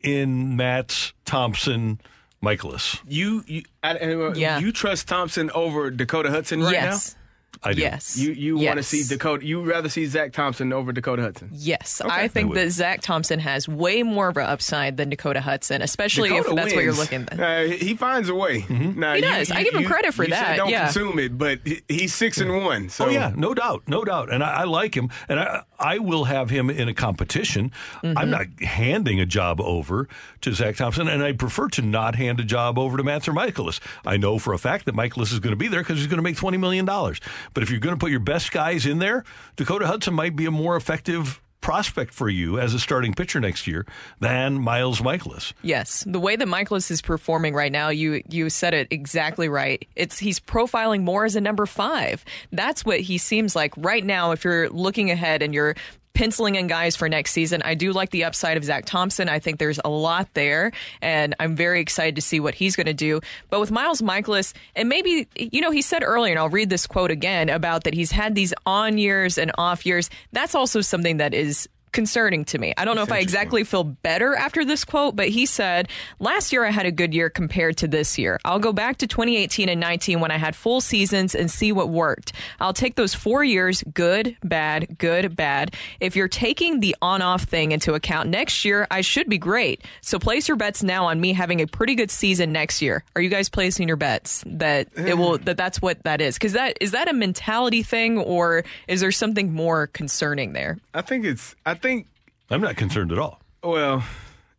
in 0.02 0.56
Matz, 0.56 1.14
Thompson, 1.26 1.99
Mikolas. 2.43 2.99
You 3.07 3.43
you 3.48 3.64
I, 3.84 3.98
I- 3.98 4.34
Yeah. 4.34 4.60
you 4.60 4.72
trust 4.72 5.07
Thompson 5.07 5.49
over 5.52 5.89
Dakota 5.91 6.30
Hudson 6.30 6.61
right 6.64 6.73
Yes. 6.73 7.15
I 7.63 7.73
do. 7.73 7.81
Yes. 7.81 8.17
now? 8.17 8.23
You 8.23 8.31
you 8.31 8.57
want 8.57 8.77
to 8.77 8.83
see 8.83 9.03
Dakota 9.03 9.45
you 9.45 9.61
rather 9.63 9.88
see 9.89 10.05
Zack 10.07 10.33
Thompson 10.33 10.73
over 10.73 10.91
Dakota 10.91 11.21
Hudson? 11.21 11.49
Yes, 11.53 12.01
Okay. 12.03 12.09
I 12.09 12.23
I 12.23 12.27
think 12.27 12.49
would. 12.49 12.57
that 12.57 12.71
Zack 12.71 13.01
Thompson 13.01 13.39
has 13.39 13.67
way 13.67 14.01
more 14.03 14.29
of 14.29 14.38
an 14.38 14.45
upside 14.47 14.97
than 14.97 15.09
Dakota 15.09 15.41
Hudson, 15.41 15.81
especially 15.81 16.29
Dakota 16.29 16.49
if 16.49 16.55
that's 16.55 16.73
what 16.73 16.83
you're 16.83 16.93
looking 16.93 17.27
at. 17.31 17.39
Uh, 17.39 17.63
he 17.73 17.95
finds 17.95 18.29
a 18.29 18.35
way. 18.35 18.65
Now, 18.69 19.13
He 19.13 19.21
does. 19.21 19.51
I 19.51 19.63
give 19.63 19.73
him 19.75 19.83
credit 19.85 20.13
for 20.13 20.23
you 20.23 20.29
say 20.33 20.39
that, 20.39 20.57
Don't 20.57 20.69
yeah. 20.69 20.85
consume 20.85 21.19
it, 21.19 21.38
but 21.38 21.59
he's 21.88 22.13
six 22.13 22.39
and 22.39 22.63
one. 22.63 22.89
So 22.89 23.05
oh 23.05 23.09
yeah, 23.09 23.31
no 23.35 23.53
doubt, 23.53 23.83
no 23.88 24.03
doubt, 24.03 24.31
and 24.33 24.43
I, 24.43 24.61
I 24.61 24.63
like 24.63 24.95
him, 24.95 25.09
and 25.29 25.39
I 25.39 25.63
I 25.82 25.98
will 25.98 26.26
have 26.26 26.49
him 26.49 26.70
in 26.70 26.88
a 26.88 26.94
competition. 26.94 27.72
Mm-hmm. 28.03 28.18
I'm 28.18 28.30
not 28.30 28.48
handing 28.62 29.20
a 29.20 29.26
job 29.26 29.60
over 29.60 30.08
to 30.41 30.53
Zack 30.53 30.76
Thompson, 30.76 31.08
and 31.08 31.24
I 31.24 31.34
prefer 31.34 31.68
to 31.70 31.82
not 31.82 32.16
hand 32.16 32.40
a 32.40 32.44
job 32.44 32.78
over 32.78 32.98
to 32.98 33.03
Matz 33.03 33.28
or 33.28 33.34
Mikolas. 33.34 33.80
I 34.06 34.18
know 34.18 34.38
for 34.40 34.53
a 34.53 34.60
fact 34.60 34.86
that 34.86 34.95
Mikolas 34.95 35.34
is 35.34 35.40
going 35.40 35.52
to 35.52 35.58
be 35.58 35.68
there 35.68 35.82
because 35.82 35.98
he's 35.98 36.08
going 36.08 36.18
to 36.18 36.24
make 36.24 36.38
twenty 36.38 36.58
million 36.58 36.86
dollars. 36.86 37.20
But 37.53 37.64
if 37.64 37.70
you're 37.70 37.80
going 37.80 37.95
to 37.95 37.99
put 37.99 38.12
your 38.12 38.20
best 38.20 38.52
guys 38.52 38.86
in 38.86 38.99
there, 38.99 39.24
Dakota 39.56 39.88
Hudson 39.88 40.14
might 40.14 40.36
be 40.36 40.45
a 40.45 40.52
more 40.52 40.76
effective 40.76 41.41
prospect 41.61 42.13
for 42.13 42.27
you 42.27 42.59
as 42.59 42.73
a 42.73 42.79
starting 42.79 43.13
pitcher 43.13 43.39
next 43.39 43.67
year 43.67 43.85
than 44.19 44.59
Miles 44.59 44.99
Mikolas. 44.99 45.53
Yes, 45.61 46.03
the 46.07 46.19
way 46.19 46.35
that 46.35 46.47
Mikolas 46.47 46.91
is 46.91 47.01
performing 47.01 47.53
right 47.53 47.71
now, 47.71 47.89
you 47.89 48.23
you 48.29 48.49
said 48.49 48.73
it 48.73 48.88
exactly 48.91 49.47
right. 49.47 49.88
It's 49.95 50.17
he's 50.17 50.39
profiling 50.39 51.03
more 51.03 51.25
as 51.25 51.35
a 51.35 51.41
number 51.41 51.65
five. 51.65 52.25
That's 52.51 52.83
what 52.83 52.99
he 52.99 53.17
seems 53.17 53.55
like 53.55 53.73
right 53.77 54.03
now. 54.03 54.31
If 54.31 54.43
you're 54.43 54.69
looking 54.69 55.11
ahead 55.11 55.41
and 55.41 55.53
you're 55.53 55.75
penciling 56.13 56.55
in 56.55 56.67
guys 56.67 56.95
for 56.95 57.09
next 57.09 57.31
season, 57.31 57.61
I 57.63 57.75
do 57.75 57.91
like 57.91 58.09
the 58.09 58.23
upside 58.23 58.57
of 58.57 58.63
Zack 58.63 58.85
Thompson. 58.85 59.29
I 59.29 59.39
think 59.39 59.59
there's 59.59 59.79
a 59.83 59.89
lot 59.89 60.27
there, 60.33 60.71
and 61.01 61.35
I'm 61.39 61.55
very 61.55 61.81
excited 61.81 62.15
to 62.15 62.21
see 62.21 62.39
what 62.39 62.53
he's 62.53 62.75
going 62.75 62.88
to 62.88 62.93
do. 62.93 63.21
But 63.49 63.59
with 63.59 63.71
Miles 63.71 64.01
Mikolas, 64.01 64.53
and 64.75 64.89
maybe 64.89 65.27
you 65.35 65.61
know 65.61 65.71
he 65.71 65.81
said 65.81 66.03
earlier, 66.03 66.31
and 66.31 66.39
I'll 66.39 66.49
read 66.49 66.69
this 66.69 66.88
quote 66.88 67.11
again 67.11 67.49
about 67.49 67.83
that 67.83 67.93
he's 67.93 68.11
had 68.11 68.35
these 68.35 68.53
on 68.65 68.97
years 68.97 69.38
and 69.38 69.51
off 69.57 69.85
years. 69.85 70.09
That's 70.31 70.55
also 70.55 70.81
something 70.81 71.17
that 71.17 71.33
is 71.33 71.67
concerning 71.91 72.45
to 72.45 72.57
me. 72.57 72.73
I 72.77 72.85
don't 72.85 72.95
know 72.95 73.03
if 73.03 73.11
I 73.11 73.19
exactly 73.19 73.63
feel 73.63 73.84
better 73.84 74.35
after 74.35 74.63
this 74.65 74.84
quote, 74.85 75.15
but 75.15 75.30
he 75.30 75.45
said, 75.45 75.89
Last 76.19 76.51
year 76.51 76.65
I 76.65 76.72
had 76.72 76.85
a 76.85 76.91
good 76.91 77.13
year 77.13 77.30
compared 77.30 77.77
to 77.77 77.88
this 77.88 78.18
year. 78.18 78.39
I'll 78.45 78.59
go 78.59 78.73
back 78.73 78.97
to 78.97 79.07
2018 79.07 79.69
and 79.69 79.80
19 79.80 80.19
when 80.19 80.31
I 80.31 80.38
had 80.38 80.55
full 80.55 80.81
seasons 80.81 81.35
and 81.35 81.49
see 81.49 81.72
what 81.72 81.89
worked. 81.89 82.34
I'll 82.59 82.73
take 82.73 82.95
those 82.95 83.13
four 83.13 83.43
years 83.43 83.84
good, 83.93 84.38
bad, 84.43 84.97
good, 84.97 85.35
bad. 85.35 85.76
If 85.99 86.15
you're 86.15 86.27
taking 86.27 86.80
the 86.80 86.95
on 87.01 87.22
off 87.22 87.43
thing 87.43 87.72
into 87.72 87.93
account, 87.93 88.30
next 88.30 88.65
year 88.65 88.88
I 88.89 89.01
should 89.01 89.30
be 89.30 89.38
great. 89.38 89.84
So 90.01 90.19
place 90.19 90.47
your 90.47 90.57
bets 90.57 90.84
now 90.84 91.05
on 91.05 91.19
me 91.19 91.34
having 91.34 91.61
a 91.61 91.68
pretty 91.68 91.95
good 91.95 92.11
season 92.11 92.51
next 92.51 92.81
year. 92.81 93.03
Are 93.15 93.22
you 93.22 93.30
guys 93.30 93.49
placing 93.49 93.88
your 93.88 93.97
bets 93.97 94.43
that 94.47 94.88
it 94.95 95.18
will, 95.18 95.38
that 95.39 95.57
that's 95.57 95.81
what 95.81 96.03
that 96.03 96.22
is? 96.22 96.35
Because 96.35 96.53
that, 96.53 96.77
is 96.80 96.91
that 96.91 97.07
a 97.07 97.13
mentality 97.13 97.84
thing 97.84 98.18
or 98.18 98.63
is 98.88 99.01
there 99.01 99.11
something 99.11 99.53
more 99.53 99.88
concerning 99.88 100.53
there? 100.53 100.77
I 100.93 101.01
think 101.01 101.26
it's. 101.26 101.55
I 101.65 101.73
think 101.82 102.08
I'm 102.49 102.62
not 102.62 102.76
concerned 102.78 103.12
at 103.12 103.18
all. 103.20 103.40
Well, 103.64 104.03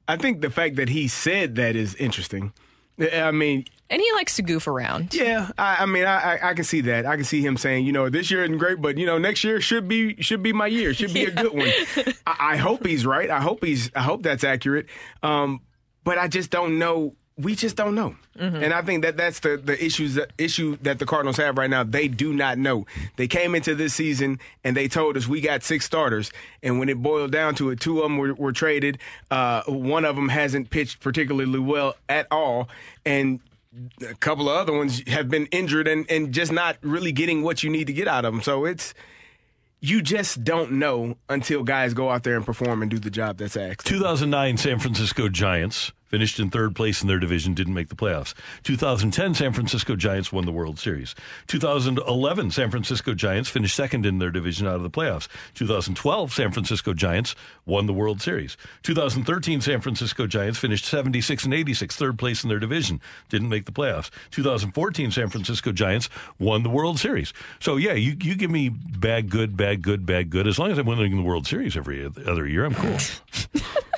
I 0.09 0.17
think 0.17 0.41
the 0.41 0.51
fact 0.51 0.77
that 0.77 0.89
he 0.89 1.09
said 1.09 1.55
that 1.57 1.77
is 1.77 1.95
interesting. 1.95 2.53
I 3.01 3.31
mean, 3.31 3.65
And 3.91 4.01
he 4.01 4.13
likes 4.13 4.37
to 4.37 4.43
goof 4.43 4.67
around. 4.67 5.15
yeah, 5.15 5.51
I, 5.59 5.79
I 5.83 5.87
mean, 5.87 6.05
I, 6.05 6.35
I, 6.37 6.51
I 6.51 6.55
can 6.55 6.65
see 6.65 6.83
that. 6.83 7.07
I 7.07 7.17
can 7.17 7.25
see 7.25 7.41
him 7.41 7.57
saying, 7.57 7.87
you 7.87 7.93
know, 7.93 8.09
this 8.11 8.31
year 8.31 8.45
isn't 8.45 8.59
great, 8.59 8.81
but 8.81 8.97
you 8.99 9.07
know, 9.07 9.19
next 9.19 9.43
year 9.45 9.61
should 9.61 9.89
be 9.89 10.21
should 10.23 10.43
be 10.43 10.53
my 10.53 10.67
year. 10.67 10.93
Should 10.95 11.15
be 11.15 11.25
a 11.25 11.31
good 11.43 11.53
one. 11.55 11.71
I, 12.27 12.53
I 12.53 12.57
hope 12.59 12.87
he's 12.87 13.05
right. 13.07 13.31
I 13.31 13.41
hope 13.41 13.65
he's. 13.65 13.91
I 13.95 14.03
hope 14.03 14.23
that's 14.23 14.45
accurate. 14.45 14.87
Um, 15.23 15.61
but 16.05 16.19
I 16.19 16.29
just 16.29 16.51
don't 16.51 16.79
know. 16.79 17.15
We 17.39 17.55
just 17.55 17.77
don't 17.77 17.95
know, 17.95 18.15
and 18.39 18.75
I 18.75 18.83
think 18.83 19.03
that 19.05 19.17
that's 19.17 19.41
the 19.41 19.57
the 19.57 19.83
issues 19.83 20.15
the 20.15 20.29
issue 20.37 20.77
that 20.83 20.99
the 20.99 21.07
Cardinals 21.07 21.39
have 21.39 21.57
right 21.57 21.71
now. 21.71 21.83
They 21.83 22.07
do 22.07 22.33
not 22.35 22.59
know. 22.59 22.87
They 23.17 23.27
came 23.27 23.55
into 23.55 23.75
this 23.75 23.95
season 23.95 24.39
and 24.65 24.77
they 24.77 24.87
told 24.87 25.17
us 25.17 25.27
we 25.27 25.41
got 25.41 25.63
six 25.63 25.87
starters, 25.87 26.31
and 26.63 26.79
when 26.79 26.91
it 26.91 26.99
boiled 27.03 27.33
down 27.33 27.55
to 27.55 27.71
it, 27.71 27.81
two 27.81 27.99
of 27.99 28.05
them 28.05 28.19
were, 28.19 28.35
were 28.35 28.53
traded. 28.53 28.99
Uh, 29.31 29.63
one 29.67 30.05
of 30.05 30.15
them 30.15 30.29
hasn't 30.29 30.69
pitched 30.69 31.01
particularly 31.01 31.59
well 31.59 31.95
at 32.09 32.27
all, 32.31 32.69
and 33.07 33.41
a 34.07 34.15
couple 34.15 34.51
of 34.51 34.57
other 34.57 34.73
ones 34.77 35.03
have 35.09 35.29
been 35.31 35.47
injured 35.47 35.89
and, 35.89 36.09
and 36.11 36.33
just 36.33 36.53
not 36.53 36.77
really 36.83 37.13
getting 37.13 37.43
what 37.43 37.63
you 37.63 37.71
need 37.71 37.87
to 37.87 37.93
get 37.93 38.09
out 38.09 38.25
of 38.25 38.33
them. 38.35 38.43
So 38.43 38.67
it's 38.67 38.93
you 39.81 40.03
just 40.03 40.45
don't 40.45 40.73
know 40.73 41.17
until 41.29 41.65
guys 41.65 41.95
go 41.95 42.11
out 42.11 42.23
there 42.23 42.37
and 42.37 42.45
perform 42.47 42.83
and 42.83 42.91
do 42.91 42.99
the 42.99 43.11
job 43.11 43.39
that's 43.39 43.57
asked. 43.57 43.87
2009 43.87 44.57
San 44.59 44.79
Francisco 44.79 45.29
Giants 45.29 45.93
finished 46.13 46.39
in 46.39 46.51
third 46.51 46.77
place 46.77 47.01
in 47.01 47.09
their 47.09 47.19
division, 47.19 47.55
didn't 47.55 47.73
make 47.73 47.89
the 47.89 47.97
playoffs. 47.97 48.35
2010 48.65 49.33
San 49.33 49.53
Francisco 49.55 49.97
Giants 49.97 50.31
won 50.31 50.45
the 50.45 50.53
World 50.53 50.79
Series. 50.79 51.15
2011 51.47 52.51
San 52.51 52.71
Francisco 52.71 53.15
Giants 53.15 53.49
finished 53.49 53.75
second 53.75 54.05
in 54.05 54.19
their 54.19 54.31
division 54.31 54.67
out 54.67 54.75
of 54.75 54.83
the 54.83 54.91
playoffs. 54.91 55.27
2012 55.55 56.31
San 56.31 56.53
Francisco 56.53 56.93
Giants 56.93 57.35
won 57.65 57.87
the 57.87 57.95
World 57.95 58.21
Series. 58.21 58.59
2013 58.83 59.63
San 59.63 59.81
Francisco 59.81 60.27
Giants 60.27 60.59
finished 60.59 60.85
76 60.85 61.45
and 61.47 61.55
86, 61.55 61.97
third 61.97 62.19
place 62.19 62.43
in 62.43 62.51
their 62.51 62.59
division, 62.59 63.01
didn't 63.31 63.49
make 63.49 63.65
the 63.65 63.73
playoffs. 63.73 64.11
2014 64.33 65.13
San 65.13 65.31
Francisco 65.31 65.73
Giants 65.73 66.11
won 66.39 66.63
the 66.63 66.69
World 66.69 66.99
Series. 66.99 67.33
So 67.59 67.77
yeah, 67.77 67.95
you 67.95 68.19
you 68.21 68.35
give 68.35 68.51
me 68.51 68.69
bad, 68.69 69.31
good, 69.31 69.57
bad, 69.57 69.81
good, 69.81 70.05
bad, 70.05 70.29
good. 70.29 70.47
As 70.47 70.59
long 70.59 70.71
as 70.71 70.77
I'm 70.77 70.85
winning 70.85 71.17
the 71.17 71.23
World 71.23 71.47
Series 71.47 71.75
every 71.75 72.05
other 72.05 72.47
year, 72.47 72.67
I'm 72.67 72.75
cool. 72.75 72.99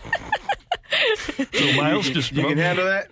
So 1.53 1.73
Miles 1.77 2.09
just 2.11 2.33
you 2.33 2.47
can 2.47 2.59
handle 2.59 2.85
that. 2.85 3.09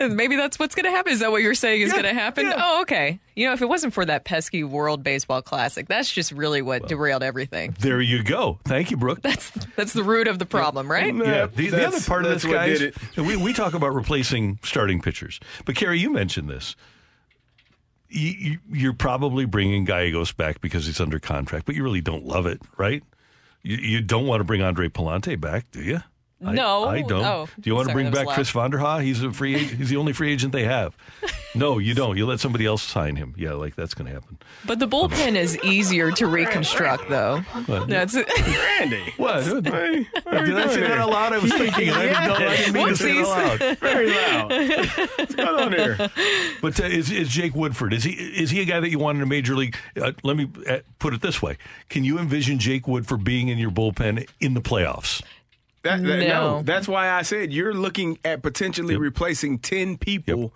Maybe 0.10 0.36
that's 0.36 0.58
what's 0.58 0.74
going 0.74 0.84
to 0.84 0.90
happen. 0.90 1.12
Is 1.12 1.20
that 1.20 1.30
what 1.30 1.42
you're 1.42 1.54
saying 1.54 1.82
is 1.82 1.92
going 1.92 2.04
to 2.04 2.14
happen? 2.14 2.52
Oh, 2.54 2.82
okay. 2.82 3.18
You 3.34 3.46
know, 3.46 3.52
if 3.52 3.62
it 3.62 3.68
wasn't 3.68 3.94
for 3.94 4.04
that 4.04 4.24
pesky 4.24 4.62
World 4.64 5.02
Baseball 5.02 5.42
Classic, 5.42 5.88
that's 5.88 6.10
just 6.10 6.32
really 6.32 6.62
what 6.62 6.86
derailed 6.88 7.22
everything. 7.22 7.74
There 7.80 8.00
you 8.00 8.22
go. 8.22 8.58
Thank 8.64 8.90
you, 8.90 8.96
Brooke. 8.96 9.22
That's 9.22 9.50
that's 9.76 9.92
the 9.92 10.04
root 10.04 10.28
of 10.28 10.38
the 10.38 10.46
problem, 10.46 10.90
right? 10.90 11.14
Yeah, 11.14 11.46
the, 11.46 11.46
the 11.46 11.68
other 11.68 11.76
That's- 11.78 12.08
part 12.08 12.24
of 12.24 12.30
that's 12.30 12.42
this, 12.44 12.50
what 12.52 12.56
guys, 12.56 12.78
did 12.78 12.94
we, 13.16 13.36
we 13.36 13.52
talk 13.52 13.74
about 13.74 13.94
replacing 13.94 14.58
starting 14.62 15.00
pitchers. 15.00 15.40
But, 15.64 15.74
Kerry, 15.76 15.98
you 15.98 16.10
mentioned 16.10 16.48
this. 16.48 16.76
You, 18.08 18.30
you, 18.30 18.58
you're 18.70 18.92
probably 18.92 19.44
bringing 19.44 19.84
Gallegos 19.84 20.32
back 20.32 20.60
because 20.60 20.86
he's 20.86 21.00
under 21.00 21.18
contract, 21.18 21.66
but 21.66 21.74
you 21.74 21.82
really 21.82 22.00
don't 22.00 22.24
love 22.24 22.46
it, 22.46 22.62
right? 22.76 23.02
You, 23.62 23.76
you 23.76 24.00
don't 24.02 24.26
want 24.26 24.40
to 24.40 24.44
bring 24.44 24.62
Andre 24.62 24.88
Pallante 24.88 25.40
back, 25.40 25.70
do 25.72 25.82
you? 25.82 26.00
I- 26.44 26.52
No. 26.52 26.84
I, 26.84 27.02
don't. 27.02 27.24
Oh, 27.24 27.48
do 27.60 27.70
you 27.70 27.74
want 27.74 27.88
to 27.88 27.94
bring 27.94 28.06
that 28.06 28.12
was 28.12 28.24
back 28.26 28.34
Chris 28.34 28.50
Vanderhaa? 28.52 29.02
He's 29.02 29.22
a 29.22 29.32
free. 29.32 29.54
agent. 29.56 29.78
He's 29.78 29.88
the 29.88 29.96
only 29.96 30.12
free 30.12 30.32
agent 30.32 30.52
they 30.52 30.64
have. 30.64 30.96
No, 31.54 31.78
you 31.78 31.94
don't. 32.02 32.16
You 32.16 32.26
let 32.26 32.40
somebody 32.40 32.66
else 32.66 32.82
sign 32.82 33.16
him. 33.16 33.34
Yeah, 33.36 33.52
like 33.52 33.74
that's 33.76 33.94
going 33.94 34.06
to 34.08 34.12
happen. 34.12 34.38
But 34.66 34.78
the 34.78 34.88
bullpen 34.88 35.36
is 35.36 35.58
easier 35.64 36.10
to 36.12 36.26
reconstruct, 36.26 37.08
though. 37.08 37.38
What? 37.66 37.88
That's 37.88 38.14
Randy. 38.48 39.12
What? 39.16 39.44
Did 39.44 39.66
Hey, 39.66 40.06
what 40.24 40.34
are 40.34 40.38
I 40.38 40.44
say 40.68 40.80
that 40.80 40.88
there? 40.88 40.98
out 40.98 41.10
loud? 41.10 41.32
I 41.32 41.38
was 41.38 41.52
thinking, 41.56 41.88
and 41.88 41.96
I 41.96 42.02
didn't, 42.06 42.28
know, 42.28 42.34
I 42.34 42.56
didn't 42.56 42.72
mean 42.74 42.88
to 42.88 42.96
say 42.96 43.16
it 43.18 43.24
out 43.26 43.60
loud. 43.60 43.78
Very 43.78 44.10
loud. 44.10 44.50
What's 45.18 45.34
going 45.34 45.48
on 45.60 45.72
here? 45.72 45.96
But 46.60 46.80
uh, 46.80 46.84
is, 46.84 47.10
is 47.10 47.28
Jake 47.28 47.54
Woodford 47.54 47.92
is 47.92 48.04
he 48.04 48.12
is 48.12 48.50
he 48.50 48.60
a 48.60 48.64
guy 48.64 48.80
that 48.80 48.90
you 48.90 48.98
want 48.98 49.16
in 49.16 49.22
a 49.22 49.26
major 49.26 49.54
league? 49.54 49.76
Uh, 50.00 50.12
let 50.22 50.36
me 50.36 50.48
uh, 50.68 50.78
put 50.98 51.14
it 51.14 51.20
this 51.20 51.40
way: 51.42 51.56
Can 51.88 52.04
you 52.04 52.18
envision 52.18 52.58
Jake 52.58 52.86
Woodford 52.88 53.24
being 53.24 53.48
in 53.48 53.58
your 53.58 53.70
bullpen 53.70 54.28
in 54.40 54.54
the 54.54 54.60
playoffs? 54.60 55.22
That, 55.84 56.02
that- 56.02 56.18
no. 56.18 56.26
No. 56.58 56.62
that's 56.62 56.88
why 56.88 57.10
I 57.10 57.22
said 57.22 57.52
you're 57.52 57.72
looking 57.74 58.18
at 58.24 58.42
potentially 58.42 58.96
replacing 58.96 59.58
ten 59.60 59.96
people, 59.96 60.52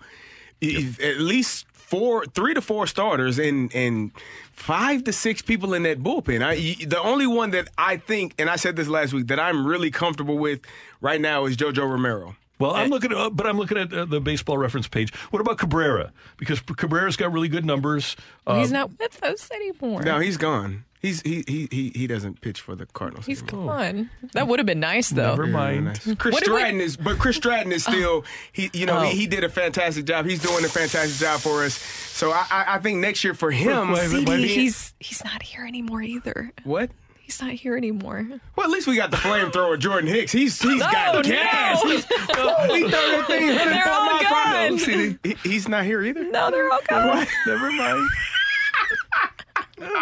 If- 0.61 0.99
at 1.01 1.19
least 1.21 1.65
four, 1.71 2.25
three 2.25 2.53
to 2.53 2.61
four 2.61 2.85
starters, 2.85 3.39
and 3.39 3.73
and 3.73 4.11
five 4.51 5.03
to 5.05 5.13
six 5.13 5.41
people 5.41 5.73
in 5.73 5.83
that 5.83 5.99
bullpen. 6.03 6.43
I, 6.43 6.53
y- 6.55 6.85
the 6.85 6.99
only 6.99 7.25
one 7.27 7.51
that 7.51 7.69
I 7.77 7.97
think, 7.97 8.33
and 8.37 8.49
I 8.49 8.57
said 8.57 8.75
this 8.75 8.87
last 8.87 9.13
week, 9.13 9.27
that 9.27 9.39
I'm 9.39 9.65
really 9.65 9.89
comfortable 9.89 10.37
with 10.37 10.59
right 11.01 11.21
now 11.21 11.45
is 11.45 11.55
JoJo 11.57 11.89
Romero. 11.89 12.35
Well, 12.59 12.71
I'm 12.75 12.89
looking, 12.89 13.11
at, 13.13 13.17
uh, 13.17 13.29
but 13.29 13.47
I'm 13.47 13.57
looking 13.57 13.77
at 13.77 13.93
uh, 13.93 14.03
the 14.03 14.19
baseball 14.19 14.57
reference 14.57 14.85
page. 14.89 15.13
What 15.31 15.39
about 15.39 15.57
Cabrera? 15.59 16.11
Because 16.35 16.59
Cabrera's 16.59 17.15
got 17.15 17.31
really 17.31 17.47
good 17.47 17.63
numbers. 17.65 18.17
Uh, 18.45 18.59
He's 18.59 18.69
not 18.69 18.91
with 18.99 19.23
us 19.23 19.49
anymore. 19.49 20.01
No, 20.03 20.19
he's 20.19 20.35
gone. 20.35 20.83
He's 21.01 21.21
he 21.21 21.45
he 21.47 21.67
he, 21.71 21.89
he 21.95 22.07
doesn't 22.07 22.41
pitch 22.41 22.59
for 22.59 22.75
the 22.75 22.85
Cardinals. 22.85 23.25
He's 23.25 23.41
anymore. 23.43 23.77
gone. 23.77 24.09
That 24.33 24.47
would 24.49 24.59
have 24.59 24.65
been 24.65 24.81
nice, 24.81 25.09
though. 25.09 25.29
Never 25.29 25.47
mind. 25.47 26.01
Chris 26.19 26.33
What 26.33 26.43
did 26.43 26.51
we- 26.51 26.57
Stratton 26.59 26.81
is, 26.81 26.97
but 26.97 27.17
Chris 27.19 27.37
Stratton 27.37 27.71
is 27.71 27.83
still 27.83 28.25
he. 28.51 28.69
You 28.73 28.85
know, 28.85 28.97
Oh. 28.97 29.01
he, 29.03 29.19
he 29.21 29.27
did 29.27 29.45
a 29.45 29.49
fantastic 29.49 30.03
job. 30.05 30.25
He's 30.25 30.41
doing 30.41 30.65
a 30.65 30.67
fantastic 30.67 31.17
job 31.17 31.39
for 31.39 31.63
us. 31.63 31.75
So 31.75 32.31
I, 32.31 32.45
I, 32.51 32.65
I 32.75 32.79
think 32.79 32.97
next 32.99 33.23
year 33.23 33.33
for 33.33 33.49
him, 33.49 33.91
Wait, 33.91 33.99
wait, 33.99 34.09
CD, 34.09 34.31
wait. 34.31 34.49
he's 34.49 34.93
he's 34.99 35.23
not 35.23 35.41
here 35.41 35.65
anymore 35.65 36.01
either. 36.01 36.51
what? 36.65 36.91
He's 37.21 37.41
not 37.41 37.51
here 37.51 37.77
anymore. 37.77 38.27
Well, 38.55 38.65
at 38.65 38.71
least 38.71 38.87
we 38.87 38.95
got 38.95 39.11
the 39.11 39.17
flamethrower 39.17 39.77
Jordan 39.79 40.09
Hicks. 40.09 40.31
He's 40.33 40.59
he's 40.61 40.81
Oh, 40.81 40.91
got 40.91 41.13
no. 41.15 41.21
gas. 41.21 41.81
He's, 41.83 42.05
he 42.07 42.15
threw 42.15 42.89
that 42.89 43.23
thing 43.27 43.47
They're 43.55 43.87
all 43.87 44.07
104 44.07 44.09
miles 44.09 44.23
per 44.23 44.35
hour. 44.35 44.69
gone. 44.69 44.79
See, 44.79 45.17
he- 45.23 45.49
he's 45.49 45.67
not 45.69 45.85
here 45.85 46.01
either. 46.01 46.23
No, 46.29 46.49
they're 46.51 46.69
all 46.69 46.79
gone. 46.89 47.25
Never 47.47 47.71
mind. 47.71 48.09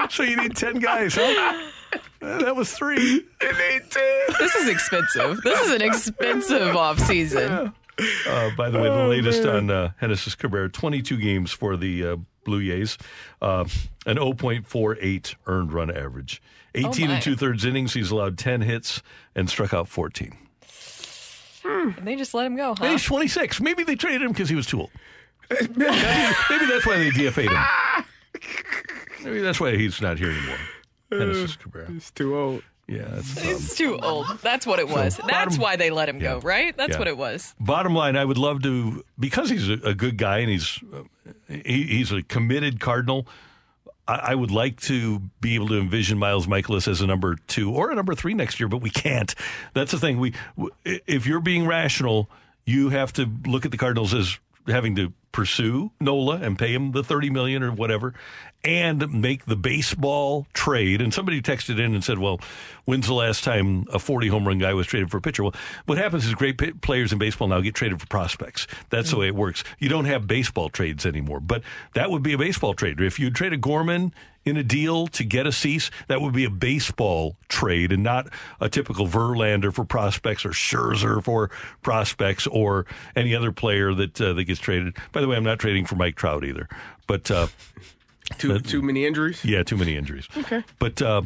so 0.10 0.24
you 0.24 0.38
need 0.38 0.56
ten 0.56 0.80
guys, 0.80 1.16
huh? 1.16 1.60
Uh, 2.22 2.38
That 2.40 2.56
was 2.56 2.72
three. 2.74 3.24
It 3.42 3.82
need 3.82 3.92
10. 3.92 4.04
This 4.40 4.56
is 4.56 4.68
expensive. 4.70 5.40
This 5.44 5.62
is 5.62 5.72
an 5.72 5.82
expensive 5.82 6.76
off 6.76 7.00
season. 7.00 7.72
Uh, 8.28 8.50
by 8.58 8.70
the 8.70 8.78
way, 8.80 8.90
the 8.90 9.08
latest 9.08 9.46
on 9.46 9.70
uh, 9.72 9.92
Genesis 10.02 10.36
Cabrera: 10.36 10.70
22 10.70 11.18
games 11.18 11.52
for 11.52 11.78
the 11.78 12.06
uh, 12.06 12.16
Blue 12.44 12.64
Jays, 12.66 12.98
uh, 13.42 13.66
an 14.06 14.18
0.48 14.18 15.36
earned 15.48 15.72
run 15.74 15.96
average, 15.96 16.42
18 16.76 17.08
my. 17.08 17.14
and 17.16 17.24
two 17.24 17.36
thirds 17.36 17.66
innings. 17.66 17.94
He's 17.94 18.12
allowed 18.12 18.38
10 18.38 18.62
hits 18.62 19.02
and 19.36 19.50
struck 19.50 19.74
out 19.74 19.88
14. 19.88 20.36
And 21.64 21.96
they 22.08 22.16
just 22.16 22.34
let 22.34 22.46
him 22.46 22.56
go, 22.56 22.70
And 22.72 22.80
huh? 22.80 22.86
he's 22.92 23.04
26. 23.04 23.60
Maybe 23.62 23.84
they 23.84 23.96
traded 23.96 24.22
him 24.22 24.32
because 24.32 24.50
he 24.50 24.56
was 24.56 24.66
too 24.66 24.82
old. 24.82 24.92
maybe, 25.50 25.70
maybe 25.78 26.66
that's 26.66 26.86
why 26.86 26.98
they 26.98 27.10
DFA'd 27.12 27.52
him. 27.52 28.06
Maybe 29.28 29.42
that's 29.42 29.60
why 29.60 29.76
he's 29.76 30.02
not 30.02 30.18
here 30.18 30.32
anymore. 30.32 30.58
Genesis 31.12 31.56
Cabrera. 31.56 31.92
He's 31.92 32.12
too 32.12 32.38
old. 32.38 32.64
Yeah, 32.88 33.04
that's. 33.10 33.42
He's 33.42 33.76
too 33.76 34.00
old. 34.00 34.26
That's 34.42 34.66
what 34.66 34.80
it 34.80 34.88
was. 34.88 35.18
That's 35.18 35.28
bottom- 35.30 35.58
why 35.62 35.76
they 35.76 35.90
let 35.90 36.08
him 36.08 36.20
go, 36.20 36.36
Yeah. 36.36 36.48
right? 36.48 36.76
That's 36.78 36.94
Yeah. 36.94 37.00
what 37.00 37.08
it 37.10 37.18
was. 37.18 37.54
Bottom 37.60 37.94
line, 37.94 38.16
I 38.16 38.24
would 38.24 38.38
love 38.38 38.62
to 38.64 39.04
because 39.20 39.50
he's 39.50 39.68
a, 39.70 39.74
a 39.84 39.94
good 39.94 40.18
guy 40.18 40.40
and 40.40 40.50
he's 40.50 40.80
uh, 40.94 41.04
he, 41.50 41.84
he's 41.84 42.12
a 42.14 42.24
committed 42.24 42.80
Cardinal. 42.80 43.28
I, 44.08 44.16
I 44.32 44.36
would 44.36 44.52
like 44.52 44.80
to 44.82 45.20
be 45.42 45.56
able 45.56 45.68
to 45.68 45.80
envision 45.80 46.18
Miles 46.18 46.48
Mikolas 46.48 46.88
as 46.88 47.02
a 47.02 47.08
number 47.08 47.36
two 47.48 47.74
or 47.74 47.92
a 47.92 47.96
number 47.96 48.16
three 48.16 48.34
next 48.34 48.58
year, 48.60 48.70
but 48.70 48.78
we 48.78 48.90
can't. 48.90 49.36
That's 49.74 49.92
the 49.92 50.00
thing. 50.00 50.18
We 50.20 50.34
if 50.86 51.26
you're 51.28 51.42
being 51.42 51.68
rational, 51.68 52.30
you 52.66 52.88
have 52.90 53.12
to 53.14 53.30
look 53.46 53.66
at 53.66 53.72
the 53.72 53.78
Cardinals 53.78 54.14
as 54.14 54.40
having 54.68 54.96
to 54.96 55.14
pursue 55.32 55.92
Nola 56.00 56.38
and 56.38 56.58
pay 56.58 56.74
him 56.74 56.94
the 56.94 57.04
30 57.04 57.30
million 57.30 57.62
or 57.62 57.72
whatever 57.72 58.16
and 58.64 59.14
make 59.14 59.46
the 59.46 59.56
baseball 59.56 60.48
trade. 60.54 61.00
And 61.00 61.14
somebody 61.14 61.44
texted 61.44 61.80
in 61.80 61.94
and 61.94 62.04
said 62.04 62.18
well 62.18 62.40
when's 62.86 63.06
the 63.06 63.14
last 63.14 63.44
time 63.44 63.86
a 63.94 64.00
40 64.00 64.30
home 64.30 64.48
run 64.48 64.58
guy 64.58 64.74
was 64.74 64.88
traded 64.88 65.12
for 65.12 65.18
a 65.18 65.22
pitcher? 65.22 65.44
Well 65.44 65.54
what 65.86 66.00
happens 66.00 66.26
is 66.26 66.34
great 66.34 66.58
p- 66.58 66.72
players 66.72 67.12
in 67.12 67.20
baseball 67.20 67.48
now 67.48 67.62
get 67.62 67.76
traded 67.76 68.02
for 68.02 68.08
prospects. 68.08 68.66
That's 68.90 69.12
the 69.12 69.18
mm. 69.18 69.20
way 69.20 69.28
it 69.28 69.36
works. 69.36 69.64
You 69.78 69.90
don't 69.90 70.06
have 70.06 70.26
baseball 70.26 70.70
trades 70.70 71.06
anymore 71.06 71.40
but 71.40 71.62
that 71.94 72.10
would 72.10 72.24
be 72.24 72.34
a 72.34 72.38
baseball 72.38 72.74
trade. 72.74 73.00
If 73.00 73.20
you 73.20 73.30
traded 73.30 73.62
gorman 73.62 74.14
in 74.48 74.58
a 74.58 74.64
deal 74.64 75.08
to 75.08 75.24
get 75.24 75.46
a 75.46 75.52
Cease, 75.52 75.92
that 76.08 76.22
would 76.22 76.34
be 76.34 76.46
a 76.46 76.50
baseball 76.50 77.36
trade 77.50 77.92
and 77.92 78.04
not 78.04 78.28
a 78.60 78.70
typical 78.70 79.08
Verlander 79.08 79.74
for 79.74 79.86
prospects 79.86 80.46
or 80.46 80.50
Scherzer 80.50 81.24
for 81.24 81.50
prospects 81.82 82.48
or 82.48 82.86
any 83.16 83.36
other 83.36 83.52
player 83.52 83.94
that 83.94 84.20
uh, 84.20 84.34
that 84.34 84.46
gets 84.46 84.60
traded. 84.60 84.96
By 85.12 85.22
the 85.22 85.28
way, 85.28 85.36
I'm 85.36 85.44
not 85.44 85.60
trading 85.60 85.86
for 85.86 85.96
Mike 85.96 86.16
Trout 86.16 86.44
either, 86.44 86.68
but 87.06 87.30
uh, 87.30 87.48
too 88.38 88.60
too 88.60 88.82
many 88.82 89.06
injuries. 89.06 89.44
Yeah, 89.44 89.64
too 89.64 89.78
many 89.78 89.96
injuries. 89.96 90.28
Okay. 90.38 90.64
But 90.80 91.02
uh, 91.02 91.24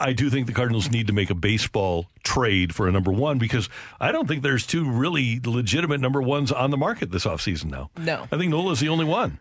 I 0.00 0.12
do 0.12 0.30
think 0.30 0.46
the 0.46 0.52
Cardinals 0.52 0.90
need 0.90 1.06
to 1.06 1.12
make 1.12 1.30
a 1.30 1.34
baseball 1.34 2.06
trade 2.22 2.74
for 2.74 2.88
a 2.88 2.92
number 2.92 3.12
one 3.12 3.38
because 3.38 3.68
I 4.00 4.12
don't 4.12 4.26
think 4.26 4.42
there's 4.42 4.66
two 4.66 4.88
really 4.88 5.40
legitimate 5.44 6.00
number 6.00 6.20
ones 6.20 6.52
on 6.52 6.70
the 6.70 6.76
market 6.76 7.10
this 7.10 7.24
offseason 7.24 7.66
now. 7.66 7.90
No. 7.96 8.26
I 8.30 8.36
think 8.36 8.50
Nola's 8.50 8.80
the 8.80 8.88
only 8.88 9.04
one. 9.04 9.38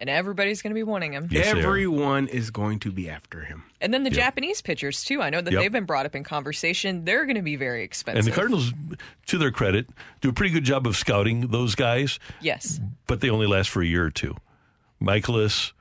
And 0.00 0.08
everybody's 0.08 0.62
going 0.62 0.70
to 0.70 0.74
be 0.74 0.84
wanting 0.84 1.12
him. 1.12 1.26
Yes, 1.30 1.46
they 1.52 1.60
are. 1.60 1.66
Everyone 1.66 2.28
is 2.28 2.50
going 2.52 2.78
to 2.80 2.92
be 2.92 3.10
after 3.10 3.40
him. 3.42 3.64
And 3.80 3.92
then 3.92 4.04
the 4.04 4.10
Japanese 4.10 4.62
pitchers, 4.62 5.02
too. 5.04 5.20
I 5.22 5.28
know 5.30 5.40
that 5.40 5.52
Yep. 5.52 5.60
they've 5.60 5.72
been 5.72 5.86
brought 5.86 6.06
up 6.06 6.14
in 6.14 6.22
conversation. 6.22 7.04
They're 7.04 7.24
going 7.24 7.34
to 7.36 7.42
be 7.42 7.56
very 7.56 7.82
expensive. 7.82 8.18
And 8.24 8.26
the 8.32 8.34
Cardinals, 8.36 8.72
to 9.26 9.38
their 9.38 9.50
credit, 9.50 9.88
do 10.20 10.28
a 10.28 10.32
pretty 10.32 10.52
good 10.54 10.62
job 10.64 10.86
of 10.86 10.96
scouting 10.96 11.48
those 11.48 11.74
guys, 11.74 12.20
Yes. 12.40 12.80
but 13.08 13.20
they 13.20 13.28
only 13.28 13.46
last 13.48 13.70
for 13.70 13.82
a 13.82 13.86
year 13.86 14.04
or 14.04 14.10
two. 14.10 14.36
Mikolas, 15.02 15.72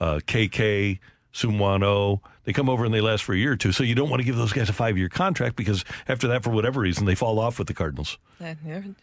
uh, 0.00 0.20
KK, 0.26 1.00
Sumwano, 1.32 2.20
they 2.44 2.52
come 2.52 2.68
over 2.68 2.84
and 2.84 2.94
they 2.94 3.00
last 3.00 3.24
for 3.24 3.34
a 3.34 3.38
year 3.38 3.52
or 3.52 3.56
two. 3.56 3.72
So 3.72 3.82
you 3.84 3.94
don't 3.94 4.08
want 4.10 4.20
to 4.20 4.24
give 4.24 4.36
those 4.36 4.52
guys 4.52 4.68
a 4.68 4.72
five 4.72 4.96
year 4.96 5.08
contract 5.08 5.56
because 5.56 5.84
after 6.08 6.28
that, 6.28 6.44
for 6.44 6.50
whatever 6.50 6.80
reason, 6.80 7.06
they 7.06 7.14
fall 7.14 7.38
off 7.38 7.58
with 7.58 7.68
the 7.68 7.74
Cardinals. 7.74 8.18
Uh, 8.42 8.54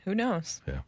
who 0.06 0.14
knows? 0.14 0.62
Yeah. 0.68 0.82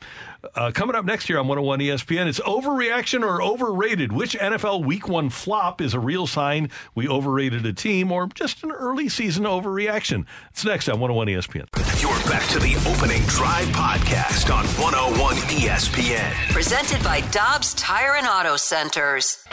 Uh, 0.55 0.71
coming 0.71 0.95
up 0.95 1.05
next 1.05 1.29
year 1.29 1.39
on 1.39 1.47
101 1.47 1.79
ESPN, 1.79 2.27
it's 2.27 2.39
overreaction 2.41 3.23
or 3.23 3.41
overrated. 3.41 4.11
Which 4.11 4.37
NFL 4.37 4.85
week 4.85 5.07
one 5.07 5.29
flop 5.29 5.81
is 5.81 5.93
a 5.93 5.99
real 5.99 6.27
sign 6.27 6.69
we 6.93 7.07
overrated 7.07 7.65
a 7.65 7.73
team 7.73 8.11
or 8.11 8.27
just 8.27 8.63
an 8.63 8.71
early 8.71 9.09
season 9.09 9.45
overreaction? 9.45 10.25
It's 10.51 10.65
next 10.65 10.89
on 10.89 10.99
101 10.99 11.27
ESPN. 11.27 12.01
You're 12.01 12.31
back 12.31 12.47
to 12.49 12.59
the 12.59 12.75
opening 12.87 13.23
drive 13.27 13.67
podcast 13.67 14.53
on 14.53 14.65
101 14.81 15.35
ESPN. 15.35 16.31
Presented 16.51 17.03
by 17.03 17.21
Dobbs 17.31 17.73
Tire 17.75 18.15
and 18.15 18.27
Auto 18.27 18.57
Centers. 18.57 19.43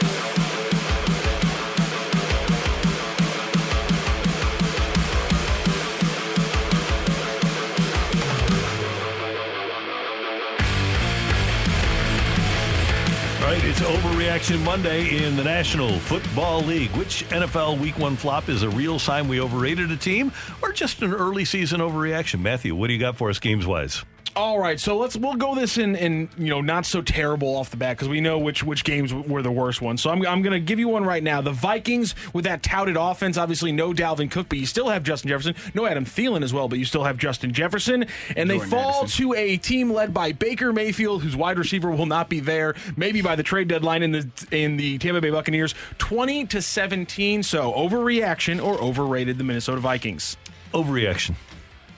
It's 13.81 13.89
Overreaction 13.89 14.63
Monday 14.63 15.25
in 15.25 15.35
the 15.35 15.43
National 15.43 15.97
Football 16.01 16.61
League. 16.61 16.91
Which 16.91 17.27
NFL 17.29 17.79
Week 17.79 17.97
One 17.97 18.15
flop 18.15 18.47
is 18.47 18.61
a 18.61 18.69
real 18.69 18.99
sign 18.99 19.27
we 19.27 19.41
overrated 19.41 19.89
a 19.89 19.97
team, 19.97 20.31
or 20.61 20.71
just 20.71 21.01
an 21.01 21.11
early 21.11 21.45
season 21.45 21.81
overreaction? 21.81 22.41
Matthew, 22.41 22.75
what 22.75 22.87
do 22.87 22.93
you 22.93 22.99
got 22.99 23.17
for 23.17 23.31
us 23.31 23.39
games 23.39 23.65
wise? 23.65 24.03
All 24.33 24.57
right, 24.57 24.79
so 24.79 24.97
let's 24.97 25.17
we'll 25.17 25.35
go 25.35 25.55
this 25.55 25.77
in 25.77 25.95
in 25.95 26.29
you 26.37 26.47
know 26.47 26.61
not 26.61 26.85
so 26.85 27.01
terrible 27.01 27.49
off 27.49 27.69
the 27.69 27.75
bat 27.75 27.97
because 27.97 28.07
we 28.07 28.21
know 28.21 28.39
which 28.39 28.63
which 28.63 28.85
games 28.85 29.13
were 29.13 29.41
the 29.41 29.51
worst 29.51 29.81
ones. 29.81 30.01
So 30.01 30.09
I'm 30.09 30.25
I'm 30.25 30.41
going 30.41 30.53
to 30.53 30.59
give 30.59 30.79
you 30.79 30.87
one 30.87 31.03
right 31.03 31.21
now. 31.21 31.41
The 31.41 31.51
Vikings 31.51 32.15
with 32.31 32.45
that 32.45 32.63
touted 32.63 32.95
offense, 32.95 33.37
obviously 33.37 33.73
no 33.73 33.91
Dalvin 33.91 34.31
Cook, 34.31 34.47
but 34.47 34.57
you 34.57 34.65
still 34.65 34.87
have 34.87 35.03
Justin 35.03 35.27
Jefferson, 35.27 35.55
no 35.73 35.85
Adam 35.85 36.05
Thielen 36.05 36.43
as 36.43 36.53
well, 36.53 36.69
but 36.69 36.79
you 36.79 36.85
still 36.85 37.03
have 37.03 37.17
Justin 37.17 37.51
Jefferson, 37.53 38.05
and 38.37 38.49
they 38.49 38.55
Jordan 38.55 38.71
fall 38.71 39.05
to 39.05 39.33
a 39.33 39.57
team 39.57 39.91
led 39.91 40.13
by 40.13 40.31
Baker 40.31 40.71
Mayfield, 40.71 41.23
whose 41.23 41.35
wide 41.35 41.57
receiver 41.57 41.91
will 41.91 42.05
not 42.05 42.29
be 42.29 42.39
there, 42.39 42.75
maybe 42.95 43.21
by 43.21 43.35
the 43.35 43.43
trade 43.43 43.67
deadline 43.67 44.01
in 44.01 44.11
the 44.13 44.29
in 44.51 44.77
the 44.77 44.97
Tampa 44.97 45.19
Bay 45.19 45.31
Buccaneers, 45.31 45.75
20 45.97 46.45
to 46.47 46.61
17. 46.61 47.43
So 47.43 47.73
overreaction 47.73 48.63
or 48.63 48.79
overrated 48.81 49.37
the 49.37 49.43
Minnesota 49.43 49.81
Vikings. 49.81 50.37
Overreaction. 50.73 51.35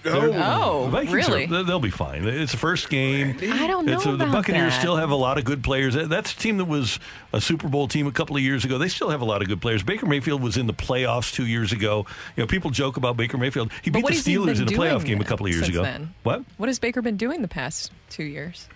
Oh. 0.06 0.32
Oh, 0.34 0.84
The 0.86 0.90
Vikings 0.92 1.14
really? 1.14 1.44
Are, 1.46 1.48
they- 1.48 1.64
they'll 1.64 1.80
be 1.80 1.90
fine. 1.90 2.26
It's 2.28 2.52
the 2.52 2.58
first 2.58 2.90
game. 2.90 3.38
I 3.42 3.68
don't 3.68 3.86
know 3.86 3.94
It's 3.94 4.06
a- 4.06 4.16
the 4.18 4.26
Buccaneers 4.26 4.74
that. 4.74 4.80
still 4.80 4.98
have 4.98 5.12
a 5.12 5.16
lot 5.16 5.38
of 5.38 5.46
good 5.46 5.64
players. 5.64 5.94
That's 5.96 6.34
a 6.34 6.36
team 6.36 6.58
that 6.58 6.66
was 6.66 7.00
a 7.32 7.40
Super 7.40 7.68
Bowl 7.70 7.88
team 7.88 8.08
a 8.08 8.12
couple 8.12 8.36
of 8.36 8.42
years 8.42 8.66
ago. 8.66 8.78
They 8.78 8.90
still 8.90 9.10
have 9.10 9.22
a 9.22 9.26
lot 9.26 9.42
of 9.42 9.48
good 9.48 9.62
players. 9.62 9.82
Baker 9.84 10.06
Mayfield 10.06 10.42
was 10.42 10.58
in 10.58 10.68
the 10.68 10.74
playoffs 10.74 11.34
two 11.34 11.46
years 11.46 11.72
ago. 11.72 12.06
You 12.36 12.44
know, 12.44 12.48
people 12.48 12.70
joke 12.72 12.98
about 12.98 13.16
Baker 13.18 13.38
Mayfield. 13.38 13.72
He 13.82 13.90
But 13.92 14.06
beat 14.08 14.24
the 14.24 14.34
Steelers 14.36 14.62
in 14.62 14.68
a 14.68 14.72
playoff 14.72 15.06
game 15.06 15.22
a 15.22 15.26
couple 15.26 15.46
of 15.46 15.52
years 15.52 15.66
since 15.66 15.76
ago. 15.76 15.84
then? 15.84 16.14
What? 16.24 16.44
What 16.58 16.68
has 16.70 16.80
Baker 16.80 17.02
been 17.02 17.18
doing 17.18 17.42
the 17.42 17.48
past 17.48 17.92
two 18.10 18.24
years? 18.26 18.68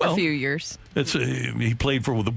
Well, 0.00 0.12
a 0.12 0.16
few 0.16 0.30
years. 0.32 0.76
It's 0.96 1.14
uh, 1.14 1.20
he 1.20 1.72
played 1.74 2.04
for 2.04 2.20
the, 2.24 2.32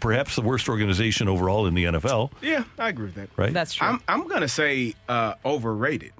perhaps 0.00 0.36
the 0.36 0.40
worst 0.42 0.70
organization 0.70 1.28
overall 1.28 1.66
in 1.66 1.74
the 1.74 1.84
NFL. 1.84 2.30
Yeah, 2.40 2.64
I 2.78 2.88
agree 2.88 3.04
with 3.04 3.14
that. 3.16 3.28
Right. 3.36 3.52
That's 3.52 3.74
true. 3.74 3.86
I'm 3.86 4.00
I'm 4.08 4.26
gonna 4.26 4.48
say 4.48 4.94
uh, 5.06 5.34
overrated 5.44 6.12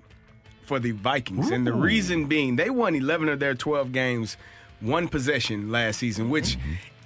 for 0.65 0.79
the 0.79 0.93
Vikings, 0.93 1.51
and 1.51 1.67
the 1.67 1.73
reason 1.73 2.27
being 2.27 2.57
they 2.57 2.71
won 2.71 2.95
11 2.95 3.29
of 3.29 3.41
their 3.41 3.55
12 3.55 3.93
games, 3.93 4.37
one 4.81 5.09
possession 5.09 5.71
last 5.71 5.99
season. 5.99 6.31
Which, 6.31 6.57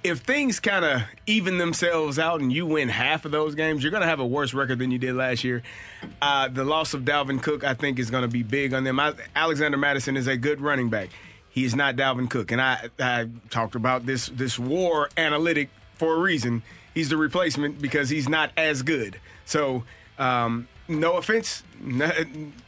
if 0.03 0.19
things 0.19 0.59
kind 0.59 0.85
of 0.85 1.01
even 1.27 1.57
themselves 1.57 2.17
out 2.17 2.39
and 2.39 2.51
you 2.51 2.65
win 2.65 2.89
half 2.89 3.25
of 3.25 3.31
those 3.31 3.55
games, 3.55 3.83
you're 3.83 3.91
gonna 3.91 4.05
have 4.05 4.19
a 4.19 4.25
worse 4.25 4.53
record 4.53 4.79
than 4.79 4.91
you 4.91 4.97
did 4.97 5.15
last 5.15 5.43
year. 5.43 5.61
Uh, 6.21 6.47
the 6.47 6.63
loss 6.63 6.93
of 6.93 7.01
Dalvin 7.03 7.41
Cook, 7.41 7.63
I 7.63 7.73
think, 7.73 7.99
is 7.99 8.09
gonna 8.09 8.27
be 8.27 8.43
big 8.43 8.73
on 8.73 8.83
them. 8.83 8.99
I, 8.99 9.13
Alexander 9.35 9.77
Mattison 9.77 10.15
is 10.17 10.27
a 10.27 10.37
good 10.37 10.61
running 10.61 10.89
back. 10.89 11.09
He 11.49 11.65
is 11.65 11.75
not 11.75 11.95
Dalvin 11.95 12.29
Cook, 12.29 12.51
and 12.51 12.61
I 12.61 12.89
I 12.99 13.27
talked 13.49 13.75
about 13.75 14.05
this 14.05 14.27
this 14.27 14.57
war 14.57 15.09
analytic 15.17 15.69
for 15.95 16.15
a 16.15 16.19
reason. 16.19 16.63
He's 16.93 17.09
the 17.09 17.17
replacement 17.17 17.81
because 17.81 18.09
he's 18.09 18.27
not 18.29 18.51
as 18.57 18.81
good. 18.81 19.19
So, 19.45 19.83
um, 20.17 20.67
no 20.89 21.17
offense, 21.17 21.63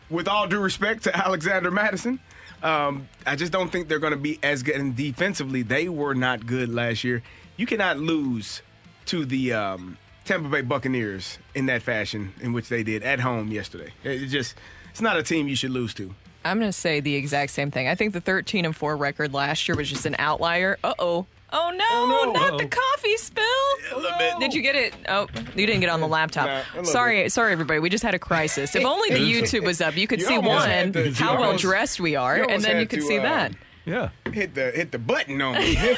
with 0.10 0.28
all 0.28 0.48
due 0.48 0.60
respect 0.60 1.04
to 1.04 1.18
Alexander 1.18 1.72
Mattison, 1.72 2.20
um, 2.64 3.10
I 3.26 3.36
just 3.36 3.52
don't 3.52 3.72
think 3.72 3.88
they're 3.88 4.00
going 4.00 4.14
to 4.14 4.20
be 4.20 4.40
as 4.44 4.64
good. 4.64 4.76
And 4.76 4.96
defensively, 4.96 5.64
they 5.64 5.90
were 5.90 6.14
not 6.14 6.46
good 6.46 6.70
last 6.70 7.04
year. 7.04 7.24
You 7.58 7.66
cannot 7.66 7.98
lose 7.98 8.62
to 9.08 9.26
the 9.26 9.54
um, 9.54 9.98
Tampa 10.26 10.50
Bay 10.50 10.62
Buccaneers 10.62 11.40
in 11.56 11.66
that 11.66 11.82
fashion 11.82 12.34
in 12.42 12.54
which 12.54 12.70
they 12.70 12.84
did 12.84 13.04
at 13.04 13.20
home 13.20 13.52
yesterday. 13.52 13.92
It 14.04 14.28
just 14.28 14.56
it's 14.92 15.02
not 15.02 15.18
a 15.18 15.24
team 15.24 15.48
you 15.48 15.56
should 15.56 15.72
lose 15.72 15.94
to. 15.96 16.14
I'm 16.44 16.60
going 16.60 16.70
to 16.70 16.78
say 16.78 17.00
the 17.00 17.16
exact 17.16 17.52
same 17.52 17.70
thing. 17.70 17.88
I 17.88 17.96
think 17.96 18.14
the 18.14 18.22
13 18.22 18.66
and 18.66 18.76
4 18.76 18.98
record 18.98 19.34
last 19.34 19.68
year 19.68 19.76
was 19.76 19.90
just 19.90 20.06
an 20.06 20.16
outlier. 20.18 20.78
Uh 20.84 20.94
oh. 20.98 21.26
Oh 21.54 21.70
no, 21.76 22.32
not 22.32 22.58
the 22.58 22.68
coffee 22.68 23.18
spill. 23.18 24.40
Did 24.40 24.54
you 24.54 24.62
get 24.62 24.76
it? 24.76 24.94
Oh, 25.10 25.28
you 25.56 25.66
didn't 25.68 25.82
get 25.82 25.88
it 25.88 25.92
on 25.92 26.00
the 26.02 26.08
laptop. 26.08 26.46
Nah, 26.46 26.58
a 26.60 26.64
little 26.78 26.86
sorry, 26.92 27.28
sorry 27.30 27.52
everybody. 27.52 27.80
We 27.80 27.90
just 27.90 28.04
had 28.04 28.16
a 28.16 28.20
crisis. 28.20 28.74
If 28.76 28.86
only 28.86 29.10
the 29.10 29.20
YouTube 29.20 29.64
was 29.66 29.82
up, 29.82 29.98
you 29.98 30.08
could 30.08 30.22
You 30.22 30.28
see 30.28 30.36
almost 30.38 30.60
one 30.62 30.70
had 30.70 30.94
to- 30.94 31.12
how 31.14 31.34
well 31.36 31.44
almost- 31.46 31.62
dressed 31.64 32.00
we 32.00 32.16
are, 32.16 32.38
you 32.38 32.44
and 32.44 32.52
almost 32.52 32.66
then 32.68 32.76
you 32.76 32.80
had 32.82 32.90
could 32.90 33.00
to, 33.02 33.06
see 33.06 33.20
uh, 33.20 33.24
that. 33.24 33.54
Yeah. 33.84 34.10
Hit 34.32 34.54
the 34.56 34.72
hit 34.72 34.92
the 34.92 35.00
button 35.00 35.42
on 35.42 35.56
me. 35.56 35.78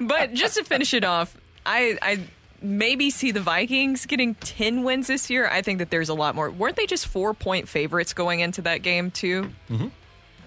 But 0.00 0.32
just 0.34 0.56
to 0.56 0.64
finish 0.64 0.94
it 0.94 1.04
off, 1.04 1.36
I 1.66 1.98
I 2.02 2.20
maybe 2.60 3.10
see 3.10 3.30
the 3.32 3.40
Vikings 3.40 4.06
getting 4.06 4.34
10 4.36 4.82
wins 4.84 5.08
this 5.08 5.28
year. 5.30 5.48
I 5.48 5.62
think 5.62 5.78
that 5.80 5.90
there's 5.90 6.08
a 6.08 6.14
lot 6.14 6.34
more. 6.34 6.50
Weren't 6.50 6.76
they 6.76 6.86
just 6.86 7.06
4 7.06 7.34
point 7.34 7.68
favorites 7.68 8.12
going 8.14 8.40
into 8.40 8.62
that 8.62 8.82
game 8.82 9.10
too? 9.10 9.50
Mm-hmm. 9.68 9.88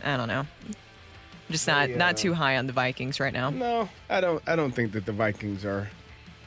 I 0.03 0.17
don't 0.17 0.27
know. 0.27 0.45
Just 1.49 1.67
not 1.67 1.89
Yeah. 1.89 1.97
not 1.97 2.17
too 2.17 2.33
high 2.33 2.57
on 2.57 2.67
the 2.67 2.73
Vikings 2.73 3.19
right 3.19 3.33
now. 3.33 3.49
No, 3.51 3.89
I 4.09 4.19
don't. 4.21 4.41
I 4.47 4.55
don't 4.55 4.71
think 4.71 4.91
that 4.93 5.05
the 5.05 5.11
Vikings 5.11 5.63
are. 5.65 5.87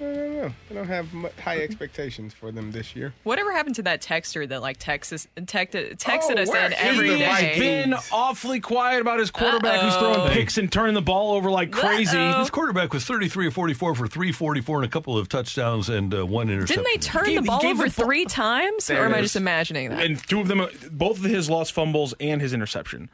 I 0.00 0.04
don't 0.04 0.36
know. 0.36 0.52
I 0.70 0.74
don't 0.74 0.86
have 0.86 1.08
high 1.42 1.58
expectations 1.60 2.32
for 2.32 2.52
them 2.52 2.70
this 2.70 2.94
year. 2.94 3.12
Whatever 3.24 3.50
happened 3.52 3.74
to 3.76 3.82
that 3.82 4.00
texter 4.00 4.48
that 4.48 4.62
like 4.62 4.76
Texas 4.78 5.26
texted, 5.36 5.96
texted 5.98 6.36
Oh, 6.38 6.42
us 6.42 6.48
where 6.48 6.66
in 6.66 6.72
is 6.72 6.78
every 6.80 7.08
the 7.10 7.18
day? 7.18 7.26
Vikings? 7.26 7.58
been 7.58 7.94
awfully 8.12 8.60
quiet 8.60 9.00
about 9.00 9.18
his 9.18 9.32
quarterback 9.32 9.80
who's 9.80 9.94
Uh-oh. 9.94 10.14
throwing 10.14 10.30
picks 10.34 10.56
and 10.56 10.70
turning 10.70 10.94
the 10.94 11.02
ball 11.02 11.32
over 11.34 11.50
like 11.50 11.72
crazy. 11.72 12.16
Uh-oh. 12.16 12.38
His 12.38 12.50
quarterback 12.50 12.92
was 12.92 13.04
33 13.06 13.48
or 13.48 13.50
44 13.50 13.96
for 13.96 14.06
344 14.06 14.76
and 14.78 14.86
a 14.86 14.88
couple 14.88 15.18
of 15.18 15.28
touchdowns 15.28 15.88
and 15.88 16.14
uh, 16.14 16.24
one 16.24 16.48
interception. 16.48 16.84
Didn't 16.84 17.02
they 17.02 17.04
turn 17.04 17.26
He- 17.30 17.34
the 17.34 17.42
ball 17.42 17.66
over 17.66 17.88
three 17.88 18.24
times, 18.24 18.86
There 18.86 19.02
or 19.02 19.06
am 19.06 19.14
I 19.14 19.20
just 19.20 19.34
imagining 19.34 19.90
that? 19.90 20.00
And 20.04 20.16
two 20.28 20.40
of 20.40 20.46
them, 20.46 20.64
both 20.92 21.18
of 21.18 21.24
his 21.24 21.50
lost 21.50 21.72
fumbles 21.72 22.14
and 22.20 22.40
his 22.40 22.52
interception. 22.52 23.08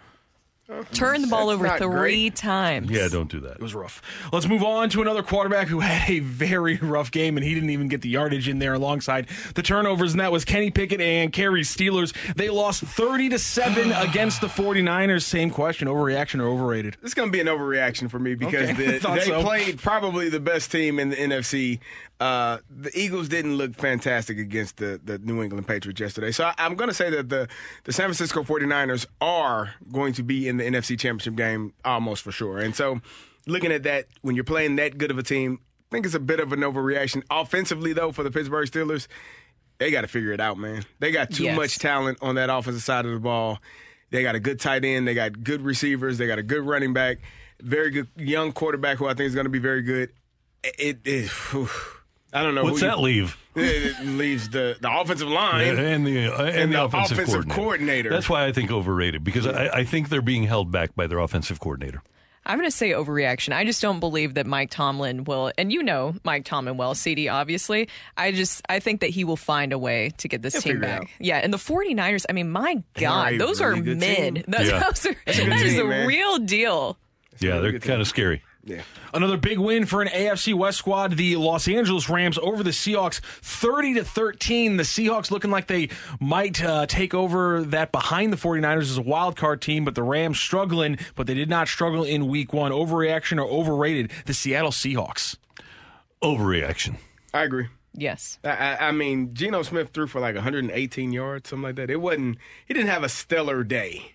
Turn 0.93 1.20
the 1.20 1.27
ball 1.28 1.49
That's 1.49 1.57
over 1.57 1.66
not 1.66 1.78
three 1.78 1.89
great. 2.31 2.36
times. 2.36 2.91
Yeah, 2.91 3.09
don't 3.09 3.31
do 3.31 3.41
that. 3.41 3.53
It 3.57 3.61
was 3.61 3.74
rough. 3.74 4.01
Let's 4.32 4.47
move 4.49 4.62
on 4.62 4.89
to 4.91 5.03
another 5.03 5.23
quarterback 5.23 5.69
who 5.69 5.81
had 5.81 6.09
a 6.11 6.20
very 6.20 6.77
rough 6.78 7.11
game, 7.11 7.36
and 7.36 7.45
he 7.45 7.53
didn't 7.53 7.69
even 7.70 7.89
get 7.89 8.01
the 8.01 8.09
yardage 8.09 8.49
in 8.49 8.61
there 8.61 8.73
alongside 8.74 9.28
the 9.55 9.62
turnovers, 9.62 10.12
and 10.12 10.20
that 10.20 10.32
was 10.32 10.45
Kenny 10.47 10.70
Pickett 10.70 11.03
and 11.03 11.32
Kerry 11.32 11.62
Steelers. 11.62 12.15
They 12.35 12.49
lost 12.49 12.82
30 12.82 13.28
to 13.31 13.39
7 13.39 13.93
against 14.09 14.41
the 14.41 14.47
49ers. 14.47 15.23
Same 15.23 15.51
question, 15.51 15.86
overreaction 15.86 16.41
or 16.41 16.47
overrated? 16.49 16.97
This 17.03 17.11
is 17.11 17.15
going 17.15 17.28
to 17.28 17.32
be 17.32 17.41
an 17.41 17.47
overreaction 17.47 18.09
for 18.11 18.19
me 18.19 18.35
because 18.35 18.70
Okay, 18.70 18.73
the, 18.86 18.95
I 18.97 18.99
thought 19.01 19.19
they 19.19 19.27
so. 19.27 19.43
played 19.43 19.78
probably 19.78 20.31
the 20.31 20.41
best 20.41 20.73
team 20.73 20.99
in 20.99 21.11
the 21.11 21.16
NFC. 21.16 21.81
Uh, 22.24 22.59
the 22.70 22.90
Eagles 22.98 23.28
didn't 23.28 23.56
look 23.59 23.74
fantastic 23.74 24.38
against 24.38 24.78
the, 24.78 24.98
the 25.05 25.18
New 25.18 25.42
England 25.42 25.68
Patriots 25.68 26.01
yesterday. 26.01 26.30
So 26.30 26.44
I, 26.44 26.55
I'm 26.56 26.74
going 26.74 26.88
to 26.88 26.94
say 26.94 27.10
that 27.10 27.28
the, 27.28 27.48
the 27.84 27.92
San 27.92 28.06
Francisco 28.06 28.42
49ers 28.42 29.05
are 29.20 29.74
going 29.92 30.14
to 30.14 30.22
be 30.22 30.48
in 30.48 30.56
the 30.56 30.64
NFC 30.64 30.98
Championship 30.98 31.34
game 31.36 31.74
almost 31.84 32.22
for 32.22 32.32
sure. 32.32 32.60
And 32.60 32.74
so 32.74 33.02
looking 33.46 33.72
at 33.72 33.82
that, 33.82 34.06
when 34.22 34.36
you're 34.36 34.44
playing 34.44 34.76
that 34.76 34.96
good 34.96 35.10
of 35.10 35.18
a 35.18 35.22
team, 35.22 35.59
I 35.90 35.96
think 35.96 36.06
it's 36.06 36.14
a 36.14 36.18
bit 36.20 36.40
of 36.40 36.51
an 36.55 36.60
overreaction. 36.60 37.24
Offensively, 37.30 37.92
though, 37.92 38.10
for 38.10 38.22
the 38.22 38.30
Pittsburgh 38.30 38.70
Steelers, 38.70 39.06
they 39.76 39.90
got 39.90 40.01
to 40.01 40.09
figure 40.09 40.32
it 40.32 40.40
out, 40.40 40.56
man. 40.56 40.82
They 41.01 41.10
got 41.10 41.30
too 41.30 41.44
Yes. 41.44 41.56
much 41.59 41.78
talent 41.78 42.16
on 42.22 42.36
that 42.36 42.48
offensive 42.48 42.82
side 42.82 43.05
of 43.05 43.12
the 43.12 43.20
ball. 43.20 43.59
They 44.12 44.22
got 44.22 44.34
a 44.34 44.40
good 44.40 44.60
tight 44.60 44.82
end. 44.86 45.06
They 45.06 45.12
got 45.14 45.44
good 45.44 45.60
receivers. 45.60 46.16
They 46.16 46.26
got 46.26 46.38
a 46.38 46.42
good 46.42 46.64
running 46.64 46.94
back. 46.94 47.18
Very 47.60 47.90
good 47.90 48.09
young 48.16 48.52
quarterback 48.52 48.96
who 48.96 49.05
I 49.06 49.12
think 49.12 49.26
is 49.28 49.34
going 49.34 49.44
to 49.44 49.51
be 49.51 49.59
very 49.59 49.82
good. 49.82 50.10
It, 50.62 51.01
it, 51.05 51.28
whew. 51.52 51.68
I 52.35 52.43
don't 52.43 52.55
know. 52.55 52.65
What's 52.65 52.81
who 52.81 52.86
you- 52.86 52.90
that 52.90 53.01
leave? 53.01 53.36
It 53.56 54.05
leaves 54.05 54.48
the, 54.48 54.77
the 54.81 54.90
offensive 54.93 55.28
line 55.28 55.78
and 55.78 56.05
the 56.05 56.27
uh, 56.27 56.43
and, 56.44 56.73
the, 56.73 56.85
offensive, 56.85 57.19
coordinator. 57.19 57.55
coordinator. 57.55 58.11
That's 58.11 58.28
why 58.28 58.47
I 58.47 58.52
think 58.52 58.73
overrated 58.73 59.23
because 59.23 59.47
I, 59.47 59.69
I 59.69 59.85
think 59.85 60.09
they're 60.09 60.20
being 60.23 60.43
held 60.43 60.73
back 60.73 60.97
by 60.97 61.06
their 61.06 61.20
offensive 61.20 61.61
coordinator. 61.61 62.02
I'm 62.47 62.59
going 62.59 62.69
to 62.69 62.77
say 62.77 62.90
overreaction. 62.90 63.55
I 63.55 63.65
just 63.65 63.81
don't 63.81 64.01
believe 64.01 64.35
that 64.35 64.47
Mike 64.47 64.70
Tomlin 64.70 65.23
will, 65.24 65.51
and 65.56 65.73
you 65.73 65.82
know 65.82 66.15
Mike 66.24 66.44
Tomlin 66.44 66.77
well, 66.77 66.94
CD, 66.94 67.28
obviously. 67.28 67.89
I 68.19 68.32
just, 68.32 68.61
I 68.69 68.81
think 68.81 69.01
that 69.01 69.09
he 69.11 69.24
will 69.24 69.36
find 69.39 69.73
a 69.73 69.78
way 69.78 70.11
to 70.19 70.28
get 70.28 70.43
this 70.43 70.52
He'll 70.55 70.61
team 70.74 70.81
back. 70.81 71.09
Yeah, 71.19 71.39
and 71.39 71.55
the 71.55 71.56
49ers, 71.59 72.27
I 72.28 72.35
mean, 72.35 72.51
my 72.51 72.82
God, 72.98 73.39
those 73.39 73.62
really 73.62 73.78
are 73.81 73.82
good 73.82 73.98
mid. 74.01 74.35
team. 74.35 74.44
Those, 74.47 74.69
Yeah. 74.69 74.78
those 74.85 75.06
are, 75.06 75.16
That's 75.24 75.39
a 75.39 75.43
good 75.44 75.52
that 75.52 75.62
is 75.65 75.73
team, 75.73 75.77
the 75.78 75.85
man. 75.89 76.06
real 76.06 76.39
deal. 76.39 76.98
Yeah, 77.40 77.61
they're 77.61 77.78
kind 77.78 78.02
of 78.02 78.09
scary. 78.09 78.43
Yeah. 78.66 78.82
Another 79.12 79.36
big 79.36 79.59
win 79.59 79.85
for 79.85 80.01
an 80.01 80.09
AFC 80.09 80.55
West 80.55 80.78
squad. 80.78 81.16
The 81.16 81.36
Los 81.36 81.69
Angeles 81.69 82.09
Rams 82.09 82.39
over 82.39 82.62
the 82.62 82.70
Seahawks, 82.70 83.20
thirty 83.20 83.95
to 83.95 84.05
thirteen. 84.05 84.78
The 84.78 84.85
Seahawks 84.85 85.31
looking 85.31 85.51
like 85.51 85.66
they 85.66 85.91
might 86.19 86.65
uh, 86.65 86.86
take 86.86 87.12
over 87.12 87.62
that 87.62 87.93
behind 87.93 88.32
the 88.32 88.39
49ers 88.39 88.82
as 88.82 88.99
a 88.99 89.03
wild 89.03 89.36
card 89.36 89.61
team, 89.61 89.85
but 89.85 89.95
the 89.95 90.03
Rams 90.03 90.41
struggling. 90.41 90.99
But 91.15 91.27
they 91.27 91.35
did 91.35 91.51
not 91.51 91.69
struggle 91.69 92.05
in 92.05 92.27
Week 92.27 92.55
One. 92.55 92.73
Overreaction 92.73 93.39
or 93.39 93.47
overrated? 93.47 94.11
The 94.24 94.35
Seattle 94.35 94.70
Seahawks. 94.70 95.36
Overreaction. 96.23 96.97
I 97.35 97.43
agree. 97.43 97.69
Yes. 97.93 98.39
I, 98.43 98.49
I, 98.49 98.89
I 98.89 98.93
mean, 98.93 99.35
Geno 99.35 99.62
Smith 99.62 99.91
threw 99.93 100.07
for 100.07 100.20
like 100.20 100.35
118 100.35 101.12
yards, 101.12 101.51
something 101.51 101.62
like 101.62 101.77
that. 101.77 101.91
It 101.91 102.01
wasn't. 102.01 102.39
He 102.66 102.74
didn't 102.74 102.89
have 102.89 103.05
a 103.05 103.09
stellar 103.09 103.62
day. 103.62 104.14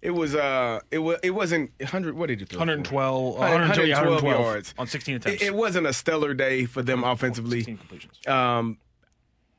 It 0.00 0.10
was. 0.10 0.34
Uh. 0.34 0.80
It 0.90 0.98
was. 0.98 1.18
It 1.22 1.30
wasn't 1.30 1.72
100. 1.80 2.14
What 2.16 2.28
did 2.28 2.40
he 2.40 2.44
throw? 2.46 2.56
for? 2.56 2.60
112, 2.60 3.38
112 3.38 3.88
112 3.90 4.22
yards 4.40 4.74
on 4.78 4.86
16 4.86 5.16
attempts. 5.16 5.42
it 5.42 5.54
wasn't 5.54 5.86
a 5.86 5.92
stellar 5.92 6.34
day 6.34 6.64
for 6.66 6.82
them 6.82 7.04
offensively. 7.04 7.78
Um. 8.26 8.78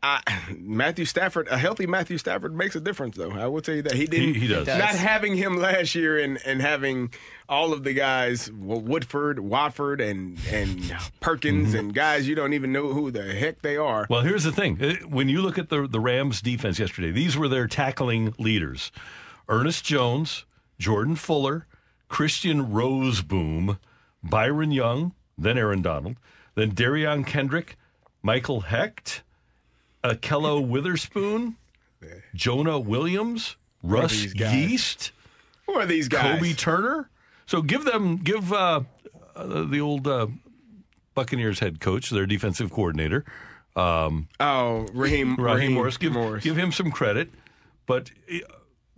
I, 0.02 0.22
Matthew 0.58 1.04
Stafford, 1.04 1.50
a 1.50 1.58
healthy 1.58 1.86
Matthew 1.86 2.18
Stafford 2.18 2.56
makes 2.56 2.74
a 2.74 2.80
difference, 2.80 3.18
though. 3.18 3.32
I 3.32 3.48
will 3.48 3.60
tell 3.62 3.76
you 3.76 3.82
that 3.82 3.92
he 3.96 4.06
didn't. 4.08 4.36
He- 4.36 4.40
he 4.42 4.48
does. 4.48 4.66
Not 4.66 4.80
having 4.96 5.36
him 5.36 5.58
last 5.58 5.94
year 5.94 6.18
and, 6.18 6.40
and 6.46 6.62
having 6.62 7.12
all 7.50 7.74
of 7.74 7.84
the 7.84 7.92
guys, 7.92 8.50
well, 8.50 8.80
Woodford, 8.80 9.40
Watford, 9.40 10.00
and 10.00 10.38
and 10.50 10.96
Perkins, 11.20 11.74
and 11.74 11.94
guys 11.94 12.30
you 12.30 12.36
don't 12.36 12.54
even 12.54 12.72
know 12.72 12.94
who 12.94 13.12
the 13.12 13.24
heck 13.34 13.62
they 13.62 13.76
are. 13.76 14.08
Well, 14.10 14.22
here's 14.22 14.46
the 14.46 14.54
thing. 14.54 14.82
Uh, 14.82 14.94
When 15.06 15.28
you 15.28 15.42
look 15.42 15.58
at 15.58 15.68
the, 15.68 15.86
the 15.86 16.00
Rams 16.00 16.42
defense 16.42 16.80
yesterday, 16.80 17.12
these 17.12 17.36
were 17.38 17.50
their 17.50 17.68
tackling 17.68 18.34
leaders 18.40 18.94
Ernest 19.50 19.84
Jones, 19.84 20.46
Jordan 20.78 21.16
Fuller, 21.16 21.66
Christian 22.08 22.68
Rozeboom, 22.68 23.80
Byron 24.24 24.72
Young, 24.72 25.14
then 25.38 25.58
Aaron 25.58 25.82
Donald, 25.82 26.16
then 26.56 26.72
Derion 26.72 27.26
Kendrick, 27.26 27.76
Michael 28.22 28.64
Hoecht, 28.64 29.22
Ahkello 30.04 30.66
Witherspoon, 30.66 31.56
Jonah 32.34 32.80
Williams, 32.80 33.56
Russ? 33.84 34.34
Yeast, 34.36 35.12
Who 35.66 35.74
are 35.74 35.86
these 35.86 36.08
guys? 36.08 36.40
Kobie 36.42 36.58
Turner. 36.58 37.10
So 37.46 37.62
give 37.62 37.84
them, 37.86 38.18
give 38.18 38.54
uh, 38.54 38.82
uh, 39.36 39.64
the 39.64 39.80
old 39.82 40.08
uh, 40.08 40.28
Buccaneers 41.16 41.60
head 41.60 41.80
coach, 41.80 42.10
their 42.10 42.26
defensive 42.26 42.72
coordinator, 42.72 43.26
um, 43.76 44.28
Oh, 44.40 44.88
Raheem, 44.94 45.36
Raheem 45.38 45.74
Morris. 45.74 45.98
Give, 45.98 46.14
Morris. 46.14 46.44
give 46.44 46.58
him 46.58 46.72
some 46.72 46.92
credit. 46.92 47.30
But 47.88 48.12
uh, 48.32 48.38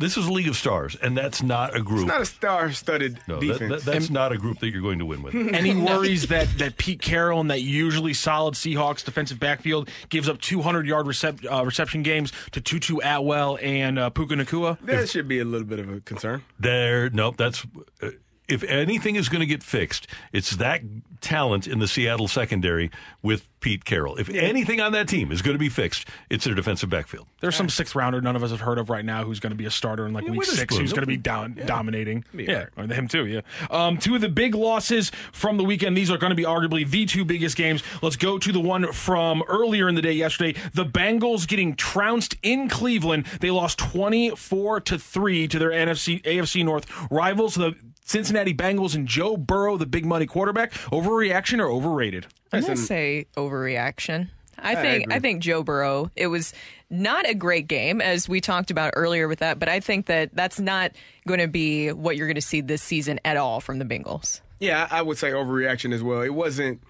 this 0.01 0.17
is 0.17 0.27
a 0.27 0.31
league 0.31 0.47
of 0.47 0.55
stars, 0.55 0.95
and 1.01 1.17
that's 1.17 1.41
not 1.41 1.75
a 1.75 1.81
group. 1.81 2.01
It's 2.01 2.07
not 2.07 2.21
a 2.21 2.25
star-studded 2.25 3.19
no, 3.27 3.39
defense. 3.39 3.83
that- 3.83 3.91
that's 3.91 4.09
not 4.09 4.31
a 4.31 4.37
group 4.37 4.59
that 4.59 4.69
you're 4.69 4.81
going 4.81 4.99
to 4.99 5.05
win 5.05 5.21
with. 5.23 5.35
Any 5.53 5.75
worries 5.75 6.27
that, 6.27 6.47
that 6.57 6.77
Pete 6.77 7.01
Carroll 7.01 7.39
and 7.39 7.49
that 7.51 7.61
usually 7.61 8.13
solid 8.13 8.55
Seahawks 8.55 9.03
defensive 9.05 9.39
backfield 9.39 9.89
gives 10.09 10.27
up 10.27 10.41
200 10.41 10.85
yard 10.85 11.05
recep, 11.05 11.45
uh, 11.51 11.63
reception 11.65 12.03
games 12.03 12.33
to 12.51 12.61
Tutu 12.61 12.97
Atwell 13.03 13.57
and 13.61 13.97
uh, 13.99 14.09
Puka 14.09 14.35
Nacua? 14.35 14.77
that 14.85 15.09
should 15.09 15.27
be 15.27 15.39
a 15.39 15.45
little 15.45 15.67
bit 15.67 15.79
of 15.79 15.89
a 15.89 15.99
concern. 16.01 16.43
There, 16.59 17.09
nope. 17.09 17.37
That's 17.37 17.65
uh, 18.01 18.09
if 18.51 18.63
anything 18.63 19.15
is 19.15 19.29
going 19.29 19.39
to 19.39 19.45
get 19.45 19.63
fixed, 19.63 20.07
it's 20.33 20.51
that 20.57 20.81
talent 21.21 21.67
in 21.67 21.79
the 21.79 21.87
Seattle 21.87 22.27
secondary 22.27 22.91
with 23.21 23.47
Pete 23.61 23.85
Carroll. 23.85 24.17
If 24.17 24.29
anything 24.29 24.81
on 24.81 24.91
that 24.91 25.07
team 25.07 25.31
is 25.31 25.41
going 25.41 25.53
to 25.53 25.59
be 25.59 25.69
fixed, 25.69 26.07
it's 26.29 26.43
their 26.45 26.55
defensive 26.55 26.89
backfield. 26.89 27.27
There's 27.39 27.55
some 27.55 27.69
sixth 27.69 27.95
rounder 27.95 28.19
none 28.19 28.35
of 28.35 28.43
us 28.43 28.49
have 28.49 28.61
heard 28.61 28.79
of 28.79 28.89
right 28.89 29.05
now 29.05 29.23
who's 29.23 29.39
going 29.39 29.51
to 29.51 29.57
be 29.57 29.65
a 29.65 29.71
starter 29.71 30.05
in 30.05 30.13
like 30.13 30.25
Yeah, 30.25 30.31
week 30.31 30.43
six, 30.43 30.75
who's 30.75 30.91
going 30.91 31.03
to 31.03 31.07
be 31.07 31.17
down, 31.17 31.59
dominating. 31.65 32.25
Yeah, 32.33 32.65
all 32.75 32.83
or 32.83 32.93
him 32.93 33.07
too. 33.07 33.27
Yeah. 33.27 33.41
Um, 33.69 33.97
two 33.97 34.15
of 34.15 34.21
the 34.21 34.29
big 34.29 34.55
losses 34.55 35.11
from 35.31 35.57
the 35.57 35.63
weekend. 35.63 35.95
These 35.95 36.11
are 36.11 36.17
going 36.17 36.31
to 36.31 36.35
be 36.35 36.43
arguably 36.43 36.89
the 36.89 37.05
two 37.05 37.23
biggest 37.23 37.55
games. 37.55 37.83
Let's 38.01 38.15
go 38.15 38.37
to 38.39 38.51
the 38.51 38.59
one 38.59 38.91
from 38.91 39.43
earlier 39.47 39.87
in 39.87 39.95
the 39.95 40.01
day 40.01 40.13
yesterday. 40.13 40.59
The 40.73 40.85
Bengals 40.85 41.47
getting 41.47 41.75
trounced 41.75 42.35
in 42.41 42.67
Cleveland. 42.67 43.27
They 43.39 43.51
lost 43.51 43.77
24 43.77 44.81
to 44.81 44.97
three 44.97 45.47
to 45.47 45.59
their 45.59 45.69
NFC 45.69 46.21
AFC 46.23 46.65
North 46.65 46.87
rivals, 47.11 47.55
the 47.55 47.75
Cincinnati 48.03 48.53
Bengals 48.53 48.95
and 48.95 49.07
Joe 49.07 49.37
Burrow, 49.37 49.77
the 49.77 49.85
big 49.85 50.05
money 50.05 50.25
quarterback. 50.25 50.71
Overreaction 50.91 51.59
or 51.59 51.67
overrated? 51.69 52.27
I'm 52.51 52.61
going 52.61 52.75
to 52.75 52.81
say 52.81 53.27
overreaction. 53.37 54.29
I 54.63 54.75
think 54.75 55.03
agree. 55.05 55.15
I 55.15 55.19
think 55.19 55.41
Joe 55.41 55.63
Burrow. 55.63 56.11
It 56.15 56.27
was 56.27 56.53
not 56.89 57.27
a 57.27 57.33
great 57.33 57.67
game 57.67 58.01
as 58.01 58.27
we 58.29 58.41
talked 58.41 58.69
about 58.69 58.93
earlier 58.95 59.27
with 59.27 59.39
that, 59.39 59.57
but 59.59 59.69
I 59.69 59.79
think 59.79 60.05
that 60.07 60.29
that's 60.33 60.59
not 60.59 60.91
going 61.27 61.39
to 61.39 61.47
be 61.47 61.91
what 61.91 62.15
you're 62.17 62.27
going 62.27 62.35
to 62.35 62.41
see 62.41 62.61
this 62.61 62.83
season 62.83 63.19
at 63.25 63.37
all 63.37 63.59
from 63.61 63.79
the 63.79 63.85
Bengals. 63.85 64.41
Yeah, 64.59 64.87
I 64.91 65.01
would 65.01 65.17
say 65.17 65.31
overreaction 65.31 65.93
as 65.93 66.03
well. 66.03 66.21
It 66.21 66.33
wasn't 66.33 66.81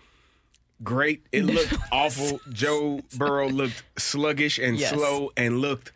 great. 0.84 1.24
It 1.32 1.44
looked 1.46 1.76
awful. 1.92 2.42
Joe 2.52 3.02
Burrow 3.16 3.48
looked 3.48 3.84
sluggish 3.98 4.58
and 4.60 4.78
Yes. 4.78 4.90
slow 4.92 5.32
and 5.38 5.60
looked 5.60 5.92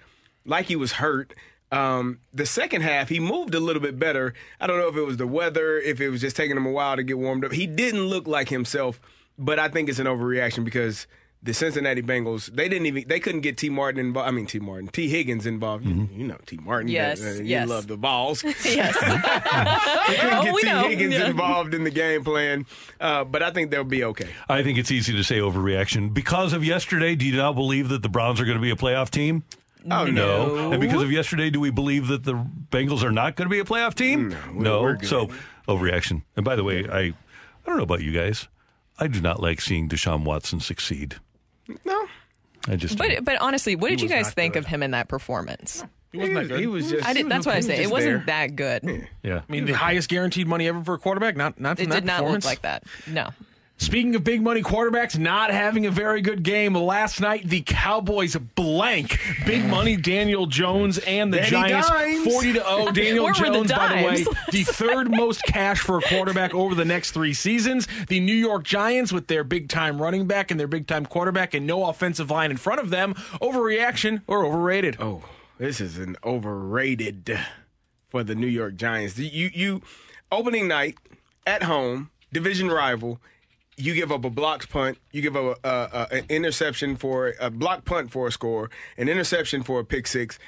like 0.45 0.67
he 0.67 0.75
was 0.77 0.93
hurt. 0.93 1.33
Um, 1.71 2.19
the 2.33 2.45
second 2.45 2.81
half, 2.81 3.09
he 3.09 3.19
moved 3.19 3.53
a 3.55 3.59
little 3.59 3.81
bit 3.81 3.97
better. 3.99 4.33
I 4.61 4.67
don't 4.67 4.79
know 4.79 4.87
if 4.87 4.95
it 4.95 5.01
was 5.05 5.17
the 5.17 5.27
weather, 5.27 5.77
if 5.79 5.99
it 5.99 6.09
was 6.09 6.21
just 6.21 6.35
taking 6.35 6.55
him 6.55 6.65
a 6.65 6.71
while 6.71 6.95
to 6.95 7.03
get 7.03 7.17
warmed 7.17 7.43
up. 7.43 7.51
He 7.51 7.67
didn't 7.67 8.05
look 8.05 8.27
like 8.27 8.49
himself, 8.49 8.99
but 9.37 9.59
I 9.59 9.67
think 9.69 9.89
it's 9.89 9.99
an 9.99 10.05
overreaction 10.07 10.63
because 10.63 11.07
the 11.43 11.53
Cincinnati 11.53 12.01
Bengals, 12.01 12.47
they 12.55 12.67
didn't 12.69 12.85
even 12.87 13.07
they 13.07 13.19
couldn't 13.19 13.41
get 13.41 13.57
T 13.57 13.69
Martin 13.69 13.99
involved. 13.99 14.27
I 14.27 14.31
mean 14.31 14.45
T 14.45 14.57
Martin, 14.59 14.87
Tee 14.87 15.09
Higgins 15.09 15.45
involved. 15.45 15.85
You, 15.85 16.07
you 16.15 16.25
know 16.27 16.37
T 16.45 16.57
Martin. 16.63 16.87
Yes, 16.87 17.21
uh, 17.21 17.33
you 17.39 17.43
yes. 17.43 17.67
love 17.67 17.87
the 17.87 17.97
balls. 17.97 18.43
yes. 18.63 18.95
They 20.07 20.15
couldn't 20.17 20.33
Oh, 20.37 20.43
get 20.43 20.53
we 20.53 20.61
T 20.61 20.67
know. 20.67 20.87
Higgins 20.87 21.13
Yeah. 21.13 21.29
involved 21.29 21.73
in 21.73 21.83
the 21.83 21.91
game 21.91 22.23
plan, 22.23 22.65
uh, 23.01 23.23
but 23.25 23.43
I 23.43 23.51
think 23.51 23.69
they'll 23.71 23.83
be 23.83 24.03
okay. 24.05 24.29
I 24.49 24.63
think 24.63 24.77
it's 24.77 24.91
easy 24.91 25.13
to 25.13 25.23
say 25.23 25.39
overreaction 25.39 26.13
because 26.13 26.53
of 26.53 26.63
yesterday. 26.63 27.15
Do 27.15 27.25
you 27.25 27.35
now 27.35 27.53
believe 27.53 27.89
that 27.89 28.01
the 28.01 28.09
Browns 28.09 28.39
are 28.39 28.45
going 28.45 28.57
to 28.57 28.61
be 28.61 28.71
a 28.71 28.75
playoff 28.75 29.09
team? 29.09 29.43
Oh, 29.89 30.05
no. 30.05 30.71
And 30.71 30.81
because 30.81 31.01
of 31.03 31.11
yesterday, 31.11 31.49
do 31.49 31.59
we 31.59 31.69
believe 31.69 32.07
that 32.07 32.23
the 32.23 32.33
Bengals 32.71 33.03
are 33.03 33.11
not 33.11 33.35
going 33.35 33.47
to 33.47 33.53
be 33.53 33.59
a 33.59 33.63
playoff 33.65 33.93
team? 33.93 34.35
No. 34.53 34.81
we're 34.81 34.95
good. 34.95 35.07
So 35.09 35.29
overreaction. 35.67 36.23
And 36.35 36.43
by 36.43 36.55
the 36.55 36.63
way, 36.63 36.87
I 36.89 36.99
I 36.99 37.13
don't 37.65 37.77
know 37.77 37.83
about 37.83 38.01
you 38.01 38.11
guys. 38.11 38.47
I 38.99 39.07
do 39.07 39.19
not 39.21 39.41
like 39.41 39.61
seeing 39.61 39.89
Deshaun 39.89 40.23
Watson 40.23 40.59
succeed. 40.59 41.15
No. 41.83 42.07
I 42.67 42.75
just 42.77 42.97
But 42.97 43.23
but 43.23 43.39
honestly, 43.41 43.75
what 43.75 43.91
He 43.91 43.95
did 43.97 44.03
you 44.03 44.05
was 44.09 44.11
guys 44.15 44.25
not 44.27 44.33
think 44.33 44.53
good. 44.53 44.59
of 44.63 44.65
him 44.67 44.81
in 44.83 44.91
that 44.91 45.07
performance? 45.07 45.83
He 46.11 46.17
wasn't 46.19 46.35
that 46.35 46.47
good. 46.47 46.59
He 46.61 46.67
was 46.67 46.89
just. 46.89 47.05
I 47.05 47.13
did, 47.13 47.27
that's 47.29 47.45
what 47.45 47.55
I 47.55 47.59
say. 47.59 47.75
It 47.75 47.81
just 47.81 47.91
wasn't 47.91 48.25
there. 48.25 48.47
that 48.47 48.55
good. 48.55 49.07
yeah. 49.21 49.41
I 49.47 49.51
mean, 49.51 49.65
the 49.65 49.73
highest 49.73 50.07
guaranteed 50.09 50.47
money 50.47 50.67
ever 50.67 50.81
for 50.83 50.93
a 50.93 50.97
quarterback. 50.97 51.35
Not 51.35 51.59
not 51.59 51.77
from 51.77 51.87
It 51.87 51.89
that 51.89 51.95
did 51.95 52.05
not 52.05 52.19
look 52.21 52.41
performance. 52.41 52.45
like 52.45 52.61
that. 52.61 52.83
No. 53.05 53.29
Speaking 53.77 54.15
of 54.15 54.23
big 54.23 54.41
money 54.41 54.61
quarterbacks 54.61 55.17
not 55.17 55.51
having 55.51 55.85
a 55.85 55.91
very 55.91 56.21
good 56.21 56.43
game, 56.43 56.73
last 56.73 57.19
night 57.19 57.47
the 57.47 57.61
Cowboys 57.61 58.35
blank 58.35 59.19
big 59.45 59.65
money 59.65 59.97
Daniel 59.97 60.45
Jones 60.45 60.97
and 60.99 61.33
the 61.33 61.37
Danny 61.37 61.49
Giants 61.49 61.89
Dimes. 61.89 62.33
40 62.33 62.53
to 62.53 62.59
0. 62.59 62.91
Daniel 62.93 63.25
Where 63.25 63.33
were 63.33 63.39
the 63.47 63.53
Jones, 63.53 63.71
by 63.73 63.87
the 63.89 64.07
way, 64.07 64.25
the 64.51 64.63
third 64.63 65.11
most 65.11 65.43
cash 65.43 65.81
for 65.81 65.97
a 65.97 66.01
quarterback 66.01 66.53
over 66.53 66.73
the 66.73 66.85
next 66.85 67.11
three 67.11 67.33
seasons. 67.33 67.87
The 68.07 68.21
New 68.21 68.33
York 68.33 68.63
Giants 68.63 69.11
with 69.11 69.27
their 69.27 69.43
big 69.43 69.67
time 69.67 70.01
running 70.01 70.25
back 70.25 70.51
and 70.51 70.59
their 70.59 70.67
big 70.67 70.87
time 70.87 71.05
quarterback 71.05 71.53
and 71.53 71.67
no 71.67 71.85
offensive 71.89 72.31
line 72.31 72.51
in 72.51 72.57
front 72.57 72.79
of 72.79 72.91
them. 72.91 73.13
Overreaction 73.41 74.21
or 74.25 74.45
overrated? 74.45 74.95
Oh, 75.01 75.23
this 75.57 75.81
is 75.81 75.97
an 75.97 76.15
overrated 76.23 77.37
for 78.07 78.23
the 78.23 78.35
New 78.35 78.47
York 78.47 78.77
Giants. 78.77 79.19
You 79.19 79.49
you 79.53 79.81
opening 80.31 80.69
night 80.69 80.97
at 81.45 81.63
home, 81.63 82.09
division 82.31 82.69
rival. 82.69 83.19
You 83.77 83.93
give 83.93 84.11
up 84.11 84.23
a 84.23 84.29
blocked 84.29 84.69
punt. 84.69 84.97
You 85.11 85.21
give 85.21 85.35
up 85.35 85.59
a, 85.63 85.67
a, 85.69 85.89
a, 86.11 86.15
an 86.19 86.25
interception 86.29 86.95
for 86.95 87.33
a 87.39 87.49
block 87.49 87.83
punt 87.85 88.11
for 88.11 88.27
a 88.27 88.31
score, 88.31 88.69
an 88.97 89.09
interception 89.09 89.63
for 89.63 89.79
a 89.81 89.85
pick 89.85 90.07
six. 90.07 90.39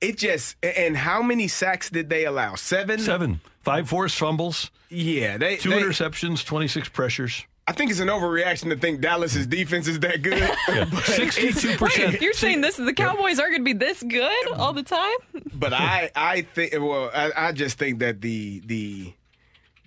It 0.00 0.18
just 0.18 0.56
and 0.62 0.96
how 0.96 1.22
many 1.22 1.48
sacks 1.48 1.88
did 1.88 2.10
they 2.10 2.24
allow? 2.26 2.56
Seven. 2.56 2.98
Seven. 2.98 3.40
Five 3.62 3.88
forced 3.88 4.18
fumbles, 4.18 4.70
Yeah, 4.90 5.38
they 5.38 5.56
two 5.56 5.70
they, 5.70 5.80
interceptions, 5.80 6.44
26 6.44 6.90
pressures. 6.90 7.46
I 7.66 7.72
think 7.72 7.90
it's 7.90 8.00
an 8.00 8.08
overreaction 8.08 8.68
to 8.68 8.76
think 8.76 9.00
Dallas's 9.00 9.46
defense 9.46 9.88
is 9.88 9.98
that 10.00 10.20
good. 10.20 10.42
But 10.66 11.08
it's- 11.18 11.80
Wait, 11.80 12.20
you're 12.20 12.34
saying 12.34 12.60
this 12.60 12.76
the 12.76 12.92
Cowboys 12.92 13.38
are 13.38 13.48
going 13.48 13.60
to 13.60 13.64
be 13.64 13.72
this 13.72 14.02
good 14.02 14.48
all 14.52 14.74
the 14.74 14.82
time? 14.82 15.16
But 15.54 15.72
I, 15.72 16.10
I 16.14 16.42
think, 16.42 16.74
well, 16.74 17.10
I, 17.14 17.32
I 17.34 17.52
just 17.52 17.78
think 17.78 18.00
that 18.00 18.20
the 18.20 18.60
the 18.66 19.14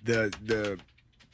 the 0.02 0.34
the 0.44 0.78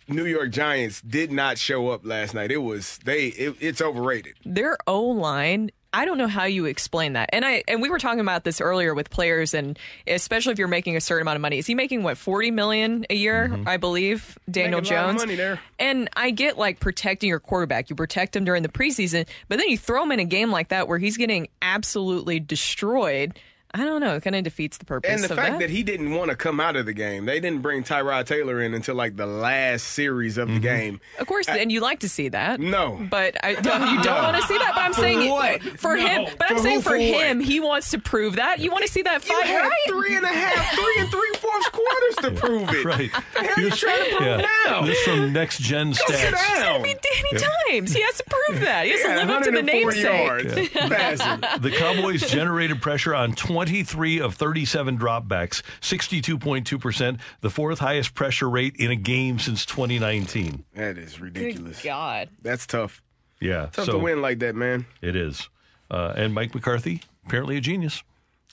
New 0.09 0.27
York 0.27 0.51
Giants 0.51 1.01
did 1.01 1.33
not 1.33 1.59
show 1.59 1.89
up 1.89 2.05
last 2.05 2.35
night. 2.35 2.51
It 2.51 2.59
was 2.59 2.99
they. 3.05 3.27
It, 3.29 3.57
it's 3.61 3.81
overrated. 3.81 4.35
Their 4.45 4.77
O 4.87 5.03
line. 5.03 5.71
I 5.95 6.07
don't 6.07 6.19
know 6.19 6.27
how 6.27 6.45
you 6.45 6.65
explain 6.65 7.13
that. 7.13 7.31
And 7.33 7.45
I 7.45 7.63
and 7.69 7.81
we 7.81 7.89
were 7.89 8.01
talking 8.01 8.19
about 8.19 8.43
this 8.43 8.61
earlier 8.61 8.95
with 8.95 9.11
players 9.11 9.55
and 9.55 9.79
especially 10.09 10.53
if 10.53 10.59
you're 10.59 10.67
making 10.67 10.97
a 10.97 11.01
certain 11.01 11.23
amount 11.23 11.37
of 11.37 11.43
money. 11.43 11.59
Is 11.59 11.69
he 11.69 11.77
making 11.77 12.03
what 12.03 12.19
40 12.19 12.51
million 12.51 13.07
a 13.11 13.15
year, 13.15 13.49
mm-hmm. 13.49 13.69
I 13.69 13.77
believe, 13.77 14.37
Daniel 14.51 14.81
Making 14.81 14.97
a 14.97 14.97
lot 14.97 15.05
of 15.05 15.11
Jones? 15.13 15.23
money 15.23 15.37
there. 15.37 15.61
And 15.79 16.11
I 16.17 16.33
get 16.33 16.59
like 16.59 16.81
protecting 16.81 17.29
your 17.29 17.39
quarterback. 17.39 17.91
You 17.91 17.97
protect 17.97 18.35
him 18.35 18.45
during 18.45 18.65
the 18.65 18.69
preseason, 18.69 19.29
but 19.49 19.59
then 19.59 19.69
you 19.69 19.79
throw 19.79 20.03
him 20.03 20.11
in 20.11 20.19
a 20.19 20.25
game 20.25 20.51
like 20.51 20.71
that 20.71 20.89
where 20.89 20.99
he's 20.99 21.17
getting 21.17 21.47
absolutely 21.63 22.41
destroyed. 22.41 23.39
I 23.75 23.79
don't 23.85 24.01
know. 24.01 24.15
It 24.15 24.23
kind 24.23 24.37
of 24.37 24.45
defeats 24.45 24.79
the 24.79 24.85
purpose 24.85 25.11
And 25.11 25.21
the 25.25 25.33
of 25.33 25.37
fact 25.37 25.53
that. 25.55 25.59
that 25.59 25.71
he 25.71 25.83
didn't 25.83 26.15
want 26.15 26.31
to 26.31 26.37
come 26.37 26.61
out 26.61 26.77
of 26.77 26.87
the 26.87 26.93
game, 26.93 27.27
they 27.27 27.41
didn't 27.41 27.61
bring 27.61 27.83
Tyrod 27.83 28.25
Taylor 28.27 28.63
in 28.63 28.73
until 28.73 28.95
like 28.95 29.17
the 29.17 29.27
last 29.27 29.83
series 29.89 30.39
of 30.39 30.47
the 30.47 30.55
mm-hmm. 30.55 30.63
game. 30.63 31.01
Of 31.19 31.27
course, 31.27 31.49
and 31.49 31.73
you 31.73 31.81
like 31.81 32.01
to 32.01 32.09
see 32.09 32.29
that. 32.29 32.61
No. 32.61 33.05
But 33.11 33.37
I 33.45 33.55
don't, 33.55 33.91
you 33.97 34.03
don't 34.03 34.23
want 34.23 34.37
to 34.37 34.43
see 34.43 34.57
that. 34.59 34.73
But 34.75 34.81
I'm 34.83 34.93
For 34.95 35.01
saying 35.01 35.29
what? 35.29 35.63
for 35.81 35.97
No. 35.97 36.07
him. 36.07 36.35
But 36.39 36.51
I'm 36.53 36.59
saying 36.61 36.77
who, 36.77 36.83
for, 36.83 36.91
for 36.91 36.97
him, 36.97 37.41
he 37.41 37.59
wants 37.59 37.91
to 37.91 37.99
prove 37.99 38.37
that. 38.37 38.61
You 38.61 38.71
want 38.71 38.85
to 38.87 38.91
see 38.93 39.03
that 39.03 39.25
You 39.29 39.35
fight, 39.35 39.47
had 39.47 39.63
right? 39.63 39.73
three 39.89 40.15
and 40.17 40.25
a 40.25 40.29
half, 40.29 40.75
three 40.77 40.95
and 40.99 41.09
three 41.11 41.33
fourths 41.41 41.69
quarters 41.71 42.17
to 42.23 42.31
prove 42.41 42.71
it. 42.71 42.85
Right. 42.85 43.11
The 43.35 43.41
hell 43.43 43.65
you 43.65 43.71
trying 43.71 44.11
to 44.11 44.17
prove 44.17 44.29
yeah. 44.29 44.47
now? 44.67 44.83
This 44.83 45.01
from 45.03 45.33
Next 45.33 45.59
Gen 45.61 45.95
Sit 45.95 46.07
Stats. 46.07 46.31
down. 46.33 46.81
I 46.81 46.83
mean, 46.83 46.97
Danny 47.03 47.29
Yeah. 47.43 47.49
Dimes. 47.73 47.93
He 47.93 48.03
has 48.03 48.17
to 48.19 48.25
prove 48.25 48.61
that. 48.61 48.85
He 48.87 48.93
has 48.93 49.01
Yeah, 49.01 49.15
to 49.15 49.21
live 49.21 49.31
up 49.31 49.43
to 49.43 49.51
the 49.51 49.63
namesake. 49.63 50.05
yards. 50.05 50.69
Passing. 50.71 51.41
The 51.61 51.71
Cowboys 51.77 52.31
generated 52.31 52.81
pressure 52.81 53.15
on 53.15 53.33
23 53.65 54.21
of 54.21 54.35
37 54.35 54.99
dropbacks, 54.99 55.63
62.2%, 55.81 57.19
the 57.41 57.49
fourth 57.49 57.79
highest 57.79 58.15
pressure 58.15 58.51
rate 58.51 58.77
in 58.77 58.91
a 58.91 58.97
game 58.97 59.39
since 59.39 59.65
2019. 59.65 60.65
That 60.75 60.99
is 60.99 61.19
ridiculous. 61.19 61.81
Good 61.81 61.89
God. 61.89 62.29
That's 62.43 62.67
tough. 62.67 63.03
Yeah. 63.41 63.69
Tough 63.73 63.87
so 63.87 63.93
to 63.93 63.99
win 63.99 64.21
like 64.21 64.41
that, 64.41 64.55
man. 64.55 64.85
It 65.01 65.17
is. 65.17 65.49
Uh, 65.91 66.13
and 66.15 66.35
Mike 66.35 66.55
McCarthy, 66.55 67.01
apparently 67.25 67.57
a 67.57 67.63
genius. 67.63 68.03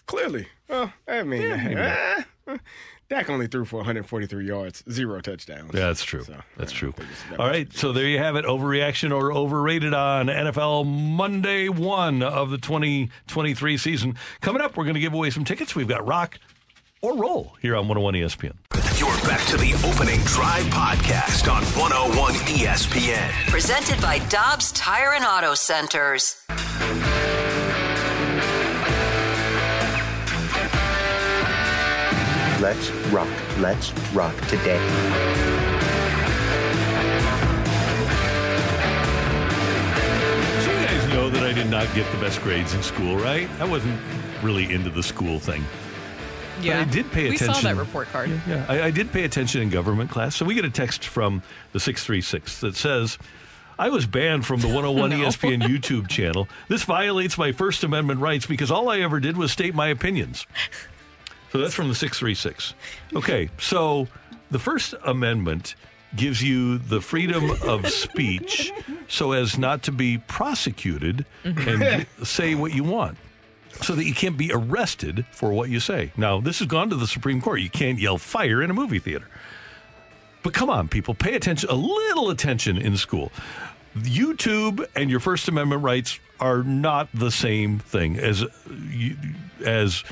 Clearly. 0.06 0.48
Well, 0.70 0.94
I 1.06 1.24
mean, 1.24 1.42
maybe 1.42 1.76
not. 1.76 2.60
Dak 3.12 3.30
only 3.30 3.48
threw 3.48 3.66
for 3.66 3.76
143 3.76 4.48
yards, 4.48 4.86
zero 4.90 5.20
touchdowns. 5.20 5.72
Yeah, 5.74 5.88
that's 5.88 6.02
true. 6.02 6.24
So, 6.24 6.38
that's 6.56 6.72
true. 6.72 6.94
think 6.94 7.10
it's- 7.12 7.24
that 7.30 7.40
All 7.42 7.48
so 7.74 7.92
there 7.92 8.08
you 8.08 8.20
have 8.20 8.38
it. 8.38 8.46
Overreaction 8.46 9.14
or 9.14 9.34
overrated 9.34 9.94
on 9.94 10.28
NFL 10.28 10.86
Monday 10.86 11.68
one 11.68 12.24
of 12.24 12.52
the 12.52 12.58
2023 12.58 13.76
season. 13.76 14.16
Coming 14.40 14.62
up, 14.62 14.78
we're 14.78 14.86
going 14.86 14.94
to 14.94 15.02
give 15.02 15.14
away 15.14 15.30
some 15.30 15.44
tickets. 15.44 15.76
We've 15.76 15.90
got 15.90 16.06
Rocc 16.06 16.36
or 17.02 17.18
Roll 17.18 17.58
here 17.62 17.76
on 17.76 17.90
101 17.90 18.14
ESPN. 18.14 18.54
You're 18.98 19.10
back 19.28 19.46
to 19.48 19.58
the 19.58 19.74
opening 19.86 20.22
drive 20.22 20.64
podcast 20.68 21.52
on 21.52 21.64
101 21.78 22.34
ESPN. 22.56 23.30
Presented 23.50 24.00
by 24.02 24.20
Dobbs 24.30 24.72
Tire 24.72 25.12
and 25.16 25.26
Auto 25.26 25.54
Centers. 25.54 26.46
Let's 32.62 32.90
rock. 33.12 33.28
Let's 33.58 33.92
rock 34.14 34.36
today. 34.48 34.80
So 40.62 40.72
you 40.72 40.86
guys 40.86 41.08
know 41.10 41.30
that 41.30 41.44
I 41.44 41.54
did 41.54 41.70
not 41.70 41.92
get 41.96 42.10
the 42.12 42.18
best 42.20 42.42
grades 42.42 42.74
in 42.76 42.84
school, 42.84 43.18
right? 43.18 43.50
I 43.60 43.66
wasn't 43.66 44.00
really 44.44 44.72
into 44.72 44.90
the 44.92 45.02
school 45.02 45.40
thing. 45.40 45.64
But 46.58 46.66
Yeah. 46.66 46.82
I 46.82 46.84
did 46.84 47.12
pay 47.12 47.26
attention. 47.28 47.30
We 47.30 47.36
attention. 47.36 47.54
saw 47.56 47.62
that 47.70 47.76
report 47.76 48.08
card. 48.10 48.30
Yeah, 48.48 48.66
I, 48.70 48.84
I 48.84 48.92
did 48.92 49.12
pay 49.12 49.24
attention 49.24 49.62
in 49.62 49.70
government 49.70 50.12
class. 50.12 50.36
So 50.36 50.46
we 50.46 50.54
get 50.54 50.66
a 50.66 50.70
text 50.70 51.06
from 51.06 51.42
the 51.72 51.80
636 51.80 52.62
that 52.62 52.76
says, 52.76 53.18
I 53.80 53.90
was 53.90 54.06
banned 54.06 54.46
from 54.46 54.60
the 54.62 54.68
101 54.76 55.10
No. 55.10 55.18
ESPN 55.18 55.62
YouTube 55.64 56.08
channel. 56.08 56.48
This 56.68 56.84
violates 56.84 57.38
my 57.40 57.52
First 57.52 57.84
Amendment 57.84 58.20
rights 58.20 58.46
because 58.46 58.70
all 58.70 58.90
I 58.90 59.00
ever 59.00 59.20
did 59.20 59.36
was 59.38 59.52
state 59.52 59.74
my 59.74 59.88
opinions. 59.88 60.46
So 61.52 61.58
that's 61.58 61.74
from 61.74 61.90
the 61.90 61.96
636. 61.96 62.74
Okay, 63.16 63.50
so 63.60 64.08
the 64.52 64.60
First 64.60 64.96
Amendment 65.04 65.76
gives 66.16 66.42
you 66.42 66.78
the 66.78 67.02
freedom 67.02 67.52
of 67.64 67.88
speech 67.90 68.74
so 69.08 69.32
as 69.32 69.58
not 69.58 69.84
to 69.84 69.92
be 69.92 70.18
prosecuted 70.18 71.26
and 71.44 72.06
say 72.24 72.56
what 72.56 72.74
you 72.74 72.84
want 72.84 73.18
so 73.82 73.96
that 73.96 74.06
you 74.06 74.14
can't 74.14 74.38
be 74.38 74.52
arrested 74.54 75.26
for 75.32 75.52
what 75.54 75.70
you 75.70 75.80
say. 75.80 76.12
Now, 76.18 76.40
this 76.40 76.60
has 76.60 76.68
gone 76.68 76.90
to 76.90 76.96
the 76.96 77.08
Supreme 77.08 77.42
Court. 77.42 77.62
You 77.62 77.70
can't 77.70 78.00
yell 78.00 78.18
fire 78.18 78.62
in 78.62 78.70
a 78.70 78.74
movie 78.74 79.00
theater. 79.00 79.28
But 80.44 80.54
come 80.54 80.70
on, 80.70 80.88
people, 80.88 81.14
pay 81.14 81.36
attention, 81.36 81.70
a 81.70 81.76
little 81.76 82.30
attention 82.30 82.78
in 82.78 82.98
school. 82.98 83.32
YouTube 83.98 84.86
and 84.96 85.10
your 85.10 85.20
First 85.20 85.48
Amendment 85.48 85.84
rights 85.84 86.20
are 86.40 86.64
not 86.64 87.10
the 87.14 87.30
same 87.30 87.80
thing 87.80 88.18
as 88.18 88.46
as 89.66 90.04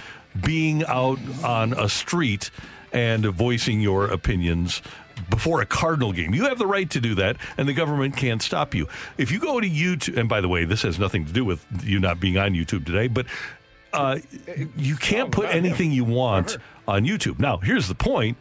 being 0.41 0.85
out 0.85 1.19
on 1.43 1.73
a 1.73 1.89
street 1.89 2.51
and 2.91 3.25
voicing 3.25 3.81
your 3.81 4.05
opinions 4.05 4.81
before 5.29 5.61
a 5.61 5.65
Cardinal 5.65 6.11
game. 6.11 6.33
You 6.33 6.45
have 6.45 6.57
the 6.57 6.67
right 6.67 6.89
to 6.91 6.99
do 6.99 7.15
that, 7.15 7.37
and 7.57 7.67
the 7.67 7.73
government 7.73 8.15
can't 8.15 8.41
stop 8.41 8.73
you. 8.73 8.87
If 9.17 9.31
you 9.31 9.39
go 9.39 9.59
to 9.59 9.69
YouTube, 9.69 10.17
and 10.17 10.29
by 10.29 10.41
the 10.41 10.47
way, 10.47 10.65
this 10.65 10.81
has 10.83 10.97
nothing 10.97 11.25
to 11.25 11.33
do 11.33 11.45
with 11.45 11.65
you 11.83 11.99
not 11.99 12.19
being 12.19 12.37
on 12.37 12.53
YouTube 12.53 12.85
today, 12.85 13.07
but 13.07 13.25
uh, 13.93 14.19
you 14.77 14.95
can't 14.95 15.31
put 15.31 15.49
anything 15.49 15.91
you 15.91 16.03
want 16.03 16.57
on 16.87 17.05
YouTube. 17.05 17.39
Now, 17.39 17.57
here's 17.57 17.87
the 17.87 17.95
point. 17.95 18.37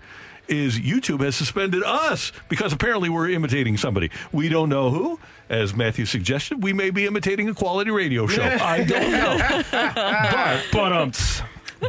Is 0.46 0.78
YouTube 0.78 1.20
has 1.20 1.36
suspended 1.36 1.82
us 1.82 2.32
because 2.48 2.72
apparently 2.72 3.10
we're 3.10 3.28
imitating 3.28 3.76
somebody. 3.76 4.10
We 4.32 4.48
don't 4.48 4.70
know 4.70 4.88
who. 4.88 5.20
As 5.50 5.74
Matthew 5.74 6.06
suggested, 6.06 6.62
we 6.62 6.72
may 6.72 6.88
be 6.88 7.04
imitating 7.04 7.50
a 7.50 7.54
quality 7.54 7.90
radio 7.90 8.26
show. 8.26 8.42
I 8.42 8.82
don't 8.82 9.12
know. 9.12 9.62
but 9.70 10.64
But 10.72 10.92
um, 10.94 11.12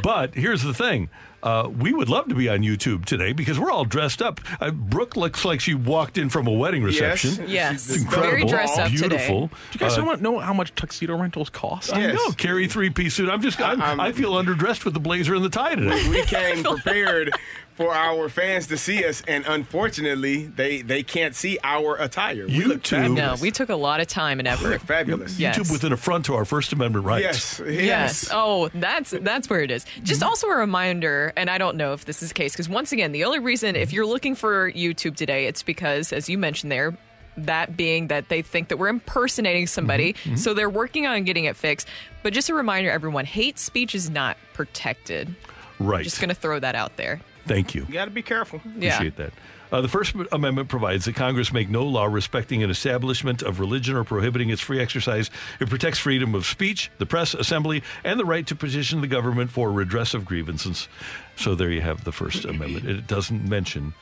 but 0.04 0.36
here's 0.36 0.64
the 0.64 0.74
thing. 0.74 1.10
Uh, 1.42 1.70
we 1.74 1.94
would 1.94 2.10
love 2.10 2.28
to 2.28 2.36
be 2.36 2.50
on 2.50 2.60
YouTube 2.60 3.06
today 3.06 3.32
because 3.32 3.58
we're 3.58 3.72
all 3.72 3.86
dressed 3.86 4.22
up. 4.22 4.42
Uh, 4.60 4.72
Brooke 4.72 5.16
looks 5.16 5.46
like 5.46 5.62
she 5.62 5.74
walked 5.74 6.18
in 6.18 6.28
from 6.30 6.48
a 6.48 6.52
wedding 6.52 6.84
reception. 6.84 7.46
Yes. 7.48 7.90
It's 7.90 8.04
Very 8.04 8.42
incredible, 8.42 8.50
dressed 8.50 8.78
up 8.78 8.92
today. 8.92 9.08
beautiful. 9.08 9.48
do 9.48 9.54
you 9.72 9.80
guys 9.80 9.98
Uh, 9.98 10.04
want 10.04 10.18
to 10.18 10.24
know 10.24 10.40
how 10.40 10.54
much 10.54 10.76
tuxedo 10.76 11.16
rentals 11.16 11.50
cost? 11.50 11.96
I 11.96 12.12
know. 12.12 12.32
Kerry 12.32 12.68
three 12.68 12.90
piece 12.90 13.14
suit. 13.14 13.30
I'm 13.30 13.42
just. 13.42 13.62
I'm, 13.62 13.82
I'm- 13.82 14.02
I 14.02 14.12
feel 14.12 14.34
underdressed 14.34 14.84
with 14.84 14.94
the 14.94 15.00
blazer 15.00 15.34
and 15.34 15.46
the 15.46 15.50
tie 15.50 15.76
today. 15.76 16.10
we 16.10 16.24
came 16.24 16.62
prepared 16.64 17.32
for 17.80 17.94
our 17.96 18.28
fans 18.30 18.68
to 18.68 18.78
see 18.78 19.06
us, 19.06 19.24
and 19.28 19.46
unfortunately, 19.48 20.46
they 20.48 20.82
they 20.82 21.02
can't 21.02 21.34
see 21.34 21.58
our 21.64 21.96
attire. 22.00 22.46
We 22.46 22.66
look 22.66 22.84
YouTube- 22.84 23.16
No, 23.16 23.36
we 23.42 23.52
took 23.52 23.70
a 23.70 23.76
lot 23.76 24.02
of 24.02 24.08
time 24.08 24.40
and 24.40 24.48
We 24.48 24.52
effort. 24.52 24.70
look 24.70 24.82
fabulous. 24.82 25.40
Yes. 25.40 25.58
YouTube 25.58 25.72
with 25.72 25.84
an 25.86 25.94
affront 25.94 26.26
to 26.26 26.36
our 26.36 26.46
First 26.46 26.74
Amendment 26.74 27.06
rights. 27.06 27.24
Yes, 27.24 27.62
yes. 27.66 27.84
Yes. 27.86 28.30
Oh, 28.34 28.70
that's 28.74 29.12
that's 29.22 29.50
where 29.50 29.62
it 29.62 29.72
is. 29.72 29.86
Just 30.04 30.20
Mm-hmm. 30.22 30.30
also 30.30 30.48
a 30.48 30.56
reminder, 30.58 31.32
and 31.38 31.50
I 31.50 31.58
don't 31.58 31.78
know 31.78 31.94
if 31.94 32.04
this 32.06 32.22
is 32.22 32.30
the 32.30 32.36
case, 32.36 32.52
because 32.54 32.68
once 32.70 32.92
again, 32.92 33.14
the 33.14 33.24
only 33.24 33.40
reason 33.40 33.76
if 33.76 33.94
you're 33.94 34.06
looking 34.06 34.36
for 34.36 34.72
YouTube 34.74 35.16
today, 35.16 35.46
it's 35.48 35.64
because, 35.64 36.12
as 36.12 36.28
you 36.30 36.38
mentioned 36.38 36.72
there, 36.72 36.96
that 37.38 37.78
being 37.78 38.08
that 38.08 38.28
they 38.28 38.42
think 38.42 38.68
that 38.68 38.78
we're 38.78 38.90
impersonating 38.90 39.66
somebody, 39.68 40.12
Mm-hmm. 40.14 40.36
so 40.36 40.54
they're 40.54 40.70
working 40.70 41.08
on 41.08 41.24
getting 41.24 41.46
it 41.46 41.56
fixed. 41.56 41.88
But 42.24 42.34
just 42.34 42.50
a 42.50 42.54
reminder, 42.54 42.92
everyone, 42.92 43.24
hate 43.24 43.58
speech 43.58 43.96
is 43.96 44.10
not 44.10 44.36
protected. 44.54 45.34
Right. 45.80 46.04
Just 46.04 46.20
going 46.20 46.28
to 46.28 46.36
throw 46.36 46.60
that 46.60 46.76
out 46.76 46.98
there. 46.98 47.22
Thank 47.50 47.74
you. 47.74 47.84
You 47.88 47.96
got 47.96 48.06
to 48.06 48.12
be 48.12 48.22
careful. 48.22 48.62
Yeah. 48.64 48.94
Appreciate 48.94 49.16
that. 49.18 49.34
Uh, 49.72 49.82
the 49.82 49.88
First 49.88 50.14
Amendment 50.32 50.70
provides 50.70 51.06
that 51.06 51.16
Congress 51.16 51.52
make 51.52 51.68
no 51.68 51.84
law 51.84 52.06
respecting 52.06 52.62
an 52.62 52.70
establishment 52.70 53.42
of 53.42 53.60
religion 53.60 53.96
or 53.96 54.04
prohibiting 54.04 54.52
its 54.52 54.62
free 54.62 54.80
exercise. 54.80 55.32
It 55.60 55.68
protects 55.68 55.98
freedom 55.98 56.36
of 56.36 56.46
speech, 56.46 56.92
the 57.00 57.08
press, 57.08 57.34
assembly, 57.34 57.82
and 58.04 58.20
the 58.20 58.26
right 58.26 58.46
to 58.48 58.56
petition 58.56 59.02
the 59.02 59.08
government 59.08 59.50
for 59.50 59.72
redress 59.72 60.14
of 60.14 60.26
grievances. 60.26 60.88
So 61.36 61.56
there 61.56 61.72
you 61.72 61.82
have 61.82 62.04
the 62.04 62.12
First 62.12 62.46
Amendment. 62.46 62.88
It 62.88 63.08
doesn't 63.08 63.50
mention 63.50 63.94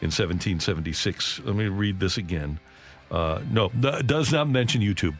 in 0.00 0.08
1776. 0.10 1.40
Let 1.44 1.54
me 1.54 1.66
read 1.66 2.00
this 2.00 2.16
again. 2.18 2.58
Uh, 3.08 3.40
no, 3.48 3.70
it 3.72 4.08
does 4.08 4.32
not 4.32 4.48
mention 4.48 4.80
YouTube. 4.80 5.16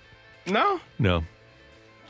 No. 0.46 0.80
No. 0.98 1.22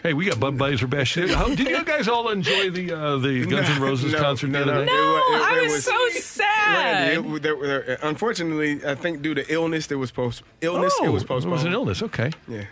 Hey, 0.03 0.13
we 0.13 0.25
got 0.27 0.37
Budweiser 0.37 0.89
Bash. 0.89 1.17
How, 1.17 1.49
did 1.49 1.61
you 1.69 1.85
guys 1.85 2.07
all 2.07 2.29
enjoy 2.29 2.71
the 2.71 2.93
uh, 2.93 3.17
the 3.19 3.45
Guns 3.51 3.69
N' 3.71 3.81
Roses 3.81 4.13
No, 4.13 4.19
concert 4.21 4.49
no, 4.49 4.65
the 4.65 4.71
other 4.73 4.85
no. 4.85 4.87
day? 4.87 4.93
No, 4.93 5.17
It 5.17 5.21
it- 5.37 5.43
I 5.43 5.59
it 5.59 5.63
was, 5.65 5.73
was- 5.73 5.85
so 5.85 6.09
sad. 6.21 7.17
Randy, 7.17 7.37
it- 7.37 7.43
there- 7.43 7.57
there- 7.57 7.99
unfortunately, 8.03 8.87
I 8.87 8.95
think 8.95 9.23
due 9.23 9.35
to 9.35 9.53
illness, 9.53 9.87
there 9.89 9.99
was 9.99 10.11
post 10.13 10.43
illness. 10.61 10.93
oh, 11.01 11.07
it 11.07 11.11
was 11.11 11.23
It 11.25 11.31
was 11.49 11.65
an 11.65 11.73
illness. 11.73 12.03
Okay. 12.03 12.31
Yeah. 12.47 12.65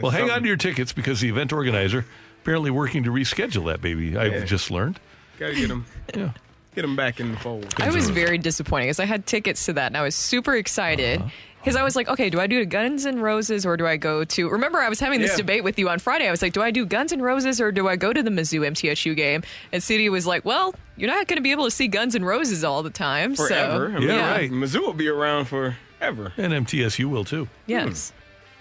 Well, 0.00 0.10
hang 0.12 0.30
on 0.30 0.42
to 0.42 0.48
your 0.48 0.56
tickets 0.56 0.92
because 0.92 1.20
the 1.20 1.28
event 1.28 1.52
organizer 1.52 2.04
apparently 2.42 2.70
working 2.70 3.02
to 3.04 3.10
reschedule 3.10 3.66
that 3.66 3.80
baby. 3.82 4.16
I've 4.16 4.32
Yeah. 4.32 4.44
just 4.44 4.70
learned. 4.70 4.98
Gotta 5.38 5.54
get 5.54 5.68
them. 5.68 5.84
Yeah. 6.16 6.30
Get 6.74 6.82
them 6.82 6.94
back 6.96 7.18
in 7.18 7.32
the 7.32 7.38
fold. 7.38 7.74
I 7.78 7.90
was 7.90 8.08
very 8.08 8.38
disappointed 8.38 8.84
because 8.84 9.00
I 9.00 9.04
had 9.04 9.26
tickets 9.26 9.64
to 9.66 9.72
that 9.74 9.86
and 9.88 9.96
I 9.96 10.02
was 10.02 10.14
super 10.14 10.54
excited. 10.54 11.20
Because 11.60 11.76
I 11.76 11.82
was 11.82 11.96
like, 11.96 12.08
okay, 12.08 12.30
do 12.30 12.40
I 12.40 12.46
do 12.46 12.64
Guns 12.64 13.04
N' 13.04 13.20
Roses 13.20 13.66
or 13.66 13.76
do 13.76 13.86
I 13.86 13.96
go 13.96 14.24
to? 14.24 14.48
Remember, 14.48 14.78
I 14.80 14.88
was 14.88 15.00
having 15.00 15.20
this 15.20 15.32
Yeah. 15.32 15.36
debate 15.38 15.64
with 15.64 15.78
you 15.78 15.88
on 15.88 15.98
Friday. 15.98 16.26
I 16.26 16.30
was 16.30 16.40
like, 16.40 16.52
do 16.52 16.62
I 16.62 16.70
do 16.70 16.86
Guns 16.86 17.12
N' 17.12 17.20
Roses 17.20 17.60
or 17.60 17.72
do 17.72 17.88
I 17.88 17.96
go 17.96 18.12
to 18.12 18.22
the 18.22 18.30
Mizzou 18.30 18.60
MTSU 18.66 19.14
game? 19.16 19.42
And 19.72 19.82
CD 19.82 20.08
was 20.08 20.26
like, 20.26 20.44
well, 20.44 20.74
you're 20.96 21.10
not 21.10 21.26
going 21.26 21.36
to 21.36 21.42
be 21.42 21.50
able 21.50 21.64
to 21.64 21.70
see 21.70 21.88
Guns 21.88 22.14
N' 22.14 22.24
Roses 22.24 22.64
all 22.64 22.82
the 22.82 22.90
time. 22.90 23.34
Forever. 23.34 23.90
So, 23.90 23.96
I 23.96 23.98
mean, 24.00 24.08
Yeah, 24.08 24.30
right. 24.30 24.50
Mizzou 24.50 24.80
will 24.80 24.92
be 24.94 25.08
around 25.08 25.46
forever. 25.46 26.32
And 26.36 26.52
MTSU 26.52 27.04
will 27.06 27.24
too. 27.24 27.48
Yes. 27.66 28.12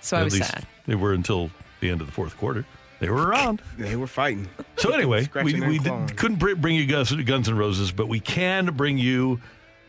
So 0.01 0.17
I 0.17 0.21
At 0.21 0.23
was 0.25 0.33
least 0.33 0.49
sad. 0.49 0.65
they 0.85 0.95
were 0.95 1.13
until 1.13 1.49
the 1.79 1.89
end 1.91 2.01
of 2.01 2.07
the 2.07 2.13
fourth 2.13 2.35
quarter. 2.37 2.65
They 2.99 3.09
were 3.09 3.27
around. 3.27 3.61
They 3.77 3.95
were 3.95 4.07
fighting. 4.07 4.49
So 4.77 4.91
anyway, 4.91 5.29
we, 5.43 5.61
we 5.61 5.77
did, 5.79 6.17
couldn't 6.17 6.39
bring 6.39 6.75
you 6.75 6.87
Guns, 6.87 7.11
Guns 7.13 7.47
N' 7.47 7.55
Roses, 7.57 7.91
but 7.91 8.07
we 8.07 8.19
can 8.19 8.73
bring 8.73 8.97
you 8.97 9.39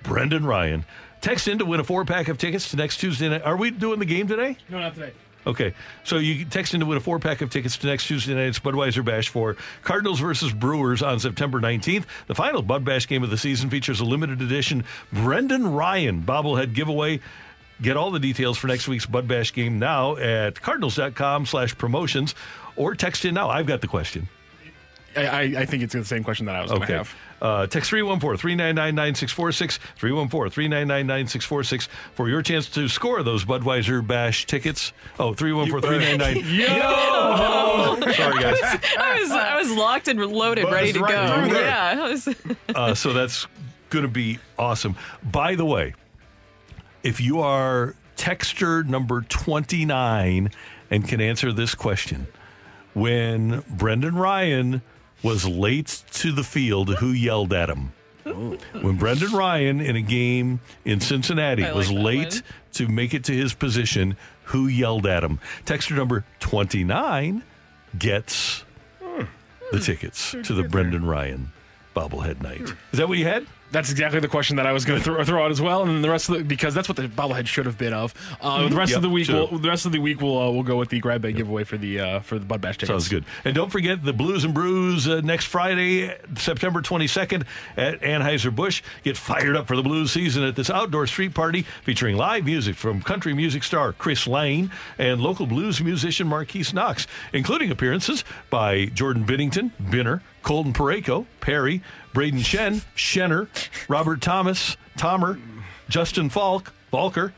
Brendan 0.02 0.44
Ryan. 0.44 0.84
Text 1.20 1.48
in 1.48 1.58
to 1.58 1.64
win 1.64 1.80
a 1.80 1.84
four 1.84 2.04
pack 2.04 2.28
of 2.28 2.38
tickets 2.38 2.70
to 2.70 2.76
next 2.76 2.98
Tuesday 2.98 3.28
night. 3.28 3.42
Are 3.42 3.56
we 3.56 3.70
doing 3.70 3.98
the 3.98 4.04
game 4.06 4.28
today? 4.28 4.56
No, 4.68 4.78
not 4.78 4.94
today. 4.94 5.12
Okay, 5.46 5.72
so 6.04 6.18
you 6.18 6.44
text 6.44 6.74
in 6.74 6.80
to 6.80 6.86
win 6.86 6.98
a 6.98 7.00
four 7.00 7.18
pack 7.18 7.40
of 7.40 7.50
tickets 7.50 7.76
to 7.78 7.86
next 7.86 8.06
Tuesday 8.06 8.34
night's 8.34 8.58
Budweiser 8.58 9.04
Bash 9.04 9.28
for 9.28 9.56
Cardinals 9.82 10.20
versus 10.20 10.52
Brewers 10.52 11.02
on 11.02 11.18
September 11.20 11.60
19th. 11.60 12.04
The 12.26 12.34
final 12.34 12.60
Bud 12.60 12.84
Bash 12.84 13.08
game 13.08 13.22
of 13.22 13.30
the 13.30 13.38
season 13.38 13.70
features 13.70 14.00
a 14.00 14.04
limited 14.04 14.42
edition 14.42 14.84
Brendan 15.12 15.72
Ryan 15.72 16.22
bobblehead 16.22 16.74
giveaway. 16.74 17.20
Get 17.80 17.96
all 17.96 18.10
the 18.10 18.18
details 18.18 18.58
for 18.58 18.66
next 18.66 18.88
week's 18.88 19.06
Bud 19.06 19.26
Bash 19.26 19.52
game 19.52 19.78
now 19.78 20.16
at 20.16 20.60
cardinals.com 20.60 21.46
slash 21.46 21.78
promotions 21.78 22.34
or 22.76 22.94
text 22.94 23.24
in 23.24 23.34
now. 23.34 23.48
I've 23.48 23.66
got 23.66 23.80
the 23.80 23.86
question. 23.86 24.28
I, 25.16 25.26
I, 25.26 25.40
I 25.40 25.66
think 25.66 25.82
it's 25.82 25.94
the 25.94 26.04
same 26.04 26.24
question 26.24 26.46
that 26.46 26.56
I 26.56 26.62
was 26.62 26.70
going 26.70 26.86
to 26.86 26.96
have. 26.98 27.14
Uh, 27.40 27.66
text 27.68 27.90
314 27.90 28.36
399 28.38 28.94
9646, 28.94 29.78
314 29.96 30.50
399 30.50 31.06
9646 31.06 31.88
for 32.14 32.28
your 32.28 32.42
chance 32.42 32.68
to 32.70 32.88
score 32.88 33.22
those 33.22 33.44
Budweiser 33.44 34.04
Bash 34.04 34.44
tickets. 34.46 34.92
Oh, 35.18 35.34
314 35.34 36.00
399. 36.18 36.42
Sorry, 38.14 38.42
guys. 38.42 38.58
I 38.98 39.18
was 39.20 39.30
I 39.30 39.56
was 39.58 39.70
locked 39.70 40.08
and 40.08 40.18
loaded, 40.20 40.64
Buzz 40.64 40.72
ready 40.72 40.92
to 40.94 41.00
right 41.00 41.50
go. 41.50 41.60
Yeah. 41.60 41.94
I 41.96 42.08
was- 42.08 42.28
Uh, 42.74 42.94
so 42.94 43.12
that's 43.12 43.46
going 43.90 44.02
to 44.04 44.10
be 44.10 44.38
awesome. 44.58 44.96
By 45.22 45.54
the 45.54 45.64
way, 45.64 45.94
if 47.02 47.20
you 47.20 47.40
are 47.40 47.94
texture 48.16 48.82
number 48.82 49.20
29 49.22 50.50
and 50.90 51.08
can 51.08 51.20
answer 51.20 51.52
this 51.52 51.74
question, 51.74 52.26
when 52.94 53.62
Brendan 53.70 54.16
Ryan 54.16 54.82
was 55.22 55.46
late 55.46 56.02
to 56.12 56.32
the 56.32 56.44
field, 56.44 56.96
who 56.96 57.10
yelled 57.10 57.52
at 57.52 57.68
him? 57.68 57.92
When 58.24 58.96
Brendan 58.96 59.32
Ryan 59.32 59.80
in 59.80 59.96
a 59.96 60.02
game 60.02 60.60
in 60.84 61.00
Cincinnati 61.00 61.64
I 61.64 61.72
was 61.72 61.90
like 61.90 61.96
that 61.96 62.04
late 62.04 62.34
one. 62.34 62.42
to 62.74 62.88
make 62.88 63.14
it 63.14 63.24
to 63.24 63.32
his 63.32 63.54
position, 63.54 64.16
who 64.44 64.66
yelled 64.66 65.06
at 65.06 65.24
him? 65.24 65.40
Texter 65.64 65.96
number 65.96 66.24
29 66.40 67.42
gets 67.98 68.64
the 69.72 69.80
tickets 69.80 70.32
to 70.32 70.52
the 70.54 70.62
Brendan 70.64 71.06
Ryan 71.06 71.52
bobblehead 71.96 72.42
night. 72.42 72.60
Is 72.92 72.98
that 72.98 73.08
what 73.08 73.18
you 73.18 73.24
had? 73.24 73.46
That's 73.70 73.90
exactly 73.90 74.20
the 74.20 74.28
question 74.28 74.56
that 74.56 74.66
I 74.66 74.72
was 74.72 74.86
going 74.86 74.98
to 74.98 75.04
throw, 75.04 75.22
throw 75.24 75.44
out 75.44 75.50
as 75.50 75.60
well, 75.60 75.82
and 75.82 75.90
then 75.90 76.00
the 76.02 76.08
rest 76.08 76.28
of 76.30 76.38
the 76.38 76.44
because 76.44 76.72
that's 76.72 76.88
what 76.88 76.96
the 76.96 77.02
bobblehead 77.06 77.46
should 77.46 77.66
have 77.66 77.76
been 77.76 77.92
of. 77.92 78.14
Uh, 78.40 78.66
The 78.68 78.74
rest 78.74 78.90
Yep, 78.92 78.96
of 78.96 79.02
the 79.02 79.10
week, 79.10 79.28
we'll, 79.28 79.46
the 79.58 79.68
rest 79.68 79.84
of 79.84 79.92
the 79.92 80.00
week, 80.00 80.22
we'll 80.22 80.38
uh, 80.40 80.50
we'll 80.50 80.62
go 80.62 80.76
with 80.78 80.88
the 80.88 81.00
grab 81.00 81.20
bag 81.20 81.36
giveaway 81.36 81.64
for 81.64 81.76
the 81.76 82.00
uh, 82.00 82.20
for 82.20 82.38
the 82.38 82.46
Bud 82.46 82.62
Bash 82.62 82.78
tickets. 82.78 82.88
Sounds 83.04 83.08
good. 83.08 83.24
And 83.44 83.54
don't 83.54 83.70
forget 83.70 84.02
the 84.02 84.14
Blues 84.14 84.44
and 84.44 84.54
Brews 84.54 85.06
uh, 85.06 85.20
next 85.22 85.44
Friday, 85.46 86.16
September 86.36 86.80
22nd 86.80 87.44
at 87.76 88.00
Anheuser-Busch. 88.00 88.82
Get 89.04 89.16
fired 89.18 89.54
up 89.54 89.66
for 89.68 89.76
the 89.76 89.82
blues 89.82 90.12
season 90.12 90.44
at 90.44 90.56
this 90.56 90.70
outdoor 90.70 91.06
street 91.06 91.34
party 91.34 91.62
featuring 91.82 92.16
live 92.16 92.44
music 92.46 92.74
from 92.74 93.02
country 93.02 93.34
music 93.34 93.62
star 93.64 93.92
Chris 93.92 94.26
Lane 94.26 94.70
and 94.96 95.20
local 95.20 95.46
blues 95.46 95.82
musician 95.82 96.26
Marquise 96.26 96.72
Knox, 96.72 97.06
including 97.34 97.70
appearances 97.70 98.24
by 98.48 98.86
Jordan 98.86 99.24
Binnington, 99.26 99.72
Binner, 99.82 100.22
Colton 100.42 100.72
Parayko, 100.72 101.26
Perry, 101.40 101.82
Brayden 102.14 102.40
Schenn, 102.40 102.84
Shenner, 102.96 103.48
Robert 103.88 104.20
Thomas, 104.20 104.76
Tomer, 104.96 105.40
Justin 105.88 106.28
Faulk, 106.30 106.72
Falker, 106.92 107.32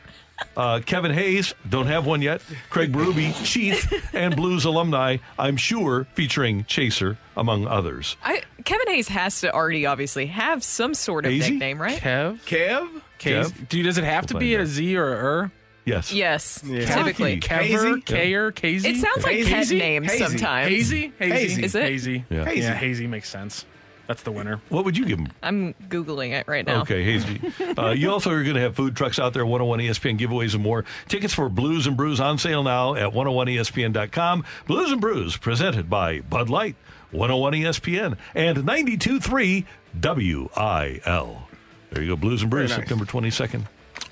uh, 0.57 0.79
Kevin 0.85 1.11
Hayes, 1.11 1.53
don't 1.69 1.87
have 1.87 2.05
one 2.05 2.21
yet. 2.21 2.41
Craig 2.69 2.91
Berube, 2.91 3.33
Chief, 3.45 4.13
and 4.13 4.35
Blues 4.35 4.65
alumni, 4.65 5.17
I'm 5.37 5.57
sure, 5.57 6.07
featuring 6.13 6.65
Chaser, 6.65 7.17
among 7.37 7.67
others. 7.67 8.17
I, 8.23 8.43
Kevin 8.65 8.87
Hayes 8.87 9.07
has 9.09 9.41
to 9.41 9.53
already 9.53 9.85
obviously 9.85 10.27
have 10.27 10.63
some 10.63 10.93
sort 10.93 11.25
of 11.25 11.31
Hazy? 11.31 11.51
nickname, 11.51 11.81
right? 11.81 11.99
Kev, 11.99 12.41
Kev? 12.43 13.01
Kev, 13.19 13.43
Kev? 13.45 13.69
do 13.69 13.83
does 13.83 13.97
it 13.97 14.03
have 14.03 14.27
to 14.27 14.37
be 14.37 14.53
find 14.55 14.61
a 14.61 14.63
out. 14.63 14.67
Z 14.67 14.97
or 14.97 15.13
a 15.13 15.25
er? 15.25 15.51
Yes. 15.85 16.13
Yes, 16.13 16.63
Yeah. 16.65 16.85
typically. 16.95 17.31
Hazy. 17.35 17.39
Kever, 17.41 17.61
Hazy? 17.95 18.01
Kayer, 18.01 18.51
Casey. 18.55 18.89
It 18.89 18.97
sounds 18.97 19.23
like 19.23 19.35
Hazy? 19.35 19.49
pet 19.49 19.57
Hazy? 19.59 19.79
names 19.79 20.11
Hazy. 20.11 20.23
sometimes. 20.25 20.69
hazy. 20.69 21.13
Hazy. 21.17 21.33
Hazy. 21.33 21.63
Is 21.63 21.75
it? 21.75 21.83
Hazy. 21.83 22.25
Yeah. 22.29 22.45
Hazy. 22.45 22.61
Yeah, 22.61 22.73
hazy 22.75 23.07
makes 23.07 23.29
sense. 23.29 23.65
That's 24.07 24.23
the 24.23 24.31
winner. 24.31 24.59
What 24.69 24.83
would 24.83 24.97
you 24.97 25.05
give 25.05 25.19
him? 25.19 25.29
I'm 25.41 25.73
googling 25.87 26.31
it 26.31 26.45
right 26.47 26.65
now. 26.65 26.81
Okay, 26.81 27.03
Hazy. 27.03 27.39
Uh, 27.77 27.91
you 27.91 28.11
also 28.11 28.29
are 28.31 28.43
going 28.43 28.55
to 28.55 28.61
have 28.61 28.75
food 28.75 28.93
trucks 28.95 29.19
out 29.19 29.33
there, 29.33 29.45
101 29.45 29.79
ESPN 29.79 30.19
giveaways 30.19 30.53
and 30.53 30.61
more. 30.61 30.83
Tickets 31.07 31.33
for 31.33 31.47
Blues 31.47 31.87
and 31.87 31.95
Brews 31.95 32.19
on 32.19 32.37
sale 32.37 32.61
now 32.61 32.93
at 32.95 33.13
101ESPN.com. 33.13 34.43
Blues 34.67 34.91
and 34.91 34.99
Brews 34.99 35.37
presented 35.37 35.89
by 35.89 36.19
Bud 36.21 36.49
Light, 36.49 36.75
101 37.11 37.53
ESPN, 37.53 38.17
and 38.35 38.57
92.3 38.65 39.65
WIL. 40.03 41.47
There 41.91 42.03
you 42.03 42.09
go, 42.09 42.15
Blues 42.17 42.41
and 42.41 42.51
Brews, 42.51 42.69
nice. 42.69 42.79
September 42.79 43.05
22nd. 43.05 43.65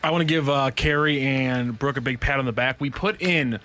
I 0.04 0.12
want 0.12 0.22
to 0.22 0.26
give 0.26 0.50
uh, 0.50 0.72
Kerry 0.72 1.22
and 1.22 1.78
Brooke 1.78 1.98
a 1.98 2.02
big 2.02 2.20
pat 2.20 2.40
on 2.40 2.46
the 2.46 2.52
back. 2.52 2.80
We 2.80 2.90
put 2.90 3.22
in 3.22 3.60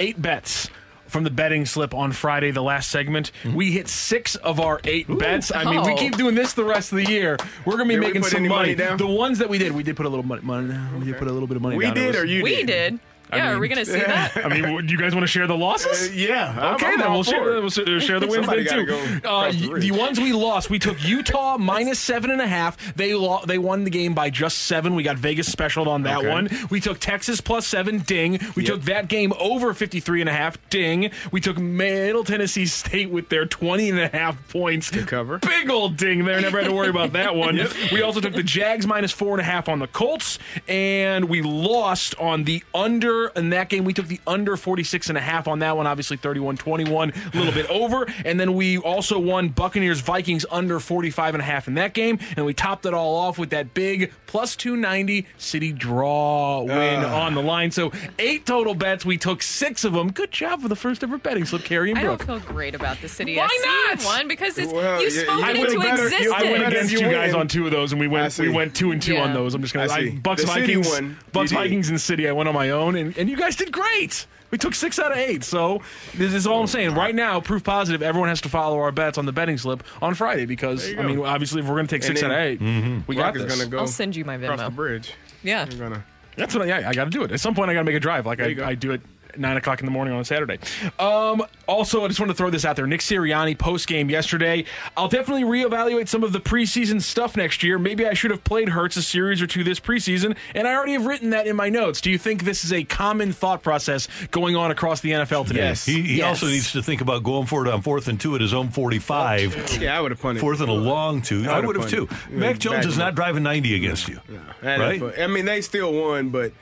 eight 0.00 0.20
bets 0.20 0.70
from 1.06 1.22
the 1.22 1.30
betting 1.30 1.64
slip 1.66 1.94
on 1.94 2.12
Friday, 2.12 2.50
the 2.50 2.62
last 2.62 2.90
segment. 2.90 3.30
We 3.54 3.70
hit 3.72 3.86
six 3.88 4.34
of 4.36 4.58
our 4.58 4.80
eight 4.84 5.06
bets. 5.18 5.52
I 5.54 5.64
mean, 5.64 5.82
we 5.82 5.92
Oh. 5.92 5.96
keep 5.96 6.16
doing 6.16 6.34
this 6.34 6.54
the 6.54 6.64
rest 6.64 6.92
of 6.92 6.96
the 6.98 7.04
year. 7.04 7.36
We're 7.64 7.76
going 7.76 7.88
to 7.88 7.94
be 7.94 8.00
Did 8.00 8.06
making 8.06 8.22
some 8.24 8.42
money. 8.42 8.48
money 8.48 8.74
down? 8.74 8.96
The 8.96 9.06
ones 9.06 9.38
that 9.38 9.48
we 9.48 9.58
did, 9.58 9.72
we 9.72 9.82
did 9.82 9.96
put 9.96 10.06
a 10.06 10.08
little 10.08 10.24
money. 10.24 10.42
money 10.42 10.74
We 10.98 11.04
did 11.04 11.18
put 11.18 11.28
a 11.28 11.32
little 11.32 11.46
bit 11.46 11.56
of 11.56 11.62
money 11.62 11.76
We 11.76 11.84
down. 11.84 11.96
It 11.96 12.00
did 12.00 12.06
was- 12.08 12.16
or 12.16 12.24
you 12.24 12.42
We 12.42 12.56
did? 12.56 12.66
did. 12.66 13.00
Yeah, 13.36 13.52
are 13.52 13.58
we 13.58 13.68
going 13.68 13.84
to 13.84 13.90
see 13.90 13.98
that? 14.00 14.36
I 14.44 14.48
mean, 14.48 14.86
do 14.86 14.92
you 14.92 14.98
guys 14.98 15.14
want 15.14 15.22
to 15.24 15.26
share 15.28 15.46
the 15.46 15.56
losses? 15.56 16.10
Uh, 16.10 16.12
yeah. 16.14 16.54
I'm- 16.58 16.74
Okay, 16.74 16.86
I'm 16.86 16.98
then 16.98 17.12
we'll 17.12 17.22
share, 17.22 17.42
we'll 17.60 17.70
share 17.70 18.00
share 18.00 18.20
the 18.20 18.26
wins 18.28 18.46
Somebody 18.46 18.64
then 18.64 18.86
too. 18.86 19.20
go 19.22 19.28
Uh, 19.28 19.52
the 19.52 19.74
the 19.78 19.90
ones 19.92 20.18
we 20.18 20.32
lost, 20.32 20.70
we 20.70 20.78
took 20.78 21.02
Utah 21.04 21.56
minus 21.58 21.98
seven 21.98 22.30
and 22.30 22.40
a 22.40 22.46
half. 22.46 22.94
They 22.96 23.14
lo- 23.14 23.42
they 23.46 23.58
won 23.58 23.84
the 23.84 23.90
game 23.90 24.14
by 24.14 24.30
just 24.30 24.58
seven. 24.58 24.94
We 24.94 25.02
got 25.02 25.16
Vegas 25.16 25.50
special 25.50 25.88
on 25.88 26.02
that 26.02 26.18
Okay. 26.18 26.28
one. 26.30 26.48
We 26.70 26.80
took 26.80 26.98
Texas 26.98 27.40
plus 27.40 27.66
seven. 27.66 27.98
Ding. 28.00 28.40
We 28.56 28.64
took 28.64 28.82
that 28.82 29.08
game 29.08 29.32
over 29.38 29.72
53 29.74 30.20
and 30.20 30.28
a 30.28 30.32
half. 30.32 30.58
Ding. 30.70 31.10
We 31.30 31.40
took 31.40 31.58
Middle 31.58 32.24
Tennessee 32.24 32.66
State 32.66 33.10
with 33.10 33.28
their 33.28 33.46
20 33.46 33.90
and 33.90 33.98
a 34.00 34.08
half 34.08 34.36
points. 34.48 34.90
To 34.90 35.04
cover. 35.04 35.38
Big 35.38 35.70
old 35.70 35.96
ding 35.96 36.24
there. 36.24 36.40
Never 36.40 36.58
had 36.58 36.66
to 36.68 36.74
worry 36.74 36.88
about 36.88 37.12
that 37.12 37.34
one. 37.36 37.60
We 37.92 38.02
also 38.02 38.20
took 38.20 38.34
the 38.34 38.42
Jags 38.42 38.86
minus 38.86 39.12
four 39.12 39.32
and 39.32 39.40
a 39.40 39.44
half 39.44 39.68
on 39.68 39.78
the 39.78 39.86
Colts, 39.86 40.38
and 40.68 41.26
we 41.28 41.40
lost 41.42 42.14
on 42.18 42.44
the 42.44 42.62
under 42.74 43.23
in 43.28 43.50
that 43.50 43.68
game. 43.68 43.84
We 43.84 43.92
took 43.92 44.06
the 44.06 44.20
under 44.26 44.56
46 44.56 45.08
and 45.08 45.18
a 45.18 45.20
half 45.20 45.48
on 45.48 45.58
that 45.60 45.76
one. 45.76 45.86
Obviously 45.86 46.16
31-21, 46.16 47.34
a 47.34 47.36
little 47.36 47.52
bit 47.52 47.68
over. 47.70 48.06
And 48.24 48.38
then 48.38 48.54
we 48.54 48.78
also 48.78 49.18
won 49.18 49.48
Buccaneers 49.48 50.00
Vikings 50.00 50.44
under 50.50 50.80
45 50.80 51.34
and 51.34 51.42
a 51.42 51.44
half 51.44 51.68
in 51.68 51.74
that 51.74 51.94
game, 51.94 52.18
and 52.36 52.44
we 52.46 52.54
topped 52.54 52.86
it 52.86 52.94
all 52.94 53.16
off 53.16 53.38
with 53.38 53.50
that 53.50 53.74
big 53.74 54.12
plus 54.26 54.56
290 54.56 55.26
city 55.38 55.72
draw 55.72 56.62
win 56.62 57.04
ah. 57.04 57.24
on 57.24 57.34
the 57.34 57.42
line. 57.42 57.70
So 57.70 57.92
eight 58.18 58.46
total 58.46 58.74
bets. 58.74 59.04
We 59.04 59.16
took 59.18 59.42
six 59.42 59.84
of 59.84 59.92
them. 59.92 60.10
Good 60.12 60.32
job 60.32 60.60
for 60.62 60.68
the 60.68 60.76
first 60.76 61.02
ever 61.02 61.18
betting 61.18 61.44
slip, 61.44 61.62
Kerry 61.64 61.90
and 61.90 61.98
I 61.98 62.02
don't 62.02 62.22
feel 62.22 62.40
great 62.40 62.74
about 62.74 63.00
the 63.00 63.08
city 63.08 63.36
Why 63.36 63.46
FC 63.46 63.94
not? 63.96 64.04
one 64.04 64.28
because 64.28 64.58
it's 64.58 64.72
Well, 64.72 65.00
you 65.00 65.08
yeah, 65.08 65.22
spoke 65.22 65.38
you 65.38 65.44
it 65.44 65.56
into 65.56 65.78
better- 65.80 66.04
existence. 66.06 66.32
I 66.34 66.42
went 66.42 66.66
against 66.66 66.92
you 66.92 66.98
you 67.00 67.10
guys 67.10 67.32
win. 67.32 67.40
on 67.42 67.48
two 67.48 67.64
of 67.66 67.70
those, 67.72 67.92
and 67.92 68.00
we 68.00 68.08
went 68.08 68.36
we 68.38 68.48
went 68.48 68.74
two 68.74 68.90
and 68.90 69.00
two 69.00 69.14
Yeah. 69.14 69.24
on 69.24 69.32
those. 69.34 69.54
I'm 69.54 69.62
just 69.62 69.72
gonna 69.74 69.90
I 69.92 69.94
I 69.96 70.00
see. 70.04 70.10
Bucks 70.10 70.44
Vikings, 70.44 70.88
one, 70.88 71.16
Bucks 71.32 71.50
you 71.52 71.58
did. 71.58 71.64
Vikings 71.64 71.90
and 71.90 72.00
City. 72.00 72.28
I 72.28 72.32
went 72.32 72.48
on 72.48 72.54
my 72.54 72.70
own, 72.70 72.96
and, 72.96 73.13
and 73.16 73.28
you 73.28 73.36
guys 73.36 73.56
did 73.56 73.72
great. 73.72 74.26
We 74.50 74.58
took 74.58 74.74
six 74.74 75.00
out 75.00 75.10
of 75.10 75.18
eight. 75.18 75.42
So 75.42 75.82
this 76.14 76.32
is 76.32 76.46
all 76.46 76.60
I'm 76.60 76.66
saying. 76.68 76.94
Right 76.94 77.14
now, 77.14 77.40
proof 77.40 77.64
positive. 77.64 78.02
Everyone 78.02 78.28
has 78.28 78.40
to 78.42 78.48
follow 78.48 78.78
our 78.78 78.92
bets 78.92 79.18
on 79.18 79.26
the 79.26 79.32
betting 79.32 79.58
slip 79.58 79.82
on 80.00 80.14
Friday 80.14 80.46
because 80.46 80.94
I 80.96 81.02
mean, 81.02 81.20
obviously, 81.20 81.60
if 81.60 81.66
we're 81.66 81.74
gonna 81.76 81.88
take 81.88 82.04
six 82.04 82.22
out 82.22 82.30
of 82.30 82.36
8 82.36 82.60
mm-hmm. 82.60 83.00
we 83.08 83.16
got 83.16 83.34
Rocc 83.34 83.36
is 83.38 83.46
this. 83.46 83.56
gonna 83.56 83.68
go 83.68 83.78
I'll 83.78 83.86
send 83.86 84.14
you 84.14 84.24
my 84.24 84.34
across 84.34 84.60
the 84.60 84.70
Venmo. 84.70 84.76
bridge. 84.76 85.12
Yeah. 85.42 85.66
You're 85.68 85.88
gonna. 85.88 86.04
That's 86.36 86.54
what 86.54 86.62
I, 86.62 86.66
yeah, 86.66 86.88
I 86.88 86.92
got 86.92 87.04
to 87.04 87.10
do 87.10 87.22
it. 87.22 87.30
At 87.30 87.40
some 87.40 87.54
point, 87.54 87.70
I 87.70 87.74
got 87.74 87.80
to 87.80 87.84
make 87.84 87.94
a 87.94 88.00
drive. 88.00 88.26
Like. 88.26 88.40
I, 88.40 88.70
I 88.70 88.74
do 88.74 88.92
it 88.92 89.00
nine 89.38 89.56
o'clock 89.56 89.80
in 89.80 89.86
the 89.86 89.92
morning 89.92 90.14
on 90.14 90.20
a 90.20 90.24
Saturday. 90.24 90.58
Um, 90.98 91.42
also, 91.66 92.04
I 92.04 92.08
just 92.08 92.20
want 92.20 92.30
to 92.30 92.36
throw 92.36 92.50
this 92.50 92.64
out 92.64 92.76
there. 92.76 92.86
Nick 92.86 93.00
Sirianni 93.00 93.56
post 93.58 93.86
game 93.88 94.10
yesterday. 94.10 94.64
I'll 94.96 95.08
definitely 95.08 95.44
reevaluate 95.44 96.08
some 96.08 96.22
of 96.22 96.32
the 96.32 96.40
preseason 96.40 97.00
stuff 97.00 97.36
next 97.36 97.62
year. 97.62 97.78
Maybe 97.78 98.06
I 98.06 98.14
should 98.14 98.30
have 98.30 98.44
played 98.44 98.68
Hurts 98.70 98.96
a 98.96 99.02
series 99.02 99.40
or 99.42 99.46
two 99.46 99.64
this 99.64 99.80
preseason, 99.80 100.36
and 100.54 100.68
I 100.68 100.74
already 100.74 100.92
have 100.92 101.06
written 101.06 101.30
that 101.30 101.46
in 101.46 101.56
my 101.56 101.68
notes. 101.68 102.00
Do 102.00 102.10
you 102.10 102.18
think 102.18 102.44
this 102.44 102.64
is 102.64 102.72
a 102.72 102.84
common 102.84 103.32
thought 103.32 103.62
process 103.62 104.08
going 104.30 104.56
on 104.56 104.70
across 104.70 105.00
the 105.00 105.12
NFL 105.12 105.46
today? 105.46 105.60
Yes. 105.60 105.84
He, 105.86 106.02
he 106.02 106.16
Yes. 106.18 106.26
also 106.28 106.46
needs 106.46 106.72
to 106.72 106.82
think 106.82 107.00
about 107.00 107.22
going 107.22 107.46
for 107.46 107.66
it 107.66 107.72
on 107.72 107.82
fourth 107.82 108.08
and 108.08 108.20
two 108.20 108.34
at 108.34 108.40
his 108.40 108.52
own 108.54 108.68
45. 108.70 109.80
Yeah, 109.80 109.96
I 109.98 110.00
would 110.00 110.10
have 110.10 110.20
punted. 110.20 110.40
Fourth 110.40 110.60
and 110.60 110.68
a 110.70 110.72
long 110.72 111.22
two. 111.22 111.48
I 111.48 111.60
would've 111.60 111.82
would 111.82 111.90
have 111.90 112.08
too. 112.08 112.08
Mac 112.30 112.58
Jones 112.58 112.76
back 112.76 112.86
is 112.86 112.98
not 112.98 113.08
up. 113.08 113.14
driving 113.14 113.42
90 113.42 113.74
against 113.74 114.08
you. 114.08 114.20
That 114.62 114.74
is- 114.74 114.80
Right? 114.80 115.00
but- 115.00 115.20
I 115.20 115.26
mean, 115.26 115.44
they 115.44 115.60
still 115.60 115.92
won, 115.92 116.30
but 116.30 116.52
y- 116.52 116.56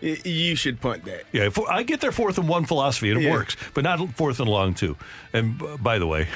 you 0.00 0.54
should 0.54 0.80
punt 0.80 1.04
that. 1.06 1.24
Yeah, 1.32 1.48
for, 1.50 1.70
I 1.70 1.82
get 1.82 2.00
their 2.00 2.12
fourth 2.12 2.38
and 2.38 2.48
one 2.48 2.64
philosophy, 2.64 3.10
and 3.10 3.20
it 3.20 3.24
Yeah. 3.24 3.32
works, 3.32 3.56
but 3.74 3.84
not 3.84 3.98
fourth 4.14 4.40
and 4.40 4.48
long 4.48 4.74
too. 4.74 4.96
And 5.32 5.60
by 5.82 5.98
the 5.98 6.06
way, 6.06 6.28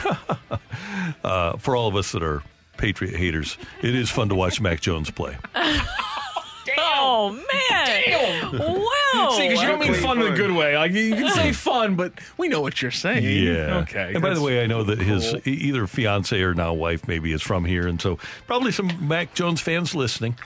uh, 1.24 1.56
for 1.59 1.76
all 1.76 1.89
of 1.89 1.97
us 1.97 2.12
that 2.12 2.22
are 2.22 2.43
Patriot 2.76 3.16
haters, 3.16 3.59
it 3.82 3.94
is 3.94 4.10
fun 4.10 4.28
to 4.30 4.34
watch 4.34 4.60
Mac 4.60 4.80
Jones 4.80 5.10
play. 5.10 5.36
Oh 7.05 7.30
man! 7.32 8.52
Wow. 8.52 9.30
See, 9.36 9.48
because 9.48 9.60
you 9.62 9.68
don't 9.68 9.80
mean 9.80 9.94
fun 9.94 10.22
in 10.22 10.32
a 10.32 10.36
good 10.36 10.52
way. 10.52 10.76
Like 10.76 10.93
you 10.93 11.14
can 11.14 11.30
say 11.32 11.52
fun, 11.52 11.97
but 11.97 12.12
we 12.39 12.48
know 12.48 12.60
what 12.60 12.80
you're 12.80 12.90
saying. 12.93 13.24
Yeah. 13.24 13.78
Okay. 13.80 14.12
And 14.14 14.22
by 14.22 14.32
the 14.34 14.40
way, 14.40 14.62
I 14.62 14.66
know 14.66 14.84
that 14.84 14.98
his 15.01 15.30
cool. 15.30 15.40
e- 15.47 15.51
either 15.51 15.86
fiance 15.89 16.40
or 16.40 16.55
now 16.55 16.72
wife 16.72 17.09
maybe 17.09 17.32
is 17.32 17.43
from 17.43 17.64
here, 17.64 17.89
and 17.89 18.01
so 18.01 18.18
probably 18.47 18.70
some 18.72 18.90
Mac 19.06 19.34
Jones 19.34 19.60
fans 19.60 19.94
listening. 19.94 20.36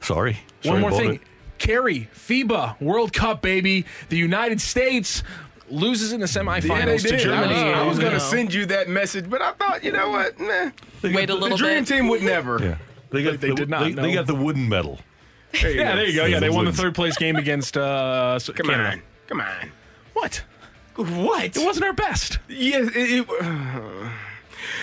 Sorry. 0.00 0.38
Sorry 0.62 0.80
One 0.80 0.90
more 0.90 0.98
thing. 0.98 1.14
it. 1.14 1.20
Kerry, 1.58 2.08
FIBA 2.14 2.80
World 2.80 3.12
Cup, 3.12 3.42
baby. 3.42 3.84
The 4.08 4.16
United 4.16 4.60
States 4.60 5.22
loses 5.68 6.12
in 6.12 6.20
the 6.20 6.26
semifinals 6.26 6.68
Yeah, 6.68 6.96
to 6.96 7.08
did. 7.08 7.20
Germany. 7.20 7.54
I 7.54 7.86
was, 7.86 7.96
And, 7.98 8.02
going 8.06 8.12
to 8.18 8.24
uh, 8.24 8.30
send 8.30 8.54
you 8.54 8.66
that 8.66 8.88
message, 8.88 9.28
but 9.28 9.42
I 9.42 9.52
thought, 9.52 9.82
you 9.82 9.92
know 9.92 10.10
what? 10.10 10.38
Nah. 10.38 10.70
They 11.02 11.12
Wait 11.12 11.12
got 11.12 11.22
a 11.22 11.26
the- 11.26 11.34
little 11.34 11.48
The 11.50 11.56
Dream 11.64 11.84
bit. 11.84 11.88
Team 11.88 12.08
would 12.08 12.22
never. 12.22 12.58
Yeah. 12.62 12.76
They 13.10 13.22
got 13.22 13.40
They 13.40 13.48
the, 13.50 13.54
did 13.54 13.68
not, 13.68 13.84
They, 13.84 13.92
they 13.92 14.12
got 14.14 14.26
the 14.26 14.34
wooden 14.34 14.68
medal. 14.68 15.00
There 15.60 15.70
Yeah, 15.70 15.90
go. 15.92 15.96
there 15.96 16.06
you 16.06 16.14
go. 16.16 16.24
Yeah, 16.26 16.40
they 16.40 16.50
won 16.50 16.64
the 16.66 16.72
third 16.72 16.94
place 16.94 17.16
game 17.16 17.36
against 17.36 17.76
uh, 17.76 18.38
Come 18.46 18.66
Canada. 18.66 18.90
on. 18.90 19.02
Come 19.28 19.40
on. 19.40 19.72
What? 20.12 20.44
What? 20.96 21.44
It 21.56 21.64
wasn't 21.64 21.86
our 21.86 21.92
best. 21.92 22.38
Yes, 22.48 22.88
it, 22.94 22.96
it, 22.96 23.26
But 23.28 23.38
they 23.40 23.44
had 23.44 24.12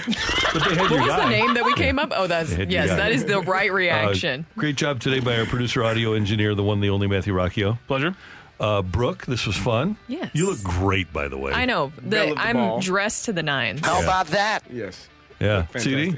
What 0.05 0.89
your 0.91 0.99
was 1.01 1.07
guy. 1.09 1.23
the 1.23 1.29
name 1.29 1.53
that 1.55 1.65
we 1.65 1.73
came 1.73 1.99
up? 1.99 2.11
Oh, 2.15 2.27
that's 2.27 2.55
They 2.55 2.65
yes, 2.65 2.89
that 2.89 3.11
is 3.11 3.25
the 3.25 3.41
right 3.41 3.69
Uh, 3.71 3.73
reaction. 3.73 4.45
great 4.57 4.75
job 4.75 4.99
today 4.99 5.19
by 5.19 5.37
our 5.37 5.45
producer, 5.45 5.83
audio 5.83 6.13
engineer, 6.13 6.55
the 6.55 6.63
one, 6.63 6.79
the 6.81 6.89
only 6.89 7.07
Matthew 7.07 7.33
Rocchio. 7.33 7.77
Pleasure. 7.87 8.15
Uh, 8.59 8.81
Brooke, 8.81 9.25
this 9.25 9.45
was 9.45 9.57
fun. 9.57 9.97
Yes. 10.07 10.29
You 10.33 10.45
look 10.49 10.61
great, 10.63 11.11
by 11.11 11.27
the 11.27 11.37
way. 11.37 11.51
I 11.53 11.65
know. 11.65 11.91
Belle 12.01 12.29
The, 12.29 12.35
the 12.35 12.41
I'm 12.41 12.55
ball. 12.55 12.79
dressed 12.79 13.25
to 13.25 13.33
the 13.33 13.43
nines. 13.43 13.81
How 13.85 14.01
about 14.01 14.27
that? 14.27 14.63
yes. 14.71 15.07
Yeah. 15.39 15.63
Fantastic. 15.63 15.81
CD? 15.83 16.17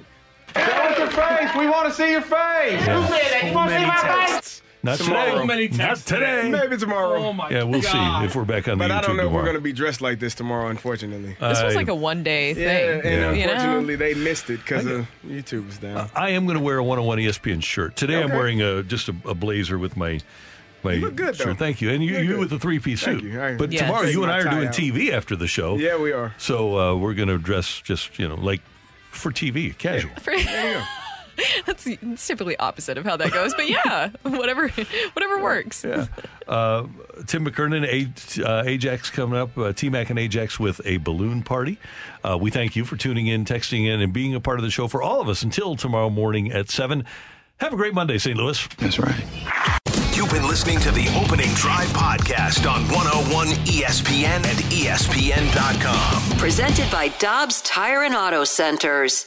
Show 0.55 0.61
us 0.61 0.97
your 0.99 1.07
face. 1.09 1.55
We 1.57 1.67
want 1.67 1.87
to 1.87 1.93
see 1.93 2.11
your 2.11 2.21
face. 2.21 2.31
Yeah. 2.85 3.01
Who 3.01 3.07
said 3.13 3.31
that? 3.31 3.43
You 3.47 3.53
want 3.53 3.71
to 3.71 3.79
see 3.79 3.85
my 3.85 4.25
face? 4.35 4.61
Not 4.85 4.99
Tomorrow. 4.99 5.31
today. 5.33 5.45
many 5.45 5.67
Not 5.69 5.77
texts 5.77 6.05
today. 6.05 6.49
Maybe 6.49 6.77
tomorrow. 6.77 7.15
Oh 7.17 7.33
my 7.33 7.49
Yeah, 7.49 7.63
we'll 7.63 7.81
God. 7.81 8.21
see 8.21 8.25
if 8.27 8.35
we're 8.35 8.45
back 8.45 8.67
on 8.67 8.77
but 8.77 8.87
the 8.87 8.93
YouTube 8.93 8.97
I 8.97 9.01
don't 9.01 9.17
know 9.17 9.25
if 9.27 9.31
we're 9.33 9.41
going 9.43 9.55
to 9.55 9.61
be 9.61 9.73
dressed 9.73 9.99
like 9.99 10.19
this 10.19 10.35
tomorrow, 10.35 10.67
unfortunately. 10.67 11.35
This 11.39 11.63
was 11.63 11.75
like 11.75 11.87
a 11.87 11.95
one 11.95 12.21
day 12.23 12.49
Yeah, 12.49 13.01
thing. 13.01 13.11
and 13.13 13.37
You 13.37 13.47
know? 13.47 13.53
unfortunately, 13.53 13.95
they 13.95 14.13
missed 14.13 14.49
it 14.51 14.57
because 14.59 14.85
of 14.85 15.07
YouTube's 15.27 15.79
down. 15.79 16.09
I 16.15 16.29
am 16.29 16.45
going 16.45 16.57
to 16.57 16.63
wear 16.63 16.77
a 16.77 16.83
101 16.83 17.17
ESPN 17.17 17.63
shirt. 17.63 17.95
Today 17.95 18.21
I'm 18.21 18.29
wearing 18.29 18.61
a 18.61 18.83
just 18.83 19.09
a, 19.09 19.15
a 19.25 19.33
blazer 19.33 19.77
with 19.79 19.97
my 19.97 20.19
my 20.83 20.93
You 20.93 21.01
look 21.01 21.15
good, 21.15 21.35
shirt. 21.35 21.47
though. 21.47 21.53
Thank 21.55 21.81
you. 21.81 21.89
And 21.89 22.03
you, 22.03 22.09
You 22.11 22.15
look 22.17 22.23
you 22.23 22.29
good. 22.33 22.39
with 22.41 22.49
the 22.51 22.59
three 22.59 22.77
piece 22.77 23.01
Thank 23.01 23.21
suit. 23.21 23.31
you. 23.33 23.41
I- 23.41 23.55
But 23.55 23.71
Yes. 23.71 23.81
tomorrow 23.87 24.05
you 24.07 24.21
and 24.21 24.31
I 24.31 24.37
are 24.41 24.43
doing 24.43 24.67
out. 24.67 24.73
TV 24.75 25.11
after 25.11 25.35
the 25.35 25.47
show. 25.47 25.77
yeah, 25.77 25.97
we 25.97 26.11
are. 26.11 26.35
So 26.37 26.77
uh, 26.77 26.95
we're 26.95 27.15
going 27.15 27.29
to 27.29 27.39
dress 27.39 27.81
just, 27.81 28.19
you 28.19 28.27
know, 28.29 28.35
like 28.35 28.61
for 29.09 29.31
TV, 29.31 29.75
casual. 29.75 30.11
That's 31.65 31.85
it's 31.87 32.27
typically 32.27 32.57
opposite 32.57 32.97
of 32.97 33.05
how 33.05 33.17
that 33.17 33.31
goes, 33.31 33.53
but 33.53 33.69
yeah, 33.69 34.09
whatever, 34.23 34.69
whatever 34.69 35.41
works. 35.41 35.83
Yeah. 35.83 36.07
Uh, 36.47 36.87
Tim 37.27 37.45
McKernan, 37.45 37.85
A- 37.85 38.43
uh, 38.47 38.63
Ajax 38.65 39.09
coming 39.09 39.37
up, 39.39 39.57
uh, 39.57 39.73
T 39.73 39.89
Mac 39.89 40.09
and 40.09 40.19
Ajax 40.19 40.59
with 40.59 40.81
a 40.85 40.97
balloon 40.97 41.43
party. 41.43 41.77
Uh, 42.23 42.37
we 42.39 42.51
thank 42.51 42.75
you 42.75 42.85
for 42.85 42.95
tuning 42.97 43.27
in, 43.27 43.45
texting 43.45 43.85
in, 43.87 44.01
and 44.01 44.13
being 44.13 44.35
a 44.35 44.39
part 44.39 44.59
of 44.59 44.63
the 44.63 44.71
show 44.71 44.87
for 44.87 45.01
all 45.01 45.21
of 45.21 45.29
us 45.29 45.41
until 45.43 45.75
tomorrow 45.75 46.09
morning 46.09 46.51
at 46.51 46.69
7. 46.69 47.05
Have 47.57 47.73
a 47.73 47.77
great 47.77 47.93
Monday, 47.93 48.17
St. 48.17 48.35
Louis. 48.37 48.67
That's 48.77 48.99
right. 48.99 49.23
You've 50.13 50.29
been 50.31 50.47
listening 50.47 50.79
to 50.79 50.91
the 50.91 51.07
Opening 51.21 51.53
Drive 51.55 51.87
podcast 51.89 52.69
on 52.69 52.83
101 52.89 53.47
ESPN 53.65 54.45
and 54.45 54.57
ESPN.com. 54.71 56.37
Presented 56.37 56.89
by 56.91 57.09
Dobbs 57.19 57.61
Tire 57.61 58.03
and 58.03 58.15
Auto 58.15 58.43
Centers. 58.43 59.25